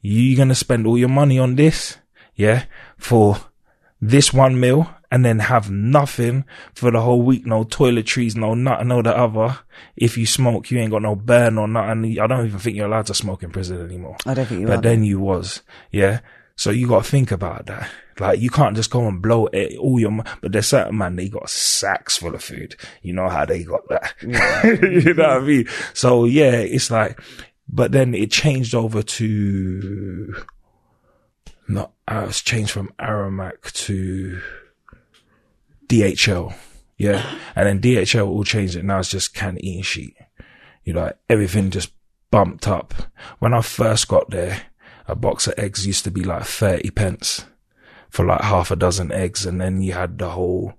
You're 0.00 0.36
gonna 0.38 0.54
spend 0.54 0.86
all 0.86 0.96
your 0.96 1.08
money 1.08 1.38
on 1.38 1.56
this, 1.56 1.98
yeah, 2.36 2.64
for 2.96 3.36
this 4.00 4.32
one 4.32 4.58
meal, 4.60 4.88
and 5.10 5.24
then 5.24 5.38
have 5.38 5.70
nothing 5.70 6.44
for 6.74 6.90
the 6.90 7.00
whole 7.00 7.22
week. 7.22 7.46
No 7.46 7.64
toiletries, 7.64 8.36
no 8.36 8.54
nothing, 8.54 8.88
no 8.88 9.02
the 9.02 9.16
other. 9.16 9.58
If 9.96 10.18
you 10.18 10.26
smoke, 10.26 10.70
you 10.70 10.78
ain't 10.78 10.90
got 10.90 11.02
no 11.02 11.16
burn 11.16 11.58
or 11.58 11.66
nothing. 11.68 12.18
I 12.20 12.26
don't 12.26 12.46
even 12.46 12.58
think 12.58 12.76
you're 12.76 12.86
allowed 12.86 13.06
to 13.06 13.14
smoke 13.14 13.42
in 13.42 13.50
prison 13.50 13.80
anymore. 13.84 14.16
I 14.26 14.34
don't 14.34 14.46
think 14.46 14.60
you 14.62 14.66
But 14.66 14.78
are. 14.78 14.82
then 14.82 15.04
you 15.04 15.18
was, 15.20 15.62
yeah. 15.90 16.20
So 16.56 16.70
you 16.70 16.88
got 16.88 17.04
to 17.04 17.10
think 17.10 17.30
about 17.30 17.66
that. 17.66 17.88
Like 18.18 18.40
you 18.40 18.50
can't 18.50 18.74
just 18.74 18.90
go 18.90 19.06
and 19.06 19.22
blow 19.22 19.46
it, 19.46 19.76
all 19.78 20.00
your. 20.00 20.24
But 20.42 20.50
there's 20.52 20.66
certain 20.66 20.98
man 20.98 21.14
they 21.14 21.28
got 21.28 21.48
sacks 21.48 22.16
full 22.16 22.34
of 22.34 22.42
food. 22.42 22.74
You 23.00 23.12
know 23.12 23.28
how 23.28 23.44
they 23.44 23.62
got 23.62 23.88
that. 23.90 24.14
you 24.22 25.14
know 25.14 25.28
what 25.28 25.36
I 25.36 25.40
mean? 25.40 25.68
So 25.94 26.24
yeah, 26.24 26.50
it's 26.56 26.90
like. 26.90 27.20
But 27.68 27.92
then 27.92 28.14
it 28.14 28.30
changed 28.32 28.74
over 28.74 29.02
to. 29.02 30.34
Not. 31.68 31.92
Uh, 32.08 32.26
it's 32.28 32.42
changed 32.42 32.72
from 32.72 32.92
Aramac 32.98 33.70
to 33.84 34.40
DHL. 35.88 36.54
Yeah, 36.96 37.38
and 37.54 37.66
then 37.66 37.80
DHL 37.80 38.26
all 38.26 38.44
changed 38.44 38.76
it. 38.76 38.84
Now 38.84 38.98
it's 38.98 39.10
just 39.10 39.34
canteen 39.34 39.82
sheet. 39.82 40.16
You 40.84 40.94
know, 40.94 41.02
like, 41.02 41.18
everything 41.28 41.70
just 41.70 41.92
bumped 42.30 42.66
up. 42.66 42.94
When 43.38 43.54
I 43.54 43.60
first 43.60 44.08
got 44.08 44.30
there, 44.30 44.62
a 45.06 45.14
box 45.14 45.46
of 45.46 45.54
eggs 45.56 45.86
used 45.86 46.04
to 46.04 46.10
be 46.10 46.22
like 46.22 46.44
30 46.44 46.90
pence 46.90 47.44
for 48.10 48.24
like 48.24 48.42
half 48.42 48.70
a 48.70 48.76
dozen 48.76 49.12
eggs. 49.12 49.46
And 49.46 49.60
then 49.60 49.82
you 49.82 49.92
had 49.92 50.18
the 50.18 50.30
whole, 50.30 50.74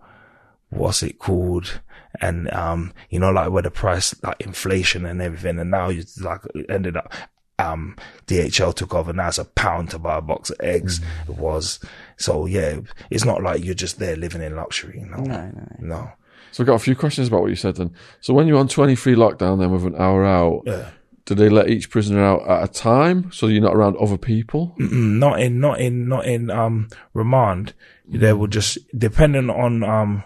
what's 0.70 1.04
it 1.04 1.20
called? 1.20 1.82
And, 2.22 2.52
um, 2.54 2.94
you 3.10 3.20
know, 3.20 3.32
like 3.32 3.52
where 3.52 3.64
the 3.64 3.72
price, 3.72 4.16
like 4.24 4.42
inflation 4.42 5.06
and 5.06 5.22
everything. 5.22 5.60
And 5.60 5.72
now 5.72 5.90
you 5.90 6.04
like 6.22 6.42
ended 6.70 6.98
up, 6.98 7.14
um, 7.58 7.96
DHL 8.28 8.74
took 8.74 8.96
over. 8.96 9.14
Now 9.14 9.28
it's 9.28 9.38
a 9.38 9.46
pound 9.46 9.92
to 9.92 10.00
buy 10.00 10.18
a 10.18 10.22
box 10.22 10.50
of 10.50 10.58
eggs. 10.60 11.02
It 11.28 11.38
was. 11.38 11.80
So 12.20 12.46
yeah, 12.46 12.80
it's 13.10 13.26
not 13.26 13.42
like 13.42 13.64
you're 13.66 13.74
just 13.74 13.98
there 13.98 14.16
living 14.16 14.42
in 14.44 14.56
luxury. 14.56 15.04
No, 15.10 15.18
No, 15.18 15.50
no, 15.50 15.68
no. 15.80 16.12
So 16.52 16.64
I've 16.64 16.68
got 16.68 16.76
a 16.76 16.80
few 16.80 16.96
questions 16.96 17.28
about 17.28 17.42
what 17.42 17.50
you 17.50 17.56
said 17.56 17.76
then. 17.78 17.92
So 18.22 18.34
when 18.34 18.48
you're 18.48 18.60
on 18.60 18.68
23 18.68 19.16
lockdown 19.16 19.60
then 19.60 19.72
with 19.72 19.86
an 19.86 19.96
hour 19.96 20.26
out, 20.26 20.64
Yeah. 20.66 20.90
do 21.26 21.36
they 21.36 21.48
let 21.50 21.70
each 21.70 21.90
prisoner 21.90 22.24
out 22.24 22.48
at 22.48 22.64
a 22.70 22.72
time 22.72 23.32
so 23.32 23.48
you're 23.48 23.62
not 23.62 23.76
around 23.76 23.96
other 23.98 24.18
people? 24.18 24.76
Mm, 24.80 25.20
not 25.20 25.40
in 25.40 25.60
not 25.60 25.80
in 25.80 26.08
not 26.08 26.26
in 26.26 26.50
um 26.50 26.90
remand 27.14 27.74
they 28.08 28.34
will 28.34 28.48
just 28.48 28.80
depending 28.98 29.50
on 29.50 29.84
um 29.84 30.24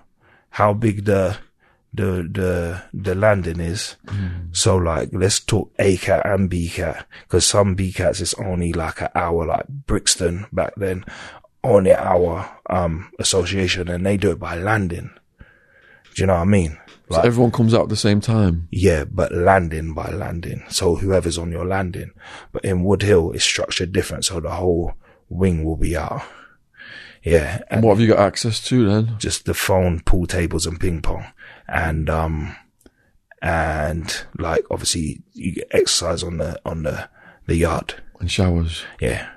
how 0.51 0.73
big 0.73 1.03
the 1.05 1.37
the 1.93 2.27
the 2.31 2.81
the 2.93 3.13
landing 3.13 3.59
is 3.59 3.97
so 4.53 4.77
like 4.77 5.09
let's 5.11 5.39
talk 5.41 5.71
a 5.77 5.97
cat 5.97 6.25
and 6.25 6.49
b 6.49 6.67
cat 6.69 7.05
because 7.27 7.45
some 7.45 7.75
b 7.75 7.91
cats 7.91 8.19
is 8.21 8.33
only 8.35 8.71
like 8.73 9.01
an 9.01 9.09
hour 9.13 9.45
like 9.45 9.67
brixton 9.67 10.45
back 10.53 10.73
then 10.77 11.03
only 11.63 11.93
our 11.93 12.49
um 12.69 13.11
association 13.19 13.87
and 13.89 14.05
they 14.05 14.17
do 14.17 14.31
it 14.31 14.39
by 14.39 14.55
landing 14.57 15.09
do 16.13 16.21
you 16.21 16.25
know 16.27 16.33
what 16.33 16.41
i 16.41 16.45
mean 16.45 16.77
So 17.09 17.21
everyone 17.21 17.51
comes 17.51 17.73
out 17.73 17.83
at 17.83 17.89
the 17.89 17.95
same 17.95 18.21
time. 18.21 18.67
yeah, 18.71 19.03
but 19.05 19.31
landing 19.31 19.93
by 19.93 20.09
landing. 20.09 20.63
So 20.69 20.95
whoever's 20.95 21.37
on 21.37 21.51
your 21.51 21.65
landing. 21.65 22.11
But 22.51 22.63
in 22.65 22.83
Woodhill, 22.83 23.35
it's 23.35 23.43
structured 23.43 23.91
different. 23.91 24.25
So 24.25 24.39
the 24.39 24.49
whole 24.51 24.93
wing 25.29 25.63
will 25.63 25.75
be 25.77 25.95
out. 25.97 26.23
Yeah. 27.21 27.55
And 27.57 27.65
And 27.69 27.83
what 27.83 27.91
have 27.95 27.99
you 28.01 28.07
got 28.07 28.19
access 28.19 28.63
to 28.69 28.87
then? 28.89 29.15
just 29.19 29.45
the 29.45 29.53
phone, 29.53 29.99
pool 29.99 30.25
tables 30.25 30.65
and 30.65 30.79
ping 30.79 31.01
pong. 31.01 31.25
And, 31.67 32.09
um, 32.09 32.55
and 33.41 34.25
like 34.39 34.63
obviously 34.71 35.21
you 35.33 35.53
get 35.55 35.67
exercise 35.71 36.23
on 36.23 36.37
the, 36.37 36.59
on 36.65 36.83
the, 36.83 37.09
the 37.45 37.55
yard. 37.57 37.95
And 38.19 38.31
showers. 38.31 38.83
Yeah. 39.01 39.29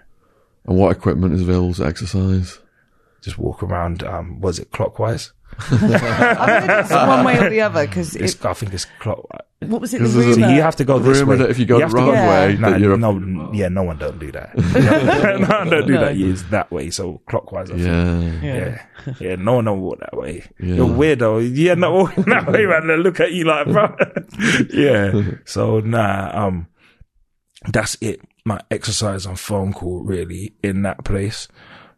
And 0.66 0.76
what 0.78 0.90
equipment 0.96 1.34
is 1.34 1.42
available 1.42 1.74
to 1.74 1.86
exercise? 1.86 2.58
Just 3.22 3.38
walk 3.38 3.62
around, 3.62 4.02
um, 4.02 4.40
was 4.40 4.58
it 4.58 4.70
clockwise? 4.72 5.32
I 5.58 6.84
think 6.86 6.90
one 6.90 7.24
way 7.24 7.38
or 7.38 7.48
the 7.50 7.60
other 7.60 7.86
because 7.86 8.16
I 8.16 8.52
think 8.52 8.74
it's 8.74 8.84
clockwise. 8.98 9.40
what 9.60 9.80
was 9.80 9.94
it? 9.94 9.98
The 10.00 10.04
is 10.04 10.16
a- 10.16 10.34
So 10.34 10.48
you 10.48 10.60
have 10.60 10.76
to 10.76 10.84
go 10.84 10.98
this 10.98 11.18
Rumour 11.20 11.32
way. 11.34 11.38
that 11.38 11.50
if 11.50 11.58
you 11.58 11.64
go 11.66 11.76
the 11.78 11.82
have 11.84 11.90
to 11.92 11.96
wrong 11.96 12.08
Yeah. 12.08 12.46
way, 12.46 12.56
Nah, 12.56 12.70
that 12.70 12.80
you're 12.80 12.94
a- 12.94 12.98
no, 12.98 13.50
yeah, 13.52 13.68
no 13.68 13.84
one 13.84 13.96
don't 13.96 14.18
do 14.18 14.30
that. 14.32 14.54
no, 15.40 15.46
one 15.46 15.70
don't 15.70 15.86
do 15.86 15.94
No. 15.94 16.00
that. 16.00 16.16
It's 16.16 16.42
that 16.50 16.70
way. 16.70 16.90
So 16.90 17.22
clockwise. 17.28 17.70
I 17.70 17.74
think. 17.78 18.42
yeah. 18.42 18.82
Yeah. 19.06 19.14
yeah, 19.20 19.36
no 19.36 19.54
one 19.54 19.64
don't 19.64 19.80
walk 19.80 20.00
that 20.00 20.16
way. 20.16 20.44
Yeah. 20.60 20.74
You're 20.74 20.88
weirdo. 20.88 21.48
Yeah, 21.56 21.74
not 21.74 21.92
walking 21.92 22.24
that 22.24 22.46
way, 22.50 22.66
man. 22.66 22.88
They 22.88 22.96
look 22.96 23.20
at 23.20 23.32
you 23.32 23.44
like, 23.44 23.66
bro. 23.68 23.96
yeah. 24.74 25.22
So 25.46 25.78
nah, 25.80 26.46
um, 26.46 26.66
that's 27.72 27.96
it. 28.00 28.20
My 28.46 28.60
exercise 28.70 29.26
and 29.26 29.38
phone 29.38 29.72
call 29.72 30.02
really 30.02 30.54
in 30.62 30.82
that 30.82 31.04
place. 31.04 31.48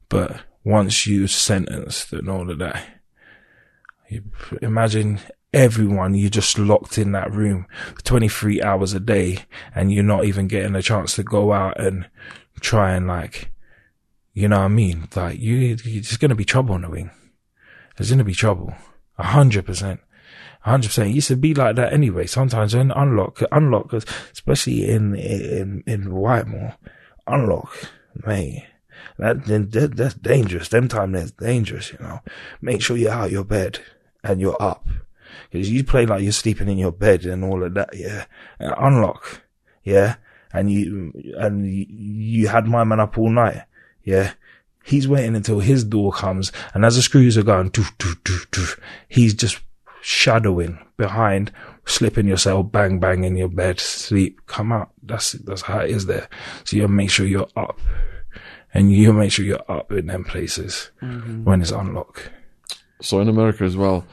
But 0.09 0.41
once 0.65 1.07
you 1.07 1.27
sentenced 1.27 2.13
and 2.15 2.31
all 2.31 2.51
of 2.51 2.59
that, 2.59 2.83
you 4.09 4.25
imagine 4.63 5.21
everyone, 5.53 6.15
you're 6.15 6.31
just 6.31 6.59
locked 6.59 6.97
in 6.97 7.13
that 7.13 7.31
room 7.33 7.67
23 8.05 8.63
hours 8.63 8.95
a 8.95 9.01
day 9.01 9.45
and 9.75 9.93
you're 9.93 10.03
not 10.03 10.25
even 10.25 10.49
getting 10.49 10.75
a 10.75 10.81
chance 10.81 11.17
to 11.17 11.23
go 11.23 11.53
out 11.53 11.79
and 11.79 12.09
try 12.61 12.95
and 12.95 13.07
like, 13.07 13.53
you 14.33 14.49
know 14.49 14.59
what 14.59 14.65
I 14.65 14.69
mean? 14.69 15.09
Like 15.15 15.39
you, 15.39 15.57
you 15.57 15.77
there's 15.77 16.17
going 16.17 16.31
to 16.31 16.35
be 16.35 16.47
trouble 16.47 16.75
on 16.75 16.83
the 16.83 16.89
wing. 16.89 17.11
There's 17.97 18.09
going 18.09 18.19
to 18.19 18.25
be 18.25 18.35
trouble. 18.35 18.73
A 19.19 19.25
hundred 19.25 19.67
percent. 19.67 20.01
Hundred 20.69 20.89
percent. 20.89 21.15
Used 21.15 21.29
to 21.29 21.37
be 21.37 21.55
like 21.55 21.77
that 21.77 21.95
anyway. 21.95 22.27
Sometimes 22.27 22.77
when 22.77 22.91
unlock, 22.91 23.41
unlock, 23.51 23.95
especially 23.95 24.87
in, 24.87 25.15
in, 25.15 25.83
in 25.87 26.15
Whitemoor, 26.15 26.77
unlock, 27.27 27.75
mate. 28.27 28.67
That, 29.19 29.47
that, 29.47 29.97
that's 29.97 30.15
dangerous. 30.15 30.69
Them 30.69 30.87
time 30.87 31.13
that's 31.13 31.31
dangerous, 31.31 31.93
you 31.93 31.99
know. 32.01 32.21
Make 32.61 32.83
sure 32.83 32.99
you're 32.99 33.11
out 33.11 33.31
your 33.31 33.45
bed 33.45 33.81
and 34.23 34.43
you're 34.43 34.61
up. 34.61 34.87
Cause 35.51 35.71
you 35.71 35.85
play 35.85 36.05
like 36.05 36.23
you're 36.23 36.33
sleeping 36.33 36.69
in 36.69 36.77
your 36.77 36.93
bed 36.93 37.25
and 37.25 37.43
all 37.45 37.65
of 37.65 37.73
that, 37.73 37.91
yeah. 37.95 38.27
And 38.59 38.75
unlock, 38.77 39.43
yeah. 39.85 40.17
And 40.53 40.71
you, 40.71 41.15
and 41.39 41.67
you, 41.67 42.49
had 42.49 42.67
my 42.67 42.85
man 42.85 43.01
up 43.01 43.17
all 43.17 43.31
night, 43.31 43.63
yeah. 44.05 44.33
He's 44.85 45.09
waiting 45.09 45.35
until 45.35 45.61
his 45.61 45.83
door 45.85 46.13
comes 46.13 46.53
and 46.75 46.85
as 46.85 46.97
the 46.97 47.03
screws 47.03 47.39
are 47.39 47.43
going, 47.43 47.71
doof, 47.71 47.97
doof, 47.97 48.47
doof, 48.51 48.79
he's 49.09 49.33
just 49.33 49.61
shadowing 50.03 50.79
behind 50.97 51.53
slip 51.85 52.19
in 52.19 52.27
your 52.27 52.63
bang, 52.65 52.99
bang 53.01 53.25
in 53.25 53.37
your 53.37 53.49
bed, 53.49 53.81
sleep, 53.81 54.41
come 54.47 54.73
out. 54.73 54.91
That's, 55.03 55.33
that's 55.33 55.63
how 55.63 55.79
it 55.81 55.91
is 55.91 56.07
there. 56.07 56.29
So 56.65 56.77
you 56.77 56.87
make 56.89 57.11
sure 57.11 57.27
you're 57.27 57.49
up 57.57 57.81
and 58.75 58.93
you 58.93 59.13
make 59.13 59.33
sure 59.33 59.45
you're 59.45 59.71
up 59.71 59.91
in 59.93 60.07
them 60.07 60.25
places 60.25 60.91
when 61.01 61.63
it's 61.63 61.71
unlocked. 61.71 62.31
So 63.01 63.21
in 63.21 63.29
America 63.29 63.65
as 63.65 63.77
well, 63.77 64.05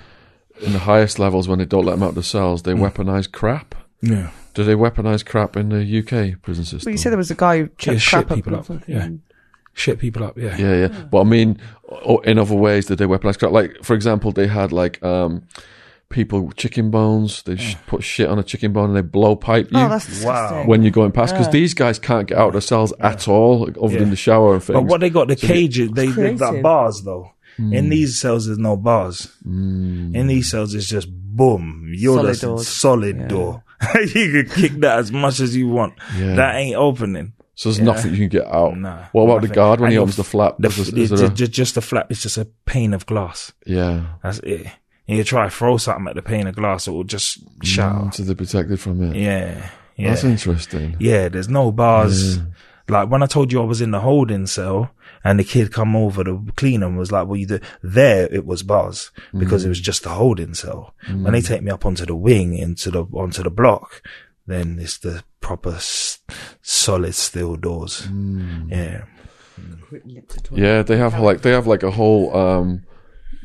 in 0.61 0.71
the 0.71 0.79
highest 0.79 1.19
levels 1.19 1.47
when 1.49 1.59
they 1.59 1.65
don't 1.65 1.85
let 1.85 1.93
them 1.93 2.03
out 2.03 2.09
of 2.09 2.15
the 2.15 2.23
cells, 2.23 2.61
Mm. 2.61 2.65
they 2.65 2.73
weaponize 2.73 3.29
crap. 3.29 3.75
Yeah. 4.01 4.29
Do 4.53 4.63
they 4.63 4.75
weaponize 4.75 5.25
crap 5.25 5.57
in 5.57 5.67
the 5.69 5.83
UK 5.83 6.41
prison 6.41 6.63
system? 6.63 6.87
Well, 6.87 6.93
you 6.93 6.97
said 6.97 7.11
there 7.11 7.17
was 7.17 7.31
a 7.31 7.35
guy 7.35 7.57
who 7.57 7.63
Yeah, 7.63 7.69
chucked 7.77 7.99
shit 7.99 8.09
crap 8.11 8.31
up. 8.31 8.35
people 8.37 8.55
up. 8.55 8.69
Yeah. 8.87 9.09
Shit 9.73 9.99
people 9.99 10.23
up. 10.23 10.37
Yeah. 10.37 10.55
Yeah, 10.55 10.75
yeah. 10.87 10.87
But 11.11 11.21
I 11.21 11.23
mean, 11.25 11.59
in 12.23 12.39
other 12.39 12.55
ways, 12.55 12.85
did 12.85 12.99
they 12.99 13.05
weaponize 13.05 13.37
crap? 13.37 13.51
Like, 13.51 13.83
for 13.83 13.93
example, 13.93 14.31
they 14.31 14.47
had 14.47 14.71
like 14.71 15.03
um, 15.03 15.43
people 16.09 16.51
chicken 16.53 16.91
bones. 16.91 17.43
They 17.43 17.55
sh- 17.57 17.77
put 17.87 18.03
shit 18.03 18.27
on 18.29 18.39
a 18.39 18.43
chicken 18.43 18.73
bone 18.73 18.89
and 18.89 18.97
they 18.97 19.01
blow 19.01 19.35
pipe 19.35 19.71
you 19.71 19.77
Oh, 19.79 19.89
that's 19.89 20.05
disgusting. 20.05 20.67
when 20.67 20.81
you're 20.83 20.91
going 20.91 21.11
past 21.11 21.33
because 21.33 21.49
these 21.49 21.73
guys 21.73 21.99
can't 21.99 22.27
get 22.27 22.37
out 22.37 22.49
of 22.49 22.53
the 22.53 22.61
cells 22.61 22.93
at 22.99 23.27
all, 23.27 23.65
like, 23.65 23.77
other 23.81 23.93
Yeah. 23.93 23.99
than 23.99 24.09
the 24.11 24.15
shower 24.15 24.53
and 24.55 24.63
things. 24.63 24.75
But 24.75 24.85
what 24.85 25.01
they 25.01 25.09
got 25.09 25.27
the 25.27 25.35
cages, 25.35 25.89
they, 25.91 26.07
they 26.07 26.33
got 26.35 26.47
creative. 26.49 26.63
bars 26.63 27.01
though. 27.01 27.31
Hmm. 27.57 27.73
In 27.73 27.89
these 27.89 28.19
cells, 28.19 28.47
there's 28.47 28.57
no 28.57 28.75
bars. 28.75 29.31
In 29.45 30.27
these 30.27 30.51
cells, 30.51 30.73
it's 30.75 30.87
just 30.87 31.07
boom. 31.11 31.89
You're 31.95 32.17
Solid 32.17 32.35
the 32.35 32.47
doors. 32.47 32.67
solid 32.67 33.27
door. 33.27 33.63
you 34.13 34.43
can 34.43 34.49
kick 34.49 34.71
that 34.81 34.99
as 34.99 35.11
much 35.11 35.39
as 35.39 35.55
you 35.55 35.67
want. 35.69 35.93
Yeah. 36.17 36.35
That 36.35 36.55
ain't 36.55 36.75
opening. 36.75 37.33
so 37.55 37.69
there's 37.69 37.79
nothing 37.79 38.11
you 38.11 38.17
can 38.17 38.29
get 38.29 38.45
out. 38.47 38.77
Nah, 38.77 39.05
what 39.13 39.23
about 39.23 39.35
the 39.41 39.47
nothing. 39.47 39.55
guard 39.55 39.79
when 39.79 39.87
And 39.87 39.91
he 39.91 39.95
your 39.95 40.01
opens 40.03 40.15
the 40.17 40.23
flap? 40.25 40.55
The, 40.59 40.67
Is 40.67 40.79
f- 40.79 40.85
there- 40.87 41.03
is 41.03 41.11
it's 41.13 41.21
there 41.21 41.29
a- 41.29 41.33
just, 41.33 41.51
just 41.51 41.75
the 41.75 41.81
flap. 41.81 42.07
It's 42.09 42.21
just 42.21 42.37
a 42.37 42.45
pane 42.65 42.93
of 42.93 43.05
glass. 43.05 43.53
yeah. 43.65 44.03
That's 44.23 44.39
it. 44.39 44.67
And 45.07 45.17
you 45.17 45.23
try 45.23 45.45
to 45.45 45.51
throw 45.51 45.77
something 45.77 46.07
at 46.07 46.15
the 46.15 46.21
pane 46.21 46.47
of 46.47 46.55
glass, 46.55 46.87
it 46.87 46.91
will 46.91 47.03
just 47.03 47.39
shatter. 47.63 47.95
Mm, 47.95 48.13
so 48.13 48.23
they're 48.23 48.35
protected 48.35 48.79
from 48.79 49.01
it. 49.03 49.15
Yeah. 49.15 49.69
Yeah. 49.95 50.09
That's 50.09 50.23
interesting. 50.23 50.97
Yeah, 50.99 51.29
there's 51.29 51.47
no 51.47 51.71
bars. 51.71 52.39
Like 52.87 53.09
when 53.09 53.23
I 53.23 53.25
told 53.25 53.51
you 53.51 53.61
I 53.61 53.65
was 53.65 53.81
in 53.81 53.91
the 53.91 53.99
holding 53.99 54.45
cell 54.45 54.91
and 55.23 55.39
the 55.39 55.43
kid 55.43 55.71
come 55.71 55.95
over 55.95 56.23
to 56.23 56.45
clean 56.55 56.83
and 56.83 56.97
was 56.97 57.11
like, 57.11 57.27
well, 57.27 57.37
you 57.37 57.47
do, 57.47 57.59
there 57.81 58.27
it 58.31 58.45
was 58.45 58.61
bars 58.61 59.11
because 59.37 59.63
it 59.63 59.67
mm. 59.67 59.69
was 59.69 59.79
just 59.79 60.03
the 60.03 60.09
holding 60.09 60.53
cell. 60.53 60.93
When 61.07 61.33
they 61.33 61.41
mm. 61.41 61.47
take 61.47 61.63
me 61.63 61.71
up 61.71 61.85
onto 61.85 62.05
the 62.05 62.15
wing 62.15 62.55
into 62.55 62.91
the, 62.91 63.05
onto 63.05 63.41
the 63.41 63.49
block, 63.49 64.03
then 64.45 64.77
it's 64.79 64.99
the 64.99 65.23
proper 65.39 65.75
s- 65.75 66.19
solid 66.61 67.15
steel 67.15 67.55
doors. 67.55 68.07
Yeah. 68.67 69.05
Yeah, 70.51 70.81
they 70.81 70.97
have 70.97 71.19
like 71.19 71.41
they 71.41 71.51
have 71.51 71.65
like 71.65 71.83
a 71.83 71.91
whole 71.91 72.35
um, 72.35 72.83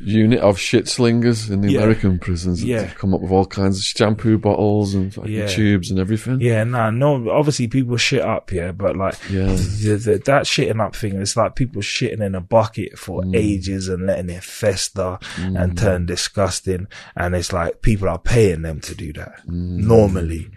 unit 0.03 0.39
of 0.39 0.59
shit 0.59 0.87
slingers 0.87 1.49
in 1.49 1.61
the 1.61 1.71
Yeah. 1.71 1.79
American 1.81 2.19
prisons. 2.19 2.63
Yeah. 2.63 2.87
come 2.95 3.13
up 3.13 3.21
with 3.21 3.31
all 3.31 3.45
kinds 3.45 3.77
of 3.77 3.83
shampoo 3.83 4.37
bottles 4.37 4.93
and 4.93 5.15
Yeah. 5.25 5.47
tubes 5.47 5.89
and 5.91 5.99
everything. 5.99 6.39
Yeah, 6.41 6.63
nah, 6.63 6.89
no, 6.89 7.29
obviously 7.29 7.67
people 7.67 7.97
shit 7.97 8.21
up, 8.21 8.51
yeah, 8.51 8.71
but 8.71 8.95
like, 8.95 9.15
Yeah. 9.29 9.55
th- 9.55 10.03
th- 10.03 10.23
that 10.23 10.43
shitting 10.43 10.81
up 10.81 10.95
thing, 10.95 11.19
it's 11.21 11.37
like 11.37 11.55
people 11.55 11.81
shitting 11.81 12.21
in 12.21 12.35
a 12.35 12.41
bucket 12.41 12.97
for 12.97 13.21
mm. 13.21 13.35
ages 13.35 13.87
and 13.87 14.05
letting 14.05 14.29
it 14.29 14.43
fester 14.43 15.17
and 15.37 15.55
mm. 15.57 15.77
turn 15.77 16.05
disgusting. 16.05 16.87
And 17.15 17.35
it's 17.35 17.53
like 17.53 17.81
people 17.81 18.09
are 18.09 18.19
paying 18.19 18.61
them 18.61 18.79
to 18.81 18.95
do 18.95 19.13
that. 19.13 19.45
Mm. 19.47 19.85
Normally 19.85 20.49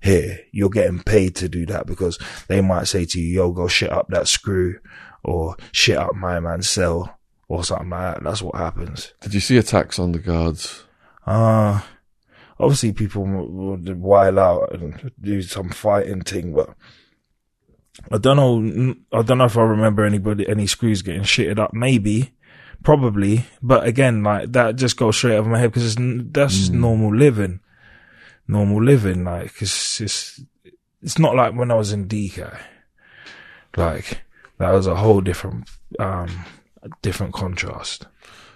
here, 0.00 0.40
you're 0.50 0.68
getting 0.68 1.00
paid 1.00 1.36
to 1.36 1.48
do 1.48 1.64
that 1.66 1.86
because 1.86 2.18
they 2.48 2.60
might 2.60 2.88
say 2.88 3.04
to 3.04 3.20
you, 3.20 3.34
yo, 3.34 3.52
go 3.52 3.68
shit 3.68 3.90
up 3.90 4.08
that 4.08 4.28
screw 4.28 4.78
or 5.22 5.56
shit 5.70 5.96
up 5.96 6.14
my 6.14 6.40
man's 6.40 6.68
cell 6.68 7.18
or 7.52 7.62
something 7.62 7.90
like 7.90 8.14
that. 8.14 8.24
That's 8.24 8.40
what 8.40 8.56
happens. 8.56 9.12
Did 9.20 9.34
you 9.34 9.40
see 9.40 9.58
attacks 9.58 9.98
on 9.98 10.12
the 10.12 10.18
guards? 10.18 10.84
Uh, 11.26 11.82
obviously 12.58 12.92
people 12.92 13.24
would 13.24 14.00
wild 14.00 14.38
out 14.38 14.74
and 14.74 15.12
do 15.20 15.42
some 15.42 15.68
fighting 15.68 16.22
thing, 16.22 16.54
but 16.54 16.70
I 18.10 18.16
don't 18.16 18.36
know. 18.38 18.94
I 19.12 19.20
don't 19.20 19.36
know 19.36 19.44
if 19.44 19.58
I 19.58 19.62
remember 19.62 20.02
anybody, 20.02 20.48
any 20.48 20.66
screws 20.66 21.02
getting 21.02 21.24
shitted 21.24 21.58
up. 21.58 21.74
Maybe, 21.74 22.32
probably, 22.82 23.44
but 23.60 23.86
again, 23.86 24.22
like 24.22 24.52
that 24.52 24.76
just 24.76 24.96
goes 24.96 25.18
straight 25.18 25.36
over 25.36 25.50
my 25.50 25.58
head 25.58 25.72
because 25.72 25.94
that's 25.98 26.56
just 26.56 26.72
normal 26.72 27.14
living. 27.14 27.60
Normal 28.48 28.82
living, 28.82 29.24
like 29.24 29.60
it's 29.60 30.00
it's 30.00 30.40
it's 31.02 31.18
not 31.18 31.36
like 31.36 31.54
when 31.54 31.70
I 31.70 31.74
was 31.74 31.92
in 31.92 32.08
DK. 32.08 32.58
Like 33.76 34.22
that 34.56 34.70
was 34.70 34.86
a 34.86 34.96
whole 34.96 35.20
different 35.20 35.68
um 35.98 36.46
different 37.02 37.32
contrast. 37.34 38.06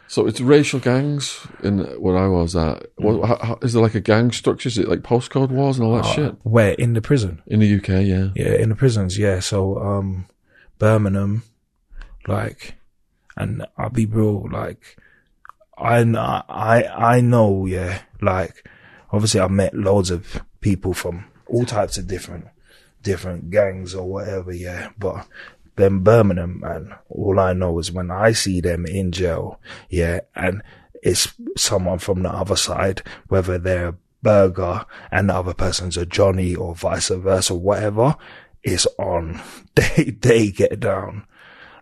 So 0.08 0.26
it's 0.26 0.40
racial 0.40 0.78
gangs 0.78 1.46
in 1.62 1.80
where 2.00 2.16
I 2.16 2.28
was 2.28 2.54
at. 2.54 2.86
What, 2.96 3.26
how, 3.26 3.38
how, 3.44 3.58
is 3.62 3.72
there 3.72 3.82
like 3.82 3.96
a 3.96 4.00
gang 4.00 4.30
structure? 4.30 4.68
Is 4.68 4.78
it 4.78 4.88
like 4.88 5.00
postcode 5.00 5.50
wars 5.50 5.78
and 5.78 5.86
all 5.86 5.96
that 5.96 6.06
shit 6.06 6.36
Where 6.42 6.72
in 6.72 6.92
the 6.94 7.02
prison? 7.02 7.42
in 7.46 7.60
the 7.60 7.76
UK? 7.76 7.88
Yeah. 7.88 8.28
Yeah, 8.36 8.54
in 8.54 8.68
the 8.68 8.76
prisons, 8.76 9.18
yeah. 9.18 9.40
So, 9.40 9.78
um, 9.78 10.26
Birmingham, 10.78 11.42
like, 12.28 12.74
and 13.36 13.66
I'll 13.76 13.90
be 13.90 14.06
real, 14.06 14.48
like, 14.50 14.96
I, 15.76 15.98
I, 15.98 17.16
I 17.16 17.20
know, 17.20 17.66
yeah, 17.66 18.02
like, 18.22 18.68
obviously 19.10 19.40
I 19.40 19.48
met 19.48 19.74
loads 19.74 20.10
of 20.10 20.40
people 20.60 20.94
from 20.94 21.26
all 21.46 21.64
types 21.64 21.98
of 21.98 22.06
different, 22.06 22.46
different 23.02 23.50
gangs 23.50 23.94
or 23.94 24.08
whatever, 24.08 24.52
yeah, 24.52 24.90
but 24.98 25.26
then 25.76 26.00
Birmingham, 26.00 26.60
man, 26.60 26.94
all 27.08 27.38
I 27.38 27.52
know 27.52 27.78
is 27.78 27.92
when 27.92 28.10
I 28.10 28.32
see 28.32 28.60
them 28.60 28.86
in 28.86 29.12
jail, 29.12 29.60
yeah, 29.88 30.20
and 30.34 30.62
it's 31.02 31.32
someone 31.56 31.98
from 31.98 32.22
the 32.22 32.30
other 32.30 32.56
side, 32.56 33.02
whether 33.28 33.58
they're 33.58 33.88
a 33.88 33.94
burger 34.22 34.84
and 35.12 35.28
the 35.28 35.34
other 35.34 35.54
person's 35.54 35.96
a 35.96 36.04
Johnny 36.04 36.54
or 36.54 36.74
vice 36.74 37.08
versa, 37.08 37.54
whatever, 37.54 38.16
it's 38.62 38.86
on. 38.98 39.40
They, 39.76 40.04
they 40.04 40.50
get 40.50 40.80
down. 40.80 41.26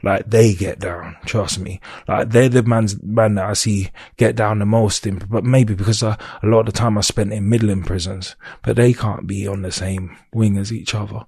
Like 0.02 0.28
they 0.28 0.52
get 0.52 0.80
down, 0.80 1.16
trust 1.24 1.60
me. 1.60 1.80
Like 2.08 2.30
they're 2.30 2.48
the 2.48 2.64
man's 2.64 3.00
man 3.02 3.36
that 3.36 3.48
I 3.48 3.52
see 3.54 3.90
get 4.16 4.34
down 4.36 4.58
the 4.58 4.66
most 4.66 5.06
in, 5.06 5.18
but 5.18 5.44
maybe 5.44 5.74
because 5.74 6.02
I, 6.02 6.18
a 6.42 6.46
lot 6.46 6.60
of 6.60 6.66
the 6.66 6.72
time 6.72 6.98
I 6.98 7.02
spent 7.02 7.32
in 7.32 7.48
Midland 7.48 7.86
prisons, 7.86 8.34
but 8.62 8.74
they 8.76 8.92
can't 8.92 9.26
be 9.28 9.46
on 9.46 9.62
the 9.62 9.72
same 9.72 10.16
wing 10.32 10.58
as 10.58 10.72
each 10.72 10.94
other. 10.94 11.20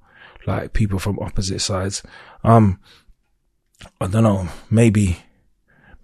Like 0.47 0.75
people 0.75 0.99
from 0.99 1.19
opposite 1.21 1.61
sides. 1.61 2.03
Um, 2.47 2.79
I 4.01 4.07
don't 4.07 4.23
know, 4.23 4.49
maybe, 4.71 5.19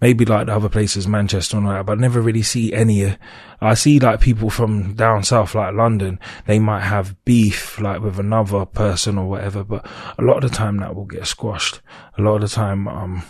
maybe 0.01 0.25
like 0.25 0.47
the 0.47 0.55
other 0.55 0.69
places, 0.69 1.07
Manchester 1.07 1.57
and 1.57 1.65
all 1.65 1.73
that, 1.73 1.85
but 1.85 1.97
I 1.97 2.01
never 2.01 2.21
really 2.21 2.43
see 2.43 2.73
any. 2.73 3.05
uh, 3.05 3.15
I 3.61 3.75
see 3.75 3.99
like 3.99 4.19
people 4.19 4.49
from 4.49 4.93
down 4.93 5.23
south, 5.23 5.55
like 5.55 5.73
London, 5.73 6.19
they 6.45 6.59
might 6.59 6.81
have 6.81 7.15
beef 7.23 7.79
like 7.79 8.01
with 8.01 8.19
another 8.19 8.65
person 8.65 9.17
or 9.17 9.29
whatever, 9.29 9.63
but 9.63 9.85
a 10.19 10.21
lot 10.21 10.43
of 10.43 10.51
the 10.51 10.57
time 10.57 10.77
that 10.77 10.95
will 10.95 11.05
get 11.05 11.25
squashed. 11.25 11.79
A 12.17 12.21
lot 12.21 12.35
of 12.35 12.41
the 12.41 12.47
time, 12.49 12.87
um, 12.89 13.23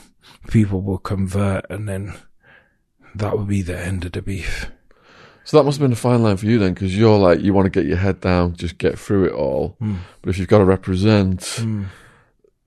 people 0.48 0.81
will 0.81 0.98
convert 0.98 1.69
and 1.69 1.88
then 1.88 2.15
that 3.14 3.38
would 3.38 3.48
be 3.48 3.61
the 3.61 3.77
end 3.77 4.06
of 4.06 4.14
the 4.14 4.23
beef. 4.23 4.72
So 5.44 5.57
that 5.57 5.64
must 5.65 5.77
have 5.77 5.85
been 5.85 5.94
a 5.94 5.95
fine 5.95 6.23
line 6.23 6.38
for 6.38 6.48
you 6.48 6.57
then, 6.57 6.73
because 6.73 6.98
you're 6.98 7.19
like 7.19 7.41
you 7.41 7.53
want 7.53 7.65
to 7.65 7.69
get 7.69 7.85
your 7.88 7.98
head 7.98 8.22
down, 8.22 8.56
just 8.56 8.77
get 8.77 8.98
through 8.98 9.26
it 9.26 9.34
all. 9.34 9.77
But 10.22 10.30
if 10.30 10.38
you've 10.40 10.48
got 10.48 10.60
to 10.60 10.65
represent, 10.65 11.60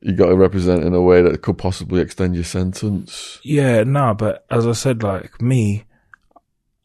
you 0.07 0.13
got 0.13 0.27
to 0.27 0.37
represent 0.37 0.85
in 0.85 0.95
a 0.95 1.03
way 1.03 1.21
that 1.21 1.43
could 1.43 1.59
possibly 1.59 2.01
extend 2.01 2.37
your 2.37 2.45
sentence. 2.45 3.41
Yeah, 3.43 3.83
no, 3.83 4.15
but 4.15 4.47
as 4.49 4.65
I 4.65 4.71
said, 4.71 5.03
like 5.03 5.43
me, 5.43 5.85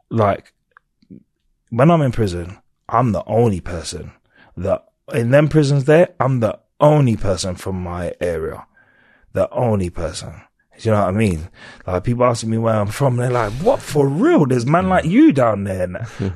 like 0.09 0.53
when 1.69 1.91
I'm 1.91 2.01
in 2.01 2.11
prison, 2.11 2.57
I'm 2.89 3.11
the 3.11 3.23
only 3.25 3.61
person 3.61 4.11
that 4.57 4.85
in 5.13 5.29
them 5.29 5.49
prisons 5.49 5.85
there, 5.85 6.15
I'm 6.19 6.39
the 6.39 6.57
only 6.79 7.15
person 7.15 7.53
from 7.53 7.83
my 7.83 8.15
area. 8.19 8.65
The 9.33 9.47
only 9.51 9.91
person. 9.91 10.41
Do 10.81 10.89
you 10.89 10.95
know 10.95 11.01
what 11.01 11.09
I 11.09 11.11
mean? 11.17 11.47
Like 11.85 12.03
people 12.03 12.23
asking 12.23 12.49
me 12.49 12.57
where 12.57 12.73
I'm 12.73 12.87
from, 12.87 13.17
they're 13.17 13.29
like, 13.29 13.53
"What 13.53 13.79
for 13.79 14.07
real? 14.07 14.47
There's 14.47 14.65
man 14.65 14.89
like 14.89 15.05
you 15.05 15.31
down 15.31 15.63
there." 15.63 15.87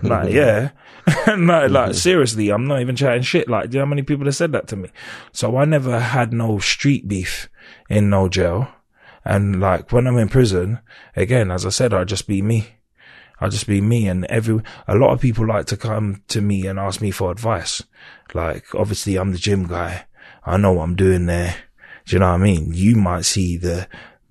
Like, 0.04 0.32
yeah, 0.32 0.70
and 1.26 1.48
like, 1.48 1.94
seriously, 1.96 2.50
I'm 2.50 2.68
not 2.68 2.80
even 2.80 2.96
chatting 2.96 3.24
shit. 3.24 3.50
Like, 3.50 3.72
do 3.72 3.76
you 3.76 3.80
know 3.80 3.86
how 3.86 3.90
many 3.90 4.04
people 4.04 4.26
have 4.26 4.36
said 4.36 4.52
that 4.52 4.68
to 4.68 4.76
me? 4.76 4.90
So 5.32 5.58
I 5.58 5.66
never 5.66 6.00
had 6.00 6.32
no 6.32 6.60
street 6.60 7.08
beef 7.08 7.50
in 7.90 8.12
no 8.12 8.30
jail, 8.30 8.68
and 9.24 9.60
like 9.60 9.92
when 9.92 10.06
I'm 10.06 10.18
in 10.20 10.30
prison, 10.30 10.80
again, 11.16 11.50
as 11.50 11.66
I 11.66 11.70
said, 11.70 11.92
I'll 11.92 12.06
just 12.06 12.28
be 12.28 12.44
me. 12.44 12.68
I'll 13.42 13.50
just 13.50 13.66
be 13.66 13.82
me, 13.82 14.08
and 14.08 14.26
every 14.26 14.62
a 14.88 14.96
lot 14.96 15.12
of 15.12 15.22
people 15.22 15.48
like 15.48 15.66
to 15.68 15.78
come 15.78 16.22
to 16.28 16.40
me 16.40 16.68
and 16.68 16.78
ask 16.78 17.02
me 17.02 17.10
for 17.10 17.32
advice. 17.32 17.82
Like, 18.36 18.76
obviously, 18.76 19.16
I'm 19.16 19.32
the 19.32 19.40
gym 19.40 19.66
guy. 19.66 20.06
I 20.46 20.58
know 20.58 20.74
what 20.74 20.84
I'm 20.84 20.96
doing 20.96 21.26
there. 21.26 21.56
Do 22.06 22.16
you 22.16 22.20
know 22.20 22.28
what 22.28 22.36
I 22.36 22.44
mean? 22.44 22.72
You 22.72 22.96
might 22.96 23.26
see 23.26 23.58
the, 23.58 23.88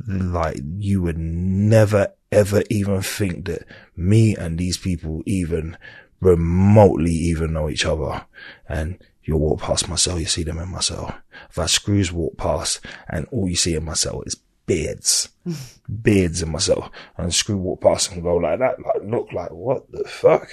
like, 0.06 0.60
you 0.78 1.02
would 1.02 1.18
never 1.18 2.12
ever 2.34 2.62
even 2.68 3.00
think 3.00 3.46
that 3.46 3.62
me 3.96 4.34
and 4.36 4.58
these 4.58 4.76
people 4.76 5.22
even 5.24 5.76
remotely 6.20 7.12
even 7.12 7.52
know 7.52 7.68
each 7.68 7.86
other. 7.86 8.24
And 8.68 8.98
you'll 9.22 9.38
walk 9.38 9.60
past 9.60 9.88
my 9.88 9.96
cell, 9.96 10.18
you 10.18 10.26
see 10.26 10.42
them 10.42 10.58
in 10.58 10.68
my 10.68 10.80
cell. 10.80 11.14
If 11.48 11.58
I 11.58 11.66
screws 11.66 12.12
walk 12.12 12.36
past 12.36 12.80
and 13.08 13.26
all 13.30 13.48
you 13.48 13.56
see 13.56 13.74
in 13.74 13.84
my 13.84 13.94
cell 13.94 14.22
is 14.26 14.36
beards, 14.66 15.28
beards 16.02 16.42
in 16.42 16.50
my 16.50 16.58
cell 16.58 16.90
and 17.16 17.32
screw 17.32 17.56
walk 17.56 17.80
past 17.80 18.12
and 18.12 18.22
go 18.22 18.36
like 18.36 18.58
that, 18.58 18.82
like 18.82 19.02
look 19.04 19.32
like 19.32 19.50
what 19.50 19.90
the 19.92 20.04
fuck? 20.04 20.48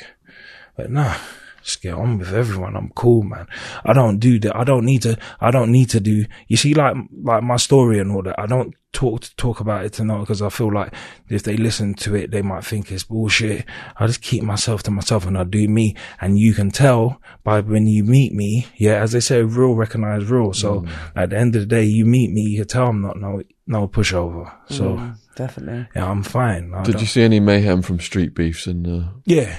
But 0.77 0.91
nah, 0.91 1.17
Just 1.63 1.81
get 1.81 1.93
on 1.93 2.17
with 2.17 2.33
everyone. 2.33 2.75
I'm 2.75 2.89
cool, 2.95 3.23
man. 3.23 3.47
I 3.85 3.93
don't 3.93 4.17
do 4.19 4.39
that. 4.39 4.55
I 4.55 4.63
don't 4.63 4.85
need 4.85 5.01
to, 5.03 5.17
I 5.39 5.51
don't 5.51 5.71
need 5.71 5.89
to 5.91 5.99
do, 5.99 6.25
you 6.47 6.57
see, 6.57 6.73
like, 6.73 6.95
like 7.23 7.43
my 7.43 7.57
story 7.57 7.99
and 7.99 8.11
all 8.11 8.23
that. 8.23 8.39
I 8.39 8.45
don't 8.47 8.73
talk, 8.93 9.23
talk 9.37 9.59
about 9.59 9.85
it 9.85 9.93
to 9.93 10.03
know 10.03 10.19
because 10.19 10.41
I 10.41 10.49
feel 10.49 10.73
like 10.73 10.93
if 11.29 11.43
they 11.43 11.55
listen 11.57 11.93
to 11.95 12.15
it, 12.15 12.31
they 12.31 12.41
might 12.41 12.65
think 12.65 12.91
it's 12.91 13.03
bullshit. 13.03 13.65
I 13.97 14.07
just 14.07 14.21
keep 14.21 14.43
myself 14.43 14.83
to 14.83 14.91
myself 14.91 15.25
and 15.25 15.37
I 15.37 15.43
do 15.43 15.67
me. 15.67 15.95
And 16.19 16.37
you 16.39 16.53
can 16.53 16.71
tell 16.71 17.21
by 17.43 17.61
when 17.61 17.85
you 17.87 18.03
meet 18.03 18.33
me. 18.33 18.67
Yeah. 18.75 19.01
As 19.01 19.11
they 19.11 19.19
say, 19.19 19.41
real 19.43 19.75
recognize 19.75 20.25
real. 20.25 20.53
So 20.53 20.85
at 21.15 21.29
the 21.29 21.37
end 21.37 21.55
of 21.55 21.61
the 21.61 21.67
day, 21.67 21.83
you 21.83 22.05
meet 22.05 22.31
me, 22.31 22.41
you 22.41 22.59
can 22.61 22.67
tell 22.67 22.87
I'm 22.87 23.01
not 23.01 23.17
no, 23.19 23.43
no 23.67 23.87
pushover. 23.87 24.51
So 24.67 25.13
Definitely. 25.35 25.87
yeah, 25.95 26.09
I'm 26.09 26.23
fine. 26.23 26.73
I 26.73 26.83
Did 26.83 26.93
don't- 26.93 27.01
you 27.01 27.07
see 27.07 27.21
any 27.21 27.39
mayhem 27.39 27.81
from 27.81 27.99
street 27.99 28.33
beefs 28.35 28.67
and 28.67 28.85
uh, 28.87 29.07
Yeah, 29.25 29.55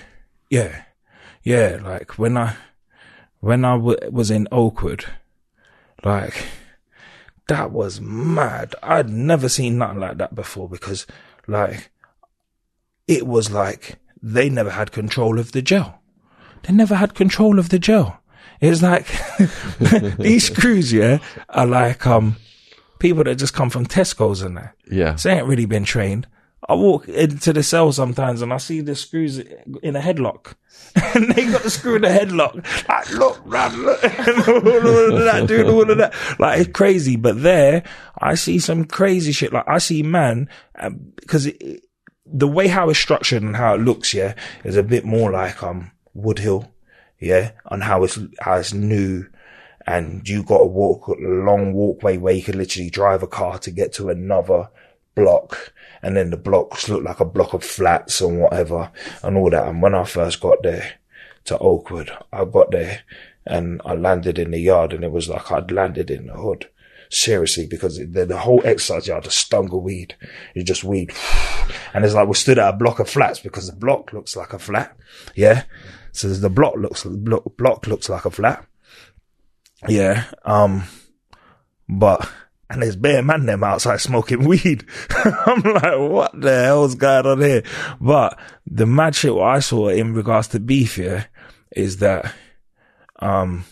yeah, 0.50 0.82
yeah. 1.42 1.78
Like 1.82 2.18
when 2.18 2.36
I, 2.36 2.56
when 3.40 3.64
I 3.64 3.76
w- 3.76 3.98
was 4.10 4.30
in 4.30 4.48
Oakwood, 4.52 5.04
like 6.04 6.44
that 7.48 7.70
was 7.70 8.00
mad. 8.00 8.74
I'd 8.82 9.08
never 9.08 9.48
seen 9.48 9.78
nothing 9.78 10.00
like 10.00 10.18
that 10.18 10.34
before 10.34 10.68
because, 10.68 11.06
like, 11.46 11.90
it 13.08 13.26
was 13.26 13.50
like 13.50 13.98
they 14.22 14.48
never 14.48 14.70
had 14.70 14.92
control 14.92 15.38
of 15.38 15.52
the 15.52 15.62
jail. 15.62 16.00
They 16.62 16.72
never 16.72 16.94
had 16.94 17.14
control 17.14 17.58
of 17.58 17.70
the 17.70 17.78
jail. 17.78 18.18
It's 18.60 18.82
like 18.82 19.08
these 20.18 20.48
crews, 20.48 20.92
yeah, 20.92 21.18
are 21.48 21.66
like 21.66 22.06
um 22.06 22.36
people 23.00 23.24
that 23.24 23.34
just 23.34 23.54
come 23.54 23.68
from 23.68 23.84
Tesco's 23.86 24.42
and 24.42 24.56
that. 24.56 24.76
yeah? 24.88 25.16
So 25.16 25.28
they 25.28 25.36
ain't 25.38 25.48
really 25.48 25.66
been 25.66 25.84
trained. 25.84 26.28
I 26.68 26.74
walk 26.74 27.08
into 27.08 27.52
the 27.52 27.62
cell 27.62 27.90
sometimes 27.92 28.40
and 28.40 28.52
I 28.52 28.58
see 28.58 28.80
the 28.80 28.94
screws 28.94 29.38
in 29.38 29.96
a 29.96 30.00
headlock. 30.00 30.54
and 31.14 31.30
they 31.32 31.50
got 31.50 31.62
the 31.62 31.70
screw 31.70 31.96
in 31.96 32.02
the 32.02 32.08
headlock. 32.08 32.54
Like, 32.88 33.10
look, 33.10 33.44
man, 33.46 33.82
look. 33.82 34.02
all 34.48 35.16
of 35.16 35.24
that, 35.24 35.44
doing 35.48 35.68
all 35.68 35.90
of 35.90 35.98
that. 35.98 36.14
Like, 36.38 36.60
it's 36.60 36.72
crazy. 36.72 37.16
But 37.16 37.42
there, 37.42 37.82
I 38.18 38.34
see 38.36 38.58
some 38.58 38.84
crazy 38.84 39.32
shit. 39.32 39.52
Like, 39.52 39.68
I 39.68 39.78
see 39.78 40.02
man, 40.02 40.48
because 41.16 41.46
it- 41.46 41.84
the 42.24 42.48
way 42.48 42.66
how 42.68 42.88
it's 42.88 42.98
structured 42.98 43.42
and 43.42 43.54
how 43.56 43.74
it 43.74 43.80
looks, 43.82 44.14
yeah, 44.14 44.34
is 44.64 44.76
a 44.76 44.82
bit 44.82 45.04
more 45.04 45.30
like, 45.30 45.62
um, 45.62 45.90
Woodhill, 46.16 46.70
yeah, 47.18 47.50
on 47.66 47.82
how 47.82 48.04
it's, 48.04 48.18
how 48.40 48.54
it's 48.54 48.72
new 48.72 49.26
and 49.86 50.26
you 50.28 50.42
got 50.42 50.58
to 50.58 50.64
walk 50.64 51.08
a 51.08 51.14
long 51.20 51.72
walkway 51.74 52.16
where 52.16 52.32
you 52.34 52.42
can 52.42 52.56
literally 52.56 52.90
drive 52.90 53.22
a 53.22 53.26
car 53.26 53.58
to 53.58 53.70
get 53.70 53.92
to 53.94 54.08
another 54.08 54.68
block. 55.14 55.72
And 56.02 56.16
then 56.16 56.30
the 56.30 56.36
blocks 56.36 56.88
look 56.88 57.04
like 57.04 57.20
a 57.20 57.24
block 57.24 57.52
of 57.52 57.64
flats 57.64 58.20
and 58.20 58.40
whatever 58.40 58.90
and 59.22 59.36
all 59.36 59.50
that. 59.50 59.68
And 59.68 59.80
when 59.80 59.94
I 59.94 60.04
first 60.04 60.40
got 60.40 60.62
there 60.62 60.94
to 61.44 61.58
Oakwood, 61.58 62.10
I 62.32 62.44
got 62.44 62.72
there 62.72 63.02
and 63.46 63.80
I 63.84 63.94
landed 63.94 64.38
in 64.38 64.50
the 64.50 64.58
yard 64.58 64.92
and 64.92 65.04
it 65.04 65.12
was 65.12 65.28
like 65.28 65.50
I'd 65.50 65.70
landed 65.70 66.10
in 66.10 66.26
the 66.26 66.34
hood. 66.34 66.68
Seriously, 67.10 67.66
because 67.66 67.98
the, 67.98 68.24
the 68.24 68.38
whole 68.38 68.62
exercise 68.64 69.06
yard 69.06 69.24
just 69.24 69.38
stung 69.38 69.66
of 69.66 69.82
weed. 69.82 70.16
You 70.54 70.64
just 70.64 70.84
weed. 70.84 71.12
And 71.94 72.04
it's 72.04 72.14
like 72.14 72.26
we 72.26 72.34
stood 72.34 72.58
at 72.58 72.74
a 72.74 72.76
block 72.76 72.98
of 72.98 73.08
flats 73.08 73.38
because 73.38 73.66
the 73.66 73.76
block 73.76 74.12
looks 74.12 74.34
like 74.34 74.52
a 74.52 74.58
flat. 74.58 74.96
Yeah. 75.34 75.64
So 76.12 76.28
the 76.28 76.50
block 76.50 76.74
looks, 76.76 77.04
block, 77.04 77.44
block 77.56 77.86
looks 77.86 78.08
like 78.08 78.24
a 78.24 78.30
flat. 78.30 78.66
Yeah. 79.88 80.24
Um, 80.44 80.84
but, 81.88 82.28
and 82.72 82.82
there's 82.82 82.96
bare 82.96 83.22
man 83.22 83.44
them 83.44 83.62
outside 83.62 84.00
smoking 84.00 84.44
weed. 84.48 84.86
I'm 85.46 85.60
like, 85.60 85.98
what 86.10 86.40
the 86.40 86.64
hell's 86.64 86.94
going 86.94 87.26
on 87.26 87.40
here? 87.40 87.62
But 88.00 88.38
the 88.66 88.86
mad 88.86 89.14
shit 89.14 89.34
what 89.34 89.48
I 89.48 89.60
saw 89.60 89.88
in 89.88 90.14
regards 90.14 90.48
to 90.48 90.60
beef, 90.60 90.98
is 91.70 91.98
that, 91.98 92.34
um, 93.18 93.64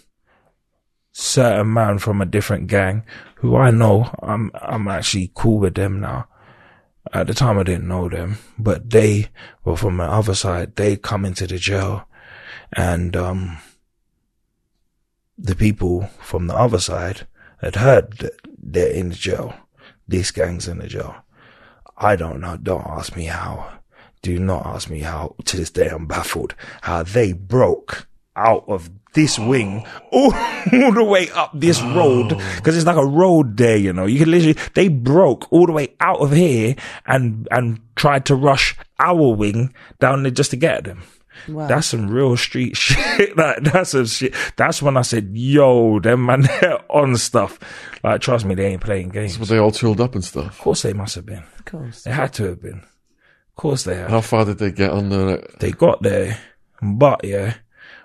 certain 1.12 1.72
man 1.72 1.98
from 1.98 2.20
a 2.20 2.26
different 2.26 2.66
gang 2.66 3.04
who 3.36 3.56
I 3.56 3.70
know, 3.70 4.14
I'm, 4.22 4.50
I'm 4.54 4.86
actually 4.88 5.32
cool 5.34 5.58
with 5.58 5.74
them 5.74 6.00
now. 6.00 6.26
At 7.12 7.26
the 7.26 7.34
time 7.34 7.58
I 7.58 7.62
didn't 7.62 7.88
know 7.88 8.08
them, 8.10 8.36
but 8.58 8.90
they 8.90 9.28
were 9.64 9.76
from 9.76 9.96
the 9.96 10.04
other 10.04 10.34
side. 10.34 10.76
They 10.76 10.96
come 10.96 11.24
into 11.24 11.46
the 11.46 11.58
jail 11.58 12.06
and, 12.74 13.16
um, 13.16 13.58
the 15.38 15.56
people 15.56 16.10
from 16.20 16.48
the 16.48 16.54
other 16.54 16.78
side 16.78 17.26
had 17.60 17.76
heard 17.76 18.18
that 18.18 18.40
they're 18.62 18.92
in 18.92 19.10
the 19.10 19.14
jail. 19.14 19.54
This 20.08 20.30
gang's 20.30 20.68
in 20.68 20.78
the 20.78 20.88
jail. 20.88 21.14
I 21.96 22.16
don't 22.16 22.40
know. 22.40 22.56
Don't 22.56 22.86
ask 22.86 23.14
me 23.14 23.24
how. 23.24 23.80
Do 24.22 24.38
not 24.38 24.66
ask 24.66 24.90
me 24.90 25.00
how. 25.00 25.36
To 25.44 25.56
this 25.56 25.70
day, 25.70 25.88
I'm 25.88 26.06
baffled 26.06 26.54
how 26.82 27.02
they 27.02 27.32
broke 27.32 28.08
out 28.36 28.64
of 28.68 28.90
this 29.12 29.38
wing 29.38 29.84
all, 30.12 30.32
all 30.72 30.92
the 30.92 31.04
way 31.04 31.28
up 31.30 31.50
this 31.52 31.80
oh. 31.82 31.94
road 31.94 32.28
because 32.56 32.76
it's 32.76 32.86
like 32.86 32.96
a 32.96 33.06
road 33.06 33.56
there, 33.56 33.76
you 33.76 33.92
know. 33.92 34.06
You 34.06 34.18
can 34.18 34.30
literally 34.30 34.58
they 34.74 34.88
broke 34.88 35.50
all 35.52 35.66
the 35.66 35.72
way 35.72 35.94
out 36.00 36.20
of 36.20 36.32
here 36.32 36.76
and 37.06 37.48
and 37.50 37.80
tried 37.96 38.26
to 38.26 38.34
rush 38.34 38.76
our 38.98 39.34
wing 39.34 39.74
down 39.98 40.22
there 40.22 40.32
just 40.32 40.50
to 40.52 40.56
get 40.56 40.78
at 40.78 40.84
them. 40.84 41.02
Wow. 41.48 41.66
That's 41.68 41.86
some 41.86 42.08
real 42.10 42.36
street 42.36 42.76
shit. 42.76 43.36
like 43.36 43.62
that's 43.62 43.90
some 43.90 44.06
shit. 44.06 44.34
That's 44.56 44.82
when 44.82 44.96
I 44.96 45.02
said, 45.02 45.30
"Yo, 45.32 45.98
them 46.00 46.26
man, 46.26 46.42
they're 46.60 46.80
on 46.90 47.16
stuff." 47.16 47.58
Like, 48.02 48.20
trust 48.20 48.44
me, 48.44 48.54
they 48.54 48.66
ain't 48.66 48.82
playing 48.82 49.10
games. 49.10 49.38
Were 49.38 49.42
Of 49.42 49.48
they 49.48 49.58
all 49.58 49.70
tooled 49.70 50.00
up 50.00 50.14
and 50.14 50.24
stuff? 50.24 50.46
Of 50.46 50.58
course, 50.58 50.82
they 50.82 50.92
must 50.92 51.14
have 51.14 51.26
been. 51.26 51.44
of 51.58 51.64
course. 51.64 52.02
They 52.02 52.10
had 52.12 52.32
to 52.34 52.44
have 52.44 52.60
been. 52.62 52.80
Of 52.80 53.56
course, 53.56 53.84
they 53.84 53.96
have. 53.96 54.10
How 54.10 54.20
far 54.20 54.44
did 54.44 54.58
they 54.58 54.70
get 54.72 54.90
on 54.90 55.08
the? 55.10 55.46
They 55.60 55.72
got 55.72 56.02
there, 56.02 56.38
but 56.82 57.24
yeah, 57.24 57.54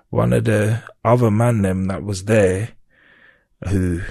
one 0.10 0.34
of 0.34 0.44
the 0.46 0.84
other 1.04 1.32
man 1.32 1.62
them 1.62 1.86
that 1.88 2.04
was 2.04 2.26
there, 2.26 2.70
who 3.70 4.02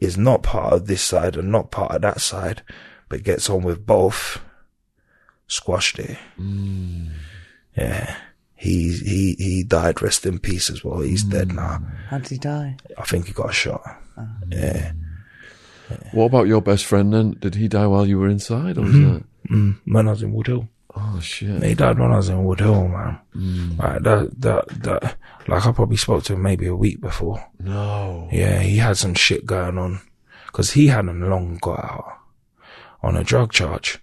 is 0.00 0.16
not 0.16 0.42
part 0.42 0.72
of 0.72 0.86
this 0.86 1.02
side 1.02 1.36
and 1.36 1.50
not 1.52 1.70
part 1.70 1.92
of 1.92 2.02
that 2.02 2.20
side, 2.20 2.62
but 3.08 3.22
gets 3.24 3.50
on 3.50 3.62
with 3.62 3.84
both, 3.84 4.40
squashed 5.46 5.98
it. 5.98 6.16
Mm. 6.38 7.10
Yeah. 7.76 8.16
He, 8.60 8.92
he, 8.92 9.36
he 9.38 9.64
died, 9.64 10.02
rest 10.02 10.26
in 10.26 10.38
peace 10.38 10.68
as 10.68 10.84
well. 10.84 11.00
He's 11.00 11.24
dead 11.24 11.48
mm. 11.48 11.56
now. 11.56 11.82
How 12.08 12.18
did 12.18 12.28
he 12.28 12.36
die? 12.36 12.76
I 12.98 13.04
think 13.04 13.26
he 13.26 13.32
got 13.32 13.48
a 13.48 13.52
shot. 13.54 13.80
Ah. 14.18 14.28
Yeah. 14.50 14.92
What 16.12 16.26
about 16.26 16.46
your 16.46 16.60
best 16.60 16.84
friend? 16.84 17.10
Then 17.14 17.30
did 17.40 17.54
he 17.54 17.68
die 17.68 17.86
while 17.86 18.04
you 18.04 18.18
were 18.18 18.28
inside, 18.28 18.76
or 18.76 18.82
was 18.82 18.94
mm-hmm. 18.94 19.14
that? 19.14 19.24
Mm, 19.50 19.80
when 19.86 20.08
I 20.08 20.10
was 20.10 20.22
in 20.22 20.34
Woodhill. 20.34 20.68
Oh 20.94 21.20
shit! 21.20 21.62
He 21.62 21.74
died 21.74 21.98
when 21.98 22.12
I 22.12 22.16
was 22.16 22.28
in 22.28 22.44
Woodhill, 22.44 22.90
man. 22.90 23.18
Mm. 23.34 23.78
Like 23.78 24.02
that, 24.02 24.40
that, 24.42 24.68
that, 24.82 25.16
like 25.48 25.66
I 25.66 25.72
probably 25.72 25.96
spoke 25.96 26.24
to 26.24 26.34
him 26.34 26.42
maybe 26.42 26.66
a 26.66 26.76
week 26.76 27.00
before. 27.00 27.42
No. 27.58 28.28
Yeah, 28.30 28.60
he 28.60 28.76
had 28.76 28.98
some 28.98 29.14
shit 29.14 29.46
going 29.46 29.78
on 29.78 30.00
because 30.46 30.72
he 30.72 30.88
hadn't 30.88 31.28
long 31.28 31.56
got 31.62 31.82
out 31.82 32.18
on 33.02 33.16
a 33.16 33.24
drug 33.24 33.52
charge. 33.52 34.00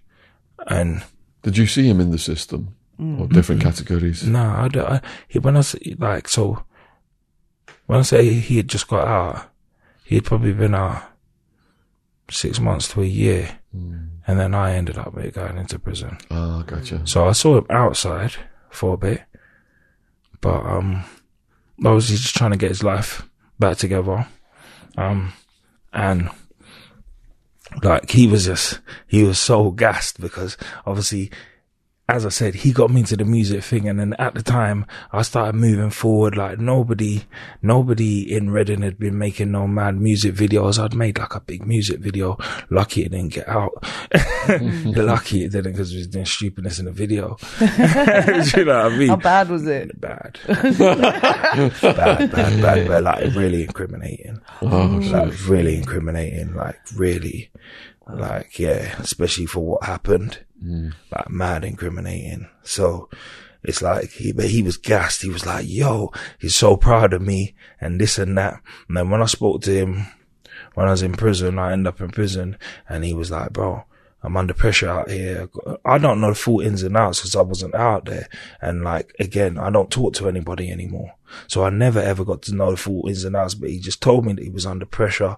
And 0.66 1.04
Did 1.42 1.56
you 1.56 1.66
see 1.66 1.88
him 1.88 2.00
in 2.00 2.10
the 2.10 2.18
system 2.18 2.74
or 2.98 3.26
different 3.28 3.62
categories? 3.62 4.26
no, 4.26 4.42
I, 4.42 4.68
don't- 4.68 4.90
I, 4.90 5.00
he, 5.28 5.38
when 5.38 5.56
I 5.56 5.60
say, 5.62 5.94
like, 5.98 6.28
so 6.28 6.64
when 7.86 8.00
I 8.00 8.02
say 8.02 8.34
he 8.34 8.56
had 8.58 8.68
just 8.68 8.88
got 8.88 9.06
out, 9.06 9.50
he'd 10.04 10.24
probably 10.24 10.52
been 10.52 10.74
out 10.74 11.02
six 12.30 12.58
months 12.60 12.88
to 12.88 13.02
a 13.02 13.06
year. 13.06 13.58
And 13.72 14.38
then 14.40 14.54
I 14.54 14.74
ended 14.74 14.98
up 14.98 15.14
going 15.14 15.56
into 15.58 15.78
prison. 15.78 16.18
Ah, 16.30 16.62
gotcha. 16.66 17.06
So 17.06 17.26
I 17.28 17.32
saw 17.32 17.58
him 17.58 17.66
outside 17.70 18.32
for 18.70 18.94
a 18.94 18.98
bit, 18.98 19.22
but 20.40 20.64
um, 20.66 21.04
obviously 21.84 22.16
just 22.16 22.34
trying 22.36 22.50
to 22.50 22.56
get 22.58 22.70
his 22.70 22.82
life 22.82 23.26
back 23.58 23.76
together. 23.78 24.26
Um, 24.96 25.32
and 25.92 26.28
like 27.82 28.10
he 28.10 28.26
was 28.26 28.44
just 28.46 28.80
he 29.06 29.22
was 29.22 29.38
so 29.38 29.70
gassed 29.70 30.20
because 30.20 30.56
obviously. 30.84 31.30
As 32.10 32.24
I 32.24 32.30
said, 32.30 32.54
he 32.54 32.72
got 32.72 32.90
me 32.90 33.00
into 33.00 33.18
the 33.18 33.26
music 33.26 33.62
thing, 33.62 33.86
and 33.86 34.00
then 34.00 34.14
at 34.18 34.32
the 34.32 34.42
time, 34.42 34.86
I 35.12 35.20
started 35.20 35.54
moving 35.54 35.90
forward. 35.90 36.38
Like 36.38 36.58
nobody, 36.58 37.24
nobody 37.60 38.34
in 38.34 38.48
Reading 38.48 38.80
had 38.80 38.98
been 38.98 39.18
making 39.18 39.52
no 39.52 39.66
mad 39.66 40.00
music 40.00 40.34
videos. 40.34 40.82
I'd 40.82 40.94
made 40.94 41.18
like 41.18 41.34
a 41.34 41.40
big 41.40 41.66
music 41.66 42.00
video. 42.00 42.38
Lucky 42.70 43.04
it 43.04 43.10
didn't 43.10 43.34
get 43.34 43.46
out. 43.46 43.72
Lucky 44.48 45.44
it 45.44 45.52
didn't 45.52 45.72
because 45.72 45.92
we 45.92 45.98
was 45.98 46.06
doing 46.06 46.24
stupidness 46.24 46.78
in 46.78 46.86
the 46.86 46.92
video. 46.92 47.36
Do 47.58 47.66
you 47.66 48.64
know 48.64 48.84
what 48.84 48.92
I 48.92 48.96
mean? 48.96 49.08
How 49.08 49.16
bad 49.16 49.50
was 49.50 49.66
it? 49.66 50.00
bad. 50.00 50.38
bad, 50.46 51.80
bad, 51.82 52.32
bad, 52.32 52.88
bad, 52.88 53.02
like 53.04 53.34
really 53.34 53.64
incriminating. 53.64 54.40
Oh, 54.62 54.98
like 55.12 55.46
really 55.46 55.76
incriminating, 55.76 56.54
like 56.54 56.78
really, 56.96 57.50
like, 58.08 58.58
yeah, 58.58 58.96
especially 58.98 59.46
for 59.46 59.60
what 59.60 59.84
happened. 59.84 60.44
Mm. 60.62 60.94
Like 61.10 61.30
mad 61.30 61.64
incriminating. 61.64 62.48
So 62.62 63.08
it's 63.62 63.82
like 63.82 64.10
he, 64.10 64.32
but 64.32 64.46
he 64.46 64.62
was 64.62 64.76
gassed. 64.76 65.22
He 65.22 65.28
was 65.28 65.46
like, 65.46 65.66
yo, 65.68 66.12
he's 66.38 66.56
so 66.56 66.76
proud 66.76 67.12
of 67.12 67.22
me 67.22 67.54
and 67.80 68.00
this 68.00 68.18
and 68.18 68.36
that. 68.38 68.60
And 68.88 68.96
then 68.96 69.10
when 69.10 69.22
I 69.22 69.26
spoke 69.26 69.62
to 69.62 69.72
him, 69.72 70.06
when 70.74 70.88
I 70.88 70.90
was 70.90 71.02
in 71.02 71.12
prison, 71.14 71.58
I 71.58 71.72
ended 71.72 71.88
up 71.88 72.00
in 72.00 72.10
prison 72.10 72.56
and 72.88 73.04
he 73.04 73.14
was 73.14 73.30
like, 73.30 73.52
bro, 73.52 73.84
I'm 74.22 74.36
under 74.36 74.52
pressure 74.52 74.88
out 74.88 75.10
here. 75.10 75.48
I 75.84 75.98
don't 75.98 76.20
know 76.20 76.30
the 76.30 76.34
full 76.34 76.60
ins 76.60 76.82
and 76.82 76.96
outs 76.96 77.20
because 77.20 77.36
I 77.36 77.42
wasn't 77.42 77.76
out 77.76 78.06
there. 78.06 78.28
And 78.60 78.82
like, 78.82 79.14
again, 79.20 79.58
I 79.58 79.70
don't 79.70 79.90
talk 79.90 80.14
to 80.14 80.28
anybody 80.28 80.72
anymore. 80.72 81.12
So 81.46 81.62
I 81.62 81.70
never 81.70 82.00
ever 82.00 82.24
got 82.24 82.42
to 82.42 82.54
know 82.54 82.72
the 82.72 82.76
full 82.76 83.06
ins 83.06 83.24
and 83.24 83.36
outs, 83.36 83.54
but 83.54 83.70
he 83.70 83.78
just 83.78 84.00
told 84.00 84.26
me 84.26 84.32
that 84.32 84.42
he 84.42 84.50
was 84.50 84.66
under 84.66 84.86
pressure. 84.86 85.36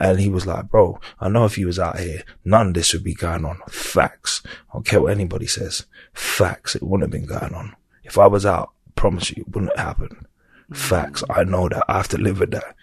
And 0.00 0.18
he 0.18 0.28
was 0.28 0.44
like, 0.44 0.68
bro, 0.68 1.00
I 1.20 1.28
know 1.28 1.44
if 1.44 1.54
he 1.54 1.64
was 1.64 1.78
out 1.78 2.00
here, 2.00 2.24
none 2.44 2.68
of 2.68 2.74
this 2.74 2.92
would 2.92 3.04
be 3.04 3.14
going 3.14 3.44
on. 3.44 3.60
Facts. 3.68 4.42
I 4.44 4.72
don't 4.72 4.86
care 4.86 5.02
what 5.02 5.12
anybody 5.12 5.46
says. 5.46 5.86
Facts. 6.12 6.74
It 6.74 6.82
wouldn't 6.82 7.12
have 7.12 7.20
been 7.20 7.38
going 7.38 7.54
on. 7.54 7.76
If 8.02 8.18
I 8.18 8.26
was 8.26 8.44
out, 8.44 8.72
I 8.88 8.90
promise 8.96 9.30
you, 9.30 9.44
it 9.46 9.54
wouldn't 9.54 9.78
happen. 9.78 10.26
Facts. 10.72 11.22
I 11.30 11.44
know 11.44 11.68
that. 11.68 11.84
I 11.88 11.98
have 11.98 12.08
to 12.08 12.18
live 12.18 12.40
with 12.40 12.50
that. 12.50 12.74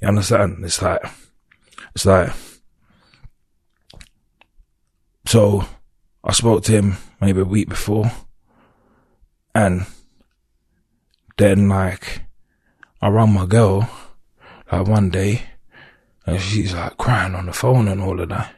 You 0.00 0.08
understand? 0.08 0.64
It's 0.64 0.80
like, 0.80 1.02
it's 1.94 2.06
like, 2.06 2.32
so 5.30 5.64
I 6.24 6.32
spoke 6.32 6.64
to 6.64 6.72
him 6.72 6.96
maybe 7.20 7.40
a 7.40 7.44
week 7.44 7.68
before 7.68 8.10
and 9.54 9.86
then 11.38 11.68
like 11.68 12.22
I 13.00 13.10
rang 13.10 13.32
my 13.32 13.46
girl 13.46 13.88
like 14.72 14.88
one 14.88 15.08
day 15.08 15.42
and 16.26 16.40
she's 16.40 16.74
like 16.74 16.96
crying 16.96 17.36
on 17.36 17.46
the 17.46 17.52
phone 17.52 17.86
and 17.86 18.00
all 18.02 18.20
of 18.20 18.28
that. 18.30 18.52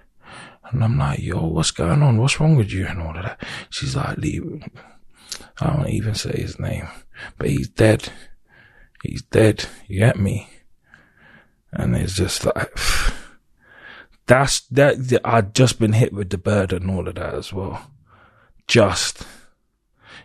And 0.65 0.83
I'm 0.83 0.97
like, 0.97 1.19
yo, 1.19 1.45
what's 1.45 1.73
going 1.73 2.03
on? 2.03 2.17
What's 2.17 2.41
wrong 2.41 2.57
with 2.57 2.73
you? 2.73 2.87
And 2.87 3.03
all 3.03 3.19
of 3.19 3.23
that. 3.23 3.45
She's 3.69 3.95
like, 3.95 4.17
leave. 4.17 4.65
I 5.61 5.77
don't 5.77 5.91
even 5.91 6.15
say 6.15 6.33
his 6.33 6.59
name, 6.59 6.89
but 7.37 7.51
he's 7.51 7.69
dead. 7.69 8.09
He's 9.03 9.21
dead. 9.21 9.67
You 9.89 9.99
get 9.99 10.19
me? 10.19 10.49
And 11.71 11.95
it's 11.95 12.15
just 12.15 12.47
like, 12.47 12.73
that's 14.27 14.61
that. 14.69 15.21
I'd 15.25 15.55
just 15.55 15.79
been 15.79 15.93
hit 15.93 16.13
with 16.13 16.31
the 16.31 16.39
bird 16.39 16.73
and 16.73 16.91
all 16.91 17.09
of 17.09 17.15
that 17.17 17.35
as 17.35 17.53
well. 17.53 17.91
Just, 18.67 19.27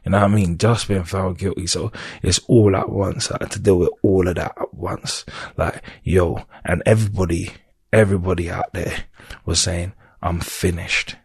you 0.05 0.11
know 0.11 0.19
what 0.19 0.31
I 0.31 0.33
mean? 0.33 0.57
Just 0.57 0.87
been 0.87 1.03
found 1.03 1.37
guilty. 1.37 1.67
So 1.67 1.91
it's 2.21 2.39
all 2.47 2.75
at 2.75 2.89
once. 2.89 3.31
I 3.31 3.37
had 3.41 3.51
to 3.51 3.59
deal 3.59 3.79
with 3.79 3.89
all 4.03 4.27
of 4.27 4.35
that 4.35 4.55
at 4.59 4.73
once. 4.73 5.25
Like, 5.57 5.83
yo, 6.03 6.45
and 6.63 6.83
everybody, 6.85 7.51
everybody 7.91 8.49
out 8.49 8.73
there 8.73 9.05
was 9.45 9.59
saying, 9.59 9.93
I'm 10.21 10.39
finished. 10.39 11.15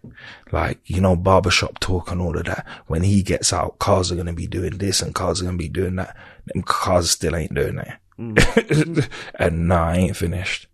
Like, 0.51 0.79
you 0.85 1.01
know, 1.01 1.17
barbershop 1.17 1.79
talk 1.81 2.11
and 2.11 2.21
all 2.21 2.37
of 2.37 2.45
that. 2.45 2.67
When 2.87 3.03
he 3.03 3.23
gets 3.23 3.53
out, 3.53 3.79
cars 3.79 4.13
are 4.13 4.17
going 4.17 4.27
to 4.27 4.33
be 4.33 4.47
doing 4.47 4.79
this 4.79 5.01
and 5.01 5.15
cars 5.15 5.41
are 5.41 5.45
going 5.45 5.59
to 5.59 5.63
be 5.63 5.69
doing 5.69 5.97
that. 5.97 6.17
Them 6.47 6.63
cars 6.63 7.11
still 7.11 7.37
ain't 7.37 7.55
doing 7.55 7.77
that. 7.77 8.01
Mm. 8.19 9.09
and 9.37 9.69
nah, 9.69 9.89
I 9.89 9.97
ain't 9.97 10.17
finished. 10.17 10.69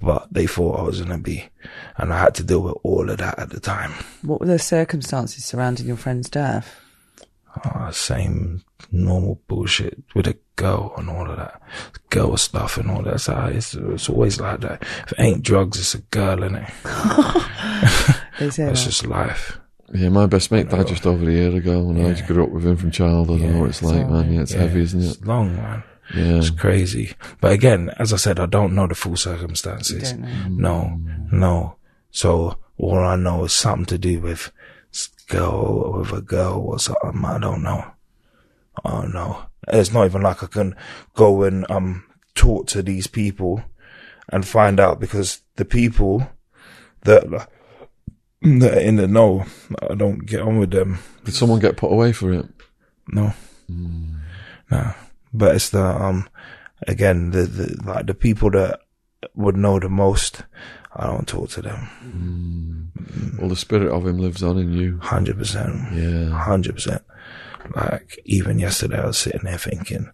But 0.00 0.28
they 0.30 0.46
thought 0.46 0.78
I 0.78 0.82
was 0.82 0.98
going 1.00 1.16
to 1.16 1.22
be. 1.22 1.48
And 1.96 2.12
I 2.12 2.18
had 2.20 2.34
to 2.36 2.44
deal 2.44 2.60
with 2.60 2.76
all 2.82 3.08
of 3.08 3.18
that 3.18 3.38
at 3.38 3.50
the 3.50 3.60
time. 3.60 3.92
What 4.22 4.40
were 4.40 4.46
the 4.46 4.58
circumstances 4.58 5.44
surrounding 5.44 5.86
your 5.86 5.96
friend's 5.96 6.28
death? 6.28 6.80
Oh, 7.64 7.90
same 7.90 8.62
normal 8.92 9.40
bullshit 9.48 10.02
with 10.14 10.26
a 10.26 10.36
girl 10.56 10.92
and 10.98 11.08
all 11.08 11.30
of 11.30 11.38
that. 11.38 11.60
Girl 12.10 12.36
stuff 12.36 12.76
and 12.76 12.90
all 12.90 13.02
that. 13.04 13.20
So 13.22 13.34
it's, 13.46 13.72
it's 13.74 14.10
always 14.10 14.38
like 14.38 14.60
that. 14.60 14.82
If 14.82 15.12
it 15.12 15.20
ain't 15.20 15.42
drugs, 15.42 15.78
it's 15.78 15.94
a 15.94 15.98
girl, 16.02 16.36
innit? 16.38 16.70
they 18.38 18.50
say 18.50 18.66
That's 18.66 18.80
that. 18.84 18.90
just 18.90 19.06
life. 19.06 19.58
Yeah, 19.94 20.08
my 20.10 20.26
best 20.26 20.50
mate 20.50 20.68
died 20.68 20.88
just 20.88 21.06
over 21.06 21.26
a 21.28 21.32
year 21.32 21.54
ago, 21.56 21.88
and 21.88 22.04
I 22.04 22.12
just 22.12 22.26
grew 22.26 22.42
up 22.42 22.50
with 22.50 22.66
him 22.66 22.76
from 22.76 22.90
childhood. 22.90 23.40
I 23.40 23.46
know 23.46 23.60
what 23.60 23.68
it's 23.70 23.82
like, 23.82 24.08
man. 24.10 24.32
Yeah, 24.32 24.40
it's 24.42 24.52
Yeah, 24.52 24.58
heavy, 24.62 24.80
isn't 24.82 25.00
it? 25.00 25.06
It's 25.06 25.20
long, 25.24 25.54
man. 25.56 25.84
Yeah. 26.14 26.36
It's 26.36 26.50
crazy. 26.50 27.14
But 27.40 27.52
again, 27.52 27.90
as 27.98 28.12
I 28.12 28.16
said, 28.16 28.38
I 28.38 28.46
don't 28.46 28.74
know 28.74 28.86
the 28.86 28.94
full 28.94 29.16
circumstances. 29.16 30.12
Don't 30.12 30.20
know. 30.22 30.28
Mm. 30.28 30.56
No, 30.58 30.72
mm. 30.98 31.32
no. 31.32 31.76
So 32.10 32.58
all 32.78 32.98
I 32.98 33.16
know 33.16 33.44
is 33.44 33.52
something 33.52 33.86
to 33.86 33.98
do 33.98 34.20
with 34.20 34.52
s- 34.92 35.08
girl, 35.28 35.98
with 35.98 36.12
a 36.12 36.20
girl 36.22 36.60
or 36.66 36.78
something. 36.78 37.24
I 37.24 37.38
don't 37.38 37.62
know. 37.62 37.84
I 38.84 38.90
don't 38.90 39.12
know. 39.14 39.46
It's 39.68 39.92
not 39.92 40.04
even 40.04 40.22
like 40.22 40.42
I 40.42 40.46
can 40.46 40.76
go 41.14 41.42
and 41.42 41.68
um 41.70 42.04
talk 42.34 42.66
to 42.68 42.82
these 42.82 43.06
people 43.06 43.62
and 44.28 44.46
find 44.46 44.78
out 44.78 45.00
because 45.00 45.40
the 45.56 45.64
people 45.64 46.28
that 47.02 47.24
that 48.42 48.74
are 48.76 48.80
in 48.80 48.96
the 48.96 49.08
know, 49.08 49.44
I 49.90 49.94
don't 49.94 50.24
get 50.24 50.40
on 50.42 50.58
with 50.58 50.70
them. 50.70 50.98
Did 51.24 51.34
someone 51.34 51.58
get 51.58 51.76
put 51.76 51.90
away 51.90 52.12
for 52.12 52.32
it? 52.32 52.46
No. 53.08 53.32
Mm. 53.70 54.20
No. 54.70 54.94
But 55.32 55.56
it's 55.56 55.70
the 55.70 55.84
um 55.84 56.28
again 56.86 57.30
the, 57.30 57.42
the 57.42 57.82
like 57.84 58.06
the 58.06 58.14
people 58.14 58.50
that 58.52 58.80
would 59.34 59.56
know 59.56 59.78
the 59.78 59.88
most, 59.88 60.42
I 60.94 61.06
don't 61.06 61.28
talk 61.28 61.50
to 61.50 61.62
them. 61.62 62.92
Well, 63.38 63.48
the 63.48 63.56
spirit 63.56 63.92
of 63.92 64.06
him 64.06 64.18
lives 64.18 64.42
on 64.42 64.58
in 64.58 64.72
you. 64.72 64.98
Hundred 64.98 65.38
percent. 65.38 65.74
Yeah. 65.92 66.30
Hundred 66.30 66.74
percent. 66.74 67.02
Like 67.74 68.20
even 68.24 68.58
yesterday 68.58 68.98
I 68.98 69.06
was 69.06 69.18
sitting 69.18 69.42
there 69.44 69.58
thinking 69.58 70.10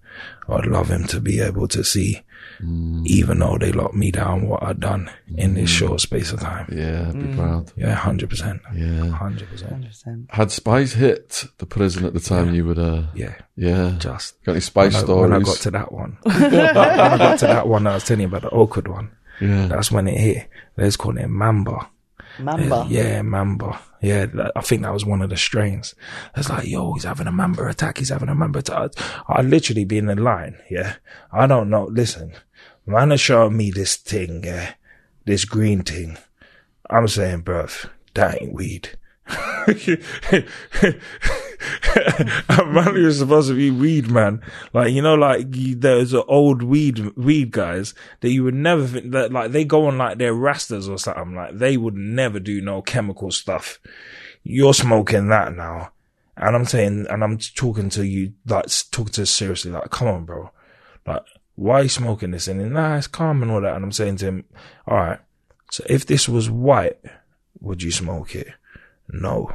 I'd 0.49 0.67
love 0.67 0.91
him 0.91 1.05
to 1.09 1.21
be 1.21 1.41
able 1.41 1.69
to 1.69 1.85
see 1.85 2.23
Mm. 2.63 3.05
even 3.07 3.41
though 3.41 3.59
they 3.59 3.73
locked 3.73 3.95
me 3.95 4.13
down 4.13 4.49
what 4.49 4.63
I'd 4.63 4.79
done 4.79 5.11
in 5.37 5.55
this 5.55 5.69
mm. 5.69 5.79
short 5.79 6.01
space 6.01 6.33
of 6.33 6.41
time. 6.41 6.69
Yeah, 6.71 7.09
I'd 7.09 7.15
be 7.15 7.27
mm. 7.27 7.37
proud. 7.37 7.73
Yeah, 7.77 7.95
hundred 7.95 8.31
percent. 8.31 8.63
Yeah. 8.73 9.09
Hundred 9.11 9.49
percent. 9.49 9.85
100%. 9.85 10.27
Had 10.31 10.53
spice 10.53 10.93
hit 10.93 11.45
the 11.59 11.67
prison 11.67 12.05
at 12.05 12.15
the 12.15 12.21
time 12.21 12.55
you 12.55 12.65
were 12.65 12.75
there? 12.75 13.09
Yeah. 13.17 13.35
Yeah. 13.57 13.97
Just 13.99 14.43
Got 14.45 14.53
any 14.53 14.61
spy 14.61 14.85
when 14.85 14.95
I, 14.95 14.99
stories? 15.01 15.31
when 15.31 15.41
I 15.41 15.45
got 15.45 15.57
to 15.57 15.71
that 15.73 15.93
one. 15.93 16.19
when 16.23 16.55
I 16.55 17.19
got 17.19 17.39
to 17.41 17.47
that 17.47 17.67
one 17.67 17.87
I 17.87 17.95
was 17.95 18.05
telling 18.05 18.21
you 18.21 18.29
about 18.29 18.43
the 18.43 18.51
Oakwood 18.51 18.87
one. 18.87 19.11
yeah. 19.41 19.67
That's 19.67 19.91
when 19.91 20.07
it 20.07 20.19
hit. 20.19 20.49
Let's 20.77 20.97
call 20.97 21.19
it 21.19 21.27
Mamba. 21.27 21.89
Mamba. 22.39 22.87
Yeah, 22.89 23.23
Mamba. 23.23 23.79
Yeah, 24.01 24.27
I 24.57 24.61
think 24.63 24.83
that 24.83 24.93
was 24.93 25.05
one 25.05 25.23
of 25.23 25.31
the 25.31 25.37
strains. 25.37 25.95
It's 26.37 26.49
like, 26.49 26.67
yo, 26.67 26.95
he's 26.95 27.05
having 27.05 27.27
a 27.27 27.33
Mamba 27.33 27.69
attack. 27.69 27.99
He's 27.99 28.09
having 28.09 28.29
a 28.29 28.35
Mamba 28.35 28.61
attack. 28.61 28.93
I 29.29 29.43
literally 29.43 29.85
be 29.85 29.99
in 29.99 30.07
the 30.07 30.17
line. 30.17 30.59
Yeah. 30.71 30.97
I 31.33 31.47
don't 31.47 31.71
know. 31.71 31.85
Listen, 31.85 32.33
man 32.87 33.13
is 33.13 33.21
showing 33.21 33.57
me 33.57 33.71
this 33.71 33.97
thing, 33.97 34.45
yeah, 34.45 34.75
this 35.25 35.45
green 35.45 35.83
thing. 35.83 36.19
I'm 36.91 37.09
saying, 37.09 37.43
bruv, 37.43 37.89
that 38.15 38.43
ain't 38.43 38.55
weed. 38.55 38.99
man, 42.67 42.97
you're 42.97 43.13
supposed 43.13 43.49
to 43.49 43.55
be 43.55 43.71
weed, 43.71 44.11
man. 44.11 44.43
Like 44.73 44.93
you 44.93 45.01
know, 45.01 45.15
like 45.15 45.47
an 45.55 46.23
old 46.29 46.63
weed 46.63 46.99
weed 47.17 47.51
guys 47.53 47.95
that 48.21 48.31
you 48.31 48.45
would 48.45 48.55
never 48.55 48.87
think 48.87 49.13
that 49.13 49.33
like 49.33 49.53
they 49.53 49.65
go 49.65 49.87
on 49.87 49.97
like 49.99 50.19
their 50.19 50.35
rastas 50.35 50.91
or 50.91 50.99
something. 50.99 51.35
Like 51.35 51.57
they 51.57 51.77
would 51.77 51.95
never 51.95 52.41
do 52.41 52.61
no 52.61 52.83
chemical 52.83 53.31
stuff. 53.31 53.79
You're 54.43 54.75
smoking 54.75 55.29
that 55.29 55.55
now, 55.55 55.93
and 56.37 56.57
I'm 56.57 56.65
saying, 56.65 57.07
and 57.09 57.23
I'm 57.23 57.39
talking 57.39 57.91
to 57.91 58.05
you 58.05 58.33
like 58.47 58.67
talking 58.91 59.13
to 59.13 59.27
seriously. 59.27 59.71
Like, 59.71 59.91
come 59.91 60.09
on, 60.09 60.25
bro. 60.25 60.51
Like, 61.07 61.23
why 61.55 61.81
are 61.81 61.83
you 61.85 61.89
smoking 61.89 62.31
this? 62.31 62.49
And 62.49 62.61
he's, 62.61 62.71
nah, 62.71 62.97
it's 62.97 63.07
calm 63.07 63.43
and 63.43 63.51
all 63.51 63.61
that. 63.61 63.75
And 63.77 63.85
I'm 63.85 63.93
saying 63.93 64.17
to 64.19 64.27
him, 64.27 64.45
all 64.87 64.97
right. 64.97 65.19
So 65.71 65.85
if 65.89 66.07
this 66.07 66.29
was 66.29 66.51
white, 66.51 66.99
would 67.61 67.83
you 67.83 67.91
smoke 67.91 68.35
it? 68.35 68.49
No. 69.09 69.53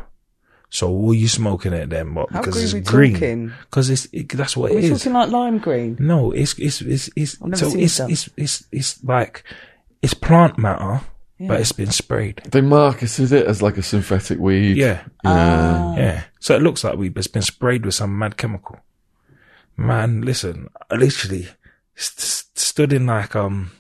So 0.70 0.92
were 0.92 1.14
you 1.14 1.28
smoking 1.28 1.74
it 1.74 1.90
then? 1.90 2.14
What? 2.14 2.32
How 2.32 2.42
because 2.42 2.56
green 2.56 2.66
it's 2.66 2.74
we 2.74 2.82
green. 2.82 3.54
Because 3.70 3.90
it's 3.90 4.08
it, 4.12 4.30
that's 4.30 4.58
what 4.58 4.72
Are 4.72 4.74
it 4.74 4.82
we 4.82 4.92
is. 4.92 5.00
talking 5.00 5.14
like 5.14 5.30
lime 5.30 5.60
green? 5.60 5.96
No, 6.00 6.32
it's 6.32 6.60
it's 6.60 6.82
it's 6.82 7.10
it's 7.16 7.38
so 7.40 7.48
it's, 7.78 8.00
it's 8.02 8.30
it's 8.36 8.64
it's 8.72 9.04
like 9.04 9.44
it's 10.02 10.14
plant 10.14 10.58
matter, 10.58 11.02
Yeah. 11.40 11.48
but 11.48 11.62
it's 11.62 11.72
been 11.72 11.92
sprayed. 11.92 12.42
They 12.52 12.60
marketed 12.62 13.32
it 13.32 13.48
as 13.48 13.62
like 13.62 13.78
a 13.78 13.82
synthetic 13.82 14.40
weed. 14.40 14.76
Yeah, 14.76 15.04
Ah. 15.24 15.96
yeah. 15.96 16.24
So 16.42 16.56
it 16.56 16.62
looks 16.62 16.84
like 16.84 16.98
weed, 16.98 17.14
but 17.14 17.20
it's 17.20 17.28
been 17.28 17.42
sprayed 17.44 17.86
with 17.86 17.96
some 17.96 18.18
mad 18.20 18.36
chemical. 18.36 18.78
Man, 19.78 20.22
listen, 20.22 20.68
literally 20.92 21.48
st- 21.98 22.20
st- 22.20 22.58
stood 22.58 22.94
in 22.94 23.06
like 23.06 23.36
um 23.36 23.72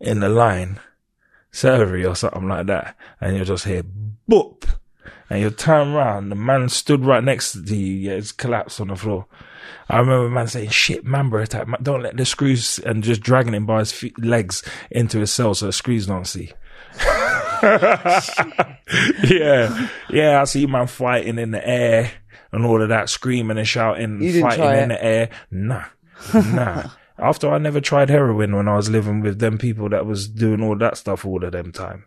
in 0.00 0.20
the 0.20 0.28
line, 0.28 0.78
servery 1.52 2.08
or 2.08 2.14
something 2.14 2.48
like 2.48 2.66
that, 2.66 2.96
and 3.20 3.36
you'll 3.36 3.44
just 3.44 3.64
hear 3.64 3.82
boop, 4.30 4.68
and 5.30 5.40
you 5.40 5.50
turn 5.50 5.88
around, 5.94 6.28
the 6.28 6.34
man 6.34 6.68
stood 6.68 7.04
right 7.04 7.24
next 7.24 7.52
to 7.52 7.76
you, 7.76 7.94
yeah, 7.94 8.12
it's 8.12 8.32
collapsed 8.32 8.80
on 8.80 8.88
the 8.88 8.96
floor. 8.96 9.26
I 9.88 9.98
remember 9.98 10.26
a 10.26 10.30
man 10.30 10.48
saying, 10.48 10.70
shit, 10.70 11.04
Mamba 11.04 11.38
attack, 11.38 11.68
man, 11.68 11.80
don't 11.82 12.02
let 12.02 12.16
the 12.16 12.24
screws, 12.24 12.78
and 12.80 13.02
just 13.04 13.20
dragging 13.20 13.54
him 13.54 13.66
by 13.66 13.78
his 13.80 13.92
feet, 13.92 14.18
legs 14.22 14.62
into 14.90 15.20
his 15.20 15.32
cell 15.32 15.54
so 15.54 15.66
the 15.66 15.72
screws 15.72 16.06
don't 16.06 16.26
see. 16.26 16.52
yeah, 19.24 19.88
yeah, 20.10 20.40
I 20.40 20.44
see 20.44 20.66
man 20.66 20.86
fighting 20.86 21.38
in 21.38 21.52
the 21.52 21.66
air 21.66 22.10
and 22.50 22.66
all 22.66 22.82
of 22.82 22.88
that, 22.90 23.08
screaming 23.08 23.56
and 23.56 23.66
shouting, 23.68 24.20
fighting 24.42 24.64
in 24.82 24.88
the 24.90 25.04
air. 25.04 25.30
Nah, 25.50 25.84
nah. 26.34 26.90
After 27.18 27.50
I 27.50 27.58
never 27.58 27.80
tried 27.80 28.10
heroin 28.10 28.56
when 28.56 28.68
I 28.68 28.76
was 28.76 28.90
living 28.90 29.20
with 29.20 29.38
them 29.38 29.58
people 29.58 29.88
that 29.90 30.06
was 30.06 30.28
doing 30.28 30.62
all 30.62 30.76
that 30.78 30.96
stuff 30.96 31.24
all 31.24 31.44
of 31.44 31.52
them 31.52 31.72
time 31.72 32.04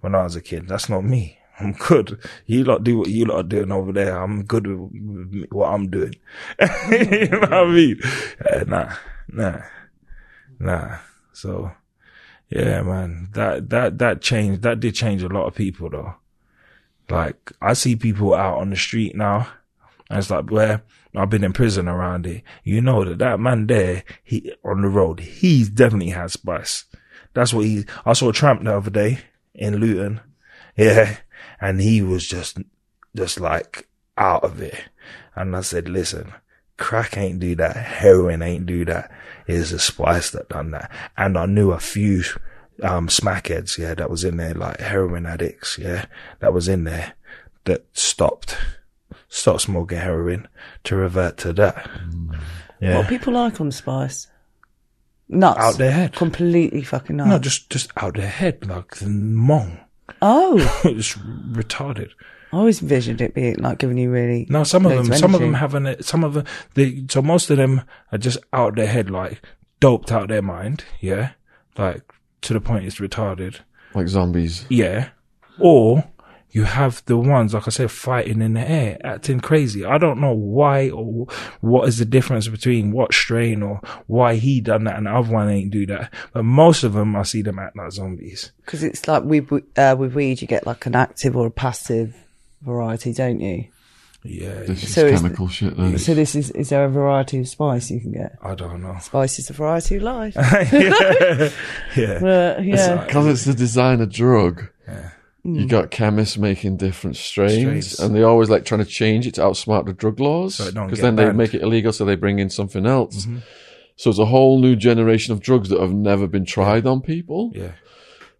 when 0.00 0.14
I 0.14 0.24
was 0.24 0.36
a 0.36 0.40
kid. 0.40 0.68
That's 0.68 0.88
not 0.88 1.04
me. 1.04 1.38
I'm 1.58 1.72
good. 1.72 2.18
You 2.44 2.64
lot 2.64 2.84
do 2.84 2.98
what 2.98 3.08
you 3.08 3.24
lot 3.24 3.40
are 3.40 3.42
doing 3.42 3.72
over 3.72 3.92
there. 3.92 4.20
I'm 4.20 4.44
good 4.44 4.66
with, 4.66 5.46
what 5.50 5.68
I'm 5.68 5.88
doing. 5.88 6.14
you 6.90 7.28
know 7.28 7.40
what 7.40 7.52
I 7.52 7.64
mean? 7.66 8.00
Uh, 8.04 8.64
nah, 8.66 8.94
nah, 9.28 9.62
nah. 10.58 10.98
So, 11.32 11.72
yeah, 12.50 12.82
man, 12.82 13.28
that, 13.32 13.70
that, 13.70 13.98
that 13.98 14.20
changed, 14.20 14.62
that 14.62 14.80
did 14.80 14.94
change 14.94 15.22
a 15.22 15.28
lot 15.28 15.46
of 15.46 15.54
people 15.54 15.88
though. 15.88 16.14
Like 17.08 17.52
I 17.60 17.74
see 17.74 17.96
people 17.96 18.34
out 18.34 18.58
on 18.58 18.70
the 18.70 18.76
street 18.76 19.14
now, 19.14 19.48
and 20.10 20.18
it's 20.18 20.30
like 20.30 20.50
where 20.50 20.82
I've 21.16 21.30
been 21.30 21.44
in 21.44 21.54
prison 21.54 21.88
around 21.88 22.26
it. 22.26 22.42
You 22.62 22.80
know 22.82 23.04
that 23.04 23.18
that 23.18 23.40
man 23.40 23.66
there, 23.66 24.04
he 24.22 24.52
on 24.62 24.82
the 24.82 24.88
road, 24.88 25.20
he's 25.20 25.70
definitely 25.70 26.10
had 26.10 26.30
spice. 26.30 26.84
That's 27.32 27.54
what 27.54 27.64
he. 27.64 27.84
I 28.04 28.12
saw 28.12 28.28
a 28.28 28.32
tramp 28.32 28.62
the 28.62 28.76
other 28.76 28.90
day 28.90 29.20
in 29.54 29.76
Luton, 29.76 30.20
yeah, 30.76 31.16
and 31.60 31.80
he 31.80 32.02
was 32.02 32.26
just, 32.26 32.58
just 33.14 33.40
like 33.40 33.88
out 34.18 34.44
of 34.44 34.60
it. 34.60 34.76
And 35.34 35.56
I 35.56 35.62
said, 35.62 35.88
listen, 35.88 36.32
crack 36.76 37.16
ain't 37.16 37.40
do 37.40 37.54
that, 37.56 37.76
heroin 37.76 38.42
ain't 38.42 38.66
do 38.66 38.84
that. 38.84 39.10
It's 39.46 39.70
the 39.70 39.78
spice 39.78 40.30
that 40.30 40.50
done 40.50 40.70
that. 40.72 40.90
And 41.16 41.38
I 41.38 41.46
knew 41.46 41.72
a 41.72 41.80
few 41.80 42.22
um 42.82 43.08
smackheads, 43.08 43.78
yeah, 43.78 43.94
that 43.94 44.10
was 44.10 44.24
in 44.24 44.36
there, 44.36 44.54
like 44.54 44.80
heroin 44.80 45.24
addicts, 45.24 45.78
yeah, 45.78 46.06
that 46.40 46.52
was 46.52 46.68
in 46.68 46.84
there 46.84 47.14
that 47.64 47.84
stopped 47.94 48.56
stopped 49.36 49.62
smoking 49.62 49.98
heroin 49.98 50.48
to 50.84 50.96
revert 50.96 51.36
to 51.38 51.52
that. 51.54 51.88
Yeah. 52.80 52.98
What 52.98 53.08
people 53.08 53.34
like 53.34 53.60
on 53.60 53.70
Spice? 53.70 54.28
Nuts. 55.28 55.58
Out 55.58 55.78
their 55.78 55.90
head. 55.92 56.14
Completely 56.14 56.82
fucking 56.82 57.16
nuts. 57.16 57.30
no, 57.30 57.38
just 57.38 57.70
just 57.70 57.90
out 57.96 58.14
their 58.14 58.28
head, 58.28 58.66
like 58.66 58.96
the 58.96 59.06
mong. 59.06 59.80
oh, 60.22 60.56
it's 60.84 61.14
retarded. 61.14 62.10
I 62.52 62.58
always 62.58 62.80
envisioned 62.80 63.20
it 63.20 63.34
being 63.34 63.56
like 63.56 63.78
giving 63.78 63.98
you 63.98 64.10
really. 64.10 64.46
No, 64.48 64.62
some 64.62 64.86
of 64.86 64.92
loads 64.92 65.08
them, 65.08 65.18
some 65.18 65.34
of 65.34 65.40
them 65.40 65.54
energy. 65.54 65.60
have 65.60 65.74
an, 65.74 66.02
some 66.02 66.22
of 66.22 66.34
them, 66.34 66.44
they, 66.74 67.04
so 67.10 67.20
most 67.20 67.50
of 67.50 67.56
them 67.56 67.82
are 68.12 68.18
just 68.18 68.38
out 68.52 68.76
their 68.76 68.86
head, 68.86 69.10
like 69.10 69.42
doped 69.80 70.12
out 70.12 70.28
their 70.28 70.42
mind. 70.42 70.84
Yeah. 71.00 71.30
Like 71.76 72.02
to 72.42 72.52
the 72.52 72.60
point 72.60 72.84
it's 72.86 73.00
retarded. 73.00 73.60
Like 73.94 74.06
zombies. 74.08 74.64
Yeah. 74.68 75.08
Or 75.58 76.04
you 76.56 76.64
have 76.64 77.04
the 77.04 77.18
ones, 77.18 77.52
like 77.52 77.68
I 77.68 77.70
said, 77.70 77.90
fighting 77.90 78.40
in 78.40 78.54
the 78.54 78.66
air, 78.66 78.96
acting 79.04 79.40
crazy. 79.40 79.84
I 79.84 79.98
don't 79.98 80.22
know 80.22 80.32
why 80.32 80.88
or 80.88 81.26
what 81.60 81.86
is 81.86 81.98
the 81.98 82.06
difference 82.06 82.48
between 82.48 82.92
what 82.92 83.12
strain 83.12 83.62
or 83.62 83.82
why 84.06 84.36
he 84.36 84.62
done 84.62 84.84
that 84.84 84.96
and 84.96 85.04
the 85.04 85.10
other 85.10 85.30
one 85.30 85.50
ain't 85.50 85.70
do 85.70 85.84
that. 85.84 86.14
But 86.32 86.44
most 86.44 86.82
of 86.82 86.94
them, 86.94 87.14
I 87.14 87.24
see 87.24 87.42
them 87.42 87.58
act 87.58 87.76
like 87.76 87.92
zombies. 87.92 88.52
Because 88.64 88.82
it's 88.82 89.06
like 89.06 89.24
with 89.24 89.52
uh, 89.76 89.96
with 89.98 90.14
weed, 90.14 90.40
you 90.40 90.48
get 90.48 90.66
like 90.66 90.86
an 90.86 90.96
active 90.96 91.36
or 91.36 91.48
a 91.48 91.50
passive 91.50 92.16
variety, 92.62 93.12
don't 93.12 93.40
you? 93.40 93.66
Yeah. 94.24 94.62
This 94.62 94.82
is 94.82 94.94
So 94.94 95.04
is 95.04 95.20
chemical 95.20 95.48
shit. 95.48 95.76
Then. 95.76 95.98
So 95.98 96.14
this 96.14 96.34
is 96.34 96.50
is 96.52 96.70
there 96.70 96.86
a 96.86 96.88
variety 96.88 97.38
of 97.38 97.48
spice 97.48 97.90
you 97.90 98.00
can 98.00 98.12
get? 98.12 98.38
I 98.42 98.54
don't 98.54 98.80
know. 98.80 98.96
Spice 99.02 99.38
is 99.38 99.50
a 99.50 99.52
variety 99.52 99.96
of 99.96 100.04
life. 100.04 100.34
yeah. 100.72 101.50
But 102.20 102.64
yeah, 102.64 103.04
Because 103.04 103.26
it's 103.26 103.44
the 103.44 103.52
designer 103.52 104.06
drug. 104.06 104.70
You 105.54 105.66
got 105.68 105.90
chemists 105.90 106.36
making 106.36 106.76
different 106.78 107.16
strains, 107.16 107.98
and 108.00 108.14
they're 108.14 108.26
always 108.26 108.50
like 108.50 108.64
trying 108.64 108.80
to 108.84 108.90
change 108.90 109.26
it 109.26 109.34
to 109.34 109.42
outsmart 109.42 109.86
the 109.86 109.92
drug 109.92 110.18
laws. 110.20 110.56
So 110.56 110.66
Because 110.66 110.90
get 110.98 111.02
then 111.02 111.16
they 111.16 111.22
banned. 111.24 111.30
Mm-hmm. 111.30 111.38
make 111.38 111.54
it 111.54 111.62
illegal, 111.62 111.92
so 111.92 112.04
they 112.04 112.16
bring 112.16 112.38
in 112.38 112.50
something 112.50 112.84
else. 112.86 113.26
So 113.96 114.10
it's 114.10 114.18
a 114.18 114.26
whole 114.26 114.58
new 114.58 114.76
generation 114.76 115.32
of 115.32 115.40
drugs 115.40 115.68
that 115.70 115.80
have 115.80 115.92
never 115.92 116.26
been 116.26 116.44
tried 116.44 116.86
on 116.86 117.00
people. 117.00 117.52
Yeah. 117.54 117.72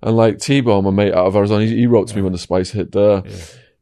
And 0.03 0.15
like 0.17 0.39
T-Bone, 0.39 0.85
my 0.85 0.91
mate 0.91 1.15
out 1.15 1.27
of 1.27 1.35
Arizona, 1.37 1.65
he, 1.65 1.75
he 1.77 1.87
wrote 1.87 2.09
to 2.09 2.17
me 2.17 2.21
when 2.23 2.33
the 2.33 2.39
spice 2.39 2.71
hit 2.73 2.93
there. 2.93 3.23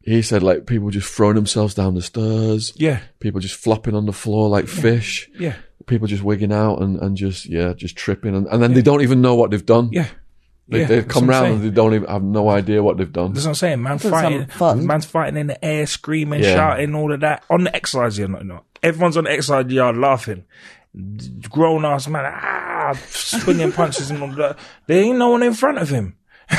He 0.02 0.22
said 0.22 0.42
like 0.42 0.66
people 0.66 0.90
just 0.90 1.12
throwing 1.12 1.34
themselves 1.34 1.74
down 1.74 1.94
the 1.94 2.02
stairs, 2.02 2.72
Yeah. 2.76 3.00
people 3.20 3.40
just 3.40 3.56
flopping 3.56 3.94
on 3.96 4.06
the 4.06 4.12
floor 4.12 4.48
like 4.48 4.68
fish, 4.68 5.28
Yeah. 5.38 5.56
people 5.86 6.06
just 6.06 6.22
wigging 6.22 6.52
out 6.52 6.80
and, 6.82 6.98
and 7.00 7.16
just, 7.16 7.46
yeah, 7.46 7.72
just 7.72 7.96
tripping. 7.96 8.36
And, 8.36 8.46
and 8.46 8.62
then 8.62 8.74
they 8.74 8.82
don't 8.82 9.00
even 9.02 9.20
know 9.22 9.34
what 9.34 9.50
they've 9.50 9.64
done. 9.66 9.88
Yeah. 9.92 10.06
They, 10.66 10.80
yeah. 10.80 10.86
they've 10.86 11.06
come 11.08 11.28
round 11.28 11.46
and 11.54 11.62
they 11.62 11.70
don't 11.70 11.92
even 11.94 12.08
have 12.08 12.22
no 12.22 12.48
idea 12.48 12.82
what 12.82 12.96
they've 12.96 13.12
done. 13.12 13.32
That's 13.34 13.44
what 13.44 13.50
I'm 13.50 13.54
saying. 13.54 13.82
Man 13.82 13.98
Doesn't 13.98 14.10
fighting, 14.10 14.46
fun. 14.46 14.86
man's 14.86 15.04
fighting 15.04 15.36
in 15.36 15.46
the 15.48 15.62
air, 15.64 15.86
screaming, 15.86 16.42
Yeah. 16.42 16.54
shouting, 16.54 16.94
all 16.94 17.12
of 17.12 17.20
that 17.20 17.44
on 17.50 17.64
the 17.64 17.76
exercise 17.76 18.18
yard. 18.18 18.30
No, 18.32 18.38
no. 18.40 18.60
Everyone's 18.82 19.16
on 19.18 19.24
the 19.24 19.30
exercise 19.30 19.70
yard 19.70 19.96
laughing. 19.96 20.44
Grown 21.50 21.84
ass 21.84 22.08
man, 22.08 22.24
ah, 22.26 22.92
swinging 23.08 23.72
punches 23.72 24.10
and 24.10 24.22
all 24.22 24.32
that. 24.36 24.58
There 24.86 25.02
ain't 25.02 25.18
no 25.18 25.30
one 25.30 25.42
in 25.42 25.52
front 25.54 25.78
of 25.78 25.90
him. 25.90 26.16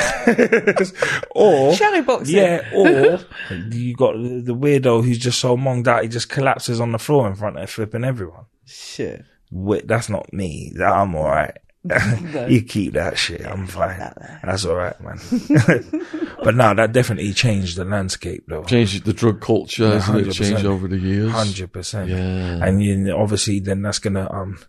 or 1.32 1.73
shadow 1.73 2.02
boxing. 2.02 2.36
yeah, 2.36 2.69
or 2.73 3.19
you 3.72 3.95
got 3.95 4.14
the 4.15 4.41
the 4.44 4.56
weirdo 4.56 5.03
who's 5.03 5.19
just 5.19 5.40
so 5.40 5.56
monged 5.56 5.88
out 5.88 6.02
he 6.03 6.10
just 6.10 6.27
collapses 6.30 6.80
on 6.82 6.91
the 6.91 6.98
floor 6.99 7.27
in 7.27 7.36
front 7.36 7.57
of 7.57 7.69
flipping 7.69 8.03
everyone. 8.03 8.45
Shit. 8.65 9.23
Wait, 9.52 9.88
that's 9.88 10.10
not 10.10 10.32
me. 10.34 10.73
I'm 10.84 11.15
all 11.15 11.26
right. 11.26 11.56
you 12.49 12.61
keep 12.63 12.93
that 12.93 13.17
shit. 13.17 13.45
I'm 13.45 13.67
fine. 13.67 13.99
That's 14.43 14.65
all 14.65 14.75
right, 14.75 14.99
man. 15.01 15.19
but 16.43 16.55
no, 16.55 16.73
that 16.73 16.91
definitely 16.91 17.33
changed 17.33 17.77
the 17.77 17.85
landscape, 17.85 18.43
though. 18.47 18.63
Changed 18.63 19.05
the 19.05 19.13
drug 19.13 19.41
culture, 19.41 19.99
hasn't 19.99 20.27
it? 20.27 20.31
Changed 20.33 20.65
over 20.65 20.87
the 20.87 20.97
years. 20.97 21.31
Hundred 21.31 21.71
percent. 21.71 22.09
Yeah. 22.09 22.65
And 22.65 22.81
you, 22.83 23.11
obviously, 23.15 23.59
then 23.59 23.81
that's 23.81 23.99
gonna 23.99 24.29
um, 24.31 24.59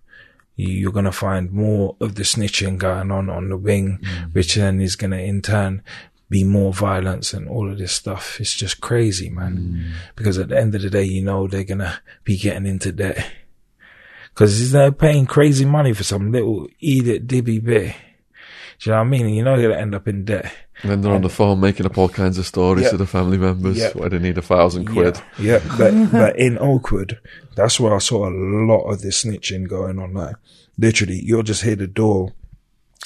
you- 0.56 0.68
you're 0.74 0.92
gonna 0.92 1.12
find 1.12 1.50
more 1.52 1.96
of 2.00 2.14
the 2.16 2.22
snitching 2.22 2.78
going 2.78 3.10
on 3.10 3.28
on 3.30 3.48
the 3.48 3.56
wing, 3.56 3.98
Mm. 4.02 4.34
which 4.34 4.54
then 4.54 4.80
is 4.80 4.96
gonna 4.96 5.18
in 5.18 5.42
turn 5.42 5.82
be 6.28 6.42
more 6.42 6.72
violence 6.72 7.32
and 7.32 7.48
all 7.48 7.70
of 7.70 7.78
this 7.78 7.92
stuff. 7.92 8.40
It's 8.40 8.52
just 8.54 8.80
crazy, 8.80 9.30
man. 9.30 9.56
Mm. 9.56 9.92
Because 10.16 10.38
at 10.38 10.48
the 10.48 10.58
end 10.58 10.74
of 10.74 10.82
the 10.82 10.90
day, 10.90 11.04
you 11.04 11.22
know 11.22 11.46
they're 11.46 11.62
gonna 11.62 12.00
be 12.24 12.36
getting 12.36 12.66
into 12.66 12.90
debt. 12.92 13.24
Because 14.36 14.70
they're 14.70 14.92
paying 14.92 15.24
crazy 15.24 15.64
money 15.64 15.94
for 15.94 16.04
some 16.04 16.30
little 16.30 16.68
idiot 16.78 17.26
dibby 17.26 17.58
bit. 17.64 17.94
Do 18.80 18.90
you 18.90 18.92
know 18.92 18.98
what 18.98 19.06
I 19.06 19.08
mean? 19.08 19.28
You 19.30 19.42
know 19.42 19.56
they're 19.56 19.70
gonna 19.70 19.80
end 19.80 19.94
up 19.94 20.06
in 20.06 20.26
debt. 20.26 20.52
And 20.82 20.90
then 20.90 21.00
they're 21.00 21.14
on 21.14 21.22
the 21.22 21.30
phone 21.30 21.58
making 21.60 21.86
up 21.86 21.96
all 21.96 22.10
kinds 22.10 22.36
of 22.36 22.44
stories 22.44 22.84
Yeah. 22.84 22.90
to 22.90 22.96
the 22.98 23.06
family 23.06 23.38
members 23.38 23.78
Yeah. 23.78 23.92
where 23.94 24.10
they 24.10 24.18
need 24.18 24.36
a 24.36 24.42
thousand 24.42 24.84
quid. 24.84 25.18
Yeah, 25.38 25.60
yeah. 25.66 25.76
But 25.78 26.12
but 26.12 26.38
in 26.38 26.58
Oakwood, 26.58 27.18
that's 27.54 27.80
where 27.80 27.94
I 27.94 27.98
saw 27.98 28.28
a 28.28 28.30
lot 28.30 28.82
of 28.82 29.00
this 29.00 29.24
snitching 29.24 29.66
going 29.66 29.98
on. 29.98 30.12
Like 30.12 30.36
literally, 30.76 31.18
you'll 31.24 31.42
just 31.42 31.62
hear 31.62 31.76
the 31.76 31.86
door. 31.86 32.34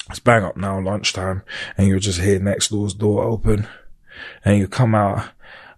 It's 0.09 0.19
bang 0.19 0.43
up 0.43 0.57
now, 0.57 0.81
lunchtime, 0.81 1.43
and 1.79 1.87
you'll 1.87 2.01
just 2.01 2.21
hear 2.21 2.41
next 2.41 2.71
door's 2.71 2.95
door 2.95 3.23
open, 3.23 3.69
and 4.45 4.59
you 4.59 4.67
come 4.67 4.97
out 4.97 5.29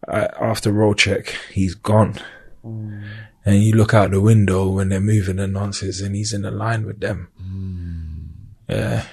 uh, 0.08 0.28
after 0.40 0.72
roll 0.72 0.94
check. 0.94 1.36
He's 1.52 1.74
gone, 1.74 2.14
and 3.44 3.62
you 3.62 3.72
look 3.74 3.94
out 3.94 4.10
the 4.10 4.20
window 4.20 4.68
when 4.68 4.88
they're 4.90 5.00
moving 5.00 5.36
the 5.36 5.46
nonces, 5.46 6.04
and 6.04 6.14
he's 6.14 6.32
in 6.32 6.42
the 6.42 6.50
line 6.50 6.86
with 6.86 7.00
them. 7.00 7.28
Yeah, 8.68 9.04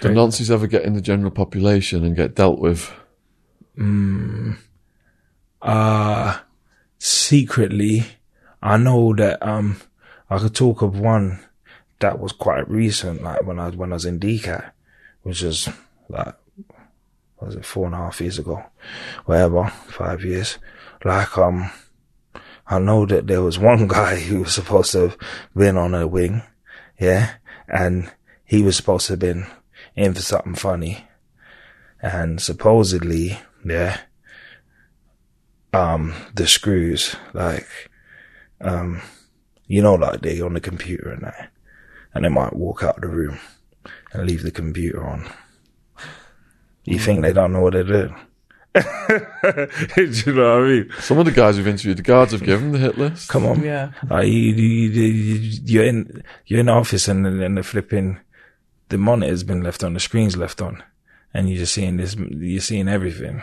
Do 0.00 0.12
Nazis 0.12 0.50
ever 0.50 0.66
get 0.66 0.82
in 0.84 0.94
the 0.94 1.00
general 1.00 1.30
population 1.30 2.04
and 2.04 2.16
get 2.16 2.34
dealt 2.34 2.58
with? 2.58 2.92
uh 5.62 6.38
secretly 6.98 8.04
I 8.62 8.76
know 8.76 9.14
that 9.14 9.42
um 9.46 9.76
I 10.30 10.38
could 10.38 10.54
talk 10.54 10.82
of 10.82 10.98
one 10.98 11.40
that 12.00 12.18
was 12.18 12.32
quite 12.32 12.68
recent, 12.68 13.22
like 13.22 13.44
when 13.44 13.58
I 13.58 13.70
when 13.70 13.92
I 13.92 13.94
was 13.94 14.04
in 14.04 14.20
DCAT, 14.20 14.70
which 15.22 15.42
is 15.42 15.68
like 16.08 16.34
what 17.36 17.46
was 17.48 17.56
it 17.56 17.64
four 17.64 17.86
and 17.86 17.94
a 17.94 17.98
half 17.98 18.20
years 18.20 18.38
ago, 18.38 18.62
whatever, 19.24 19.68
five 19.88 20.24
years. 20.24 20.58
Like 21.04 21.36
um 21.38 21.70
I 22.66 22.78
know 22.78 23.06
that 23.06 23.26
there 23.26 23.42
was 23.42 23.58
one 23.58 23.86
guy 23.88 24.16
who 24.16 24.40
was 24.40 24.54
supposed 24.54 24.92
to 24.92 25.00
have 25.00 25.18
been 25.56 25.76
on 25.76 25.94
a 25.94 26.06
wing, 26.06 26.42
yeah, 26.98 27.34
and 27.68 28.12
he 28.44 28.62
was 28.62 28.76
supposed 28.76 29.06
to 29.06 29.12
have 29.12 29.20
been 29.20 29.46
in 29.94 30.14
for 30.14 30.22
something 30.22 30.54
funny. 30.54 31.06
And 32.00 32.40
supposedly, 32.40 33.38
yeah, 33.64 33.98
um 35.74 36.14
the 36.34 36.46
screws 36.46 37.16
like 37.32 37.66
um 38.60 39.02
you 39.66 39.82
know 39.82 39.94
like 39.94 40.20
they 40.20 40.40
on 40.40 40.54
the 40.54 40.60
computer 40.60 41.10
and 41.10 41.22
that 41.22 41.50
and 42.14 42.24
they 42.24 42.28
might 42.28 42.54
walk 42.54 42.84
out 42.84 42.96
of 42.96 43.02
the 43.02 43.08
room 43.08 43.38
and 44.12 44.26
leave 44.26 44.44
the 44.44 44.52
computer 44.52 45.04
on. 45.04 45.28
You 46.84 46.98
think 46.98 47.22
they 47.22 47.32
don't 47.32 47.52
know 47.52 47.60
what 47.60 47.72
they're 47.72 47.82
doing? 47.82 48.14
Do 48.14 48.14
you 49.96 50.32
know 50.32 50.58
what 50.58 50.64
I 50.64 50.68
mean? 50.68 50.90
Some 51.00 51.18
of 51.18 51.26
the 51.26 51.32
guys 51.32 51.56
we've 51.56 51.66
interviewed, 51.68 51.98
the 51.98 52.02
guards 52.02 52.32
have 52.32 52.42
given 52.42 52.72
the 52.72 52.78
hit 52.78 52.98
list. 52.98 53.28
Come 53.28 53.46
on, 53.46 53.62
Yeah. 53.62 53.92
Like, 54.10 54.26
you, 54.26 54.32
you, 54.32 54.88
you, 54.90 55.60
you're 55.64 55.84
in 55.84 56.24
you're 56.46 56.60
in 56.60 56.66
the 56.66 56.72
office 56.72 57.06
and 57.06 57.24
then 57.24 57.54
the 57.54 57.62
flipping 57.62 58.18
the 58.88 58.98
monitor's 58.98 59.44
been 59.44 59.62
left 59.62 59.82
on, 59.84 59.94
the 59.94 60.00
screen's 60.00 60.36
left 60.36 60.60
on, 60.60 60.82
and 61.32 61.48
you're 61.48 61.58
just 61.58 61.74
seeing 61.74 61.96
this. 61.96 62.14
You're 62.16 62.60
seeing 62.60 62.88
everything. 62.88 63.42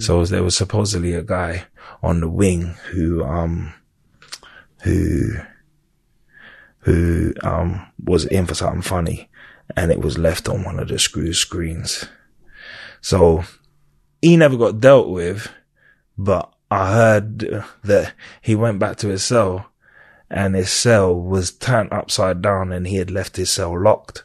So 0.00 0.24
there 0.24 0.42
was 0.42 0.56
supposedly 0.56 1.14
a 1.14 1.22
guy 1.22 1.66
on 2.02 2.20
the 2.20 2.28
wing 2.28 2.74
who 2.90 3.22
um 3.24 3.72
who 4.82 5.30
who 6.80 7.32
um 7.42 7.86
was 8.02 8.24
in 8.26 8.46
for 8.46 8.54
something 8.54 8.82
funny, 8.82 9.30
and 9.76 9.92
it 9.92 10.00
was 10.00 10.18
left 10.18 10.48
on 10.48 10.64
one 10.64 10.78
of 10.80 10.88
the 10.88 10.98
screw 10.98 11.32
screens. 11.32 12.06
So 13.00 13.44
he 14.24 14.38
never 14.38 14.56
got 14.56 14.80
dealt 14.80 15.10
with, 15.10 15.52
but 16.16 16.50
I 16.70 16.94
heard 16.94 17.62
that 17.82 18.14
he 18.40 18.54
went 18.54 18.78
back 18.78 18.96
to 18.98 19.08
his 19.08 19.22
cell 19.22 19.66
and 20.30 20.54
his 20.54 20.70
cell 20.70 21.14
was 21.14 21.52
turned 21.52 21.92
upside 21.92 22.40
down 22.40 22.72
and 22.72 22.86
he 22.86 22.96
had 22.96 23.10
left 23.10 23.36
his 23.36 23.50
cell 23.50 23.78
locked. 23.78 24.24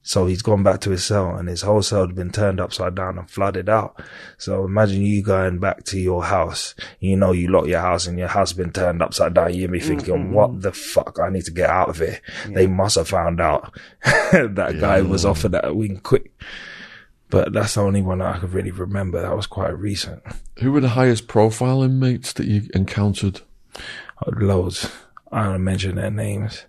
So 0.00 0.26
he's 0.26 0.42
gone 0.42 0.62
back 0.62 0.80
to 0.82 0.90
his 0.90 1.04
cell 1.04 1.34
and 1.34 1.48
his 1.48 1.62
whole 1.62 1.82
cell 1.82 2.06
had 2.06 2.14
been 2.14 2.30
turned 2.30 2.60
upside 2.60 2.94
down 2.94 3.18
and 3.18 3.28
flooded 3.28 3.68
out. 3.68 4.00
So 4.38 4.64
imagine 4.64 5.02
you 5.02 5.24
going 5.24 5.58
back 5.58 5.82
to 5.86 5.98
your 5.98 6.22
house. 6.22 6.76
You 7.00 7.16
know, 7.16 7.32
you 7.32 7.48
lock 7.48 7.66
your 7.66 7.80
house 7.80 8.06
and 8.06 8.16
your 8.16 8.28
house 8.28 8.52
been 8.52 8.70
turned 8.70 9.02
upside 9.02 9.34
down. 9.34 9.54
You'd 9.54 9.72
be 9.72 9.80
thinking, 9.80 10.30
what 10.30 10.62
the 10.62 10.72
fuck? 10.72 11.18
I 11.18 11.30
need 11.30 11.46
to 11.46 11.50
get 11.50 11.68
out 11.68 11.88
of 11.88 11.98
here. 11.98 12.20
They 12.46 12.68
must 12.68 12.94
have 12.94 13.08
found 13.08 13.40
out 13.40 13.76
that 14.04 14.76
guy 14.78 15.02
was 15.02 15.24
off 15.24 15.38
offered 15.38 15.52
that 15.52 15.74
wing 15.74 15.98
quick. 15.98 16.30
But 17.28 17.52
that's 17.52 17.74
the 17.74 17.82
only 17.82 18.02
one 18.02 18.18
that 18.18 18.36
I 18.36 18.38
could 18.38 18.52
really 18.52 18.70
remember. 18.70 19.20
That 19.20 19.36
was 19.36 19.46
quite 19.46 19.76
recent. 19.76 20.22
Who 20.60 20.72
were 20.72 20.80
the 20.80 20.90
highest 20.90 21.26
profile 21.26 21.82
inmates 21.82 22.32
that 22.34 22.46
you 22.46 22.68
encountered? 22.74 23.40
Oh, 24.24 24.30
loads. 24.36 24.90
I 25.32 25.44
don't 25.44 25.64
mention 25.64 25.96
their 25.96 26.10
names. 26.10 26.64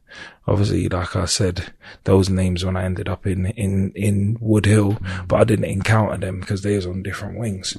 Obviously, 0.47 0.89
like 0.89 1.15
I 1.15 1.25
said, 1.25 1.73
those 2.05 2.29
names 2.29 2.65
when 2.65 2.75
I 2.75 2.85
ended 2.85 3.07
up 3.07 3.27
in, 3.27 3.45
in, 3.51 3.91
in 3.95 4.37
Woodhill, 4.39 4.99
but 5.27 5.41
I 5.41 5.43
didn't 5.43 5.65
encounter 5.65 6.17
them 6.17 6.39
because 6.39 6.63
they 6.63 6.75
was 6.75 6.87
on 6.87 7.03
different 7.03 7.37
wings. 7.37 7.77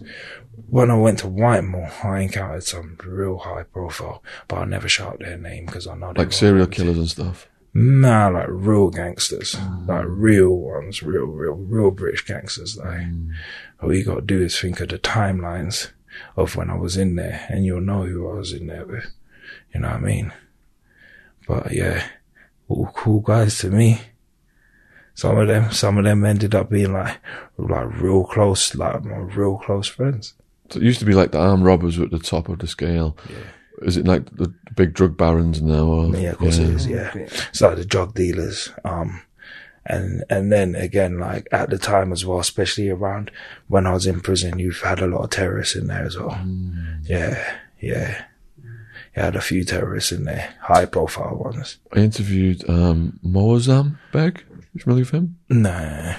When 0.69 0.91
I 0.91 0.97
went 0.97 1.19
to 1.21 1.27
Whitemoor, 1.29 1.91
I 2.05 2.21
encountered 2.21 2.63
some 2.63 2.97
real 3.05 3.39
high 3.39 3.65
profile, 3.65 4.23
but 4.47 4.59
I 4.59 4.65
never 4.67 4.89
shout 4.89 5.19
their 5.19 5.37
name 5.37 5.67
because 5.67 5.87
I 5.87 5.97
know 5.97 6.13
they 6.13 6.23
Like 6.23 6.33
serial 6.33 6.67
killers 6.67 6.99
and 6.99 7.11
stuff. 7.11 7.49
Nah, 7.75 8.29
like 8.29 8.47
real 8.49 8.91
gangsters, 8.91 9.55
mm. 9.55 9.87
like 9.87 10.07
real 10.09 10.57
ones, 10.57 11.03
real, 11.03 11.27
real, 11.27 11.53
real 11.53 11.91
British 11.91 12.25
gangsters. 12.25 12.77
Like, 12.77 13.01
mm. 13.01 13.33
all 13.83 13.95
you 13.95 14.05
gotta 14.05 14.23
do 14.23 14.43
is 14.43 14.59
think 14.59 14.81
of 14.81 14.89
the 14.89 14.99
timelines 14.99 15.91
of 16.37 16.57
when 16.57 16.71
I 16.71 16.77
was 16.77 16.97
in 16.97 17.17
there, 17.17 17.47
and 17.49 17.65
you'll 17.65 17.81
know 17.81 18.05
who 18.05 18.29
I 18.31 18.35
was 18.35 18.53
in 18.53 18.67
there 18.67 18.87
with. 18.87 19.11
You 19.75 19.81
know 19.81 19.89
what 19.89 19.97
I 19.97 20.01
mean? 20.01 20.33
But 21.47 21.73
yeah, 21.73 22.07
all 22.69 22.91
cool 22.95 23.21
guys 23.21 23.59
to 23.59 23.71
me. 23.71 24.01
Some 25.15 25.39
of 25.39 25.49
them, 25.49 25.73
some 25.73 25.99
of 25.99 26.05
them 26.05 26.25
ended 26.25 26.55
up 26.55 26.71
being 26.71 26.93
like, 26.93 27.19
like 27.57 28.01
real 28.01 28.25
close, 28.25 28.75
like 28.75 29.05
my 29.05 29.17
real 29.17 29.59
close 29.59 29.89
friends. 29.89 30.35
So 30.71 30.79
it 30.79 30.85
used 30.85 31.01
to 31.01 31.05
be 31.05 31.15
like 31.15 31.33
the 31.33 31.39
armed 31.39 31.65
robbers 31.65 31.99
were 31.99 32.05
at 32.05 32.11
the 32.11 32.19
top 32.19 32.49
of 32.49 32.59
the 32.59 32.67
scale. 32.67 33.17
Is 33.83 33.97
it 33.97 34.07
like 34.07 34.37
the 34.37 34.53
big 34.75 34.95
drug 34.95 35.17
barons 35.17 35.63
now? 35.63 35.87
Or, 35.87 36.17
Yeah, 36.17 36.31
of 36.31 36.39
course 36.39 36.59
it 36.59 36.69
is. 36.69 36.87
Yeah, 36.87 37.11
it's 37.15 37.61
like 37.61 37.77
the 37.77 37.85
drug 37.85 38.15
dealers. 38.15 38.71
Um, 38.85 39.23
and 39.87 40.25
and 40.29 40.53
then 40.53 40.75
again, 40.75 41.19
like 41.19 41.49
at 41.51 41.71
the 41.71 41.79
time 41.79 42.13
as 42.13 42.25
well, 42.25 42.41
especially 42.41 42.91
around 42.91 43.31
when 43.69 43.87
I 43.87 43.93
was 43.93 44.07
in 44.07 44.21
prison, 44.21 44.59
you've 44.59 44.83
had 44.83 45.01
a 45.01 45.07
lot 45.07 45.25
of 45.25 45.31
terrorists 45.31 45.77
in 45.77 45.87
there 45.87 46.05
as 46.05 46.17
well. 46.17 46.39
Yeah, 47.05 47.59
yeah. 47.81 48.25
You 49.17 49.23
had 49.23 49.37
a 49.37 49.41
few 49.41 49.65
terrorists 49.65 50.13
in 50.13 50.25
there, 50.25 50.55
high 50.61 50.85
profile 50.85 51.37
ones. 51.37 51.79
I 51.93 52.01
interviewed 52.01 52.69
um, 52.69 53.19
Moazzam 53.25 53.99
Beg. 54.13 54.45
You 54.75 54.81
familiar 54.81 55.03
with 55.03 55.11
him? 55.11 55.39
Nah. 55.49 56.15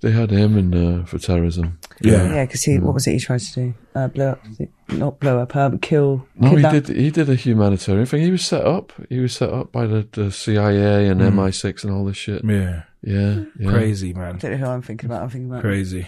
They 0.00 0.12
had 0.12 0.30
him 0.30 0.56
in 0.56 0.74
uh, 0.74 1.04
for 1.04 1.18
terrorism. 1.18 1.78
Yeah. 2.02 2.32
Yeah, 2.34 2.44
because 2.46 2.62
he, 2.62 2.78
what 2.78 2.94
was 2.94 3.06
it 3.06 3.12
he 3.12 3.18
tried 3.20 3.40
to 3.40 3.54
do? 3.54 3.74
Uh, 3.94 4.08
blow 4.08 4.30
up, 4.30 4.44
not 4.88 5.20
blow 5.20 5.38
up, 5.40 5.54
um, 5.56 5.78
kill. 5.78 6.26
No, 6.36 6.56
he 6.56 6.62
did. 6.62 6.88
He 6.88 7.10
did 7.10 7.28
a 7.28 7.34
humanitarian 7.34 8.06
thing. 8.06 8.22
He 8.22 8.30
was 8.30 8.44
set 8.44 8.64
up. 8.64 8.92
He 9.08 9.18
was 9.20 9.34
set 9.34 9.50
up 9.50 9.72
by 9.72 9.86
the, 9.86 10.08
the 10.12 10.30
CIA 10.32 11.08
and 11.08 11.20
MI6 11.20 11.84
and 11.84 11.92
all 11.92 12.04
this 12.04 12.16
shit. 12.16 12.44
Yeah. 12.44 12.82
Yeah, 13.02 13.44
yeah. 13.58 13.70
Crazy, 13.70 14.12
man. 14.12 14.36
I 14.36 14.38
don't 14.38 14.50
know 14.52 14.56
who 14.58 14.66
I'm 14.66 14.82
thinking 14.82 15.06
about. 15.06 15.22
I'm 15.22 15.30
thinking 15.30 15.50
about. 15.50 15.62
Crazy. 15.62 16.06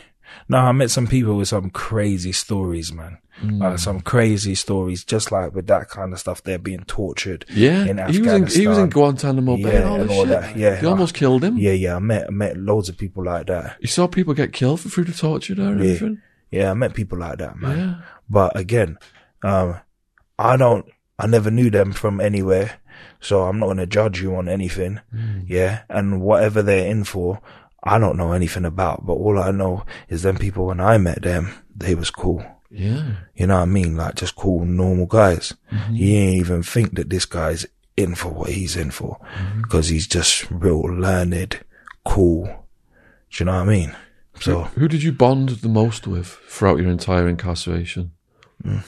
No, 0.49 0.59
I 0.59 0.73
met 0.73 0.91
some 0.91 1.07
people 1.07 1.37
with 1.37 1.49
some 1.49 1.71
crazy 1.71 2.33
stories, 2.33 2.93
man. 2.93 3.19
Like 3.45 3.79
some 3.81 4.01
crazy 4.03 4.55
stories, 4.55 5.03
just 5.05 5.33
like 5.33 5.53
with 5.53 5.67
that 5.67 5.89
kind 5.89 6.13
of 6.13 6.21
stuff. 6.21 6.43
They're 6.45 6.59
being 6.59 6.85
tortured. 6.85 7.45
Yeah, 7.51 7.85
in 7.87 7.99
he 8.13 8.21
was 8.21 8.33
in, 8.33 8.47
he 8.47 8.69
was 8.69 8.79
in 8.79 8.89
Guantanamo 8.91 9.57
Bay 9.57 9.63
Yeah, 9.63 9.69
and 9.79 9.85
all 9.89 10.01
and 10.01 10.11
this 10.11 10.17
all 10.19 10.25
shit. 10.27 10.41
that, 10.41 10.57
yeah. 10.57 10.81
they 10.81 10.87
almost 10.87 11.15
killed 11.15 11.43
him. 11.43 11.59
Yeah, 11.59 11.73
yeah. 11.73 11.97
I 11.97 11.99
met 11.99 12.27
I 12.29 12.31
met 12.31 12.57
loads 12.57 12.89
of 12.89 12.97
people 12.99 13.25
like 13.25 13.47
that. 13.49 13.79
You 13.81 13.89
saw 13.89 14.07
people 14.07 14.35
get 14.35 14.53
killed 14.53 14.81
for 14.81 14.91
through 14.91 15.05
the 15.05 15.13
torture 15.13 15.57
there 15.57 15.69
and 15.73 15.81
Yeah. 15.83 15.87
everything. 15.87 16.23
Yeah, 16.53 16.71
I 16.71 16.75
met 16.75 16.95
people 16.95 17.19
like 17.19 17.39
that, 17.39 17.57
man. 17.59 17.79
Yeah. 17.79 17.95
But 18.31 18.57
again, 18.57 18.99
um, 19.43 19.81
I 20.39 20.57
don't, 20.57 20.87
I 21.19 21.27
never 21.27 21.51
knew 21.51 21.71
them 21.71 21.93
from 21.93 22.21
anywhere. 22.21 22.79
So 23.19 23.45
I'm 23.45 23.59
not 23.59 23.67
going 23.67 23.79
to 23.79 23.87
judge 23.87 24.21
you 24.21 24.37
on 24.37 24.49
anything. 24.49 25.01
Yeah. 25.47 25.81
And 25.89 26.21
whatever 26.21 26.61
they're 26.63 26.87
in 26.89 27.05
for, 27.05 27.41
I 27.83 27.99
don't 27.99 28.17
know 28.17 28.33
anything 28.33 28.65
about. 28.65 29.05
But 29.05 29.15
all 29.15 29.39
I 29.39 29.51
know 29.51 29.85
is 30.09 30.23
them 30.23 30.37
people, 30.37 30.67
when 30.67 30.81
I 30.81 30.99
met 30.99 31.23
them, 31.23 31.53
they 31.75 31.95
was 31.95 32.11
cool. 32.11 32.45
Yeah. 32.71 33.17
You 33.35 33.47
know 33.47 33.57
what 33.57 33.63
I 33.63 33.67
mean? 33.67 33.97
Like 33.97 34.15
just 34.15 34.37
cool, 34.37 34.65
normal 34.65 35.07
guys. 35.07 35.55
Mm-hmm. 35.71 35.95
You 35.95 36.17
ain't 36.17 36.37
even 36.37 36.63
think 36.63 36.95
that 36.97 37.11
this 37.11 37.27
guy's 37.27 37.67
in 37.97 38.15
for 38.15 38.31
what 38.31 38.51
he's 38.51 38.77
in 38.77 38.91
for. 38.91 39.19
Mm-hmm. 39.37 39.63
Cause 39.63 39.89
he's 39.89 40.07
just 40.07 40.51
real 40.51 40.81
learned, 40.83 41.61
cool. 42.05 42.45
Do 42.45 43.39
you 43.39 43.47
know 43.47 43.53
what 43.53 43.69
I 43.69 43.73
mean? 43.73 43.97
So 44.41 44.63
Who 44.63 44.89
did 44.89 45.03
you 45.03 45.13
bond 45.13 45.51
the 45.51 45.69
most 45.69 46.07
with 46.07 46.27
throughout 46.27 46.79
your 46.79 46.91
entire 46.91 47.29
incarceration? 47.29 48.13
Mm. 48.65 48.83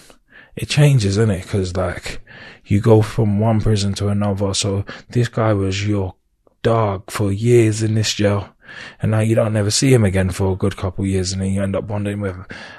it 0.57 0.69
changes, 0.69 1.16
isn't 1.19 1.31
it? 1.31 1.43
Because 1.43 1.77
like 1.77 2.21
you 2.65 2.81
go 2.81 3.03
from 3.03 3.39
one 3.39 3.61
prison 3.61 3.93
to 3.95 4.09
another. 4.09 4.55
So 4.55 4.85
this 5.11 5.29
guy 5.29 5.53
was 5.53 5.87
your 5.87 6.15
dog 6.62 7.11
for 7.11 7.31
years 7.31 7.83
in 7.83 7.95
this 7.95 8.15
jail. 8.15 8.53
And 9.01 9.10
now 9.10 9.20
you 9.20 9.34
don't 9.34 9.52
never 9.52 9.70
see 9.70 9.92
him 9.92 10.05
again 10.05 10.30
for 10.30 10.52
a 10.52 10.56
good 10.56 10.76
couple 10.76 11.05
of 11.05 11.10
years, 11.10 11.32
and 11.32 11.42
then 11.42 11.52
you 11.52 11.62
end 11.62 11.76
up 11.76 11.86
bonding 11.86 12.20
with 12.20 12.36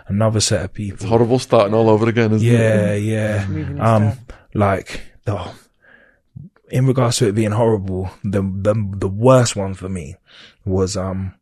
another 0.08 0.40
set 0.40 0.64
of 0.66 0.74
people. 0.74 0.96
It's 0.96 1.06
horrible 1.06 1.40
starting 1.40 1.74
all 1.74 1.90
over 1.90 2.08
again, 2.08 2.34
isn't 2.34 2.48
it? 2.48 2.52
Yeah, 2.52 2.94
yeah. 2.94 3.46
Um, 3.80 4.14
like 4.54 5.02
the 5.26 5.52
in 6.70 6.88
regards 6.88 7.18
to 7.18 7.28
it 7.28 7.36
being 7.36 7.52
horrible, 7.52 8.10
the 8.24 8.42
the 8.42 8.74
the 8.98 9.08
worst 9.08 9.56
one 9.56 9.74
for 9.74 9.90
me 9.90 10.16
was 10.64 10.98
um, 10.98 11.36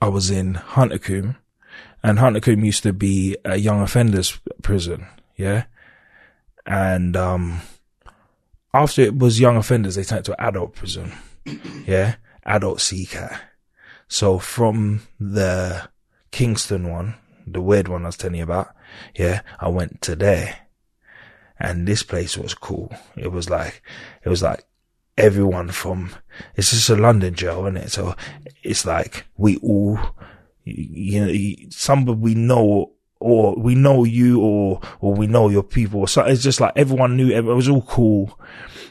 I 0.00 0.08
was 0.08 0.30
in 0.30 0.54
Huntercombe, 0.54 1.36
and 2.02 2.18
Huntercombe 2.18 2.64
used 2.64 2.82
to 2.84 2.92
be 2.92 3.36
a 3.44 3.56
young 3.56 3.82
offenders 3.82 4.40
prison, 4.62 5.06
yeah, 5.36 5.64
and 6.66 7.16
um, 7.16 7.60
after 8.72 9.02
it 9.02 9.18
was 9.18 9.40
young 9.40 9.56
offenders, 9.56 9.96
they 9.96 10.04
turned 10.04 10.20
it 10.20 10.24
to 10.24 10.40
adult 10.40 10.74
prison, 10.74 11.12
yeah, 11.86 12.16
adult 12.44 12.80
seeker. 12.80 13.40
So 14.08 14.38
from 14.38 15.02
the 15.18 15.88
Kingston 16.30 16.90
one, 16.90 17.14
the 17.46 17.60
weird 17.60 17.88
one 17.88 18.04
I 18.04 18.08
was 18.08 18.16
telling 18.16 18.36
you 18.36 18.44
about, 18.44 18.68
yeah, 19.14 19.42
I 19.58 19.68
went 19.68 20.02
to 20.02 20.16
there. 20.16 20.56
And 21.58 21.86
this 21.86 22.02
place 22.02 22.36
was 22.36 22.54
cool. 22.54 22.92
It 23.16 23.30
was 23.30 23.48
like, 23.48 23.82
it 24.24 24.28
was 24.28 24.42
like 24.42 24.64
everyone 25.16 25.70
from, 25.70 26.10
it's 26.56 26.70
just 26.70 26.90
a 26.90 26.96
London 26.96 27.34
jail, 27.34 27.66
isn't 27.66 27.76
it? 27.76 27.90
So 27.90 28.16
it's 28.62 28.84
like 28.84 29.26
we 29.36 29.56
all, 29.58 29.98
you 30.64 31.24
know, 31.24 31.68
somebody 31.70 32.18
we 32.18 32.34
know 32.34 32.92
or 33.20 33.54
we 33.56 33.76
know 33.76 34.04
you 34.04 34.40
or, 34.40 34.80
or 35.00 35.14
we 35.14 35.28
know 35.28 35.48
your 35.48 35.62
people. 35.62 36.06
So 36.06 36.24
it's 36.24 36.42
just 36.42 36.60
like 36.60 36.72
everyone 36.74 37.16
knew, 37.16 37.30
it 37.30 37.42
was 37.42 37.68
all 37.68 37.82
cool. 37.82 38.38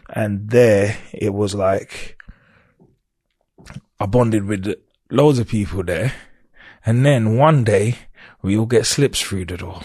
And 0.10 0.50
there 0.50 0.98
it 1.14 1.34
was 1.34 1.54
like, 1.54 2.18
I 4.02 4.08
bonded 4.08 4.46
with 4.46 4.74
loads 5.12 5.38
of 5.38 5.48
people 5.48 5.84
there. 5.84 6.14
And 6.84 7.06
then 7.06 7.38
one 7.38 7.64
day 7.64 7.98
we 8.42 8.58
all 8.58 8.66
get 8.66 8.88
slips 8.88 9.22
through 9.22 9.46
the 9.46 9.58
door. 9.58 9.82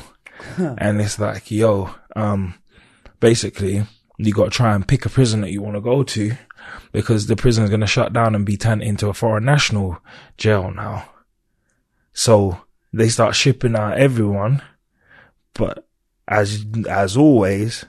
and 0.56 1.00
it's 1.02 1.18
like, 1.18 1.50
yo, 1.50 1.94
um, 2.14 2.54
basically 3.20 3.84
you 4.16 4.32
got 4.32 4.44
to 4.44 4.50
try 4.50 4.74
and 4.74 4.88
pick 4.88 5.04
a 5.04 5.10
prison 5.10 5.42
that 5.42 5.52
you 5.52 5.60
want 5.60 5.76
to 5.76 5.82
go 5.82 6.02
to 6.02 6.32
because 6.92 7.26
the 7.26 7.36
prison 7.36 7.64
is 7.64 7.70
going 7.70 7.82
to 7.82 7.86
shut 7.86 8.14
down 8.14 8.34
and 8.34 8.46
be 8.46 8.56
turned 8.56 8.82
into 8.82 9.08
a 9.08 9.14
foreign 9.14 9.44
national 9.44 9.98
jail 10.38 10.70
now. 10.70 11.10
So 12.14 12.62
they 12.94 13.10
start 13.10 13.34
shipping 13.34 13.76
out 13.76 13.98
everyone. 13.98 14.62
But 15.52 15.86
as, 16.26 16.64
as 16.88 17.18
always, 17.18 17.84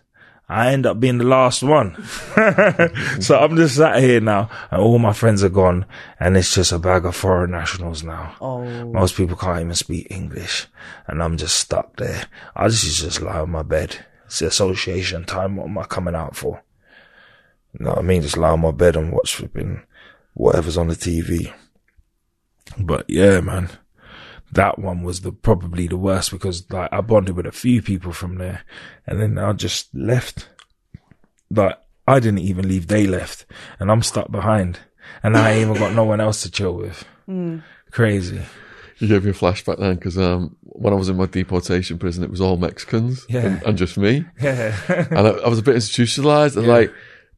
I 0.49 0.71
end 0.71 0.85
up 0.85 0.99
being 0.99 1.17
the 1.17 1.25
last 1.25 1.61
one. 1.61 2.01
so 3.19 3.37
I'm 3.37 3.57
just 3.57 3.75
sat 3.75 3.99
here 4.01 4.21
now 4.21 4.49
and 4.71 4.81
all 4.81 4.97
my 4.97 5.11
friends 5.11 5.43
are 5.43 5.49
gone 5.49 5.85
and 6.19 6.37
it's 6.37 6.53
just 6.55 6.71
a 6.71 6.79
bag 6.79 7.05
of 7.05 7.15
foreign 7.15 7.51
nationals 7.51 8.01
now. 8.01 8.35
Oh, 8.39 8.63
Most 8.85 9.17
people 9.17 9.35
can't 9.35 9.59
even 9.59 9.75
speak 9.75 10.07
English, 10.09 10.67
and 11.07 11.21
I'm 11.21 11.35
just 11.37 11.57
stuck 11.57 11.97
there. 11.97 12.25
I 12.55 12.69
just 12.69 13.01
just 13.01 13.21
lie 13.21 13.39
on 13.41 13.49
my 13.49 13.63
bed. 13.63 14.05
It's 14.25 14.39
the 14.39 14.47
association 14.47 15.25
time. 15.25 15.57
What 15.57 15.67
am 15.67 15.77
I 15.77 15.83
coming 15.83 16.15
out 16.15 16.35
for? 16.35 16.63
You 17.73 17.85
know 17.85 17.91
what 17.91 17.99
I 17.99 18.03
mean? 18.03 18.21
Just 18.21 18.37
lie 18.37 18.49
on 18.51 18.61
my 18.61 18.71
bed 18.71 18.95
and 18.95 19.11
watch 19.11 19.35
flipping 19.35 19.83
whatever's 20.33 20.77
on 20.77 20.87
the 20.87 20.95
TV. 20.95 21.53
But 22.77 23.05
yeah, 23.09 23.41
man, 23.41 23.69
that 24.51 24.79
one 24.79 25.03
was 25.03 25.21
the 25.21 25.31
probably 25.31 25.87
the 25.87 25.97
worst 25.97 26.31
because 26.31 26.69
like 26.71 26.89
I 26.91 27.01
bonded 27.01 27.35
with 27.35 27.45
a 27.45 27.51
few 27.51 27.81
people 27.81 28.11
from 28.13 28.37
there, 28.37 28.61
and 29.05 29.19
then 29.21 29.37
I 29.37 29.53
just 29.53 29.93
left. 29.95 30.49
Like 31.49 31.77
I 32.07 32.19
didn't 32.19 32.39
even 32.39 32.67
leave; 32.67 32.87
they 32.87 33.07
left, 33.07 33.45
and 33.79 33.91
I'm 33.91 34.01
stuck 34.03 34.31
behind, 34.31 34.79
and 35.23 35.37
I 35.37 35.51
ain't 35.51 35.69
even 35.69 35.81
got 35.81 35.93
no 35.93 36.03
one 36.03 36.21
else 36.21 36.43
to 36.43 36.51
chill 36.51 36.73
with. 36.73 37.03
Crazy. 37.91 38.41
You 38.99 39.07
gave 39.07 39.23
me 39.25 39.29
a 39.31 39.33
flashback 39.33 39.79
then 39.79 39.95
because 39.95 40.17
um, 40.17 40.55
when 40.61 40.91
I 40.91 40.95
was 40.97 41.07
in 41.07 41.17
my 41.17 41.27
deportation 41.27 41.99
prison, 41.99 42.23
it 42.23 42.31
was 42.31 42.41
all 42.41 42.57
Mexicans 42.57 43.25
Yeah. 43.29 43.45
and, 43.45 43.63
and 43.63 43.77
just 43.77 43.97
me. 43.97 44.25
Yeah. 44.41 44.75
and 45.11 45.19
I, 45.19 45.29
I 45.31 45.47
was 45.49 45.59
a 45.59 45.63
bit 45.63 45.75
institutionalized 45.75 46.57
and 46.57 46.65
like 46.67 46.91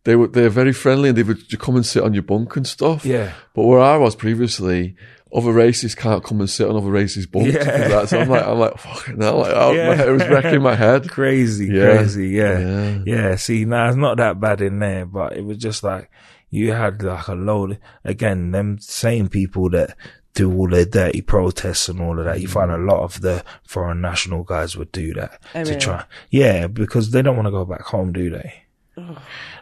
they 0.06 0.16
were 0.16 0.28
they're 0.28 0.50
very 0.50 0.72
friendly 0.72 1.10
and 1.10 1.18
they 1.18 1.24
would 1.24 1.60
come 1.60 1.76
and 1.76 1.86
sit 1.86 2.02
on 2.04 2.14
your 2.14 2.24
bunk 2.24 2.56
and 2.56 2.66
stuff. 2.66 3.06
Yeah. 3.06 3.34
But 3.54 3.64
where 3.64 3.82
I 3.82 3.98
was 3.98 4.16
previously, 4.16 4.96
other 5.34 5.52
races 5.52 5.94
can't 5.96 6.24
come 6.24 6.40
and 6.40 6.50
sit 6.50 6.68
on 6.68 6.76
other 6.76 6.90
races' 6.90 7.28
bunks. 7.28 7.54
Yeah. 7.54 7.60
because 7.64 7.90
that. 7.90 8.10
So 8.10 8.20
I'm 8.20 8.30
like, 8.30 8.46
I'm 8.48 8.60
like, 8.60 8.78
fucking 8.78 9.22
hell, 9.22 9.38
like, 9.40 9.54
oh, 9.54 9.72
Yeah. 9.74 9.96
my- 9.96 10.04
it 10.06 10.10
was 10.12 10.28
wrecking 10.28 10.62
my 10.62 10.76
head. 10.76 11.10
Crazy, 11.12 11.68
Yeah. 11.68 11.98
crazy, 11.98 12.30
yeah. 12.30 12.60
Yeah. 12.60 13.00
Yeah, 13.06 13.36
see, 13.36 13.66
now 13.66 13.88
it's 13.90 13.98
not 13.98 14.18
that 14.18 14.40
bad 14.40 14.62
in 14.62 14.80
there, 14.80 15.06
but 15.06 15.34
it 15.38 15.46
was 15.46 15.58
just 15.58 15.84
like 15.84 16.10
you 16.50 16.72
had 16.72 17.04
like 17.04 17.28
a 17.28 17.36
load. 17.36 17.80
Again, 18.04 18.52
them 18.52 18.80
same 18.80 19.30
people 19.30 19.70
that 19.72 19.96
do 20.34 20.52
all 20.56 20.70
the 20.70 20.86
dirty 20.86 21.22
protests 21.22 21.90
and 21.90 22.02
all 22.02 22.18
of 22.18 22.26
that. 22.26 22.40
You 22.42 22.48
mm. 22.48 22.52
find 22.52 22.72
a 22.72 22.78
lot 22.78 23.04
of 23.04 23.22
the 23.22 23.44
foreign 23.68 24.02
national 24.02 24.44
guys 24.44 24.76
would 24.78 24.92
do 24.92 25.14
that 25.14 25.40
Oh, 25.54 25.64
to 25.64 25.70
really? 25.70 25.82
try. 25.82 26.06
Yeah, 26.30 26.68
because 26.68 27.12
they 27.12 27.22
don't 27.22 27.36
want 27.36 27.48
to 27.48 27.52
go 27.52 27.66
back 27.66 27.82
home, 27.82 28.14
do 28.14 28.30
they? 28.30 28.64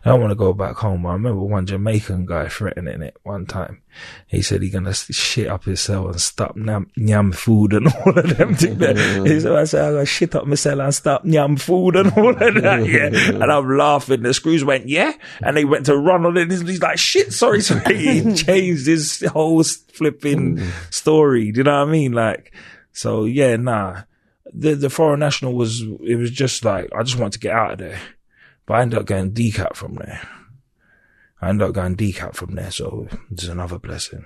I 0.05 0.09
don't 0.09 0.21
want 0.21 0.31
to 0.31 0.35
go 0.35 0.53
back 0.53 0.75
home. 0.77 1.05
I 1.05 1.13
remember 1.13 1.41
one 1.41 1.65
Jamaican 1.65 2.25
guy 2.25 2.47
threatening 2.47 3.01
it 3.01 3.17
one 3.23 3.45
time. 3.45 3.81
He 4.27 4.41
said 4.41 4.61
he 4.61 4.69
gonna 4.69 4.93
shit 4.93 5.47
up 5.47 5.65
his 5.65 5.81
cell 5.81 6.07
and 6.07 6.21
stop 6.21 6.55
nyam, 6.55 6.89
nyam 6.97 7.33
food 7.33 7.73
and 7.73 7.87
all 8.05 8.17
of 8.17 8.37
them. 8.37 8.55
things 8.55 8.77
there. 8.77 9.25
He 9.25 9.39
said, 9.39 9.51
I 9.53 9.63
said, 9.65 9.85
I'm 9.85 9.93
gonna 9.93 10.05
shit 10.05 10.35
up 10.35 10.45
my 10.45 10.55
cell 10.55 10.81
and 10.81 10.93
stop 10.93 11.23
nyam 11.25 11.59
food 11.59 11.95
and 11.95 12.11
all 12.13 12.29
of 12.29 12.37
that. 12.37 12.85
Yeah. 12.85 13.33
And 13.37 13.51
I'm 13.51 13.77
laughing. 13.77 14.23
The 14.23 14.33
screws 14.33 14.63
went, 14.63 14.87
yeah. 14.87 15.13
And 15.41 15.55
they 15.55 15.65
went 15.65 15.85
to 15.87 15.97
run 15.97 16.25
on 16.25 16.37
it. 16.37 16.51
He's 16.51 16.81
like, 16.81 16.97
shit, 16.97 17.33
sorry, 17.33 17.61
sorry. 17.61 17.97
he 18.21 18.33
changed 18.33 18.87
his 18.87 19.23
whole 19.31 19.63
flipping 19.63 20.59
story. 20.89 21.51
Do 21.51 21.59
you 21.59 21.63
know 21.63 21.79
what 21.79 21.89
I 21.89 21.91
mean? 21.91 22.13
Like, 22.13 22.53
so 22.93 23.25
yeah, 23.25 23.55
nah. 23.57 24.03
The, 24.53 24.75
the 24.75 24.89
foreign 24.89 25.19
national 25.19 25.53
was, 25.53 25.81
it 25.81 26.15
was 26.15 26.31
just 26.31 26.63
like, 26.63 26.89
I 26.97 27.03
just 27.03 27.19
wanted 27.19 27.33
to 27.33 27.39
get 27.39 27.53
out 27.53 27.73
of 27.73 27.79
there. 27.79 27.99
But 28.67 28.73
I 28.75 28.81
ended 28.81 28.99
up 28.99 29.05
going 29.05 29.31
DCAT 29.31 29.75
from 29.75 29.95
there. 29.95 30.27
I 31.41 31.49
ended 31.49 31.69
up 31.69 31.73
going 31.73 31.95
DCAT 31.95 32.35
from 32.35 32.53
there, 32.53 32.69
so 32.69 33.07
it's 33.31 33.47
another 33.47 33.79
blessing. 33.79 34.25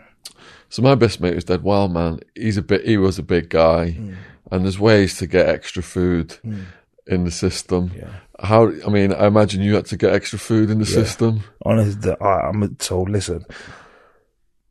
So 0.68 0.81
my 0.81 0.95
best 0.95 1.22
mate 1.22 1.35
was 1.35 1.43
dead 1.43 1.61
wild 1.61 1.93
man. 1.93 2.19
He's 2.35 2.57
a 2.57 2.61
bit. 2.61 2.85
He 2.85 2.97
was 2.97 3.19
a 3.19 3.23
big 3.23 3.49
guy, 3.49 3.95
mm. 3.97 4.15
and 4.51 4.65
there's 4.65 4.80
ways 4.80 5.18
to 5.18 5.27
get 5.27 5.47
extra 5.47 5.84
food 5.84 6.38
mm. 6.43 6.65
in 7.05 7.23
the 7.23 7.31
system. 7.31 7.91
Yeah. 7.95 8.09
How? 8.39 8.72
I 8.85 8.89
mean, 8.89 9.13
I 9.13 9.27
imagine 9.27 9.61
you 9.61 9.76
had 9.76 9.85
to 9.88 9.97
get 9.97 10.13
extra 10.13 10.39
food 10.39 10.72
in 10.72 10.80
the 10.80 10.85
system. 10.85 11.43
Honestly, 11.63 12.15
I, 12.19 12.49
I'm 12.49 12.63
a- 12.63 12.69
so 12.80 13.03
listen. 13.03 13.45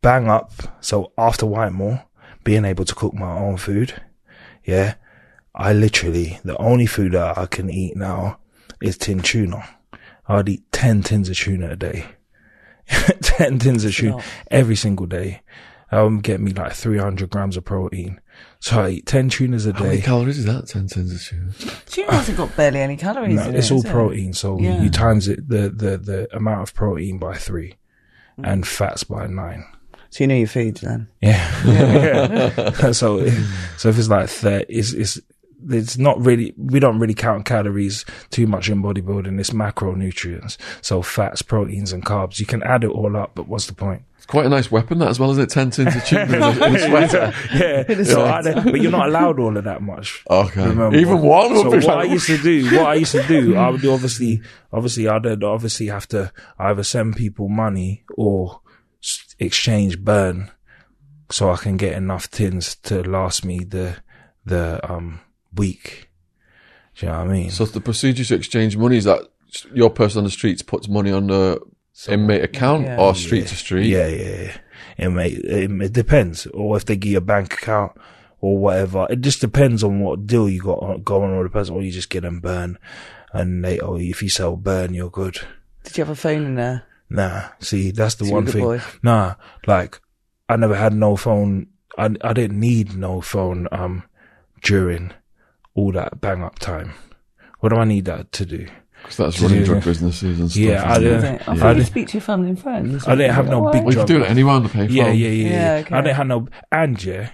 Bang 0.02 0.28
up. 0.28 0.52
So 0.80 1.12
after 1.16 1.46
Whitemoor, 1.46 2.02
being 2.42 2.64
able 2.64 2.86
to 2.86 2.94
cook 2.94 3.14
my 3.14 3.38
own 3.38 3.58
food, 3.58 4.02
yeah, 4.64 4.94
I 5.54 5.74
literally 5.74 6.40
the 6.42 6.56
only 6.56 6.86
food 6.86 7.12
that 7.12 7.38
I 7.38 7.46
can 7.46 7.70
eat 7.70 7.96
now 7.96 8.39
is 8.82 8.96
tin 8.98 9.20
tuna. 9.20 9.68
I'd 10.28 10.48
eat 10.48 10.70
ten 10.72 11.02
tins 11.02 11.28
of 11.28 11.36
tuna 11.36 11.70
a 11.70 11.76
day. 11.76 12.04
ten 13.20 13.58
tins 13.58 13.84
of 13.84 13.94
tuna 13.94 14.22
every 14.50 14.76
single 14.76 15.06
day. 15.06 15.42
That 15.90 16.02
would 16.02 16.22
get 16.22 16.40
me 16.40 16.52
like 16.52 16.72
300 16.72 17.30
grams 17.30 17.56
of 17.56 17.64
protein. 17.64 18.20
So 18.60 18.80
I 18.82 18.90
eat 18.90 19.06
10 19.06 19.28
tunas 19.28 19.66
a 19.66 19.72
day. 19.72 19.78
How 19.78 19.84
many 19.86 19.96
day. 19.96 20.02
calories 20.02 20.38
is 20.38 20.44
that? 20.44 20.68
Ten 20.68 20.86
tins 20.86 21.12
of 21.12 21.20
tuna. 21.20 21.72
Tuna 21.86 22.12
hasn't 22.12 22.38
got 22.38 22.56
barely 22.56 22.78
any 22.80 22.96
calories 22.96 23.34
No, 23.34 23.48
in 23.48 23.56
it's 23.56 23.70
it. 23.70 23.72
all 23.72 23.78
is 23.80 23.84
it? 23.86 23.90
protein. 23.90 24.32
So 24.32 24.60
Yeah. 24.60 24.80
you 24.82 24.88
times 24.90 25.26
it 25.26 25.48
the, 25.48 25.68
the, 25.68 25.98
the 25.98 26.36
amount 26.36 26.62
of 26.62 26.74
protein 26.74 27.18
by 27.18 27.36
three 27.36 27.74
Mm. 28.38 28.52
and 28.52 28.66
fats 28.68 29.02
by 29.02 29.26
nine. 29.26 29.64
So 30.10 30.22
you 30.22 30.28
know 30.28 30.36
your 30.36 30.46
food 30.46 30.76
then. 30.76 31.08
Yeah. 31.20 31.64
yeah. 31.66 32.70
so, 32.92 33.28
so 33.76 33.88
if 33.88 33.98
it's 33.98 34.08
like 34.08 34.30
that, 34.42 34.66
it's, 34.68 34.92
it's, 34.92 35.18
it's 35.68 35.98
not 35.98 36.24
really, 36.24 36.54
we 36.56 36.80
don't 36.80 36.98
really 36.98 37.14
count 37.14 37.44
calories 37.44 38.04
too 38.30 38.46
much 38.46 38.68
in 38.68 38.82
bodybuilding. 38.82 39.38
It's 39.38 39.50
macronutrients. 39.50 40.56
So 40.82 41.02
fats, 41.02 41.42
proteins 41.42 41.92
and 41.92 42.04
carbs. 42.04 42.38
You 42.38 42.46
can 42.46 42.62
add 42.62 42.84
it 42.84 42.90
all 42.90 43.16
up, 43.16 43.32
but 43.34 43.48
what's 43.48 43.66
the 43.66 43.74
point? 43.74 44.02
It's 44.16 44.26
quite 44.26 44.46
a 44.46 44.50
nice 44.50 44.70
weapon, 44.70 44.98
that 44.98 45.08
as 45.08 45.18
well, 45.18 45.30
isn't 45.30 45.44
it? 45.44 45.50
Ten 45.50 45.70
tins 45.70 45.96
of 45.96 46.04
tuna 46.04 46.24
in 46.24 46.42
a, 46.42 46.50
in 46.66 46.76
a 46.76 46.78
sweater. 46.78 47.34
Yeah. 47.54 48.04
So 48.04 48.24
I 48.24 48.42
but 48.42 48.80
you're 48.80 48.90
not 48.90 49.08
allowed 49.08 49.38
all 49.38 49.56
of 49.56 49.64
that 49.64 49.82
much. 49.82 50.22
Okay, 50.28 50.66
Remember. 50.66 50.96
even 50.96 51.22
one 51.22 51.52
would 51.52 51.62
So 51.62 51.70
be 51.80 51.86
what 51.86 51.98
I 51.98 52.04
used 52.04 52.26
to 52.26 52.38
do, 52.38 52.64
what 52.76 52.86
I 52.86 52.94
used 52.94 53.12
to 53.12 53.26
do, 53.26 53.56
I 53.56 53.70
would 53.70 53.84
obviously, 53.84 54.42
obviously, 54.72 55.08
I'd 55.08 55.42
obviously 55.42 55.86
have 55.86 56.06
to 56.08 56.32
either 56.58 56.82
send 56.82 57.16
people 57.16 57.48
money 57.48 58.04
or 58.14 58.60
exchange 59.38 59.98
burn, 60.00 60.50
so 61.30 61.50
I 61.50 61.56
can 61.56 61.76
get 61.76 61.94
enough 61.94 62.30
tins 62.30 62.74
to 62.76 63.02
last 63.02 63.44
me 63.44 63.60
the 63.60 63.96
the 64.44 64.80
um 64.90 65.20
week. 65.54 66.10
Do 66.96 67.06
you 67.06 67.12
know 67.12 67.18
what 67.18 67.28
I 67.28 67.32
mean? 67.32 67.50
So 67.50 67.64
the 67.64 67.80
procedure 67.80 68.24
to 68.24 68.34
exchange 68.34 68.76
money 68.76 68.96
is 68.98 69.04
that 69.04 69.20
your 69.72 69.90
person 69.90 70.18
on 70.18 70.24
the 70.24 70.30
streets 70.30 70.62
puts 70.62 70.88
money 70.88 71.10
on 71.12 71.26
the 71.28 71.60
inmate 72.08 72.42
account 72.44 72.84
Yeah. 72.84 72.98
or 73.00 73.14
street 73.14 73.46
to 73.48 73.56
street. 73.56 73.86
Yeah, 73.86 74.06
yeah, 74.08 74.52
yeah. 74.98 75.18
It 75.18 75.44
it, 75.44 75.70
it 75.82 75.92
depends. 75.92 76.46
Or 76.48 76.76
if 76.76 76.84
they 76.84 76.96
give 76.96 77.12
you 77.12 77.18
a 77.18 77.22
bank 77.22 77.54
account 77.54 77.92
or 78.40 78.58
whatever. 78.58 79.06
It 79.10 79.20
just 79.20 79.40
depends 79.40 79.82
on 79.84 80.00
what 80.00 80.26
deal 80.26 80.48
you 80.48 80.62
got 80.62 81.04
going 81.04 81.30
on 81.30 81.38
with 81.38 81.46
the 81.52 81.58
person 81.58 81.74
or 81.74 81.82
you 81.82 81.90
just 81.92 82.10
get 82.10 82.22
them 82.22 82.40
burn 82.40 82.78
and 83.32 83.64
they, 83.64 83.78
oh, 83.80 83.96
if 83.96 84.22
you 84.22 84.28
sell 84.28 84.56
burn, 84.56 84.94
you're 84.94 85.10
good. 85.10 85.38
Did 85.84 85.96
you 85.98 86.02
have 86.04 86.10
a 86.10 86.14
phone 86.16 86.44
in 86.46 86.54
there? 86.56 86.84
Nah, 87.08 87.48
see, 87.60 87.90
that's 87.90 88.14
the 88.16 88.24
So 88.26 88.32
one 88.32 88.46
thing. 88.46 88.62
boy. 88.64 88.80
Nah, 89.02 89.34
like, 89.66 90.00
I 90.48 90.56
never 90.56 90.74
had 90.76 90.92
no 90.94 91.16
phone. 91.16 91.66
I, 91.98 92.10
I 92.22 92.32
didn't 92.32 92.58
need 92.60 92.96
no 92.96 93.20
phone, 93.20 93.66
um, 93.72 94.04
during 94.62 95.12
all 95.74 95.92
that 95.92 96.20
bang 96.20 96.42
up 96.42 96.58
time. 96.58 96.92
What 97.60 97.70
do 97.70 97.76
I 97.76 97.84
need 97.84 98.06
that 98.06 98.32
to 98.32 98.46
do? 98.46 98.66
Because 99.02 99.16
that's 99.16 99.36
To 99.36 99.42
running 99.44 99.58
do- 99.60 99.64
drug 99.66 99.84
businesses 99.84 100.40
and 100.40 100.50
stuff. 100.50 100.62
Yeah, 100.62 100.82
I 100.82 100.92
isn't 100.98 101.04
it? 101.06 101.10
did- 101.20 101.22
Yeah. 101.24 101.42
I 101.46 101.56
thought 101.56 101.76
I 101.76 101.78
you 101.78 101.84
speak 101.84 102.08
to 102.08 102.12
your 102.14 102.20
family 102.22 102.48
and 102.50 102.60
friends. 102.60 103.06
I 103.08 103.14
didn't 103.14 103.34
have 103.34 103.48
no 103.48 103.60
What? 103.60 103.72
big 103.72 103.84
Well, 103.84 103.92
you 103.94 103.98
could 104.00 104.06
do 104.08 104.22
it 104.22 104.30
anywhere 104.30 104.54
on 104.54 104.62
the 104.64 104.68
payphone. 104.68 104.90
Yeah, 104.90 105.08
yeah, 105.08 105.28
yeah. 105.28 105.48
Yeah, 105.50 105.50
yeah. 105.76 105.80
okay. 105.86 105.94
I 105.96 106.00
didn't 106.02 106.16
have 106.16 106.26
no, 106.26 106.48
and 106.72 107.02
yeah, 107.04 107.30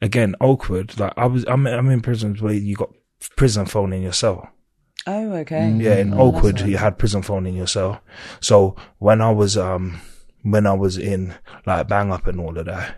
again, 0.00 0.34
Oakwood. 0.40 0.98
Like 0.98 1.12
I 1.16 1.26
was, 1.26 1.44
I'm, 1.46 1.66
I'm 1.66 1.90
in 1.90 2.00
prisons 2.00 2.40
where 2.40 2.54
you 2.54 2.74
got 2.76 2.90
prison 3.36 3.66
phone 3.66 3.92
in 3.92 4.02
your 4.02 4.12
cell. 4.12 4.48
Oh, 5.06 5.32
okay. 5.34 5.68
Yeah, 5.78 5.96
in 5.96 6.14
Oh, 6.14 6.28
Oakwood, 6.28 6.58
all 6.58 6.62
right. 6.62 6.70
you 6.70 6.76
had 6.78 6.96
prison 6.98 7.22
phone 7.22 7.46
in 7.46 7.54
your 7.56 7.66
cell. 7.66 8.00
So 8.40 8.76
when 8.98 9.20
I 9.20 9.30
was, 9.32 9.56
um, 9.58 10.00
when 10.42 10.66
I 10.66 10.72
was 10.74 10.96
in 10.96 11.34
like 11.66 11.88
bang 11.88 12.10
up 12.12 12.26
and 12.26 12.40
all 12.40 12.56
of 12.56 12.66
that, 12.66 12.96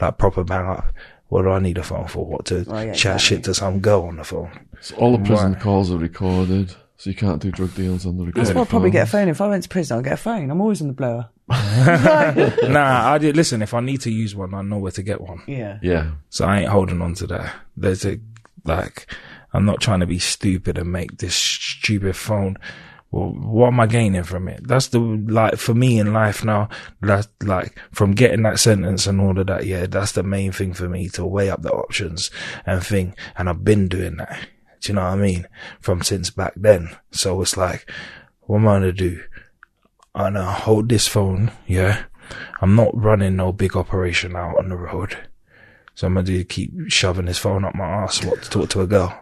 like 0.00 0.18
proper 0.18 0.42
bang 0.44 0.66
up, 0.66 0.86
what 1.32 1.42
do 1.42 1.48
I 1.50 1.60
need 1.60 1.78
a 1.78 1.82
phone 1.82 2.06
for? 2.08 2.26
What 2.26 2.44
to 2.46 2.64
Oh, 2.68 2.74
yeah, 2.80 2.92
chat 2.92 3.16
exactly. 3.16 3.18
shit 3.20 3.44
to 3.44 3.54
some 3.54 3.80
girl 3.80 4.02
on 4.02 4.16
the 4.16 4.24
phone? 4.24 4.50
So 4.80 4.94
all 4.96 5.16
the 5.16 5.24
prison 5.24 5.52
Right. 5.54 5.62
calls 5.62 5.90
are 5.90 5.96
recorded, 5.96 6.74
so 6.98 7.08
you 7.08 7.16
can't 7.16 7.40
do 7.40 7.50
drug 7.50 7.74
deals 7.74 8.04
on 8.04 8.18
the 8.18 8.24
recorded 8.26 8.46
That's 8.48 8.54
why 8.54 8.62
I'd 8.62 8.68
probably 8.68 8.90
get 8.90 9.08
a 9.08 9.10
phone. 9.10 9.22
phone. 9.22 9.28
If 9.30 9.40
I 9.40 9.48
went 9.48 9.62
to 9.62 9.68
prison, 9.70 9.98
I'd 9.98 10.04
get 10.04 10.12
a 10.12 10.16
phone. 10.18 10.50
I'm 10.50 10.60
always 10.60 10.82
on 10.82 10.88
the 10.88 10.92
blower. 10.94 11.30
nah, 12.68 13.12
I 13.12 13.18
did. 13.18 13.36
Listen, 13.36 13.62
if 13.62 13.72
I 13.74 13.80
need 13.80 14.00
to 14.02 14.10
use 14.10 14.34
one, 14.34 14.52
I 14.54 14.62
know 14.62 14.78
where 14.78 14.92
to 14.92 15.02
get 15.02 15.20
one. 15.20 15.42
Yeah. 15.46 15.78
Yeah. 15.82 16.12
So 16.30 16.44
I 16.44 16.60
ain't 16.60 16.68
holding 16.70 17.00
on 17.00 17.14
to 17.14 17.26
that. 17.28 17.54
There's 17.76 18.04
a, 18.04 18.18
like, 18.64 19.06
I'm 19.52 19.64
not 19.64 19.80
trying 19.80 20.00
to 20.00 20.06
be 20.06 20.18
stupid 20.18 20.78
and 20.78 20.92
make 20.92 21.18
this 21.18 21.34
stupid 21.34 22.16
phone. 22.16 22.56
Well, 23.12 23.28
what 23.28 23.68
am 23.68 23.78
I 23.78 23.86
gaining 23.86 24.24
from 24.24 24.48
it? 24.48 24.66
That's 24.66 24.88
the, 24.88 24.98
like, 24.98 25.56
for 25.56 25.74
me 25.74 25.98
in 25.98 26.14
life 26.14 26.44
now, 26.44 26.70
that's 27.00 27.28
like, 27.42 27.78
from 27.92 28.12
getting 28.12 28.42
that 28.42 28.58
sentence 28.58 29.06
and 29.06 29.20
all 29.20 29.38
of 29.38 29.46
that, 29.46 29.66
yeah, 29.66 29.86
that's 29.86 30.12
the 30.12 30.22
main 30.22 30.50
thing 30.50 30.72
for 30.72 30.88
me 30.88 31.10
to 31.10 31.24
weigh 31.24 31.50
up 31.50 31.60
the 31.60 31.70
options 31.70 32.30
and 32.64 32.84
think. 32.84 33.16
And 33.36 33.50
I've 33.50 33.64
been 33.64 33.86
doing 33.86 34.16
that. 34.16 34.48
Do 34.80 34.88
you 34.88 34.94
know 34.94 35.02
what 35.02 35.12
I 35.12 35.16
mean? 35.16 35.46
From 35.80 36.02
since 36.02 36.30
back 36.30 36.54
then. 36.56 36.96
So 37.10 37.40
it's 37.42 37.56
like, 37.56 37.88
what 38.40 38.58
am 38.58 38.68
I 38.68 38.80
to 38.80 38.92
do? 38.92 39.22
I'm 40.14 40.34
to 40.34 40.44
hold 40.44 40.88
this 40.88 41.06
phone, 41.06 41.52
yeah? 41.66 42.04
I'm 42.60 42.74
not 42.74 42.96
running 42.96 43.36
no 43.36 43.52
big 43.52 43.76
operation 43.76 44.36
out 44.36 44.58
on 44.58 44.70
the 44.70 44.76
road. 44.76 45.16
So 45.94 46.06
I'm 46.06 46.14
gonna 46.14 46.26
do 46.26 46.42
keep 46.44 46.72
shoving 46.88 47.26
this 47.26 47.38
phone 47.38 47.64
up 47.64 47.74
my 47.74 47.84
ass. 47.84 48.24
What 48.24 48.42
to 48.42 48.50
talk 48.50 48.70
to 48.70 48.80
a 48.80 48.86
girl? 48.86 49.21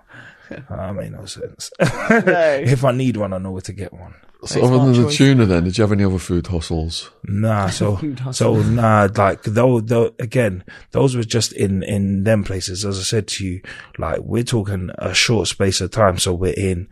That 0.68 0.94
made 0.94 1.12
no 1.12 1.24
sense. 1.26 1.70
if 1.80 2.84
I 2.84 2.92
need 2.92 3.16
one, 3.16 3.32
I 3.32 3.38
know 3.38 3.52
where 3.52 3.60
to 3.62 3.72
get 3.72 3.92
one. 3.92 4.14
So 4.44 4.54
Very 4.54 4.66
other 4.66 4.86
than 4.86 4.94
smart 4.94 4.96
the 4.96 5.02
choice. 5.10 5.16
tuna, 5.18 5.46
then 5.46 5.64
did 5.64 5.76
you 5.76 5.82
have 5.82 5.92
any 5.92 6.04
other 6.04 6.18
food 6.18 6.46
hustles? 6.46 7.10
Nah, 7.24 7.66
so 7.70 7.98
so 8.32 8.54
nah, 8.62 9.08
like 9.14 9.42
those, 9.42 9.84
those 9.84 10.12
again, 10.18 10.64
those 10.92 11.14
were 11.14 11.24
just 11.24 11.52
in 11.52 11.82
in 11.82 12.24
them 12.24 12.42
places. 12.44 12.84
As 12.84 12.98
I 12.98 13.02
said 13.02 13.28
to 13.28 13.46
you, 13.46 13.60
like 13.98 14.20
we're 14.20 14.42
talking 14.42 14.90
a 14.96 15.12
short 15.12 15.48
space 15.48 15.80
of 15.80 15.90
time. 15.90 16.18
So 16.18 16.32
we're 16.32 16.54
in 16.54 16.88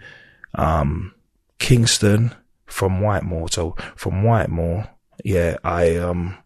um 0.55 1.14
Kingston 1.59 2.35
from 2.66 3.01
Whitemoor. 3.01 3.48
So 3.51 3.76
from 3.97 4.22
Whitemoor, 4.22 4.89
yeah, 5.24 5.56
I 5.64 5.97
um 5.97 6.36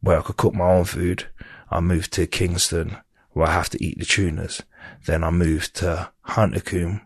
where 0.00 0.20
I 0.20 0.22
could 0.22 0.36
cook 0.36 0.54
my 0.54 0.70
own 0.70 0.84
food. 0.84 1.26
I 1.70 1.80
moved 1.80 2.12
to 2.14 2.26
Kingston 2.26 2.96
where 3.32 3.48
I 3.48 3.52
have 3.52 3.70
to 3.70 3.84
eat 3.84 3.98
the 3.98 4.04
tunas. 4.04 4.62
Then 5.06 5.24
I 5.24 5.30
moved 5.30 5.76
to 5.76 6.10
Huntercombe 6.26 7.02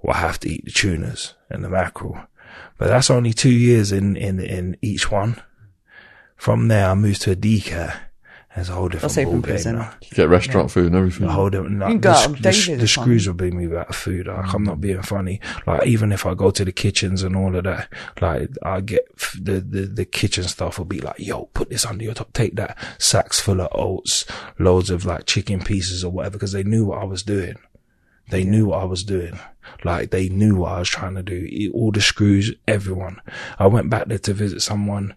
where 0.00 0.16
I 0.16 0.20
have 0.20 0.40
to 0.40 0.48
eat 0.48 0.64
the 0.64 0.70
tunas 0.70 1.34
and 1.50 1.64
the 1.64 1.68
mackerel. 1.68 2.18
But 2.76 2.88
that's 2.88 3.10
only 3.10 3.32
two 3.32 3.52
years 3.52 3.92
in, 3.92 4.16
in, 4.16 4.40
in 4.40 4.76
each 4.80 5.10
one. 5.10 5.40
From 6.36 6.68
there, 6.68 6.88
I 6.88 6.94
moved 6.94 7.22
to 7.22 7.32
a 7.32 7.36
DCAT 7.36 7.96
There's 8.58 8.70
a 8.70 8.72
whole 8.72 8.88
different 8.88 9.12
safe 9.12 9.26
in 9.28 9.34
ball 9.34 9.40
game 9.40 9.42
prison. 9.42 9.76
now. 9.76 9.94
You 10.02 10.08
get 10.16 10.28
restaurant 10.28 10.70
food 10.72 10.86
and 10.88 10.96
everything. 10.96 11.28
A 11.28 11.30
whole 11.30 11.48
different. 11.48 11.74
You 11.74 11.78
can 11.78 11.90
Like, 11.92 12.00
go 12.00 12.12
the, 12.12 12.18
out 12.18 12.42
the, 12.42 12.74
the 12.74 12.88
screws 12.88 13.24
you 13.24 13.30
will 13.30 13.36
bring 13.36 13.56
me 13.56 13.68
back 13.68 13.92
food. 13.92 14.26
Like, 14.26 14.52
I'm 14.52 14.62
mm. 14.62 14.66
not 14.66 14.80
being 14.80 15.00
funny. 15.02 15.40
Like 15.64 15.86
even 15.86 16.10
if 16.10 16.26
I 16.26 16.34
go 16.34 16.50
to 16.50 16.64
the 16.64 16.72
kitchens 16.72 17.22
and 17.22 17.36
all 17.36 17.54
of 17.54 17.62
that, 17.64 17.88
like 18.20 18.50
I 18.64 18.80
get 18.80 19.06
f- 19.16 19.38
the 19.40 19.60
the 19.60 19.82
the 19.82 20.04
kitchen 20.04 20.42
stuff 20.44 20.76
will 20.78 20.86
be 20.86 21.00
like, 21.00 21.20
yo, 21.20 21.44
put 21.54 21.70
this 21.70 21.86
under 21.86 22.02
your 22.04 22.14
top, 22.14 22.32
take 22.32 22.56
that 22.56 22.76
sacks 22.98 23.38
full 23.40 23.60
of 23.60 23.68
oats, 23.70 24.24
loads 24.58 24.90
of 24.90 25.04
like 25.04 25.26
chicken 25.26 25.62
pieces 25.62 26.02
or 26.02 26.10
whatever, 26.10 26.32
because 26.32 26.52
they 26.52 26.64
knew 26.64 26.86
what 26.86 27.00
I 27.00 27.04
was 27.04 27.22
doing. 27.22 27.54
They 28.30 28.42
knew 28.44 28.66
what 28.66 28.82
I 28.82 28.84
was 28.84 29.04
doing. 29.04 29.38
Like 29.84 30.10
they 30.10 30.28
knew 30.28 30.56
what 30.56 30.72
I 30.72 30.78
was 30.80 30.88
trying 30.88 31.14
to 31.14 31.22
do. 31.22 31.70
All 31.74 31.92
the 31.92 32.00
screws, 32.00 32.52
everyone. 32.66 33.20
I 33.58 33.66
went 33.66 33.88
back 33.90 34.06
there 34.06 34.18
to 34.18 34.34
visit 34.34 34.62
someone 34.62 35.14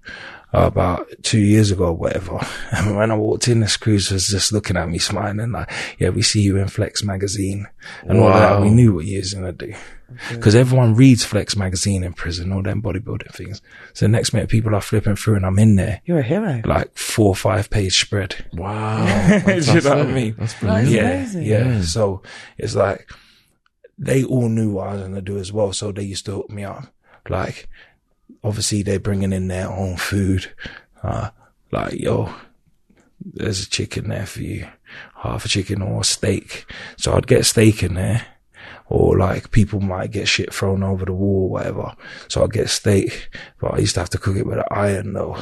Uh, 0.53 0.68
about 0.68 1.07
two 1.23 1.40
years 1.40 1.72
ago 1.72 1.86
or 1.86 1.94
whatever. 1.95 2.38
And 2.73 2.98
when 2.98 3.10
I 3.10 3.15
walked 3.15 3.48
in, 3.48 3.61
the 3.61 3.69
screws 3.69 4.11
was 4.11 4.28
just 4.28 4.52
looking 4.52 4.76
at 4.76 4.90
me 4.90 4.98
smiling 4.98 5.52
like, 5.53 5.72
yeah, 5.98 6.10
we 6.10 6.22
see 6.22 6.41
you 6.41 6.57
in 6.57 6.68
Flex 6.68 7.03
magazine 7.03 7.68
and 8.03 8.19
all 8.19 8.28
that. 8.28 8.61
We 8.61 8.69
knew 8.69 8.94
what 8.95 9.06
you 9.06 9.19
was 9.19 9.34
going 9.34 9.45
to 9.57 9.65
do. 9.68 9.73
Cause 10.41 10.56
everyone 10.56 10.95
reads 10.95 11.23
Flex 11.23 11.56
magazine 11.56 12.03
in 12.03 12.11
prison, 12.11 12.52
all 12.52 12.61
them 12.61 12.82
bodybuilding 12.82 13.34
things. 13.34 13.61
So 13.94 14.07
next 14.07 14.34
minute 14.34 14.49
people 14.49 14.76
are 14.76 14.82
flipping 14.82 15.15
through 15.15 15.36
and 15.36 15.45
I'm 15.45 15.57
in 15.57 15.78
there. 15.78 16.02
You're 16.03 16.19
a 16.19 16.23
hero. 16.23 16.61
Like 16.65 16.98
four 16.98 17.28
or 17.28 17.36
five 17.36 17.69
page 17.69 18.02
spread. 18.02 18.36
Wow. 18.52 19.06
Do 19.45 19.53
you 19.56 19.80
know 19.80 19.98
what 19.98 20.07
I 20.07 20.11
mean? 20.11 20.36
That's 20.38 20.53
brilliant. 20.60 20.90
Yeah, 20.90 21.10
amazing. 21.11 21.44
yeah. 21.44 21.82
So 21.84 22.23
it's 22.57 22.76
like 22.76 23.10
they 23.98 24.26
all 24.26 24.49
knew 24.49 24.72
what 24.73 24.88
I 24.90 24.94
was 24.95 25.02
gonna 25.03 25.22
do 25.22 25.38
as 25.38 25.53
well. 25.53 25.72
So 25.72 25.94
they 25.94 26.03
used 26.03 26.26
to 26.26 26.32
hook 26.34 26.49
me 26.49 26.65
up. 26.65 26.88
Like 27.30 27.69
obviously 28.44 28.84
they're 28.84 29.00
bringing 29.00 29.34
in 29.34 29.48
their 29.48 29.70
own 29.70 29.98
food. 29.98 30.52
Uh, 31.04 31.30
like 31.72 31.94
yo, 31.94 32.34
there's 33.24 33.64
a 33.64 33.70
chicken 33.70 34.10
there 34.10 34.26
for 34.26 34.42
you, 34.42 34.68
half 35.16 35.46
a 35.46 35.48
chicken 35.48 35.82
or 35.82 36.02
a 36.02 36.04
steak. 36.04 36.66
So 36.98 37.14
I'd 37.14 37.28
get 37.28 37.46
steak 37.46 37.84
in 37.84 37.96
there. 37.96 38.26
Or 38.88 39.18
like 39.18 39.52
people 39.52 39.80
might 39.80 40.12
get 40.12 40.28
shit 40.28 40.54
thrown 40.54 40.84
over 40.84 41.06
the 41.06 41.14
wall, 41.14 41.44
or 41.44 41.50
whatever. 41.50 41.96
So 42.28 42.44
I'd 42.44 42.52
get 42.52 42.70
steak, 42.70 43.30
but 43.62 43.74
I 43.74 43.78
used 43.78 43.94
to 43.94 44.02
have 44.02 44.10
to 44.10 44.18
cook 44.18 44.36
it 44.36 44.46
with 44.46 44.58
an 44.58 44.66
iron 44.70 45.14
though. 45.14 45.42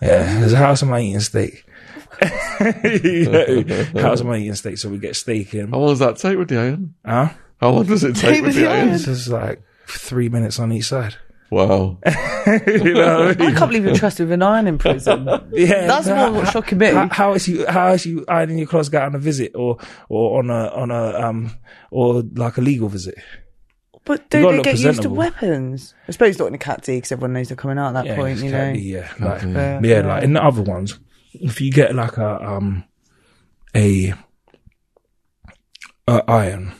Yeah, 0.00 0.40
there's 0.40 0.54
a 0.54 0.56
house 0.56 0.82
am 0.82 0.92
I 0.92 1.00
eating 1.00 1.20
steak? 1.20 1.66
yeah. 2.22 3.84
How's 4.00 4.22
am 4.22 4.30
I 4.30 4.38
eating 4.38 4.54
steak? 4.54 4.78
So 4.78 4.88
we 4.88 4.98
get 4.98 5.16
steak 5.16 5.52
in. 5.54 5.68
How 5.68 5.78
long 5.78 5.90
does 5.90 5.98
that 5.98 6.16
take 6.16 6.38
with 6.38 6.48
the 6.48 6.58
iron? 6.58 6.94
Huh? 7.04 7.28
How 7.60 7.70
long 7.70 7.84
does 7.84 8.04
it 8.04 8.16
take 8.16 8.42
with 8.42 8.54
the 8.54 8.66
iron? 8.66 8.90
It's 8.90 9.04
just 9.04 9.28
like 9.28 9.62
three 9.86 10.28
minutes 10.28 10.58
on 10.58 10.72
each 10.72 10.86
side. 10.86 11.16
Wow. 11.50 11.98
you 12.66 12.94
know 12.94 13.26
what 13.26 13.40
I 13.40 13.46
I 13.46 13.52
can't 13.52 13.58
believe 13.70 13.84
you're 13.84 13.94
trusted 13.94 14.26
with 14.26 14.32
an 14.32 14.42
iron 14.42 14.66
in 14.66 14.78
prison. 14.78 15.26
Yeah, 15.52 15.86
That's 15.86 16.08
how- 16.08 16.30
more 16.30 16.40
what's 16.40 16.52
shocking 16.52 16.78
me. 16.78 16.86
How, 16.88 17.08
how 17.08 17.32
is 17.34 17.46
you? 17.48 17.66
How 17.66 17.92
is 17.92 18.04
you 18.06 18.24
ironing 18.28 18.58
your 18.58 18.66
clothes? 18.66 18.88
Go 18.88 18.98
out 18.98 19.06
on 19.06 19.14
a 19.14 19.18
visit, 19.18 19.52
or 19.54 19.78
or 20.08 20.38
on 20.40 20.50
a 20.50 20.68
on 20.68 20.90
a 20.90 21.20
um 21.20 21.50
or 21.90 22.22
like 22.34 22.56
a 22.56 22.60
legal 22.60 22.88
visit? 22.88 23.14
But 24.04 24.30
do 24.30 24.42
gotta 24.42 24.56
they 24.58 24.62
get 24.62 24.78
used 24.78 25.02
to 25.02 25.10
weapons? 25.10 25.94
I 26.08 26.12
suppose 26.12 26.38
not 26.38 26.46
in 26.48 26.54
a 26.54 26.58
cat 26.58 26.82
D 26.82 26.96
because 26.96 27.10
everyone 27.12 27.32
knows 27.32 27.48
they're 27.48 27.56
coming 27.56 27.78
out 27.78 27.88
at 27.88 27.94
that 27.94 28.06
Yeah, 28.06 28.16
point, 28.16 28.38
you 28.38 28.50
know. 28.52 28.58
candy, 28.58 28.80
yeah, 28.82 29.12
like, 29.18 29.42
Yeah. 29.42 29.80
yeah, 29.82 30.00
like 30.06 30.22
in 30.22 30.32
the 30.34 30.44
other 30.44 30.62
ones, 30.62 30.98
if 31.32 31.60
you 31.60 31.72
get 31.72 31.94
like 31.94 32.16
a 32.16 32.40
um 32.44 32.84
a, 33.74 34.14
a 36.08 36.22
iron, 36.28 36.72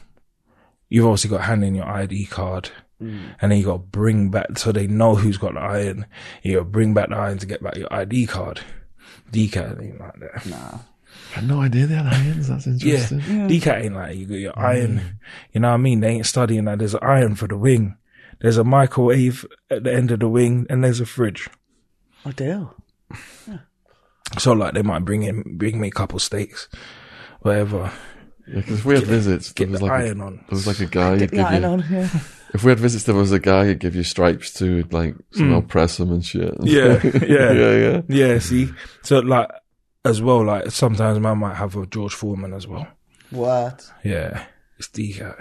you've 0.89 1.07
obviously 1.07 1.31
got 1.31 1.39
to 1.39 1.43
hand 1.45 1.65
in 1.65 1.75
your 1.75 1.87
ID 1.89 2.27
card. 2.27 2.71
Mm. 3.03 3.35
And 3.41 3.53
then 3.53 3.59
you 3.59 3.65
got 3.65 3.73
to 3.73 3.79
bring 3.79 4.31
back, 4.31 4.59
so 4.59 4.73
they 4.73 4.87
know 4.87 5.15
who's 5.15 5.37
got 5.37 5.55
the 5.55 5.61
iron. 5.61 6.07
You 6.43 6.55
got 6.55 6.59
to 6.61 6.65
bring 6.65 6.95
back 6.95 7.11
the 7.11 7.17
iron 7.17 7.39
to 7.39 7.47
get 7.47 7.63
back 7.63 7.77
your 7.77 7.93
ID 7.93 8.27
card. 8.27 8.61
DCAT 9.33 9.83
ain't 9.83 10.01
like 10.01 10.19
that. 10.21 10.47
Nah. 10.47 10.79
I 11.33 11.41
had 11.41 11.49
no 11.49 11.61
idea 11.61 11.87
they 11.87 11.95
had 11.95 12.07
irons. 12.07 12.49
That's 12.49 12.67
interesting. 12.67 13.19
Yeah, 13.19 13.25
interesting. 13.25 13.61
DCAT 13.61 13.85
ain't 13.85 13.95
like 13.95 14.09
that. 14.09 14.17
You 14.17 14.27
got 14.27 14.35
your 14.35 14.53
mm. 14.53 14.65
iron. 14.65 15.19
You 15.53 15.61
know 15.61 15.69
what 15.69 15.75
I 15.75 15.79
mean? 15.79 16.01
They 16.01 16.09
ain't 16.09 16.27
studying 16.27 16.65
that. 16.65 16.79
There's 16.79 16.95
an 16.95 17.01
iron 17.03 17.35
for 17.35 17.47
the 17.47 17.59
wing. 17.59 17.97
There's 18.41 18.59
a 18.59 18.65
microwave 18.65 19.47
at 19.71 19.85
the 19.85 19.93
end 19.93 20.11
of 20.11 20.21
the 20.21 20.29
wing, 20.29 20.67
and 20.69 20.85
there's 20.85 21.01
a 21.01 21.07
fridge. 21.07 21.49
Oh, 22.25 22.31
I 22.31 22.33
do. 22.33 22.71
So 24.39 24.53
like 24.53 24.75
they 24.75 24.83
might 24.83 25.05
bring 25.05 25.23
in, 25.23 25.57
bring 25.57 25.81
me 25.81 25.89
a 25.89 25.93
couple 25.93 26.19
steaks, 26.19 26.69
whatever. 27.41 27.93
Yeah, 28.49 28.63
'cause 28.63 28.79
if 28.79 28.85
we 28.85 28.95
had 28.95 29.05
visits, 29.05 29.53
there 29.53 29.67
Get 29.67 29.73
was 29.73 29.81
the 29.81 29.87
like 29.87 30.05
a, 30.05 30.11
on. 30.11 30.37
there 30.37 30.45
was 30.51 30.67
like 30.67 30.81
a 30.81 30.87
guy 30.87 31.11
who'd 31.11 31.19
Get 31.19 31.31
the 31.31 31.37
give 31.39 31.47
iron 31.47 31.63
you. 31.63 31.69
on 31.69 31.83
here. 31.83 32.11
If 32.55 32.63
we 32.65 32.71
had 32.71 32.79
visits, 32.79 33.05
there 33.05 33.15
was 33.15 33.33
a 33.33 33.41
guy 33.41 33.65
who'd 33.65 33.81
give 33.81 33.95
you 33.97 34.05
stripes 34.05 34.53
to 34.55 34.85
like 34.91 35.15
somehow 35.33 35.61
hmm. 35.61 35.67
press 35.67 35.97
them 35.99 36.13
and 36.13 36.25
shit. 36.25 36.55
Yeah, 36.63 37.01
yeah. 37.03 37.53
yeah, 37.53 37.77
yeah. 37.77 38.03
Yeah, 38.09 38.39
see, 38.39 38.71
so 39.03 39.19
like 39.19 39.51
as 40.05 40.23
well, 40.23 40.45
like 40.45 40.71
sometimes 40.71 41.19
man 41.19 41.39
might 41.39 41.57
have 41.57 41.77
a 41.77 41.85
George 41.87 42.15
Foreman 42.15 42.55
as 42.55 42.67
well. 42.67 42.87
What? 43.31 43.91
Yeah, 44.05 44.45
it's 44.79 44.89
DCAT. 44.89 45.35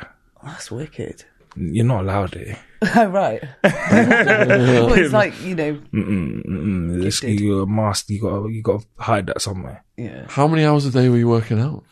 Oh, 0.44 0.48
that's 0.48 0.72
wicked. 0.72 1.23
You're 1.56 1.86
not 1.86 2.02
allowed 2.02 2.36
it. 2.36 2.57
Oh, 2.95 3.06
right. 3.07 3.41
well, 3.64 4.94
it's 4.94 5.14
like, 5.14 5.40
you 5.41 5.56
know, 5.56 5.73
Mm-mm, 5.94 6.45
mm-mm. 6.45 7.02
This, 7.02 7.23
you're 7.23 7.64
a 7.64 7.68
master. 7.68 8.14
You 8.14 8.22
got 8.22 8.45
you 8.48 8.61
got 8.61 8.82
to 8.82 8.88
hide 8.98 9.27
that 9.27 9.41
somewhere. 9.41 9.86
yeah. 9.95 10.26
How 10.27 10.48
many 10.48 10.65
hours 10.65 10.86
a 10.86 10.91
day 10.91 11.07
were 11.10 11.18
you 11.18 11.30
working 11.30 11.60
out? 11.61 11.84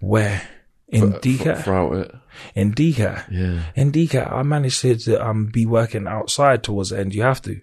Where 0.00 0.42
in 0.88 1.12
For- 1.12 1.18
throughout 1.62 1.92
it. 1.96 2.14
in 2.54 2.72
DCAT. 2.72 3.24
Yeah. 3.30 3.62
In 3.74 3.92
DCAT, 3.92 4.32
I 4.32 4.42
managed 4.42 4.80
to, 4.80 5.16
um 5.26 5.46
be 5.46 5.66
working 5.66 6.06
outside 6.06 6.62
towards 6.62 6.90
the 6.90 6.98
end. 7.00 7.14
You 7.14 7.22
have 7.22 7.42
to. 7.42 7.60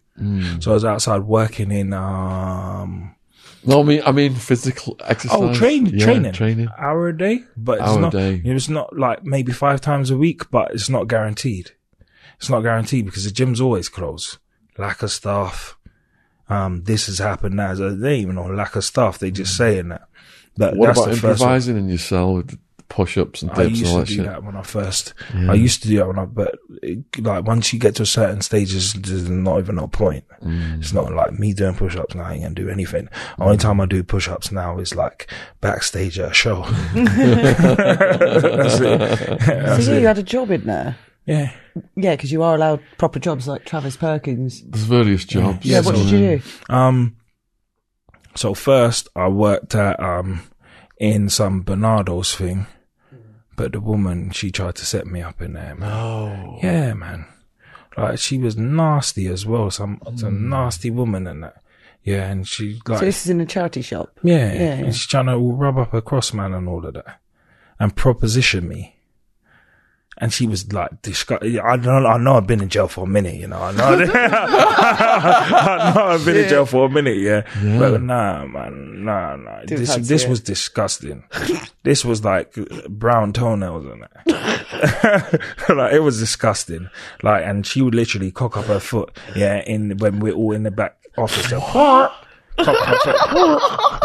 So 0.61 0.71
I 0.71 0.73
was 0.73 0.85
outside 0.85 1.23
working 1.23 1.71
in 1.71 1.91
um 1.93 3.15
No, 3.65 3.81
I 3.81 3.83
mean, 3.83 4.01
I 4.05 4.11
mean 4.11 4.35
physical 4.35 4.95
exercise. 5.03 5.37
oh 5.41 5.53
train 5.53 5.87
Yeah, 5.87 6.05
training 6.05 6.33
training. 6.33 6.67
hour 6.77 7.07
a 7.07 7.17
day, 7.17 7.43
but 7.57 7.79
it's 7.79 7.87
Hour 7.89 7.99
not. 8.01 8.11
day. 8.11 8.41
It's 8.45 8.69
not 8.69 8.95
like 8.97 9.23
maybe 9.23 9.51
five 9.51 9.81
times 9.81 10.11
a 10.11 10.17
week, 10.17 10.49
but 10.51 10.71
it's 10.71 10.89
not 10.89 11.07
guaranteed. 11.07 11.71
It's 12.37 12.49
not 12.49 12.61
guaranteed 12.61 13.05
because 13.05 13.23
the 13.23 13.31
gym's 13.31 13.59
always 13.61 13.89
closed. 13.89 14.37
Lack 14.77 15.01
of 15.01 15.09
staff. 15.11 15.77
Um, 16.47 16.83
this 16.83 17.07
has 17.07 17.17
happened 17.17 17.55
now. 17.55 17.73
They 17.73 18.17
even 18.19 18.37
on 18.37 18.55
lack 18.55 18.75
of 18.75 18.83
staff. 18.83 19.17
They 19.17 19.31
just 19.31 19.55
saying 19.57 19.87
that. 19.89 20.07
But 20.57 20.75
What 20.77 20.87
that's 20.87 20.99
about 20.99 21.09
the 21.11 21.15
first 21.17 21.41
improvising 21.41 21.77
in 21.77 21.89
your 21.89 21.97
cell 21.97 22.33
with 22.35 22.57
push-ups 22.87 23.41
and 23.41 23.49
I 23.51 23.55
dips 23.55 23.67
and 23.67 23.77
used 23.77 23.91
all 23.91 23.97
to 23.97 23.99
that 24.01 24.07
do 24.07 24.13
shit? 24.15 24.25
that 24.25 24.43
when 24.43 24.55
I 24.55 24.61
first. 24.61 25.13
Yeah. 25.33 25.51
I 25.51 25.55
used 25.55 25.81
to 25.81 25.87
do 25.89 25.97
that 25.97 26.07
when 26.07 26.19
I, 26.19 26.25
but 26.25 26.55
it, 26.83 26.99
like 27.19 27.43
once 27.45 27.73
you 27.73 27.79
get 27.79 27.95
to 27.95 28.03
a 28.03 28.05
certain 28.05 28.41
stages, 28.41 28.93
there's 28.93 29.27
not 29.29 29.57
even 29.59 29.79
a 29.79 29.87
point. 29.87 30.23
Mm. 30.43 30.79
It's 30.79 30.93
not 30.93 31.11
like 31.13 31.33
me 31.37 31.53
doing 31.53 31.73
push-ups 31.75 32.13
now. 32.15 32.23
I 32.25 32.33
ain't 32.33 32.43
gonna 32.43 32.55
do 32.55 32.69
anything. 32.69 33.09
Only 33.39 33.57
time 33.57 33.81
I 33.81 33.85
do 33.87 34.03
push-ups 34.03 34.51
now 34.51 34.77
is 34.79 34.93
like 34.95 35.29
backstage 35.61 36.19
at 36.19 36.31
a 36.31 36.33
show. 36.33 36.61
That's 36.93 38.79
it. 38.79 39.41
So, 39.85 39.91
yeah, 39.91 39.97
it. 39.97 40.01
you 40.01 40.07
had 40.07 40.17
a 40.17 40.23
job 40.23 40.51
in 40.51 40.65
there. 40.65 40.95
Yeah. 41.25 41.51
Yeah, 41.95 42.15
because 42.15 42.31
you 42.31 42.43
are 42.43 42.55
allowed 42.55 42.81
proper 42.97 43.19
jobs 43.19 43.47
like 43.47 43.65
Travis 43.65 43.97
Perkins. 43.97 44.61
There's 44.63 44.85
various 44.85 45.25
jobs. 45.25 45.65
Yeah, 45.65 45.77
what 45.81 45.95
so- 45.95 46.03
did 46.03 46.11
you 46.11 46.19
do? 46.37 46.73
Um. 46.73 47.17
So 48.35 48.53
first, 48.53 49.07
I 49.15 49.27
worked 49.29 49.75
at 49.75 49.99
um 49.99 50.43
in 50.97 51.29
some 51.29 51.63
Barnardo's 51.63 52.35
thing, 52.35 52.67
but 53.55 53.71
the 53.71 53.79
woman 53.79 54.31
she 54.31 54.51
tried 54.51 54.75
to 54.75 54.85
set 54.85 55.07
me 55.07 55.21
up 55.21 55.41
in 55.41 55.53
there. 55.53 55.75
Man. 55.75 55.91
Oh. 55.91 56.59
Yeah, 56.61 56.93
man. 56.93 57.25
Like 57.97 58.19
she 58.19 58.37
was 58.37 58.57
nasty 58.57 59.27
as 59.27 59.45
well. 59.45 59.71
Some 59.71 60.01
some 60.15 60.49
nasty 60.49 60.89
woman 60.89 61.27
and 61.27 61.43
that. 61.43 61.61
Yeah, 62.03 62.29
and 62.29 62.47
she 62.47 62.79
like 62.87 62.99
So 62.99 63.05
this 63.05 63.23
is 63.25 63.29
in 63.31 63.41
a 63.41 63.45
charity 63.47 63.81
shop. 63.81 64.19
yeah, 64.21 64.53
yeah, 64.53 64.59
yeah. 64.59 64.73
and 64.85 64.93
she's 64.93 65.07
trying 65.07 65.25
to 65.25 65.37
rub 65.39 65.77
up 65.79 65.91
her 65.91 66.01
cross 66.01 66.33
man 66.33 66.53
and 66.53 66.67
all 66.69 66.85
of 66.85 66.93
that, 66.93 67.19
and 67.79 67.95
proposition 67.95 68.67
me. 68.67 68.94
And 70.17 70.31
she 70.31 70.47
was 70.47 70.71
like, 70.71 71.01
disgust- 71.01 71.43
I 71.43 71.75
know, 71.75 72.05
I 72.05 72.17
know 72.17 72.37
I've 72.37 72.47
been 72.47 72.61
in 72.61 72.69
jail 72.69 72.87
for 72.87 73.03
a 73.03 73.07
minute, 73.07 73.35
you 73.35 73.47
know, 73.47 73.61
I 73.61 73.71
know, 73.73 73.83
I 74.13 75.91
know 75.93 76.03
I've 76.05 76.23
been 76.23 76.37
in 76.37 76.47
jail 76.49 76.65
for 76.65 76.85
a 76.85 76.89
minute, 76.89 77.17
yeah. 77.17 77.41
But 77.79 78.01
nah, 78.01 78.45
man, 78.45 79.03
nah, 79.03 79.35
nah. 79.35 79.59
Dude, 79.65 79.79
this, 79.79 79.95
this 79.97 80.23
it. 80.23 80.29
was 80.29 80.39
disgusting. 80.39 81.23
this 81.83 82.05
was 82.05 82.23
like 82.23 82.53
brown 82.87 83.33
toenails 83.33 83.85
and 83.85 84.03
that. 84.03 85.41
like, 85.75 85.93
it 85.93 85.99
was 85.99 86.17
disgusting. 86.19 86.89
Like, 87.21 87.43
and 87.45 87.67
she 87.67 87.81
would 87.81 87.95
literally 87.95 88.31
cock 88.31 88.55
up 88.55 88.65
her 88.65 88.79
foot, 88.79 89.17
yeah, 89.35 89.61
in, 89.65 89.97
when 89.97 90.19
we're 90.21 90.33
all 90.33 90.53
in 90.53 90.63
the 90.63 90.71
back 90.71 90.97
office. 91.17 91.49
So, 91.49 91.59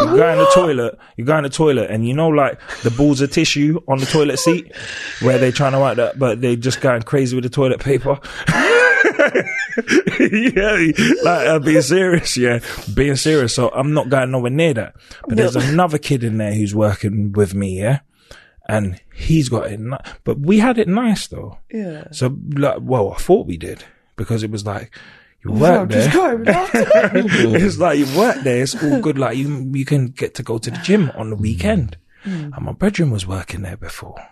You 0.01 0.17
go 0.17 0.29
in 0.31 0.39
the 0.39 0.51
toilet, 0.53 0.97
you 1.15 1.25
go 1.25 1.37
in 1.37 1.43
the 1.43 1.49
toilet, 1.49 1.89
and 1.91 2.07
you 2.07 2.13
know, 2.13 2.27
like 2.29 2.59
the 2.81 2.91
balls 2.91 3.21
of 3.21 3.31
tissue 3.31 3.79
on 3.87 3.99
the 3.99 4.05
toilet 4.05 4.37
seat 4.39 4.75
where 5.21 5.37
they're 5.37 5.51
trying 5.51 5.73
to 5.73 5.79
wipe 5.79 5.97
that, 5.97 6.17
but 6.17 6.41
they're 6.41 6.55
just 6.55 6.81
going 6.81 7.03
crazy 7.03 7.35
with 7.35 7.43
the 7.43 7.49
toilet 7.49 7.79
paper. 7.79 8.19
yeah, 10.19 10.91
like 11.23 11.47
I'm 11.47 11.61
being 11.61 11.81
serious, 11.81 12.35
yeah, 12.35 12.59
being 12.93 13.15
serious. 13.15 13.53
So 13.53 13.69
I'm 13.69 13.93
not 13.93 14.09
going 14.09 14.31
nowhere 14.31 14.51
near 14.51 14.73
that. 14.73 14.95
But 15.27 15.37
there's 15.37 15.55
another 15.55 15.97
kid 15.97 16.23
in 16.23 16.37
there 16.37 16.53
who's 16.53 16.75
working 16.75 17.31
with 17.31 17.53
me, 17.53 17.79
yeah, 17.79 17.99
and 18.67 18.99
he's 19.13 19.49
got 19.49 19.71
it. 19.71 19.79
Ni- 19.79 19.97
but 20.23 20.39
we 20.39 20.59
had 20.59 20.77
it 20.77 20.87
nice 20.87 21.27
though. 21.27 21.57
Yeah. 21.71 22.05
So, 22.11 22.37
like, 22.55 22.79
well, 22.81 23.13
I 23.13 23.17
thought 23.17 23.47
we 23.47 23.57
did 23.57 23.83
because 24.15 24.43
it 24.43 24.51
was 24.51 24.65
like, 24.65 24.95
you 25.43 25.51
work 25.51 25.89
there. 25.89 26.07
Just 26.07 26.15
it's 27.63 27.77
like 27.77 27.99
you 27.99 28.17
work 28.17 28.37
there. 28.43 28.61
It's 28.61 28.81
all 28.81 28.99
good. 29.01 29.17
Like 29.17 29.37
you, 29.37 29.69
you 29.73 29.85
can 29.85 30.07
get 30.07 30.35
to 30.35 30.43
go 30.43 30.57
to 30.57 30.69
the 30.69 30.77
gym 30.77 31.11
on 31.15 31.29
the 31.29 31.35
weekend. 31.35 31.97
Hmm. 32.23 32.53
And 32.53 32.65
my 32.65 32.73
brethren 32.73 33.09
was 33.09 33.25
working 33.25 33.63
there 33.63 33.77
before, 33.77 34.23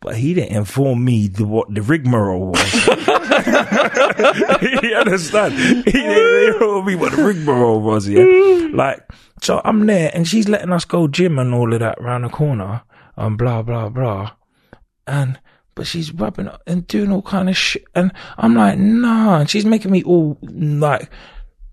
but 0.00 0.16
he 0.16 0.34
didn't 0.34 0.54
inform 0.54 1.02
me 1.02 1.28
the, 1.28 1.46
what 1.46 1.72
the 1.74 1.80
rigmarole 1.80 2.48
was. 2.48 2.86
you 4.82 4.94
understand? 4.94 5.54
He 5.54 5.92
didn't 5.92 6.54
inform 6.54 6.84
me 6.84 6.96
what 6.96 7.12
the 7.16 7.24
rigmarole 7.24 7.80
was. 7.80 8.06
Yeah, 8.06 8.68
like 8.74 9.10
so 9.40 9.62
I'm 9.64 9.86
there, 9.86 10.10
and 10.12 10.28
she's 10.28 10.50
letting 10.50 10.70
us 10.70 10.84
go 10.84 11.08
gym 11.08 11.38
and 11.38 11.54
all 11.54 11.72
of 11.72 11.80
that 11.80 11.98
round 11.98 12.24
the 12.24 12.28
corner, 12.28 12.82
and 13.16 13.38
blah 13.38 13.62
blah 13.62 13.88
blah, 13.88 14.32
and 15.06 15.40
but 15.78 15.86
she's 15.86 16.12
rubbing 16.12 16.50
and 16.66 16.88
doing 16.88 17.12
all 17.12 17.22
kind 17.22 17.48
of 17.48 17.56
shit. 17.56 17.84
And 17.94 18.12
I'm 18.36 18.56
like, 18.56 18.80
nah. 18.80 19.38
And 19.38 19.48
she's 19.48 19.64
making 19.64 19.92
me 19.92 20.02
all 20.02 20.36
like 20.42 21.08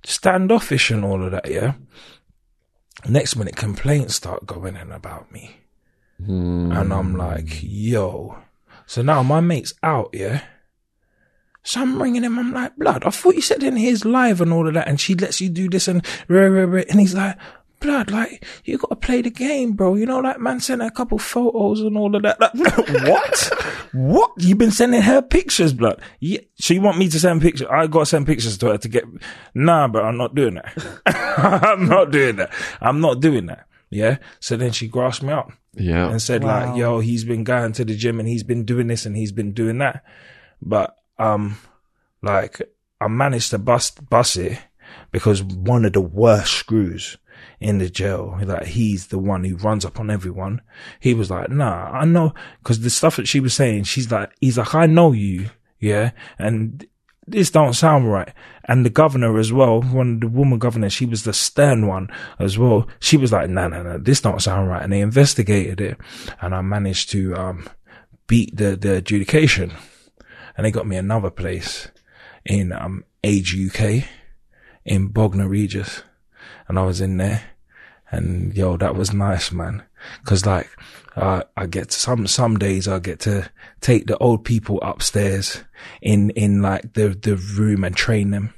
standoffish 0.05 0.91
and 0.91 1.03
all 1.03 1.25
of 1.25 1.31
that, 1.31 1.49
yeah. 1.49 1.73
Next 3.09 3.35
minute, 3.35 3.55
complaints 3.55 4.13
start 4.13 4.45
going 4.45 4.77
in 4.77 4.91
about 4.91 5.31
me. 5.31 5.57
And 6.19 6.71
I'm 6.71 7.13
hmm. 7.13 7.17
like, 7.17 7.63
yo. 7.63 8.37
So 8.85 9.01
now 9.01 9.23
my 9.23 9.39
mate's 9.39 9.73
out, 9.81 10.11
yeah. 10.13 10.43
So 11.63 11.81
I'm 11.81 11.99
ringing 11.99 12.21
him. 12.21 12.37
I'm 12.37 12.53
like, 12.53 12.75
blood, 12.75 13.05
I 13.05 13.09
thought 13.09 13.33
you 13.33 13.41
said 13.41 13.63
in 13.63 13.75
his 13.75 14.05
live 14.05 14.39
and 14.39 14.53
all 14.53 14.67
of 14.67 14.75
that. 14.75 14.87
And 14.87 15.01
she 15.01 15.15
lets 15.15 15.41
you 15.41 15.49
do 15.49 15.67
this 15.67 15.87
and, 15.87 16.05
rah, 16.27 16.45
rah, 16.45 16.65
rah. 16.65 16.83
and 16.87 16.99
he's 16.99 17.15
like, 17.15 17.37
blood, 17.85 18.11
like, 18.11 18.43
you 18.63 18.77
got 18.77 18.89
to 18.89 18.95
play 18.95 19.21
the 19.21 19.29
game, 19.29 19.73
bro. 19.73 19.95
You 19.95 20.05
know, 20.05 20.19
like, 20.19 20.39
man 20.39 20.59
sent 20.59 20.81
her 20.81 20.87
a 20.87 20.91
couple 20.91 21.17
photos 21.19 21.81
and 21.81 21.97
all 21.97 22.15
of 22.15 22.23
that. 22.23 22.39
Like, 22.39 22.53
what? 23.07 23.89
what? 23.93 24.31
You've 24.37 24.57
been 24.57 24.71
sending 24.71 25.01
her 25.01 25.21
pictures, 25.21 25.73
blood. 25.73 26.01
Yeah. 26.19 26.39
So 26.55 26.73
you 26.73 26.81
want 26.81 26.97
me 26.97 27.07
to 27.09 27.19
send 27.19 27.41
pictures? 27.41 27.67
I 27.69 27.87
got 27.87 27.99
to 28.01 28.05
send 28.05 28.25
pictures 28.25 28.57
to 28.57 28.67
her 28.67 28.77
to 28.77 28.87
get, 28.89 29.03
nah, 29.53 29.87
but 29.87 30.03
I'm 30.03 30.17
not 30.17 30.33
doing 30.35 30.55
that. 30.55 31.01
I'm 31.65 31.87
not 31.87 32.11
doing 32.11 32.37
that. 32.37 32.51
I'm 32.81 32.99
not 33.01 33.19
doing 33.19 33.45
that. 33.47 33.67
Yeah. 33.89 34.17
So 34.39 34.57
then 34.57 34.71
she 34.71 34.87
grasped 34.87 35.23
me 35.23 35.31
up 35.31 35.51
Yeah. 35.75 36.09
and 36.09 36.21
said 36.21 36.43
Wow. 36.43 36.67
like, 36.71 36.77
yo, 36.77 36.99
he's 36.99 37.23
been 37.23 37.43
going 37.43 37.71
to 37.73 37.85
the 37.85 37.95
gym 37.95 38.19
and 38.19 38.27
he's 38.27 38.43
been 38.43 38.65
doing 38.65 38.87
this 38.87 39.05
and 39.05 39.15
he's 39.15 39.31
been 39.31 39.53
doing 39.53 39.77
that. 39.77 40.03
But, 40.61 40.95
um, 41.19 41.57
like 42.21 42.61
I 42.99 43.07
managed 43.07 43.51
to 43.51 43.59
bust, 43.59 44.09
bust 44.09 44.37
it 44.37 44.57
because 45.11 45.43
one 45.43 45.85
of 45.85 45.93
the 45.93 46.01
worst 46.01 46.53
screws 46.53 47.17
in 47.59 47.77
the 47.77 47.89
jail, 47.89 48.37
like 48.43 48.65
he's 48.65 49.07
the 49.07 49.19
one 49.19 49.43
who 49.43 49.55
runs 49.57 49.85
up 49.85 49.99
on 49.99 50.09
everyone. 50.09 50.61
He 50.99 51.13
was 51.13 51.29
like, 51.29 51.49
nah, 51.49 51.89
I 51.91 52.05
know, 52.05 52.33
cause 52.63 52.79
the 52.79 52.89
stuff 52.89 53.15
that 53.15 53.27
she 53.27 53.39
was 53.39 53.53
saying, 53.53 53.83
she's 53.83 54.11
like, 54.11 54.31
he's 54.39 54.57
like, 54.57 54.75
I 54.75 54.85
know 54.85 55.11
you. 55.11 55.49
Yeah. 55.79 56.11
And 56.37 56.85
this 57.27 57.49
don't 57.49 57.73
sound 57.73 58.11
right. 58.11 58.33
And 58.65 58.85
the 58.85 58.89
governor 58.89 59.37
as 59.37 59.51
well, 59.51 59.81
one 59.81 60.19
the 60.19 60.27
woman 60.27 60.59
governor, 60.59 60.89
she 60.89 61.05
was 61.05 61.23
the 61.23 61.33
stern 61.33 61.87
one 61.87 62.09
as 62.39 62.57
well. 62.57 62.87
She 62.99 63.17
was 63.17 63.31
like, 63.31 63.49
no, 63.49 63.67
no, 63.67 63.83
no, 63.83 63.97
this 63.97 64.21
don't 64.21 64.41
sound 64.41 64.69
right. 64.69 64.83
And 64.83 64.91
they 64.91 65.01
investigated 65.01 65.81
it 65.81 65.97
and 66.41 66.53
I 66.53 66.61
managed 66.61 67.09
to, 67.11 67.35
um, 67.35 67.69
beat 68.27 68.55
the, 68.57 68.75
the 68.75 68.95
adjudication 68.95 69.71
and 70.57 70.65
they 70.65 70.71
got 70.71 70.87
me 70.87 70.97
another 70.97 71.29
place 71.29 71.89
in, 72.45 72.71
um, 72.71 73.03
Age 73.23 73.55
UK 73.57 74.03
in 74.85 75.07
Bognor 75.07 75.47
Regis. 75.47 76.03
And 76.67 76.79
I 76.79 76.83
was 76.83 77.01
in 77.01 77.17
there 77.17 77.43
and 78.11 78.55
yo, 78.55 78.77
that 78.77 78.95
was 78.95 79.13
nice, 79.13 79.51
man. 79.51 79.83
Cause 80.23 80.45
like, 80.45 80.69
uh, 81.15 81.43
I 81.57 81.65
get 81.65 81.89
to, 81.89 81.99
some, 81.99 82.27
some 82.27 82.57
days 82.57 82.87
I 82.87 82.99
get 82.99 83.19
to 83.21 83.49
take 83.81 84.07
the 84.07 84.17
old 84.17 84.45
people 84.45 84.79
upstairs 84.81 85.63
in, 86.01 86.29
in 86.31 86.61
like 86.61 86.93
the, 86.93 87.09
the 87.09 87.35
room 87.35 87.83
and 87.83 87.95
train 87.95 88.31
them. 88.31 88.53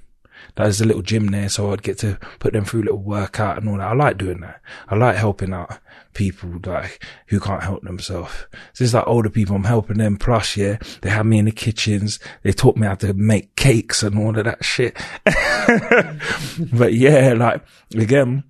There's 0.56 0.82
a 0.82 0.86
little 0.86 1.04
gym 1.04 1.28
there, 1.28 1.50
so 1.50 1.72
I'd 1.72 1.84
get 1.84 2.00
to 2.00 2.18
put 2.40 2.54
them 2.54 2.66
through 2.66 2.82
a 2.82 2.84
little 2.86 3.02
workout 3.02 3.58
and 3.58 3.70
all 3.70 3.78
that. 3.78 3.88
I 3.88 3.94
like 3.94 4.18
doing 4.18 4.42
that. 4.42 4.62
I 4.90 4.96
like 4.96 5.16
helping 5.16 5.54
out 5.54 5.80
people 6.18 6.50
like 6.66 7.02
who 7.28 7.40
can't 7.40 7.64
help 7.64 7.84
themselves. 7.84 8.34
So 8.74 8.84
it's 8.84 8.94
like 8.94 9.08
older 9.08 9.30
people, 9.30 9.56
I'm 9.56 9.64
helping 9.64 10.00
them. 10.00 10.18
Plus, 10.18 10.58
yeah, 10.58 10.80
they 11.02 11.10
have 11.10 11.28
me 11.28 11.38
in 11.38 11.46
the 11.46 11.52
kitchens. 11.52 12.20
They 12.42 12.52
taught 12.52 12.76
me 12.76 12.88
how 12.88 12.96
to 12.96 13.14
make 13.14 13.56
cakes 13.56 14.02
and 14.02 14.18
all 14.18 14.38
of 14.38 14.44
that 14.44 14.66
shit. 14.66 14.98
but 16.74 16.94
yeah, 16.94 17.34
like 17.34 17.64
again, 17.96 18.44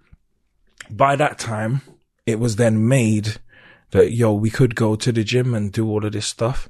by 0.89 1.17
that 1.17 1.37
time, 1.37 1.81
it 2.25 2.39
was 2.39 2.55
then 2.55 2.87
made 2.87 3.37
that 3.91 4.13
yo, 4.13 4.33
we 4.33 4.49
could 4.49 4.73
go 4.73 4.95
to 4.95 5.11
the 5.11 5.23
gym 5.23 5.53
and 5.53 5.71
do 5.71 5.87
all 5.87 6.05
of 6.05 6.13
this 6.13 6.25
stuff. 6.25 6.69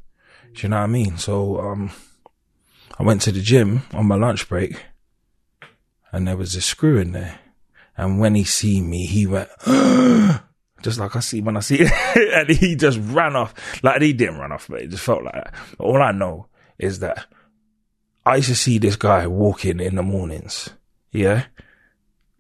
Do 0.53 0.63
you 0.63 0.69
know 0.69 0.77
what 0.77 0.83
I 0.83 0.87
mean? 0.87 1.17
So 1.17 1.59
um, 1.59 1.91
I 2.97 3.03
went 3.03 3.21
to 3.23 3.31
the 3.31 3.41
gym 3.41 3.83
on 3.93 4.07
my 4.07 4.15
lunch 4.15 4.49
break, 4.49 4.83
and 6.11 6.27
there 6.27 6.37
was 6.37 6.55
a 6.55 6.61
screw 6.61 6.97
in 6.97 7.11
there. 7.11 7.39
And 7.95 8.19
when 8.19 8.33
he 8.35 8.43
see 8.43 8.81
me, 8.81 9.05
he 9.05 9.25
went 9.27 9.49
just 10.81 10.99
like 10.99 11.15
I 11.15 11.19
see 11.19 11.41
when 11.41 11.57
I 11.57 11.61
see 11.61 11.77
it, 11.81 11.91
and 12.33 12.49
he 12.49 12.75
just 12.75 12.99
ran 13.01 13.35
off. 13.35 13.53
Like 13.83 14.01
he 14.01 14.13
didn't 14.13 14.37
run 14.37 14.51
off, 14.51 14.67
but 14.69 14.81
it 14.81 14.89
just 14.89 15.03
felt 15.03 15.23
like 15.23 15.33
that. 15.33 15.53
All 15.79 16.01
I 16.01 16.11
know 16.11 16.47
is 16.77 16.99
that 16.99 17.25
I 18.25 18.37
used 18.37 18.49
to 18.49 18.55
see 18.55 18.77
this 18.77 18.95
guy 18.95 19.27
walking 19.27 19.79
in 19.79 19.95
the 19.95 20.03
mornings. 20.03 20.69
Yeah, 21.11 21.45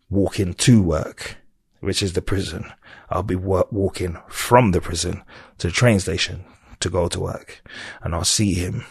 walking 0.09 0.53
to 0.53 0.81
work, 0.81 1.37
which 1.79 2.03
is 2.03 2.13
the 2.13 2.21
prison. 2.21 2.71
I'll 3.09 3.23
be 3.23 3.35
wa- 3.35 3.63
walking 3.71 4.17
from 4.27 4.71
the 4.71 4.81
prison 4.81 5.23
to 5.59 5.67
the 5.67 5.73
train 5.73 5.99
station 5.99 6.45
to 6.79 6.89
go 6.89 7.07
to 7.07 7.19
work, 7.19 7.63
and 8.01 8.13
I'll 8.13 8.23
see 8.23 8.53
him, 8.53 8.85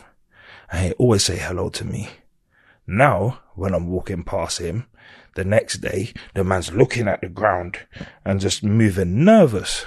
and 0.70 0.86
he 0.86 0.92
always 0.94 1.24
say 1.24 1.36
hello 1.36 1.68
to 1.70 1.84
me. 1.84 2.08
Now, 2.86 3.40
when 3.54 3.74
I'm 3.74 3.88
walking 3.88 4.24
past 4.24 4.58
him, 4.58 4.86
the 5.36 5.44
next 5.44 5.78
day, 5.78 6.12
the 6.34 6.42
man's 6.42 6.72
looking 6.72 7.06
at 7.06 7.20
the 7.20 7.28
ground 7.28 7.78
and 8.24 8.40
just 8.40 8.64
moving 8.64 9.24
nervous. 9.24 9.84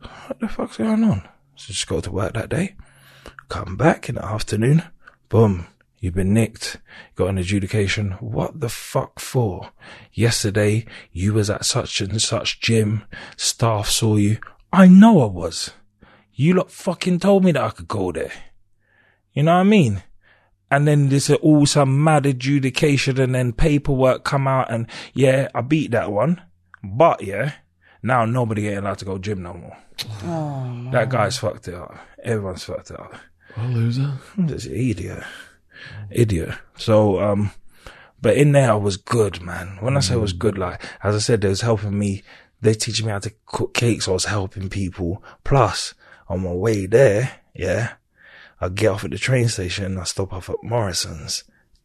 What 0.00 0.38
the 0.40 0.48
fuck's 0.48 0.76
going 0.76 1.02
on? 1.04 1.22
So 1.56 1.72
just 1.72 1.88
go 1.88 2.00
to 2.00 2.10
work 2.10 2.34
that 2.34 2.50
day, 2.50 2.76
come 3.48 3.76
back 3.76 4.08
in 4.08 4.16
the 4.16 4.24
afternoon, 4.24 4.82
boom, 5.28 5.66
you've 5.98 6.14
been 6.14 6.34
nicked, 6.34 6.78
got 7.16 7.28
an 7.28 7.38
adjudication. 7.38 8.12
What 8.12 8.60
the 8.60 8.68
fuck 8.68 9.20
for? 9.20 9.70
Yesterday, 10.12 10.86
you 11.12 11.34
was 11.34 11.50
at 11.50 11.64
such 11.64 12.00
and 12.00 12.20
such 12.20 12.60
gym, 12.60 13.04
staff 13.36 13.88
saw 13.88 14.16
you. 14.16 14.38
I 14.72 14.86
know 14.86 15.22
I 15.22 15.26
was. 15.26 15.72
You 16.32 16.54
lot 16.54 16.70
fucking 16.70 17.20
told 17.20 17.44
me 17.44 17.52
that 17.52 17.62
I 17.62 17.70
could 17.70 17.88
go 17.88 18.12
there. 18.12 18.32
You 19.32 19.42
know 19.42 19.54
what 19.54 19.60
I 19.60 19.64
mean? 19.64 20.02
And 20.70 20.86
then 20.86 21.08
there's 21.08 21.30
all 21.30 21.66
some 21.66 22.02
mad 22.02 22.26
adjudication 22.26 23.20
and 23.20 23.34
then 23.34 23.52
paperwork 23.52 24.24
come 24.24 24.46
out 24.46 24.70
and 24.70 24.86
yeah, 25.14 25.48
I 25.54 25.60
beat 25.62 25.90
that 25.90 26.12
one. 26.12 26.40
But 26.82 27.22
yeah, 27.22 27.52
now 28.02 28.24
nobody 28.24 28.68
ain't 28.68 28.78
allowed 28.78 28.98
to 28.98 29.04
go 29.04 29.18
gym 29.18 29.42
no 29.42 29.54
more. 29.54 29.76
That 30.92 31.10
guy's 31.10 31.36
fucked 31.36 31.68
it 31.68 31.74
up. 31.74 31.94
Everyone's 32.22 32.64
fucked 32.64 32.90
it 32.90 33.00
up. 33.00 33.14
A 33.56 33.66
loser. 33.66 34.12
Just 34.46 34.66
an 34.66 34.76
idiot. 34.76 35.22
Idiot. 36.10 36.54
So, 36.76 37.20
um, 37.20 37.50
but 38.22 38.36
in 38.36 38.52
there 38.52 38.70
I 38.70 38.76
was 38.76 38.96
good, 38.96 39.42
man. 39.42 39.78
When 39.80 39.96
I 39.96 40.00
say 40.00 40.14
I 40.14 40.18
was 40.18 40.32
good, 40.32 40.56
like, 40.56 40.82
as 41.02 41.14
I 41.14 41.18
said, 41.18 41.40
they 41.40 41.48
was 41.48 41.62
helping 41.62 41.98
me. 41.98 42.22
They 42.62 42.74
teaching 42.74 43.06
me 43.06 43.12
how 43.12 43.18
to 43.20 43.32
cook 43.46 43.74
cakes. 43.74 44.06
I 44.06 44.12
was 44.12 44.26
helping 44.26 44.68
people. 44.68 45.22
Plus, 45.44 45.94
on 46.28 46.44
my 46.44 46.52
way 46.52 46.86
there, 46.86 47.40
yeah, 47.54 47.94
I 48.60 48.68
get 48.68 48.88
off 48.88 49.04
at 49.04 49.10
the 49.10 49.18
train 49.18 49.48
station. 49.48 49.98
I 49.98 50.04
stop 50.04 50.32
off 50.32 50.50
at 50.50 50.62
Morrison's 50.62 51.44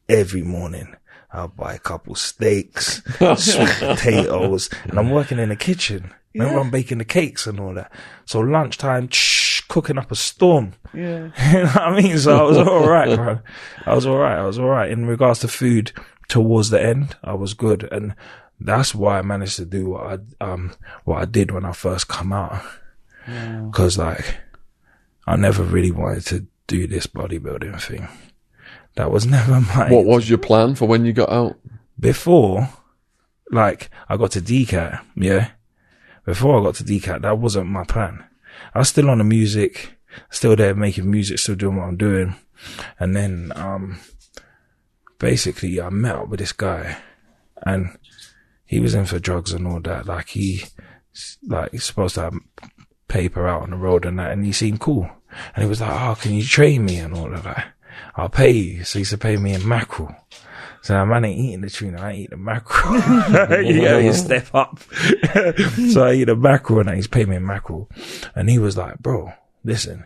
every 0.09 0.41
morning. 0.41 0.95
I'll 1.31 1.47
buy 1.49 1.73
a 1.73 1.79
couple 1.79 2.15
steaks, 2.15 3.01
sweet 3.37 3.75
potatoes, 3.79 4.69
and 4.85 4.97
I'm 4.97 5.09
working 5.09 5.39
in 5.39 5.49
the 5.49 5.55
kitchen. 5.55 6.13
Remember, 6.33 6.59
I'm 6.59 6.69
baking 6.69 6.97
the 6.97 7.05
cakes 7.05 7.47
and 7.47 7.59
all 7.59 7.73
that. 7.73 7.91
So 8.25 8.39
lunchtime, 8.39 9.09
cooking 9.67 9.97
up 9.97 10.11
a 10.11 10.15
storm. 10.15 10.73
Yeah. 10.93 11.31
you 11.51 11.63
know 11.63 11.67
what 11.67 11.77
I 11.77 12.01
mean? 12.01 12.17
So 12.17 12.37
I 12.37 12.41
was 12.43 12.57
all 12.67 12.87
right, 12.87 13.15
bro. 13.15 13.39
I 13.85 13.95
was 13.95 14.05
all 14.05 14.17
right. 14.17 14.37
I 14.37 14.45
was 14.45 14.59
all 14.59 14.67
right 14.67 14.91
in 14.91 15.05
regards 15.05 15.39
to 15.39 15.47
food. 15.47 15.91
Towards 16.27 16.71
the 16.71 16.81
end, 16.81 17.15
I 17.23 17.35
was 17.35 17.53
good, 17.53 17.87
and 17.91 18.15
that's 18.59 18.95
why 18.95 19.19
I 19.19 19.21
managed 19.21 19.57
to 19.57 19.65
do 19.65 19.89
what 19.89 20.21
I 20.41 20.43
um 20.43 20.73
what 21.03 21.21
I 21.21 21.25
did 21.25 21.51
when 21.51 21.65
I 21.65 21.71
first 21.71 22.07
come 22.07 22.33
out. 22.33 22.63
Yeah. 23.27 23.67
Because 23.69 23.99
like, 23.99 24.37
I 25.27 25.35
never 25.35 25.61
really 25.61 25.91
wanted 25.91 26.25
to 26.27 26.47
do 26.67 26.87
this 26.87 27.07
bodybuilding 27.07 27.81
thing. 27.81 28.07
That 28.95 29.11
was 29.11 29.25
never 29.35 29.59
my 29.61 29.89
What 29.89 30.05
was 30.05 30.29
your 30.29 30.37
plan 30.39 30.75
for 30.75 30.87
when 30.87 31.05
you 31.05 31.13
got 31.13 31.29
out? 31.29 31.57
before. 31.99 32.69
Like 33.51 33.89
I 34.09 34.17
got 34.17 34.31
to 34.31 34.41
DCAT, 34.41 35.01
yeah. 35.15 35.51
Before 36.25 36.59
I 36.59 36.63
got 36.63 36.75
to 36.75 36.83
DCAT, 36.83 37.21
that 37.21 37.37
wasn't 37.37 37.67
my 37.67 37.83
plan. 37.83 38.23
I 38.73 38.79
was 38.79 38.89
still 38.89 39.09
on 39.09 39.19
the 39.19 39.23
music, 39.23 39.97
still 40.29 40.55
there 40.55 40.73
making 40.73 41.09
music, 41.09 41.37
still 41.39 41.55
doing 41.55 41.77
what 41.77 41.87
I'm 41.87 41.97
doing, 41.97 42.35
and 42.99 43.15
then 43.15 43.51
um, 43.55 43.99
basically 45.19 45.79
I 45.79 45.89
met 45.89 46.15
up 46.15 46.29
with 46.29 46.39
this 46.39 46.53
guy, 46.53 46.97
and 47.63 47.97
he 48.65 48.79
was 48.79 48.95
in 48.95 49.05
for 49.05 49.19
drugs 49.19 49.53
and 49.53 49.67
all 49.67 49.79
that. 49.81 50.07
Like 50.07 50.29
he, 50.29 50.63
like 51.47 51.71
he's 51.71 51.83
supposed 51.83 52.15
to 52.15 52.21
have 52.21 52.33
paper 53.07 53.47
out 53.47 53.61
on 53.61 53.69
the 53.69 53.77
road 53.77 54.05
and 54.05 54.17
that, 54.17 54.31
and 54.31 54.43
he 54.43 54.51
seemed 54.51 54.79
cool. 54.79 55.09
And 55.55 55.63
he 55.63 55.69
was 55.69 55.81
like, 55.81 55.91
"Oh, 55.91 56.15
can 56.15 56.33
you 56.33 56.43
train 56.43 56.85
me?" 56.85 56.97
and 56.97 57.13
all 57.13 57.33
of 57.33 57.43
that. 57.43 57.73
I'll 58.15 58.29
pay 58.29 58.51
you. 58.51 58.83
So 58.83 58.99
he 58.99 59.01
used 59.01 59.11
to 59.11 59.17
pay 59.17 59.37
me 59.37 59.53
in 59.53 59.67
mackerel. 59.67 60.15
So 60.81 60.95
I'm 60.95 61.11
ain't 61.11 61.39
eating 61.39 61.61
the 61.61 61.69
tuna, 61.71 61.99
I 61.99 62.13
eat 62.13 62.29
the 62.29 62.37
mackerel. 62.37 62.93
you 63.63 63.81
know, 63.81 63.97
you 63.97 64.13
step 64.13 64.53
up. 64.53 64.79
so 65.91 66.05
I 66.05 66.13
eat 66.13 66.25
the 66.25 66.35
mackerel 66.37 66.81
and 66.81 66.95
he's 66.95 67.07
paying 67.07 67.29
me 67.29 67.37
in 67.37 67.45
mackerel. 67.45 67.89
And 68.35 68.49
he 68.49 68.59
was 68.59 68.77
like, 68.77 68.99
bro, 68.99 69.33
listen, 69.63 70.05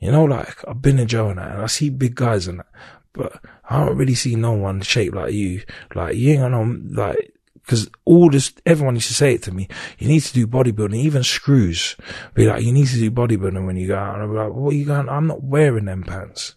you 0.00 0.10
know, 0.10 0.24
like 0.24 0.66
I've 0.66 0.82
been 0.82 0.98
in 0.98 1.06
jail 1.06 1.30
and 1.30 1.38
that, 1.38 1.52
and 1.52 1.62
I 1.62 1.66
see 1.66 1.90
big 1.90 2.16
guys 2.16 2.48
and 2.48 2.58
that, 2.58 2.66
but 3.12 3.40
I 3.70 3.84
don't 3.84 3.96
really 3.96 4.16
see 4.16 4.34
no 4.34 4.50
one 4.50 4.80
shaped 4.80 5.14
like 5.14 5.32
you. 5.32 5.62
Like 5.94 6.16
you 6.16 6.32
ain't 6.32 6.40
got 6.40 6.50
no, 6.50 6.76
like, 6.90 7.32
Cause 7.66 7.90
all 8.04 8.30
this, 8.30 8.52
everyone 8.64 8.94
used 8.94 9.08
to 9.08 9.14
say 9.14 9.34
it 9.34 9.42
to 9.42 9.52
me. 9.52 9.66
You 9.98 10.06
need 10.06 10.20
to 10.20 10.32
do 10.32 10.46
bodybuilding, 10.46 10.94
even 10.94 11.24
screws. 11.24 11.96
Be 12.34 12.46
like, 12.46 12.62
you 12.62 12.72
need 12.72 12.86
to 12.86 12.94
do 12.96 13.10
bodybuilding 13.10 13.66
when 13.66 13.76
you 13.76 13.88
go 13.88 13.96
out. 13.96 14.14
And 14.14 14.22
I'll 14.22 14.28
be 14.28 14.34
like, 14.36 14.52
what 14.52 14.72
are 14.72 14.76
you 14.76 14.84
going? 14.84 15.08
I'm 15.08 15.26
not 15.26 15.42
wearing 15.42 15.86
them 15.86 16.04
pants. 16.04 16.54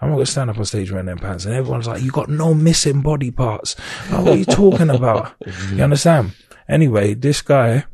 I'm 0.00 0.08
not 0.08 0.16
gonna 0.16 0.26
stand 0.26 0.48
up 0.48 0.56
on 0.56 0.64
stage 0.64 0.90
wearing 0.90 1.06
them 1.06 1.18
pants. 1.18 1.44
And 1.44 1.54
everyone's 1.54 1.86
like, 1.86 2.02
you 2.02 2.10
got 2.10 2.30
no 2.30 2.54
missing 2.54 3.02
body 3.02 3.30
parts. 3.30 3.76
Like, 4.10 4.24
what 4.24 4.32
are 4.32 4.36
you 4.36 4.44
talking 4.46 4.88
about? 4.88 5.34
you 5.72 5.82
understand? 5.82 6.32
Anyway, 6.66 7.12
this 7.12 7.42
guy 7.42 7.84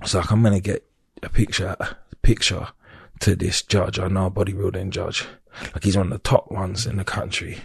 was 0.00 0.14
like, 0.14 0.32
I'm 0.32 0.42
gonna 0.42 0.60
get 0.60 0.84
a 1.22 1.28
picture, 1.28 1.76
picture 2.22 2.66
to 3.20 3.36
this 3.36 3.62
judge. 3.62 4.00
I 4.00 4.08
know 4.08 4.26
a 4.26 4.30
bodybuilding 4.30 4.90
judge. 4.90 5.24
Like 5.72 5.84
he's 5.84 5.96
one 5.96 6.06
of 6.06 6.12
the 6.12 6.28
top 6.28 6.50
ones 6.50 6.84
in 6.84 6.96
the 6.96 7.04
country. 7.04 7.58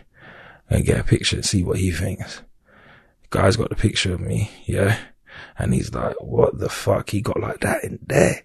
And 0.70 0.86
get 0.86 0.99
a 0.99 1.03
picture 1.03 1.38
and 1.38 1.45
see 1.45 1.64
what 1.64 1.80
he 1.80 1.91
thinks 1.91 2.44
guy's 3.30 3.58
got 3.58 3.70
the 3.70 3.76
picture 3.76 4.14
of 4.14 4.20
me, 4.20 4.52
yeah. 4.66 4.98
And 5.58 5.74
he's 5.74 5.94
like, 5.94 6.16
what 6.20 6.60
the 6.60 6.70
fuck? 6.70 7.10
He 7.10 7.22
got 7.22 7.40
like 7.40 7.60
that 7.62 7.84
in 7.84 8.00
there. 8.06 8.44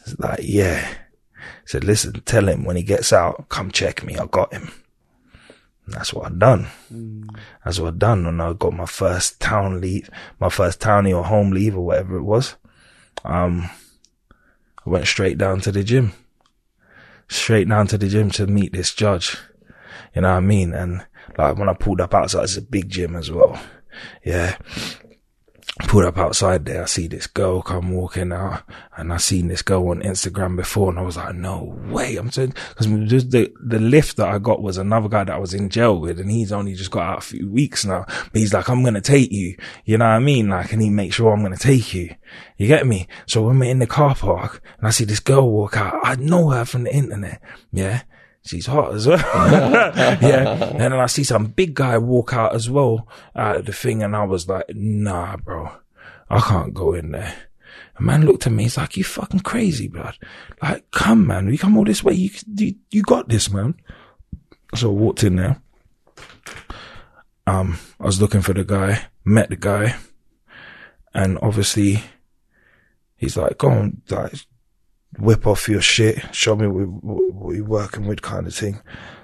It's 0.00 0.18
like, 0.18 0.40
yeah. 0.42 0.86
He 0.88 1.66
said, 1.66 1.84
listen, 1.84 2.20
tell 2.24 2.48
him 2.48 2.64
when 2.64 2.76
he 2.76 2.82
gets 2.82 3.12
out, 3.12 3.48
come 3.48 3.70
check 3.70 4.04
me. 4.04 4.16
I 4.16 4.26
got 4.26 4.52
him. 4.52 4.70
And 5.84 5.94
that's 5.94 6.12
what 6.12 6.26
I 6.26 6.34
done. 6.34 6.66
Mm. 6.92 7.38
That's 7.64 7.78
what 7.78 7.94
I 7.94 7.96
done 7.96 8.24
when 8.24 8.40
I 8.40 8.52
got 8.52 8.72
my 8.72 8.86
first 8.86 9.40
town 9.40 9.80
leave, 9.80 10.10
my 10.40 10.48
first 10.48 10.80
townie 10.80 11.16
or 11.16 11.24
home 11.24 11.50
leave 11.50 11.76
or 11.76 11.86
whatever 11.86 12.16
it 12.16 12.22
was. 12.22 12.56
Um, 13.24 13.70
I 14.84 14.90
went 14.90 15.06
straight 15.06 15.38
down 15.38 15.60
to 15.60 15.72
the 15.72 15.84
gym, 15.84 16.12
straight 17.28 17.68
down 17.68 17.86
to 17.88 17.98
the 17.98 18.08
gym 18.08 18.30
to 18.32 18.46
meet 18.46 18.72
this 18.72 18.94
judge. 18.94 19.36
You 20.14 20.22
know 20.22 20.30
what 20.30 20.36
I 20.38 20.40
mean? 20.40 20.74
And 20.74 21.06
like 21.36 21.56
when 21.56 21.68
I 21.68 21.74
pulled 21.74 22.00
up 22.00 22.14
outside, 22.14 22.44
it's 22.44 22.56
a 22.56 22.62
big 22.62 22.88
gym 22.88 23.14
as 23.14 23.30
well 23.30 23.58
yeah. 24.24 24.56
Pulled 25.86 26.06
up 26.06 26.18
outside 26.18 26.64
there, 26.64 26.82
I 26.82 26.86
see 26.86 27.06
this 27.06 27.28
girl 27.28 27.62
come 27.62 27.92
walking 27.92 28.32
out, 28.32 28.64
and 28.96 29.12
I 29.12 29.16
seen 29.18 29.46
this 29.46 29.62
girl 29.62 29.90
on 29.90 30.02
Instagram 30.02 30.56
before, 30.56 30.90
and 30.90 30.98
I 30.98 31.02
was 31.02 31.16
like, 31.16 31.36
"No 31.36 31.78
way!" 31.86 32.16
I'm 32.16 32.32
saying 32.32 32.54
because 32.70 33.28
the 33.28 33.52
the 33.64 33.78
lift 33.78 34.16
that 34.16 34.26
I 34.26 34.38
got 34.40 34.60
was 34.60 34.76
another 34.76 35.08
guy 35.08 35.22
that 35.22 35.36
I 35.36 35.38
was 35.38 35.54
in 35.54 35.68
jail 35.68 36.00
with, 36.00 36.18
and 36.18 36.32
he's 36.32 36.50
only 36.50 36.74
just 36.74 36.90
got 36.90 37.06
out 37.06 37.18
a 37.18 37.20
few 37.20 37.48
weeks 37.48 37.84
now. 37.84 38.04
But 38.06 38.40
he's 38.40 38.52
like, 38.52 38.68
"I'm 38.68 38.82
gonna 38.82 39.00
take 39.00 39.30
you," 39.30 39.56
you 39.84 39.98
know 39.98 40.06
what 40.06 40.14
I 40.14 40.18
mean? 40.18 40.48
Like, 40.48 40.72
and 40.72 40.82
he 40.82 40.90
makes 40.90 41.14
sure 41.14 41.32
I'm 41.32 41.42
gonna 41.42 41.56
take 41.56 41.94
you. 41.94 42.12
You 42.56 42.66
get 42.66 42.84
me? 42.84 43.06
So 43.26 43.42
when 43.42 43.60
we're 43.60 43.70
in 43.70 43.78
the 43.78 43.86
car 43.86 44.16
park, 44.16 44.60
and 44.78 44.88
I 44.88 44.90
see 44.90 45.04
this 45.04 45.20
girl 45.20 45.48
walk 45.48 45.76
out, 45.76 46.00
I 46.02 46.16
know 46.16 46.50
her 46.50 46.64
from 46.64 46.84
the 46.84 46.94
internet, 46.94 47.40
yeah 47.70 48.02
she's 48.48 48.66
hot 48.66 48.94
as 48.94 49.06
well. 49.06 49.18
yeah. 49.18 50.70
And 50.70 50.80
then 50.80 50.92
I 50.92 51.06
see 51.06 51.24
some 51.24 51.46
big 51.46 51.74
guy 51.74 51.98
walk 51.98 52.32
out 52.32 52.54
as 52.54 52.70
well 52.70 53.06
out 53.36 53.56
of 53.56 53.66
the 53.66 53.72
thing. 53.72 54.02
And 54.02 54.16
I 54.16 54.24
was 54.24 54.48
like, 54.48 54.64
nah, 54.70 55.36
bro, 55.36 55.70
I 56.30 56.40
can't 56.40 56.74
go 56.74 56.94
in 56.94 57.12
there. 57.12 57.34
A 57.96 58.02
man 58.02 58.24
looked 58.24 58.46
at 58.46 58.52
me. 58.52 58.64
He's 58.64 58.76
like, 58.76 58.96
you 58.96 59.04
fucking 59.04 59.40
crazy, 59.40 59.88
blood. 59.88 60.16
Like, 60.62 60.90
come, 60.92 61.26
man. 61.26 61.46
We 61.46 61.58
come 61.58 61.76
all 61.76 61.84
this 61.84 62.02
way. 62.02 62.14
You, 62.14 62.30
you, 62.54 62.74
you 62.90 63.02
got 63.02 63.28
this, 63.28 63.50
man. 63.50 63.74
So 64.74 64.90
I 64.90 64.92
walked 64.92 65.24
in 65.24 65.36
there. 65.36 65.60
Um, 67.46 67.78
I 67.98 68.06
was 68.06 68.20
looking 68.20 68.42
for 68.42 68.52
the 68.52 68.64
guy, 68.64 69.06
met 69.24 69.48
the 69.50 69.56
guy. 69.56 69.96
And 71.14 71.38
obviously 71.42 72.02
he's 73.16 73.36
like, 73.36 73.58
go 73.58 73.70
on, 73.70 74.02
like, 74.10 74.32
whip 75.18 75.46
off 75.46 75.68
your 75.68 75.80
shit, 75.80 76.34
show 76.34 76.56
me 76.56 76.66
what, 76.66 77.34
what 77.34 77.56
you're 77.56 77.64
working 77.64 78.06
with 78.06 78.22
kind 78.22 78.46
of 78.46 78.54
thing. 78.54 78.80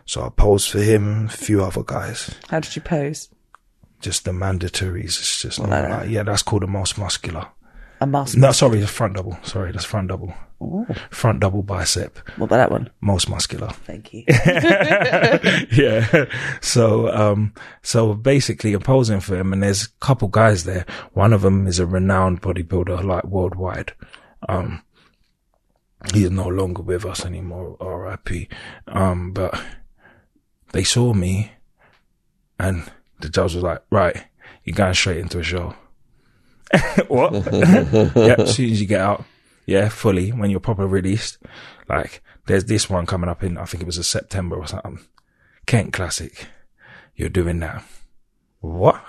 So 0.07 0.23
I 0.23 0.29
posed 0.29 0.71
for 0.71 0.81
him, 0.81 1.27
a 1.27 1.29
few 1.31 1.65
other 1.65 1.83
guys. 1.83 2.35
How 2.49 2.61
did 2.61 2.77
you 2.77 2.83
pose? 2.83 3.31
Just 4.01 4.25
the 4.25 4.33
mandatories. 4.33 5.05
It's 5.05 5.41
just 5.41 5.61
not 5.61 5.71
like, 5.71 6.11
yeah, 6.11 6.23
that's 6.23 6.43
called 6.43 6.62
the 6.62 6.66
most 6.66 6.99
muscular. 6.99 7.49
A 8.01 8.07
most 8.07 8.37
No, 8.37 8.53
sorry, 8.53 8.81
the 8.81 8.87
front 8.87 9.15
double. 9.15 9.39
Sorry, 9.45 9.73
that's 9.73 9.85
front 9.85 10.09
double. 10.09 10.35
Ooh. 10.61 10.87
Front 11.11 11.41
double 11.41 11.62
bicep. 11.62 12.19
What 12.37 12.47
about 12.47 12.57
that 12.57 12.71
one? 12.71 12.91
Most 13.01 13.29
muscular. 13.29 13.69
Thank 13.69 14.12
you. 14.12 14.25
yeah. 15.73 16.27
So, 16.61 17.09
um, 17.15 17.55
so 17.83 18.15
basically 18.15 18.75
I'm 18.75 18.83
posing 18.83 19.21
for 19.21 19.37
him 19.37 19.53
and 19.53 19.62
there's 19.62 19.85
a 19.85 19.89
couple 20.01 20.29
guys 20.29 20.65
there. 20.65 20.87
One 21.12 21.33
of 21.33 21.43
them 21.43 21.66
is 21.66 21.79
a 21.79 21.87
renowned 21.87 22.43
bodybuilder, 22.43 23.05
like 23.05 23.25
worldwide. 23.25 23.93
Um, 24.49 24.83
He's 26.12 26.31
no 26.31 26.48
longer 26.48 26.82
with 26.82 27.05
us 27.06 27.24
anymore, 27.24 27.76
RIP. 27.81 28.52
Um, 28.86 29.32
but 29.32 29.60
they 30.72 30.85
saw 30.85 31.14
me 31.14 31.52
and 32.59 32.90
the 33.20 33.28
judge 33.28 33.55
was 33.55 33.62
like, 33.62 33.82
right, 33.90 34.24
you're 34.64 34.76
going 34.76 34.94
straight 34.94 35.18
into 35.18 35.39
a 35.39 35.43
show. 35.43 35.74
what? 37.09 37.32
yeah, 37.52 38.36
as 38.39 38.55
soon 38.55 38.70
as 38.70 38.81
you 38.81 38.86
get 38.86 39.01
out, 39.01 39.24
yeah, 39.66 39.89
fully, 39.89 40.31
when 40.31 40.51
you're 40.51 40.60
proper 40.60 40.86
released, 40.86 41.39
like, 41.89 42.22
there's 42.47 42.66
this 42.66 42.90
one 42.90 43.06
coming 43.06 43.31
up 43.31 43.43
in, 43.43 43.56
I 43.56 43.64
think 43.64 43.82
it 43.82 43.86
was 43.86 43.98
a 43.98 44.05
September 44.05 44.56
or 44.56 44.66
something. 44.66 45.01
Kent 45.66 45.93
Classic. 45.93 46.48
You're 47.16 47.28
doing 47.28 47.60
that. 47.60 47.85
What? 48.60 49.02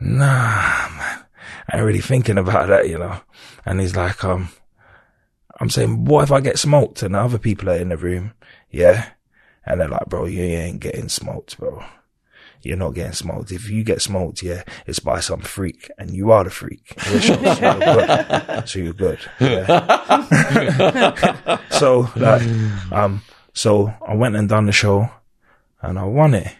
Nah, 0.00 0.88
man. 0.90 1.24
I 1.68 1.76
ain't 1.76 1.86
really 1.86 2.00
thinking 2.00 2.38
about 2.38 2.68
that, 2.68 2.88
you 2.88 2.98
know. 2.98 3.20
And 3.64 3.80
he's 3.80 3.96
like, 3.96 4.22
um, 4.24 4.50
I'm 5.60 5.70
saying, 5.70 6.04
what 6.04 6.24
if 6.24 6.32
I 6.32 6.40
get 6.40 6.58
smoked 6.58 7.02
and 7.02 7.14
other 7.14 7.38
people 7.38 7.70
are 7.70 7.76
in 7.76 7.90
the 7.90 7.96
room? 7.96 8.32
Yeah. 8.70 9.10
And 9.64 9.80
they're 9.80 9.88
like, 9.88 10.06
bro, 10.06 10.26
you 10.26 10.42
ain't 10.42 10.80
getting 10.80 11.08
smoked, 11.08 11.58
bro. 11.58 11.82
You're 12.62 12.76
not 12.76 12.94
getting 12.94 13.12
smoked. 13.12 13.52
If 13.52 13.68
you 13.68 13.84
get 13.84 14.00
smoked, 14.00 14.42
yeah, 14.42 14.62
it's 14.86 14.98
by 14.98 15.20
some 15.20 15.40
freak 15.40 15.90
and 15.98 16.10
you 16.10 16.30
are 16.30 16.44
the 16.44 16.50
freak. 16.50 16.94
so 16.98 17.18
you're 17.18 17.54
good. 17.78 18.68
So, 18.68 18.78
you're 18.78 18.92
good. 18.94 19.18
Yeah. 19.38 19.68
so 21.70 22.08
like, 22.16 22.42
um, 22.90 23.22
so 23.52 23.92
I 24.06 24.14
went 24.14 24.36
and 24.36 24.48
done 24.48 24.66
the 24.66 24.72
show 24.72 25.10
and 25.82 25.98
I 25.98 26.04
won 26.04 26.34
it. 26.34 26.54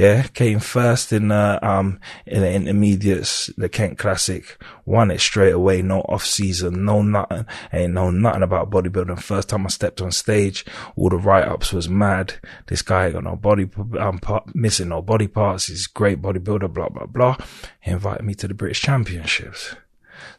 Yeah, 0.00 0.22
came 0.28 0.60
first 0.60 1.12
in 1.12 1.28
the 1.28 1.58
um 1.62 2.00
in 2.24 2.40
the 2.40 2.50
intermediates, 2.50 3.48
the 3.58 3.68
Kent 3.68 3.98
Classic, 3.98 4.56
won 4.86 5.10
it 5.10 5.20
straight 5.20 5.52
away, 5.52 5.82
no 5.82 6.00
off 6.00 6.24
season, 6.24 6.86
no 6.86 7.02
nothing, 7.02 7.44
ain't 7.70 7.92
know 7.92 8.10
nothing 8.10 8.42
about 8.42 8.70
bodybuilding. 8.70 9.20
First 9.20 9.50
time 9.50 9.66
I 9.66 9.68
stepped 9.68 10.00
on 10.00 10.10
stage, 10.10 10.64
all 10.96 11.10
the 11.10 11.18
write 11.18 11.46
ups 11.46 11.74
was 11.74 11.90
mad. 11.90 12.36
This 12.68 12.80
guy 12.80 13.04
ain't 13.04 13.12
got 13.12 13.24
no 13.24 13.36
body 13.36 13.68
um 13.98 14.18
part, 14.20 14.54
missing 14.54 14.88
no 14.88 15.02
body 15.02 15.28
parts. 15.28 15.66
He's 15.66 15.86
great 15.86 16.22
bodybuilder, 16.22 16.72
blah 16.72 16.88
blah 16.88 17.04
blah. 17.04 17.36
He 17.82 17.90
invited 17.90 18.24
me 18.24 18.34
to 18.36 18.48
the 18.48 18.54
British 18.54 18.80
Championships. 18.80 19.76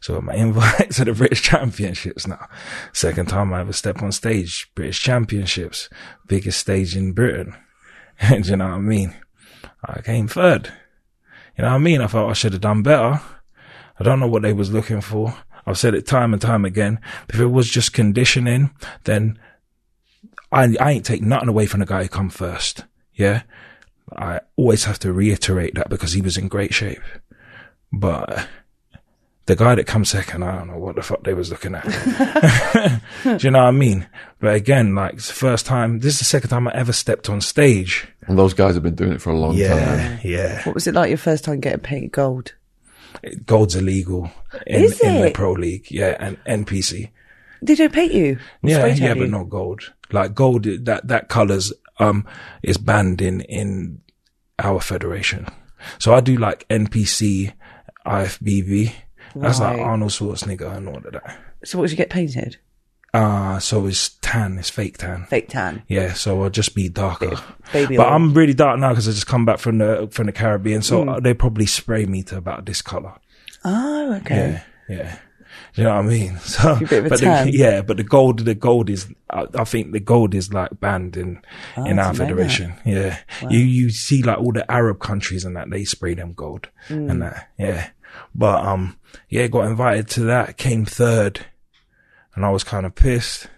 So 0.00 0.20
my 0.20 0.34
invite 0.46 0.90
to 0.90 1.04
the 1.04 1.12
British 1.12 1.42
Championships 1.42 2.26
now. 2.26 2.48
Second 2.92 3.28
time 3.28 3.54
I 3.54 3.60
ever 3.60 3.72
step 3.72 4.02
on 4.02 4.10
stage, 4.10 4.72
British 4.74 5.00
Championships, 5.00 5.88
biggest 6.26 6.58
stage 6.58 6.96
in 6.96 7.12
Britain. 7.12 7.54
Do 8.28 8.38
you 8.38 8.56
know 8.56 8.64
what 8.64 8.74
I 8.74 8.80
mean? 8.80 9.14
I 9.84 10.00
came 10.00 10.28
third. 10.28 10.72
You 11.56 11.62
know 11.62 11.70
what 11.70 11.76
I 11.76 11.78
mean? 11.78 12.00
I 12.00 12.06
thought 12.06 12.30
I 12.30 12.34
should 12.34 12.52
have 12.52 12.62
done 12.62 12.82
better. 12.82 13.20
I 13.98 14.04
don't 14.04 14.20
know 14.20 14.28
what 14.28 14.42
they 14.42 14.52
was 14.52 14.72
looking 14.72 15.00
for. 15.00 15.36
I've 15.66 15.78
said 15.78 15.94
it 15.94 16.06
time 16.06 16.32
and 16.32 16.42
time 16.42 16.64
again. 16.64 17.00
If 17.28 17.38
it 17.38 17.46
was 17.46 17.68
just 17.68 17.92
conditioning, 17.92 18.70
then 19.04 19.38
I, 20.50 20.74
I 20.80 20.92
ain't 20.92 21.06
take 21.06 21.22
nothing 21.22 21.48
away 21.48 21.66
from 21.66 21.80
the 21.80 21.86
guy 21.86 22.02
who 22.02 22.08
come 22.08 22.30
first. 22.30 22.84
Yeah. 23.14 23.42
I 24.16 24.40
always 24.56 24.84
have 24.84 24.98
to 25.00 25.12
reiterate 25.12 25.74
that 25.74 25.88
because 25.88 26.12
he 26.12 26.20
was 26.20 26.36
in 26.36 26.48
great 26.48 26.74
shape. 26.74 27.02
But 27.92 28.48
the 29.46 29.56
guy 29.56 29.74
that 29.74 29.86
comes 29.86 30.10
second, 30.10 30.44
I 30.44 30.56
don't 30.56 30.68
know 30.68 30.78
what 30.78 30.94
the 30.94 31.02
fuck 31.02 31.24
they 31.24 31.34
was 31.34 31.50
looking 31.50 31.74
at. 31.74 31.84
Do 33.24 33.38
you 33.40 33.50
know 33.50 33.60
what 33.60 33.68
I 33.68 33.70
mean? 33.72 34.06
But 34.38 34.54
again, 34.54 34.94
like 34.94 35.14
it's 35.14 35.28
the 35.28 35.34
first 35.34 35.66
time, 35.66 35.98
this 35.98 36.14
is 36.14 36.18
the 36.20 36.24
second 36.24 36.50
time 36.50 36.68
I 36.68 36.72
ever 36.74 36.92
stepped 36.92 37.28
on 37.28 37.40
stage. 37.40 38.06
And 38.26 38.38
those 38.38 38.54
guys 38.54 38.74
have 38.74 38.84
been 38.84 38.94
doing 38.94 39.12
it 39.12 39.20
for 39.20 39.30
a 39.30 39.38
long 39.38 39.54
yeah, 39.54 39.68
time. 39.74 40.20
Yeah. 40.22 40.62
What 40.62 40.74
was 40.74 40.86
it 40.86 40.94
like 40.94 41.08
your 41.08 41.18
first 41.18 41.44
time 41.44 41.60
getting 41.60 41.80
painted 41.80 42.12
gold? 42.12 42.54
Gold's 43.44 43.74
illegal 43.74 44.30
in, 44.66 44.84
is 44.84 45.00
in 45.00 45.22
the 45.22 45.32
pro 45.32 45.52
league. 45.52 45.90
Yeah. 45.90 46.16
And 46.20 46.66
NPC. 46.66 47.10
They 47.62 47.74
don't 47.74 47.92
paint 47.92 48.12
you. 48.12 48.38
Yeah. 48.62 48.86
Yeah. 48.86 49.14
But 49.14 49.30
not 49.30 49.48
gold. 49.48 49.92
Like 50.12 50.34
gold, 50.34 50.64
that, 50.64 51.08
that 51.08 51.28
colors, 51.28 51.72
um, 51.98 52.26
is 52.62 52.78
banned 52.78 53.20
in, 53.20 53.40
in 53.42 54.00
our 54.60 54.80
federation. 54.80 55.46
So 55.98 56.14
I 56.14 56.20
do 56.20 56.36
like 56.36 56.68
NPC, 56.68 57.52
IFBB. 58.06 58.92
That's 59.34 59.60
like 59.60 59.78
Arnold 59.80 60.10
Schwarzenegger 60.12 60.76
and 60.76 60.88
all 60.88 60.96
of 60.96 61.04
that. 61.12 61.38
So 61.64 61.78
what 61.78 61.84
did 61.84 61.92
you 61.92 61.96
get 61.96 62.10
painted? 62.10 62.56
Uh, 63.14 63.58
so 63.58 63.86
it's 63.86 64.10
tan, 64.22 64.56
it's 64.58 64.70
fake 64.70 64.96
tan. 64.96 65.26
Fake 65.26 65.48
tan. 65.50 65.82
Yeah, 65.86 66.14
so 66.14 66.42
I'll 66.42 66.48
just 66.50 66.74
be 66.74 66.88
darker. 66.88 67.36
Baby 67.72 67.96
But 67.98 68.06
oil. 68.06 68.12
I'm 68.14 68.32
really 68.32 68.54
dark 68.54 68.78
now 68.80 68.88
because 68.90 69.06
I 69.06 69.12
just 69.12 69.26
come 69.26 69.44
back 69.44 69.58
from 69.58 69.78
the 69.78 70.08
from 70.10 70.26
the 70.26 70.32
Caribbean, 70.32 70.80
so 70.82 71.04
Mm. 71.04 71.22
they 71.22 71.34
probably 71.34 71.66
spray 71.66 72.06
me 72.06 72.22
to 72.24 72.38
about 72.38 72.64
this 72.64 72.80
color. 72.80 73.12
Oh, 73.64 74.14
okay. 74.14 74.62
Yeah, 74.88 74.96
yeah. 74.96 75.18
You 75.74 75.84
know 75.84 75.96
what 75.96 76.04
I 76.06 76.08
mean? 76.08 76.38
So, 76.42 76.74
You're 76.76 76.84
a 76.84 76.88
bit 76.88 76.98
of 77.00 77.06
a 77.06 77.08
but 77.10 77.18
tan. 77.20 77.46
the, 77.48 77.52
yeah, 77.52 77.82
but 77.82 77.98
the 77.98 78.02
gold, 78.02 78.38
the 78.40 78.54
gold 78.54 78.88
is, 78.88 79.06
I, 79.30 79.46
I 79.54 79.64
think 79.64 79.92
the 79.92 80.00
gold 80.00 80.34
is 80.34 80.52
like 80.52 80.80
banned 80.80 81.16
in 81.18 81.40
in 81.76 81.98
our 81.98 82.12
didn't 82.12 82.18
know 82.18 82.34
federation. 82.34 82.72
Yeah, 82.86 83.18
you 83.50 83.58
you 83.58 83.90
see 83.90 84.22
like 84.22 84.38
all 84.38 84.52
the 84.52 84.70
Arab 84.70 85.00
countries 85.00 85.44
and 85.44 85.54
that 85.56 85.68
they 85.70 85.84
spray 85.84 86.14
them 86.14 86.32
gold 86.32 86.68
Mm. 86.88 87.10
and 87.10 87.22
that. 87.22 87.50
Yeah, 87.58 87.90
but 88.34 88.64
um, 88.64 88.96
yeah, 89.28 89.46
got 89.46 89.66
invited 89.66 90.08
to 90.10 90.20
that, 90.24 90.56
came 90.56 90.84
third, 90.84 91.46
and 92.34 92.44
I 92.44 92.50
was 92.50 92.64
kind 92.64 92.86
of 92.86 92.94
pissed. 92.94 93.48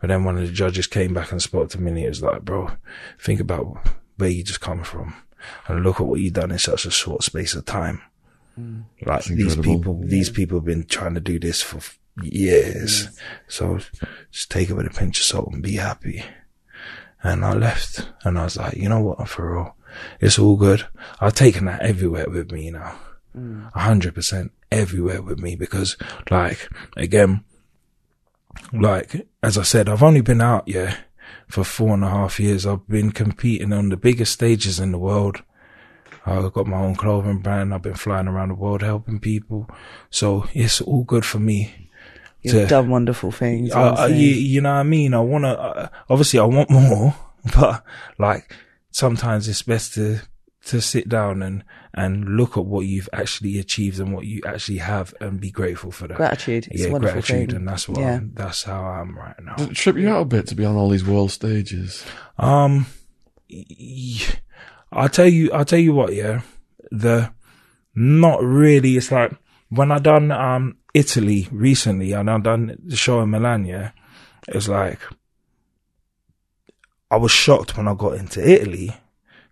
But 0.00 0.08
then 0.08 0.24
one 0.24 0.36
of 0.36 0.46
the 0.46 0.52
judges 0.52 0.86
came 0.86 1.14
back 1.14 1.32
and 1.32 1.40
spoke 1.40 1.70
to 1.70 1.80
me 1.80 1.90
and 1.90 1.98
he 1.98 2.06
was 2.06 2.22
like, 2.22 2.42
bro, 2.42 2.70
think 3.18 3.40
about 3.40 3.78
where 4.16 4.28
you 4.28 4.42
just 4.42 4.60
come 4.60 4.84
from 4.84 5.14
and 5.66 5.82
look 5.82 6.00
at 6.00 6.06
what 6.06 6.20
you've 6.20 6.34
done 6.34 6.50
in 6.50 6.58
such 6.58 6.84
a 6.84 6.90
short 6.90 7.22
space 7.22 7.54
of 7.54 7.64
time. 7.64 8.02
Mm. 8.58 8.84
Like 9.04 9.24
these 9.24 9.56
incredible. 9.56 9.94
people, 9.94 10.00
these 10.04 10.30
people 10.30 10.58
have 10.58 10.64
been 10.64 10.84
trying 10.84 11.14
to 11.14 11.20
do 11.20 11.38
this 11.38 11.62
for 11.62 11.78
f- 11.78 11.98
years. 12.22 13.08
So 13.48 13.78
just 14.30 14.50
take 14.50 14.70
it 14.70 14.74
with 14.74 14.86
a 14.86 14.90
pinch 14.90 15.18
of 15.18 15.24
salt 15.24 15.52
and 15.52 15.62
be 15.62 15.76
happy. 15.76 16.24
And 17.22 17.44
I 17.44 17.54
left 17.54 18.08
and 18.24 18.38
I 18.38 18.44
was 18.44 18.56
like, 18.56 18.74
you 18.74 18.88
know 18.88 19.00
what, 19.00 19.28
for 19.28 19.54
real, 19.54 19.76
it's 20.20 20.38
all 20.38 20.56
good. 20.56 20.86
I've 21.20 21.34
taken 21.34 21.64
that 21.66 21.82
everywhere 21.82 22.26
with 22.28 22.52
me 22.52 22.70
now. 22.70 22.98
A 23.36 23.80
hundred 23.80 24.14
percent 24.14 24.52
everywhere 24.72 25.20
with 25.22 25.38
me 25.38 25.56
because 25.56 25.96
like, 26.30 26.68
again, 26.96 27.44
like, 28.72 29.28
as 29.42 29.58
I 29.58 29.62
said, 29.62 29.88
I've 29.88 30.02
only 30.02 30.22
been 30.22 30.40
out, 30.40 30.66
yeah, 30.66 30.96
for 31.48 31.64
four 31.64 31.94
and 31.94 32.04
a 32.04 32.08
half 32.08 32.40
years. 32.40 32.66
I've 32.66 32.86
been 32.88 33.12
competing 33.12 33.72
on 33.72 33.90
the 33.90 33.96
biggest 33.96 34.32
stages 34.32 34.80
in 34.80 34.92
the 34.92 34.98
world. 34.98 35.42
I've 36.24 36.52
got 36.52 36.66
my 36.66 36.78
own 36.78 36.96
clothing 36.96 37.38
brand. 37.38 37.72
I've 37.72 37.82
been 37.82 37.94
flying 37.94 38.26
around 38.26 38.48
the 38.48 38.54
world 38.54 38.82
helping 38.82 39.20
people. 39.20 39.68
So 40.10 40.46
it's 40.54 40.80
all 40.80 41.04
good 41.04 41.24
for 41.24 41.38
me. 41.38 41.90
You've 42.42 42.54
to- 42.54 42.66
done 42.66 42.88
wonderful 42.88 43.30
things. 43.30 43.72
I, 43.72 43.88
I, 43.90 44.06
you, 44.08 44.28
you 44.28 44.60
know 44.60 44.72
what 44.72 44.80
I 44.80 44.84
mean? 44.84 45.14
I 45.14 45.20
want 45.20 45.44
to, 45.44 45.50
uh, 45.50 45.88
obviously 46.08 46.40
I 46.40 46.44
want 46.44 46.70
more, 46.70 47.14
but 47.54 47.84
like 48.18 48.52
sometimes 48.90 49.48
it's 49.48 49.62
best 49.62 49.94
to, 49.94 50.20
to 50.66 50.80
sit 50.80 51.08
down 51.08 51.42
and, 51.42 51.64
and 51.94 52.36
look 52.36 52.56
at 52.56 52.64
what 52.66 52.86
you've 52.86 53.08
actually 53.12 53.58
achieved 53.58 53.98
and 54.00 54.12
what 54.12 54.24
you 54.26 54.40
actually 54.46 54.78
have 54.78 55.14
and 55.20 55.40
be 55.40 55.50
grateful 55.50 55.90
for 55.90 56.06
that. 56.08 56.16
Gratitude. 56.16 56.68
It's 56.70 56.82
yeah, 56.82 56.88
a 56.88 56.92
wonderful 56.92 57.20
gratitude. 57.20 57.50
thing. 57.50 57.56
And 57.56 57.68
that's 57.68 57.88
what, 57.88 58.00
Yeah. 58.00 58.16
I'm, 58.16 58.32
that's 58.34 58.64
how 58.64 58.82
I 58.84 59.00
am 59.00 59.16
right 59.16 59.34
now. 59.42 59.54
Does 59.56 59.68
it 59.68 59.74
trip 59.74 59.96
you 59.96 60.08
out 60.10 60.22
a 60.22 60.24
bit 60.24 60.46
to 60.48 60.54
be 60.54 60.64
on 60.64 60.76
all 60.76 60.88
these 60.90 61.04
world 61.06 61.30
stages? 61.30 62.04
Um, 62.38 62.86
y- 63.50 64.20
I'll 64.92 65.08
tell 65.08 65.28
you, 65.28 65.50
I'll 65.52 65.64
tell 65.64 65.78
you 65.78 65.92
what, 65.94 66.14
yeah, 66.14 66.42
the, 66.90 67.32
not 67.94 68.42
really, 68.42 68.96
it's 68.96 69.10
like, 69.12 69.32
when 69.68 69.90
I 69.92 69.98
done, 69.98 70.30
um, 70.30 70.78
Italy 70.94 71.48
recently, 71.52 72.12
and 72.12 72.30
I 72.30 72.38
done 72.38 72.76
the 72.84 72.96
show 72.96 73.20
in 73.20 73.30
Milan, 73.30 73.66
yeah, 73.66 73.90
it's 74.48 74.68
like, 74.68 75.00
I 77.10 77.16
was 77.16 77.30
shocked 77.30 77.76
when 77.76 77.86
I 77.86 77.94
got 77.94 78.14
into 78.14 78.40
Italy, 78.48 78.96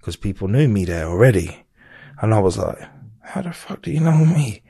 because 0.05 0.17
people 0.17 0.49
knew 0.49 0.69
me 0.69 0.85
there 0.85 1.07
already, 1.07 1.65
and 2.21 2.35
I 2.35 2.39
was 2.39 2.59
like, 2.59 2.79
how 3.23 3.41
the 3.41 3.55
fuck 3.55 3.81
do 3.81 3.91
you 3.91 4.01
know 4.01 4.27
me? 4.27 4.63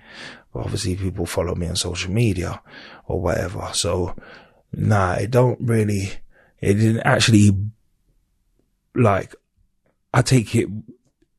Well, 0.53 0.63
obviously 0.63 0.95
people 0.95 1.27
follow 1.27 1.57
me 1.57 1.67
on 1.67 1.75
social 1.75 2.13
media, 2.13 2.63
or 3.07 3.21
whatever, 3.21 3.69
so, 3.73 4.15
nah, 4.73 5.15
it 5.15 5.33
don't 5.33 5.59
really, 5.61 6.13
it 6.61 6.75
didn't 6.75 7.01
actually 7.01 7.51
like 8.95 9.35
I 10.13 10.23
take 10.23 10.55
it 10.55 10.69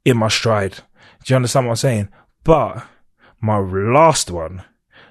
in 0.03 0.17
my 0.17 0.27
stride. 0.27 0.79
Do 1.23 1.31
you 1.31 1.37
understand 1.37 1.67
what 1.67 1.71
I'm 1.71 1.77
saying? 1.77 2.09
But 2.43 2.85
my 3.39 3.59
last 3.59 4.29
one, 4.29 4.61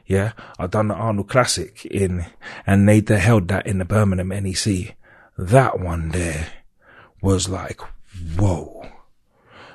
yeah, 0.04 0.32
I 0.58 0.66
done 0.66 0.88
the 0.88 0.94
Arnold 0.94 1.30
Classic 1.30 1.86
in, 1.86 2.26
and 2.66 2.86
they, 2.86 3.00
they 3.00 3.18
held 3.18 3.48
that 3.48 3.66
in 3.66 3.78
the 3.78 3.86
Birmingham 3.86 4.28
NEC. 4.28 4.94
That 5.38 5.80
one 5.80 6.10
there 6.10 6.48
was 7.22 7.48
like, 7.48 7.80
whoa. 8.36 8.88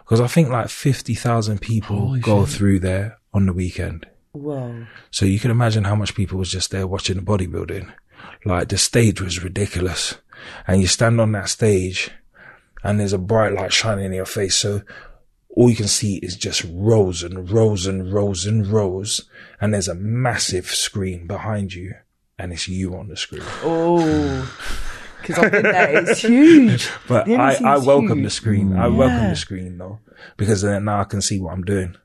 Cause 0.06 0.22
I 0.22 0.28
think 0.28 0.50
like 0.50 0.70
50,000 0.70 1.62
people 1.62 1.98
Holy 2.00 2.20
go 2.20 2.46
shit. 2.46 2.56
through 2.56 2.80
there 2.80 3.20
on 3.34 3.46
the 3.46 3.54
weekend. 3.54 4.08
Whoa. 4.32 4.88
So 5.12 5.26
you 5.26 5.40
can 5.40 5.52
imagine 5.52 5.84
how 5.84 5.96
much 5.96 6.16
people 6.16 6.40
was 6.40 6.52
just 6.52 6.72
there 6.72 6.88
watching 6.88 7.18
the 7.18 7.22
bodybuilding. 7.22 7.92
Like 8.46 8.70
the 8.70 8.78
stage 8.78 9.22
was 9.22 9.44
ridiculous. 9.44 10.16
And 10.66 10.82
you 10.82 10.88
stand 10.88 11.20
on 11.22 11.32
that 11.34 11.50
stage 11.50 12.10
and 12.84 13.00
there's 13.00 13.14
a 13.14 13.18
bright 13.20 13.54
light 13.54 13.74
shining 13.74 14.06
in 14.06 14.14
your 14.14 14.26
face. 14.26 14.56
So 14.56 14.82
all 15.50 15.70
you 15.70 15.76
can 15.76 15.88
see 15.88 16.18
is 16.18 16.36
just 16.36 16.66
rows 16.72 17.22
and 17.22 17.50
rows 17.52 17.86
and 17.86 18.12
rows 18.12 18.46
and 18.46 18.66
rows. 18.66 19.30
And 19.62 19.74
there's 19.74 19.88
a 19.88 19.96
massive 19.96 20.68
screen 20.68 21.28
behind 21.28 21.74
you 21.74 21.94
and 22.40 22.54
it's 22.54 22.68
you 22.68 22.96
on 22.96 23.10
the 23.10 23.18
screen. 23.18 23.44
Oh. 23.64 24.89
Because 25.22 25.40
I've 25.40 25.52
been 25.52 25.64
there. 25.64 26.04
It's 26.04 26.22
huge. 26.22 26.90
But 27.08 27.26
The 27.26 27.36
I, 27.36 27.56
I 27.64 27.76
is 27.78 27.86
welcome 27.86 28.20
the 28.20 28.30
huge. 28.30 28.32
screen. 28.34 28.76
I 28.78 28.88
welcome 28.88 29.30
the 29.30 29.36
screen 29.36 29.78
though, 29.78 30.00
because 30.38 30.62
then 30.62 30.86
now 30.86 31.02
I 31.02 31.04
can 31.04 31.22
see 31.22 31.40
what 31.40 31.54
I'm 31.54 31.64
doing. 31.64 31.96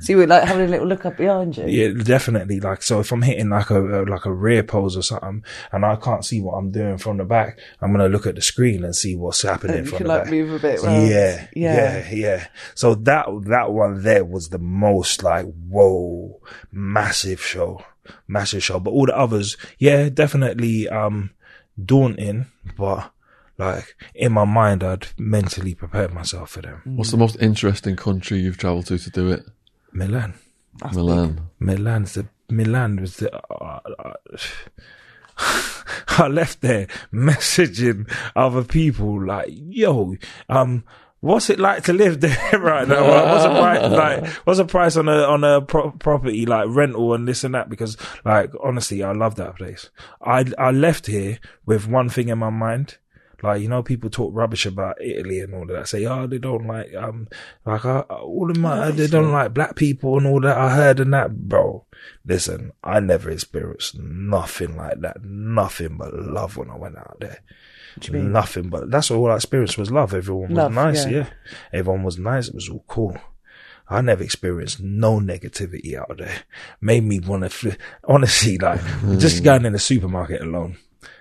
So 0.00 0.12
you 0.12 0.18
were 0.18 0.26
like 0.28 0.44
having 0.44 0.66
a 0.66 0.68
little 0.68 0.86
look 0.86 1.04
up 1.06 1.16
behind 1.16 1.56
you. 1.56 1.64
Yeah, 1.66 1.88
definitely. 2.04 2.60
Like, 2.60 2.82
so 2.82 3.00
if 3.00 3.10
I'm 3.10 3.22
hitting 3.22 3.48
like 3.48 3.70
a, 3.70 4.02
a 4.02 4.04
like 4.04 4.26
a 4.26 4.32
rear 4.32 4.62
pose 4.62 4.96
or 4.96 5.02
something, 5.02 5.42
and 5.72 5.84
I 5.84 5.96
can't 5.96 6.24
see 6.24 6.40
what 6.40 6.52
I'm 6.52 6.70
doing 6.70 6.98
from 6.98 7.16
the 7.16 7.24
back, 7.24 7.58
I'm 7.80 7.90
gonna 7.92 8.08
look 8.08 8.26
at 8.26 8.36
the 8.36 8.42
screen 8.42 8.84
and 8.84 8.94
see 8.94 9.16
what's 9.16 9.42
happening 9.42 9.78
And 9.78 9.84
you 9.86 9.90
from 9.90 9.96
can 9.98 10.06
the 10.06 10.12
like 10.12 10.22
back. 10.24 10.32
move 10.32 10.52
a 10.52 10.58
bit. 10.60 10.82
Round. 10.82 11.08
Yeah, 11.08 11.46
Yeah. 11.54 11.74
yeah, 11.98 12.10
yeah. 12.12 12.46
So 12.76 12.94
that 12.94 13.26
that 13.46 13.72
one 13.72 14.02
there 14.02 14.24
was 14.24 14.50
the 14.50 14.58
most 14.58 15.24
like 15.24 15.46
whoa, 15.68 16.40
massive 16.70 17.42
show, 17.42 17.82
massive 18.28 18.62
show. 18.62 18.78
But 18.78 18.90
all 18.92 19.06
the 19.06 19.16
others, 19.18 19.56
yeah, 19.78 20.08
definitely 20.10 20.88
um 20.88 21.30
daunting, 21.82 22.46
but 22.76 23.12
like 23.56 23.96
in 24.14 24.32
my 24.32 24.44
mind, 24.44 24.82
I'd 24.84 25.08
mentally 25.18 25.74
prepared 25.74 26.12
myself 26.12 26.50
for 26.50 26.62
them. 26.62 26.82
What's 26.84 27.10
the 27.10 27.16
most 27.16 27.36
interesting 27.40 27.96
country 27.96 28.38
you've 28.38 28.58
travelled 28.58 28.86
to 28.86 28.98
to 28.98 29.10
do 29.10 29.30
it? 29.30 29.44
Milan. 29.92 30.34
Milan. 30.92 31.40
Milan's 31.58 32.14
the 32.14 32.26
Milan 32.50 33.00
was 33.00 33.16
the. 33.16 33.34
Uh, 33.52 33.80
uh, 33.98 34.14
I 36.18 36.26
left 36.28 36.62
there 36.62 36.88
messaging 37.12 38.10
other 38.34 38.64
people 38.64 39.24
like, 39.24 39.48
"Yo, 39.50 40.16
um, 40.48 40.84
what's 41.20 41.50
it 41.50 41.58
like 41.58 41.84
to 41.84 41.92
live 41.92 42.20
there 42.20 42.58
right 42.58 42.86
now? 42.86 43.02
What's 43.02 43.44
the 43.44 43.50
price 43.50 43.90
like? 43.90 44.26
What's 44.44 44.58
the 44.58 44.64
price 44.64 44.96
on 44.96 45.08
a 45.08 45.22
on 45.22 45.44
a 45.44 45.60
pro- 45.60 45.90
property 45.92 46.46
like 46.46 46.66
rental 46.68 47.14
and 47.14 47.26
this 47.26 47.44
and 47.44 47.54
that? 47.54 47.68
Because 47.68 47.96
like 48.24 48.50
honestly, 48.62 49.02
I 49.02 49.12
love 49.12 49.36
that 49.36 49.56
place. 49.56 49.90
I 50.22 50.44
I 50.58 50.70
left 50.70 51.06
here 51.06 51.38
with 51.66 51.88
one 51.88 52.08
thing 52.08 52.28
in 52.28 52.38
my 52.38 52.50
mind. 52.50 52.98
Like 53.40 53.62
you 53.62 53.68
know, 53.68 53.84
people 53.84 54.10
talk 54.10 54.32
rubbish 54.34 54.66
about 54.66 55.00
Italy 55.00 55.38
and 55.38 55.54
all 55.54 55.62
of 55.62 55.68
that. 55.68 55.86
Say, 55.86 56.04
oh, 56.06 56.26
they 56.26 56.38
don't 56.38 56.66
like 56.66 56.92
um, 56.94 57.28
like 57.64 57.84
uh, 57.84 58.00
all 58.00 58.50
of 58.50 58.56
my, 58.56 58.90
they 58.90 59.06
don't 59.06 59.30
like 59.30 59.54
black 59.54 59.76
people 59.76 60.18
and 60.18 60.26
all 60.26 60.40
that. 60.40 60.58
I 60.58 60.74
heard 60.74 60.98
and 60.98 61.14
that, 61.14 61.48
bro. 61.48 61.84
Listen, 62.24 62.72
I 62.82 62.98
never 62.98 63.30
experienced 63.30 63.96
nothing 63.96 64.76
like 64.76 65.00
that. 65.02 65.22
Nothing 65.22 65.96
but 65.98 66.14
love 66.14 66.56
when 66.56 66.68
I 66.68 66.76
went 66.76 66.98
out 66.98 67.18
there. 67.20 67.42
Do 68.00 68.12
you 68.12 68.18
mean? 68.18 68.32
Nothing 68.32 68.68
but 68.68 68.90
that's 68.90 69.10
all 69.10 69.30
I 69.30 69.36
experienced 69.36 69.78
was 69.78 69.90
love. 69.90 70.14
Everyone 70.14 70.48
was 70.48 70.56
Love, 70.56 70.72
nice, 70.72 71.04
yeah. 71.06 71.10
yeah. 71.10 71.26
Everyone 71.72 72.02
was 72.02 72.18
nice. 72.18 72.48
It 72.48 72.54
was 72.54 72.68
all 72.68 72.84
cool. 72.86 73.16
I 73.88 74.00
never 74.02 74.22
experienced 74.22 74.80
no 74.80 75.18
negativity 75.18 75.94
out 75.94 76.18
there. 76.18 76.42
Made 76.80 77.04
me 77.04 77.20
want 77.20 77.44
to, 77.44 77.50
fl- 77.50 77.68
honestly, 78.04 78.58
like 78.58 78.80
mm. 78.80 79.18
just 79.18 79.42
going 79.42 79.64
in 79.64 79.72
the 79.72 79.78
supermarket 79.78 80.42
alone. 80.42 80.76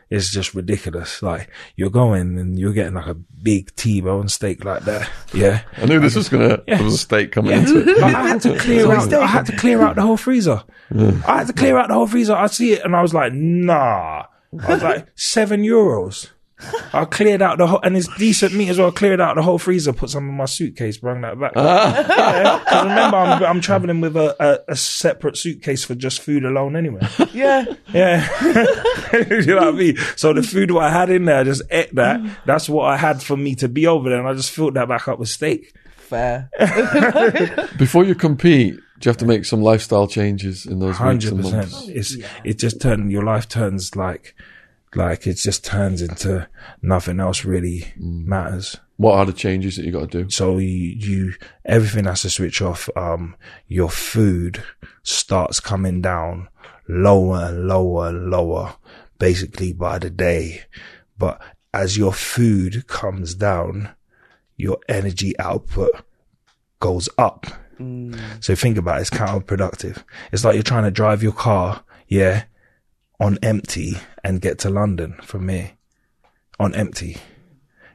It's 0.09 0.31
just 0.31 0.53
ridiculous. 0.53 1.21
Like 1.21 1.49
you're 1.75 1.89
going 1.89 2.39
and 2.39 2.57
you're 2.57 2.73
getting 2.73 2.93
like 2.93 3.07
a 3.07 3.13
big 3.13 3.75
T-bone 3.75 4.29
steak 4.29 4.63
like 4.63 4.83
that. 4.83 5.09
Yeah. 5.33 5.61
I 5.75 5.85
knew 5.85 5.99
this 5.99 6.15
was 6.15 6.29
gonna 6.29 6.61
there 6.65 6.81
was 6.81 6.93
a 6.93 6.97
steak 6.97 7.31
coming 7.33 7.51
Yeah. 7.51 7.59
into 7.59 7.79
it. 7.81 7.85
But 7.85 8.03
I 8.03 8.27
had 8.27 8.41
to 8.41 8.57
clear 8.57 8.91
out. 8.91 9.13
I 9.13 9.25
had 9.25 9.45
to 9.47 9.57
clear 9.57 9.81
out 9.81 9.95
the 9.95 10.01
whole 10.03 10.17
freezer. 10.17 10.63
I 10.91 11.37
had 11.37 11.47
to 11.47 11.53
clear 11.53 11.77
out 11.77 11.89
the 11.89 11.93
whole 11.93 12.07
freezer. 12.07 12.35
I 12.35 12.47
see 12.47 12.73
it, 12.73 12.85
and 12.85 12.95
I 12.95 13.01
was 13.01 13.13
like, 13.13 13.33
"Nah." 13.33 14.25
I 14.63 14.73
was 14.73 14.81
like, 14.83 15.07
seven 15.15 15.63
euros. 15.63 16.29
I 16.93 17.05
cleared 17.05 17.41
out 17.43 17.59
the 17.59 17.67
whole, 17.67 17.79
and 17.83 17.95
it's 17.95 18.07
decent 18.17 18.53
meat 18.53 18.69
as 18.69 18.79
well. 18.79 18.91
Cleared 18.91 19.21
out 19.21 19.35
the 19.35 19.43
whole 19.43 19.59
freezer, 19.59 19.93
put 19.93 20.09
some 20.09 20.27
in 20.27 20.35
my 20.35 20.45
suitcase, 20.45 20.97
bring 20.97 21.21
that 21.21 21.39
back. 21.39 21.51
Ah. 21.55 21.95
yeah, 22.09 22.63
'cause 22.67 22.83
remember, 22.83 23.17
I'm, 23.17 23.43
I'm 23.43 23.61
traveling 23.61 24.01
with 24.01 24.17
a, 24.17 24.35
a, 24.43 24.71
a 24.71 24.75
separate 24.75 25.37
suitcase 25.37 25.83
for 25.83 25.93
just 25.93 26.21
food 26.21 26.43
alone 26.45 26.75
anyway. 26.75 27.01
Yeah. 27.33 27.65
Yeah. 27.93 28.27
you 29.13 29.45
know 29.45 29.57
what 29.57 29.67
I 29.67 29.71
mean? 29.71 29.97
So 30.15 30.33
the 30.33 30.41
food 30.41 30.71
what 30.71 30.85
I 30.85 30.89
had 30.89 31.11
in 31.11 31.25
there, 31.25 31.41
I 31.41 31.43
just 31.43 31.61
ate 31.69 31.93
that. 31.93 32.19
That's 32.47 32.67
what 32.67 32.85
I 32.85 32.97
had 32.97 33.21
for 33.21 33.37
me 33.37 33.53
to 33.55 33.67
be 33.69 33.85
over 33.85 34.09
there, 34.09 34.17
and 34.19 34.27
I 34.27 34.33
just 34.33 34.49
filled 34.51 34.73
that 34.73 34.87
back 34.87 35.07
up 35.07 35.19
with 35.19 35.29
steak. 35.29 35.73
Fair. 35.97 36.49
Before 37.77 38.03
you 38.03 38.15
compete, 38.15 38.75
do 38.75 38.79
you 39.07 39.09
have 39.09 39.17
to 39.17 39.25
make 39.25 39.45
some 39.45 39.61
lifestyle 39.61 40.07
changes 40.07 40.65
in 40.65 40.79
those 40.79 40.95
Hundred 40.97 41.33
and 41.33 41.41
percent. 41.43 41.71
months? 41.71 41.87
It's 41.89 42.17
it 42.43 42.57
just 42.57 42.81
turn 42.81 43.11
your 43.11 43.23
life 43.23 43.47
turns 43.47 43.95
like 43.95 44.33
like 44.95 45.27
it 45.27 45.35
just 45.35 45.65
turns 45.65 46.01
into 46.01 46.47
nothing 46.81 47.19
else 47.19 47.45
really 47.45 47.93
matters. 47.97 48.77
What 48.95 49.15
are 49.15 49.25
the 49.25 49.33
changes 49.33 49.75
that 49.75 49.85
you 49.85 49.91
got 49.91 50.09
to 50.11 50.23
do? 50.23 50.29
So 50.29 50.57
you, 50.57 50.67
you, 50.67 51.33
everything 51.65 52.05
has 52.05 52.23
to 52.23 52.29
switch 52.29 52.61
off. 52.61 52.89
Um, 52.95 53.35
your 53.67 53.89
food 53.89 54.63
starts 55.03 55.59
coming 55.59 56.01
down 56.01 56.49
lower 56.87 57.45
and 57.45 57.67
lower 57.67 58.07
and 58.07 58.29
lower, 58.29 58.75
basically 59.19 59.73
by 59.73 59.99
the 59.99 60.09
day. 60.09 60.63
But 61.17 61.41
as 61.73 61.97
your 61.97 62.13
food 62.13 62.87
comes 62.87 63.35
down, 63.35 63.89
your 64.55 64.79
energy 64.89 65.37
output 65.37 65.91
goes 66.79 67.07
up. 67.17 67.45
So 68.39 68.55
think 68.55 68.77
about 68.77 68.97
it, 68.97 69.01
it's 69.01 69.09
counterproductive. 69.11 70.03
It's 70.31 70.43
like 70.43 70.55
you're 70.55 70.63
trying 70.63 70.85
to 70.85 70.91
drive 70.91 71.21
your 71.21 71.33
car, 71.33 71.83
yeah, 72.07 72.45
on 73.19 73.37
empty 73.41 73.97
and 74.23 74.41
get 74.41 74.59
to 74.59 74.69
London 74.69 75.15
from 75.23 75.45
me 75.45 75.73
on 76.59 76.75
empty. 76.75 77.17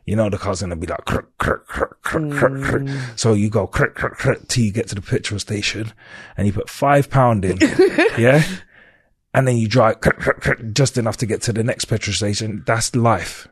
You 0.04 0.16
know 0.16 0.28
the 0.28 0.38
car's 0.38 0.60
gonna 0.60 0.74
be 0.74 0.86
like 0.86 1.04
cruk, 1.04 1.28
cruk, 1.38 1.66
cruk, 1.66 2.02
cruk, 2.02 2.30
cruk, 2.32 2.62
cruk. 2.62 2.82
Mm. 2.82 3.18
So 3.18 3.34
you 3.34 3.48
go 3.48 3.66
cruk, 3.66 3.94
cruk, 3.94 4.14
cruk 4.14 4.48
till 4.48 4.64
you 4.64 4.72
get 4.72 4.88
to 4.88 4.96
the 4.96 5.02
petrol 5.02 5.38
station 5.38 5.92
and 6.36 6.46
you 6.46 6.52
put 6.52 6.68
five 6.68 7.08
pound 7.08 7.44
in, 7.44 7.58
yeah, 8.18 8.42
and 9.32 9.46
then 9.46 9.56
you 9.56 9.68
drive 9.68 10.00
cruk, 10.00 10.18
cruk, 10.18 10.40
cruk, 10.40 10.72
just 10.72 10.98
enough 10.98 11.18
to 11.18 11.26
get 11.26 11.40
to 11.42 11.52
the 11.52 11.62
next 11.62 11.84
petrol 11.84 12.14
station. 12.14 12.64
That's 12.66 12.96
life. 12.96 13.46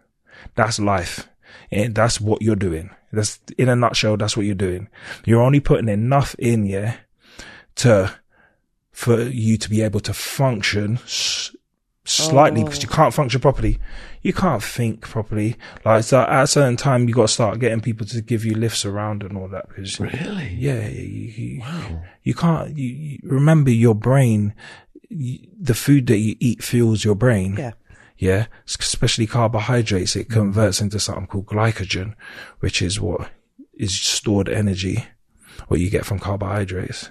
That's 0.56 0.80
life. 0.80 1.28
And 1.70 1.94
that's 1.94 2.20
what 2.20 2.42
you're 2.42 2.56
doing. 2.56 2.90
That's 3.12 3.38
in 3.56 3.68
a 3.68 3.76
nutshell. 3.76 4.16
That's 4.16 4.36
what 4.36 4.46
you're 4.46 4.54
doing. 4.54 4.88
You're 5.24 5.42
only 5.42 5.60
putting 5.60 5.88
enough 5.88 6.34
in, 6.38 6.66
yeah, 6.66 6.96
to 7.76 8.12
for 8.90 9.22
you 9.22 9.56
to 9.56 9.70
be 9.70 9.82
able 9.82 10.00
to 10.00 10.12
function 10.12 10.98
slightly 12.10 12.62
oh. 12.62 12.64
because 12.64 12.82
you 12.82 12.88
can't 12.88 13.14
function 13.14 13.40
properly. 13.40 13.78
You 14.22 14.32
can't 14.32 14.62
think 14.62 15.02
properly. 15.02 15.56
Like 15.84 16.04
so 16.04 16.20
at 16.20 16.42
a 16.42 16.46
certain 16.46 16.76
time, 16.76 17.08
you 17.08 17.14
got 17.14 17.22
to 17.22 17.28
start 17.28 17.58
getting 17.58 17.80
people 17.80 18.06
to 18.06 18.20
give 18.20 18.44
you 18.44 18.54
lifts 18.54 18.84
around 18.84 19.22
and 19.22 19.36
all 19.36 19.48
that. 19.48 19.68
Because 19.68 19.98
Really? 20.00 20.54
yeah, 20.54 20.86
you, 20.88 21.02
you, 21.02 22.00
you 22.22 22.34
can't. 22.34 22.76
You, 22.76 22.88
you 22.88 23.18
remember 23.22 23.70
your 23.70 23.94
brain. 23.94 24.54
The 25.10 25.74
food 25.74 26.06
that 26.08 26.18
you 26.18 26.36
eat 26.40 26.62
fuels 26.62 27.04
your 27.04 27.14
brain. 27.14 27.56
Yeah. 27.56 27.72
Yeah, 28.16 28.46
especially 28.66 29.26
carbohydrates. 29.26 30.14
It 30.14 30.28
converts 30.28 30.82
into 30.82 31.00
something 31.00 31.26
called 31.26 31.46
glycogen, 31.46 32.14
which 32.58 32.82
is 32.82 33.00
what 33.00 33.30
is 33.72 33.98
stored 33.98 34.46
energy, 34.46 35.06
what 35.68 35.80
you 35.80 35.88
get 35.88 36.04
from 36.04 36.18
carbohydrates. 36.18 37.10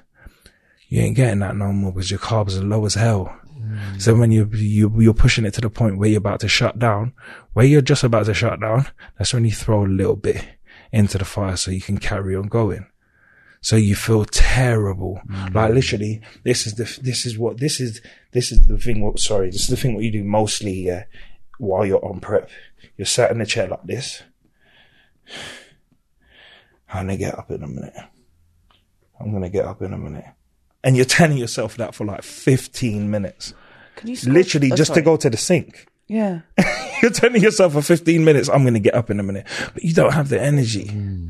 You 0.88 1.02
ain't 1.02 1.16
getting 1.16 1.40
that 1.40 1.56
no 1.56 1.74
more 1.74 1.92
because 1.92 2.12
your 2.12 2.20
carbs 2.20 2.60
are 2.60 2.64
low 2.64 2.86
as 2.86 2.94
hell. 2.94 3.39
Mm. 3.60 4.02
So 4.02 4.16
when 4.16 4.32
you, 4.32 4.50
you, 4.54 4.92
you're 5.00 5.14
pushing 5.14 5.46
it 5.46 5.54
to 5.56 5.62
the 5.62 5.70
point 5.70 5.98
where 5.98 6.10
you're 6.10 6.20
about 6.20 6.40
to 6.42 6.48
shut 6.48 6.80
down, 6.80 7.14
where 7.54 7.66
you're 7.66 7.82
just 7.82 8.04
about 8.04 8.26
to 8.28 8.34
shut 8.34 8.60
down, 8.60 8.88
that's 9.18 9.34
when 9.34 9.46
you 9.46 9.52
throw 9.52 9.86
a 9.86 9.88
little 9.88 10.16
bit 10.16 10.46
into 10.92 11.18
the 11.18 11.26
fire 11.26 11.56
so 11.56 11.72
you 11.72 11.82
can 11.82 11.98
carry 11.98 12.36
on 12.36 12.48
going. 12.48 12.86
So 13.62 13.76
you 13.76 13.96
feel 13.96 14.26
terrible. 14.26 15.22
Mm. 15.28 15.54
Like 15.54 15.74
literally, 15.74 16.22
this 16.44 16.66
is 16.66 16.76
the, 16.76 17.00
this 17.02 17.26
is 17.26 17.38
what, 17.38 17.60
this 17.60 17.80
is, 17.80 18.02
this 18.32 18.52
is 18.52 18.66
the 18.68 18.78
thing 18.78 19.02
what, 19.02 19.20
sorry, 19.20 19.50
this 19.50 19.62
is 19.62 19.68
the 19.68 19.78
thing 19.78 19.96
what 19.96 20.04
you 20.04 20.12
do 20.12 20.24
mostly, 20.24 20.86
yeah, 20.86 21.04
while 21.58 21.86
you're 21.86 22.04
on 22.04 22.20
prep. 22.22 22.50
You're 22.96 23.06
sat 23.06 23.32
in 23.32 23.42
a 23.42 23.46
chair 23.46 23.68
like 23.68 23.84
this. 23.84 24.24
I'm 26.92 27.06
gonna 27.06 27.18
get 27.18 27.38
up 27.38 27.52
in 27.52 27.62
a 27.62 27.68
minute. 27.68 27.94
I'm 29.20 29.32
gonna 29.32 29.50
get 29.50 29.66
up 29.66 29.82
in 29.82 29.94
a 29.94 29.98
minute. 29.98 30.26
And 30.84 30.96
you're 30.96 31.06
telling 31.06 31.38
yourself 31.38 31.78
that 31.78 31.94
for 31.94 32.06
like 32.06 32.24
15 32.24 33.10
minutes. 33.10 33.54
Can 33.96 34.10
you 34.10 34.16
squash- 34.16 34.34
Literally 34.34 34.72
oh, 34.72 34.76
just 34.76 34.94
to 34.94 35.02
go 35.02 35.18
to 35.18 35.30
the 35.30 35.38
sink. 35.38 35.88
Yeah. 36.08 36.42
You're 37.02 37.12
telling 37.12 37.42
yourself 37.42 37.74
for 37.74 37.84
15 37.84 38.26
minutes, 38.26 38.50
I'm 38.50 38.64
going 38.64 38.74
to 38.74 38.80
get 38.80 38.96
up 38.96 39.10
in 39.12 39.20
a 39.20 39.24
minute, 39.24 39.46
but 39.74 39.84
you 39.84 39.94
don't 39.94 40.14
have 40.14 40.30
the 40.30 40.42
energy. 40.42 40.88
Hmm. 40.88 41.30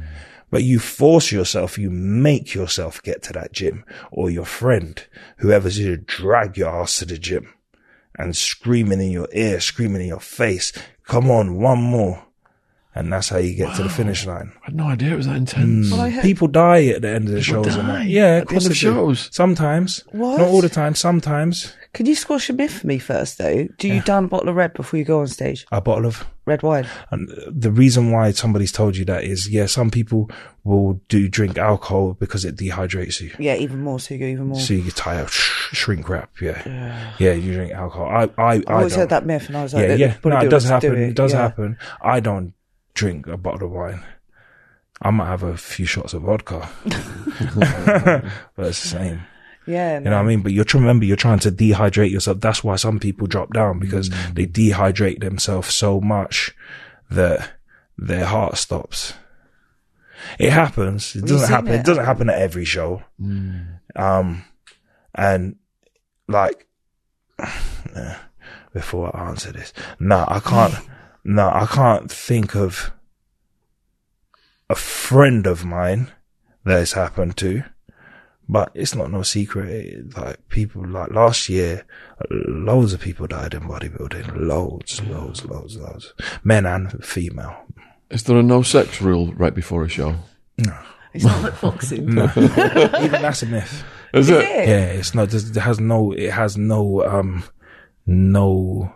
But 0.50 0.64
you 0.64 0.80
force 0.80 1.32
yourself, 1.32 1.78
you 1.78 1.92
make 1.92 2.56
yourself 2.56 3.04
get 3.04 3.22
to 3.24 3.34
that 3.34 3.52
gym 3.52 3.84
or 4.10 4.32
your 4.32 4.46
friend, 4.46 5.06
whoever's 5.38 5.76
here, 5.76 5.98
drag 5.98 6.58
your 6.58 6.70
ass 6.70 7.00
to 7.00 7.06
the 7.06 7.18
gym 7.20 7.54
and 8.18 8.36
screaming 8.36 9.02
in 9.02 9.12
your 9.12 9.28
ear, 9.32 9.60
screaming 9.60 10.02
in 10.02 10.08
your 10.08 10.20
face. 10.20 10.72
Come 11.04 11.30
on, 11.30 11.60
one 11.60 11.82
more. 11.82 12.26
And 13.00 13.14
that's 13.14 13.30
how 13.30 13.38
you 13.38 13.56
get 13.56 13.76
to 13.78 13.84
the 13.84 13.90
finish 13.90 14.26
line. 14.26 14.52
I 14.62 14.66
had 14.66 14.76
no 14.76 14.86
idea 14.88 15.14
it 15.14 15.16
was 15.16 15.28
that 15.28 15.38
intense. 15.38 15.88
Mm. 15.88 15.98
Well, 15.98 16.10
heard, 16.10 16.22
People 16.22 16.48
die 16.50 16.88
at 16.88 17.02
the 17.02 17.10
end 17.10 17.30
of 17.30 17.34
the 17.34 17.42
shows. 17.42 17.76
and 17.76 17.88
die 17.88 18.00
that. 18.00 18.08
Yeah, 18.08 18.36
at 18.38 18.42
of 18.44 18.48
the 18.50 18.56
end 18.56 18.66
of 18.68 18.76
shows? 18.78 19.30
Sometimes. 19.32 20.04
What? 20.12 20.38
Not 20.40 20.50
all 20.50 20.62
the 20.62 20.68
time. 20.68 20.96
Sometimes. 20.96 21.74
can 21.94 22.06
you 22.06 22.16
squash 22.16 22.50
a 22.50 22.54
myth 22.54 22.82
for 22.82 22.88
me 22.88 23.00
first, 23.00 23.38
though? 23.38 23.68
Do 23.78 23.88
you 23.88 24.02
down 24.02 24.26
a 24.26 24.28
bottle 24.28 24.50
of 24.50 24.56
red 24.56 24.74
before 24.74 24.98
you 24.98 25.06
go 25.06 25.22
on 25.22 25.28
stage? 25.28 25.66
A 25.72 25.80
bottle 25.82 26.06
of 26.06 26.26
Red 26.50 26.64
wine. 26.64 26.88
And 27.12 27.30
the 27.48 27.72
reason 27.72 28.12
why 28.12 28.32
somebody's 28.32 28.72
told 28.72 28.98
you 28.98 29.06
that 29.06 29.24
is, 29.24 29.48
yeah, 29.48 29.68
some 29.68 29.92
people 29.92 30.32
will 30.64 31.00
do 31.08 31.30
drink 31.30 31.60
alcohol 31.60 32.16
because 32.20 32.44
it 32.44 32.56
dehydrates 32.56 33.22
you. 33.22 33.32
Yeah, 33.38 33.54
even 33.54 33.84
more. 33.84 34.00
So 34.00 34.16
you 34.16 34.20
go 34.20 34.26
even 34.26 34.48
more. 34.48 34.60
So 34.60 34.74
you 34.74 34.82
get 34.82 34.96
tired, 34.96 35.30
sh- 35.30 35.76
shrink 35.78 36.10
wrap. 36.10 36.32
Yeah. 36.42 37.14
yeah. 37.20 37.34
you 37.34 37.54
drink 37.54 37.72
alcohol. 37.72 38.08
I, 38.08 38.24
I, 38.24 38.24
I 38.42 38.54
I've 38.56 38.64
always 38.68 38.94
don't. 38.94 39.02
heard 39.02 39.10
that 39.10 39.28
myth, 39.28 39.46
and 39.48 39.58
I 39.58 39.62
was 39.64 39.76
like, 39.76 39.90
Yeah, 39.90 39.94
yeah. 39.94 40.18
but 40.24 40.30
No, 40.30 40.40
it 40.40 40.50
does 40.50 40.64
just 40.68 40.82
do 40.82 40.88
happen. 40.88 41.04
It 41.04 41.16
does 41.16 41.34
yeah. 41.34 41.42
happen. 41.42 41.78
I 42.02 42.20
don't 42.20 42.54
drink 43.00 43.28
a 43.28 43.38
bottle 43.38 43.68
of 43.68 43.72
wine. 43.74 44.04
I 45.02 45.12
might 45.12 45.28
have 45.28 45.44
a 45.44 45.56
few 45.56 45.86
shots 45.86 46.14
of 46.14 46.24
vodka, 46.24 46.68
but 48.56 48.66
it's 48.68 48.82
the 48.82 48.88
same. 48.88 49.22
Yeah, 49.66 50.00
You 50.00 50.06
know 50.06 50.12
what 50.18 50.24
I 50.26 50.28
mean? 50.28 50.42
But 50.42 50.52
you're 50.52 50.66
trying, 50.66 50.82
to 50.82 50.88
remember, 50.88 51.06
you're 51.06 51.16
trying 51.16 51.40
to 51.40 51.52
dehydrate 51.52 52.12
yourself. 52.12 52.40
That's 52.42 52.64
why 52.64 52.76
some 52.76 53.00
people 53.00 53.28
drop 53.28 53.54
down 53.54 53.80
because 53.80 54.10
Mm. 54.10 54.36
they 54.36 54.46
dehydrate 54.48 55.20
themselves 55.22 55.74
so 55.74 56.02
much 56.02 56.54
that 57.12 57.52
their 57.98 58.26
heart 58.26 58.58
stops. 58.58 59.14
It 60.38 60.52
happens. 60.52 61.16
It 61.16 61.22
We've 61.22 61.30
doesn't 61.32 61.50
happen. 61.50 61.68
It 61.70 61.80
it 61.82 61.86
doesn't 61.86 62.06
happen 62.06 62.30
at 62.30 62.42
every 62.42 62.66
show. 62.66 63.04
Um, 63.96 64.44
and 65.16 65.56
like, 66.28 66.68
before 68.74 69.16
I 69.16 69.30
answer 69.30 69.52
this, 69.52 69.72
no, 70.00 70.26
I 70.28 70.40
can't, 70.40 70.74
no, 71.30 71.48
I 71.50 71.66
can't 71.68 72.12
think 72.12 72.56
of 72.56 72.92
a 74.70 74.76
friend 74.76 75.46
of 75.48 75.64
mine 75.66 76.12
that 76.66 76.82
it's 76.82 76.94
happened 76.94 77.38
to. 77.38 77.64
But 78.52 78.72
it's 78.74 78.96
not 78.96 79.12
no 79.12 79.22
secret. 79.22 79.70
It- 79.70 80.18
like 80.18 80.50
people, 80.50 80.84
like 80.88 81.12
last 81.12 81.50
year, 81.50 81.86
loads 82.32 82.94
of 82.94 83.00
people 83.00 83.28
died 83.28 83.54
in 83.54 83.62
bodybuilding. 83.62 84.36
Loads, 84.36 85.04
loads, 85.04 85.46
loads, 85.46 85.78
loads. 85.78 86.14
Men 86.44 86.66
and 86.66 87.04
female. 87.06 87.56
Is 88.10 88.24
there 88.24 88.38
a 88.40 88.44
no 88.44 88.64
sex 88.64 89.02
rule 89.04 89.34
right 89.36 89.54
before 89.54 89.84
a 89.84 89.90
show? 89.90 90.16
No. 90.58 90.76
It's 91.14 91.26
not 91.26 91.44
like 91.44 91.62
boxing. 91.62 92.10
Even 92.10 93.22
that's 93.22 93.44
a 93.44 93.46
myth. 93.46 93.84
Is 94.16 94.30
it? 94.32 94.42
Yeah. 94.42 94.64
Yeah, 94.64 94.86
it's 94.98 95.14
not. 95.14 95.32
It 95.32 95.56
has 95.56 95.80
no. 95.80 96.12
It 96.12 96.32
has 96.32 96.58
no. 96.58 97.04
Um, 97.06 97.44
no 98.08 98.92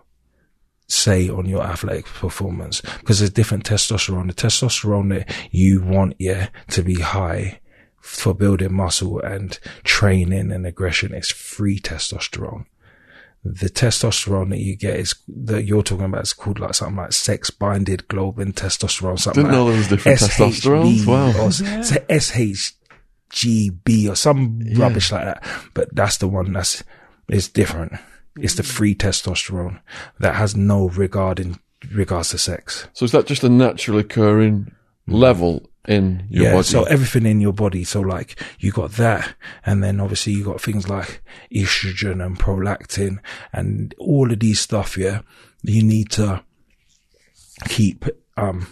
say 0.87 1.29
on 1.29 1.45
your 1.45 1.63
athletic 1.63 2.05
performance 2.05 2.81
because 2.81 3.19
there's 3.19 3.31
different 3.31 3.65
testosterone. 3.65 4.27
The 4.27 4.33
testosterone 4.33 5.09
that 5.09 5.33
you 5.51 5.81
want, 5.81 6.15
yeah, 6.19 6.49
to 6.71 6.83
be 6.83 6.95
high 7.01 7.59
for 7.99 8.33
building 8.33 8.73
muscle 8.73 9.19
and 9.19 9.57
training 9.83 10.51
and 10.51 10.65
aggression 10.67 11.13
is 11.13 11.31
free 11.31 11.79
testosterone. 11.79 12.65
The 13.45 13.69
testosterone 13.69 14.49
that 14.51 14.59
you 14.59 14.75
get 14.77 14.97
is 14.97 15.15
that 15.27 15.63
you're 15.63 15.83
talking 15.83 16.05
about 16.05 16.23
is 16.23 16.33
called 16.33 16.59
like 16.59 16.73
something 16.75 16.95
like 16.95 17.11
sex 17.11 17.49
binded 17.49 18.07
globin 18.07 18.53
testosterone. 18.53 19.19
Something 19.19 19.43
Didn't 19.43 19.57
like 19.57 19.65
know 19.65 19.69
there 19.69 19.77
was 19.77 19.87
different 19.89 20.19
SHB 20.19 20.61
testosterones. 20.61 21.05
Wow. 21.05 21.27
Or 21.41 21.47
s- 21.47 22.71
SHGB 23.31 24.09
or 24.09 24.15
some 24.15 24.59
rubbish 24.75 25.11
like 25.11 25.25
that. 25.25 25.43
But 25.73 25.93
that's 25.93 26.17
the 26.17 26.27
one 26.27 26.53
that's 26.53 26.83
is 27.27 27.49
different. 27.49 27.93
It's 28.37 28.55
the 28.55 28.63
free 28.63 28.95
testosterone 28.95 29.79
that 30.19 30.35
has 30.35 30.55
no 30.55 30.89
regard 30.89 31.39
in 31.39 31.59
regards 31.91 32.29
to 32.29 32.37
sex. 32.37 32.87
So 32.93 33.05
is 33.05 33.11
that 33.11 33.27
just 33.27 33.43
a 33.43 33.49
naturally 33.49 34.01
occurring 34.01 34.73
level 35.07 35.69
in 35.87 36.25
your 36.29 36.45
yeah, 36.45 36.53
body? 36.53 36.63
so 36.63 36.83
everything 36.83 37.25
in 37.25 37.41
your 37.41 37.53
body. 37.53 37.83
So 37.83 38.01
like 38.01 38.39
you 38.59 38.71
got 38.71 38.93
that, 38.93 39.35
and 39.65 39.83
then 39.83 39.99
obviously 39.99 40.33
you 40.33 40.43
got 40.43 40.61
things 40.61 40.89
like 40.89 41.21
estrogen 41.53 42.25
and 42.25 42.39
prolactin 42.39 43.19
and 43.51 43.93
all 43.99 44.31
of 44.31 44.39
these 44.39 44.59
stuff. 44.59 44.97
Yeah, 44.97 45.21
you 45.61 45.83
need 45.83 46.09
to 46.11 46.43
keep 47.67 48.05
um 48.37 48.67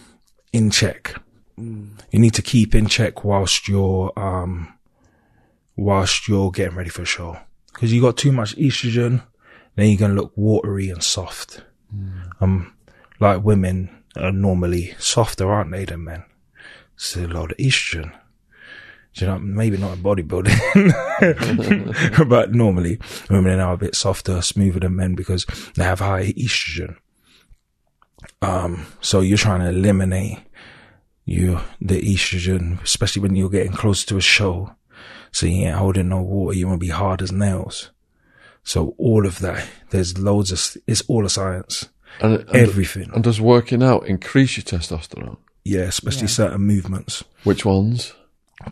in 0.51 0.72
check. 0.72 1.15
You 1.57 2.19
need 2.19 2.33
to 2.33 2.41
keep 2.41 2.73
in 2.73 2.88
check 2.88 3.23
whilst 3.23 3.67
you're 3.67 4.11
um 4.17 4.73
whilst 5.75 6.27
you're 6.27 6.49
getting 6.49 6.75
ready 6.75 6.90
for 6.90 7.03
a 7.03 7.06
show 7.06 7.38
because 7.73 7.93
you 7.93 8.01
got 8.01 8.17
too 8.17 8.31
much 8.31 8.56
estrogen, 8.57 9.23
then 9.75 9.90
you're 9.90 10.00
gonna 10.00 10.14
look 10.14 10.33
watery 10.35 10.90
and 10.90 11.03
soft. 11.03 11.64
Um, 12.40 12.74
like 13.19 13.43
women 13.43 13.90
are 14.16 14.32
normally 14.32 14.93
softer, 14.98 15.51
aren't 15.51 15.72
they, 15.72 15.85
than 15.85 16.03
men? 16.03 16.24
It's 16.95 17.16
a 17.16 17.27
lot 17.27 17.51
of 17.51 17.58
estrogen. 17.58 18.11
Do 19.14 19.25
you 19.25 19.32
know, 19.32 19.40
maybe 19.40 19.77
not 19.77 19.98
in 19.98 20.03
bodybuilding, 20.03 20.59
but 22.30 22.53
normally 22.53 23.00
women 23.30 23.59
are 23.59 23.74
a 23.74 23.77
bit 23.77 23.95
softer, 23.95 24.41
smoother 24.41 24.80
than 24.80 24.95
men 24.95 25.16
because 25.16 25.45
they 25.75 25.83
have 25.83 26.00
high 26.00 26.32
estrogen. 26.33 26.95
Um, 28.41 28.85
so 29.01 29.19
you're 29.19 29.38
trying 29.38 29.59
to 29.59 29.69
eliminate 29.69 30.40
you 31.25 31.59
the 31.82 32.01
estrogen, 32.01 32.82
especially 32.83 33.22
when 33.22 33.35
you're 33.35 33.50
getting 33.50 33.74
close 33.74 34.06
to 34.06 34.17
a 34.17 34.22
show. 34.22 34.75
So 35.32 35.45
you 35.45 35.66
ain't 35.66 35.75
holding 35.75 36.09
no 36.09 36.22
water. 36.22 36.58
You 36.58 36.67
want 36.67 36.80
to 36.80 36.85
be 36.85 36.91
hard 36.91 37.22
as 37.22 37.32
nails. 37.32 37.91
So 38.64 38.95
all 38.98 39.25
of 39.25 39.40
that, 39.40 39.67
there's 39.90 40.17
loads 40.17 40.51
of, 40.51 40.81
it's 40.88 41.01
all 41.07 41.25
a 41.25 41.30
science. 41.30 41.90
And, 42.19 42.40
and, 42.40 42.56
Everything. 42.56 43.09
and 43.14 43.23
does 43.23 43.40
working 43.41 43.81
out 43.81 44.06
increase 44.07 44.57
your 44.57 44.64
testosterone? 44.64 45.38
Yeah, 45.64 45.81
especially 45.81 46.27
certain 46.27 46.61
movements, 46.61 47.23
Which 47.43 47.65
ones? 47.65 48.14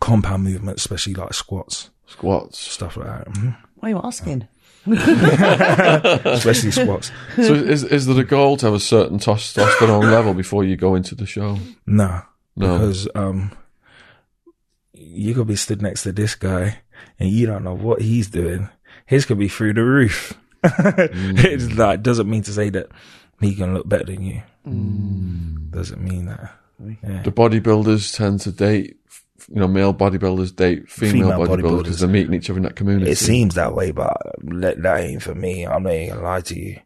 compound 0.00 0.44
movements, 0.44 0.82
especially 0.82 1.14
like 1.14 1.32
squats, 1.34 1.90
Squats. 2.06 2.58
stuff 2.58 2.96
like 2.96 3.06
that. 3.06 3.28
Mhm. 3.34 3.56
Why 3.76 3.88
are 3.88 3.90
you 3.94 4.00
asking? 4.04 4.46
Especially 4.86 6.70
squats. 6.70 7.10
so 7.36 7.54
is 7.54 7.84
is 7.84 8.06
there 8.06 8.18
a 8.20 8.24
goal 8.24 8.56
to 8.58 8.66
have 8.66 8.74
a 8.74 8.80
certain 8.80 9.18
testosterone 9.18 10.10
level 10.10 10.34
before 10.34 10.64
you 10.64 10.76
go 10.76 10.94
into 10.94 11.14
the 11.14 11.26
show? 11.26 11.58
No, 11.86 12.22
No. 12.56 12.78
because 12.78 13.08
um, 13.14 13.52
you 14.92 15.34
could 15.34 15.46
be 15.46 15.56
stood 15.56 15.82
next 15.82 16.02
to 16.04 16.12
this 16.12 16.34
guy 16.34 16.78
and 17.18 17.30
you 17.30 17.46
don't 17.46 17.64
know 17.64 17.74
what 17.74 18.00
he's 18.02 18.28
doing. 18.28 18.68
His 19.10 19.24
could 19.24 19.40
be 19.40 19.48
through 19.48 19.74
the 19.74 19.82
roof. 19.82 20.38
it's 20.62 21.64
mm. 21.64 21.76
like 21.76 22.00
doesn't 22.00 22.30
mean 22.30 22.44
to 22.44 22.52
say 22.52 22.70
that 22.70 22.90
he 23.40 23.56
can 23.56 23.74
look 23.74 23.88
better 23.88 24.04
than 24.04 24.22
you. 24.22 24.40
Mm. 24.64 25.68
Doesn't 25.72 26.00
mean 26.00 26.26
that. 26.26 26.54
Yeah. 26.78 27.24
Do 27.24 27.32
bodybuilders 27.32 28.16
tend 28.16 28.38
to 28.42 28.52
date, 28.52 29.00
you 29.48 29.58
know, 29.58 29.66
male 29.66 29.92
bodybuilders 29.92 30.54
date 30.54 30.88
female, 30.88 31.32
Female 31.32 31.40
bodybuilders 31.40 31.82
because 31.82 31.98
they're 31.98 32.08
meeting 32.08 32.34
each 32.34 32.50
other 32.50 32.58
in 32.58 32.62
that 32.62 32.76
community? 32.76 33.10
It 33.10 33.18
seems 33.18 33.56
that 33.56 33.74
way, 33.74 33.90
but 33.90 34.16
that, 34.42 34.80
that 34.80 35.00
ain't 35.00 35.24
for 35.24 35.34
me. 35.34 35.66
I'm 35.66 35.82
not 35.82 35.92
even 35.92 36.14
gonna 36.14 36.22
lie 36.28 36.42
to 36.42 36.60
you. 36.60 36.80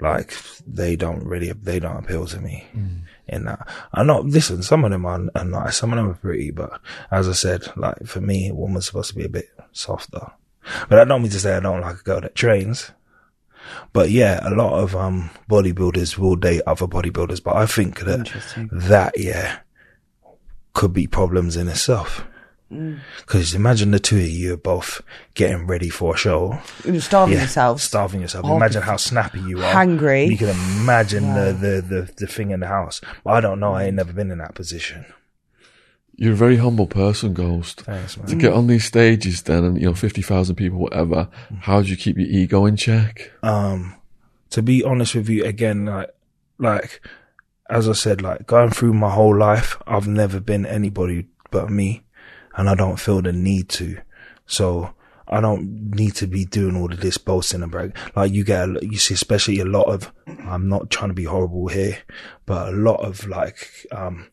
Like 0.00 0.32
they 0.66 0.96
don't 0.96 1.24
really, 1.24 1.52
they 1.52 1.78
don't 1.78 1.98
appeal 1.98 2.24
to 2.26 2.40
me. 2.40 2.66
Mm. 2.74 3.00
In 3.28 3.44
that, 3.44 3.68
I'm 3.92 4.06
not. 4.06 4.24
Listen, 4.24 4.62
some 4.62 4.82
of 4.86 4.92
them 4.92 5.04
are, 5.04 5.20
are 5.34 5.44
nice, 5.44 5.76
some 5.76 5.92
of 5.92 5.98
them 5.98 6.08
are 6.08 6.14
pretty, 6.14 6.52
but 6.52 6.80
as 7.10 7.28
I 7.28 7.32
said, 7.32 7.66
like 7.76 8.06
for 8.06 8.22
me, 8.22 8.48
a 8.48 8.54
woman's 8.54 8.86
supposed 8.86 9.10
to 9.10 9.16
be 9.16 9.26
a 9.26 9.28
bit 9.28 9.50
softer. 9.72 10.32
But 10.88 10.98
I 10.98 11.04
don't 11.04 11.22
mean 11.22 11.30
to 11.32 11.40
say 11.40 11.54
I 11.56 11.60
don't 11.60 11.80
like 11.80 12.00
a 12.00 12.02
girl 12.02 12.20
that 12.20 12.34
trains. 12.34 12.90
But 13.92 14.10
yeah, 14.10 14.40
a 14.42 14.50
lot 14.54 14.78
of 14.80 14.94
um 14.94 15.30
bodybuilders 15.50 16.18
will 16.18 16.36
date 16.36 16.62
other 16.66 16.86
bodybuilders, 16.86 17.42
but 17.42 17.56
I 17.56 17.66
think 17.66 18.00
that 18.00 18.30
that 18.72 19.18
yeah 19.18 19.58
could 20.72 20.92
be 20.92 21.06
problems 21.06 21.56
in 21.56 21.68
itself. 21.68 22.24
Because 22.68 23.54
imagine 23.54 23.92
the 23.92 24.00
two 24.00 24.16
of 24.18 24.26
you 24.28 24.54
are 24.54 24.56
both 24.56 25.00
getting 25.34 25.66
ready 25.68 25.88
for 25.88 26.14
a 26.14 26.18
show. 26.18 26.58
You're 26.84 27.00
starving 27.00 27.36
Yeah, 27.36 27.42
yourself. 27.42 27.80
starving 27.80 28.20
yourself. 28.22 28.44
Oh, 28.44 28.56
imagine 28.56 28.82
how 28.82 28.96
snappy 28.96 29.40
you 29.40 29.62
are. 29.62 29.72
hungry. 29.72 30.24
You 30.24 30.36
can 30.36 30.48
imagine 30.48 31.32
the, 31.34 31.52
the, 31.52 31.80
the, 31.80 32.12
the 32.16 32.26
thing 32.26 32.50
in 32.50 32.58
the 32.58 32.66
house. 32.66 33.00
But 33.22 33.34
I 33.34 33.40
don't 33.40 33.60
know. 33.60 33.72
I 33.74 33.84
ain't 33.84 33.94
never 33.94 34.12
been 34.12 34.32
in 34.32 34.38
that 34.38 34.56
position. 34.56 35.06
You're 36.16 36.32
a 36.32 36.36
very 36.36 36.56
humble 36.56 36.86
person, 36.86 37.34
Ghost. 37.34 37.82
Thanks, 37.82 38.16
man. 38.16 38.26
To 38.26 38.36
get 38.36 38.52
on 38.54 38.66
these 38.68 38.84
stages 38.86 39.42
then 39.42 39.64
and, 39.64 39.78
you 39.78 39.86
know, 39.86 39.94
50,000 39.94 40.54
people, 40.56 40.78
whatever, 40.78 41.28
how 41.60 41.82
do 41.82 41.88
you 41.88 41.96
keep 41.96 42.16
your 42.16 42.26
ego 42.28 42.64
in 42.64 42.76
check? 42.76 43.32
Um, 43.42 43.94
to 44.50 44.62
be 44.62 44.82
honest 44.82 45.14
with 45.14 45.28
you, 45.28 45.44
again, 45.44 45.84
like, 45.86 46.10
like, 46.58 47.06
as 47.68 47.86
I 47.88 47.92
said, 47.92 48.22
like 48.22 48.46
going 48.46 48.70
through 48.70 48.94
my 48.94 49.10
whole 49.10 49.36
life, 49.36 49.76
I've 49.86 50.08
never 50.08 50.40
been 50.40 50.64
anybody 50.64 51.26
but 51.50 51.68
me 51.68 52.02
and 52.56 52.70
I 52.70 52.74
don't 52.74 52.98
feel 52.98 53.20
the 53.20 53.32
need 53.32 53.68
to. 53.70 53.98
So 54.46 54.94
I 55.28 55.40
don't 55.40 55.90
need 55.94 56.14
to 56.16 56.26
be 56.26 56.44
doing 56.46 56.76
all 56.76 56.90
of 56.92 57.00
this 57.00 57.18
boasting 57.18 57.62
and 57.62 57.70
brag. 57.70 57.94
Like 58.14 58.32
you 58.32 58.42
get, 58.44 58.68
a- 58.70 58.78
you 58.86 58.96
see, 58.96 59.14
especially 59.14 59.58
a 59.58 59.64
lot 59.66 59.88
of, 59.88 60.12
I'm 60.26 60.68
not 60.68 60.88
trying 60.88 61.10
to 61.10 61.14
be 61.14 61.24
horrible 61.24 61.66
here, 61.68 61.98
but 62.46 62.68
a 62.72 62.76
lot 62.76 63.04
of 63.04 63.26
like, 63.26 63.68
um, 63.92 64.28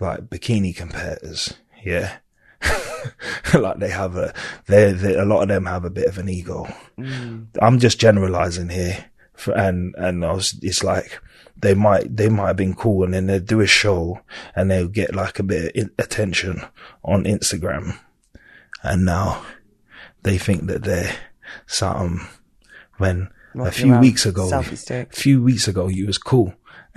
like 0.00 0.22
bikini 0.22 0.74
competitors. 0.74 1.54
Yeah. 1.82 2.18
like 3.54 3.78
they 3.78 3.90
have 3.90 4.16
a, 4.16 4.32
they, 4.66 4.92
they, 4.92 5.14
a 5.14 5.24
lot 5.24 5.42
of 5.42 5.48
them 5.48 5.66
have 5.66 5.84
a 5.84 5.90
bit 5.90 6.06
of 6.06 6.18
an 6.18 6.28
ego. 6.28 6.66
I'm 7.60 7.78
just 7.78 7.98
generalizing 7.98 8.70
here, 8.70 9.06
For, 9.34 9.52
and 9.52 9.94
and 9.96 10.24
I 10.24 10.32
was, 10.32 10.58
it's 10.62 10.82
like 10.82 11.20
they 11.56 11.74
might 11.74 12.16
they 12.16 12.28
might 12.28 12.48
have 12.48 12.56
been 12.56 12.74
cool, 12.74 13.04
and 13.04 13.12
then 13.14 13.26
they'd 13.26 13.46
do 13.46 13.60
a 13.60 13.66
show, 13.66 14.20
and 14.56 14.70
they'll 14.70 14.88
get 14.88 15.14
like 15.14 15.38
a 15.38 15.42
bit 15.42 15.76
of 15.76 15.90
attention 15.98 16.62
on 17.04 17.24
Instagram, 17.24 17.98
and 18.82 19.04
now 19.04 19.44
they 20.22 20.38
think 20.38 20.66
that 20.66 20.84
they're 20.84 21.14
something. 21.66 22.26
When 22.96 23.28
a 23.54 23.72
few 23.72 23.98
weeks 23.98 24.24
ago, 24.24 24.48
a 25.12 25.16
few 25.16 25.42
weeks 25.42 25.68
ago, 25.68 25.88
you 25.88 26.06
was 26.06 26.18
cool. 26.18 26.54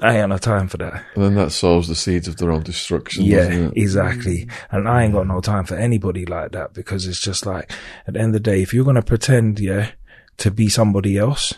I 0.00 0.12
ain't 0.12 0.22
got 0.22 0.28
no 0.28 0.38
time 0.38 0.68
for 0.68 0.76
that. 0.78 1.04
And 1.14 1.24
then 1.24 1.34
that 1.36 1.52
sows 1.52 1.88
the 1.88 1.94
seeds 1.94 2.28
of 2.28 2.36
their 2.36 2.50
own 2.52 2.62
destruction, 2.62 3.24
Yeah, 3.24 3.46
doesn't 3.48 3.64
it? 3.68 3.72
exactly. 3.76 4.48
And 4.70 4.88
I 4.88 5.04
ain't 5.04 5.14
got 5.14 5.26
no 5.26 5.40
time 5.40 5.64
for 5.64 5.74
anybody 5.74 6.26
like 6.26 6.52
that 6.52 6.74
because 6.74 7.06
it's 7.06 7.20
just 7.20 7.46
like, 7.46 7.70
at 8.06 8.14
the 8.14 8.20
end 8.20 8.28
of 8.34 8.42
the 8.42 8.50
day, 8.50 8.60
if 8.62 8.74
you're 8.74 8.84
going 8.84 8.96
to 8.96 9.02
pretend, 9.02 9.58
yeah, 9.58 9.90
to 10.38 10.50
be 10.50 10.68
somebody 10.68 11.16
else, 11.16 11.54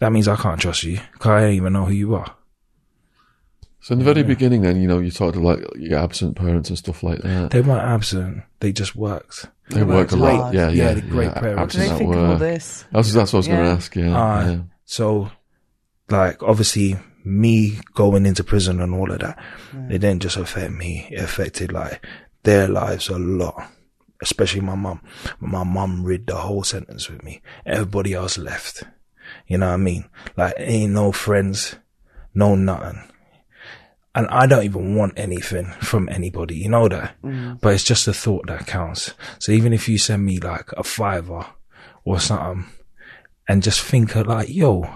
that 0.00 0.10
means 0.12 0.26
I 0.26 0.34
can't 0.36 0.60
trust 0.60 0.82
you 0.82 0.98
because 1.12 1.30
I 1.30 1.40
don't 1.42 1.52
even 1.52 1.72
know 1.72 1.84
who 1.84 1.92
you 1.92 2.14
are. 2.16 2.34
So 3.80 3.92
in 3.92 4.00
the 4.00 4.04
very 4.04 4.24
beginning 4.24 4.62
then, 4.62 4.80
you 4.80 4.88
know, 4.88 4.98
you 4.98 5.10
talked 5.12 5.36
about 5.36 5.60
your 5.78 5.98
absent 6.00 6.36
parents 6.36 6.68
and 6.68 6.76
stuff 6.76 7.02
like 7.04 7.20
that. 7.20 7.52
They 7.52 7.60
weren't 7.60 7.84
absent. 7.86 8.42
They 8.60 8.72
just 8.72 8.96
worked. 8.96 9.46
They 9.70 9.82
work 9.84 10.10
a 10.12 10.16
worked 10.16 10.34
lot. 10.34 10.40
hard. 10.42 10.54
Yeah, 10.54 10.68
Yeah, 10.70 10.84
yeah. 10.88 10.92
they're 10.94 11.02
great 11.08 11.24
yeah, 11.26 11.40
parents. 11.40 11.74
Do 11.74 11.80
they 11.80 11.88
think 11.88 12.12
of 12.14 12.18
all 12.20 12.28
work. 12.30 12.38
this? 12.40 12.84
That's, 12.92 13.12
that's 13.12 13.32
what 13.32 13.36
I 13.36 13.40
was 13.40 13.46
going 13.48 13.64
to 13.64 13.70
ask, 13.70 13.94
yeah. 13.96 14.20
Uh, 14.20 14.50
yeah. 14.50 14.60
So, 14.84 15.30
like, 16.10 16.42
obviously, 16.42 16.96
me 17.24 17.78
going 17.94 18.26
into 18.26 18.44
prison 18.44 18.80
and 18.80 18.94
all 18.94 19.10
of 19.10 19.20
that, 19.20 19.38
mm. 19.72 19.90
it 19.90 19.98
didn't 19.98 20.22
just 20.22 20.36
affect 20.36 20.72
me. 20.72 21.08
It 21.10 21.20
affected, 21.20 21.72
like, 21.72 22.04
their 22.42 22.68
lives 22.68 23.08
a 23.08 23.18
lot. 23.18 23.70
Especially 24.20 24.60
my 24.60 24.74
mum. 24.74 25.00
My 25.38 25.62
mum 25.62 26.02
read 26.02 26.26
the 26.26 26.36
whole 26.36 26.64
sentence 26.64 27.08
with 27.08 27.22
me. 27.22 27.40
Everybody 27.64 28.14
else 28.14 28.36
left. 28.36 28.82
You 29.46 29.58
know 29.58 29.68
what 29.68 29.74
I 29.74 29.78
mean? 29.78 30.08
Like, 30.36 30.54
ain't 30.58 30.92
no 30.92 31.12
friends, 31.12 31.76
no 32.34 32.54
nothing. 32.54 33.02
And 34.14 34.26
I 34.28 34.46
don't 34.46 34.64
even 34.64 34.96
want 34.96 35.18
anything 35.18 35.66
from 35.80 36.08
anybody, 36.08 36.56
you 36.56 36.68
know 36.68 36.88
that? 36.88 37.14
Mm. 37.22 37.60
But 37.60 37.74
it's 37.74 37.84
just 37.84 38.06
the 38.06 38.14
thought 38.14 38.46
that 38.48 38.66
counts. 38.66 39.14
So 39.38 39.52
even 39.52 39.72
if 39.72 39.88
you 39.88 39.98
send 39.98 40.24
me 40.24 40.40
like 40.40 40.72
a 40.72 40.82
fiver 40.82 41.46
or 42.04 42.18
something, 42.18 42.66
and 43.46 43.62
just 43.62 43.80
think 43.80 44.14
of 44.14 44.26
like, 44.26 44.48
yo, 44.48 44.88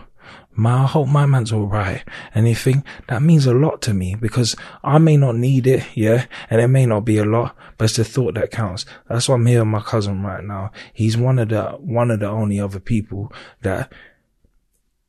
my, 0.54 0.82
I 0.82 0.86
hope 0.86 1.08
my 1.08 1.26
man's 1.26 1.52
all 1.52 1.66
right. 1.66 2.04
Anything 2.34 2.84
that 3.08 3.22
means 3.22 3.46
a 3.46 3.54
lot 3.54 3.80
to 3.82 3.94
me 3.94 4.14
because 4.14 4.54
I 4.84 4.98
may 4.98 5.16
not 5.16 5.36
need 5.36 5.66
it. 5.66 5.84
Yeah. 5.94 6.26
And 6.50 6.60
it 6.60 6.68
may 6.68 6.86
not 6.86 7.04
be 7.04 7.18
a 7.18 7.24
lot, 7.24 7.56
but 7.78 7.86
it's 7.86 7.96
the 7.96 8.04
thought 8.04 8.34
that 8.34 8.50
counts. 8.50 8.84
That's 9.08 9.28
why 9.28 9.36
I'm 9.36 9.46
here 9.46 9.60
with 9.60 9.68
my 9.68 9.80
cousin 9.80 10.22
right 10.22 10.44
now. 10.44 10.70
He's 10.92 11.16
one 11.16 11.38
of 11.38 11.48
the, 11.48 11.64
one 11.72 12.10
of 12.10 12.20
the 12.20 12.28
only 12.28 12.60
other 12.60 12.80
people 12.80 13.32
that 13.62 13.92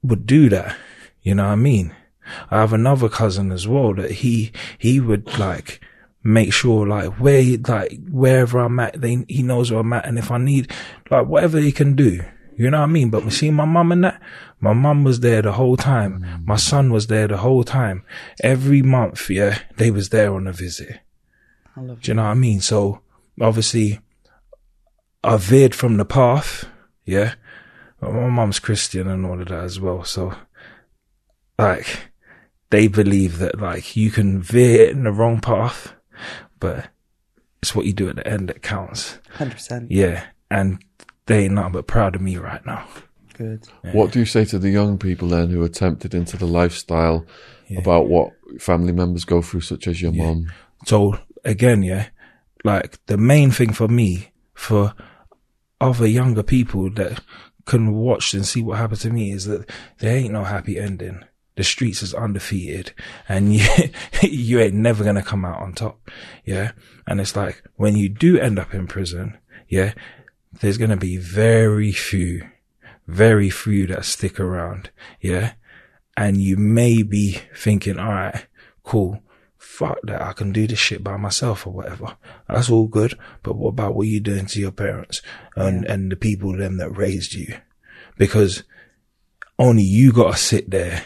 would 0.02 0.26
do 0.26 0.50
that. 0.50 0.76
You 1.22 1.36
know 1.36 1.46
what 1.46 1.54
I 1.54 1.56
mean? 1.56 1.96
I 2.50 2.60
have 2.60 2.74
another 2.74 3.10
cousin 3.10 3.52
as 3.52 3.68
well 3.68 3.94
that 3.96 4.12
he, 4.12 4.52
he 4.78 5.00
would 5.00 5.38
like, 5.38 5.82
make 6.24 6.54
sure 6.54 6.88
like 6.88 7.20
where 7.20 7.44
like 7.68 8.00
wherever 8.10 8.60
I'm 8.60 8.80
at, 8.80 9.00
they 9.00 9.26
he 9.28 9.44
knows 9.44 9.72
where 9.72 9.82
I'm 9.82 9.94
at, 9.94 10.06
and 10.06 10.18
if 10.18 10.32
I 10.32 10.38
need 10.38 10.72
like 11.12 11.28
whatever 11.28 11.60
he 11.60 11.72
can 11.72 11.96
do, 11.96 12.24
you 12.58 12.70
know 12.70 12.80
what 12.80 12.90
I 12.90 12.92
mean. 12.92 13.10
But 13.10 13.26
we 13.26 13.32
see 13.32 13.52
my 13.52 13.66
mum 13.66 13.92
and 13.92 14.04
that, 14.04 14.22
my 14.60 14.74
mum 14.74 15.04
was 15.04 15.20
there 15.20 15.42
the 15.42 15.54
whole 15.54 15.78
time. 15.78 16.42
My 16.46 16.56
son 16.56 16.92
was 16.92 17.08
there 17.08 17.28
the 17.28 17.38
whole 17.38 17.64
time. 17.64 18.04
Every 18.42 18.82
month, 18.82 19.30
yeah, 19.30 19.60
they 19.78 19.92
was 19.92 20.10
there 20.10 20.34
on 20.34 20.48
a 20.48 20.54
visit. 20.54 21.00
I 21.76 21.82
love 21.82 22.02
Do 22.02 22.12
you 22.12 22.16
know 22.16 22.24
what 22.24 22.30
I 22.30 22.36
mean? 22.36 22.62
So 22.62 23.02
obviously, 23.42 24.00
I 25.24 25.38
veered 25.38 25.76
from 25.76 25.98
the 25.98 26.06
path. 26.06 26.66
Yeah, 27.06 27.36
but 28.00 28.14
my 28.14 28.30
mum's 28.30 28.60
Christian 28.60 29.08
and 29.08 29.26
all 29.26 29.42
of 29.42 29.48
that 29.50 29.64
as 29.64 29.80
well. 29.80 30.04
So 30.04 30.34
like 31.58 32.10
they 32.70 32.88
believe 32.88 33.40
that 33.40 33.60
like 33.60 33.96
you 33.96 34.12
can 34.12 34.42
veer 34.42 34.90
in 34.90 35.04
the 35.04 35.12
wrong 35.12 35.42
path, 35.42 35.94
but 36.60 36.88
it's 37.62 37.76
what 37.76 37.86
you 37.86 37.94
do 37.94 38.10
at 38.10 38.16
the 38.16 38.28
end 38.28 38.50
that 38.50 38.62
counts. 38.62 39.20
Hundred 39.32 39.54
percent. 39.54 39.92
Yeah, 39.92 40.26
and 40.50 40.84
they 41.26 41.46
ain't 41.46 41.54
nothing 41.54 41.74
but 41.74 41.88
proud 41.88 42.16
of 42.16 42.22
me 42.22 42.38
right 42.38 42.66
now. 42.66 42.88
Good. 43.38 43.68
What 43.94 44.12
do 44.12 44.20
you 44.20 44.26
say 44.26 44.46
to 44.46 44.60
the 44.60 44.70
young 44.70 44.98
people 44.98 45.30
then 45.30 45.50
who 45.50 45.64
are 45.64 45.70
tempted 45.70 46.14
into 46.14 46.38
the 46.38 46.46
lifestyle 46.46 47.26
about 47.76 48.08
what 48.08 48.32
family 48.60 48.94
members 48.94 49.26
go 49.26 49.42
through, 49.42 49.62
such 49.62 49.88
as 49.88 50.02
your 50.02 50.12
mum? 50.12 50.52
So 50.86 51.18
again, 51.44 51.82
yeah, 51.82 52.10
like 52.64 53.04
the 53.08 53.18
main 53.18 53.52
thing 53.52 53.74
for 53.74 53.88
me, 53.88 54.32
for 54.54 54.94
other 55.82 56.08
younger 56.08 56.44
people 56.44 56.90
that 56.92 57.22
can 57.66 57.94
watch 57.94 58.34
and 58.34 58.46
see 58.46 58.62
what 58.62 58.78
happened 58.78 59.02
to 59.02 59.10
me 59.10 59.32
is 59.32 59.46
that 59.46 59.70
there 60.00 60.16
ain't 60.16 60.34
no 60.34 60.44
happy 60.44 60.80
ending. 60.80 61.24
The 61.56 61.64
streets 61.64 62.02
is 62.02 62.14
undefeated 62.14 62.94
and 63.30 63.54
you, 63.56 63.66
you 64.22 64.60
ain't 64.60 64.74
never 64.74 65.04
going 65.04 65.16
to 65.16 65.22
come 65.22 65.46
out 65.46 65.62
on 65.62 65.74
top. 65.74 66.10
Yeah. 66.46 66.72
And 67.08 67.20
it's 67.22 67.36
like 67.36 67.64
when 67.76 67.96
you 67.96 68.10
do 68.10 68.40
end 68.40 68.60
up 68.60 68.74
in 68.74 68.88
prison, 68.88 69.38
yeah, 69.68 69.94
there's 70.60 70.78
going 70.78 70.90
to 70.92 70.98
be 70.98 71.18
very 71.18 71.92
few, 71.92 72.50
very 73.08 73.50
few 73.50 73.88
that 73.88 74.06
stick 74.06 74.40
around. 74.40 74.92
Yeah. 75.22 75.54
and 76.16 76.38
you 76.38 76.58
may 76.58 77.02
be 77.04 77.40
thinking, 77.56 77.98
all 77.98 78.12
right, 78.12 78.46
cool. 78.84 79.22
Fuck 79.58 79.98
that. 80.04 80.22
I 80.22 80.34
can 80.34 80.52
do 80.52 80.68
this 80.68 80.78
shit 80.78 81.04
by 81.04 81.18
myself 81.18 81.66
or 81.66 81.72
whatever. 81.74 82.16
That's 82.48 82.70
all 82.70 82.88
good. 82.88 83.18
But 83.42 83.56
what 83.56 83.70
about 83.70 83.96
what 83.96 84.08
you're 84.08 84.20
doing 84.20 84.46
to 84.48 84.60
your 84.60 84.72
parents 84.72 85.22
and, 85.56 85.86
and 85.86 86.12
the 86.12 86.16
people 86.16 86.56
them 86.56 86.78
that 86.78 86.96
raised 86.96 87.34
you? 87.34 87.58
Because 88.18 88.64
only 89.58 89.84
you 89.84 90.12
got 90.12 90.34
to 90.34 90.38
sit 90.38 90.70
there 90.70 91.04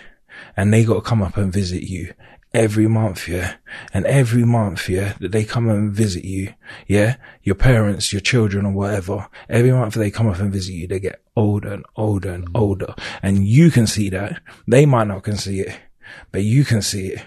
and 0.58 0.74
they 0.74 0.84
got 0.84 0.96
to 0.96 1.02
come 1.02 1.22
up 1.22 1.38
and 1.38 1.54
visit 1.54 1.84
you 1.84 2.14
every 2.58 2.88
month, 2.88 3.28
yeah. 3.28 3.56
And 3.94 4.06
every 4.06 4.44
month, 4.44 4.90
yeah, 4.90 5.14
that 5.20 5.32
they 5.32 5.46
come 5.46 5.70
and 5.70 5.94
visit 5.94 6.26
you, 6.26 6.54
yeah, 6.88 7.18
your 7.44 7.56
parents, 7.56 8.12
your 8.12 8.20
children 8.20 8.66
or 8.66 8.72
whatever, 8.72 9.28
every 9.48 9.72
month 9.72 9.94
they 9.94 10.10
come 10.10 10.28
up 10.28 10.40
and 10.40 10.52
visit 10.52 10.74
you, 10.74 10.88
they 10.88 11.00
get 11.00 11.22
older 11.36 11.74
and 11.74 11.86
older 11.96 12.32
and 12.32 12.46
mm-hmm. 12.46 12.58
older. 12.58 12.96
And 13.22 13.48
you 13.48 13.70
can 13.70 13.86
see 13.86 14.10
that. 14.10 14.42
They 14.68 14.86
might 14.86 15.08
not 15.08 15.24
can 15.24 15.38
see 15.38 15.62
it, 15.62 15.78
but 16.32 16.44
you 16.44 16.66
can 16.66 16.82
see 16.82 17.10
it. 17.10 17.24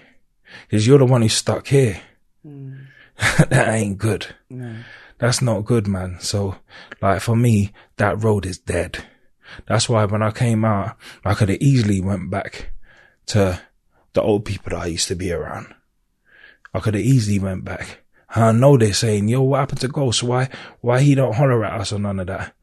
Cause 0.69 0.85
you're 0.85 0.99
the 0.99 1.05
one 1.05 1.21
who's 1.21 1.33
stuck 1.33 1.67
here. 1.67 2.01
Mm. 2.45 2.87
that 3.49 3.69
ain't 3.69 3.97
good. 3.97 4.27
That's 5.17 5.41
not 5.41 5.65
good, 5.65 5.87
man. 5.87 6.17
So, 6.19 6.57
like, 7.01 7.21
for 7.21 7.35
me, 7.37 7.71
that 7.97 8.21
road 8.21 8.45
is 8.45 8.57
dead. 8.57 9.05
That's 9.67 9.87
why 9.87 10.03
when 10.05 10.23
I 10.23 10.31
came 10.31 10.65
out, 10.65 10.97
I 11.23 11.35
could 11.35 11.49
have 11.49 11.61
easily 11.61 12.01
went 12.01 12.29
back 12.29 12.71
to 13.27 13.61
the 14.13 14.21
old 14.21 14.45
people 14.45 14.71
that 14.71 14.81
I 14.81 14.87
used 14.87 15.07
to 15.07 15.15
be 15.15 15.31
around. 15.31 15.73
I 16.73 16.79
could 16.79 16.95
have 16.95 17.03
easily 17.03 17.39
went 17.39 17.65
back. 17.65 18.03
I 18.29 18.51
know 18.51 18.77
they're 18.77 18.93
saying, 18.93 19.27
yo, 19.27 19.41
what 19.41 19.59
happened 19.59 19.81
to 19.81 19.87
Ghost? 19.89 20.23
Why, 20.23 20.49
why 20.79 21.01
he 21.01 21.15
don't 21.15 21.35
holler 21.35 21.65
at 21.65 21.79
us 21.81 21.91
or 21.91 21.99
none 21.99 22.19
of 22.19 22.27
that? 22.27 22.53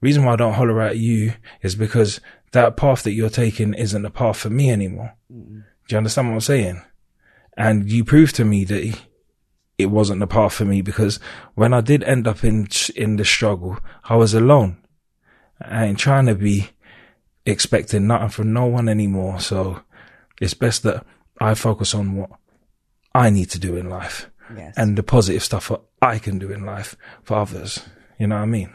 Reason 0.00 0.24
why 0.24 0.34
I 0.34 0.36
don't 0.36 0.54
holler 0.54 0.80
at 0.80 0.96
you 0.96 1.34
is 1.60 1.74
because 1.74 2.20
that 2.52 2.76
path 2.76 3.02
that 3.02 3.12
you're 3.12 3.28
taking 3.28 3.74
isn't 3.74 4.02
the 4.02 4.10
path 4.10 4.38
for 4.38 4.50
me 4.50 4.70
anymore. 4.70 5.14
Do 5.28 5.94
you 5.94 5.98
understand 5.98 6.28
what 6.28 6.34
I'm 6.34 6.40
saying? 6.40 6.82
And 7.56 7.90
you 7.90 8.04
proved 8.04 8.36
to 8.36 8.44
me 8.44 8.64
that 8.64 8.98
it 9.76 9.86
wasn't 9.86 10.20
the 10.20 10.26
path 10.26 10.54
for 10.54 10.64
me 10.64 10.80
because 10.80 11.20
when 11.54 11.74
I 11.74 11.80
did 11.80 12.04
end 12.04 12.26
up 12.26 12.44
in, 12.44 12.68
in 12.96 13.16
the 13.16 13.24
struggle, 13.24 13.78
I 14.04 14.16
was 14.16 14.34
alone. 14.34 14.82
I 15.60 15.86
ain't 15.86 15.98
trying 15.98 16.26
to 16.26 16.34
be 16.34 16.70
expecting 17.44 18.06
nothing 18.06 18.28
from 18.28 18.52
no 18.52 18.66
one 18.66 18.88
anymore. 18.88 19.40
So 19.40 19.82
it's 20.40 20.54
best 20.54 20.82
that 20.84 21.04
I 21.40 21.54
focus 21.54 21.94
on 21.94 22.16
what 22.16 22.30
I 23.14 23.30
need 23.30 23.50
to 23.50 23.58
do 23.58 23.76
in 23.76 23.88
life 23.88 24.28
Yes. 24.56 24.74
and 24.76 24.96
the 24.96 25.02
positive 25.02 25.42
stuff 25.42 25.68
that 25.68 25.80
I 26.00 26.18
can 26.18 26.38
do 26.38 26.50
in 26.50 26.64
life 26.64 26.96
for 27.22 27.36
others. 27.38 27.80
You 28.18 28.26
know 28.28 28.36
what 28.36 28.42
I 28.42 28.46
mean? 28.46 28.74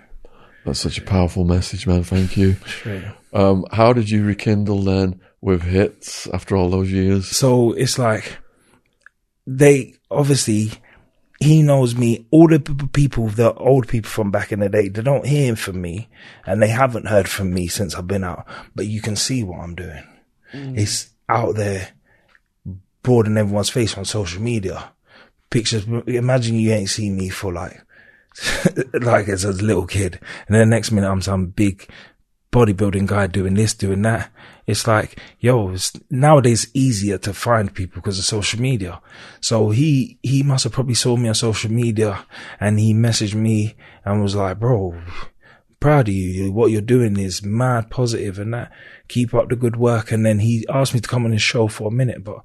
That's 0.66 0.80
such 0.80 0.98
a 0.98 1.02
powerful 1.02 1.44
message, 1.46 1.86
man. 1.88 2.04
Thank 2.04 2.38
you. 2.38 2.54
Straight. 2.66 3.04
Um, 3.34 3.66
how 3.72 3.92
did 3.94 4.10
you 4.10 4.24
rekindle 4.26 4.82
then 4.84 5.20
with 5.42 5.62
hits 5.64 6.28
after 6.28 6.56
all 6.56 6.70
those 6.70 6.92
years? 6.92 7.28
So 7.28 7.74
it's 7.74 7.98
like 8.00 8.38
they 9.46 9.96
obviously 10.10 10.72
he 11.40 11.62
knows 11.62 11.96
me. 11.96 12.26
All 12.32 12.48
the 12.48 12.60
p- 12.62 12.74
p- 12.74 12.88
people, 12.88 13.28
the 13.28 13.54
old 13.56 13.88
people 13.90 14.10
from 14.10 14.32
back 14.32 14.54
in 14.54 14.60
the 14.62 14.70
day, 14.70 14.88
they 14.88 15.02
don't 15.02 15.26
hear 15.26 15.56
from 15.58 15.82
me, 15.82 16.08
and 16.46 16.62
they 16.62 16.70
haven't 16.70 17.08
heard 17.08 17.28
from 17.28 17.54
me 17.54 17.68
since 17.68 17.96
I've 17.96 18.08
been 18.08 18.24
out. 18.24 18.46
But 18.76 18.86
you 18.88 19.02
can 19.02 19.18
see 19.18 19.44
what 19.44 19.60
I'm 19.60 19.76
doing. 19.76 20.04
It's 20.54 21.10
out 21.30 21.56
there, 21.56 21.90
broad 23.02 23.28
in 23.28 23.38
everyone's 23.38 23.70
face 23.70 23.98
on 23.98 24.06
social 24.06 24.42
media. 24.42 24.92
Pictures. 25.50 25.86
Imagine 26.08 26.56
you 26.56 26.72
ain't 26.72 26.90
seen 26.90 27.16
me 27.16 27.30
for 27.30 27.54
like, 27.54 27.82
like 28.94 29.28
as 29.28 29.44
a 29.44 29.52
little 29.52 29.86
kid, 29.86 30.20
and 30.48 30.56
then 30.56 30.70
the 30.70 30.76
next 30.76 30.92
minute 30.92 31.10
I'm 31.10 31.22
some 31.22 31.48
big 31.48 31.88
bodybuilding 32.54 33.08
guy 33.08 33.28
doing 33.28 33.56
this, 33.56 33.74
doing 33.74 34.04
that. 34.04 34.32
It's 34.66 34.88
like, 34.88 35.20
yo, 35.40 35.72
it's 35.72 35.92
nowadays 36.10 36.70
easier 36.74 37.18
to 37.18 37.34
find 37.34 37.74
people 37.74 38.02
because 38.02 38.20
of 38.20 38.26
social 38.26 38.62
media. 38.62 39.02
So 39.42 39.72
he, 39.72 40.20
he 40.22 40.44
must 40.44 40.64
have 40.64 40.72
probably 40.72 40.94
saw 40.94 41.18
me 41.18 41.28
on 41.28 41.36
social 41.36 41.72
media 41.72 42.26
and 42.60 42.80
he 42.80 42.94
messaged 42.94 43.34
me 43.34 43.76
and 44.06 44.22
was 44.22 44.36
like, 44.36 44.60
bro, 44.60 44.96
proud 45.84 46.08
of 46.08 46.14
you. 46.14 46.50
What 46.50 46.72
you're 46.72 46.80
doing 46.80 47.20
is 47.20 47.44
mad 47.44 47.90
positive 47.90 48.40
and 48.40 48.54
that. 48.54 48.72
Keep 49.10 49.34
up 49.34 49.50
the 49.50 49.58
good 49.58 49.76
work. 49.76 50.14
And 50.14 50.26
then 50.26 50.40
he 50.40 50.66
asked 50.70 50.94
me 50.94 51.02
to 51.02 51.10
come 51.10 51.26
on 51.26 51.34
his 51.34 51.42
show 51.42 51.68
for 51.68 51.90
a 51.90 51.92
minute, 51.92 52.24
but 52.24 52.42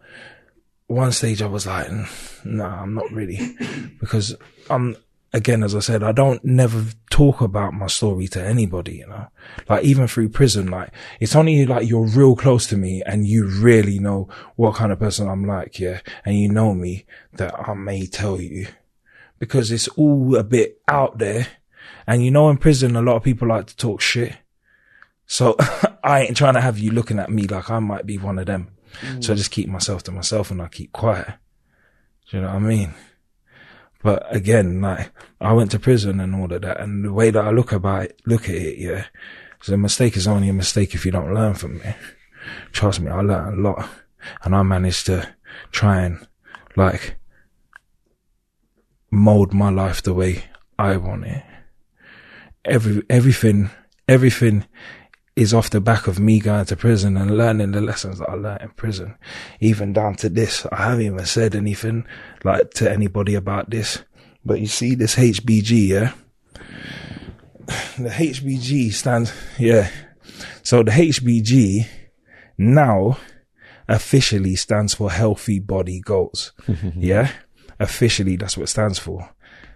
one 0.88 1.12
stage 1.12 1.40
I 1.40 1.46
was 1.46 1.64
like, 1.64 1.86
"Mm, 1.86 2.44
nah, 2.44 2.82
I'm 2.82 2.94
not 2.94 3.12
really 3.12 3.56
because 4.00 4.34
I'm, 4.68 4.96
again, 5.32 5.62
as 5.62 5.76
I 5.76 5.78
said, 5.78 6.02
I 6.02 6.10
don't 6.10 6.44
never 6.44 6.84
talk 7.10 7.40
about 7.40 7.74
my 7.74 7.86
story 7.86 8.26
to 8.26 8.42
anybody, 8.44 8.96
you 8.96 9.06
know, 9.06 9.28
like 9.68 9.84
even 9.84 10.08
through 10.08 10.30
prison, 10.30 10.66
like 10.66 10.90
it's 11.20 11.36
only 11.36 11.64
like 11.64 11.88
you're 11.88 12.08
real 12.08 12.34
close 12.34 12.66
to 12.68 12.76
me 12.76 13.04
and 13.06 13.24
you 13.24 13.46
really 13.46 14.00
know 14.00 14.28
what 14.56 14.74
kind 14.74 14.90
of 14.90 14.98
person 14.98 15.28
I'm 15.28 15.46
like. 15.46 15.78
Yeah. 15.78 16.00
And 16.24 16.36
you 16.36 16.48
know 16.48 16.74
me 16.74 17.06
that 17.34 17.54
I 17.54 17.74
may 17.74 18.06
tell 18.06 18.40
you 18.40 18.66
because 19.38 19.70
it's 19.70 19.86
all 19.88 20.34
a 20.34 20.42
bit 20.42 20.80
out 20.88 21.18
there. 21.18 21.46
And 22.06 22.24
you 22.24 22.30
know, 22.30 22.50
in 22.50 22.56
prison, 22.56 22.96
a 22.96 23.02
lot 23.02 23.16
of 23.16 23.22
people 23.22 23.48
like 23.48 23.66
to 23.66 23.76
talk 23.76 24.00
shit. 24.00 24.34
So 25.26 25.56
I 26.04 26.22
ain't 26.22 26.36
trying 26.36 26.54
to 26.54 26.60
have 26.60 26.78
you 26.78 26.90
looking 26.90 27.18
at 27.18 27.30
me 27.30 27.46
like 27.46 27.70
I 27.70 27.78
might 27.78 28.06
be 28.06 28.18
one 28.18 28.38
of 28.38 28.46
them. 28.46 28.68
So 29.20 29.32
I 29.32 29.34
mm. 29.34 29.36
just 29.36 29.50
keep 29.50 29.68
myself 29.68 30.02
to 30.04 30.12
myself 30.12 30.50
and 30.50 30.62
I 30.62 30.68
keep 30.68 30.92
quiet. 30.92 31.28
Do 32.30 32.36
you 32.36 32.42
know 32.42 32.48
what 32.48 32.56
I 32.56 32.60
mean? 32.60 32.94
But 34.02 34.34
again, 34.34 34.80
like 34.80 35.10
I 35.40 35.52
went 35.52 35.70
to 35.72 35.78
prison 35.78 36.20
and 36.20 36.34
all 36.34 36.52
of 36.52 36.62
that, 36.62 36.80
and 36.80 37.04
the 37.04 37.12
way 37.12 37.30
that 37.30 37.44
I 37.44 37.50
look 37.50 37.72
about 37.72 38.04
it, 38.04 38.22
look 38.26 38.44
at 38.44 38.54
it, 38.54 38.78
yeah, 38.78 39.06
so 39.60 39.74
a 39.74 39.76
mistake 39.76 40.16
is 40.16 40.28
only 40.28 40.48
a 40.48 40.52
mistake 40.52 40.94
if 40.94 41.04
you 41.04 41.10
don't 41.10 41.34
learn 41.34 41.54
from 41.54 41.80
it. 41.80 41.96
Trust 42.72 43.00
me, 43.00 43.10
I 43.10 43.20
learned 43.20 43.58
a 43.58 43.60
lot, 43.60 43.88
and 44.44 44.54
I 44.54 44.62
managed 44.62 45.06
to 45.06 45.34
try 45.72 46.02
and 46.02 46.26
like 46.76 47.16
mold 49.10 49.52
my 49.52 49.70
life 49.70 50.02
the 50.02 50.14
way 50.14 50.44
I 50.78 50.96
want 50.96 51.24
it. 51.24 51.44
Every 52.68 53.02
everything, 53.08 53.70
everything 54.06 54.64
is 55.38 55.54
off 55.54 55.70
the 55.70 55.80
back 55.80 56.08
of 56.08 56.18
me 56.18 56.40
going 56.40 56.64
to 56.64 56.76
prison 56.76 57.16
and 57.16 57.36
learning 57.38 57.70
the 57.70 57.80
lessons 57.80 58.18
that 58.18 58.28
I 58.28 58.34
learned 58.34 58.62
in 58.62 58.70
prison. 58.70 59.14
Even 59.60 59.92
down 59.92 60.16
to 60.16 60.28
this, 60.28 60.66
I 60.72 60.88
haven't 60.88 61.06
even 61.06 61.26
said 61.26 61.54
anything 61.54 62.06
like 62.42 62.70
to 62.72 62.90
anybody 62.90 63.36
about 63.36 63.70
this. 63.70 64.02
But 64.44 64.60
you 64.60 64.66
see 64.66 64.96
this 64.96 65.14
HBG, 65.14 65.88
yeah? 65.88 66.12
The 67.98 68.08
HBG 68.08 68.92
stands, 68.92 69.32
yeah. 69.58 69.88
So 70.62 70.82
the 70.82 70.90
HBG 70.90 71.86
now 72.56 73.18
officially 73.88 74.56
stands 74.56 74.94
for 74.94 75.10
healthy 75.10 75.60
body 75.60 76.00
goals. 76.00 76.52
yeah. 76.96 77.30
Officially, 77.78 78.36
that's 78.36 78.56
what 78.56 78.64
it 78.64 78.68
stands 78.68 78.98
for. 78.98 79.30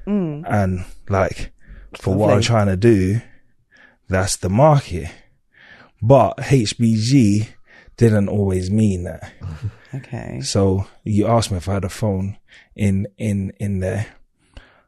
Mm. 0.08 0.44
And 0.48 0.84
like, 1.08 1.51
for 1.98 2.14
what 2.14 2.32
I'm 2.32 2.42
trying 2.42 2.68
to 2.68 2.76
do, 2.76 3.20
that's 4.08 4.36
the 4.36 4.48
market. 4.48 5.10
But 6.00 6.38
HBG 6.38 7.48
didn't 7.96 8.28
always 8.28 8.70
mean 8.70 9.04
that. 9.04 9.32
Okay. 9.94 10.40
So 10.40 10.86
you 11.04 11.26
asked 11.26 11.50
me 11.50 11.58
if 11.58 11.68
I 11.68 11.74
had 11.74 11.84
a 11.84 11.90
phone 11.90 12.38
in, 12.74 13.06
in, 13.18 13.52
in 13.60 13.80
there. 13.80 14.06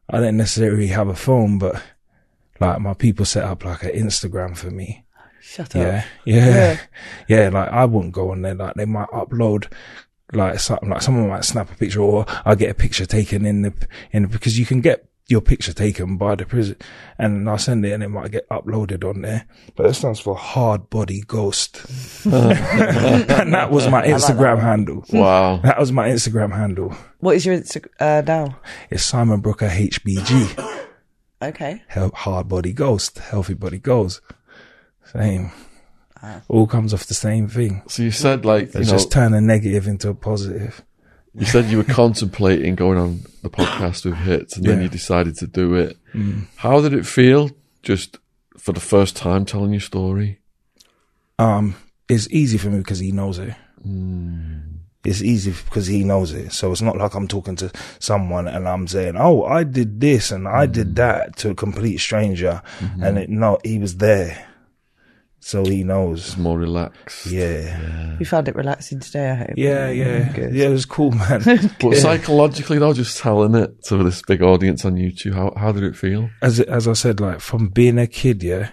I 0.08 0.16
didn't 0.16 0.38
necessarily 0.38 0.86
have 0.86 1.08
a 1.08 1.14
phone, 1.14 1.58
but 1.58 1.82
like 2.58 2.80
my 2.80 2.94
people 2.94 3.26
set 3.26 3.44
up 3.44 3.66
like 3.66 3.82
an 3.82 3.90
Instagram 3.90 4.56
for 4.56 4.70
me. 4.70 5.04
Shut 5.42 5.76
up. 5.76 5.82
Yeah. 5.82 6.04
Yeah. 6.24 6.80
Yeah. 7.28 7.50
Like 7.50 7.68
I 7.68 7.84
wouldn't 7.84 8.14
go 8.14 8.30
on 8.30 8.40
there. 8.40 8.54
Like 8.54 8.76
they 8.76 8.86
might 8.86 9.08
upload 9.08 9.70
like 10.32 10.58
something 10.58 10.88
like 10.88 11.02
someone 11.02 11.28
might 11.28 11.44
snap 11.44 11.70
a 11.70 11.76
picture 11.76 12.00
or 12.00 12.24
I 12.44 12.54
get 12.54 12.70
a 12.70 12.74
picture 12.74 13.04
taken 13.04 13.44
in 13.44 13.60
the, 13.60 13.74
in, 14.10 14.26
because 14.26 14.58
you 14.58 14.64
can 14.64 14.80
get 14.80 15.06
your 15.28 15.40
picture 15.40 15.72
taken 15.72 16.18
by 16.18 16.34
the 16.34 16.44
prison 16.44 16.76
and 17.18 17.48
I'll 17.48 17.56
send 17.56 17.84
it 17.86 17.92
and 17.92 18.02
it 18.02 18.08
might 18.10 18.30
get 18.30 18.48
uploaded 18.50 19.08
on 19.08 19.22
there. 19.22 19.46
But 19.74 19.86
it 19.86 19.94
stands 19.94 20.20
for 20.20 20.36
hard 20.36 20.90
body 20.90 21.22
ghost. 21.26 21.82
and 22.26 22.32
that 23.54 23.70
was 23.70 23.88
my 23.88 24.02
Instagram 24.06 24.60
handle. 24.60 25.04
Wow. 25.12 25.58
That 25.58 25.78
was 25.78 25.92
my 25.92 26.08
Instagram 26.08 26.52
handle. 26.54 26.94
What 27.20 27.36
is 27.36 27.46
your 27.46 27.56
Insta- 27.56 27.86
uh, 27.98 28.22
now? 28.26 28.58
It's 28.90 29.02
Simon 29.04 29.40
Brooker 29.40 29.68
HBG. 29.68 30.80
Okay. 31.42 31.82
Hel- 31.88 32.10
Hard 32.14 32.48
body 32.48 32.72
ghost. 32.72 33.18
Healthy 33.18 33.54
body 33.54 33.78
goals. 33.78 34.20
Same. 35.04 35.52
All 36.48 36.66
comes 36.66 36.94
off 36.94 37.06
the 37.06 37.12
same 37.14 37.48
thing. 37.48 37.82
So 37.86 38.02
you 38.02 38.10
said 38.10 38.46
like 38.46 38.72
you 38.72 38.80
know 38.80 38.86
just 38.86 39.10
turn 39.12 39.34
a 39.34 39.40
negative 39.42 39.86
into 39.86 40.08
a 40.08 40.14
positive. 40.14 40.82
You 41.34 41.46
said 41.46 41.66
you 41.66 41.78
were 41.78 41.84
contemplating 41.84 42.74
going 42.74 42.98
on 42.98 43.20
the 43.42 43.50
podcast 43.50 44.04
with 44.04 44.14
hits 44.14 44.56
and 44.56 44.64
then 44.64 44.78
Yeah. 44.78 44.84
you 44.84 44.88
decided 44.88 45.36
to 45.36 45.46
do 45.46 45.74
it. 45.74 45.96
Mm. 46.14 46.46
How 46.56 46.80
did 46.80 46.92
it 46.94 47.06
feel 47.06 47.50
just 47.82 48.18
for 48.58 48.72
the 48.72 48.80
first 48.80 49.16
time 49.16 49.44
telling 49.44 49.72
your 49.72 49.80
story? 49.80 50.38
Um, 51.38 51.74
it's 52.08 52.28
easy 52.30 52.58
for 52.58 52.70
me 52.70 52.78
because 52.78 53.00
he 53.00 53.12
knows 53.12 53.38
it. 53.38 53.54
Mm. 53.86 54.62
It's 55.04 55.22
easy 55.22 55.50
because 55.50 55.86
he 55.86 56.04
knows 56.04 56.32
it. 56.32 56.52
So 56.52 56.72
it's 56.72 56.80
not 56.80 56.96
like 56.96 57.14
I'm 57.14 57.28
talking 57.28 57.56
to 57.56 57.70
someone 57.98 58.48
and 58.48 58.66
I'm 58.66 58.86
saying, 58.86 59.16
"Oh, 59.18 59.44
I 59.44 59.64
did 59.64 60.00
this 60.00 60.30
and 60.30 60.48
I 60.48 60.64
did 60.64 60.92
mm. 60.92 60.94
that" 60.96 61.36
to 61.38 61.50
a 61.50 61.54
complete 61.54 61.98
stranger, 61.98 62.62
mm-hmm. 62.78 63.02
and 63.02 63.18
it 63.18 63.28
no, 63.28 63.58
he 63.64 63.78
was 63.78 63.96
there. 63.98 64.46
So 65.46 65.64
he 65.64 65.84
knows. 65.84 66.20
It's 66.28 66.36
more 66.38 66.58
relaxed. 66.58 67.26
Yeah, 67.26 68.16
You 68.18 68.24
found 68.26 68.48
it 68.48 68.54
relaxing 68.56 69.00
today, 69.00 69.30
I 69.30 69.34
hope. 69.34 69.50
yeah, 69.56 69.90
yeah, 69.90 70.32
Good. 70.32 70.54
yeah. 70.54 70.66
It 70.66 70.70
was 70.70 70.86
cool, 70.86 71.10
man. 71.12 71.42
But 71.80 71.96
psychologically, 71.96 72.78
though, 72.78 72.92
just 72.94 73.18
telling 73.18 73.54
it 73.54 73.84
to 73.84 74.02
this 74.02 74.22
big 74.22 74.42
audience 74.42 74.84
on 74.84 74.94
YouTube, 74.96 75.34
how 75.34 75.52
how 75.56 75.70
did 75.72 75.82
it 75.84 75.96
feel? 75.96 76.30
as 76.42 76.60
as 76.60 76.88
I 76.88 76.94
said, 76.94 77.20
like 77.20 77.40
from 77.40 77.68
being 77.68 77.98
a 77.98 78.06
kid, 78.06 78.42
yeah, 78.42 78.70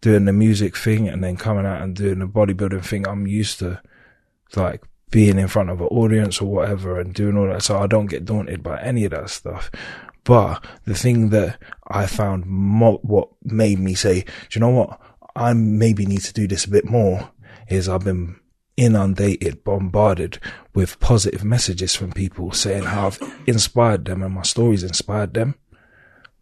doing 0.00 0.24
the 0.24 0.32
music 0.32 0.76
thing 0.76 1.08
and 1.08 1.22
then 1.22 1.36
coming 1.36 1.66
out 1.66 1.82
and 1.82 1.94
doing 1.94 2.20
the 2.20 2.26
bodybuilding 2.26 2.84
thing, 2.84 3.06
I'm 3.06 3.26
used 3.26 3.58
to 3.58 3.80
like 4.56 4.82
being 5.10 5.38
in 5.38 5.48
front 5.48 5.70
of 5.70 5.80
an 5.80 5.86
audience 5.88 6.40
or 6.40 6.46
whatever 6.50 6.98
and 7.00 7.14
doing 7.14 7.36
all 7.36 7.48
that. 7.48 7.62
So 7.62 7.78
I 7.78 7.86
don't 7.86 8.06
get 8.06 8.24
daunted 8.24 8.62
by 8.62 8.80
any 8.80 9.04
of 9.04 9.10
that 9.12 9.30
stuff. 9.30 9.70
But 10.24 10.62
the 10.84 10.94
thing 10.94 11.30
that 11.30 11.58
I 11.86 12.06
found 12.06 12.44
mo- 12.46 13.00
what 13.02 13.28
made 13.44 13.78
me 13.78 13.94
say, 13.94 14.20
do 14.22 14.28
you 14.52 14.60
know 14.60 14.68
what? 14.70 15.00
I 15.38 15.52
maybe 15.52 16.04
need 16.04 16.22
to 16.22 16.32
do 16.32 16.48
this 16.48 16.64
a 16.64 16.70
bit 16.70 16.84
more 16.84 17.30
is 17.68 17.88
I've 17.88 18.04
been 18.04 18.40
inundated, 18.76 19.64
bombarded 19.64 20.38
with 20.74 21.00
positive 21.00 21.44
messages 21.44 21.94
from 21.94 22.12
people 22.12 22.52
saying 22.52 22.84
how 22.84 23.08
I've 23.08 23.34
inspired 23.46 24.04
them 24.04 24.22
and 24.22 24.34
my 24.34 24.42
stories 24.42 24.82
inspired 24.82 25.34
them. 25.34 25.54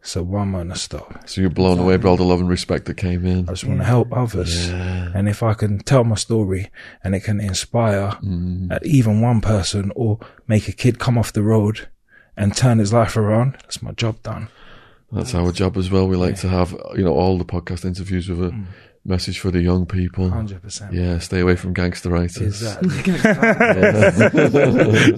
So 0.03 0.23
why 0.23 0.43
am 0.43 0.55
I 0.55 0.59
gonna 0.59 0.77
stop? 0.77 1.29
So 1.29 1.41
you're 1.41 1.51
blown 1.51 1.81
away 1.81 1.97
by 1.97 2.09
all 2.09 2.17
the 2.17 2.23
love 2.25 2.39
and 2.39 2.49
respect 2.49 2.85
that 2.85 2.95
came 2.95 3.27
in. 3.27 3.49
I 3.49 3.53
just 3.53 3.65
want 3.65 3.81
to 3.81 3.85
help 3.85 4.17
others. 4.17 4.69
And 4.69 5.29
if 5.29 5.43
I 5.43 5.55
can 5.55 5.81
tell 5.81 6.05
my 6.05 6.15
story 6.15 6.71
and 7.03 7.15
it 7.15 7.21
can 7.21 7.41
inspire 7.41 8.17
uh, 8.71 8.79
even 8.85 9.21
one 9.21 9.41
person 9.41 9.91
or 9.97 10.21
make 10.47 10.69
a 10.69 10.73
kid 10.73 11.01
come 11.01 11.19
off 11.19 11.33
the 11.33 11.43
road 11.43 11.89
and 12.37 12.57
turn 12.57 12.79
his 12.79 12.93
life 12.93 13.17
around, 13.17 13.55
that's 13.63 13.83
my 13.83 13.93
job 13.93 14.23
done. 14.23 14.49
That's 15.11 15.35
our 15.35 15.51
job 15.53 15.77
as 15.77 15.91
well. 15.91 16.07
We 16.07 16.17
like 16.17 16.37
to 16.41 16.49
have, 16.49 16.77
you 16.97 17.03
know, 17.05 17.15
all 17.15 17.39
the 17.39 17.45
podcast 17.45 17.85
interviews 17.85 18.29
with 18.29 18.43
a 18.43 18.65
message 19.07 19.39
for 19.39 19.51
the 19.51 19.61
young 19.61 19.87
people. 19.87 20.29
100%. 20.31 20.93
Yeah, 20.93 21.19
stay 21.19 21.41
away 21.41 21.57
from 21.57 21.75
gangsteritis. 21.75 22.41
Exactly. 22.41 22.91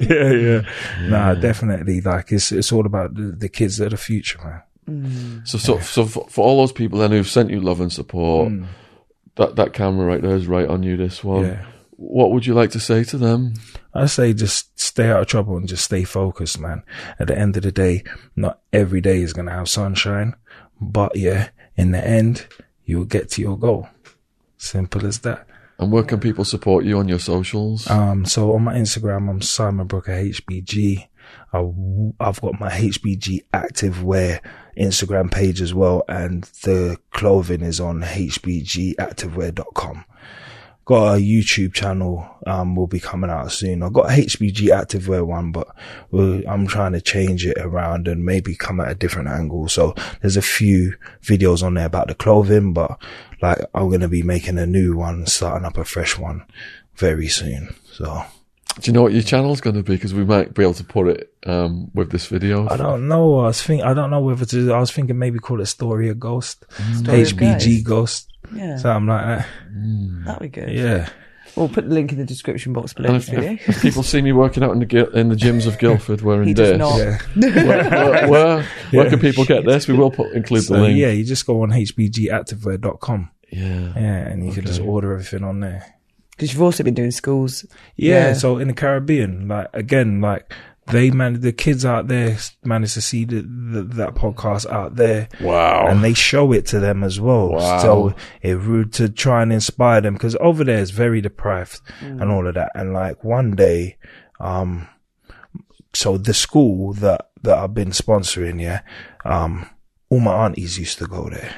yeah, 0.17 0.33
yeah. 0.33 1.09
Nah, 1.09 1.35
definitely. 1.35 2.01
Like 2.01 2.33
it's 2.33 2.53
it's 2.53 2.73
all 2.73 2.87
about 2.87 3.15
the, 3.15 3.33
the 3.33 3.49
kids 3.49 3.79
that 3.79 3.87
are 3.87 3.91
the 3.91 3.97
future, 3.97 4.39
man. 4.45 4.63
Mm. 4.89 5.49
So, 5.49 5.59
so, 5.59 5.79
so 5.81 6.07
for, 6.07 6.29
for 6.29 6.45
all 6.47 6.59
those 6.59 6.73
people 6.73 6.99
then 6.99 7.11
who've 7.11 7.29
sent 7.29 7.51
you 7.51 7.61
love 7.61 7.81
and 7.81 7.93
support, 7.93 8.51
mm. 8.51 8.67
that 9.37 9.57
that 9.57 9.73
camera 9.73 10.07
right 10.07 10.23
there 10.23 10.37
is 10.37 10.47
right 10.47 10.69
on 10.69 10.83
you. 10.83 10.97
This 10.97 11.25
one. 11.25 11.47
Yeah. 11.47 11.65
What 11.97 12.31
would 12.31 12.47
you 12.47 12.55
like 12.55 12.71
to 12.71 12.81
say 12.81 13.03
to 13.05 13.19
them? 13.19 13.55
I 13.93 14.07
say 14.07 14.33
just 14.33 14.79
stay 14.79 15.11
out 15.11 15.23
of 15.23 15.27
trouble 15.27 15.57
and 15.57 15.67
just 15.67 15.85
stay 15.85 16.05
focused, 16.05 16.61
man. 16.61 16.85
At 17.19 17.27
the 17.27 17.37
end 17.37 17.57
of 17.57 17.65
the 17.65 17.73
day, 17.73 18.05
not 18.37 18.61
every 18.73 19.01
day 19.01 19.21
is 19.21 19.33
gonna 19.33 19.51
have 19.51 19.69
sunshine, 19.69 20.37
but 20.81 21.17
yeah, 21.17 21.49
in 21.77 21.91
the 21.91 22.07
end, 22.07 22.47
you'll 22.89 23.05
get 23.05 23.29
to 23.31 23.43
your 23.43 23.59
goal. 23.59 23.89
Simple 24.57 25.07
as 25.07 25.21
that. 25.21 25.47
And 25.79 25.93
where 25.93 26.03
can 26.03 26.19
people 26.19 26.45
support 26.45 26.85
you 26.85 26.99
on 26.99 27.07
your 27.07 27.21
socials? 27.21 27.89
Um, 27.89 28.25
so 28.25 28.53
on 28.55 28.63
my 28.63 28.75
Instagram, 28.75 29.31
I'm 29.31 29.41
Simon 29.43 29.87
Brooker 29.87 30.11
HBG. 30.13 31.07
I, 31.53 31.59
have 32.25 32.41
got 32.41 32.59
my 32.59 32.71
HBG 32.71 33.45
active 33.53 34.03
wear 34.03 34.41
Instagram 34.77 35.31
page 35.31 35.61
as 35.61 35.73
well, 35.75 36.03
and 36.09 36.45
the 36.65 36.99
clothing 37.13 37.61
is 37.61 37.79
on 37.79 38.01
hbgactivewear.com. 38.01 40.05
Got 40.89 41.19
a 41.19 41.21
YouTube 41.21 41.75
channel, 41.75 42.27
um, 42.47 42.75
will 42.75 42.87
be 42.87 42.99
coming 42.99 43.29
out 43.29 43.53
soon. 43.53 43.83
I've 43.83 43.93
got 43.93 44.07
a 44.11 44.15
HBG 44.15 44.69
activewear 44.69 45.27
one, 45.27 45.53
but 45.53 45.69
we're, 46.11 46.43
I'm 46.49 46.67
trying 46.67 46.93
to 46.93 47.03
change 47.03 47.45
it 47.45 47.59
around 47.59 48.09
and 48.09 48.25
maybe 48.25 48.57
come 48.57 48.81
at 48.81 48.91
a 48.91 48.95
different 48.95 49.29
angle. 49.29 49.69
So 49.69 49.95
there's 50.23 50.39
a 50.39 50.43
few 50.43 50.95
videos 51.21 51.63
on 51.63 51.75
there 51.75 51.85
about 51.85 52.09
the 52.09 52.15
clothing, 52.15 52.73
but 52.73 52.99
like 53.43 53.59
I'm 53.75 53.89
going 53.89 54.01
to 54.01 54.09
be 54.09 54.23
making 54.23 54.57
a 54.57 54.65
new 54.65 54.97
one, 54.97 55.27
starting 55.27 55.67
up 55.67 55.77
a 55.77 55.85
fresh 55.85 56.17
one 56.17 56.47
very 56.95 57.29
soon. 57.29 57.75
So 57.93 58.25
Do 58.81 58.89
you 58.89 58.95
know 58.95 59.03
what 59.03 59.13
your 59.13 59.23
channel's 59.23 59.61
going 59.61 59.77
to 59.77 59.83
be? 59.83 59.93
Because 59.93 60.15
we 60.15 60.25
might 60.25 60.55
be 60.55 60.63
able 60.63 60.73
to 60.73 60.85
put 60.85 61.09
it 61.09 61.35
um, 61.45 61.91
with 61.93 62.13
this 62.13 62.29
video. 62.29 62.67
I 62.67 62.79
don't 62.79 63.09
know. 63.09 63.41
I 63.41 63.49
was 63.49 63.63
think 63.63 63.83
I 63.83 63.93
don't 63.93 64.11
know 64.11 64.21
whether 64.21 64.47
to. 64.47 64.73
I 64.73 64.81
was 64.81 64.91
thinking 64.91 65.19
maybe 65.19 65.39
call 65.39 65.61
it 65.61 65.67
Story 65.67 66.09
of 66.09 66.19
Ghost, 66.19 66.65
Story 66.95 67.23
of 67.23 67.29
HBG 67.29 67.83
Ghost, 67.83 68.33
Yeah, 68.55 68.77
something 68.77 69.07
like 69.09 69.25
that. 69.27 69.47
that'd 70.25 70.41
be 70.43 70.49
good. 70.49 70.71
Yeah, 70.71 71.09
We'll 71.57 71.69
put 71.69 71.89
the 71.89 71.95
link 71.95 72.13
in 72.13 72.19
the 72.19 72.25
description 72.25 72.73
box 72.73 72.93
below 72.93 73.15
this 73.15 73.29
if, 73.29 73.35
video. 73.35 73.53
if, 73.53 73.69
if 73.69 73.83
people 73.83 74.03
see 74.03 74.21
me 74.23 74.33
working 74.33 74.63
out 74.63 74.73
in 74.73 74.79
the 74.81 75.11
in 75.19 75.29
the 75.29 75.35
gyms 75.35 75.67
of 75.67 75.79
Guildford 75.81 76.21
wearing 76.21 76.47
He 76.49 76.55
does 76.55 76.79
this, 76.79 76.79
yeah. 77.37 77.65
where, 77.65 77.91
where, 77.91 78.29
where, 78.29 78.63
where 78.93 79.11
can 79.11 79.19
people 79.19 79.45
get 79.45 79.65
this? 79.65 79.89
We 79.89 79.95
will 79.95 80.11
put 80.11 80.33
include 80.33 80.65
So 80.65 80.75
the 80.75 80.81
link. 80.83 80.99
yeah, 80.99 81.09
you 81.09 81.25
just 81.25 81.47
go 81.47 81.63
on 81.63 81.71
hbgactivewear.com. 81.71 83.31
Yeah. 83.51 83.93
Yeah, 83.97 84.29
and 84.29 84.47
you 84.47 84.53
can 84.53 84.67
just 84.67 84.81
order 84.81 85.13
everything 85.13 85.43
on 85.45 85.61
there. 85.61 85.95
Because 86.31 86.53
you've 86.53 86.63
also 86.63 86.85
been 86.85 86.95
doing 86.95 87.11
schools. 87.11 87.65
Yeah, 87.97 88.29
Yeah. 88.29 88.33
so 88.35 88.59
in 88.59 88.69
the 88.69 88.75
Caribbean, 88.75 89.49
like 89.49 89.69
again, 89.73 90.21
like 90.21 90.53
they 90.91 91.11
man, 91.11 91.41
the 91.41 91.53
kids 91.53 91.85
out 91.85 92.09
there 92.09 92.39
managed 92.65 92.95
to 92.95 93.01
see 93.01 93.25
the, 93.25 93.43
the, 93.43 93.83
that 93.83 94.15
podcast 94.15 94.67
out 94.71 94.97
there. 94.97 95.29
Wow. 95.41 95.87
and 95.87 96.03
they 96.03 96.15
show 96.15 96.53
it 96.53 96.67
to 96.67 96.81
them 96.81 97.05
as 97.05 97.21
well. 97.21 97.51
Wow. 97.51 97.79
So 97.79 98.15
it 98.43 98.57
would 98.57 98.93
to 98.95 99.09
try 99.09 99.43
and 99.43 99.53
inspire 99.53 100.01
them 100.01 100.15
because 100.15 100.37
over 100.41 100.65
there 100.65 100.79
is 100.79 100.91
very 100.91 101.21
deprived 101.21 101.81
and 102.01 102.31
all 102.31 102.47
of 102.47 102.55
that. 102.55 102.73
And 102.75 102.93
like 102.93 103.23
one 103.25 103.53
day, 103.53 103.97
um, 104.41 104.89
so 105.95 106.17
the 106.17 106.35
school 106.35 106.93
that 106.95 107.31
that 107.43 107.59
I've 107.59 107.75
been 107.75 107.91
sponsoring, 107.91 108.61
yeah, 108.61 108.81
um, 109.25 109.69
all 110.11 110.21
my 110.21 110.45
aunties 110.45 110.79
used 110.79 110.99
to 110.99 111.07
go 111.07 111.29
there. 111.29 111.55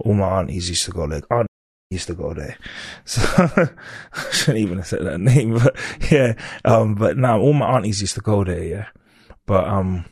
All 0.00 0.14
my 0.14 0.40
aunties 0.40 0.68
used 0.68 0.84
to 0.86 0.90
go 0.90 1.06
there. 1.06 1.22
Aunt 1.30 1.48
used 1.90 2.08
to 2.08 2.14
go 2.14 2.34
there. 2.34 2.56
So 3.04 3.22
I 4.12 4.30
shouldn't 4.32 4.58
even 4.58 4.78
have 4.78 4.86
said 4.86 5.04
that 5.04 5.20
name, 5.20 5.58
but 5.58 5.76
yeah. 6.10 6.34
Um, 6.64 6.94
but 6.94 7.16
now 7.16 7.38
all 7.38 7.52
my 7.52 7.76
aunties 7.76 8.00
used 8.00 8.14
to 8.16 8.20
go 8.20 8.44
there, 8.44 8.62
yeah. 8.62 8.86
But 9.46 9.66
um, 9.68 10.04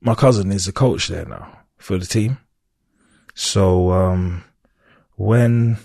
my 0.00 0.14
cousin 0.14 0.50
is 0.52 0.66
a 0.66 0.72
coach 0.72 1.08
there 1.08 1.26
now 1.26 1.58
for 1.76 1.98
the 1.98 2.06
team. 2.06 2.38
So 3.34 3.90
um, 3.90 4.44
when 5.16 5.76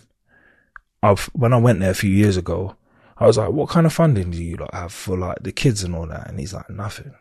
I 1.02 1.16
when 1.34 1.54
I 1.54 1.58
went 1.58 1.82
there 1.82 1.92
a 1.92 1.96
few 1.96 2.10
years 2.10 2.38
ago, 2.38 2.76
I 3.18 3.28
was 3.28 3.38
like, 3.38 3.52
"What 3.52 3.70
kind 3.70 3.86
of 3.86 3.94
funding 3.94 4.32
do 4.32 4.42
you 4.42 4.56
like 4.56 4.74
have 4.74 4.94
for 4.94 5.18
like 5.18 5.40
the 5.42 5.52
kids 5.52 5.84
and 5.84 5.94
all 5.94 6.08
that?" 6.08 6.30
And 6.30 6.40
he's 6.40 6.54
like, 6.54 6.70
"Nothing. 6.70 7.14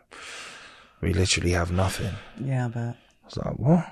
We 1.01 1.13
literally 1.13 1.51
have 1.51 1.71
nothing." 1.71 2.13
Yeah, 2.41 2.69
but 2.73 2.79
I 2.79 2.95
was 3.25 3.37
like, 3.37 3.59
"What?" 3.59 3.85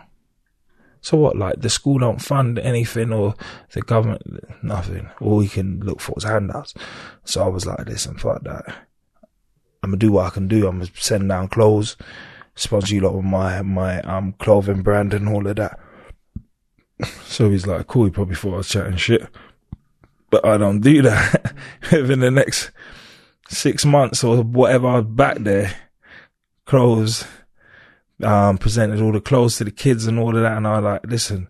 So 1.02 1.18
what? 1.18 1.36
Like 1.36 1.62
the 1.62 1.70
school 1.70 1.98
don't 1.98 2.22
fund 2.22 2.60
anything, 2.60 3.12
or 3.12 3.36
the 3.74 3.82
government 3.82 4.22
nothing. 4.64 5.10
All 5.20 5.42
you 5.42 5.50
can 5.50 5.80
look 5.82 6.00
for 6.00 6.14
is 6.18 6.24
handouts. 6.24 6.76
So 7.26 7.44
I 7.44 7.48
was 7.48 7.66
like, 7.66 7.86
"Listen, 7.88 8.18
fuck 8.18 8.44
that. 8.44 8.66
I'm 9.84 9.90
gonna 9.90 9.98
do 9.98 10.12
what 10.12 10.28
I 10.28 10.30
can 10.30 10.48
do. 10.48 10.68
I'm 10.68 10.78
gonna 10.78 10.92
send 10.94 11.28
down 11.28 11.48
clothes, 11.48 11.98
sponsor 12.56 12.94
you 12.94 13.02
lot 13.02 13.16
with 13.16 13.26
my 13.26 13.64
my 13.64 14.00
um 14.02 14.34
clothing 14.34 14.84
brand 14.84 15.14
and 15.14 15.28
all 15.28 15.46
of 15.46 15.56
that." 15.56 15.80
So 17.26 17.50
he's 17.50 17.66
like, 17.66 17.88
"Cool." 17.88 18.06
He 18.06 18.12
probably 18.12 18.36
thought 18.36 18.54
I 18.54 18.58
was 18.58 18.70
chatting 18.70 18.98
shit, 18.98 19.28
but 20.30 20.46
I 20.46 20.58
don't 20.58 20.82
do 20.82 21.02
that. 21.02 21.56
Within 21.92 22.20
the 22.20 22.30
next 22.30 22.70
six 23.50 23.86
months 23.86 24.24
or 24.24 24.44
whatever, 24.44 24.88
I 24.88 24.96
was 25.00 25.06
back 25.06 25.38
there, 25.40 25.74
clothes 26.66 27.26
um, 28.24 28.58
presented 28.58 29.02
all 29.02 29.12
the 29.12 29.22
clothes 29.22 29.58
to 29.58 29.64
the 29.64 29.72
kids 29.72 30.06
and 30.06 30.20
all 30.20 30.36
of 30.36 30.42
that. 30.42 30.58
And 30.58 30.68
I 30.68 30.80
like, 30.80 31.02
listen, 31.06 31.48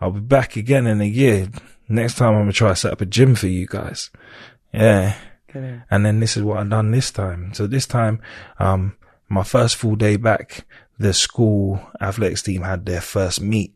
I'll 0.00 0.12
be 0.12 0.20
back 0.20 0.56
again 0.56 0.86
in 0.86 1.00
a 1.00 1.06
year. 1.06 1.48
Next 1.88 2.16
time 2.16 2.34
I'm 2.34 2.42
gonna 2.42 2.52
try 2.52 2.70
to 2.70 2.76
set 2.76 2.92
up 2.92 3.00
a 3.00 3.06
gym 3.06 3.34
for 3.34 3.48
you 3.48 3.66
guys. 3.66 4.10
Yeah. 4.72 5.16
And 5.90 6.06
then 6.06 6.20
this 6.20 6.36
is 6.36 6.42
what 6.42 6.58
I've 6.58 6.70
done 6.70 6.92
this 6.92 7.10
time. 7.10 7.52
So 7.54 7.66
this 7.66 7.86
time, 7.86 8.20
um, 8.58 8.96
my 9.28 9.42
first 9.42 9.76
full 9.76 9.96
day 9.96 10.16
back, 10.16 10.66
the 10.98 11.12
school 11.12 11.80
athletics 12.00 12.42
team 12.42 12.62
had 12.62 12.86
their 12.86 13.00
first 13.00 13.40
meet, 13.40 13.74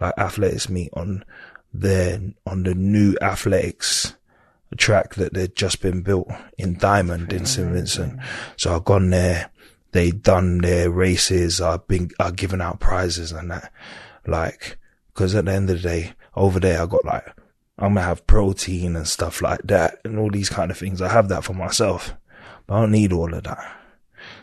like 0.00 0.14
athletics 0.18 0.68
meet 0.68 0.90
on 0.92 1.24
their, 1.72 2.20
on 2.46 2.64
the 2.64 2.74
new 2.74 3.16
athletics 3.22 4.14
track 4.76 5.14
that 5.14 5.34
they'd 5.34 5.56
just 5.56 5.80
been 5.80 6.02
built 6.02 6.28
in 6.58 6.76
Diamond 6.78 7.32
in 7.32 7.46
St. 7.46 7.70
Vincent. 7.70 8.18
So 8.56 8.74
I've 8.74 8.84
gone 8.84 9.10
there. 9.10 9.50
They 9.94 10.10
done 10.10 10.58
their 10.58 10.90
races. 10.90 11.60
I've 11.60 11.86
been, 11.86 12.10
I've 12.18 12.34
given 12.34 12.60
out 12.60 12.80
prizes 12.80 13.30
and 13.30 13.48
that. 13.52 13.72
Like, 14.26 14.76
cause 15.14 15.36
at 15.36 15.44
the 15.44 15.52
end 15.52 15.70
of 15.70 15.80
the 15.80 15.88
day, 15.88 16.14
over 16.34 16.58
there, 16.58 16.82
I 16.82 16.86
got 16.86 17.04
like, 17.04 17.24
I'm 17.78 17.94
gonna 17.94 18.00
have 18.00 18.26
protein 18.26 18.96
and 18.96 19.06
stuff 19.06 19.40
like 19.40 19.60
that 19.66 20.00
and 20.04 20.18
all 20.18 20.32
these 20.32 20.48
kind 20.48 20.72
of 20.72 20.76
things. 20.76 21.00
I 21.00 21.06
have 21.10 21.28
that 21.28 21.44
for 21.44 21.54
myself, 21.54 22.12
but 22.66 22.74
I 22.74 22.80
don't 22.80 22.90
need 22.90 23.12
all 23.12 23.32
of 23.32 23.44
that. 23.44 23.76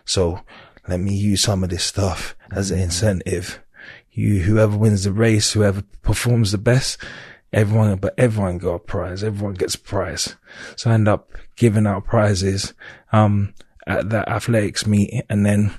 So 0.05 0.39
let 0.88 1.01
me 1.01 1.13
use 1.13 1.41
some 1.41 1.65
of 1.65 1.69
this 1.69 1.83
stuff 1.83 2.33
as 2.49 2.71
an 2.71 2.80
incentive. 2.80 3.59
You, 4.13 4.43
whoever 4.43 4.77
wins 4.77 5.03
the 5.03 5.11
race, 5.11 5.51
whoever 5.51 5.83
performs 6.01 6.53
the 6.53 6.59
best, 6.59 6.97
everyone, 7.51 7.97
but 7.97 8.13
everyone 8.17 8.57
got 8.57 8.75
a 8.75 8.80
prize. 8.80 9.21
Everyone 9.21 9.55
gets 9.55 9.75
a 9.75 9.80
prize. 9.80 10.38
So 10.77 10.91
I 10.91 10.93
end 10.93 11.09
up 11.09 11.30
giving 11.57 11.88
out 11.88 12.05
prizes, 12.05 12.73
um, 13.11 13.53
at 13.88 14.10
that 14.10 14.27
athletics 14.30 14.85
meet 14.85 15.24
and 15.30 15.45
then 15.45 15.74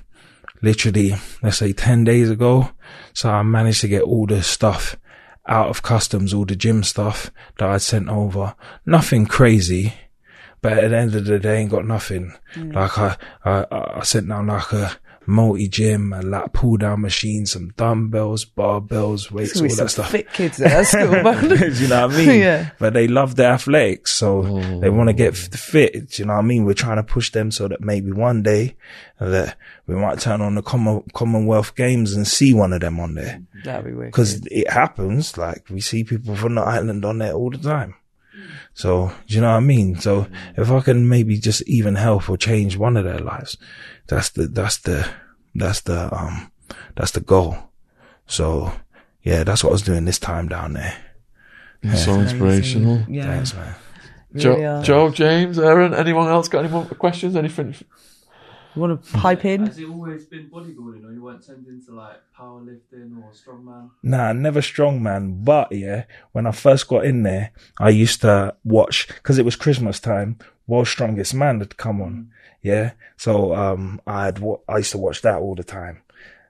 literally, 0.61 1.15
let's 1.41 1.57
say 1.57 1.73
10 1.73 2.03
days 2.03 2.29
ago. 2.29 2.69
So 3.13 3.29
I 3.29 3.43
managed 3.43 3.81
to 3.81 3.87
get 3.87 4.03
all 4.03 4.25
the 4.25 4.41
stuff 4.41 4.97
out 5.45 5.67
of 5.67 5.83
customs 5.83 6.33
all 6.33 6.45
the 6.45 6.55
gym 6.55 6.83
stuff 6.83 7.31
that 7.57 7.69
I'd 7.69 7.81
sent 7.81 8.09
over. 8.09 8.55
Nothing 8.85 9.25
crazy, 9.25 9.93
but 10.61 10.77
at 10.77 10.91
the 10.91 10.97
end 10.97 11.15
of 11.15 11.25
the 11.25 11.39
day, 11.39 11.57
ain't 11.59 11.71
got 11.71 11.85
nothing. 11.85 12.33
Mm. 12.55 12.73
Like 12.73 12.97
I, 12.97 13.17
I, 13.43 13.65
I 13.99 14.03
sent 14.03 14.27
down 14.27 14.47
like 14.47 14.71
a 14.71 14.97
multi 15.25 15.67
gym, 15.67 16.13
a 16.13 16.21
lat 16.21 16.53
pull 16.53 16.77
down 16.77 17.01
machine, 17.01 17.45
some 17.45 17.69
dumbbells, 17.77 18.45
barbells, 18.45 19.31
weights, 19.31 19.55
all 19.55 19.61
Always 19.61 19.77
some 19.77 19.85
that 19.85 19.89
stuff. 19.89 20.11
fit 20.11 20.31
kids 20.33 20.61
at 20.61 20.83
school, 20.83 21.03
you 21.81 21.87
know 21.87 22.07
what 22.07 22.15
I 22.15 22.17
mean? 22.17 22.39
Yeah. 22.39 22.69
But 22.79 22.93
they 22.93 23.07
love 23.07 23.35
their 23.35 23.51
athletics, 23.51 24.11
so 24.11 24.41
they 24.81 24.89
want 24.89 25.09
to 25.09 25.13
get 25.13 25.35
fit. 25.35 26.09
Do 26.11 26.21
you 26.21 26.25
know 26.25 26.33
what 26.33 26.39
I 26.39 26.43
mean? 26.43 26.65
We're 26.65 26.73
trying 26.73 26.97
to 26.97 27.03
push 27.03 27.31
them 27.31 27.51
so 27.51 27.67
that 27.67 27.81
maybe 27.81 28.11
one 28.11 28.43
day 28.43 28.75
that 29.19 29.57
we 29.87 29.95
might 29.95 30.19
turn 30.19 30.41
on 30.41 30.55
the 30.55 30.61
Common- 30.61 31.03
Commonwealth 31.13 31.75
Games 31.75 32.13
and 32.13 32.27
see 32.27 32.53
one 32.53 32.73
of 32.73 32.81
them 32.81 32.99
on 32.99 33.15
there. 33.15 33.41
That'd 33.63 33.85
be 33.85 33.93
weird. 33.93 34.11
Because 34.11 34.45
it 34.47 34.69
happens. 34.69 35.37
Like 35.37 35.65
we 35.69 35.79
see 35.81 36.03
people 36.03 36.35
from 36.35 36.55
the 36.55 36.61
island 36.61 37.05
on 37.05 37.19
there 37.19 37.33
all 37.33 37.49
the 37.49 37.57
time. 37.57 37.95
So 38.73 39.11
do 39.27 39.35
you 39.35 39.41
know 39.41 39.51
what 39.51 39.57
I 39.57 39.61
mean? 39.61 39.95
So 39.99 40.27
if 40.57 40.71
I 40.71 40.79
can 40.81 41.07
maybe 41.07 41.37
just 41.37 41.61
even 41.67 41.95
help 41.95 42.29
or 42.29 42.37
change 42.37 42.77
one 42.77 42.97
of 42.97 43.03
their 43.05 43.19
lives, 43.19 43.57
that's 44.07 44.29
the 44.29 44.47
that's 44.47 44.77
the 44.77 45.07
that's 45.55 45.81
the 45.81 46.13
um 46.15 46.51
that's 46.95 47.11
the 47.11 47.21
goal. 47.21 47.57
So 48.25 48.71
yeah, 49.23 49.43
that's 49.43 49.63
what 49.63 49.69
I 49.69 49.73
was 49.73 49.81
doing 49.81 50.05
this 50.05 50.19
time 50.19 50.47
down 50.47 50.73
there. 50.73 50.95
so 51.95 52.19
inspirational. 52.19 53.03
Yeah. 53.07 53.25
Thanks, 53.25 53.53
man. 53.53 53.75
Really 54.33 54.65
are. 54.65 54.83
Joe, 54.83 55.09
James, 55.11 55.59
Aaron, 55.59 55.93
anyone 55.93 56.27
else 56.27 56.47
got 56.47 56.63
any 56.65 56.69
more 56.73 56.85
questions? 56.85 57.35
Anything? 57.35 57.75
You 58.75 58.81
want 58.81 59.03
to 59.03 59.11
pipe 59.13 59.45
in? 59.45 59.67
Has 59.67 59.79
it 59.79 59.85
always 59.85 60.25
been 60.25 60.49
bodybuilding, 60.49 61.05
or 61.05 61.13
you 61.13 61.21
weren't 61.23 61.45
tending 61.45 61.81
to 61.85 61.91
like 61.93 62.17
powerlifting 62.37 63.15
or 63.21 63.31
strongman? 63.31 63.89
Nah, 64.01 64.33
never 64.33 64.61
strongman. 64.61 65.45
But 65.45 65.71
yeah, 65.71 66.05
when 66.31 66.47
I 66.47 66.51
first 66.51 66.87
got 66.87 67.05
in 67.05 67.23
there, 67.23 67.51
I 67.79 67.89
used 67.89 68.21
to 68.21 68.55
watch 68.63 69.07
because 69.07 69.37
it 69.37 69.45
was 69.45 69.55
Christmas 69.55 69.99
time. 69.99 70.39
World's 70.65 70.89
Strongest 70.89 71.33
Man 71.35 71.59
had 71.59 71.77
come 71.77 72.01
on. 72.01 72.31
Yeah, 72.61 72.91
so 73.17 73.53
um, 73.53 74.01
I'd 74.07 74.39
wa- 74.39 74.59
I 74.67 74.77
used 74.77 74.91
to 74.93 74.97
watch 74.97 75.21
that 75.21 75.39
all 75.39 75.53
the 75.53 75.63
time. 75.63 76.01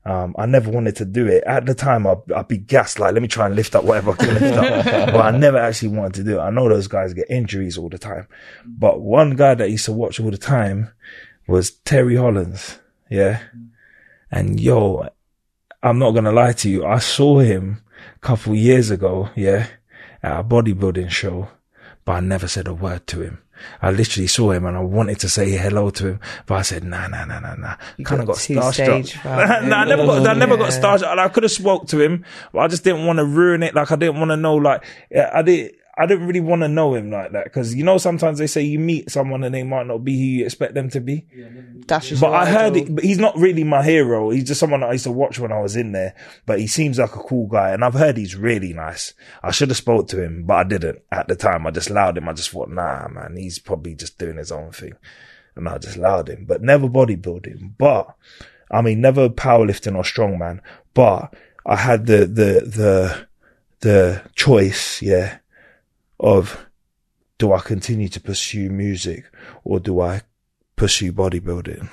Um, 0.05 0.35
I 0.37 0.45
never 0.45 0.69
wanted 0.69 0.95
to 0.97 1.05
do 1.05 1.27
it 1.27 1.43
at 1.45 1.65
the 1.65 1.73
time. 1.73 2.05
I'd, 2.05 2.29
I'd 2.35 2.47
be 2.49 2.57
gassed, 2.57 2.99
like, 2.99 3.13
let 3.13 3.21
me 3.21 3.27
try 3.29 3.45
and 3.45 3.55
lift 3.55 3.73
up 3.73 3.85
whatever 3.85 4.11
I 4.11 4.15
can 4.15 4.33
lift 4.33 4.57
up. 4.57 4.85
but 5.13 5.21
I 5.21 5.31
never 5.31 5.57
actually 5.57 5.97
wanted 5.97 6.13
to 6.15 6.23
do 6.25 6.39
it. 6.39 6.41
I 6.41 6.49
know 6.49 6.67
those 6.67 6.87
guys 6.87 7.13
get 7.13 7.29
injuries 7.29 7.77
all 7.77 7.87
the 7.89 7.97
time, 7.97 8.27
but 8.65 8.99
one 9.01 9.35
guy 9.37 9.55
that 9.55 9.63
I 9.63 9.67
used 9.67 9.85
to 9.85 9.93
watch 9.93 10.19
all 10.19 10.29
the 10.29 10.37
time 10.37 10.91
was 11.47 11.72
Terry 11.72 12.15
Hollands. 12.15 12.80
Yeah, 13.09 13.41
and 14.31 14.59
yo, 14.59 15.07
I'm 15.81 15.99
not 15.99 16.11
gonna 16.11 16.31
lie 16.31 16.53
to 16.53 16.69
you. 16.69 16.85
I 16.85 16.99
saw 16.99 17.39
him 17.39 17.83
a 18.15 18.19
couple 18.19 18.55
years 18.55 18.89
ago, 18.89 19.30
yeah, 19.35 19.67
at 20.22 20.39
a 20.39 20.43
bodybuilding 20.43 21.09
show, 21.09 21.49
but 22.05 22.13
I 22.13 22.19
never 22.22 22.47
said 22.47 22.67
a 22.67 22.73
word 22.73 23.05
to 23.07 23.22
him. 23.22 23.39
I 23.81 23.91
literally 23.91 24.27
saw 24.27 24.51
him 24.51 24.65
and 24.65 24.75
I 24.77 24.81
wanted 24.81 25.19
to 25.19 25.30
say 25.30 25.51
hello 25.51 25.89
to 25.91 26.07
him, 26.07 26.19
but 26.45 26.55
I 26.55 26.61
said, 26.63 26.83
nah, 26.83 27.07
nah, 27.07 27.25
nah, 27.25 27.39
nah, 27.39 27.55
nah. 27.55 27.75
Kind 28.03 28.22
of 28.22 28.27
got 28.27 28.35
got 28.35 28.38
starstruck. 28.38 29.23
nah, 29.67 29.77
I 29.77 29.85
never 29.85 30.05
got, 30.05 30.27
I 30.27 30.33
never 30.33 30.57
got 30.57 30.72
starstruck. 30.72 31.11
And 31.11 31.22
I 31.22 31.30
could 31.30 31.43
have 31.43 31.51
spoke 31.51 31.88
to 31.88 31.99
him, 31.99 32.25
but 32.51 32.59
I 32.59 32.67
just 32.67 32.83
didn't 32.83 33.05
want 33.05 33.19
to 33.19 33.25
ruin 33.25 33.63
it. 33.63 33.75
Like 33.75 33.91
I 33.91 33.95
didn't 33.95 34.19
want 34.19 34.31
to 34.31 34.38
know, 34.38 34.55
like, 34.55 34.83
I 35.33 35.41
did. 35.41 35.75
I 35.95 36.07
didn't 36.07 36.25
really 36.25 36.39
want 36.39 36.63
to 36.63 36.67
know 36.67 36.95
him 36.95 37.11
like 37.11 37.33
that 37.33 37.43
because 37.43 37.75
you 37.75 37.83
know 37.83 37.99
sometimes 37.99 38.39
they 38.39 38.47
say 38.47 38.63
you 38.63 38.80
meet 38.80 39.11
someone 39.11 39.43
and 39.43 39.53
they 39.53 39.61
might 39.61 39.85
not 39.85 40.03
be 40.03 40.17
who 40.17 40.25
you 40.25 40.45
expect 40.45 40.73
them 40.73 40.89
to 40.89 40.99
be. 40.99 41.27
That's 41.88 42.09
just 42.09 42.22
But 42.22 42.33
I 42.33 42.47
heard 42.47 42.75
it, 42.75 42.95
but 42.95 43.03
he's 43.03 43.19
not 43.19 43.38
really 43.38 43.63
my 43.63 43.83
hero. 43.83 44.31
He's 44.31 44.45
just 44.45 44.59
someone 44.59 44.80
that 44.80 44.89
I 44.89 44.93
used 44.93 45.03
to 45.03 45.11
watch 45.11 45.38
when 45.38 45.51
I 45.51 45.61
was 45.61 45.75
in 45.75 45.91
there. 45.91 46.15
But 46.47 46.59
he 46.59 46.65
seems 46.65 46.97
like 46.97 47.15
a 47.15 47.19
cool 47.19 47.47
guy, 47.47 47.72
and 47.72 47.85
I've 47.85 47.93
heard 47.93 48.17
he's 48.17 48.35
really 48.35 48.73
nice. 48.73 49.13
I 49.43 49.51
should 49.51 49.69
have 49.69 49.77
spoke 49.77 50.07
to 50.09 50.23
him, 50.23 50.45
but 50.45 50.53
I 50.55 50.63
didn't 50.63 50.99
at 51.11 51.27
the 51.27 51.35
time. 51.35 51.67
I 51.67 51.72
just 51.72 51.91
allowed 51.91 52.17
him. 52.17 52.27
I 52.27 52.33
just 52.33 52.49
thought, 52.49 52.69
nah, 52.69 53.07
man, 53.09 53.35
he's 53.38 53.59
probably 53.59 53.93
just 53.93 54.17
doing 54.17 54.38
his 54.38 54.51
own 54.51 54.72
thing, 54.72 54.93
and 55.55 55.69
I 55.69 55.77
just 55.77 55.97
allowed 55.97 56.27
him. 56.27 56.45
But 56.45 56.63
never 56.63 56.88
bodybuilding. 56.88 57.73
But 57.77 58.15
I 58.72 58.81
mean, 58.81 58.99
never 58.99 59.30
powerlifting 59.30 59.95
or 59.95 60.01
strongman. 60.01 60.61
But 60.95 61.35
I 61.67 61.75
had 61.75 62.07
the 62.07 62.25
the 62.25 62.61
the 62.65 63.27
the 63.81 64.23
choice, 64.35 65.01
yeah, 65.01 65.38
of 66.19 66.66
do 67.38 67.53
I 67.53 67.59
continue 67.59 68.08
to 68.09 68.19
pursue 68.19 68.69
music 68.69 69.25
or 69.64 69.80
do 69.80 70.00
I 70.01 70.22
pursue 70.75 71.11
bodybuilding? 71.14 71.92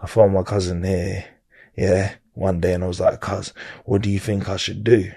I 0.00 0.06
found 0.06 0.34
my 0.34 0.42
cousin 0.42 0.82
here, 0.82 1.24
yeah, 1.76 2.14
one 2.34 2.60
day 2.60 2.74
and 2.74 2.84
I 2.84 2.88
was 2.88 3.00
like, 3.00 3.20
cuz, 3.20 3.52
what 3.84 4.02
do 4.02 4.10
you 4.10 4.18
think 4.18 4.48
I 4.48 4.56
should 4.56 4.84
do? 4.84 5.12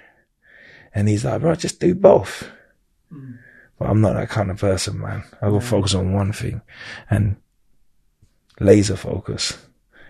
And 0.93 1.09
he's 1.09 1.25
like, 1.25 1.42
bro, 1.42 1.56
just 1.56 1.80
do 1.80 1.95
both. 1.95 2.50
Hmm. 3.09 3.34
But 3.77 3.90
I'm 3.90 4.01
not 4.01 4.14
that 4.14 4.30
kind 4.30 4.51
of 4.51 4.59
person, 4.59 5.01
man. 5.01 5.24
I 5.42 5.50
go 5.50 5.59
focus 5.59 5.93
on 5.95 6.14
one 6.14 6.32
thing 6.32 6.61
and 7.09 7.35
laser 8.59 8.95
focus. 8.95 9.58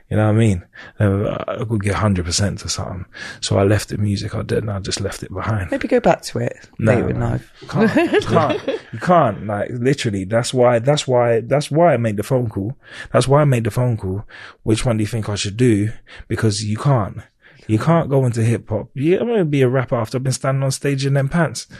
You 0.09 0.17
know 0.17 0.27
what 0.27 0.35
I 0.35 0.37
mean? 0.37 0.65
Uh, 0.99 1.43
I 1.47 1.65
could 1.65 1.81
get 1.81 1.95
100% 1.95 2.59
to 2.59 2.69
something. 2.69 3.05
So 3.41 3.57
I 3.57 3.63
left 3.63 3.89
the 3.89 3.97
music 3.97 4.35
I 4.35 4.43
did 4.43 4.59
and 4.59 4.69
I 4.71 4.79
just 4.79 5.01
left 5.01 5.23
it 5.23 5.33
behind. 5.33 5.71
Maybe 5.71 5.87
go 5.87 5.99
back 5.99 6.21
to 6.23 6.39
it 6.39 6.69
No, 6.77 6.93
later 6.93 7.09
in 7.09 7.19
man. 7.19 7.31
life. 7.31 7.51
Can't, 7.67 8.13
you 8.13 8.21
can't, 8.27 8.67
you 8.93 8.99
can't. 8.99 9.45
Like 9.47 9.69
literally, 9.71 10.23
that's 10.25 10.53
why. 10.53 10.77
That's 10.79 11.07
why. 11.07 11.41
That's 11.41 11.71
why 11.71 11.93
I 11.93 11.97
made 11.97 12.17
the 12.17 12.23
phone 12.23 12.49
call. 12.49 12.77
That's 13.11 13.27
why 13.27 13.41
I 13.41 13.45
made 13.45 13.63
the 13.63 13.71
phone 13.71 13.97
call. 13.97 14.25
Which 14.63 14.85
one 14.85 14.97
do 14.97 15.03
you 15.03 15.07
think 15.07 15.27
I 15.27 15.35
should 15.35 15.57
do? 15.57 15.91
Because 16.27 16.63
you 16.63 16.77
can't. 16.77 17.17
You 17.67 17.79
can't 17.79 18.09
go 18.09 18.25
into 18.25 18.43
hip 18.43 18.69
hop. 18.69 18.89
Yeah, 18.93 19.19
I'm 19.19 19.27
gonna 19.27 19.45
be 19.45 19.61
a 19.61 19.69
rapper 19.69 19.95
after 19.95 20.17
I've 20.17 20.23
been 20.23 20.33
standing 20.33 20.63
on 20.63 20.71
stage 20.71 21.05
in 21.05 21.13
them 21.15 21.29
pants. 21.29 21.67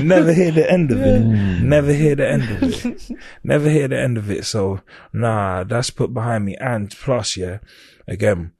Never 0.00 0.32
hear 0.32 0.50
the 0.52 0.66
end 0.68 0.90
of 0.92 1.00
it. 1.00 1.20
Never 1.20 1.92
hear 1.92 2.14
the 2.16 2.28
end 2.28 2.42
of 2.50 2.62
it. 2.62 3.10
Never 3.42 3.68
hear 3.68 3.88
the 3.88 3.98
end 4.00 4.16
of 4.18 4.30
it. 4.30 4.44
So 4.44 4.80
nah, 5.12 5.64
that's 5.64 5.90
put 5.90 6.12
behind 6.14 6.44
me. 6.44 6.56
And 6.56 6.90
plus, 6.90 7.36
yeah, 7.36 7.58
again, 8.06 8.52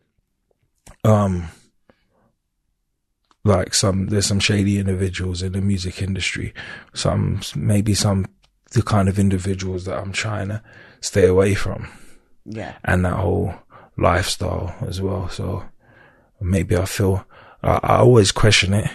um, 1.05 1.49
like 3.45 3.75
some 3.75 4.07
there's 4.09 4.27
some 4.27 4.41
shady 4.41 4.79
individuals 4.79 5.43
in 5.43 5.53
the 5.53 5.61
music 5.63 6.03
industry 6.03 6.53
some 6.93 7.41
maybe 7.57 7.95
some 7.95 8.27
the 8.73 8.83
kind 8.83 9.09
of 9.09 9.19
individuals 9.19 9.87
that 9.87 9.97
i'm 9.99 10.13
trying 10.13 10.49
to 10.49 10.63
stay 11.01 11.27
away 11.27 11.55
from 11.55 11.89
Yeah. 12.45 12.75
and 12.85 13.03
that 13.07 13.15
whole 13.15 13.55
lifestyle 14.01 14.75
as 14.87 15.01
well 15.01 15.29
so 15.29 15.63
maybe 16.41 16.77
i 16.77 16.85
feel 16.85 17.25
i, 17.63 17.79
I 17.83 17.97
always 17.99 18.33
question 18.33 18.73
it 18.75 18.91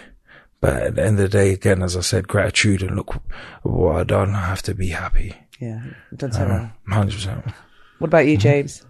but 0.62 0.74
at 0.74 0.96
the 0.96 1.04
end 1.04 1.20
of 1.20 1.30
the 1.32 1.38
day 1.38 1.52
again 1.54 1.84
as 1.84 1.96
i 1.96 2.02
said 2.02 2.28
gratitude 2.28 2.82
and 2.82 2.96
look 2.96 3.14
what 3.64 3.96
i've 3.98 4.08
done 4.08 4.34
i 4.36 4.46
have 4.46 4.62
to 4.64 4.74
be 4.74 4.90
happy 4.90 5.36
Yeah. 5.60 5.82
Done 6.16 6.32
so 6.32 6.46
well. 6.46 6.72
100% 6.90 7.54
What 8.00 8.08
about 8.08 8.26
you, 8.28 8.34
mm-hmm. 8.34 8.42
James? 8.42 8.84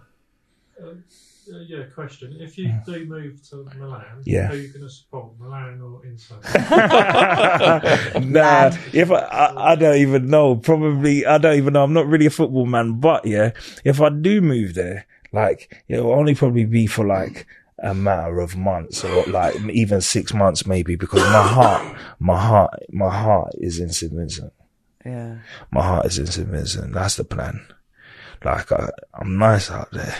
Uh, 0.82 0.86
uh, 0.88 1.60
yeah, 1.68 1.84
question. 1.94 2.36
If 2.40 2.58
you 2.58 2.68
mm. 2.68 2.84
do 2.84 3.04
move 3.06 3.40
to 3.50 3.68
Milan, 3.78 4.04
Yeah. 4.24 4.48
who 4.48 4.54
are 4.54 4.56
you 4.58 4.68
going 4.68 4.82
to 4.82 4.90
support, 4.90 5.38
Milan 5.38 5.80
or 5.80 6.04
Inter? 6.04 6.34
nah, 8.20 8.72
if 8.92 9.10
I, 9.12 9.14
I, 9.14 9.72
I 9.72 9.74
don't 9.76 9.98
even 9.98 10.26
know, 10.26 10.56
probably 10.56 11.24
I 11.24 11.38
don't 11.38 11.56
even 11.56 11.72
know. 11.74 11.84
I'm 11.84 11.92
not 11.92 12.08
really 12.08 12.26
a 12.26 12.30
football 12.30 12.66
man, 12.66 12.98
but 12.98 13.24
yeah, 13.24 13.52
if 13.84 14.00
I 14.00 14.08
do 14.08 14.40
move 14.40 14.74
there, 14.74 15.06
like 15.32 15.82
it'll 15.88 16.12
only 16.12 16.34
probably 16.34 16.64
be 16.64 16.86
for 16.86 17.06
like 17.06 17.46
a 17.78 17.94
matter 17.94 18.40
of 18.40 18.56
months 18.56 19.04
or 19.04 19.24
like 19.26 19.54
even 19.70 20.00
six 20.00 20.32
months 20.32 20.66
maybe 20.66 20.96
because 20.96 21.22
my 21.24 21.42
heart, 21.42 21.96
my 22.18 22.40
heart, 22.40 22.82
my 22.90 23.14
heart 23.14 23.52
is 23.58 23.78
in 23.78 23.90
St. 23.90 24.12
Vincent. 24.12 24.52
Yeah. 25.04 25.38
My 25.70 25.82
heart 25.82 26.06
is 26.06 26.18
in 26.18 26.26
St. 26.26 26.48
Vincent. 26.48 26.94
That's 26.94 27.16
the 27.16 27.24
plan. 27.24 27.66
Like 28.44 28.72
I, 28.72 28.90
I'm 29.14 29.38
nice 29.38 29.70
out 29.70 29.90
there. 29.92 30.16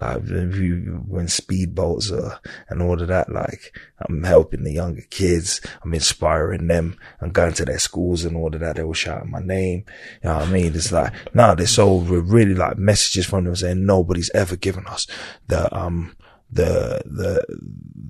Like 0.00 0.22
when 0.24 0.52
you- 0.52 1.04
when 1.06 1.26
speedboats 1.26 2.12
are 2.12 2.40
and 2.68 2.82
all 2.82 3.00
of 3.00 3.08
that, 3.08 3.30
like 3.32 3.76
I'm 3.98 4.22
helping 4.24 4.64
the 4.64 4.72
younger 4.72 5.02
kids. 5.10 5.60
I'm 5.82 5.94
inspiring 5.94 6.66
them. 6.66 6.96
I'm 7.20 7.30
going 7.30 7.52
to 7.54 7.64
their 7.64 7.78
schools 7.78 8.24
and 8.24 8.36
all 8.36 8.54
of 8.54 8.60
that. 8.60 8.76
They 8.76 8.82
will 8.84 8.92
shout 8.94 9.26
my 9.28 9.40
name. 9.40 9.84
You 10.22 10.28
know 10.30 10.36
what 10.38 10.48
I 10.48 10.50
mean? 10.50 10.74
It's 10.74 10.92
like, 10.92 11.12
nah, 11.34 11.54
they're 11.54 11.66
so 11.66 11.98
really 11.98 12.54
like 12.54 12.76
messages 12.78 13.26
from 13.26 13.44
them 13.44 13.56
saying 13.56 13.84
nobody's 13.86 14.30
ever 14.34 14.56
given 14.56 14.86
us 14.86 15.06
the, 15.48 15.74
um, 15.76 16.16
the, 16.50 17.02
the, 17.04 17.44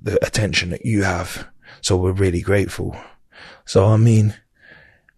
the 0.03 0.25
attention 0.25 0.69
that 0.71 0.85
you 0.85 1.03
have. 1.03 1.47
So 1.81 1.97
we're 1.97 2.11
really 2.11 2.41
grateful. 2.41 2.95
So 3.65 3.85
I 3.87 3.97
mean, 3.97 4.35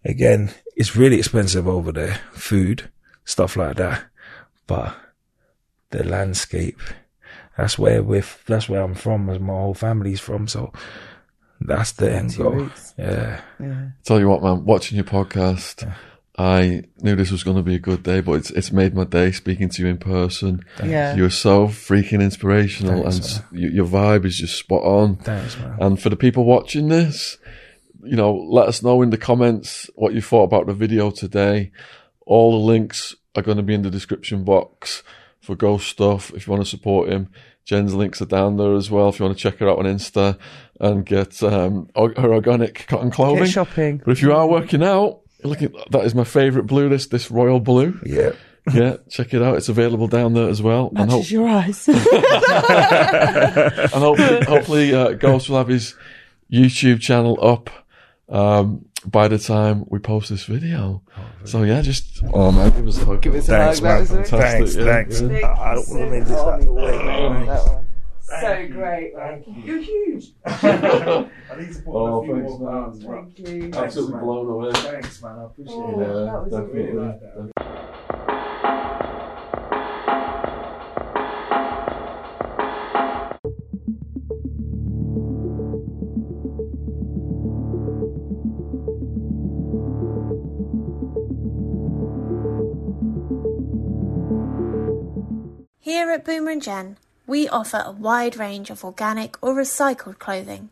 again, 0.04 0.50
it's 0.76 0.96
really 0.96 1.18
expensive 1.18 1.66
over 1.66 1.92
there, 1.92 2.20
food, 2.32 2.90
stuff 3.24 3.56
like 3.56 3.76
that. 3.76 4.04
But 4.66 4.96
the 5.90 6.04
landscape, 6.04 6.80
that's 7.56 7.78
where 7.78 8.02
we're, 8.02 8.24
that's 8.46 8.68
where 8.68 8.82
I'm 8.82 8.94
from, 8.94 9.28
as 9.30 9.38
my 9.40 9.52
whole 9.52 9.74
family's 9.74 10.20
from. 10.20 10.46
So 10.48 10.72
that's 11.60 11.92
the 11.92 12.12
end 12.12 12.36
your 12.36 12.52
goal. 12.52 12.68
Yeah. 12.96 13.40
Yeah. 13.60 13.88
Tell 14.04 14.20
you 14.20 14.28
what, 14.28 14.42
man, 14.42 14.64
watching 14.64 14.96
your 14.96 15.04
podcast 15.04 15.90
I 16.40 16.84
knew 16.98 17.16
this 17.16 17.32
was 17.32 17.42
going 17.42 17.56
to 17.56 17.64
be 17.64 17.74
a 17.74 17.80
good 17.80 18.04
day, 18.04 18.20
but 18.20 18.34
it's 18.34 18.50
it's 18.52 18.70
made 18.70 18.94
my 18.94 19.02
day 19.02 19.32
speaking 19.32 19.68
to 19.70 19.82
you 19.82 19.88
in 19.88 19.98
person. 19.98 20.64
Yeah. 20.84 21.16
You're 21.16 21.30
so 21.30 21.66
freaking 21.66 22.22
inspirational, 22.22 23.02
Thanks, 23.02 23.16
and 23.16 23.24
s- 23.24 23.42
y- 23.50 23.58
your 23.74 23.86
vibe 23.86 24.24
is 24.24 24.36
just 24.38 24.56
spot 24.56 24.82
on. 24.84 25.16
Thanks, 25.16 25.58
man. 25.58 25.76
And 25.80 26.00
for 26.00 26.10
the 26.10 26.16
people 26.16 26.44
watching 26.44 26.90
this, 26.90 27.38
you 28.04 28.14
know, 28.14 28.32
let 28.32 28.68
us 28.68 28.84
know 28.84 29.02
in 29.02 29.10
the 29.10 29.18
comments 29.18 29.90
what 29.96 30.14
you 30.14 30.20
thought 30.22 30.44
about 30.44 30.68
the 30.68 30.74
video 30.74 31.10
today. 31.10 31.72
All 32.24 32.52
the 32.52 32.64
links 32.64 33.16
are 33.34 33.42
going 33.42 33.56
to 33.56 33.62
be 33.64 33.74
in 33.74 33.82
the 33.82 33.90
description 33.90 34.44
box 34.44 35.02
for 35.48 35.56
Ghost 35.56 35.88
Stuff 35.88 36.30
if 36.34 36.46
you 36.46 36.50
want 36.52 36.62
to 36.62 36.68
support 36.68 37.08
him. 37.08 37.30
Jen's 37.64 37.94
links 37.94 38.20
are 38.20 38.26
down 38.26 38.58
there 38.58 38.74
as 38.74 38.90
well 38.90 39.08
if 39.08 39.18
you 39.18 39.24
want 39.24 39.34
to 39.38 39.42
check 39.42 39.58
her 39.60 39.68
out 39.70 39.78
on 39.78 39.86
Insta 39.86 40.38
and 40.78 41.06
get 41.06 41.42
um, 41.42 41.88
her 41.96 42.34
organic 42.34 42.86
cotton 42.86 43.10
clothing. 43.10 43.44
Get 43.44 43.52
shopping. 43.52 44.02
But 44.04 44.10
if 44.10 44.20
you 44.20 44.34
are 44.34 44.46
working 44.46 44.82
out, 44.82 45.20
look 45.42 45.62
at 45.62 45.72
that 45.90 46.04
is 46.04 46.14
my 46.14 46.24
favourite 46.24 46.66
blue. 46.66 46.90
list, 46.90 47.10
this 47.10 47.30
royal 47.30 47.60
blue. 47.60 47.98
Yeah. 48.04 48.32
Yeah, 48.74 48.98
check 49.08 49.32
it 49.32 49.40
out. 49.40 49.56
It's 49.56 49.70
available 49.70 50.06
down 50.06 50.34
there 50.34 50.50
as 50.50 50.60
well. 50.60 50.92
And, 50.94 51.10
hope, 51.10 51.20
Matches 51.20 51.32
your 51.32 51.48
eyes. 51.48 51.88
and 51.88 51.98
hopefully, 53.94 54.44
hopefully 54.44 54.94
uh, 54.94 55.12
Ghost 55.12 55.48
will 55.48 55.56
have 55.56 55.68
his 55.68 55.94
YouTube 56.52 57.00
channel 57.00 57.38
up 57.40 57.70
um, 58.28 58.84
by 59.06 59.28
the 59.28 59.38
time 59.38 59.86
we 59.88 59.98
post 59.98 60.28
this 60.28 60.44
video. 60.44 61.00
So 61.44 61.62
yeah, 61.62 61.80
just 61.82 62.22
oh 62.34 62.50
man, 62.52 62.70
give 62.70 62.86
us 62.86 63.00
a 63.00 63.04
hug. 63.04 63.22
Give 63.22 63.34
us 63.34 63.48
a 63.48 63.52
Thanks, 63.52 63.78
hug. 63.80 63.84
That 63.84 64.00
was 64.20 64.28
Thanks, 64.30 64.74
yeah. 64.76 64.84
thanks. 64.84 65.20
Yeah. 65.20 65.54
I 65.58 65.74
don't 65.74 65.88
want 65.88 66.00
to 66.02 66.10
make 66.10 66.24
this 66.24 66.32
out 66.38 66.60
the 66.60 66.72
way. 66.72 66.90
That 67.46 67.64
one. 67.66 67.84
So 68.40 68.68
great. 68.72 69.12
Thank 69.16 69.46
you. 69.46 69.54
You're 69.64 69.80
huge. 69.80 70.32
I 70.44 70.50
need 71.58 71.72
to 71.72 71.82
put 71.82 71.86
Oh, 71.94 72.20
a 72.20 72.24
few 72.24 72.34
thanks, 72.34 72.50
more 72.50 72.58
man. 72.60 72.82
pounds. 72.82 72.98
but- 73.04 73.12
Thank 73.14 73.38
you. 73.48 73.70
Absolutely 73.74 74.14
man. 74.16 74.24
blown 74.24 74.46
away. 74.50 74.72
Thanks, 74.74 75.22
man. 75.22 75.38
I 75.38 75.44
appreciate 75.44 75.74
Oh, 75.76 76.00
it. 76.00 76.06
Yeah, 76.06 76.12
that 76.24 76.42
was 76.42 76.50
definitely. 76.52 76.82
really 76.82 77.06
like 77.06 77.20
that. 77.20 79.04
Here 95.88 96.10
at 96.10 96.22
Boomer 96.22 96.50
and 96.50 96.60
Jen, 96.60 96.98
we 97.26 97.48
offer 97.48 97.82
a 97.82 97.92
wide 97.92 98.36
range 98.36 98.68
of 98.68 98.84
organic 98.84 99.42
or 99.42 99.54
recycled 99.54 100.18
clothing. 100.18 100.68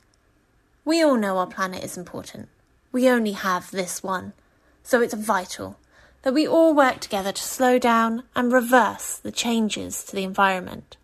We 0.84 1.02
all 1.02 1.16
know 1.16 1.38
our 1.38 1.46
planet 1.46 1.82
is 1.82 1.96
important. 1.96 2.50
We 2.92 3.08
only 3.08 3.32
have 3.32 3.70
this 3.70 4.02
one, 4.02 4.34
so 4.82 5.00
it's 5.00 5.14
vital 5.14 5.78
that 6.20 6.34
we 6.34 6.46
all 6.46 6.74
work 6.74 7.00
together 7.00 7.32
to 7.32 7.42
slow 7.42 7.78
down 7.78 8.24
and 8.34 8.52
reverse 8.52 9.16
the 9.16 9.32
changes 9.32 10.04
to 10.04 10.14
the 10.14 10.22
environment. 10.22 10.98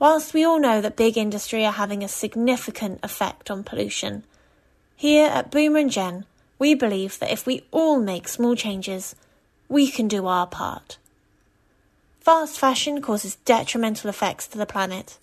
Whilst 0.00 0.34
we 0.34 0.42
all 0.42 0.58
know 0.58 0.80
that 0.80 0.96
big 0.96 1.16
industry 1.16 1.64
are 1.64 1.70
having 1.70 2.02
a 2.02 2.08
significant 2.08 2.98
effect 3.04 3.52
on 3.52 3.62
pollution, 3.62 4.24
here 4.96 5.28
at 5.28 5.52
Boomer 5.52 5.78
and 5.78 5.92
Jen, 5.92 6.24
we 6.58 6.74
believe 6.74 7.20
that 7.20 7.30
if 7.30 7.46
we 7.46 7.62
all 7.70 8.00
make 8.00 8.26
small 8.26 8.56
changes, 8.56 9.14
we 9.68 9.88
can 9.88 10.08
do 10.08 10.26
our 10.26 10.48
part. 10.48 10.98
Fast 12.28 12.58
fashion 12.58 13.00
causes 13.00 13.36
detrimental 13.46 14.10
effects 14.10 14.46
to 14.48 14.58
the 14.58 14.66
planet. 14.66 15.16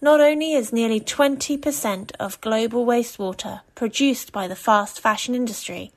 Not 0.00 0.20
only 0.20 0.52
is 0.52 0.72
nearly 0.72 1.00
20% 1.00 2.12
of 2.20 2.40
global 2.40 2.86
wastewater 2.86 3.62
produced 3.74 4.30
by 4.30 4.46
the 4.46 4.54
fast 4.54 5.00
fashion 5.00 5.34
industry, 5.34 5.90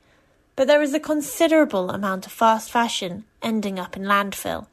but 0.56 0.66
there 0.66 0.82
is 0.82 0.92
a 0.92 0.98
considerable 0.98 1.90
amount 1.90 2.26
of 2.26 2.32
fast 2.32 2.72
fashion 2.72 3.22
ending 3.40 3.78
up 3.78 3.96
in 3.96 4.02
landfill. 4.02 4.66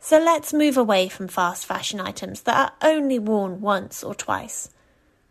So 0.00 0.18
let's 0.18 0.52
move 0.52 0.76
away 0.76 1.08
from 1.08 1.26
fast 1.26 1.64
fashion 1.64 1.98
items 1.98 2.42
that 2.42 2.74
are 2.82 2.86
only 2.86 3.18
worn 3.18 3.62
once 3.62 4.04
or 4.04 4.14
twice 4.14 4.68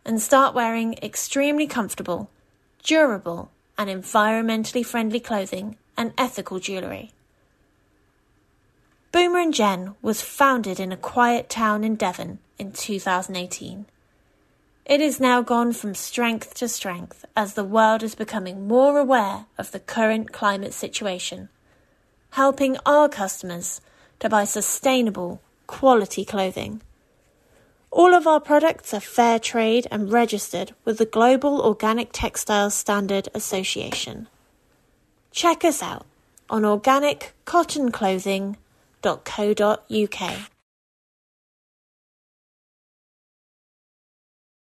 and 0.03 0.19
start 0.19 0.55
wearing 0.55 0.95
extremely 1.03 1.67
comfortable, 1.67 2.31
durable, 2.81 3.51
and 3.77 3.87
environmentally 3.87 4.83
friendly 4.83 5.19
clothing 5.19 5.77
and 5.95 6.11
ethical 6.17 6.57
jewellery. 6.57 7.11
Boomer 9.11 9.39
and 9.39 9.53
Jen 9.53 9.95
was 10.03 10.21
founded 10.21 10.79
in 10.79 10.91
a 10.91 10.97
quiet 10.97 11.49
town 11.49 11.83
in 11.83 11.95
Devon 11.95 12.37
in 12.59 12.71
2018. 12.71 13.87
It 14.85 15.01
has 15.01 15.19
now 15.19 15.41
gone 15.41 15.73
from 15.73 15.95
strength 15.95 16.53
to 16.55 16.67
strength 16.67 17.25
as 17.35 17.55
the 17.55 17.63
world 17.63 18.03
is 18.03 18.13
becoming 18.13 18.67
more 18.67 18.99
aware 18.99 19.47
of 19.57 19.71
the 19.71 19.79
current 19.79 20.31
climate 20.31 20.73
situation, 20.73 21.49
helping 22.31 22.77
our 22.85 23.09
customers 23.09 23.81
to 24.19 24.29
buy 24.29 24.43
sustainable, 24.43 25.41
quality 25.65 26.23
clothing. 26.23 26.83
All 27.89 28.13
of 28.13 28.27
our 28.27 28.39
products 28.39 28.93
are 28.93 28.99
fair 28.99 29.39
trade 29.39 29.87
and 29.89 30.11
registered 30.11 30.75
with 30.85 30.99
the 30.99 31.05
Global 31.05 31.61
Organic 31.61 32.09
Textiles 32.13 32.75
Standard 32.75 33.27
Association. 33.33 34.27
Check 35.31 35.65
us 35.65 35.81
out 35.81 36.05
on 36.47 36.63
organiccottonclothing.co.uk. 39.01 40.58